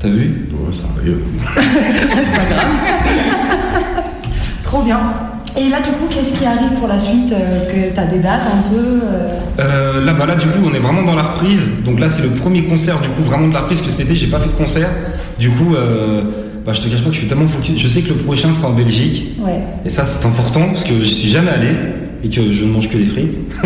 t'as 0.00 0.08
vu? 0.08 0.48
Ouais, 0.52 0.72
ça 0.72 0.82
arrive. 0.98 1.18
Trop 4.64 4.82
bien. 4.82 4.98
Et 5.58 5.68
là, 5.68 5.78
du 5.80 5.90
coup, 5.90 6.06
qu'est-ce 6.08 6.38
qui 6.38 6.46
arrive 6.46 6.72
pour 6.78 6.86
la 6.86 6.98
suite 6.98 7.32
euh, 7.32 7.66
Que 7.66 7.92
tu 7.92 8.00
as 8.00 8.06
des 8.06 8.20
dates 8.20 8.42
un 8.46 8.70
peu 8.70 9.00
euh, 9.02 9.34
Euh, 9.58 10.04
là, 10.04 10.12
bah 10.14 10.24
là, 10.26 10.36
du 10.36 10.46
coup, 10.46 10.60
on 10.64 10.72
est 10.74 10.78
vraiment 10.78 11.02
dans 11.02 11.16
la 11.16 11.22
reprise. 11.24 11.70
Donc 11.84 11.98
là, 11.98 12.08
c'est 12.08 12.22
le 12.22 12.28
premier 12.30 12.62
concert, 12.64 13.00
du 13.00 13.08
coup, 13.08 13.22
vraiment 13.22 13.48
de 13.48 13.54
la 13.54 13.60
reprise 13.60 13.80
que 13.80 13.90
été, 14.00 14.14
j'ai 14.14 14.28
pas 14.28 14.38
fait 14.38 14.48
de 14.48 14.54
concert. 14.54 14.88
Du 15.40 15.50
coup, 15.50 15.74
euh, 15.74 16.22
bah, 16.64 16.72
je 16.72 16.80
te 16.80 16.88
cache 16.88 17.00
pas 17.02 17.08
que 17.08 17.14
je 17.14 17.18
suis 17.20 17.28
tellement 17.28 17.48
focus. 17.48 17.78
Je 17.78 17.88
sais 17.88 18.02
que 18.02 18.08
le 18.08 18.14
prochain, 18.16 18.52
c'est 18.52 18.64
en 18.64 18.72
Belgique. 18.72 19.36
Ouais. 19.40 19.60
Et 19.84 19.88
ça, 19.88 20.04
c'est 20.04 20.24
important 20.26 20.68
parce 20.72 20.84
que 20.84 20.98
je 20.98 21.04
suis 21.04 21.28
jamais 21.28 21.50
allé 21.50 21.68
et 22.22 22.28
que 22.28 22.50
je 22.50 22.64
ne 22.64 22.70
mange 22.70 22.88
que 22.88 22.96
des 22.98 23.06
frites. 23.06 23.38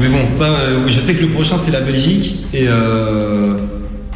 Mais 0.00 0.08
bon, 0.08 0.18
ça, 0.32 0.44
euh, 0.44 0.78
oui, 0.84 0.92
je 0.92 1.00
sais 1.00 1.14
que 1.14 1.22
le 1.22 1.28
prochain, 1.28 1.56
c'est 1.58 1.70
la 1.70 1.80
Belgique. 1.80 2.46
Et 2.54 2.64
euh, 2.68 3.54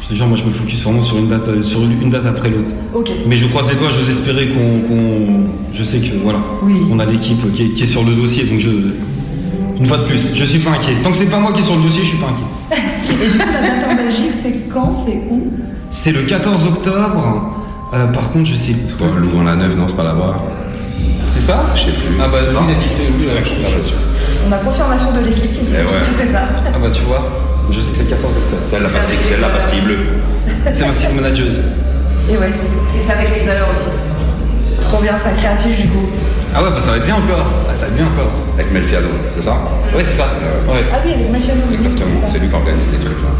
je 0.01 0.07
te 0.09 0.13
jure, 0.15 0.27
moi, 0.27 0.37
je 0.37 0.43
me 0.43 0.51
focus 0.51 0.81
vraiment 0.83 1.01
sur 1.01 1.17
une 1.17 1.27
date, 1.29 1.61
sur 1.61 1.81
une, 1.83 2.09
date 2.09 2.25
après 2.25 2.49
l'autre. 2.49 2.71
Ok. 2.93 3.11
Mais 3.27 3.37
je 3.37 3.47
croise 3.47 3.69
les 3.69 3.75
doigts, 3.75 3.89
j'ose 3.91 4.09
espérer 4.09 4.47
qu'on. 4.47 4.79
qu'on- 4.87 5.47
je 5.73 5.83
sais 5.83 5.99
que, 5.99 6.15
voilà, 6.23 6.39
on 6.91 6.97
a 6.97 7.05
l'équipe 7.05 7.51
qui 7.53 7.63
est, 7.63 7.69
qui 7.69 7.83
est 7.83 7.87
sur 7.87 8.03
le 8.03 8.13
dossier. 8.13 8.45
Donc, 8.45 8.59
je. 8.59 8.69
Une 9.79 9.85
fois 9.85 9.97
de 9.97 10.03
plus, 10.05 10.31
je 10.33 10.43
suis 10.43 10.57
pas 10.59 10.71
inquiet. 10.71 10.93
Tant 11.03 11.11
que 11.11 11.17
c'est 11.17 11.29
pas 11.29 11.39
moi 11.39 11.53
qui 11.53 11.59
est 11.59 11.63
sur 11.63 11.75
le 11.75 11.83
dossier, 11.83 12.01
je 12.03 12.09
suis 12.09 12.17
pas 12.17 12.29
inquiet. 12.29 12.43
Et 13.23 13.31
du 13.31 13.37
coup, 13.37 13.45
la 13.53 13.61
date 13.61 13.91
en 13.91 13.95
Belgique, 13.95 14.31
c'est 14.41 14.67
quand 14.73 14.91
C'est 15.05 15.17
où? 15.29 15.51
C'est 15.89 16.11
le 16.11 16.23
14 16.23 16.67
octobre. 16.67 17.53
Euh, 17.93 18.05
par 18.07 18.29
contre, 18.31 18.49
je 18.49 18.55
sais 18.55 18.75
C'est 18.85 18.97
quoi, 18.97 19.07
Louvain-la-Neuve, 19.17 19.77
non, 19.77 19.85
c'est 19.87 19.95
pas 19.95 20.03
là-bas. 20.03 20.35
C'est 21.23 21.39
ça? 21.41 21.71
Je 21.75 21.81
sais 21.81 21.91
plus. 21.91 22.15
Ah 22.21 22.27
bah, 22.27 22.37
Non 22.53 22.61
vous 22.61 22.71
a 22.71 22.73
dit 22.73 22.87
c'est 22.87 23.07
oui, 23.17 23.27
ouais, 23.27 23.39
confirmation. 23.39 23.95
On 24.47 24.51
a 24.51 24.57
confirmation 24.57 25.11
de 25.13 25.19
l'équipe 25.25 25.51
qui 25.53 25.59
dit 25.65 25.71
Eh 25.71 25.83
que 25.83 25.87
ouais. 25.87 26.03
tu 26.07 26.25
fais 26.27 26.33
ça. 26.33 26.41
Ah 26.73 26.77
bah, 26.81 26.89
tu 26.91 27.03
vois, 27.03 27.23
je 27.71 27.79
sais 27.79 27.91
que 27.91 27.97
c'est 27.97 28.03
le 28.03 28.09
14 28.09 28.37
octobre. 28.37 28.61
C'est 28.63 28.79
la 28.79 28.89
pastille, 28.89 29.17
la 29.41 29.47
pastille 29.49 29.81
bleue. 29.81 29.99
C'est 30.73 30.85
ma 30.85 30.93
petite 30.93 31.15
manageuse. 31.15 31.61
Et 32.29 32.37
ouais. 32.37 32.51
Et 32.95 32.99
c'est 32.99 33.13
avec 33.13 33.29
les 33.39 33.47
heures 33.47 33.67
aussi. 33.71 33.87
Trop 34.81 35.01
bien, 35.01 35.17
sacré 35.19 35.47
affiche 35.47 35.81
du 35.81 35.87
coup. 35.89 36.07
Ah 36.53 36.63
ouais, 36.63 36.69
bah, 36.69 36.79
ça 36.79 36.91
va 36.91 36.97
être 36.97 37.05
bien 37.05 37.15
encore. 37.15 37.47
Ah, 37.69 37.73
ça 37.73 37.85
va 37.85 37.87
être 37.87 37.95
bien 37.95 38.07
encore. 38.07 38.31
Avec 38.55 38.71
Melfiado, 38.73 39.07
c'est 39.29 39.41
ça? 39.43 39.55
Ouais, 39.95 40.03
c'est 40.03 40.17
ça. 40.17 40.27
Ouais. 40.67 40.83
Ah 40.91 40.99
oui, 41.05 41.11
avec 41.13 41.27
oui, 41.31 41.75
Exactement, 41.75 42.07
c'est 42.21 42.27
ça. 42.27 42.33
c'est 42.33 42.39
lui 42.39 42.49
qui 42.49 42.55
organise 42.55 42.87
les 42.91 42.99
trucs 42.99 43.21
là. 43.23 43.31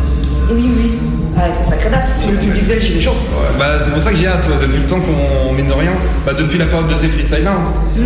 Et 0.52 0.54
oui, 0.54 0.72
oui. 0.78 0.92
Ah, 1.40 1.44
c'est 1.54 1.70
sacré 1.70 1.90
date. 1.90 2.10
Sur 2.20 2.32
le 2.32 2.38
public 2.38 2.68
belge, 2.68 2.90
il 2.90 2.98
est 2.98 3.02
chaud. 3.02 3.12
Bah, 3.60 3.66
c'est 3.80 3.92
pour 3.92 4.02
ça 4.02 4.12
que 4.12 4.18
j'ai 4.18 4.28
hâte, 4.28 4.48
depuis 4.62 4.80
le 4.80 4.88
temps 4.88 5.00
qu'on, 5.00 5.54
mine 5.54 5.68
de 5.68 5.74
rien, 5.74 5.92
bah, 6.26 6.34
depuis 6.34 6.58
la 6.58 6.66
période 6.66 6.88
de 6.88 6.96
ces 6.96 7.08
freestyles 7.08 7.44
là, 7.44 7.58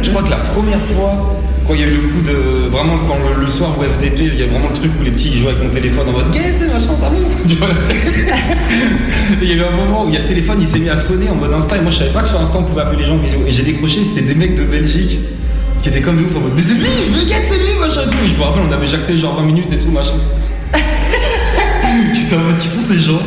je 0.01 0.09
crois 0.09 0.23
que 0.23 0.29
la 0.29 0.37
première 0.37 0.81
fois, 0.93 1.37
quand 1.67 1.73
il 1.73 1.79
y 1.79 1.83
a 1.83 1.87
eu 1.87 2.01
le 2.01 2.07
coup 2.09 2.21
de. 2.21 2.69
Vraiment, 2.69 2.99
quand 3.07 3.17
le, 3.17 3.45
le 3.45 3.49
soir 3.49 3.71
au 3.77 3.83
FDP, 3.83 4.19
il 4.19 4.39
y 4.39 4.43
a 4.43 4.47
vraiment 4.47 4.67
le 4.69 4.75
truc 4.75 4.91
où 4.99 5.03
les 5.03 5.11
petits 5.11 5.29
ils 5.33 5.39
jouent 5.39 5.47
avec 5.49 5.63
mon 5.63 5.69
téléphone 5.69 6.09
en 6.09 6.11
mode 6.11 6.31
Guette, 6.31 6.61
machin, 6.73 6.95
ça 6.97 7.09
monte 7.09 7.31
Il 9.41 9.47
y 9.47 9.51
a 9.53 9.55
eu 9.55 9.63
un 9.63 9.85
moment 9.85 10.05
où 10.05 10.09
il 10.09 10.13
y 10.13 10.17
a 10.17 10.21
le 10.21 10.27
téléphone, 10.27 10.57
il 10.59 10.67
s'est 10.67 10.79
mis 10.79 10.89
à 10.89 10.97
sonner 10.97 11.29
en 11.29 11.35
mode 11.35 11.53
Insta, 11.53 11.77
et 11.77 11.81
moi 11.81 11.91
je 11.91 11.97
savais 11.99 12.11
pas 12.11 12.23
que 12.23 12.29
sur 12.29 12.39
Insta 12.39 12.57
on 12.57 12.63
pouvait 12.63 12.81
appeler 12.81 13.03
les 13.03 13.07
gens 13.07 13.15
en 13.15 13.17
visio. 13.17 13.39
Et 13.47 13.51
j'ai 13.51 13.63
décroché, 13.63 14.03
c'était 14.03 14.21
des 14.21 14.35
mecs 14.35 14.55
de 14.55 14.63
Belgique 14.63 15.19
qui 15.81 15.89
étaient 15.89 16.01
comme 16.01 16.17
de 16.17 16.23
ouf 16.23 16.35
en 16.35 16.41
mode 16.41 16.53
Mais 16.55 16.61
c'est 16.61 16.73
lui, 16.73 16.87
mais 17.11 17.25
Guette, 17.25 17.45
c'est 17.47 17.55
lui, 17.57 17.79
machin 17.79 18.01
et 18.01 18.09
tout. 18.09 18.17
Et 18.25 18.27
je 18.27 18.35
me 18.35 18.43
rappelle, 18.43 18.63
on 18.69 18.73
avait 18.73 18.87
jacté 18.87 19.17
genre 19.17 19.35
20 19.39 19.43
minutes 19.45 19.71
et 19.71 19.79
tout, 19.79 19.89
machin. 19.89 20.13
J'étais 22.31 22.41
en 22.41 22.45
mode 22.45 22.57
Qui 22.59 22.67
sont 22.67 22.79
ces 22.87 22.97
gens 22.97 23.21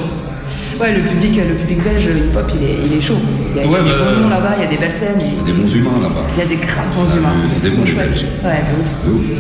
Ouais, 0.81 0.93
le 0.93 1.03
public, 1.03 1.37
le 1.37 1.55
public 1.57 1.85
belge 1.85 2.05
hip-hop, 2.05 2.51
il 2.57 2.63
est, 2.65 2.77
il 2.87 2.97
est 2.97 3.01
chaud. 3.03 3.19
Il 3.53 3.57
y 3.57 3.61
a, 3.61 3.65
il 3.65 3.71
y 3.71 3.75
a 3.75 3.79
Ouais, 3.79 3.85
des 3.85 3.91
bah, 3.91 4.17
bons 4.23 4.29
là-bas, 4.31 4.53
il 4.57 4.63
y 4.63 4.67
a 4.67 4.71
des 4.71 4.77
belles 4.79 4.97
scènes. 4.99 5.21
Il 5.21 5.37
y 5.37 5.41
a 5.41 5.45
des 5.45 5.53
bons 5.53 5.75
humains 5.75 5.99
là-bas. 6.01 6.25
Il 6.35 6.39
y 6.41 6.43
a 6.43 6.49
des 6.49 6.57
graves 6.57 6.89
bons 6.97 7.15
humains. 7.15 7.37
Ah, 7.37 7.47
c'est 7.49 7.63
des 7.63 7.69
bons. 7.71 7.83
Belges. 7.85 8.25
Ouais, 8.43 8.65
de 8.65 8.73
ouf. 8.81 8.91
De 9.05 9.11
ouf. 9.13 9.39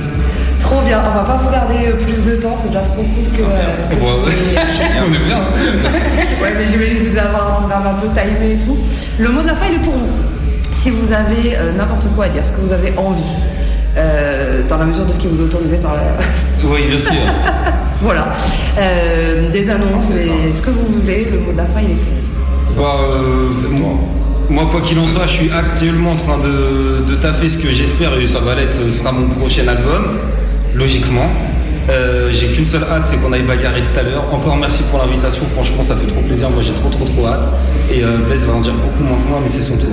Trop 0.60 0.82
bien. 0.82 1.00
On 1.00 1.16
va 1.16 1.24
pas 1.24 1.40
vous 1.42 1.50
garder 1.50 1.88
euh, 1.88 1.96
plus 1.96 2.20
de 2.30 2.36
temps, 2.36 2.56
c'est 2.60 2.68
déjà 2.68 2.82
trop 2.82 3.00
cool 3.02 3.24
que. 3.32 3.40
euh, 3.40 3.88
que- 3.88 4.04
on 5.08 5.14
est 5.14 5.24
bien. 5.24 5.38
ouais, 6.44 6.52
mais 6.58 6.66
j'imagine 6.70 6.98
que 6.98 7.02
vous 7.04 7.08
devez 7.08 7.20
avoir 7.20 7.56
un 7.56 7.60
programme 7.62 7.86
un 7.88 8.00
peu 8.04 8.08
timé 8.12 8.52
et 8.52 8.58
tout. 8.58 8.76
Le 9.18 9.28
mot 9.30 9.40
de 9.40 9.46
la 9.48 9.54
fin, 9.54 9.64
il 9.70 9.76
est 9.76 9.84
pour 9.84 9.94
vous. 9.94 10.12
Si 10.82 10.90
vous 10.90 11.08
avez 11.10 11.56
euh, 11.56 11.72
n'importe 11.72 12.04
quoi 12.14 12.26
à 12.26 12.28
dire, 12.28 12.42
ce 12.46 12.52
que 12.52 12.60
vous 12.60 12.72
avez 12.72 12.92
envie, 12.98 13.22
euh, 13.96 14.60
dans 14.68 14.76
la 14.76 14.84
mesure 14.84 15.06
de 15.06 15.12
ce 15.12 15.20
qui 15.20 15.26
vous 15.28 15.40
est 15.40 15.44
autorisé 15.44 15.76
par 15.78 15.94
la. 15.94 16.02
Oui, 16.68 16.80
bien 16.88 16.98
sûr. 16.98 17.12
voilà. 18.04 18.28
Euh, 18.78 19.50
des 19.50 19.68
annonces, 19.70 20.08
des- 20.08 20.52
ce 20.52 20.60
que 20.62 20.70
vous 20.70 21.00
voulez, 21.00 21.26
le 21.30 21.38
mot 21.40 21.52
de 21.52 21.56
la 21.56 21.64
fin, 21.66 21.80
il 21.82 21.90
est. 21.92 22.76
Bah, 22.76 22.96
euh, 23.00 23.48
c'est- 23.50 23.68
moi, 23.68 23.92
moi, 24.50 24.66
quoi 24.70 24.80
qu'il 24.82 24.98
en 24.98 25.06
soit, 25.06 25.26
je 25.26 25.32
suis 25.32 25.50
actuellement 25.50 26.12
en 26.12 26.16
train 26.16 26.38
de, 26.38 27.02
de 27.10 27.14
taffer 27.16 27.48
ce 27.48 27.58
que 27.58 27.68
j'espère 27.68 28.12
et 28.18 28.26
ça 28.26 28.40
va 28.40 28.54
l'être, 28.54 28.76
ce 28.86 28.92
sera 28.98 29.12
mon 29.12 29.28
prochain 29.28 29.66
album, 29.68 30.18
logiquement. 30.74 31.28
Euh, 31.90 32.30
j'ai 32.32 32.46
qu'une 32.48 32.66
seule 32.66 32.84
hâte, 32.84 33.04
c'est 33.04 33.18
qu'on 33.20 33.32
aille 33.32 33.42
bagarrer 33.42 33.82
tout 33.92 34.00
à 34.00 34.02
l'heure. 34.02 34.24
Encore 34.32 34.56
merci 34.56 34.82
pour 34.90 34.98
l'invitation, 35.00 35.42
franchement, 35.54 35.82
ça 35.82 35.94
fait 35.96 36.06
trop 36.06 36.20
plaisir. 36.22 36.48
Moi, 36.50 36.62
j'ai 36.66 36.72
trop, 36.72 36.88
trop, 36.88 37.04
trop 37.04 37.26
hâte. 37.26 37.48
Et 37.92 38.02
euh, 38.02 38.18
Blaise 38.26 38.44
va 38.46 38.54
en 38.54 38.60
dire 38.60 38.72
beaucoup 38.74 39.04
moins 39.04 39.18
que 39.22 39.28
moi, 39.28 39.38
mais 39.42 39.50
c'est 39.50 39.62
son 39.62 39.76
tour. 39.76 39.90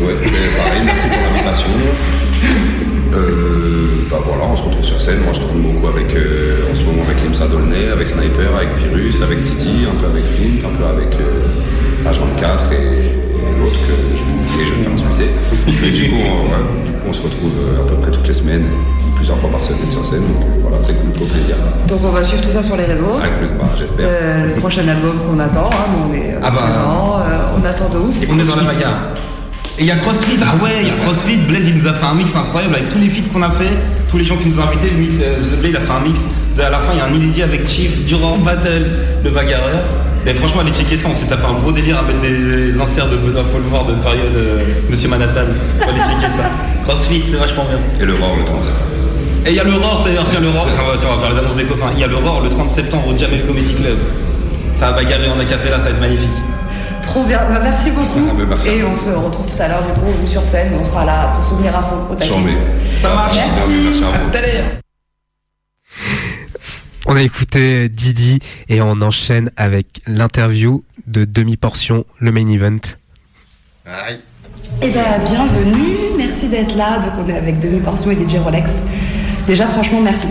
Ouais, 0.00 0.14
pareil, 0.14 0.82
merci 0.86 1.08
pour 1.08 1.18
l'invitation. 1.26 1.68
Euh, 3.18 4.06
bah 4.10 4.18
voilà, 4.24 4.44
on 4.50 4.56
se 4.56 4.62
retrouve 4.62 4.84
sur 4.84 5.00
scène. 5.00 5.20
Moi, 5.24 5.32
je 5.32 5.40
tourne 5.40 5.60
beaucoup 5.60 5.86
avec, 5.88 6.14
euh, 6.14 6.70
en 6.70 6.74
ce 6.74 6.84
moment 6.84 7.02
avec 7.04 7.22
Limsa 7.22 7.46
Dolnay, 7.48 7.88
avec 7.92 8.08
Sniper, 8.08 8.54
avec 8.54 8.68
Virus, 8.78 9.20
avec 9.22 9.42
Didi, 9.42 9.86
un 9.90 9.96
peu 10.00 10.06
avec 10.06 10.24
Flint, 10.24 10.62
un 10.68 10.74
peu 10.76 10.84
avec 10.84 11.12
euh, 11.20 12.08
H24 12.08 12.72
et, 12.72 12.76
et 12.76 13.60
l'autre 13.60 13.78
que 13.86 13.94
je 14.14 14.22
vais 14.22 14.34
oublier, 14.38 14.64
je 14.66 14.74
vais 14.74 14.82
faire 14.84 14.92
insulter. 14.94 15.28
Et 15.86 15.90
du 15.90 16.10
coup, 16.10 16.16
on, 16.22 16.42
ouais, 16.44 16.86
du 16.86 16.92
coup, 16.92 17.06
on 17.08 17.12
se 17.12 17.22
retrouve 17.22 17.52
euh, 17.58 17.82
à 17.84 17.88
peu 17.88 17.94
près 17.96 18.10
toutes 18.10 18.28
les 18.28 18.34
semaines, 18.34 18.64
plusieurs 19.16 19.38
fois 19.38 19.50
par 19.50 19.62
semaine 19.64 19.90
sur 19.90 20.04
scène. 20.04 20.22
Donc 20.22 20.42
euh, 20.42 20.60
voilà, 20.62 20.78
c'est 20.80 20.94
cool, 20.94 21.10
au 21.22 21.26
plaisir. 21.26 21.56
Donc 21.88 22.00
on 22.04 22.10
va 22.12 22.22
suivre 22.24 22.42
tout 22.42 22.52
ça 22.52 22.62
sur 22.62 22.76
les 22.76 22.84
réseaux. 22.84 23.18
Avec 23.20 23.40
le 23.42 23.48
bah, 23.58 23.68
j'espère. 23.78 24.06
Euh, 24.08 24.46
le 24.54 24.60
prochain 24.60 24.86
album 24.88 25.16
qu'on 25.26 25.38
attend, 25.40 25.68
hein, 25.72 25.88
on 26.08 26.14
est 26.14 26.34
euh, 26.34 26.40
Ah 26.42 26.50
bah. 26.50 26.60
euh, 27.26 27.58
on 27.60 27.64
attend 27.66 27.88
de 27.88 27.98
ouf. 27.98 28.22
Et 28.22 28.28
on 28.30 28.38
est 28.38 28.44
dans 28.46 28.56
la 28.56 28.62
bagarre. 28.62 29.00
Et 29.78 29.82
il 29.82 29.86
y 29.86 29.92
a 29.92 29.96
CrossFit, 29.96 30.38
ah 30.42 30.56
ouais, 30.60 30.70
il 30.82 30.88
y 30.88 30.90
a 30.90 30.94
CrossFit, 31.04 31.36
Blaise 31.36 31.68
il 31.68 31.76
nous 31.76 31.86
a 31.86 31.92
fait 31.92 32.04
un 32.04 32.14
mix 32.14 32.34
incroyable 32.34 32.74
avec 32.74 32.88
tous 32.88 32.98
les 32.98 33.08
feats 33.08 33.28
qu'on 33.32 33.42
a 33.42 33.50
fait, 33.50 33.70
tous 34.08 34.18
les 34.18 34.24
gens 34.24 34.36
qui 34.36 34.48
nous 34.48 34.58
ont 34.58 34.64
invités, 34.64 34.90
le 34.90 34.98
mix, 34.98 35.18
euh, 35.22 35.36
The 35.36 35.60
Blade, 35.60 35.70
il 35.70 35.76
a 35.76 35.80
fait 35.80 35.92
un 35.92 36.00
mix, 36.00 36.20
de, 36.56 36.62
à 36.62 36.70
la 36.70 36.78
fin 36.80 36.94
il 36.94 36.98
y 36.98 37.00
a 37.00 37.04
un 37.04 37.14
inédit 37.14 37.44
avec 37.44 37.64
Chief, 37.64 38.04
Durant 38.04 38.38
Battle, 38.38 38.86
le 39.22 39.30
bagarreur. 39.30 39.84
Et 40.26 40.34
franchement 40.34 40.62
allez 40.62 40.72
checker 40.72 40.96
ça, 40.96 41.06
on 41.08 41.14
s'est 41.14 41.26
tapé 41.26 41.46
un 41.48 41.60
gros 41.60 41.70
délire 41.70 41.96
à 41.96 42.02
mettre 42.02 42.18
des 42.20 42.80
inserts 42.80 43.08
de 43.08 43.16
Benoît 43.18 43.44
Poulevard 43.44 43.84
de 43.86 43.94
période 43.94 44.34
euh, 44.34 44.64
Monsieur 44.90 45.08
Manhattan. 45.10 45.46
Faut 45.80 45.88
aller 45.88 46.00
checker 46.00 46.32
ça. 46.32 46.50
CrossFit, 46.82 47.22
c'est 47.30 47.36
vachement 47.36 47.66
bien. 47.66 47.78
Et 48.00 48.04
le 48.04 48.14
Roar 48.14 48.34
le 48.36 48.44
30 48.44 48.64
septembre. 48.64 48.82
Et 49.46 49.50
il 49.50 49.54
y 49.54 49.60
a 49.60 49.64
le 49.64 49.74
Roar 49.74 50.02
d'ailleurs, 50.04 50.26
tiens 50.28 50.40
le 50.40 50.48
Roar, 50.48 50.66
tiens, 50.72 50.82
on 50.84 50.90
va, 50.90 50.98
tiens, 50.98 51.08
on 51.12 51.16
va 51.16 51.22
faire 51.22 51.34
les 51.34 51.38
annonces 51.38 51.56
des 51.56 51.64
copains. 51.64 51.90
Il 51.94 52.00
y 52.00 52.04
a 52.04 52.08
le 52.08 52.16
Roar 52.16 52.40
le 52.40 52.48
30 52.48 52.68
septembre 52.68 53.14
au 53.14 53.16
Jamel 53.16 53.46
Comedy 53.46 53.74
Club. 53.74 53.98
Ça 54.74 54.90
va 54.90 54.96
bagarrer 54.96 55.30
en 55.30 55.38
acapella, 55.38 55.78
ça 55.78 55.84
va 55.84 55.90
être 55.90 56.00
magnifique. 56.00 56.34
Trop 57.02 57.24
bien, 57.24 57.38
Bah, 57.38 57.60
merci 57.62 57.90
beaucoup. 57.90 58.28
Ah, 58.30 58.44
merci 58.48 58.68
Et 58.68 58.82
on 58.82 58.96
se 58.96 59.10
retrouve 59.10 59.46
tout 59.46 59.62
à 59.62 59.68
l'heure, 59.68 59.82
du 59.82 59.92
coup, 60.00 60.06
vous 60.20 60.26
sur 60.26 60.44
scène, 60.44 60.72
on 60.80 60.84
sera 60.84 61.04
là 61.04 61.32
pour 61.36 61.44
souvenir 61.48 61.76
à 61.76 61.82
fond. 61.82 61.96
au 62.10 62.14
taquet. 62.14 62.32
Ça 63.00 63.14
marche. 63.14 63.36
Merci. 63.36 63.72
Merci 63.84 64.04
à 64.04 64.06
vous. 64.06 64.30
On 67.06 67.16
a 67.16 67.22
écouté 67.22 67.88
Didi 67.88 68.38
et 68.68 68.82
on 68.82 69.00
enchaîne 69.00 69.50
avec 69.56 70.02
l'interview 70.06 70.84
de 71.06 71.24
demi-portion, 71.24 72.04
le 72.18 72.32
main 72.32 72.46
event. 72.48 72.76
Eh 74.82 74.90
ben, 74.90 75.02
bienvenue, 75.24 75.96
merci 76.18 76.48
d'être 76.48 76.76
là. 76.76 76.98
Donc, 76.98 77.24
on 77.24 77.28
est 77.30 77.36
avec 77.38 77.60
Demi 77.60 77.80
Portion 77.80 78.10
et 78.10 78.14
DJ 78.14 78.36
Rolex. 78.44 78.70
Déjà, 79.46 79.66
franchement, 79.66 80.00
merci. 80.02 80.26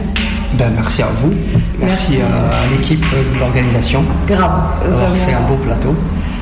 Ben, 0.54 0.70
merci 0.76 1.02
à 1.02 1.08
vous, 1.08 1.34
merci, 1.80 2.18
à 2.22 2.68
l'équipe 2.70 3.04
de 3.34 3.40
l'organisation 3.40 4.06
Grave, 4.28 4.84
d'avoir 4.84 5.16
fait 5.16 5.34
un 5.34 5.42
beau 5.42 5.56
plateau. 5.58 5.96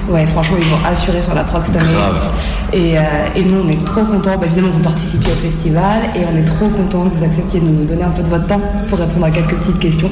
Ouais, 0.08 0.26
franchement, 0.28 0.58
ils 0.60 0.68
vont 0.68 0.78
assurer 0.86 1.20
sur 1.22 1.34
la 1.34 1.44
proc 1.44 1.66
cette 1.66 1.78
année. 1.78 1.92
Grave. 1.94 2.32
Et, 2.74 2.98
euh, 2.98 3.02
et 3.36 3.44
nous, 3.44 3.62
on 3.66 3.70
est 3.70 3.84
trop 3.86 4.02
contents. 4.04 4.38
Bah, 4.38 4.46
évidemment, 4.46 4.70
vous 4.74 4.80
participiez 4.84 5.32
au 5.34 5.36
festival 5.36 6.02
et 6.16 6.20
on 6.32 6.38
est 6.38 6.46
trop 6.46 6.68
contents 6.70 7.10
que 7.10 7.16
vous 7.16 7.24
acceptiez 7.24 7.60
de 7.60 7.66
nous 7.68 7.86
donner 7.86 8.04
un 8.04 8.10
peu 8.12 8.22
de 8.22 8.28
votre 8.30 8.46
temps 8.46 8.62
pour 8.90 9.00
répondre 9.00 9.26
à 9.26 9.32
quelques 9.32 9.56
petites 9.56 9.80
questions. 9.80 10.12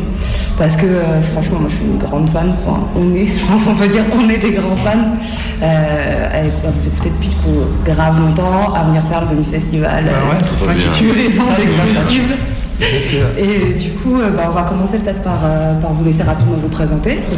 Parce 0.58 0.76
que, 0.76 0.86
euh, 0.86 1.22
franchement, 1.34 1.60
moi, 1.60 1.70
je 1.70 1.76
suis 1.76 1.86
une 1.86 1.98
grande 2.00 2.30
fan. 2.30 2.54
Enfin, 2.66 2.80
on 2.96 3.14
est, 3.14 3.28
je 3.38 3.46
pense 3.46 3.64
qu'on 3.64 3.76
peut 3.76 3.88
dire, 3.88 4.04
on 4.18 4.28
est 4.30 4.38
des 4.38 4.52
grands 4.52 4.76
fans. 4.84 5.14
Euh, 5.62 6.42
et, 6.42 6.50
bah, 6.64 6.70
vous 6.76 6.88
écoutez 6.88 7.10
depuis 7.10 7.30
grave 7.86 8.20
longtemps 8.20 8.74
à 8.74 8.84
venir 8.86 9.02
faire 9.04 9.22
le 9.22 9.36
demi-festival. 9.36 10.06
Bah 10.06 10.12
ouais, 10.36 10.42
c'est 10.42 10.58
ça 10.66 10.74
qui- 10.74 11.04
tous 11.04 11.14
les 11.14 11.40
ans. 11.40 11.44
Et 13.38 13.74
du 13.76 13.92
coup, 13.92 14.20
euh, 14.20 14.32
bah, 14.36 14.48
on 14.50 14.54
va 14.56 14.64
commencer 14.64 14.98
peut-être 14.98 15.22
par, 15.22 15.40
euh, 15.46 15.80
par 15.80 15.94
vous 15.94 16.04
laisser 16.04 16.24
rapidement 16.24 16.56
vous 16.58 16.68
présenter, 16.70 17.20
deux, 17.30 17.38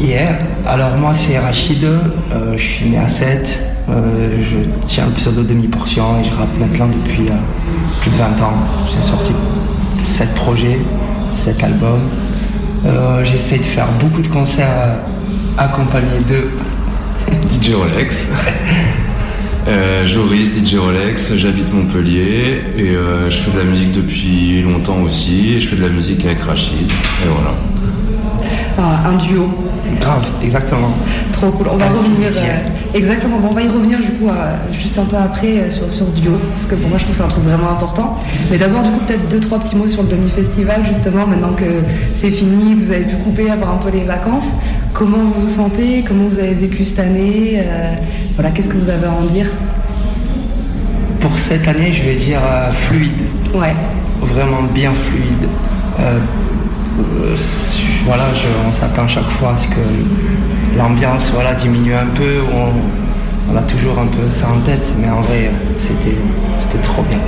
Hier, 0.00 0.38
alors 0.64 0.96
moi 0.96 1.12
c'est 1.12 1.36
Rachid, 1.40 1.82
euh, 1.82 2.56
je 2.56 2.62
suis 2.62 2.88
né 2.88 2.98
à 2.98 3.08
7, 3.08 3.60
euh, 3.88 4.38
je 4.40 4.86
tiens 4.86 5.06
le 5.06 5.12
pseudo 5.12 5.42
demi-portion 5.42 6.20
et 6.20 6.24
je 6.24 6.30
rappe 6.30 6.56
maintenant 6.60 6.86
depuis 6.86 7.28
euh, 7.28 7.34
plus 8.00 8.12
de 8.12 8.16
20 8.16 8.24
ans. 8.40 8.54
J'ai 8.94 9.02
sorti 9.02 9.32
7 10.04 10.34
projets, 10.36 10.78
7 11.26 11.64
albums. 11.64 12.08
J'essaie 13.24 13.58
de 13.58 13.64
faire 13.64 13.88
beaucoup 13.98 14.22
de 14.22 14.28
concerts 14.28 14.98
accompagnés 15.58 16.20
de 16.28 16.50
DJ 17.60 17.74
Rolex. 17.74 18.28
Joris, 20.04 20.64
DJ 20.64 20.76
Rolex, 20.76 21.34
j'habite 21.34 21.74
Montpellier 21.74 22.62
et 22.76 22.94
je 23.28 23.36
fais 23.36 23.50
de 23.50 23.58
la 23.58 23.64
musique 23.64 23.92
depuis 23.92 24.62
longtemps 24.62 25.02
aussi. 25.02 25.58
Je 25.58 25.68
fais 25.68 25.76
de 25.76 25.82
la 25.82 25.88
musique 25.88 26.24
avec 26.24 26.40
Rachid. 26.40 26.88
Et 26.88 27.28
voilà. 27.28 27.52
Un 28.80 29.16
duo. 29.16 29.48
Grave, 30.00 30.28
exactement. 30.40 30.90
Trop 31.32 31.50
cool. 31.50 31.66
On 31.72 31.76
va 31.76 31.86
Merci, 31.86 32.10
revenir. 32.10 32.30
Euh, 32.36 32.96
exactement. 32.96 33.38
Bon, 33.40 33.48
on 33.50 33.54
va 33.54 33.62
y 33.62 33.68
revenir 33.68 33.98
du 33.98 34.10
coup 34.12 34.28
euh, 34.28 34.54
juste 34.72 34.96
un 34.98 35.04
peu 35.04 35.16
après 35.16 35.58
euh, 35.58 35.70
sur, 35.70 35.90
sur 35.90 36.06
ce 36.06 36.12
duo, 36.12 36.38
parce 36.54 36.66
que 36.66 36.76
pour 36.76 36.88
moi 36.88 36.96
je 36.96 37.04
trouve 37.04 37.16
que 37.16 37.20
c'est 37.20 37.26
un 37.26 37.28
truc 37.28 37.44
vraiment 37.44 37.72
important. 37.72 38.16
Mais 38.52 38.58
d'abord 38.58 38.82
du 38.82 38.90
coup 38.90 39.00
peut-être 39.04 39.28
deux 39.28 39.40
trois 39.40 39.58
petits 39.58 39.74
mots 39.74 39.88
sur 39.88 40.04
le 40.04 40.08
demi-festival 40.10 40.86
justement. 40.86 41.26
Maintenant 41.26 41.54
que 41.54 41.82
c'est 42.14 42.30
fini, 42.30 42.74
vous 42.74 42.92
avez 42.92 43.02
pu 43.02 43.16
couper, 43.16 43.50
avoir 43.50 43.70
un 43.72 43.78
peu 43.78 43.90
les 43.90 44.04
vacances. 44.04 44.46
Comment 44.92 45.18
vous 45.18 45.42
vous 45.42 45.48
sentez? 45.48 46.04
Comment 46.06 46.28
vous 46.28 46.38
avez 46.38 46.54
vécu 46.54 46.84
cette 46.84 47.00
année? 47.00 47.60
Voilà, 48.34 48.50
qu'est-ce 48.50 48.68
que 48.68 48.76
vous 48.76 48.90
avez 48.90 49.06
à 49.06 49.12
en 49.12 49.24
dire? 49.24 49.46
Pour 51.18 51.36
cette 51.36 51.66
année, 51.66 51.92
je 51.92 52.04
vais 52.04 52.14
dire 52.14 52.40
fluide. 52.72 53.26
Ouais. 53.54 53.74
Vraiment 54.22 54.62
bien 54.72 54.92
fluide. 54.92 55.48
Euh, 56.98 57.36
voilà, 58.06 58.24
je- 58.34 58.68
on 58.68 58.72
s'attend 58.72 59.06
chaque 59.06 59.28
fois 59.30 59.52
à 59.54 59.56
ce 59.56 59.66
que 59.68 60.76
l'ambiance 60.76 61.30
voilà, 61.32 61.54
diminue 61.54 61.94
un 61.94 62.06
peu. 62.14 62.36
On, 62.54 62.72
on 63.52 63.56
a 63.56 63.62
toujours 63.62 63.98
un 63.98 64.06
peu 64.06 64.28
ça 64.28 64.48
en 64.50 64.60
tête, 64.60 64.86
mais 65.00 65.08
en 65.10 65.20
vrai, 65.22 65.50
c'était 65.78 66.16
c'était 66.58 66.78
trop 66.82 67.02
bien. 67.02 67.18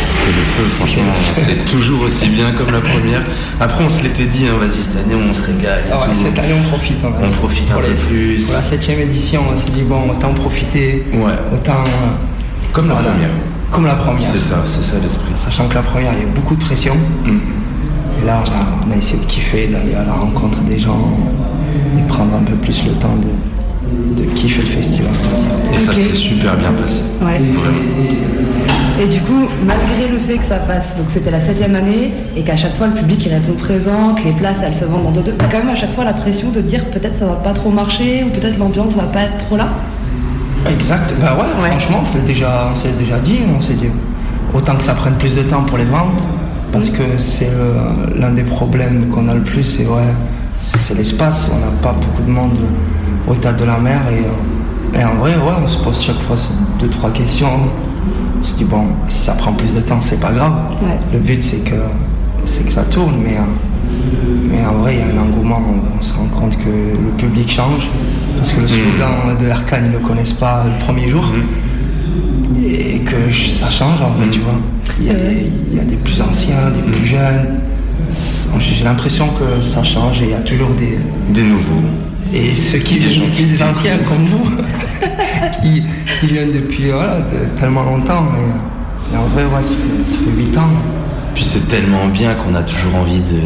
C'était 0.00 0.36
le 0.36 0.42
feu, 0.42 0.64
franchement. 0.70 1.02
C'est 1.34 1.64
toujours 1.66 2.02
aussi 2.02 2.28
bien 2.28 2.52
comme 2.52 2.70
la 2.72 2.80
première. 2.80 3.22
Après, 3.60 3.84
on 3.84 3.88
se 3.90 4.02
l'était 4.02 4.26
dit, 4.26 4.46
hein, 4.46 4.56
vas-y, 4.58 4.70
cette 4.78 4.96
année, 4.96 5.14
on 5.28 5.34
se 5.34 5.42
régale. 5.42 5.82
Ah 5.92 5.96
ouais, 5.96 6.14
cette 6.14 6.38
année, 6.38 6.54
on 6.58 6.68
profite. 6.68 7.04
en 7.04 7.12
fait. 7.12 7.26
On 7.26 7.30
profite 7.32 7.70
un 7.70 7.74
Pour 7.74 7.82
peu 7.82 7.92
plus. 7.94 8.44
Pour 8.44 8.54
la 8.54 8.62
septième 8.62 9.00
édition, 9.00 9.42
on 9.52 9.56
s'est 9.56 9.70
dit, 9.70 9.82
bon, 9.82 10.08
autant 10.10 10.28
profiter. 10.30 11.04
Ouais. 11.12 11.32
Autant. 11.52 11.72
euh, 11.84 12.72
Comme 12.72 12.88
la 12.88 12.94
voilà. 12.94 13.10
première. 13.10 13.28
Comme 13.70 13.84
la 13.86 13.94
première. 13.96 14.22
C'est 14.30 14.38
ça, 14.38 14.62
c'est 14.64 14.82
ça 14.82 14.96
l'esprit. 15.02 15.32
Sachant 15.34 15.68
que 15.68 15.74
la 15.74 15.82
première, 15.82 16.12
il 16.14 16.20
y 16.26 16.30
a 16.30 16.34
beaucoup 16.34 16.54
de 16.54 16.60
pression. 16.64 16.96
Et 18.20 18.26
là, 18.26 18.42
on 18.44 18.50
a, 18.50 18.88
on 18.88 18.92
a 18.92 18.96
essayé 18.96 19.20
de 19.22 19.26
kiffer, 19.26 19.68
d'aller 19.68 19.94
à 19.94 20.04
la 20.04 20.12
rencontre 20.12 20.58
des 20.60 20.78
gens 20.78 21.16
et 21.98 22.02
prendre 22.08 22.34
un 22.34 22.44
peu 22.44 22.54
plus 22.54 22.84
le 22.84 22.92
temps 22.92 23.16
de, 23.16 24.22
de 24.22 24.30
kiffer 24.32 24.62
le 24.62 24.68
festival. 24.68 25.12
Et 25.72 25.78
ça 25.78 25.92
s'est 25.92 26.14
super 26.14 26.56
bien 26.56 26.72
passé. 26.72 27.00
Ouais. 27.22 27.40
Et 29.00 29.06
du 29.06 29.20
coup, 29.20 29.46
malgré 29.64 30.08
le 30.08 30.18
fait 30.18 30.38
que 30.38 30.44
ça 30.44 30.58
fasse, 30.58 30.96
donc 30.96 31.06
c'était 31.08 31.30
la 31.30 31.38
septième 31.38 31.76
année, 31.76 32.12
et 32.36 32.42
qu'à 32.42 32.56
chaque 32.56 32.74
fois 32.74 32.88
le 32.88 32.94
public 32.94 33.24
il 33.26 33.32
répond 33.32 33.52
présent, 33.52 34.14
que 34.16 34.24
les 34.24 34.32
places 34.32 34.56
elles 34.60 34.74
se 34.74 34.84
vendent 34.84 35.04
dans 35.04 35.12
deux 35.12 35.22
deux, 35.22 35.34
t'as 35.38 35.46
quand 35.46 35.58
même 35.58 35.68
à 35.68 35.76
chaque 35.76 35.92
fois 35.92 36.02
la 36.02 36.14
pression 36.14 36.50
de 36.50 36.60
dire 36.60 36.84
peut-être 36.86 37.16
ça 37.16 37.26
va 37.26 37.34
pas 37.34 37.52
trop 37.52 37.70
marcher, 37.70 38.24
ou 38.24 38.30
peut-être 38.30 38.58
l'ambiance 38.58 38.94
va 38.94 39.04
pas 39.04 39.20
être 39.22 39.38
trop 39.46 39.56
là. 39.56 39.68
Exact, 40.68 41.14
bah 41.20 41.36
ouais, 41.38 41.70
franchement, 41.70 42.02
c'est 42.12 42.26
déjà, 42.26 42.70
on 42.72 42.76
s'est 42.76 42.92
déjà 42.98 43.20
dit, 43.20 43.38
on 43.56 43.62
s'est 43.62 43.74
dit, 43.74 43.86
autant 44.52 44.74
que 44.74 44.82
ça 44.82 44.94
prenne 44.94 45.14
plus 45.14 45.36
de 45.36 45.42
temps 45.42 45.62
pour 45.62 45.78
les 45.78 45.84
ventes, 45.84 46.20
parce 46.72 46.88
que 46.90 47.02
c'est 47.18 47.50
l'un 48.16 48.30
des 48.30 48.42
problèmes 48.42 49.08
qu'on 49.08 49.28
a 49.28 49.34
le 49.34 49.42
plus, 49.42 49.64
c'est 49.64 49.86
ouais, 49.86 50.12
c'est 50.60 50.96
l'espace, 50.96 51.50
on 51.54 51.58
n'a 51.58 51.72
pas 51.82 51.92
beaucoup 51.92 52.22
de 52.22 52.30
monde 52.30 52.58
au 53.26 53.34
tas 53.34 53.52
de 53.52 53.64
la 53.64 53.78
mer, 53.78 54.00
et, 54.10 54.24
euh, 54.96 55.00
et 55.00 55.04
en 55.04 55.14
vrai, 55.16 55.32
ouais, 55.32 55.54
on 55.62 55.68
se 55.68 55.78
pose 55.78 56.00
chaque 56.00 56.20
fois 56.20 56.36
deux, 56.78 56.88
trois 56.88 57.10
questions, 57.10 57.48
on 58.40 58.44
se 58.44 58.54
dit, 58.54 58.64
bon, 58.64 58.84
si 59.08 59.18
ça 59.18 59.32
prend 59.34 59.52
plus 59.52 59.74
de 59.74 59.80
temps, 59.80 60.00
c'est 60.00 60.20
pas 60.20 60.32
grave, 60.32 60.52
le 61.12 61.18
but 61.18 61.42
c'est 61.42 61.58
que, 61.64 61.74
c'est 62.44 62.64
que 62.64 62.72
ça 62.72 62.84
tourne, 62.84 63.16
mais, 63.22 63.36
euh, 63.36 64.34
mais 64.50 64.64
en 64.66 64.78
vrai, 64.80 64.96
il 64.96 65.00
y 65.00 65.02
a 65.02 65.20
un 65.20 65.22
engouement, 65.22 65.60
on, 65.60 65.98
on 65.98 66.02
se 66.02 66.14
rend 66.14 66.26
compte 66.26 66.56
que 66.56 66.68
le 66.68 67.10
public 67.16 67.50
change, 67.50 67.88
parce 68.36 68.52
que 68.52 68.60
le 68.60 68.68
slogan 68.68 69.36
de 69.40 69.46
Erkan, 69.46 69.76
ils 69.84 69.88
ne 69.90 69.98
le 69.98 69.98
connaissent 70.06 70.32
pas 70.32 70.64
le 70.64 70.84
premier 70.84 71.10
jour, 71.10 71.24
et 71.34 71.42
que 73.08 73.30
je- 73.32 73.48
ça 73.48 73.70
change 73.70 74.00
en 74.02 74.10
vrai, 74.10 74.28
tu 74.30 74.40
vois. 74.40 74.54
Il 75.00 75.06
y, 75.06 75.10
a 75.10 75.14
des, 75.14 75.50
il 75.72 75.76
y 75.76 75.80
a 75.80 75.84
des 75.84 75.96
plus 75.96 76.20
anciens, 76.20 76.70
des 76.74 76.82
plus 76.92 77.06
jeunes. 77.06 77.58
J'ai 78.58 78.84
l'impression 78.84 79.28
que 79.28 79.62
ça 79.62 79.82
change 79.84 80.20
et 80.22 80.24
il 80.24 80.30
y 80.30 80.34
a 80.34 80.40
toujours 80.40 80.70
des, 80.70 80.98
Des 81.32 81.42
nouveaux. 81.42 81.82
et 82.32 82.54
ceux 82.54 82.78
qui 82.78 82.98
viennent, 82.98 83.30
qui- 83.32 83.44
des 83.46 83.62
anciens 83.62 83.98
comme 83.98 84.24
vous, 84.26 84.50
qui, 85.62 85.82
qui 86.20 86.26
viennent 86.26 86.52
depuis 86.52 86.90
voilà, 86.90 87.18
de- 87.18 87.60
tellement 87.60 87.82
longtemps, 87.84 88.24
mais, 88.32 88.46
mais 89.12 89.18
en 89.18 89.26
vrai, 89.28 89.44
ouais, 89.44 89.62
ça 89.62 89.70
fait, 89.70 90.10
ça 90.10 90.16
fait 90.24 90.36
8 90.36 90.56
ans. 90.58 90.68
Puis 91.34 91.44
c'est 91.44 91.68
tellement 91.68 92.06
bien 92.08 92.34
qu'on 92.34 92.54
a 92.54 92.62
toujours 92.62 92.94
envie 92.96 93.20
de. 93.20 93.40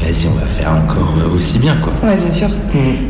Vas-y, 0.00 0.28
on 0.28 0.34
va 0.38 0.46
faire 0.46 0.70
encore 0.70 1.14
euh, 1.18 1.34
aussi 1.34 1.58
bien, 1.58 1.74
quoi. 1.82 1.92
Ouais, 2.08 2.16
bien 2.16 2.30
sûr. 2.30 2.48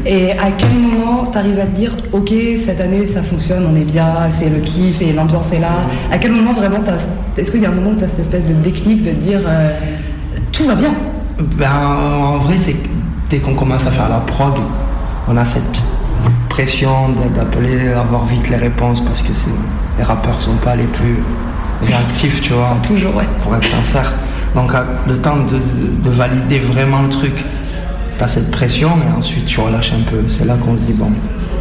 Et 0.07 0.33
à 0.33 0.51
quel 0.57 0.71
moment 0.73 1.27
t'arrives 1.27 1.59
à 1.59 1.67
te 1.67 1.77
dire, 1.77 1.93
ok, 2.13 2.33
cette 2.65 2.81
année 2.81 3.07
ça 3.07 3.23
fonctionne, 3.23 3.65
on 3.71 3.77
est 3.77 3.85
bien, 3.85 4.07
c'est 4.39 4.49
le 4.49 4.59
kiff 4.61 5.01
et 5.03 5.13
l'ambiance 5.13 5.53
est 5.53 5.61
là. 5.61 5.87
À 6.11 6.19
quel 6.19 6.33
moment 6.33 6.55
vraiment 6.55 6.79
t'as, 6.85 6.97
est-ce 7.41 7.53
qu'il 7.53 7.63
y 7.63 7.67
a 7.67 7.71
un 7.71 7.75
moment 7.75 7.91
où 7.91 7.95
t'as 7.97 8.09
cette 8.09 8.21
espèce 8.21 8.47
de 8.47 8.55
déclic 8.55 9.03
de 9.03 9.11
te 9.11 9.15
dire, 9.17 9.41
euh, 9.47 9.71
tout 10.51 10.65
va 10.65 10.75
bien? 10.75 10.95
Ben, 11.57 11.69
en 11.71 12.39
vrai, 12.39 12.55
c'est 12.59 12.73
que 12.73 12.89
dès 13.29 13.39
qu'on 13.39 13.55
commence 13.55 13.87
à 13.87 13.91
faire 13.91 14.09
la 14.09 14.19
prog, 14.21 14.55
on 15.29 15.37
a 15.37 15.45
cette 15.45 15.83
pression 16.49 17.11
d'a- 17.11 17.29
d'appeler, 17.29 17.89
avoir 17.93 18.25
vite 18.25 18.49
les 18.49 18.57
réponses 18.57 19.03
parce 19.05 19.21
que 19.21 19.33
c'est- 19.35 19.51
les 19.99 20.05
rappeurs 20.05 20.41
sont 20.41 20.57
pas 20.65 20.75
les 20.75 20.85
plus 20.85 21.23
réactifs, 21.87 22.41
tu 22.41 22.55
vois. 22.55 22.77
Toujours, 22.83 23.15
ouais. 23.15 23.25
Pour 23.45 23.55
être 23.55 23.69
sincère. 23.69 24.13
Donc, 24.55 24.73
le 25.07 25.17
temps 25.19 25.37
de, 25.37 25.57
de- 25.57 26.03
de 26.03 26.11
valider 26.11 26.59
vraiment 26.61 27.03
le 27.03 27.09
truc, 27.09 27.33
t'as 28.19 28.29
cette 28.29 28.51
pression, 28.51 28.91
mais 28.97 29.11
ensuite 29.17 29.47
tu 29.47 29.61
relâches 29.61 29.93
un 29.93 30.03
peu. 30.11 30.25
C'est 30.29 30.45
là 30.45 30.57
qu'on 30.57 30.77
se 30.77 30.83
dit, 30.83 30.93
bon, 30.95 31.11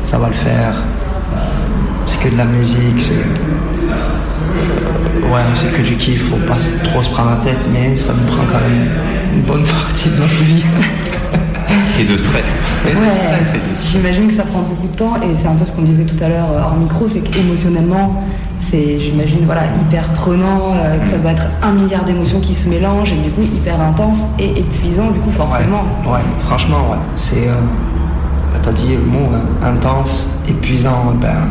ça 0.06 0.18
va 0.18 0.28
le 0.30 0.34
faire. 0.34 0.74
Euh, 1.34 1.38
C'est 2.08 2.20
que 2.22 2.30
de 2.30 2.38
la 2.38 2.46
musique, 2.46 3.00
c'est. 3.00 3.14
Ouais, 5.30 5.42
c'est 5.56 5.72
que 5.74 5.82
du 5.82 5.96
kiff, 5.98 6.30
faut 6.30 6.38
pas 6.48 6.56
trop 6.84 7.04
se 7.04 7.10
prendre 7.10 7.32
la 7.32 7.36
tête, 7.38 7.68
mais 7.74 7.96
ça 7.98 8.14
nous 8.14 8.26
prend 8.34 8.44
quand 8.46 8.60
même 8.60 8.88
une 9.36 9.42
bonne 9.42 9.64
partie 9.78 10.10
de 10.10 10.16
notre 10.16 10.44
vie. 10.44 10.64
Et 12.00 12.04
de 12.04 12.16
stress. 12.16 12.60
Et 12.88 12.94
de 12.94 13.00
Ouais, 13.00 13.12
stress. 13.12 13.90
J'imagine 13.92 14.28
que 14.28 14.34
ça 14.36 14.44
prend 14.44 14.62
beaucoup 14.62 14.88
de 14.88 14.96
temps 14.96 15.16
et 15.18 15.34
c'est 15.36 15.48
un 15.48 15.56
peu 15.56 15.66
ce 15.66 15.72
qu'on 15.74 15.82
disait 15.82 16.04
tout 16.06 16.22
à 16.24 16.30
l'heure 16.30 16.52
euh, 16.52 16.62
hors 16.62 16.76
micro, 16.76 17.08
c'est 17.08 17.22
qu'émotionnellement, 17.22 18.24
c'est, 18.58 19.00
j'imagine, 19.00 19.46
voilà, 19.46 19.64
hyper 19.82 20.08
prenant, 20.14 20.74
euh, 20.76 21.00
que 21.00 21.08
ça 21.08 21.18
doit 21.18 21.32
être 21.32 21.48
un 21.64 21.72
milliard 21.72 22.04
d'émotions 22.06 22.40
qui 22.40 22.54
se 22.54 22.70
mélangent 22.70 23.14
et 23.14 23.18
du 23.24 23.30
coup 23.32 23.42
hyper 23.42 23.80
intense 23.82 24.22
et 24.38 24.60
épuisant, 24.60 25.10
du 25.12 25.20
coup 25.20 25.32
forcément. 25.32 25.84
Ouais, 26.06 26.14
ouais, 26.14 26.20
franchement, 26.46 26.88
ouais. 26.92 26.98
C'est. 27.16 27.48
euh, 27.48 27.54
bah, 28.54 28.60
T'as 28.62 28.72
dit 28.74 28.90
le 28.96 29.04
mot 29.04 29.30
hein, 29.34 29.68
intense, 29.68 30.28
épuisant. 30.48 31.14
Ben, 31.20 31.48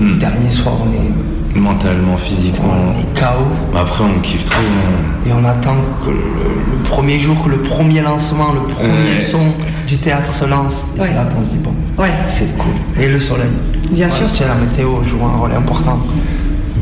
le 0.00 0.14
dernier 0.14 0.50
soir, 0.50 0.74
on 0.84 0.92
est, 0.92 1.10
Mentalement, 1.54 2.16
physiquement. 2.16 2.74
on 2.94 3.00
est 3.00 3.20
KO. 3.20 3.46
Mais 3.72 3.80
Après, 3.80 4.04
on 4.04 4.20
kiffe 4.20 4.44
trop. 4.44 4.60
on- 4.60 5.28
Et 5.28 5.32
on 5.32 5.44
attend 5.44 5.76
que 6.04 6.10
le, 6.10 6.16
le 6.16 6.78
premier 6.88 7.18
jour, 7.20 7.42
que 7.44 7.48
le 7.50 7.58
premier 7.58 8.00
lancement, 8.02 8.52
le 8.52 8.60
premier 8.74 8.88
Ouais. 8.88 9.20
son 9.20 9.38
du 9.86 9.96
théâtre 9.98 10.34
se 10.34 10.44
lance. 10.46 10.84
Et 10.96 11.00
c'est 11.00 11.14
là 11.14 11.24
qu'on 11.24 11.44
se 11.44 11.50
dit, 11.50 11.58
bon, 11.58 11.72
Ouais. 12.02 12.10
c'est 12.28 12.56
cool. 12.58 12.72
Et 13.00 13.08
le 13.08 13.20
soleil. 13.20 13.46
Bien 13.92 14.06
Ouais, 14.08 14.12
sûr. 14.12 14.26
Tiens, 14.32 14.48
la 14.48 14.54
météo 14.56 14.88
joue 15.06 15.24
un 15.24 15.38
rôle 15.38 15.52
important. 15.52 16.00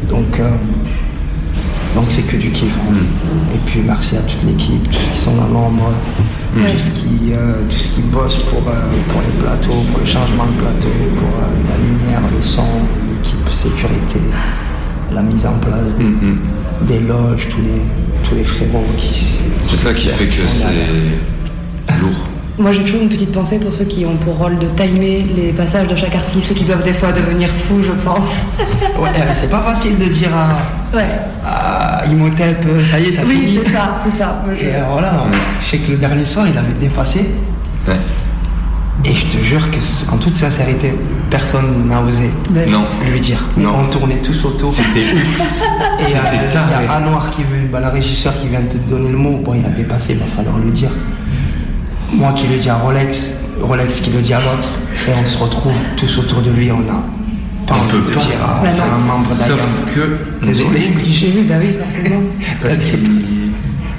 Donc, 0.08 0.40
euh, 0.40 0.48
donc 1.94 2.06
c'est 2.10 2.22
que 2.22 2.36
du 2.36 2.50
kiff. 2.50 2.72
hein. 2.88 2.92
Mm. 2.92 3.54
Et 3.54 3.58
puis 3.66 3.80
merci 3.86 4.16
à 4.16 4.20
toute 4.20 4.42
l'équipe, 4.44 4.90
tous 4.90 4.98
ceux 5.02 5.12
qui 5.12 5.18
sont 5.20 5.34
dans 5.34 5.48
l'ombre, 5.48 5.90
Mm. 6.56 6.60
tous, 6.72 6.78
ceux 6.78 6.90
qui, 6.92 7.32
euh, 7.32 7.54
tous 7.68 7.76
ceux 7.76 7.90
qui 7.94 8.00
bossent 8.02 8.42
pour, 8.50 8.62
euh, 8.68 8.72
pour 9.10 9.20
les 9.20 9.42
plateaux, 9.42 9.82
pour 9.90 10.00
le 10.00 10.06
changement 10.06 10.46
de 10.46 10.52
plateau, 10.60 10.88
pour 11.18 11.28
euh, 11.40 11.48
la 11.68 11.76
lumière, 11.76 12.20
le 12.34 12.42
son, 12.42 12.64
sécurité, 13.62 14.18
la 15.14 15.22
mise 15.22 15.44
en 15.46 15.52
place 15.64 15.94
des, 15.98 16.04
Mm, 16.04 16.38
des 16.82 17.00
loges, 17.00 17.48
tous 17.48 17.60
les, 17.60 17.82
tous 18.28 18.34
les 18.34 18.44
frérots 18.44 18.84
qui. 18.98 19.34
C'est 19.62 19.76
ça 19.76 19.92
qui 19.92 20.08
fait 20.08 20.26
que 20.26 20.32
c'est 20.34 21.94
lourd. 22.00 22.10
Moi 22.58 22.70
j'ai 22.72 22.82
toujours 22.84 23.02
une 23.02 23.08
petite 23.08 23.32
pensée 23.32 23.58
pour 23.58 23.72
ceux 23.72 23.84
qui 23.86 24.04
ont 24.04 24.14
pour 24.16 24.36
rôle 24.36 24.58
de 24.58 24.66
timer 24.76 25.24
les 25.36 25.52
passages 25.52 25.88
de 25.88 25.96
chaque 25.96 26.14
artiste 26.14 26.50
et 26.50 26.54
qui 26.54 26.64
doivent 26.64 26.82
des 26.82 26.92
fois 26.92 27.10
devenir 27.12 27.48
fous, 27.48 27.82
je 27.82 27.92
pense. 28.04 28.26
Ouais, 29.00 29.08
c'est 29.34 29.50
pas 29.50 29.62
facile 29.62 29.98
de 29.98 30.04
dire 30.04 30.28
à, 30.34 30.58
Ouais. 30.96 31.06
à 31.46 32.04
Imhotep, 32.06 32.58
euh, 32.66 32.84
ça 32.84 33.00
y 33.00 33.06
est, 33.08 33.12
t'as 33.14 33.22
Oui, 33.24 33.46
fini. 33.46 33.58
c'est 33.64 33.72
ça, 33.72 33.98
c'est 34.04 34.16
ça. 34.18 34.42
Et 34.60 34.66
euh, 34.66 34.82
voilà, 34.92 35.24
je 35.62 35.66
sais 35.70 35.78
que 35.78 35.92
le 35.92 35.96
dernier 35.96 36.24
soir, 36.26 36.46
il 36.46 36.56
avait 36.58 36.74
dépassé. 36.78 37.20
Ouais. 37.88 37.94
Et 39.04 39.14
je 39.16 39.26
te 39.26 39.42
jure 39.42 39.68
que, 39.70 39.78
en 40.12 40.16
toute 40.16 40.34
sincérité, 40.36 40.92
personne 41.28 41.88
n'a 41.88 42.00
osé 42.00 42.30
Non. 42.68 42.84
lui 43.10 43.20
dire. 43.20 43.48
Non. 43.56 43.72
On 43.80 43.90
tournait 43.90 44.18
tous 44.22 44.44
autour. 44.44 44.72
C'était 44.72 45.00
ouf. 45.12 45.40
Et 46.00 46.04
il 46.08 46.10
y 46.10 46.86
a 46.86 46.92
Anouar 46.92 47.30
qui 47.32 47.42
veut, 47.42 47.66
bah, 47.70 47.80
le 47.80 47.88
régisseur 47.88 48.32
qui 48.40 48.46
vient 48.48 48.60
de 48.60 48.68
te 48.68 48.76
donner 48.88 49.08
le 49.10 49.16
mot. 49.18 49.38
Bon, 49.44 49.54
il 49.54 49.64
a 49.66 49.70
dépassé, 49.70 50.12
il 50.12 50.18
va 50.20 50.26
falloir 50.26 50.58
lui 50.58 50.70
dire. 50.70 50.90
Moi 52.12 52.32
qui 52.34 52.46
le 52.46 52.58
dis 52.58 52.68
à 52.70 52.76
Rolex, 52.76 53.38
Rolex 53.60 53.96
qui 54.00 54.10
le 54.10 54.20
dit 54.20 54.34
à 54.34 54.38
l'autre, 54.40 54.68
et 55.08 55.12
on 55.20 55.24
se 55.26 55.38
retrouve 55.38 55.72
tous 55.96 56.18
autour 56.18 56.42
de 56.42 56.50
lui. 56.50 56.70
On 56.70 56.80
a 56.80 57.02
pas 57.66 57.74
On 57.74 57.74
envie 57.74 57.88
peut 58.04 58.10
de 58.10 58.14
pas. 58.14 58.20
dire 58.20 58.36
à 58.44 58.62
Bah 58.62 58.68
un 58.94 58.98
membre 59.06 59.34
Sauf 59.34 59.60
que. 59.94 60.46
Désolé. 60.46 60.92
J'ai 61.10 61.30
vu, 61.30 61.42
bah 61.42 61.54
oui, 61.60 61.72
forcément. 61.72 62.20
Parce 62.62 62.76
qu'il 62.76 63.41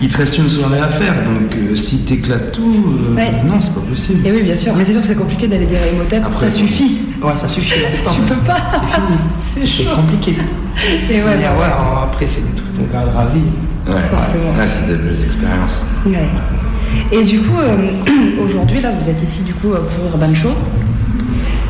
il 0.04 0.10
te 0.10 0.18
reste 0.18 0.38
une 0.38 0.50
soirée 0.50 0.80
à 0.80 0.88
faire, 0.90 1.14
donc 1.14 1.56
euh, 1.56 1.76
si 1.76 2.00
t'éclates 2.00 2.52
tout, 2.52 2.86
euh, 3.12 3.16
Ouais. 3.16 3.32
non, 3.46 3.62
c'est 3.62 3.74
pas 3.74 3.80
possible. 3.82 4.28
Et 4.28 4.32
oui, 4.34 4.44
bien 4.44 4.58
sûr. 4.58 4.76
Mais 4.76 4.84
c'est 4.84 4.92
sûr 4.92 5.02
que 5.02 5.08
c'est 5.08 5.16
compliqué 5.18 5.48
d'aller 5.48 5.66
dire 5.66 5.80
à 5.82 5.88
Imhotep, 5.96 6.24
Après, 6.26 6.50
ça 6.50 6.52
suffit. 6.52 6.98
Ouais, 7.22 7.32
ça 7.38 7.48
suffit. 7.48 7.80
l'instant. 7.92 8.12
Tu 8.14 8.22
peux 8.34 8.42
pas. 8.42 8.58
C'est 9.56 9.86
compliqué. 9.96 10.32
Et 11.10 11.14
ouais, 11.16 11.22
Mais 11.24 11.24
ouais, 11.24 11.46
alors 11.66 12.10
après, 12.12 12.28
c'est 12.28 12.42
des 12.42 12.54
trucs 12.54 12.76
qu'on 12.78 12.92
garde 12.94 13.10
à 13.18 13.26
vie. 13.34 13.40
Ouais, 13.88 14.02
Forcément. 14.10 14.58
ouais, 14.60 14.68
c'est 14.68 14.88
des 14.88 14.96
belles 15.02 15.24
expériences. 15.24 15.86
Ouais. 16.06 16.28
Et 17.12 17.24
du 17.24 17.40
coup, 17.42 17.58
euh, 17.60 17.78
aujourd'hui, 18.46 18.82
là, 18.82 18.92
vous 18.92 19.10
êtes 19.10 19.22
ici 19.24 19.42
du 19.42 19.54
coup 19.54 19.70
pour 19.70 20.06
Urban 20.12 20.34
Show. 20.36 20.50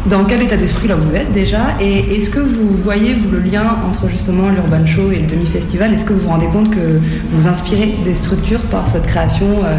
Dans 0.09 0.25
quel 0.25 0.43
état 0.43 0.57
d'esprit 0.57 0.89
là 0.89 0.95
vous 0.95 1.15
êtes 1.15 1.31
déjà? 1.31 1.77
Et 1.79 2.17
est-ce 2.17 2.29
que 2.29 2.39
vous 2.39 2.75
voyez 2.83 3.13
vous 3.13 3.31
le 3.31 3.39
lien 3.39 3.77
entre 3.87 4.09
justement 4.09 4.49
l'Urban 4.49 4.85
Show 4.85 5.11
et 5.11 5.19
le 5.19 5.27
demi-festival? 5.27 5.93
Est-ce 5.93 6.03
que 6.03 6.11
vous 6.11 6.19
vous 6.19 6.29
rendez 6.29 6.47
compte 6.47 6.71
que 6.71 6.99
vous 7.31 7.47
inspirez 7.47 7.95
des 8.03 8.13
structures 8.13 8.59
par 8.63 8.85
cette 8.85 9.05
création 9.05 9.47
euh, 9.63 9.77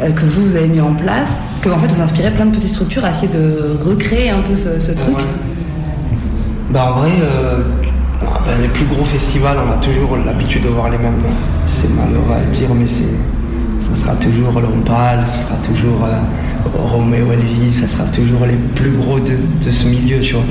euh, 0.00 0.10
que 0.12 0.24
vous, 0.24 0.56
avez 0.56 0.68
mis 0.68 0.80
en 0.80 0.94
place? 0.94 1.28
Que 1.60 1.68
en 1.68 1.78
fait 1.78 1.88
vous 1.88 2.00
inspirez 2.00 2.30
plein 2.30 2.46
de 2.46 2.56
petites 2.56 2.70
structures 2.70 3.04
à 3.04 3.10
essayer 3.10 3.28
de 3.28 3.76
recréer 3.84 4.30
un 4.30 4.40
peu 4.40 4.56
ce, 4.56 4.78
ce 4.78 4.92
truc? 4.92 5.16
Bah 6.70 6.94
en 6.94 7.00
vrai, 7.00 7.10
euh, 7.20 7.60
ah, 8.22 8.40
ben, 8.46 8.62
les 8.62 8.68
plus 8.68 8.86
gros 8.86 9.04
festivals, 9.04 9.58
on 9.58 9.70
a 9.70 9.76
toujours 9.76 10.16
l'habitude 10.16 10.62
de 10.62 10.68
voir 10.68 10.88
les 10.88 10.96
mêmes. 10.98 11.20
C'est 11.66 11.94
malheureux 11.94 12.32
à 12.34 12.50
dire, 12.50 12.70
mais 12.74 12.86
c'est, 12.86 13.04
ça 13.82 13.94
sera 13.94 14.14
toujours 14.14 14.58
l'Ompal, 14.58 15.26
ça 15.26 15.48
sera 15.48 15.56
toujours 15.58 16.08
Roméo 16.74 17.32
Elvis, 17.32 17.72
ça 17.72 17.86
sera 17.86 18.04
toujours 18.04 18.46
les 18.46 18.56
plus 18.74 18.90
gros 18.90 19.18
de, 19.20 19.34
de 19.64 19.70
ce 19.70 19.86
milieu, 19.86 20.20
tu 20.20 20.34
vois. 20.34 20.44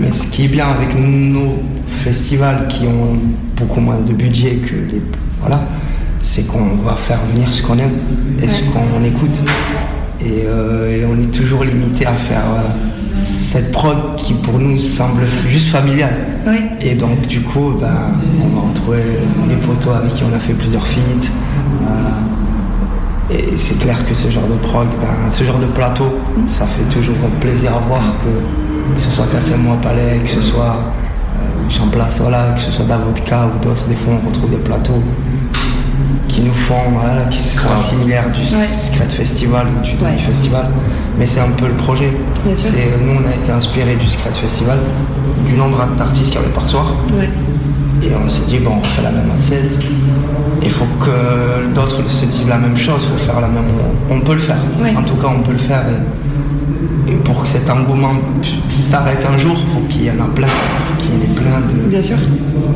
Mais 0.00 0.12
ce 0.12 0.26
qui 0.26 0.44
est 0.44 0.48
bien 0.48 0.66
avec 0.66 0.94
nos 0.98 1.62
festivals 1.88 2.66
qui 2.68 2.84
ont 2.86 3.16
beaucoup 3.56 3.80
moins 3.80 4.00
de 4.00 4.12
budget 4.12 4.56
que 4.56 4.74
les. 4.74 5.02
Voilà, 5.40 5.62
c'est 6.22 6.46
qu'on 6.46 6.76
va 6.84 6.94
faire 6.94 7.20
venir 7.32 7.52
ce 7.52 7.62
qu'on 7.62 7.78
aime 7.78 7.92
et 8.42 8.48
ce 8.48 8.62
qu'on 8.64 9.04
écoute. 9.04 9.38
Et, 10.20 10.44
euh, 10.46 10.96
et 10.96 11.04
on 11.04 11.14
est 11.20 11.30
toujours 11.30 11.62
limité 11.62 12.06
à 12.06 12.14
faire 12.14 12.44
euh, 12.56 13.14
cette 13.14 13.70
prod 13.70 14.16
qui 14.16 14.32
pour 14.32 14.58
nous 14.58 14.78
semble 14.78 15.22
juste 15.48 15.68
familiale. 15.68 16.14
Oui. 16.46 16.56
Et 16.80 16.94
donc 16.94 17.26
du 17.26 17.40
coup, 17.42 17.74
ben, 17.80 18.14
on 18.42 18.48
va 18.54 18.68
retrouver 18.68 19.02
les 19.48 19.56
potos 19.56 19.94
avec 19.94 20.14
qui 20.14 20.22
on 20.24 20.34
a 20.34 20.38
fait 20.38 20.54
plusieurs 20.54 20.86
feats. 20.86 21.30
Euh, 21.82 21.86
et 23.30 23.56
c'est 23.56 23.78
clair 23.78 23.96
que 24.08 24.14
ce 24.14 24.30
genre 24.30 24.46
de 24.46 24.54
prog, 24.66 24.86
ben, 25.00 25.30
ce 25.30 25.44
genre 25.44 25.58
de 25.58 25.66
plateau, 25.66 26.18
ça 26.46 26.66
fait 26.66 26.84
toujours 26.94 27.14
plaisir 27.40 27.70
à 27.74 27.80
voir 27.88 28.02
que 28.22 28.94
que 28.94 29.00
ce 29.00 29.10
soit 29.10 29.26
Cassez-moi 29.32 29.76
Palais, 29.82 30.20
que 30.24 30.30
ce 30.30 30.40
soit 30.42 30.76
euh, 30.76 31.70
Jean 31.70 31.88
Place, 31.88 32.18
voilà, 32.20 32.52
que 32.56 32.62
ce 32.62 32.70
soit 32.70 32.84
Davodka 32.84 33.46
ou 33.48 33.64
d'autres, 33.64 33.86
des 33.88 33.96
fois 33.96 34.14
on 34.24 34.28
retrouve 34.28 34.50
des 34.50 34.56
plateaux 34.58 35.02
qui 36.28 36.42
nous 36.42 36.54
font, 36.54 36.74
voilà, 36.92 37.22
qui 37.24 37.38
soient 37.38 37.76
similaires 37.76 38.30
du 38.30 38.40
Ouais. 38.42 38.64
Secret 38.64 39.08
Festival 39.08 39.66
ou 39.76 39.84
du 39.84 39.92
Demi 39.92 40.02
Ouais. 40.04 40.18
Festival. 40.18 40.66
Mais 41.18 41.26
c'est 41.26 41.40
un 41.40 41.50
peu 41.56 41.66
le 41.66 41.72
projet. 41.74 42.12
C'est, 42.56 42.90
nous, 43.04 43.14
on 43.22 43.26
a 43.28 43.34
été 43.34 43.50
inspiré 43.50 43.96
du 43.96 44.06
Secret 44.06 44.32
Festival, 44.34 44.78
du 45.46 45.54
nombre 45.54 45.78
d'artistes 45.98 46.26
qu'il 46.30 46.40
y 46.40 46.44
avait 46.44 46.52
par 46.52 46.68
soir. 46.68 46.86
Ouais. 47.18 47.28
Et 48.06 48.14
on 48.14 48.28
s'est 48.28 48.46
dit, 48.46 48.58
bon, 48.58 48.74
on 48.78 48.82
fait 48.82 49.02
la 49.02 49.10
même 49.10 49.30
assiette. 49.36 49.76
Il 50.62 50.70
faut 50.70 50.86
que 51.04 51.72
d'autres 51.74 52.08
se 52.08 52.24
disent 52.26 52.48
la 52.48 52.58
même 52.58 52.76
chose, 52.76 53.00
il 53.02 53.08
faut 53.18 53.24
faire 53.32 53.40
la 53.40 53.48
même. 53.48 53.64
On 54.10 54.20
peut 54.20 54.34
le 54.34 54.38
faire. 54.38 54.58
En 54.96 55.02
tout 55.02 55.16
cas, 55.16 55.28
on 55.36 55.42
peut 55.42 55.52
le 55.52 55.58
faire. 55.58 55.82
Et, 57.08 57.12
et 57.12 57.16
pour 57.16 57.42
que 57.42 57.48
cet 57.48 57.68
engouement 57.70 58.12
s'arrête 58.68 59.24
un 59.32 59.38
jour, 59.38 59.56
il 59.58 59.74
faut 59.74 59.86
qu'il 59.88 60.04
y 60.04 60.10
en 60.10 60.20
a 60.24 60.28
plein. 60.28 60.48
Il 60.80 60.84
faut 60.86 60.94
qu'il 61.00 61.10
y 61.14 61.16
en 61.18 61.22
ait 61.22 61.34
plein 61.40 61.60
de. 61.60 61.88
Bien 61.88 62.02
sûr. 62.02 62.16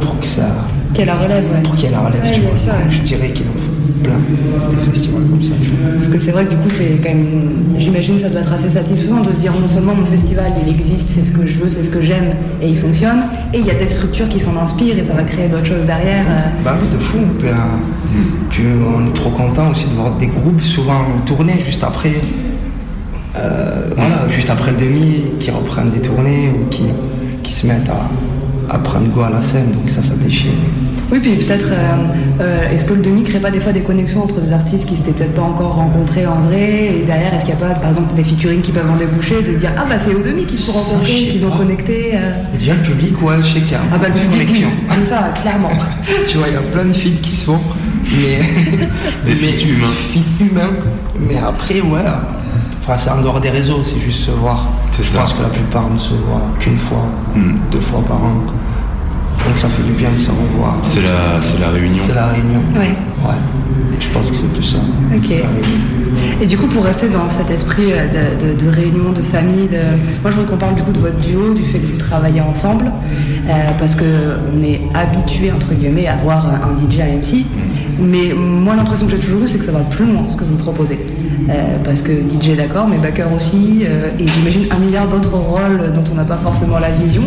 Pour 0.00 0.18
que 0.20 0.26
ça. 0.26 0.48
Qu'elle 0.94 1.06
la 1.06 1.14
relève, 1.16 1.44
ouais. 1.44 1.62
Pour 1.62 1.74
ait 1.84 1.90
la 1.90 2.00
relève. 2.00 2.22
Ouais, 2.22 2.30
tu 2.32 2.40
bien 2.40 2.48
vois. 2.50 2.58
sûr, 2.58 2.72
ouais. 2.72 2.90
Je 2.90 2.98
dirais 3.00 3.30
qu'il 3.30 3.46
en 3.46 3.58
faut 3.58 4.02
plein 4.02 4.18
des 4.70 4.90
festivals 4.90 5.22
comme 5.30 5.42
ça. 5.42 5.52
Parce 5.96 6.08
que 6.08 6.18
c'est 6.18 6.30
vrai 6.32 6.44
que 6.46 6.50
du 6.50 6.56
coup, 6.56 6.70
c'est 6.70 6.98
quand 7.02 7.10
même, 7.10 7.50
j'imagine, 7.78 8.18
ça 8.18 8.28
doit 8.28 8.40
être 8.40 8.52
assez 8.52 8.70
satisfaisant 8.70 9.20
de 9.20 9.32
se 9.32 9.38
dire 9.38 9.52
non 9.60 9.68
seulement 9.68 9.94
mon 9.94 10.04
festival, 10.06 10.52
il 10.66 10.72
existe, 10.72 11.10
c'est 11.10 11.22
ce 11.24 11.32
que 11.32 11.46
je 11.46 11.58
veux, 11.58 11.68
c'est 11.68 11.82
ce 11.84 11.90
que 11.90 12.00
j'aime, 12.00 12.32
et 12.62 12.68
il 12.68 12.76
fonctionne, 12.78 13.20
et 13.54 13.58
il 13.58 13.66
y 13.66 13.70
a 13.70 13.74
des 13.74 13.86
structures 13.86 14.28
qui 14.28 14.40
s'en 14.40 14.56
inspirent, 14.56 14.98
et 14.98 15.04
ça 15.04 15.12
va 15.12 15.22
créer 15.22 15.48
d'autres 15.48 15.66
choses 15.66 15.86
derrière. 15.86 16.24
euh. 16.28 16.62
Bah 16.64 16.74
oui, 16.80 16.88
de 16.92 16.98
fou. 17.02 17.18
Puis, 17.38 17.48
euh, 17.48 17.52
puis 18.48 18.62
on 18.96 19.06
est 19.06 19.12
trop 19.14 19.30
content 19.30 19.70
aussi 19.70 19.84
de 19.84 19.94
voir 19.94 20.12
des 20.16 20.26
groupes 20.28 20.60
souvent 20.62 21.02
tourner 21.26 21.62
juste 21.64 21.84
après. 21.84 22.12
euh, 23.36 23.90
voilà, 23.96 24.28
juste 24.30 24.50
après 24.50 24.72
le 24.72 24.78
demi, 24.78 25.22
qui 25.38 25.50
reprennent 25.50 25.90
des 25.90 26.00
tournées 26.00 26.50
ou 26.54 26.68
qui, 26.68 26.84
qui 27.42 27.52
se 27.52 27.66
mettent 27.66 27.88
à, 27.88 28.08
à 28.70 28.78
prendre 28.78 29.06
goût 29.08 29.22
à 29.22 29.30
la 29.30 29.42
scène. 29.42 29.72
Donc 29.72 29.88
ça, 29.90 30.02
ça 30.02 30.14
déchire. 30.14 30.52
Oui, 31.10 31.18
puis 31.20 31.34
peut-être, 31.36 31.70
euh, 31.72 31.96
euh, 32.40 32.70
est-ce 32.70 32.84
que 32.84 32.94
le 32.94 33.02
demi 33.02 33.24
crée 33.24 33.40
pas 33.40 33.50
des 33.50 33.58
fois 33.58 33.72
des 33.72 33.80
connexions 33.80 34.22
entre 34.22 34.40
des 34.40 34.52
artistes 34.52 34.86
qui 34.86 34.96
s'étaient 34.96 35.10
peut-être 35.10 35.34
pas 35.34 35.42
encore 35.42 35.74
rencontrés 35.74 36.24
en 36.24 36.40
vrai, 36.42 36.98
et 36.98 37.04
derrière, 37.04 37.34
est-ce 37.34 37.44
qu'il 37.44 37.54
n'y 37.56 37.62
a 37.62 37.66
pas, 37.66 37.74
par 37.74 37.90
exemple, 37.90 38.14
des 38.14 38.22
featuring 38.22 38.60
qui 38.60 38.70
peuvent 38.70 38.88
en 38.88 38.96
déboucher, 38.96 39.42
de 39.42 39.52
se 39.52 39.58
dire, 39.58 39.72
ah 39.76 39.86
bah 39.88 39.96
c'est 39.98 40.14
au 40.14 40.22
demi 40.22 40.44
qu'ils 40.44 40.58
se 40.58 40.66
sont 40.66 40.78
rencontrés, 40.78 41.26
qu'ils 41.28 41.44
ont 41.44 41.50
connecté. 41.50 42.12
euh. 42.14 42.30
Déjà 42.56 42.74
le 42.74 42.82
public, 42.82 43.20
ouais, 43.22 43.34
je 43.42 43.46
sais 43.54 43.60
qu'il 43.60 43.72
y 43.72 43.74
a 43.74 43.80
Ah 43.92 43.98
bah 43.98 44.06
le 44.06 44.14
public, 44.20 44.48
oui, 44.52 44.64
c'est 45.00 45.04
ça, 45.04 45.32
clairement. 45.40 45.70
tu 46.28 46.38
vois, 46.38 46.46
il 46.46 46.54
y 46.54 46.56
a 46.56 46.60
plein 46.60 46.84
de 46.84 46.92
feats 46.92 47.20
qui 47.20 47.32
se 47.32 47.44
font, 47.46 47.58
mais 48.16 48.38
des 49.26 49.34
feats 49.36 49.66
humains. 49.66 49.88
Feats 50.12 50.44
humains. 50.44 50.70
Mais 51.28 51.38
après, 51.38 51.80
ouais, 51.80 52.02
c'est 52.98 53.10
en 53.10 53.20
dehors 53.20 53.40
des 53.40 53.50
réseaux, 53.50 53.80
c'est 53.82 54.00
juste 54.00 54.20
se 54.20 54.30
voir. 54.30 54.68
Je 54.92 55.16
pense 55.16 55.32
que 55.32 55.42
la 55.42 55.48
plupart 55.48 55.88
ne 55.90 55.98
se 55.98 56.14
voient 56.14 56.42
qu'une 56.58 56.78
fois, 56.78 57.04
deux 57.72 57.80
fois 57.80 58.02
par 58.06 58.16
an. 58.18 58.34
Donc 59.48 59.58
ça 59.58 59.68
fait 59.68 59.82
du 59.82 59.92
bien 59.92 60.10
de 60.10 60.18
se 60.18 60.30
revoir. 60.30 60.76
C'est 60.84 61.00
la, 61.02 61.40
c'est 61.40 61.58
la 61.60 61.68
réunion. 61.68 62.02
C'est 62.06 62.14
la 62.14 62.26
réunion. 62.26 62.60
Ouais. 62.74 62.94
Ouais. 63.26 63.34
Je 63.98 64.08
pense 64.10 64.30
que 64.30 64.36
c'est 64.36 64.52
plus 64.52 64.62
ça. 64.62 64.78
Ok. 65.14 65.32
Et 66.42 66.46
du 66.46 66.56
coup, 66.58 66.66
pour 66.66 66.84
rester 66.84 67.08
dans 67.08 67.28
cet 67.28 67.50
esprit 67.50 67.92
euh, 67.92 68.06
de, 68.38 68.52
de- 68.54 68.64
de 68.64 68.70
réunion, 68.70 69.12
de 69.12 69.22
famille, 69.22 69.66
de... 69.68 69.78
moi 70.22 70.30
je 70.30 70.36
veux 70.36 70.44
qu'on 70.44 70.56
parle 70.56 70.74
du 70.74 70.82
coup 70.82 70.92
de 70.92 70.98
votre 70.98 71.16
duo, 71.20 71.54
du 71.54 71.62
fait 71.64 71.78
que 71.78 71.86
vous 71.86 71.98
travaillez 71.98 72.40
ensemble, 72.40 72.86
euh, 73.48 73.52
parce 73.78 73.94
que 73.94 74.04
on 74.54 74.62
est 74.62 74.80
habitué 74.94 75.52
entre 75.52 75.72
guillemets 75.74 76.06
à 76.06 76.16
voir 76.16 76.46
un 76.46 76.76
DJ 76.76 77.00
à 77.00 77.06
MC, 77.06 77.44
mais 77.98 78.34
moi 78.34 78.74
l'impression 78.74 79.06
que 79.06 79.12
j'ai 79.12 79.18
toujours 79.18 79.42
eu, 79.44 79.48
c'est 79.48 79.58
que 79.58 79.64
ça 79.66 79.72
va 79.72 79.80
plus 79.80 80.04
loin 80.06 80.22
ce 80.30 80.36
que 80.36 80.44
vous 80.44 80.56
proposez. 80.56 80.98
Euh, 81.48 81.78
parce 81.84 82.02
que 82.02 82.12
DJ 82.12 82.56
d'accord, 82.56 82.86
mais 82.88 82.98
backer 82.98 83.32
aussi, 83.32 83.82
euh, 83.84 84.10
et 84.18 84.26
j'imagine 84.26 84.66
un 84.70 84.78
milliard 84.78 85.08
d'autres 85.08 85.36
rôles 85.36 85.90
dont 85.92 86.04
on 86.12 86.14
n'a 86.14 86.24
pas 86.24 86.36
forcément 86.36 86.78
la 86.78 86.90
vision. 86.90 87.22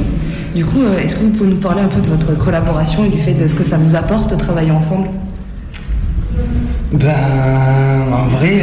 Du 0.56 0.66
coup, 0.66 0.82
euh, 0.82 1.00
est-ce 1.00 1.16
que 1.16 1.22
vous 1.22 1.30
pouvez 1.30 1.50
nous 1.50 1.58
parler 1.58 1.82
un 1.82 1.88
peu 1.88 2.02
de 2.02 2.08
votre 2.08 2.38
collaboration 2.38 3.06
et 3.06 3.10
du 3.10 3.18
fait 3.18 3.34
de 3.34 3.48
ce 3.48 3.56
que 3.56 3.64
ça 3.64 3.78
vous 3.78 3.96
apporte 3.96 4.30
de 4.30 4.36
travailler 4.36 4.72
ensemble? 4.72 5.10
Ben, 6.92 7.10
en 8.12 8.28
vrai, 8.28 8.62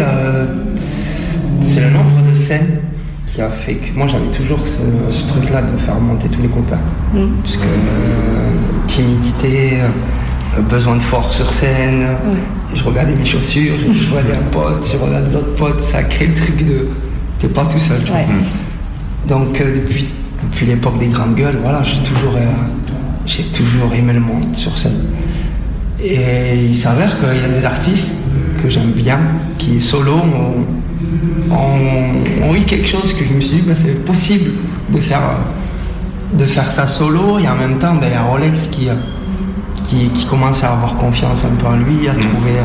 c'est 0.76 1.80
le 1.80 1.90
nombre 1.90 2.22
de 2.30 2.34
scènes 2.34 2.80
qui 3.26 3.40
a 3.40 3.50
fait 3.50 3.74
que 3.74 3.96
moi 3.96 4.06
j'avais 4.06 4.30
toujours 4.30 4.60
ce, 4.60 4.78
ce 5.10 5.26
truc-là 5.26 5.62
de 5.62 5.76
faire 5.76 6.00
monter 6.00 6.28
tous 6.28 6.42
les 6.42 6.48
copains. 6.48 6.78
Mm. 7.14 7.28
Parce 7.42 7.56
que 7.56 7.62
euh, 7.62 8.50
timidité, 8.86 9.78
besoin 10.68 10.96
de 10.96 11.02
force 11.02 11.36
sur 11.36 11.52
scène, 11.52 12.06
je 12.74 12.82
regardais 12.82 13.14
mes 13.14 13.24
chaussures, 13.24 13.74
je 13.92 14.10
regardais 14.10 14.34
un 14.34 14.50
pote, 14.50 14.88
je 14.92 14.96
regarde 14.98 15.32
l'autre 15.32 15.54
pote, 15.54 15.80
ça 15.80 16.02
crée 16.02 16.26
le 16.26 16.34
truc 16.34 16.64
de. 16.66 16.88
T'es 17.38 17.48
pas 17.48 17.64
tout 17.64 17.78
seul. 17.78 18.00
Ouais. 18.12 18.26
Donc 19.28 19.60
euh, 19.60 19.74
depuis, 19.76 20.06
depuis 20.50 20.66
l'époque 20.66 20.98
des 20.98 21.06
grandes 21.08 21.34
gueules, 21.34 21.58
voilà, 21.62 21.82
j'ai 21.82 22.02
toujours, 22.02 22.34
euh, 22.36 22.40
j'ai 23.26 23.44
toujours 23.44 23.92
aimé 23.94 24.12
le 24.12 24.20
monde 24.20 24.54
sur 24.54 24.76
scène. 24.76 25.00
Et 26.02 26.56
il 26.68 26.74
s'avère 26.74 27.16
qu'il 27.18 27.40
y 27.40 27.44
a 27.44 27.60
des 27.60 27.64
artistes 27.64 28.16
que 28.62 28.68
j'aime 28.70 28.90
bien, 28.92 29.18
qui 29.58 29.80
solo 29.80 30.14
ont, 30.16 31.54
ont- 31.54 32.48
ont 32.50 32.54
eu 32.54 32.60
quelque 32.62 32.86
chose 32.88 33.12
que 33.14 33.24
je 33.24 33.32
me 33.32 33.40
suis 33.40 33.56
dit, 33.56 33.62
bah, 33.62 33.74
c'est 33.74 34.04
possible 34.04 34.50
de 34.90 34.98
faire, 34.98 35.22
de 36.32 36.44
faire 36.44 36.70
ça 36.70 36.86
solo 36.86 37.38
et 37.38 37.48
en 37.48 37.56
même 37.56 37.78
temps, 37.78 37.94
ben, 37.94 38.08
il 38.08 38.12
y 38.12 38.16
a 38.16 38.22
Rolex 38.22 38.66
qui, 38.68 38.88
qui, 39.90 40.08
qui 40.10 40.24
commence 40.26 40.62
à 40.62 40.72
avoir 40.72 40.96
confiance 40.96 41.44
un 41.44 41.54
peu 41.56 41.66
en 41.66 41.76
lui, 41.76 42.08
à 42.08 42.14
trouver, 42.14 42.58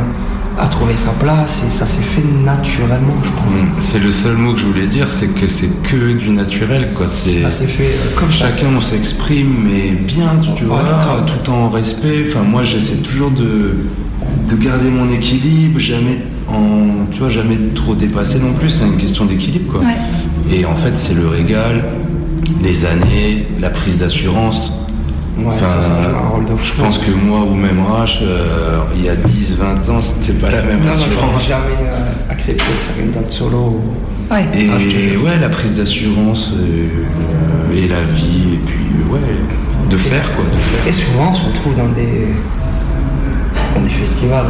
à 0.60 0.68
trouver 0.68 0.96
sa 0.96 1.10
place 1.12 1.64
et 1.68 1.72
ça 1.72 1.86
s'est 1.86 2.02
fait 2.02 2.24
naturellement, 2.44 3.16
je 3.24 3.30
pense. 3.30 3.56
Mm. 3.56 3.68
C'est 3.80 4.00
le 4.04 4.12
seul 4.12 4.36
mot 4.38 4.54
que 4.54 4.60
je 4.60 4.66
voulais 4.66 4.88
dire, 4.88 5.10
c'est 5.10 5.28
que 5.28 5.48
c'est 5.48 5.70
que 5.84 6.14
du 6.14 6.30
naturel, 6.30 6.92
quoi. 6.96 7.08
C'est 7.08 7.42
Ça 7.42 7.52
s'est 7.52 7.68
fait 7.68 7.96
euh, 7.96 8.16
comme 8.16 8.32
ça. 8.32 8.48
chacun 8.48 8.68
on 8.78 8.82
s'exprime, 8.82 9.56
mais 9.64 9.92
bien, 9.92 10.30
tu 10.56 10.66
vois, 10.66 10.84
tout 11.26 11.50
en 11.50 11.70
respect. 11.70 12.26
Enfin, 12.30 12.44
moi, 12.44 12.64
j'essaie 12.64 12.98
toujours 12.98 13.32
de 13.32 13.76
de 14.50 14.56
garder 14.56 14.90
mon 14.90 15.10
équilibre, 15.10 15.80
jamais 15.80 16.20
en, 16.48 17.08
tu 17.12 17.20
vois, 17.20 17.30
jamais 17.32 17.58
trop 17.74 17.96
dépasser 17.96 18.38
non 18.40 18.54
plus. 18.54 18.70
C'est 18.70 18.86
une 18.86 18.98
question 18.98 19.26
d'équilibre, 19.26 19.72
quoi. 19.72 19.82
Et 20.52 20.66
en 20.66 20.76
fait, 20.76 20.94
c'est 20.96 21.16
le 21.16 21.28
régal, 21.28 21.84
les 22.62 22.86
années, 22.86 23.48
la 23.60 23.72
prise 23.72 23.98
d'assurance. 23.98 24.85
Enfin, 25.38 25.66
ça, 25.82 25.92
un 26.38 26.42
de 26.44 26.58
je 26.64 26.74
pense 26.82 26.98
que 26.98 27.12
moi 27.12 27.40
ou 27.42 27.56
même 27.56 27.80
Rach, 27.82 28.20
euh, 28.22 28.80
il 28.96 29.04
y 29.04 29.10
a 29.10 29.16
10, 29.16 29.58
20 29.58 29.90
ans, 29.90 30.00
c'était 30.02 30.34
pas 30.40 30.50
la 30.50 30.62
même 30.62 30.80
Non, 30.80 30.86
non, 30.86 30.92
j'aurais 30.94 31.36
assurance. 31.36 31.48
jamais 31.48 31.90
euh, 31.90 32.32
accepté 32.32 32.64
de 32.64 32.78
faire 32.94 33.04
une 33.06 33.12
date 33.12 33.32
solo. 33.32 33.82
Ouais. 34.32 34.44
Et 34.58 34.70
Ah, 34.72 35.24
ouais, 35.24 35.40
la 35.42 35.50
prise 35.50 35.74
d'assurance 35.74 36.54
euh, 36.56 37.76
et 37.76 37.88
la 37.90 38.02
vie, 38.02 38.54
et 38.54 38.60
puis 38.66 38.86
ouais, 39.12 39.20
de 39.90 39.98
faire 39.98 40.36
quoi, 40.36 40.46
de 40.46 40.50
faire. 40.62 40.82
Très 40.84 40.94
souvent, 40.94 41.30
on 41.32 41.34
se 41.34 41.46
retrouve 41.48 41.76
dans 41.76 41.90
des, 41.90 42.28
dans 43.76 43.82
des 43.82 43.90
festivals 43.90 44.46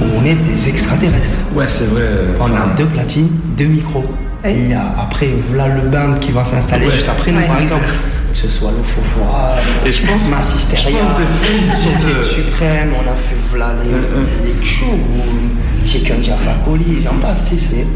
où 0.00 0.04
on 0.20 0.24
est 0.26 0.34
des 0.34 0.68
extraterrestres. 0.68 1.38
Ouais, 1.54 1.64
c'est 1.66 1.86
vrai. 1.86 2.02
On 2.40 2.44
a 2.46 2.74
deux 2.76 2.84
platines, 2.86 3.28
deux 3.56 3.64
micros. 3.66 4.04
Et 4.44 4.52
il 4.54 4.70
y 4.70 4.74
a 4.74 4.84
après, 4.98 5.28
voilà 5.50 5.74
le 5.74 5.88
band 5.88 6.14
qui 6.20 6.30
va 6.32 6.44
s'installer 6.44 6.86
Ouais. 6.86 6.92
juste 6.92 7.08
après 7.08 7.30
nous, 7.32 7.38
Ouais. 7.38 7.46
par 7.46 7.60
exemple. 7.60 7.84
Que 8.40 8.48
ce 8.48 8.56
soit 8.56 8.70
le 8.70 8.82
Fofora, 8.82 9.56
Et 9.84 9.92
je 9.92 10.06
pense- 10.06 10.30
Mass 10.30 10.54
Hysteria, 10.56 10.88
je 10.88 11.04
pense 11.10 11.18
des 11.18 11.24
fois, 11.24 11.46
ils 11.58 11.64
sont 11.66 11.90
Société 11.90 12.16
de- 12.16 12.22
Suprême, 12.22 12.92
on 12.96 13.02
a 13.10 13.14
fait 13.14 13.36
voilà 13.50 13.74
les, 13.84 14.48
les 14.54 14.64
Chou, 14.66 14.86
ou 14.86 15.86
Chicken 15.86 16.24
Jaffa 16.24 16.54
Coli, 16.64 17.02
j'en 17.04 17.16
passe, 17.20 17.48
si, 17.48 17.58
c'est. 17.58 17.86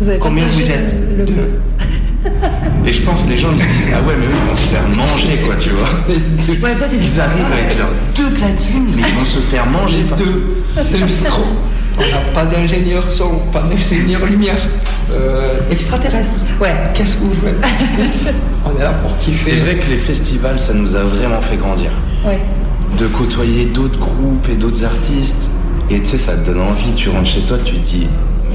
Vous 0.00 0.08
avez 0.08 0.18
Combien 0.18 0.44
vous 0.46 0.70
êtes 0.70 0.94
le- 0.94 1.16
le- 1.18 1.24
Deux. 1.26 1.60
Et 2.86 2.92
je 2.92 3.02
pense 3.02 3.24
que 3.24 3.30
les 3.30 3.38
gens 3.38 3.48
ils 3.52 3.58
se 3.60 3.64
disent 3.66 3.90
ah 3.94 4.00
ouais 4.06 4.14
mais 4.18 4.26
eux 4.26 4.30
ils 4.42 4.48
vont 4.48 4.54
se 4.56 4.68
faire 4.68 4.88
manger 4.88 5.36
quoi 5.44 5.56
tu 5.56 5.70
vois. 5.70 5.88
Ouais, 6.62 6.74
toi, 6.76 6.86
t'es 6.88 6.96
Ils 6.96 7.20
arrivent 7.20 7.52
avec 7.52 7.76
leurs 7.78 7.88
deux 8.14 8.30
platines 8.34 8.86
mais 8.86 9.02
ils 9.08 9.14
vont 9.18 9.24
se 9.24 9.38
faire 9.40 9.66
manger 9.66 10.04
par 10.08 10.16
deux, 10.18 10.64
deux 10.90 11.04
micros. 11.04 11.42
On 11.98 12.00
n'a 12.00 12.32
pas 12.34 12.46
d'ingénieur 12.46 13.04
son, 13.10 13.36
pas 13.52 13.62
d'ingénieur 13.62 14.24
lumière. 14.26 14.56
Euh, 15.10 15.58
extraterrestre. 15.70 16.36
Ouais. 16.60 16.74
Qu'est-ce 16.94 17.16
que 17.16 17.24
vous 17.24 17.34
faites 17.44 17.56
On 18.64 18.78
est 18.78 18.82
là 18.82 18.92
pour 18.94 19.16
kiffer. 19.18 19.50
C'est 19.50 19.56
vrai 19.56 19.76
que 19.76 19.90
les 19.90 19.96
festivals 19.98 20.58
ça 20.58 20.72
nous 20.74 20.94
a 20.96 21.02
vraiment 21.02 21.40
fait 21.40 21.56
grandir. 21.56 21.90
Ouais. 22.24 22.40
De 22.98 23.06
côtoyer 23.08 23.66
d'autres 23.66 23.98
groupes 23.98 24.48
et 24.50 24.54
d'autres 24.54 24.84
artistes. 24.84 25.50
Et 25.90 26.00
tu 26.00 26.06
sais 26.06 26.18
ça 26.18 26.34
te 26.36 26.46
donne 26.46 26.60
envie, 26.62 26.92
tu 26.94 27.10
rentres 27.10 27.26
chez 27.28 27.40
toi, 27.42 27.58
tu 27.64 27.74
te 27.74 27.80
dis 27.84 28.06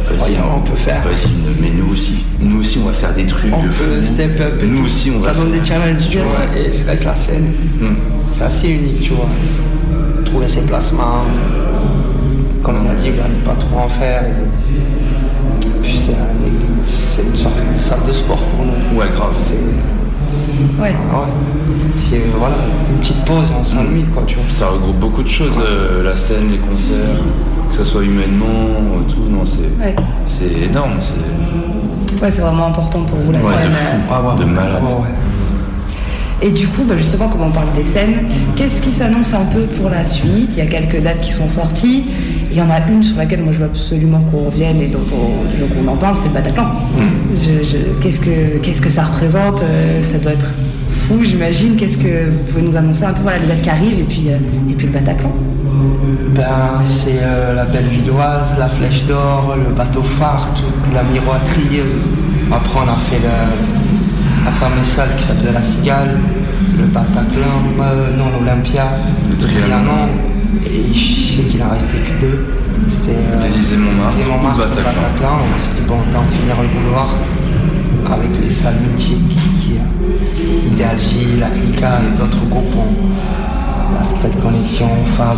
vas-y 0.10 0.38
on 0.56 0.62
peut 0.62 0.76
faire. 0.78 1.02
Vas-y, 1.04 1.30
mais 1.62 1.70
nous 1.70 1.92
aussi, 1.92 2.24
nous 2.40 2.62
aussi 2.62 2.80
on 2.82 2.88
va 2.88 2.94
faire 2.94 3.14
des 3.14 3.26
trucs 3.28 3.54
On 3.54 3.62
de 3.64 3.68
peut 3.68 3.74
fou. 4.02 4.04
step 4.14 4.40
up. 4.40 4.54
et 4.64 4.66
Nous 4.66 4.78
tout. 4.80 4.86
aussi 4.86 5.12
on 5.16 5.20
Ça 5.20 5.28
va 5.28 5.34
donne 5.34 5.52
faire- 5.52 5.62
des 5.62 5.68
challenges, 5.68 6.10
tu 6.10 6.18
vois. 6.20 6.40
Et 6.58 6.72
c'est 6.72 6.86
vrai 6.86 6.98
que 6.98 7.04
la 7.04 7.16
scène, 7.16 7.52
c'est 8.34 8.44
assez 8.44 8.70
unique, 8.70 9.02
tu 9.02 9.12
vois. 9.12 9.28
Trouver 10.26 10.48
ses 10.48 10.62
placements, 10.62 11.26
comme 12.68 12.86
on 12.86 12.90
a 12.92 12.96
dit, 12.96 13.10
ne 13.10 13.46
pas 13.46 13.56
trop 13.56 13.80
en 13.86 13.88
faire. 13.88 14.24
Et 14.24 15.80
puis 15.82 15.98
c'est 15.98 16.12
un- 16.12 16.36
c'est 17.16 17.24
une 17.24 17.36
sorte 17.38 17.56
de 17.56 17.80
salle 17.80 18.00
de 18.08 18.12
sport 18.14 18.38
pour 18.38 18.66
nous. 18.66 19.00
Ouais, 19.00 19.08
grave. 19.16 19.34
C'est 19.38 19.56
Ouais. 20.82 20.94
ah 21.14 21.20
ouais. 21.22 21.28
C'est 21.94 22.22
voilà, 22.38 22.56
une 22.92 22.98
petite 23.00 23.24
pause, 23.24 23.46
on 23.58 23.64
s'ennuie, 23.64 24.04
quoi, 24.14 24.24
tu 24.28 24.36
vois. 24.36 24.44
Ça 24.50 24.68
regroupe 24.68 24.98
beaucoup 25.00 25.24
de 25.24 25.28
choses, 25.28 25.58
euh, 25.60 26.04
la 26.04 26.16
scène, 26.16 26.52
les 26.52 26.58
concerts, 26.58 27.22
que 27.70 27.76
ce 27.76 27.84
soit 27.86 28.04
humainement, 28.04 28.46
tout, 29.08 29.32
non, 29.32 29.46
c'est 29.46 29.70
Ouais. 29.82 29.96
c'est 30.26 30.52
énorme, 30.70 30.98
c'est 31.00 31.14
Ouais, 32.22 32.30
c'est 32.32 32.42
vraiment 32.42 32.66
important 32.68 33.02
pour 33.04 33.20
vous 33.20 33.32
la 33.32 33.38
ouais, 33.40 33.54
scène, 33.62 33.70
de 33.70 33.74
euh. 33.76 34.32
fou, 34.34 34.40
de 34.40 34.46
malade. 34.46 34.84
Ouais, 34.84 34.90
ouais. 34.90 36.48
Et 36.48 36.52
du 36.52 36.68
coup, 36.68 36.84
bah, 36.88 36.96
justement, 36.98 37.30
comme 37.30 37.42
on 37.44 37.52
parle 37.52 37.68
des 37.76 37.84
scènes, 37.84 38.16
qu'est-ce 38.56 38.80
qui 38.82 38.92
s'annonce 38.92 39.34
un 39.34 39.46
peu 39.46 39.62
pour 39.66 39.90
la 39.90 40.04
suite? 40.06 40.50
Il 40.52 40.58
y 40.58 40.62
a 40.62 40.66
quelques 40.68 41.02
dates 41.02 41.22
qui 41.22 41.32
sont 41.32 41.50
sorties. 41.50 42.06
Il 42.52 42.58
y 42.58 42.62
en 42.62 42.70
a 42.70 42.80
une 42.90 43.04
sur 43.04 43.18
laquelle 43.18 43.44
moi 43.44 43.52
je 43.54 43.60
veux 43.60 43.66
absolument 43.66 44.20
qu'on 44.32 44.46
revienne 44.50 44.82
et 44.82 44.88
dont 44.88 45.06
on, 45.14 45.52
je 45.52 45.64
veux 45.64 45.68
qu'on 45.68 45.88
en 45.92 45.96
parle, 45.98 46.16
c'est 46.22 46.30
le 46.30 46.34
Bataclan. 46.34 46.66
Je- 47.36 47.64
je- 47.68 48.00
qu'est-ce, 48.02 48.20
que, 48.20 48.58
qu'est-ce 48.64 48.82
que 48.82 48.90
ça 48.90 49.04
représente 49.04 49.62
Euh, 49.62 50.02
Ça 50.12 50.18
doit 50.18 50.32
être 50.34 50.54
fou, 50.90 51.20
j'imagine. 51.24 51.76
Qu'est-ce 51.76 51.98
que 51.98 52.30
vous 52.30 52.44
pouvez 52.50 52.62
nous 52.64 52.76
annoncer 52.78 53.04
un 53.06 53.14
peu 53.14 53.22
voilà, 53.22 53.40
les 53.40 53.48
dates 53.48 53.62
qui 53.62 53.70
arrivent 53.70 54.00
et 54.00 54.04
puis, 54.04 54.26
euh, 54.30 54.38
et 54.70 54.74
puis 54.74 54.88
le 54.88 54.94
Bataclan? 54.94 55.32
Ben, 56.36 56.44
c'est 57.04 57.20
euh, 57.22 57.54
la 57.54 57.66
belle 57.66 57.86
Villoise, 57.88 58.56
la 58.58 58.70
Flèche 58.70 59.04
d'Or, 59.06 59.56
le 59.58 59.74
bateau 59.74 60.02
phare, 60.20 60.50
toute 60.56 60.94
la 60.94 61.04
miroiterie. 61.04 61.82
Après, 62.52 62.80
on 62.86 62.90
a 62.90 62.96
fait 63.10 63.22
la, 63.24 64.46
la 64.46 64.52
fameuse 64.52 64.88
salle 64.88 65.10
qui 65.18 65.24
s'appelait 65.26 65.52
la 65.52 65.64
Cigale, 65.64 66.16
le 66.78 66.86
Bataclan, 66.86 67.58
euh, 67.82 68.18
non, 68.18 68.26
l'Olympia, 68.40 68.86
le 69.30 69.36
Trianon. 69.38 70.08
Et 70.66 70.94
je 70.94 71.36
sais 71.36 71.44
qu'il 71.44 71.62
en 71.64 71.70
restait 71.70 71.98
que 71.98 72.22
deux. 72.22 72.46
C'était 72.88 73.12
euh, 73.18 73.48
l'Élysée 73.48 73.76
ou 73.76 73.80
Montmartre, 73.82 74.18
le 74.18 74.24
le 74.24 74.70
Bataclan. 74.70 75.02
Bataclan. 75.02 75.38
On 75.44 75.60
s'est 75.60 75.82
dit, 75.82 75.88
bon, 75.88 75.96
autant 75.96 76.24
finir 76.32 76.56
le 76.62 76.68
vouloir 76.80 77.10
avec 78.12 78.30
les 78.42 78.50
salles 78.52 78.76
mythiques 78.90 79.38
qui 79.62 79.74
euh, 79.78 80.68
Ideal 80.72 80.98
J, 80.98 81.38
la 81.40 81.50
Clica 81.50 82.00
et 82.08 82.18
d'autres 82.18 82.46
groupes. 82.50 82.76
ont- 82.76 83.08
la 83.98 84.04
Secret 84.04 84.30
Connection, 84.42 84.90
Fab. 85.18 85.38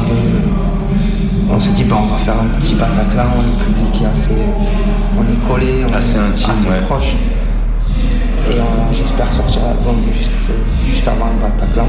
on 1.49 1.59
s'est 1.59 1.71
dit, 1.71 1.83
bon, 1.83 1.95
on 2.01 2.07
va 2.13 2.17
faire 2.17 2.35
un 2.41 2.59
petit 2.59 2.75
Bataclan, 2.75 3.29
le 3.37 3.63
public 3.63 4.01
est 4.01 4.05
assez. 4.07 4.35
On 5.17 5.21
est 5.23 5.47
collé, 5.47 5.85
on 5.89 5.93
Assez 5.95 6.17
est 6.17 6.21
intime, 6.21 6.49
assez 6.51 6.69
ouais. 6.69 6.81
proche. 6.87 7.13
Et 8.49 8.55
j'espère 8.97 9.31
sortir 9.33 9.61
l'album 9.63 9.97
juste, 10.17 10.31
juste 10.87 11.07
avant 11.07 11.27
le 11.27 11.39
Bataclan. 11.41 11.87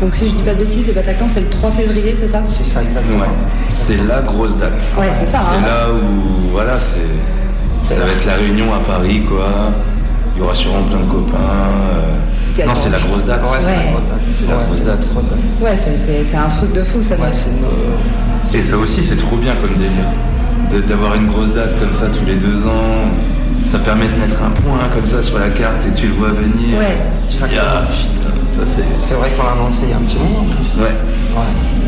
Donc, 0.00 0.14
si 0.14 0.28
je 0.28 0.34
dis 0.34 0.42
pas 0.42 0.54
de 0.54 0.62
bêtises, 0.64 0.86
le 0.86 0.92
Bataclan 0.92 1.26
c'est 1.28 1.40
le 1.40 1.48
3 1.48 1.70
février, 1.72 2.16
c'est 2.18 2.28
ça? 2.28 2.40
C'est 2.46 2.64
ça, 2.64 2.82
exactement. 2.82 3.18
Ouais, 3.20 3.26
c'est 3.68 3.96
la 4.06 4.22
grosse 4.22 4.56
date. 4.56 4.94
Ouais, 4.98 5.08
c'est 5.20 5.30
ça, 5.32 5.40
hein. 5.40 5.60
là 5.66 5.86
où, 5.92 6.50
voilà, 6.52 6.78
c'est, 6.78 6.98
ça 7.82 7.96
va 7.96 8.12
être 8.12 8.24
la 8.26 8.34
réunion 8.34 8.72
à 8.74 8.78
Paris, 8.80 9.22
quoi. 9.28 9.48
Il 10.36 10.40
y 10.40 10.42
aura 10.44 10.54
sûrement 10.54 10.82
plein 10.84 11.00
de 11.00 11.06
copains. 11.06 11.36
euh. 11.36 12.64
Non, 12.66 12.72
c'est 12.74 12.90
la 12.90 12.98
grosse 12.98 13.24
date. 13.24 13.42
Ouais, 13.42 13.58
c'est 13.60 13.70
la 13.70 13.82
grosse 13.92 14.02
date. 14.08 14.20
C'est 14.32 14.46
la 14.48 14.54
grosse 14.54 14.82
date. 14.82 15.06
Ouais, 15.60 15.76
c'est, 15.76 15.98
c'est- 16.06 16.24
c'est 16.30 16.36
un 16.36 16.48
truc 16.48 16.72
de 16.72 16.82
fou, 16.84 16.98
ça 17.02 17.16
doit 17.16 17.26
Et 18.54 18.60
ça 18.60 18.76
aussi, 18.76 19.02
c'est 19.04 19.16
trop 19.16 19.36
bien 19.36 19.54
comme 19.60 19.74
délire. 19.76 20.86
D'avoir 20.88 21.14
une 21.14 21.26
grosse 21.26 21.52
date 21.54 21.78
comme 21.80 21.92
ça 21.92 22.06
tous 22.08 22.24
les 22.26 22.34
deux 22.36 22.64
ans. 22.66 23.08
Ça 23.64 23.78
permet 23.78 24.06
de 24.08 24.14
mettre 24.16 24.36
un 24.42 24.50
point 24.50 24.88
comme 24.94 25.06
ça 25.06 25.22
sur 25.22 25.38
la 25.38 25.50
carte 25.50 25.84
et 25.86 25.92
tu 25.92 26.06
le 26.06 26.14
vois 26.14 26.28
venir. 26.30 26.78
Ouais. 26.78 26.96
Tu 27.28 27.36
te 27.36 27.44
dis, 27.48 27.56
ah 27.60 27.82
putain, 27.90 28.27
c'est. 28.48 28.84
C'est 28.98 29.14
vrai 29.14 29.30
qu'on 29.36 29.44
l'a 29.44 29.52
annoncé 29.52 29.82
il 29.84 29.90
y 29.90 29.92
a 29.92 29.96
un 29.96 30.00
petit 30.00 30.16
moment 30.16 30.40
en 30.40 30.44
plus. 30.44 30.74
Ouais. 30.80 30.94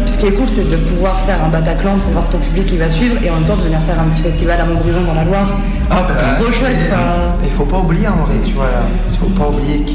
Puis 0.05 0.13
ce 0.13 0.19
qui 0.19 0.27
est 0.27 0.33
cool, 0.33 0.47
c'est 0.49 0.71
de 0.71 0.77
pouvoir 0.77 1.19
faire 1.21 1.43
un 1.45 1.49
Bataclan, 1.49 1.97
de 1.97 2.01
savoir 2.01 2.29
ton 2.29 2.39
public 2.39 2.69
il 2.73 2.79
va 2.79 2.89
suivre 2.89 3.17
et 3.23 3.31
en 3.31 3.35
même 3.37 3.45
temps 3.45 3.57
de 3.57 3.63
venir 3.63 3.81
faire 3.81 4.01
un 4.01 4.05
petit 4.05 4.23
festival 4.23 4.61
à 4.61 4.65
Montbrison 4.65 5.03
dans 5.05 5.15
la 5.15 5.25
Loire. 5.25 5.51
Ah, 5.91 6.07
bah, 6.09 6.15
trop 6.41 6.51
chouette. 6.53 6.79
enfin, 6.91 7.35
Il 7.45 7.51
faut 7.51 7.65
pas 7.65 7.79
oublier 7.79 8.09
en 8.09 8.17
vrai, 8.25 8.35
tu 8.45 8.55
vois, 8.55 8.67
là. 8.67 8.83
il 9.09 9.17
faut 9.17 9.27
pas 9.27 9.49
oublier 9.49 9.85
que, 9.85 9.93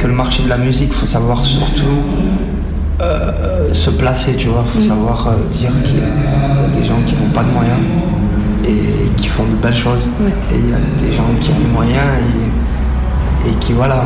que 0.00 0.06
le 0.06 0.14
marché 0.14 0.42
de 0.42 0.48
la 0.48 0.58
musique, 0.58 0.90
il 0.92 0.94
faut 0.94 1.06
savoir 1.06 1.44
surtout 1.44 1.84
euh, 3.00 3.72
se 3.72 3.90
placer, 3.90 4.34
tu 4.36 4.48
vois, 4.48 4.64
il 4.66 4.70
faut 4.80 4.88
savoir 4.88 5.28
euh, 5.28 5.36
dire 5.50 5.70
qu'il 5.82 5.96
y, 5.96 6.00
a 6.00 6.04
il 6.04 6.62
y 6.62 6.76
a 6.76 6.80
des 6.80 6.84
gens 6.84 7.00
qui 7.06 7.14
n'ont 7.14 7.30
pas 7.34 7.42
de 7.42 7.50
moyens 7.50 7.78
et 8.64 9.08
qui 9.16 9.28
font 9.28 9.44
de 9.44 9.56
belles 9.56 9.76
choses. 9.76 10.08
Et 10.52 10.56
il 10.58 10.70
y 10.70 10.74
a 10.74 10.78
des 11.04 11.12
gens 11.16 11.24
qui 11.40 11.50
ont 11.50 11.58
les 11.58 11.66
moyens 11.72 12.04
et, 12.20 12.51
et 13.46 13.52
qui, 13.60 13.72
voilà, 13.72 14.04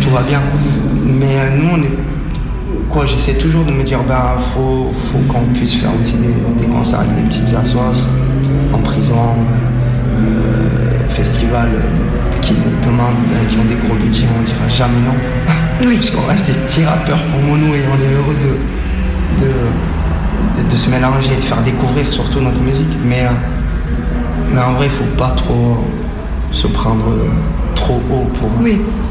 tout 0.00 0.10
va 0.10 0.22
bien. 0.22 0.40
Mais 1.04 1.36
euh, 1.38 1.56
nous, 1.56 1.68
on 1.78 1.82
est 1.82 1.92
quoi 2.90 3.04
j'essaie 3.06 3.34
toujours 3.34 3.64
de 3.64 3.70
me 3.72 3.82
dire 3.82 3.98
ben 4.08 4.36
faut, 4.54 4.92
faut 5.12 5.18
qu'on 5.32 5.44
puisse 5.52 5.74
faire 5.74 5.90
aussi 6.00 6.14
des, 6.14 6.34
des 6.60 6.66
concerts 6.72 7.00
avec 7.00 7.14
des 7.16 7.22
petites 7.22 7.54
assos 7.54 7.78
en 8.72 8.78
prison 8.78 9.14
euh, 10.18 11.08
festival 11.08 11.68
euh, 11.74 12.40
qui 12.40 12.52
nous 12.54 12.86
demandent 12.90 13.16
ben, 13.30 13.46
qui 13.48 13.58
ont 13.58 13.64
des 13.64 13.74
gros 13.86 13.94
budgets 13.96 14.26
on 14.38 14.42
dira 14.42 14.68
jamais 14.68 15.00
non. 15.04 15.14
Oui. 15.86 15.96
Parce 15.96 16.10
qu'on 16.10 16.26
reste 16.26 16.46
des 16.46 16.52
petits 16.52 16.84
rappeurs 16.84 17.18
pour 17.24 17.40
Mono 17.40 17.74
et 17.74 17.82
on 17.92 18.02
est 18.02 18.14
heureux 18.14 18.36
de 18.42 19.44
de, 19.44 19.50
de- 20.64 20.68
de 20.70 20.76
se 20.76 20.90
mélanger 20.90 21.32
et 21.34 21.36
de 21.36 21.42
faire 21.42 21.62
découvrir 21.62 22.10
surtout 22.10 22.40
notre 22.40 22.60
musique. 22.60 22.90
Mais 23.04 23.22
euh, 23.24 23.30
mais 24.52 24.60
en 24.60 24.72
vrai 24.72 24.86
il 24.86 24.90
faut 24.92 25.04
pas 25.16 25.30
trop 25.36 25.84
se 26.52 26.66
prendre 26.66 27.04
trop 27.88 28.00
haut 28.12 28.26
pour 28.38 28.50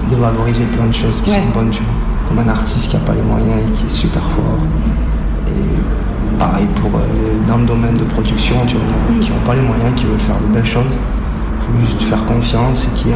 dévaloriser 0.09 0.65
plein 0.65 0.85
de 0.85 0.93
choses 0.93 1.21
qui 1.21 1.31
Ouais. 1.31 1.37
sont 1.37 1.59
bonnes 1.59 1.69
tu 1.71 1.81
vois 1.81 1.93
comme 2.29 2.39
un 2.39 2.49
artiste 2.51 2.89
qui 2.89 2.95
n'a 2.97 3.01
pas 3.03 3.13
les 3.13 3.21
moyens 3.21 3.57
et 3.65 3.71
qui 3.71 3.85
est 3.85 3.89
super 3.89 4.21
fort. 4.21 4.59
Et 5.47 6.37
pareil 6.37 6.67
pour 6.75 6.91
euh, 6.99 7.03
dans 7.47 7.57
le 7.57 7.65
domaine 7.65 7.95
de 7.95 8.03
production, 8.03 8.55
tu 8.67 8.75
vois, 8.75 8.83
a 8.83 9.23
qui 9.23 9.29
n'ont 9.31 9.45
pas 9.45 9.55
les 9.55 9.61
moyens, 9.61 9.95
qui 9.95 10.05
veulent 10.05 10.19
faire 10.19 10.35
de 10.45 10.53
belles 10.53 10.65
choses. 10.65 10.91
Il 10.91 11.63
faut 11.65 11.85
juste 11.85 12.01
faire 12.03 12.23
confiance 12.25 12.85
et 12.85 12.89
qu'il 12.97 13.07
y 13.07 13.11
ait 13.11 13.15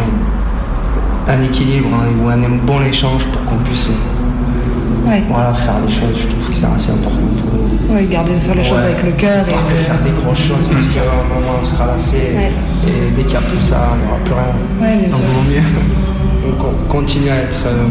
un, 1.27 1.33
un 1.33 1.41
équilibre 1.43 1.89
hein, 1.93 2.07
ou 2.23 2.29
un 2.29 2.37
bon 2.65 2.81
échange 2.89 3.25
pour 3.33 3.43
qu'on 3.45 3.57
puisse 3.65 3.87
euh, 3.87 5.09
Ouais. 5.09 5.23
voilà, 5.29 5.53
faire 5.53 5.75
les 5.85 5.91
choses. 5.93 6.15
Je 6.15 6.27
trouve 6.27 6.49
que 6.49 6.55
c'est 6.55 6.65
assez 6.65 6.91
important 6.91 7.27
pour 7.43 7.53
nous. 7.59 7.70
Ouais, 7.93 8.05
garder 8.05 8.33
de 8.33 8.39
faire 8.39 8.55
les 8.55 8.63
choses 8.63 8.77
Ouais. 8.77 8.91
avec 8.91 9.03
le 9.03 9.11
cœur 9.11 9.45
et 9.47 9.73
de- 9.73 9.77
faire 9.79 10.01
des 10.01 10.11
grosses 10.21 10.39
choses 10.41 10.67
parce 10.71 10.87
qu'à 10.93 11.01
un 11.01 11.27
moment 11.33 11.59
on 11.61 11.65
sera 11.65 11.85
lassé 11.87 12.17
Ouais. 12.35 12.51
et 12.87 13.11
dès 13.15 13.23
qu'il 13.23 13.31
n'y 13.39 13.43
a 13.45 13.47
plus 13.47 13.61
ça, 13.61 13.89
il 13.95 14.01
n'y 14.05 14.07
aura 14.11 14.19
plus 14.23 14.33
rien. 14.33 14.55
Ouais, 14.81 14.95
bien 15.01 15.09
Donc 15.09 15.19
sûr. 15.19 15.29
vaut 15.35 15.47
mieux 15.51 15.65
donc, 16.45 16.59
on 16.71 16.91
continue 16.91 17.29
à 17.29 17.37
être 17.47 17.63
euh, 17.67 17.85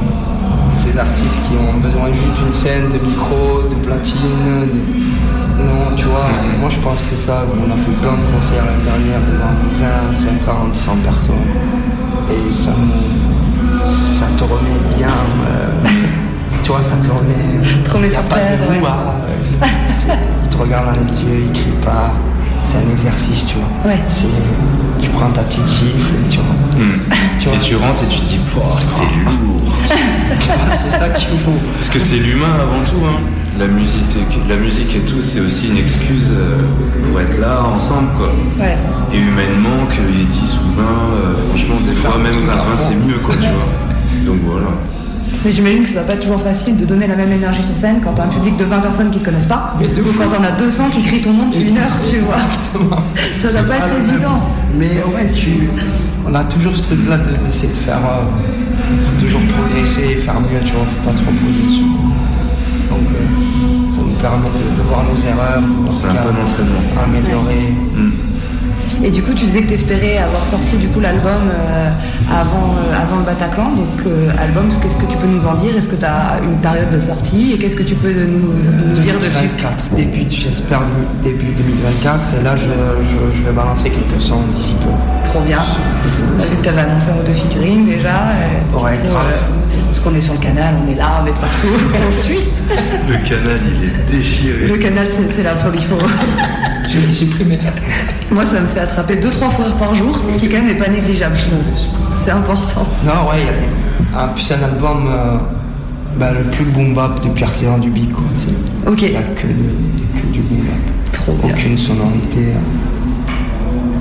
ces 0.75 0.99
artistes 0.99 1.39
qui 1.47 1.55
ont 1.57 1.79
besoin 1.79 2.09
juste 2.13 2.43
d'une 2.43 2.55
scène, 2.55 2.89
de 2.89 2.99
micro, 3.05 3.69
de 3.69 3.75
platine. 3.87 4.69
de- 4.73 5.11
Non, 5.61 5.95
tu 5.97 6.05
vois, 6.07 6.31
moi 6.61 6.71
je 6.71 6.79
pense 6.79 7.01
que 7.03 7.09
c'est 7.11 7.21
ça. 7.27 7.45
On 7.53 7.71
a 7.71 7.77
fait 7.77 7.93
plein 8.01 8.17
de 8.17 8.25
concerts 8.33 8.65
l'année 8.65 8.85
dernière 8.85 9.21
devant 9.29 9.53
20, 9.77 10.17
50, 10.17 10.75
100 10.75 10.97
personnes. 11.05 11.49
Et 12.33 12.51
ça, 12.53 12.71
me- 12.71 14.19
ça 14.19 14.27
te 14.39 14.45
remet 14.45 14.81
bien. 14.97 15.09
euh, 15.09 15.89
tu 16.63 16.71
vois, 16.71 16.83
ça 16.83 16.97
te 16.97 17.09
remet. 17.09 18.07
A 18.07 18.11
sur 18.11 18.23
pas 18.23 18.37
terre, 18.37 18.59
de 18.59 18.73
ouais. 18.73 18.81
c'est- 19.43 20.09
Ils 20.45 20.49
te 20.49 20.57
regardent 20.57 20.95
dans 20.95 21.01
les 21.01 21.23
yeux, 21.23 21.45
ils 21.47 21.53
crient 21.53 21.81
pas. 21.85 22.13
C'est 22.65 22.79
un 22.79 22.91
exercice, 22.93 23.47
tu 23.47 23.57
vois. 23.57 23.93
Ouais. 23.93 23.99
C'est, 24.09 24.27
tu 25.01 25.09
prends 25.11 25.31
ta 25.31 25.43
petite 25.43 25.67
gifle 25.67 26.15
et 26.25 26.29
tu. 26.29 26.39
Tu 27.39 27.47
vois, 27.49 27.55
et 27.57 27.59
tu 27.59 27.77
rentres 27.77 28.03
et 28.05 28.07
tu 28.09 28.21
te 28.21 28.27
dis, 28.27 28.41
c'était 28.81 29.31
lourd. 29.43 29.73
c'est 30.73 30.99
ça 30.99 31.09
qu'il 31.11 31.39
faut. 31.39 31.53
Parce 31.77 31.89
que 31.89 31.99
c'est 31.99 32.17
l'humain 32.17 32.55
avant 32.61 32.83
tout. 32.85 33.05
Hein. 33.07 33.21
La, 33.59 33.67
musique, 33.67 34.07
la 34.49 34.57
musique 34.57 34.95
et 34.97 35.01
tout, 35.01 35.21
c'est 35.21 35.41
aussi 35.41 35.69
une 35.69 35.79
excuse 35.79 36.33
euh, 36.33 36.59
pour 37.03 37.21
être 37.21 37.39
là 37.41 37.63
ensemble. 37.75 38.09
Quoi. 38.17 38.29
Ouais. 38.59 38.77
Et 39.13 39.19
humainement, 39.19 39.87
qu'il 39.91 40.19
y 40.19 40.23
ait 40.23 40.27
10 40.27 40.57
ou 40.65 40.81
20, 40.81 40.83
euh, 40.83 41.37
franchement, 41.49 41.77
des 41.87 41.93
fois 41.95 42.19
même 42.19 42.33
20, 42.33 42.55
c'est 42.77 42.95
mieux. 43.07 43.19
Quoi, 43.19 43.35
tu 43.37 43.49
vois. 43.49 44.25
Donc 44.25 44.41
voilà. 44.47 44.69
Mais 45.45 45.53
j'imagine 45.53 45.83
que 45.83 45.89
ça 45.89 46.01
va 46.01 46.07
pas 46.07 46.13
être 46.15 46.21
toujours 46.23 46.41
facile 46.41 46.77
de 46.77 46.85
donner 46.85 47.07
la 47.07 47.17
même 47.17 47.33
énergie 47.33 47.63
sur 47.63 47.77
scène 47.77 47.97
quand 48.03 48.13
t'as 48.13 48.25
un 48.25 48.29
public 48.29 48.57
de 48.57 48.65
20 48.65 48.79
personnes 48.81 49.11
qui 49.11 49.19
te 49.21 49.25
connaissent 49.25 49.47
pas, 49.47 49.75
ou 50.01 50.05
quand 50.19 50.29
t'en 50.37 50.45
as 50.45 50.53
200 50.53 50.91
qui 50.91 51.03
crient 51.03 51.23
ton 51.23 51.33
nom 51.33 51.47
depuis 51.49 51.69
une 51.71 51.79
heure, 51.79 51.97
tu 52.11 52.19
vois. 52.19 52.37
Ça 53.39 53.49
va 53.49 53.63
pas 53.63 53.77
être 53.79 53.95
évident. 54.09 54.41
Mais 54.79 54.91
ouais, 55.15 55.31
tu, 55.33 55.69
on 56.29 56.35
a 56.35 56.45
toujours 56.45 56.77
ce 56.77 56.83
truc-là 56.83 57.17
de- 57.19 57.45
d'essayer 57.47 57.69
de 57.73 57.77
faire, 57.79 57.99
euh, 57.99 58.25
faut 59.07 59.21
toujours 59.25 59.41
progresser, 59.57 60.17
faire 60.17 60.41
mieux, 60.41 60.61
tu 60.65 60.73
vois, 60.73 60.85
faut 60.85 61.09
pas 61.09 61.15
se 61.15 61.21
reposer 61.21 61.63
dessus. 61.67 61.83
Donc 62.89 63.07
euh, 63.09 63.95
ça 63.95 64.01
nous 64.03 64.21
permet 64.21 64.49
de, 64.51 64.77
de 64.77 64.83
voir 64.89 65.05
nos 65.05 65.17
erreurs, 65.27 65.63
de 65.63 65.85
voir 65.85 65.95
ce 65.97 66.07
qu'il 66.07 66.15
y 66.15 66.19
a 66.19 67.01
à 67.01 67.05
améliorer. 67.05 67.75
Et 69.03 69.11
du 69.11 69.23
coup, 69.23 69.33
tu 69.33 69.47
disais 69.47 69.63
que 69.63 69.69
t'espérais 69.69 70.19
avoir 70.19 70.47
sorti 70.47 70.77
du 70.77 70.89
coup 70.89 71.01
l'album 71.01 71.49
euh, 71.51 71.91
avant, 72.31 72.75
euh, 72.77 73.03
avant 73.03 73.17
le 73.17 73.25
Bataclan. 73.25 73.71
Donc, 73.73 74.07
euh, 74.07 74.29
album, 74.39 74.69
qu'est-ce 74.83 74.99
que 74.99 75.07
tu 75.07 75.17
peux 75.17 75.27
nous 75.27 75.47
en 75.47 75.55
dire? 75.55 75.75
Est-ce 75.77 75.89
que 75.89 75.97
tu 75.97 76.05
as 76.05 76.39
une 76.45 76.59
période 76.61 76.91
de 76.91 76.99
sortie? 76.99 77.53
Et 77.53 77.59
qu'est-ce 77.59 77.77
que 77.77 77.83
tu 77.83 77.95
peux 77.95 78.13
nous, 78.13 78.53
nous 78.53 78.93
dire 79.01 79.15
dessus? 79.19 79.49
2024, 79.57 79.95
début, 79.97 80.27
j'espère 80.29 80.83
début 81.23 81.53
2024, 81.57 82.21
et 82.41 82.45
là 82.45 82.57
je, 82.57 82.63
je- 82.65 83.39
je 83.39 83.43
vais 83.45 83.53
balancer 83.53 83.89
quelques 83.91 84.21
sons 84.21 84.43
d'ici 84.53 84.75
peu. 84.85 84.91
Trop 85.33 85.41
bien. 85.43 85.59
Tu 86.63 86.69
avais 86.69 86.81
annoncé 86.81 87.11
un 87.11 87.23
ou 87.23 87.27
deux 87.27 87.33
figurines 87.33 87.87
déjà. 87.87 88.33
Ouais, 88.75 88.99
euh, 89.05 89.11
parce 89.89 90.01
qu'on 90.01 90.15
est 90.15 90.21
sur 90.21 90.35
le 90.35 90.41
canal, 90.41 90.75
on 90.85 90.91
est 90.91 90.95
là, 90.97 91.23
on 91.23 91.27
est 91.27 91.31
partout, 91.33 91.69
on 92.07 92.11
suit. 92.23 92.49
Le 93.09 93.17
canal, 93.29 93.61
il 93.67 93.85
est 93.89 94.11
déchiré. 94.11 94.67
Le 94.67 94.77
canal, 94.77 95.07
c'est 95.35 95.43
la 95.43 95.55
folie. 95.57 95.83
Faut... 95.83 95.97
Je 96.89 96.99
vais 96.99 97.13
supprimer. 97.13 97.59
Moi, 98.33 98.45
ça 98.45 98.61
me 98.61 98.67
fait 98.67 98.81
attraper 98.81 99.17
2-3 99.17 99.31
fois 99.51 99.65
par 99.79 99.95
jour, 99.95 100.19
ce 100.33 100.39
qui 100.39 100.49
quand 100.49 100.57
même 100.59 100.67
n'est 100.67 100.75
pas 100.75 100.89
négligeable, 100.89 101.37
je 101.37 101.43
trouve. 101.43 101.87
C'est 102.25 102.31
important. 102.33 102.87
Non, 103.05 103.31
ouais, 103.31 103.39
il 103.41 103.47
y 103.47 103.49
a 103.49 103.53
des- 103.53 104.25
un, 104.25 104.29
puis 104.35 104.45
c'est 104.47 104.55
un 104.55 104.63
album 104.65 105.09
euh, 105.11 105.37
bah, 106.19 106.31
le 106.37 106.45
plus 106.51 106.65
boom 106.65 106.95
bap 106.95 107.21
depuis 107.25 107.45
Artisan 107.45 107.79
du 107.79 107.91
Big. 107.91 108.11
Quoi. 108.13 108.25
C'est- 108.35 108.89
Ok. 108.91 109.03
Il 109.03 109.11
n'y 109.11 109.17
a 109.17 109.23
que, 109.23 109.47
de- 109.47 110.21
que 110.21 110.27
du 110.33 110.41
boom 110.41 110.59
bap. 110.67 110.77
Trop 111.13 111.33
bien. 111.45 111.55
Aucune 111.55 111.79
sonorité 111.79 112.39
euh, 112.39 112.59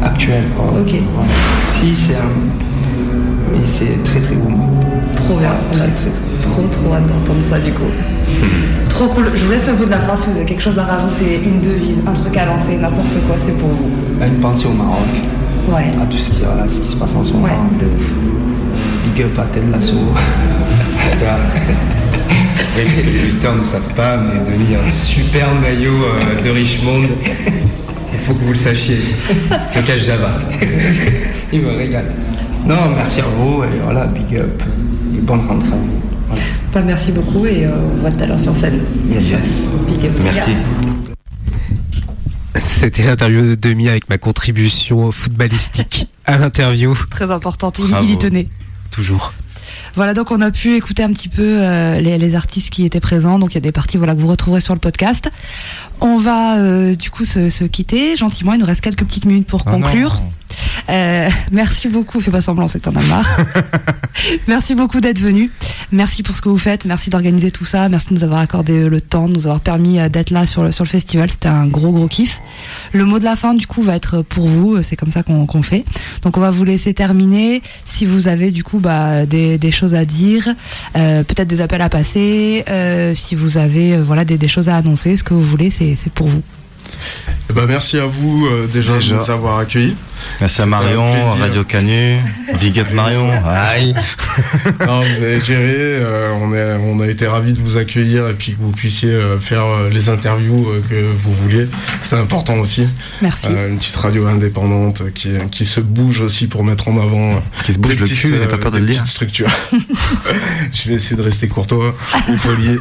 actuelle. 0.04 0.46
Quoi. 0.56 0.66
Ok. 0.82 0.94
Voilà. 1.14 1.30
Si, 1.64 1.94
c'est 1.96 2.16
un. 2.16 2.30
Mais 3.52 3.66
c'est 3.66 4.04
très 4.04 4.20
très 4.20 4.36
bap. 4.36 4.48
Trop 5.16 5.36
bien. 5.38 5.52
On 5.74 5.78
a 5.78 5.88
trop 6.42 6.64
trop 6.72 6.94
hâte 6.94 7.08
d'entendre 7.08 7.40
ça 7.50 7.60
du 7.60 7.72
coup. 7.72 7.84
Trop 8.90 9.08
cool. 9.08 9.32
Je 9.36 9.46
vous 9.46 9.52
laisse 9.52 9.68
le 9.68 9.74
bout 9.74 9.86
de 9.86 9.92
la 9.92 9.98
fin 10.00 10.16
si 10.16 10.30
vous 10.30 10.36
avez 10.38 10.46
quelque 10.46 10.62
chose 10.62 10.78
à 10.78 10.84
rajouter, 10.84 11.42
une 11.44 11.62
devise, 11.62 11.98
un 12.06 12.14
truc 12.14 12.36
à 12.38 12.46
lancer, 12.46 12.78
n'importe 12.78 13.18
quoi, 13.28 13.36
c'est 13.42 13.58
pour 13.58 13.70
vous. 13.70 13.90
Une 14.26 14.40
pensée 14.40 14.68
au 14.68 14.74
Maroc. 14.74 15.08
Ouais. 15.70 15.92
À 16.02 16.06
tout 16.06 16.18
ce 16.18 16.32
qui, 16.32 16.42
voilà, 16.44 16.68
ce 16.68 16.80
qui 16.82 16.88
se 16.90 16.96
passe 16.98 17.16
en 17.16 17.24
ce 17.24 17.32
moment. 17.34 17.46
Ouais, 17.46 17.52
de 17.80 17.86
ouf. 17.86 18.12
Big 19.16 19.24
up 19.24 19.40
à 19.40 19.72
Lasso. 19.72 19.94
C'est 21.10 21.16
ça. 21.26 21.38
Oui, 22.78 22.84
parce 22.86 23.00
que 23.00 23.10
les 23.10 23.24
auditeurs 23.24 23.56
ne 23.56 23.64
savent 23.64 23.94
pas, 23.96 24.18
mais 24.18 24.40
Denis 24.40 24.76
a 24.76 24.84
un 24.84 24.90
super 24.90 25.54
maillot 25.56 25.94
euh, 25.94 26.42
de 26.42 26.50
Richmond. 26.50 27.08
Faut 28.30 28.36
que 28.36 28.44
vous 28.44 28.54
le 28.54 28.60
sachiez. 28.60 28.96
Flocage 29.72 30.06
Java. 30.06 30.40
Il 31.52 31.62
me 31.64 31.72
régale. 31.72 32.14
Non, 32.64 32.92
merci 32.96 33.22
à 33.22 33.24
vous 33.24 33.64
et 33.64 33.80
voilà, 33.84 34.06
big 34.06 34.38
up. 34.38 34.62
Et 35.16 35.20
bonne 35.20 35.48
rentrée. 35.48 35.70
Voilà. 36.28 36.44
Bah, 36.72 36.84
merci 36.86 37.12
beaucoup 37.12 37.48
et 37.48 37.66
euh, 37.66 37.72
on 37.92 38.04
va 38.04 38.12
tout 38.12 38.22
à 38.22 38.28
l'heure 38.28 38.40
sur 38.40 38.56
scène. 38.56 38.84
Yes, 39.10 39.32
yes. 39.32 39.70
Big 39.88 40.06
up. 40.06 40.12
Merci. 40.24 40.52
C'était 42.64 43.02
l'interview 43.02 43.42
de 43.42 43.56
Demi 43.56 43.90
avec 43.90 44.08
ma 44.12 44.20
contribution 44.20 45.12
footballistique 45.12 46.06
à 46.26 46.38
l'interview. 46.38 46.96
Très 47.10 47.32
importante, 47.32 47.80
il 47.80 48.12
y 48.12 48.18
tenait. 48.20 48.48
Toujours. 48.92 49.34
Voilà, 49.96 50.14
donc 50.14 50.32
on 50.32 50.42
a 50.42 50.52
pu 50.52 50.76
écouter 50.76 51.04
un 51.04 51.12
petit 51.12 51.30
peu 51.30 51.44
euh, 51.62 52.00
les, 52.00 52.18
les 52.18 52.36
artistes 52.36 52.70
qui 52.70 52.86
étaient 52.86 53.00
présents. 53.00 53.40
Donc 53.40 53.52
il 53.52 53.56
y 53.56 53.58
a 53.58 53.62
des 53.62 53.72
parties 53.72 53.98
voilà, 53.98 54.16
que 54.16 54.20
vous 54.22 54.28
retrouverez 54.28 54.62
sur 54.62 54.74
le 54.74 54.80
podcast. 54.80 55.30
On 56.02 56.18
va 56.18 56.58
euh, 56.58 56.96
du 56.96 57.10
coup 57.12 57.26
se, 57.26 57.50
se 57.50 57.64
quitter 57.66 58.16
gentiment. 58.16 58.54
Il 58.54 58.60
nous 58.60 58.66
reste 58.66 58.82
quelques 58.82 59.04
petites 59.06 59.26
minutes 59.26 59.48
pour 59.48 59.64
Oh 59.68 59.70
conclure. 59.72 60.16
non. 60.16 60.32
Euh, 60.90 61.30
merci 61.52 61.88
beaucoup. 61.88 62.20
Fais 62.22 62.32
pas 62.32 62.42
semblant, 62.42 62.68
c'est 62.68 62.80
que 62.80 62.86
t'en 62.90 62.96
as 62.96 63.04
marre. 63.06 63.38
merci 64.48 64.76
beaucoup 64.76 65.02
d'être 65.02 65.20
venu. 65.20 65.52
Merci 65.92 66.24
pour 66.24 66.36
ce 66.36 66.42
que 66.42 66.50
vous 66.50 66.58
faites. 66.58 66.86
Merci 66.86 67.10
d'organiser 67.10 67.52
tout 67.52 67.66
ça. 67.66 67.90
Merci 67.90 68.08
de 68.10 68.14
nous 68.16 68.24
avoir 68.24 68.40
accordé 68.40 68.90
le 68.90 69.02
temps, 69.02 69.28
de 69.28 69.34
nous 69.34 69.48
avoir 69.48 69.60
permis 69.62 70.00
euh, 70.00 70.10
d'être 70.10 70.32
là 70.32 70.46
sur 70.46 70.64
le, 70.64 70.72
sur 70.72 70.84
le 70.84 70.90
festival. 70.90 71.30
C'était 71.30 71.48
un 71.50 71.68
gros 71.68 71.92
gros 71.92 72.08
kiff. 72.08 72.42
Le 72.94 73.06
mot 73.06 73.20
de 73.20 73.24
la 73.24 73.36
fin 73.36 73.54
du 73.54 73.68
coup 73.68 73.82
va 73.84 73.96
être 73.96 74.22
pour 74.22 74.48
vous. 74.48 74.82
C'est 74.82 74.96
comme 74.96 75.12
ça 75.12 75.24
qu'on 75.24 75.64
fait. 75.64 75.86
Donc 76.24 76.38
on 76.38 76.42
va 76.42 76.52
vous 76.52 76.64
laisser 76.64 76.94
terminer. 76.94 77.62
Si 77.86 78.06
vous 78.06 78.28
avez 78.28 78.52
du 78.52 78.64
coup 78.64 78.80
bah, 78.80 79.26
des, 79.26 79.58
des 79.58 79.72
choses 79.72 79.96
à 79.96 80.06
dire, 80.06 80.48
euh, 80.98 81.24
peut-être 81.24 81.48
des 81.48 81.62
appels 81.62 81.82
à 81.82 81.90
passer, 81.90 82.64
euh, 82.70 83.14
si 83.16 83.36
vous 83.36 83.58
avez 83.58 83.96
euh, 83.96 84.04
voilà 84.04 84.26
des, 84.26 84.38
des 84.38 84.48
choses 84.48 84.70
à 84.70 84.76
annoncer, 84.76 85.18
ce 85.18 85.24
que 85.24 85.34
vous 85.34 85.44
voulez, 85.44 85.70
c'est 85.70 85.96
c'est 85.96 86.12
pour 86.12 86.28
vous. 86.28 86.42
Eh 87.50 87.54
ben, 87.54 87.66
merci 87.66 87.98
à 87.98 88.06
vous 88.06 88.46
euh, 88.46 88.68
déjà, 88.72 88.96
Déjà. 88.96 89.16
de 89.16 89.20
nous 89.22 89.32
avoir 89.32 89.58
accueillis. 89.60 89.96
Merci 90.42 90.62
à 90.62 90.66
Marion. 90.66 91.06
Radio 91.40 91.64
Canu, 91.64 92.18
Big 92.60 92.80
Up 92.80 92.92
Marion. 92.94 93.30
Aïe. 93.46 93.94
Non, 94.86 95.02
vous 95.02 95.24
avez 95.24 95.40
géré, 95.42 95.76
euh, 95.78 96.32
on, 96.42 96.54
est, 96.54 96.74
on 96.82 97.00
a 97.02 97.08
été 97.08 97.28
ravis 97.28 97.54
de 97.54 97.60
vous 97.60 97.78
accueillir 97.78 98.30
et 98.30 98.34
puis 98.34 98.54
que 98.54 98.62
vous 98.62 98.72
puissiez 98.72 99.10
euh, 99.12 99.38
faire 99.38 99.66
euh, 99.66 99.90
les 99.90 100.10
interviews 100.10 100.70
euh, 100.70 100.82
que 100.90 100.96
vous 100.96 101.34
vouliez. 101.34 101.68
C'est 102.00 102.16
important 102.16 102.56
aussi. 102.60 102.88
Merci. 103.22 103.48
Euh, 103.50 103.70
une 103.70 103.78
petite 103.78 103.96
radio 103.98 104.28
indépendante 104.28 105.12
qui, 105.14 105.30
qui 105.52 105.66
se 105.66 105.80
bouge 105.82 106.22
aussi 106.22 106.48
pour 106.48 106.64
mettre 106.64 106.88
en 106.88 106.98
avant. 106.98 107.42
Qui 107.66 107.74
se 107.74 107.80
bouge 107.80 107.94
des 107.96 108.00
le 108.00 108.06
petites, 108.06 108.20
cul, 108.20 108.32
pas 108.50 108.58
peur 108.58 108.72
de 108.72 108.80
le 108.80 108.86
dire. 108.86 109.02
petites 109.02 109.12
structures. 109.12 109.50
Je 110.72 110.90
vais 110.90 110.96
essayer 110.96 111.18
de 111.18 111.22
rester 111.22 111.48
courtois 111.48 111.96
ou 112.30 112.36
poli. 112.38 112.78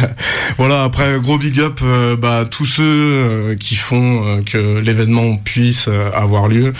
voilà, 0.58 0.84
après, 0.84 1.18
gros 1.20 1.38
big 1.38 1.58
up 1.60 1.80
euh, 1.82 2.16
bah, 2.16 2.44
tous 2.50 2.66
ceux 2.66 2.82
euh, 2.82 3.56
qui 3.56 3.76
font 3.76 4.24
euh, 4.24 4.42
que 4.42 4.78
l'événement 4.78 5.36
puisse 5.36 5.88
euh, 5.88 6.10
avoir 6.14 6.48
lieu. 6.48 6.72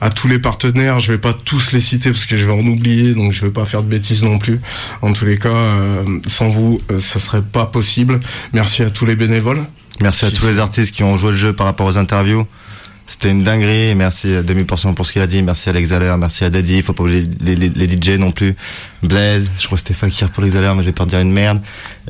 À 0.00 0.10
tous 0.10 0.28
les 0.28 0.38
partenaires, 0.38 1.00
je 1.00 1.12
vais 1.12 1.18
pas 1.18 1.32
tous 1.32 1.72
les 1.72 1.80
citer 1.80 2.10
parce 2.10 2.26
que 2.26 2.36
je 2.36 2.46
vais 2.46 2.52
en 2.52 2.66
oublier, 2.66 3.14
donc 3.14 3.32
je 3.32 3.44
vais 3.44 3.50
pas 3.52 3.64
faire 3.64 3.82
de 3.82 3.88
bêtises 3.88 4.22
non 4.22 4.38
plus. 4.38 4.60
En 5.02 5.12
tous 5.12 5.24
les 5.24 5.38
cas, 5.38 5.48
euh, 5.48 6.04
sans 6.26 6.48
vous, 6.48 6.80
euh, 6.90 6.98
ça 6.98 7.18
serait 7.18 7.42
pas 7.42 7.66
possible. 7.66 8.20
Merci 8.52 8.82
à 8.82 8.90
tous 8.90 9.06
les 9.06 9.16
bénévoles. 9.16 9.64
Merci 10.00 10.26
à 10.26 10.30
tous 10.30 10.46
les 10.46 10.58
artistes 10.60 10.94
qui 10.94 11.02
ont 11.02 11.16
joué 11.16 11.32
le 11.32 11.36
jeu 11.36 11.52
par 11.52 11.66
rapport 11.66 11.86
aux 11.86 11.98
interviews. 11.98 12.46
C'était 13.08 13.30
une 13.30 13.42
dinguerie. 13.42 13.94
Merci 13.94 14.34
à 14.34 14.42
2000% 14.42 14.94
pour 14.94 15.06
ce 15.06 15.14
qu'il 15.14 15.22
a 15.22 15.26
dit. 15.26 15.42
Merci 15.42 15.70
à 15.70 15.72
l'Exaler. 15.72 16.14
Merci 16.18 16.44
à 16.44 16.50
Daddy. 16.50 16.82
Faut 16.82 16.92
pas 16.92 17.04
oublier 17.04 17.24
les, 17.40 17.56
les, 17.56 17.70
les 17.70 17.90
DJ 17.90 18.18
non 18.18 18.30
plus. 18.30 18.54
Blaise. 19.02 19.50
Je 19.58 19.64
crois 19.66 19.76
que 19.76 19.82
c'était 19.82 19.94
Fakir 19.94 20.28
pour 20.30 20.42
l'Exaler, 20.44 20.72
mais 20.76 20.84
j'ai 20.84 20.92
peur 20.92 21.06
de 21.06 21.10
dire 21.10 21.20
une 21.20 21.32
merde. 21.32 21.60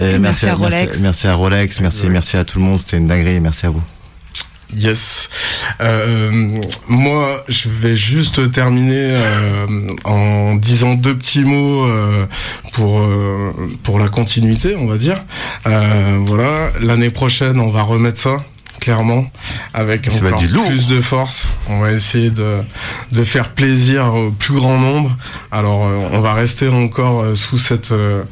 Et 0.00 0.18
merci 0.18 0.46
à 0.46 0.54
Rolex. 0.54 0.86
Merci, 0.86 1.02
merci 1.02 1.26
à 1.28 1.34
Rolex. 1.34 1.80
Merci, 1.80 2.08
merci 2.08 2.36
à 2.36 2.44
tout 2.44 2.58
le 2.58 2.64
monde. 2.64 2.80
C'était 2.80 2.98
une 2.98 3.06
dinguerie. 3.06 3.40
Merci 3.40 3.66
à 3.66 3.70
vous. 3.70 3.82
Yes. 4.76 5.28
Euh, 5.80 6.48
moi, 6.88 7.42
je 7.48 7.68
vais 7.70 7.96
juste 7.96 8.50
terminer 8.52 9.12
euh, 9.16 9.66
en 10.04 10.54
disant 10.56 10.94
deux 10.94 11.16
petits 11.16 11.44
mots 11.44 11.86
euh, 11.86 12.26
pour 12.72 13.00
euh, 13.00 13.52
pour 13.82 13.98
la 13.98 14.08
continuité, 14.08 14.76
on 14.76 14.86
va 14.86 14.98
dire. 14.98 15.22
Euh, 15.66 16.18
voilà, 16.26 16.70
l'année 16.80 17.10
prochaine, 17.10 17.60
on 17.60 17.68
va 17.70 17.82
remettre 17.82 18.18
ça 18.20 18.44
clairement 18.80 19.28
avec 19.74 20.08
Ça 20.10 20.24
encore 20.24 20.38
plus 20.68 20.86
de 20.86 21.00
force. 21.00 21.48
On 21.68 21.80
va 21.80 21.92
essayer 21.92 22.30
de 22.30 22.58
de 23.12 23.24
faire 23.24 23.48
plaisir 23.50 24.14
au 24.14 24.30
plus 24.30 24.54
grand 24.54 24.78
nombre. 24.78 25.16
Alors, 25.50 25.86
euh, 25.86 26.10
on 26.12 26.20
va 26.20 26.34
rester 26.34 26.68
encore 26.68 27.22
euh, 27.22 27.34
sous 27.34 27.58
cette 27.58 27.92
euh, 27.92 28.22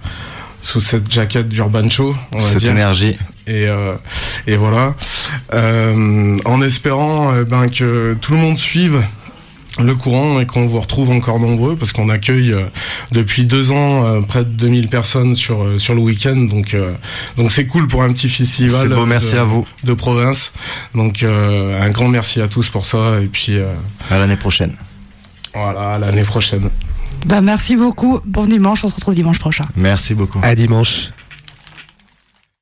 sous 0.63 0.81
cette 0.81 1.11
jaquette 1.11 1.49
d'Urban 1.49 1.89
Show, 1.89 2.15
on 2.33 2.39
va 2.41 2.49
Cette 2.49 2.59
dire. 2.59 2.73
énergie. 2.73 3.17
Et, 3.47 3.69
euh, 3.69 3.95
et 4.47 4.57
voilà. 4.57 4.95
Euh, 5.55 6.37
en 6.45 6.63
espérant 6.63 7.33
euh, 7.33 7.45
ben, 7.45 7.69
que 7.69 8.17
tout 8.21 8.33
le 8.35 8.39
monde 8.41 8.59
suive 8.59 9.03
le 9.79 9.95
courant 9.95 10.41
et 10.41 10.47
qu'on 10.47 10.65
vous 10.67 10.81
retrouve 10.81 11.11
encore 11.11 11.39
nombreux 11.39 11.77
parce 11.77 11.93
qu'on 11.93 12.09
accueille 12.09 12.53
euh, 12.55 12.65
depuis 13.13 13.45
deux 13.45 13.73
ans 13.73 14.07
euh, 14.07 14.21
près 14.23 14.43
de 14.43 14.49
2000 14.49 14.89
personnes 14.89 15.35
sur, 15.37 15.63
euh, 15.63 15.79
sur 15.79 15.95
le 15.95 16.01
week-end 16.01 16.35
donc 16.37 16.73
euh, 16.73 16.93
donc 17.37 17.53
c'est 17.53 17.67
cool 17.67 17.87
pour 17.87 18.03
un 18.03 18.11
petit 18.13 18.31
festival 18.31 18.89
C'est 18.89 18.95
beau, 18.95 19.05
merci 19.05 19.35
de, 19.35 19.39
à 19.39 19.45
vous. 19.45 19.67
de 19.85 19.93
province 19.93 20.53
donc 20.95 21.23
euh, 21.23 21.79
un 21.79 21.91
grand 21.91 22.09
merci 22.09 22.41
à 22.41 22.49
tous 22.49 22.71
pour 22.71 22.87
ça 22.87 23.21
et 23.23 23.27
puis 23.27 23.59
euh, 23.59 23.67
À 24.11 24.19
l'année 24.19 24.37
prochaine. 24.37 24.73
voilà 25.55 25.93
à 25.97 25.99
l'année 25.99 26.25
prochaine 26.25 26.71
Bah 27.27 27.43
merci 27.43 27.77
beaucoup. 27.77 28.21
Bon 28.25 28.47
dimanche. 28.47 28.83
On 28.83 28.89
se 28.89 28.95
retrouve 28.95 29.15
dimanche 29.15 29.39
prochain. 29.39 29.67
Merci 29.77 30.15
beaucoup. 30.15 30.39
À 30.43 30.55
dimanche. 30.55 31.11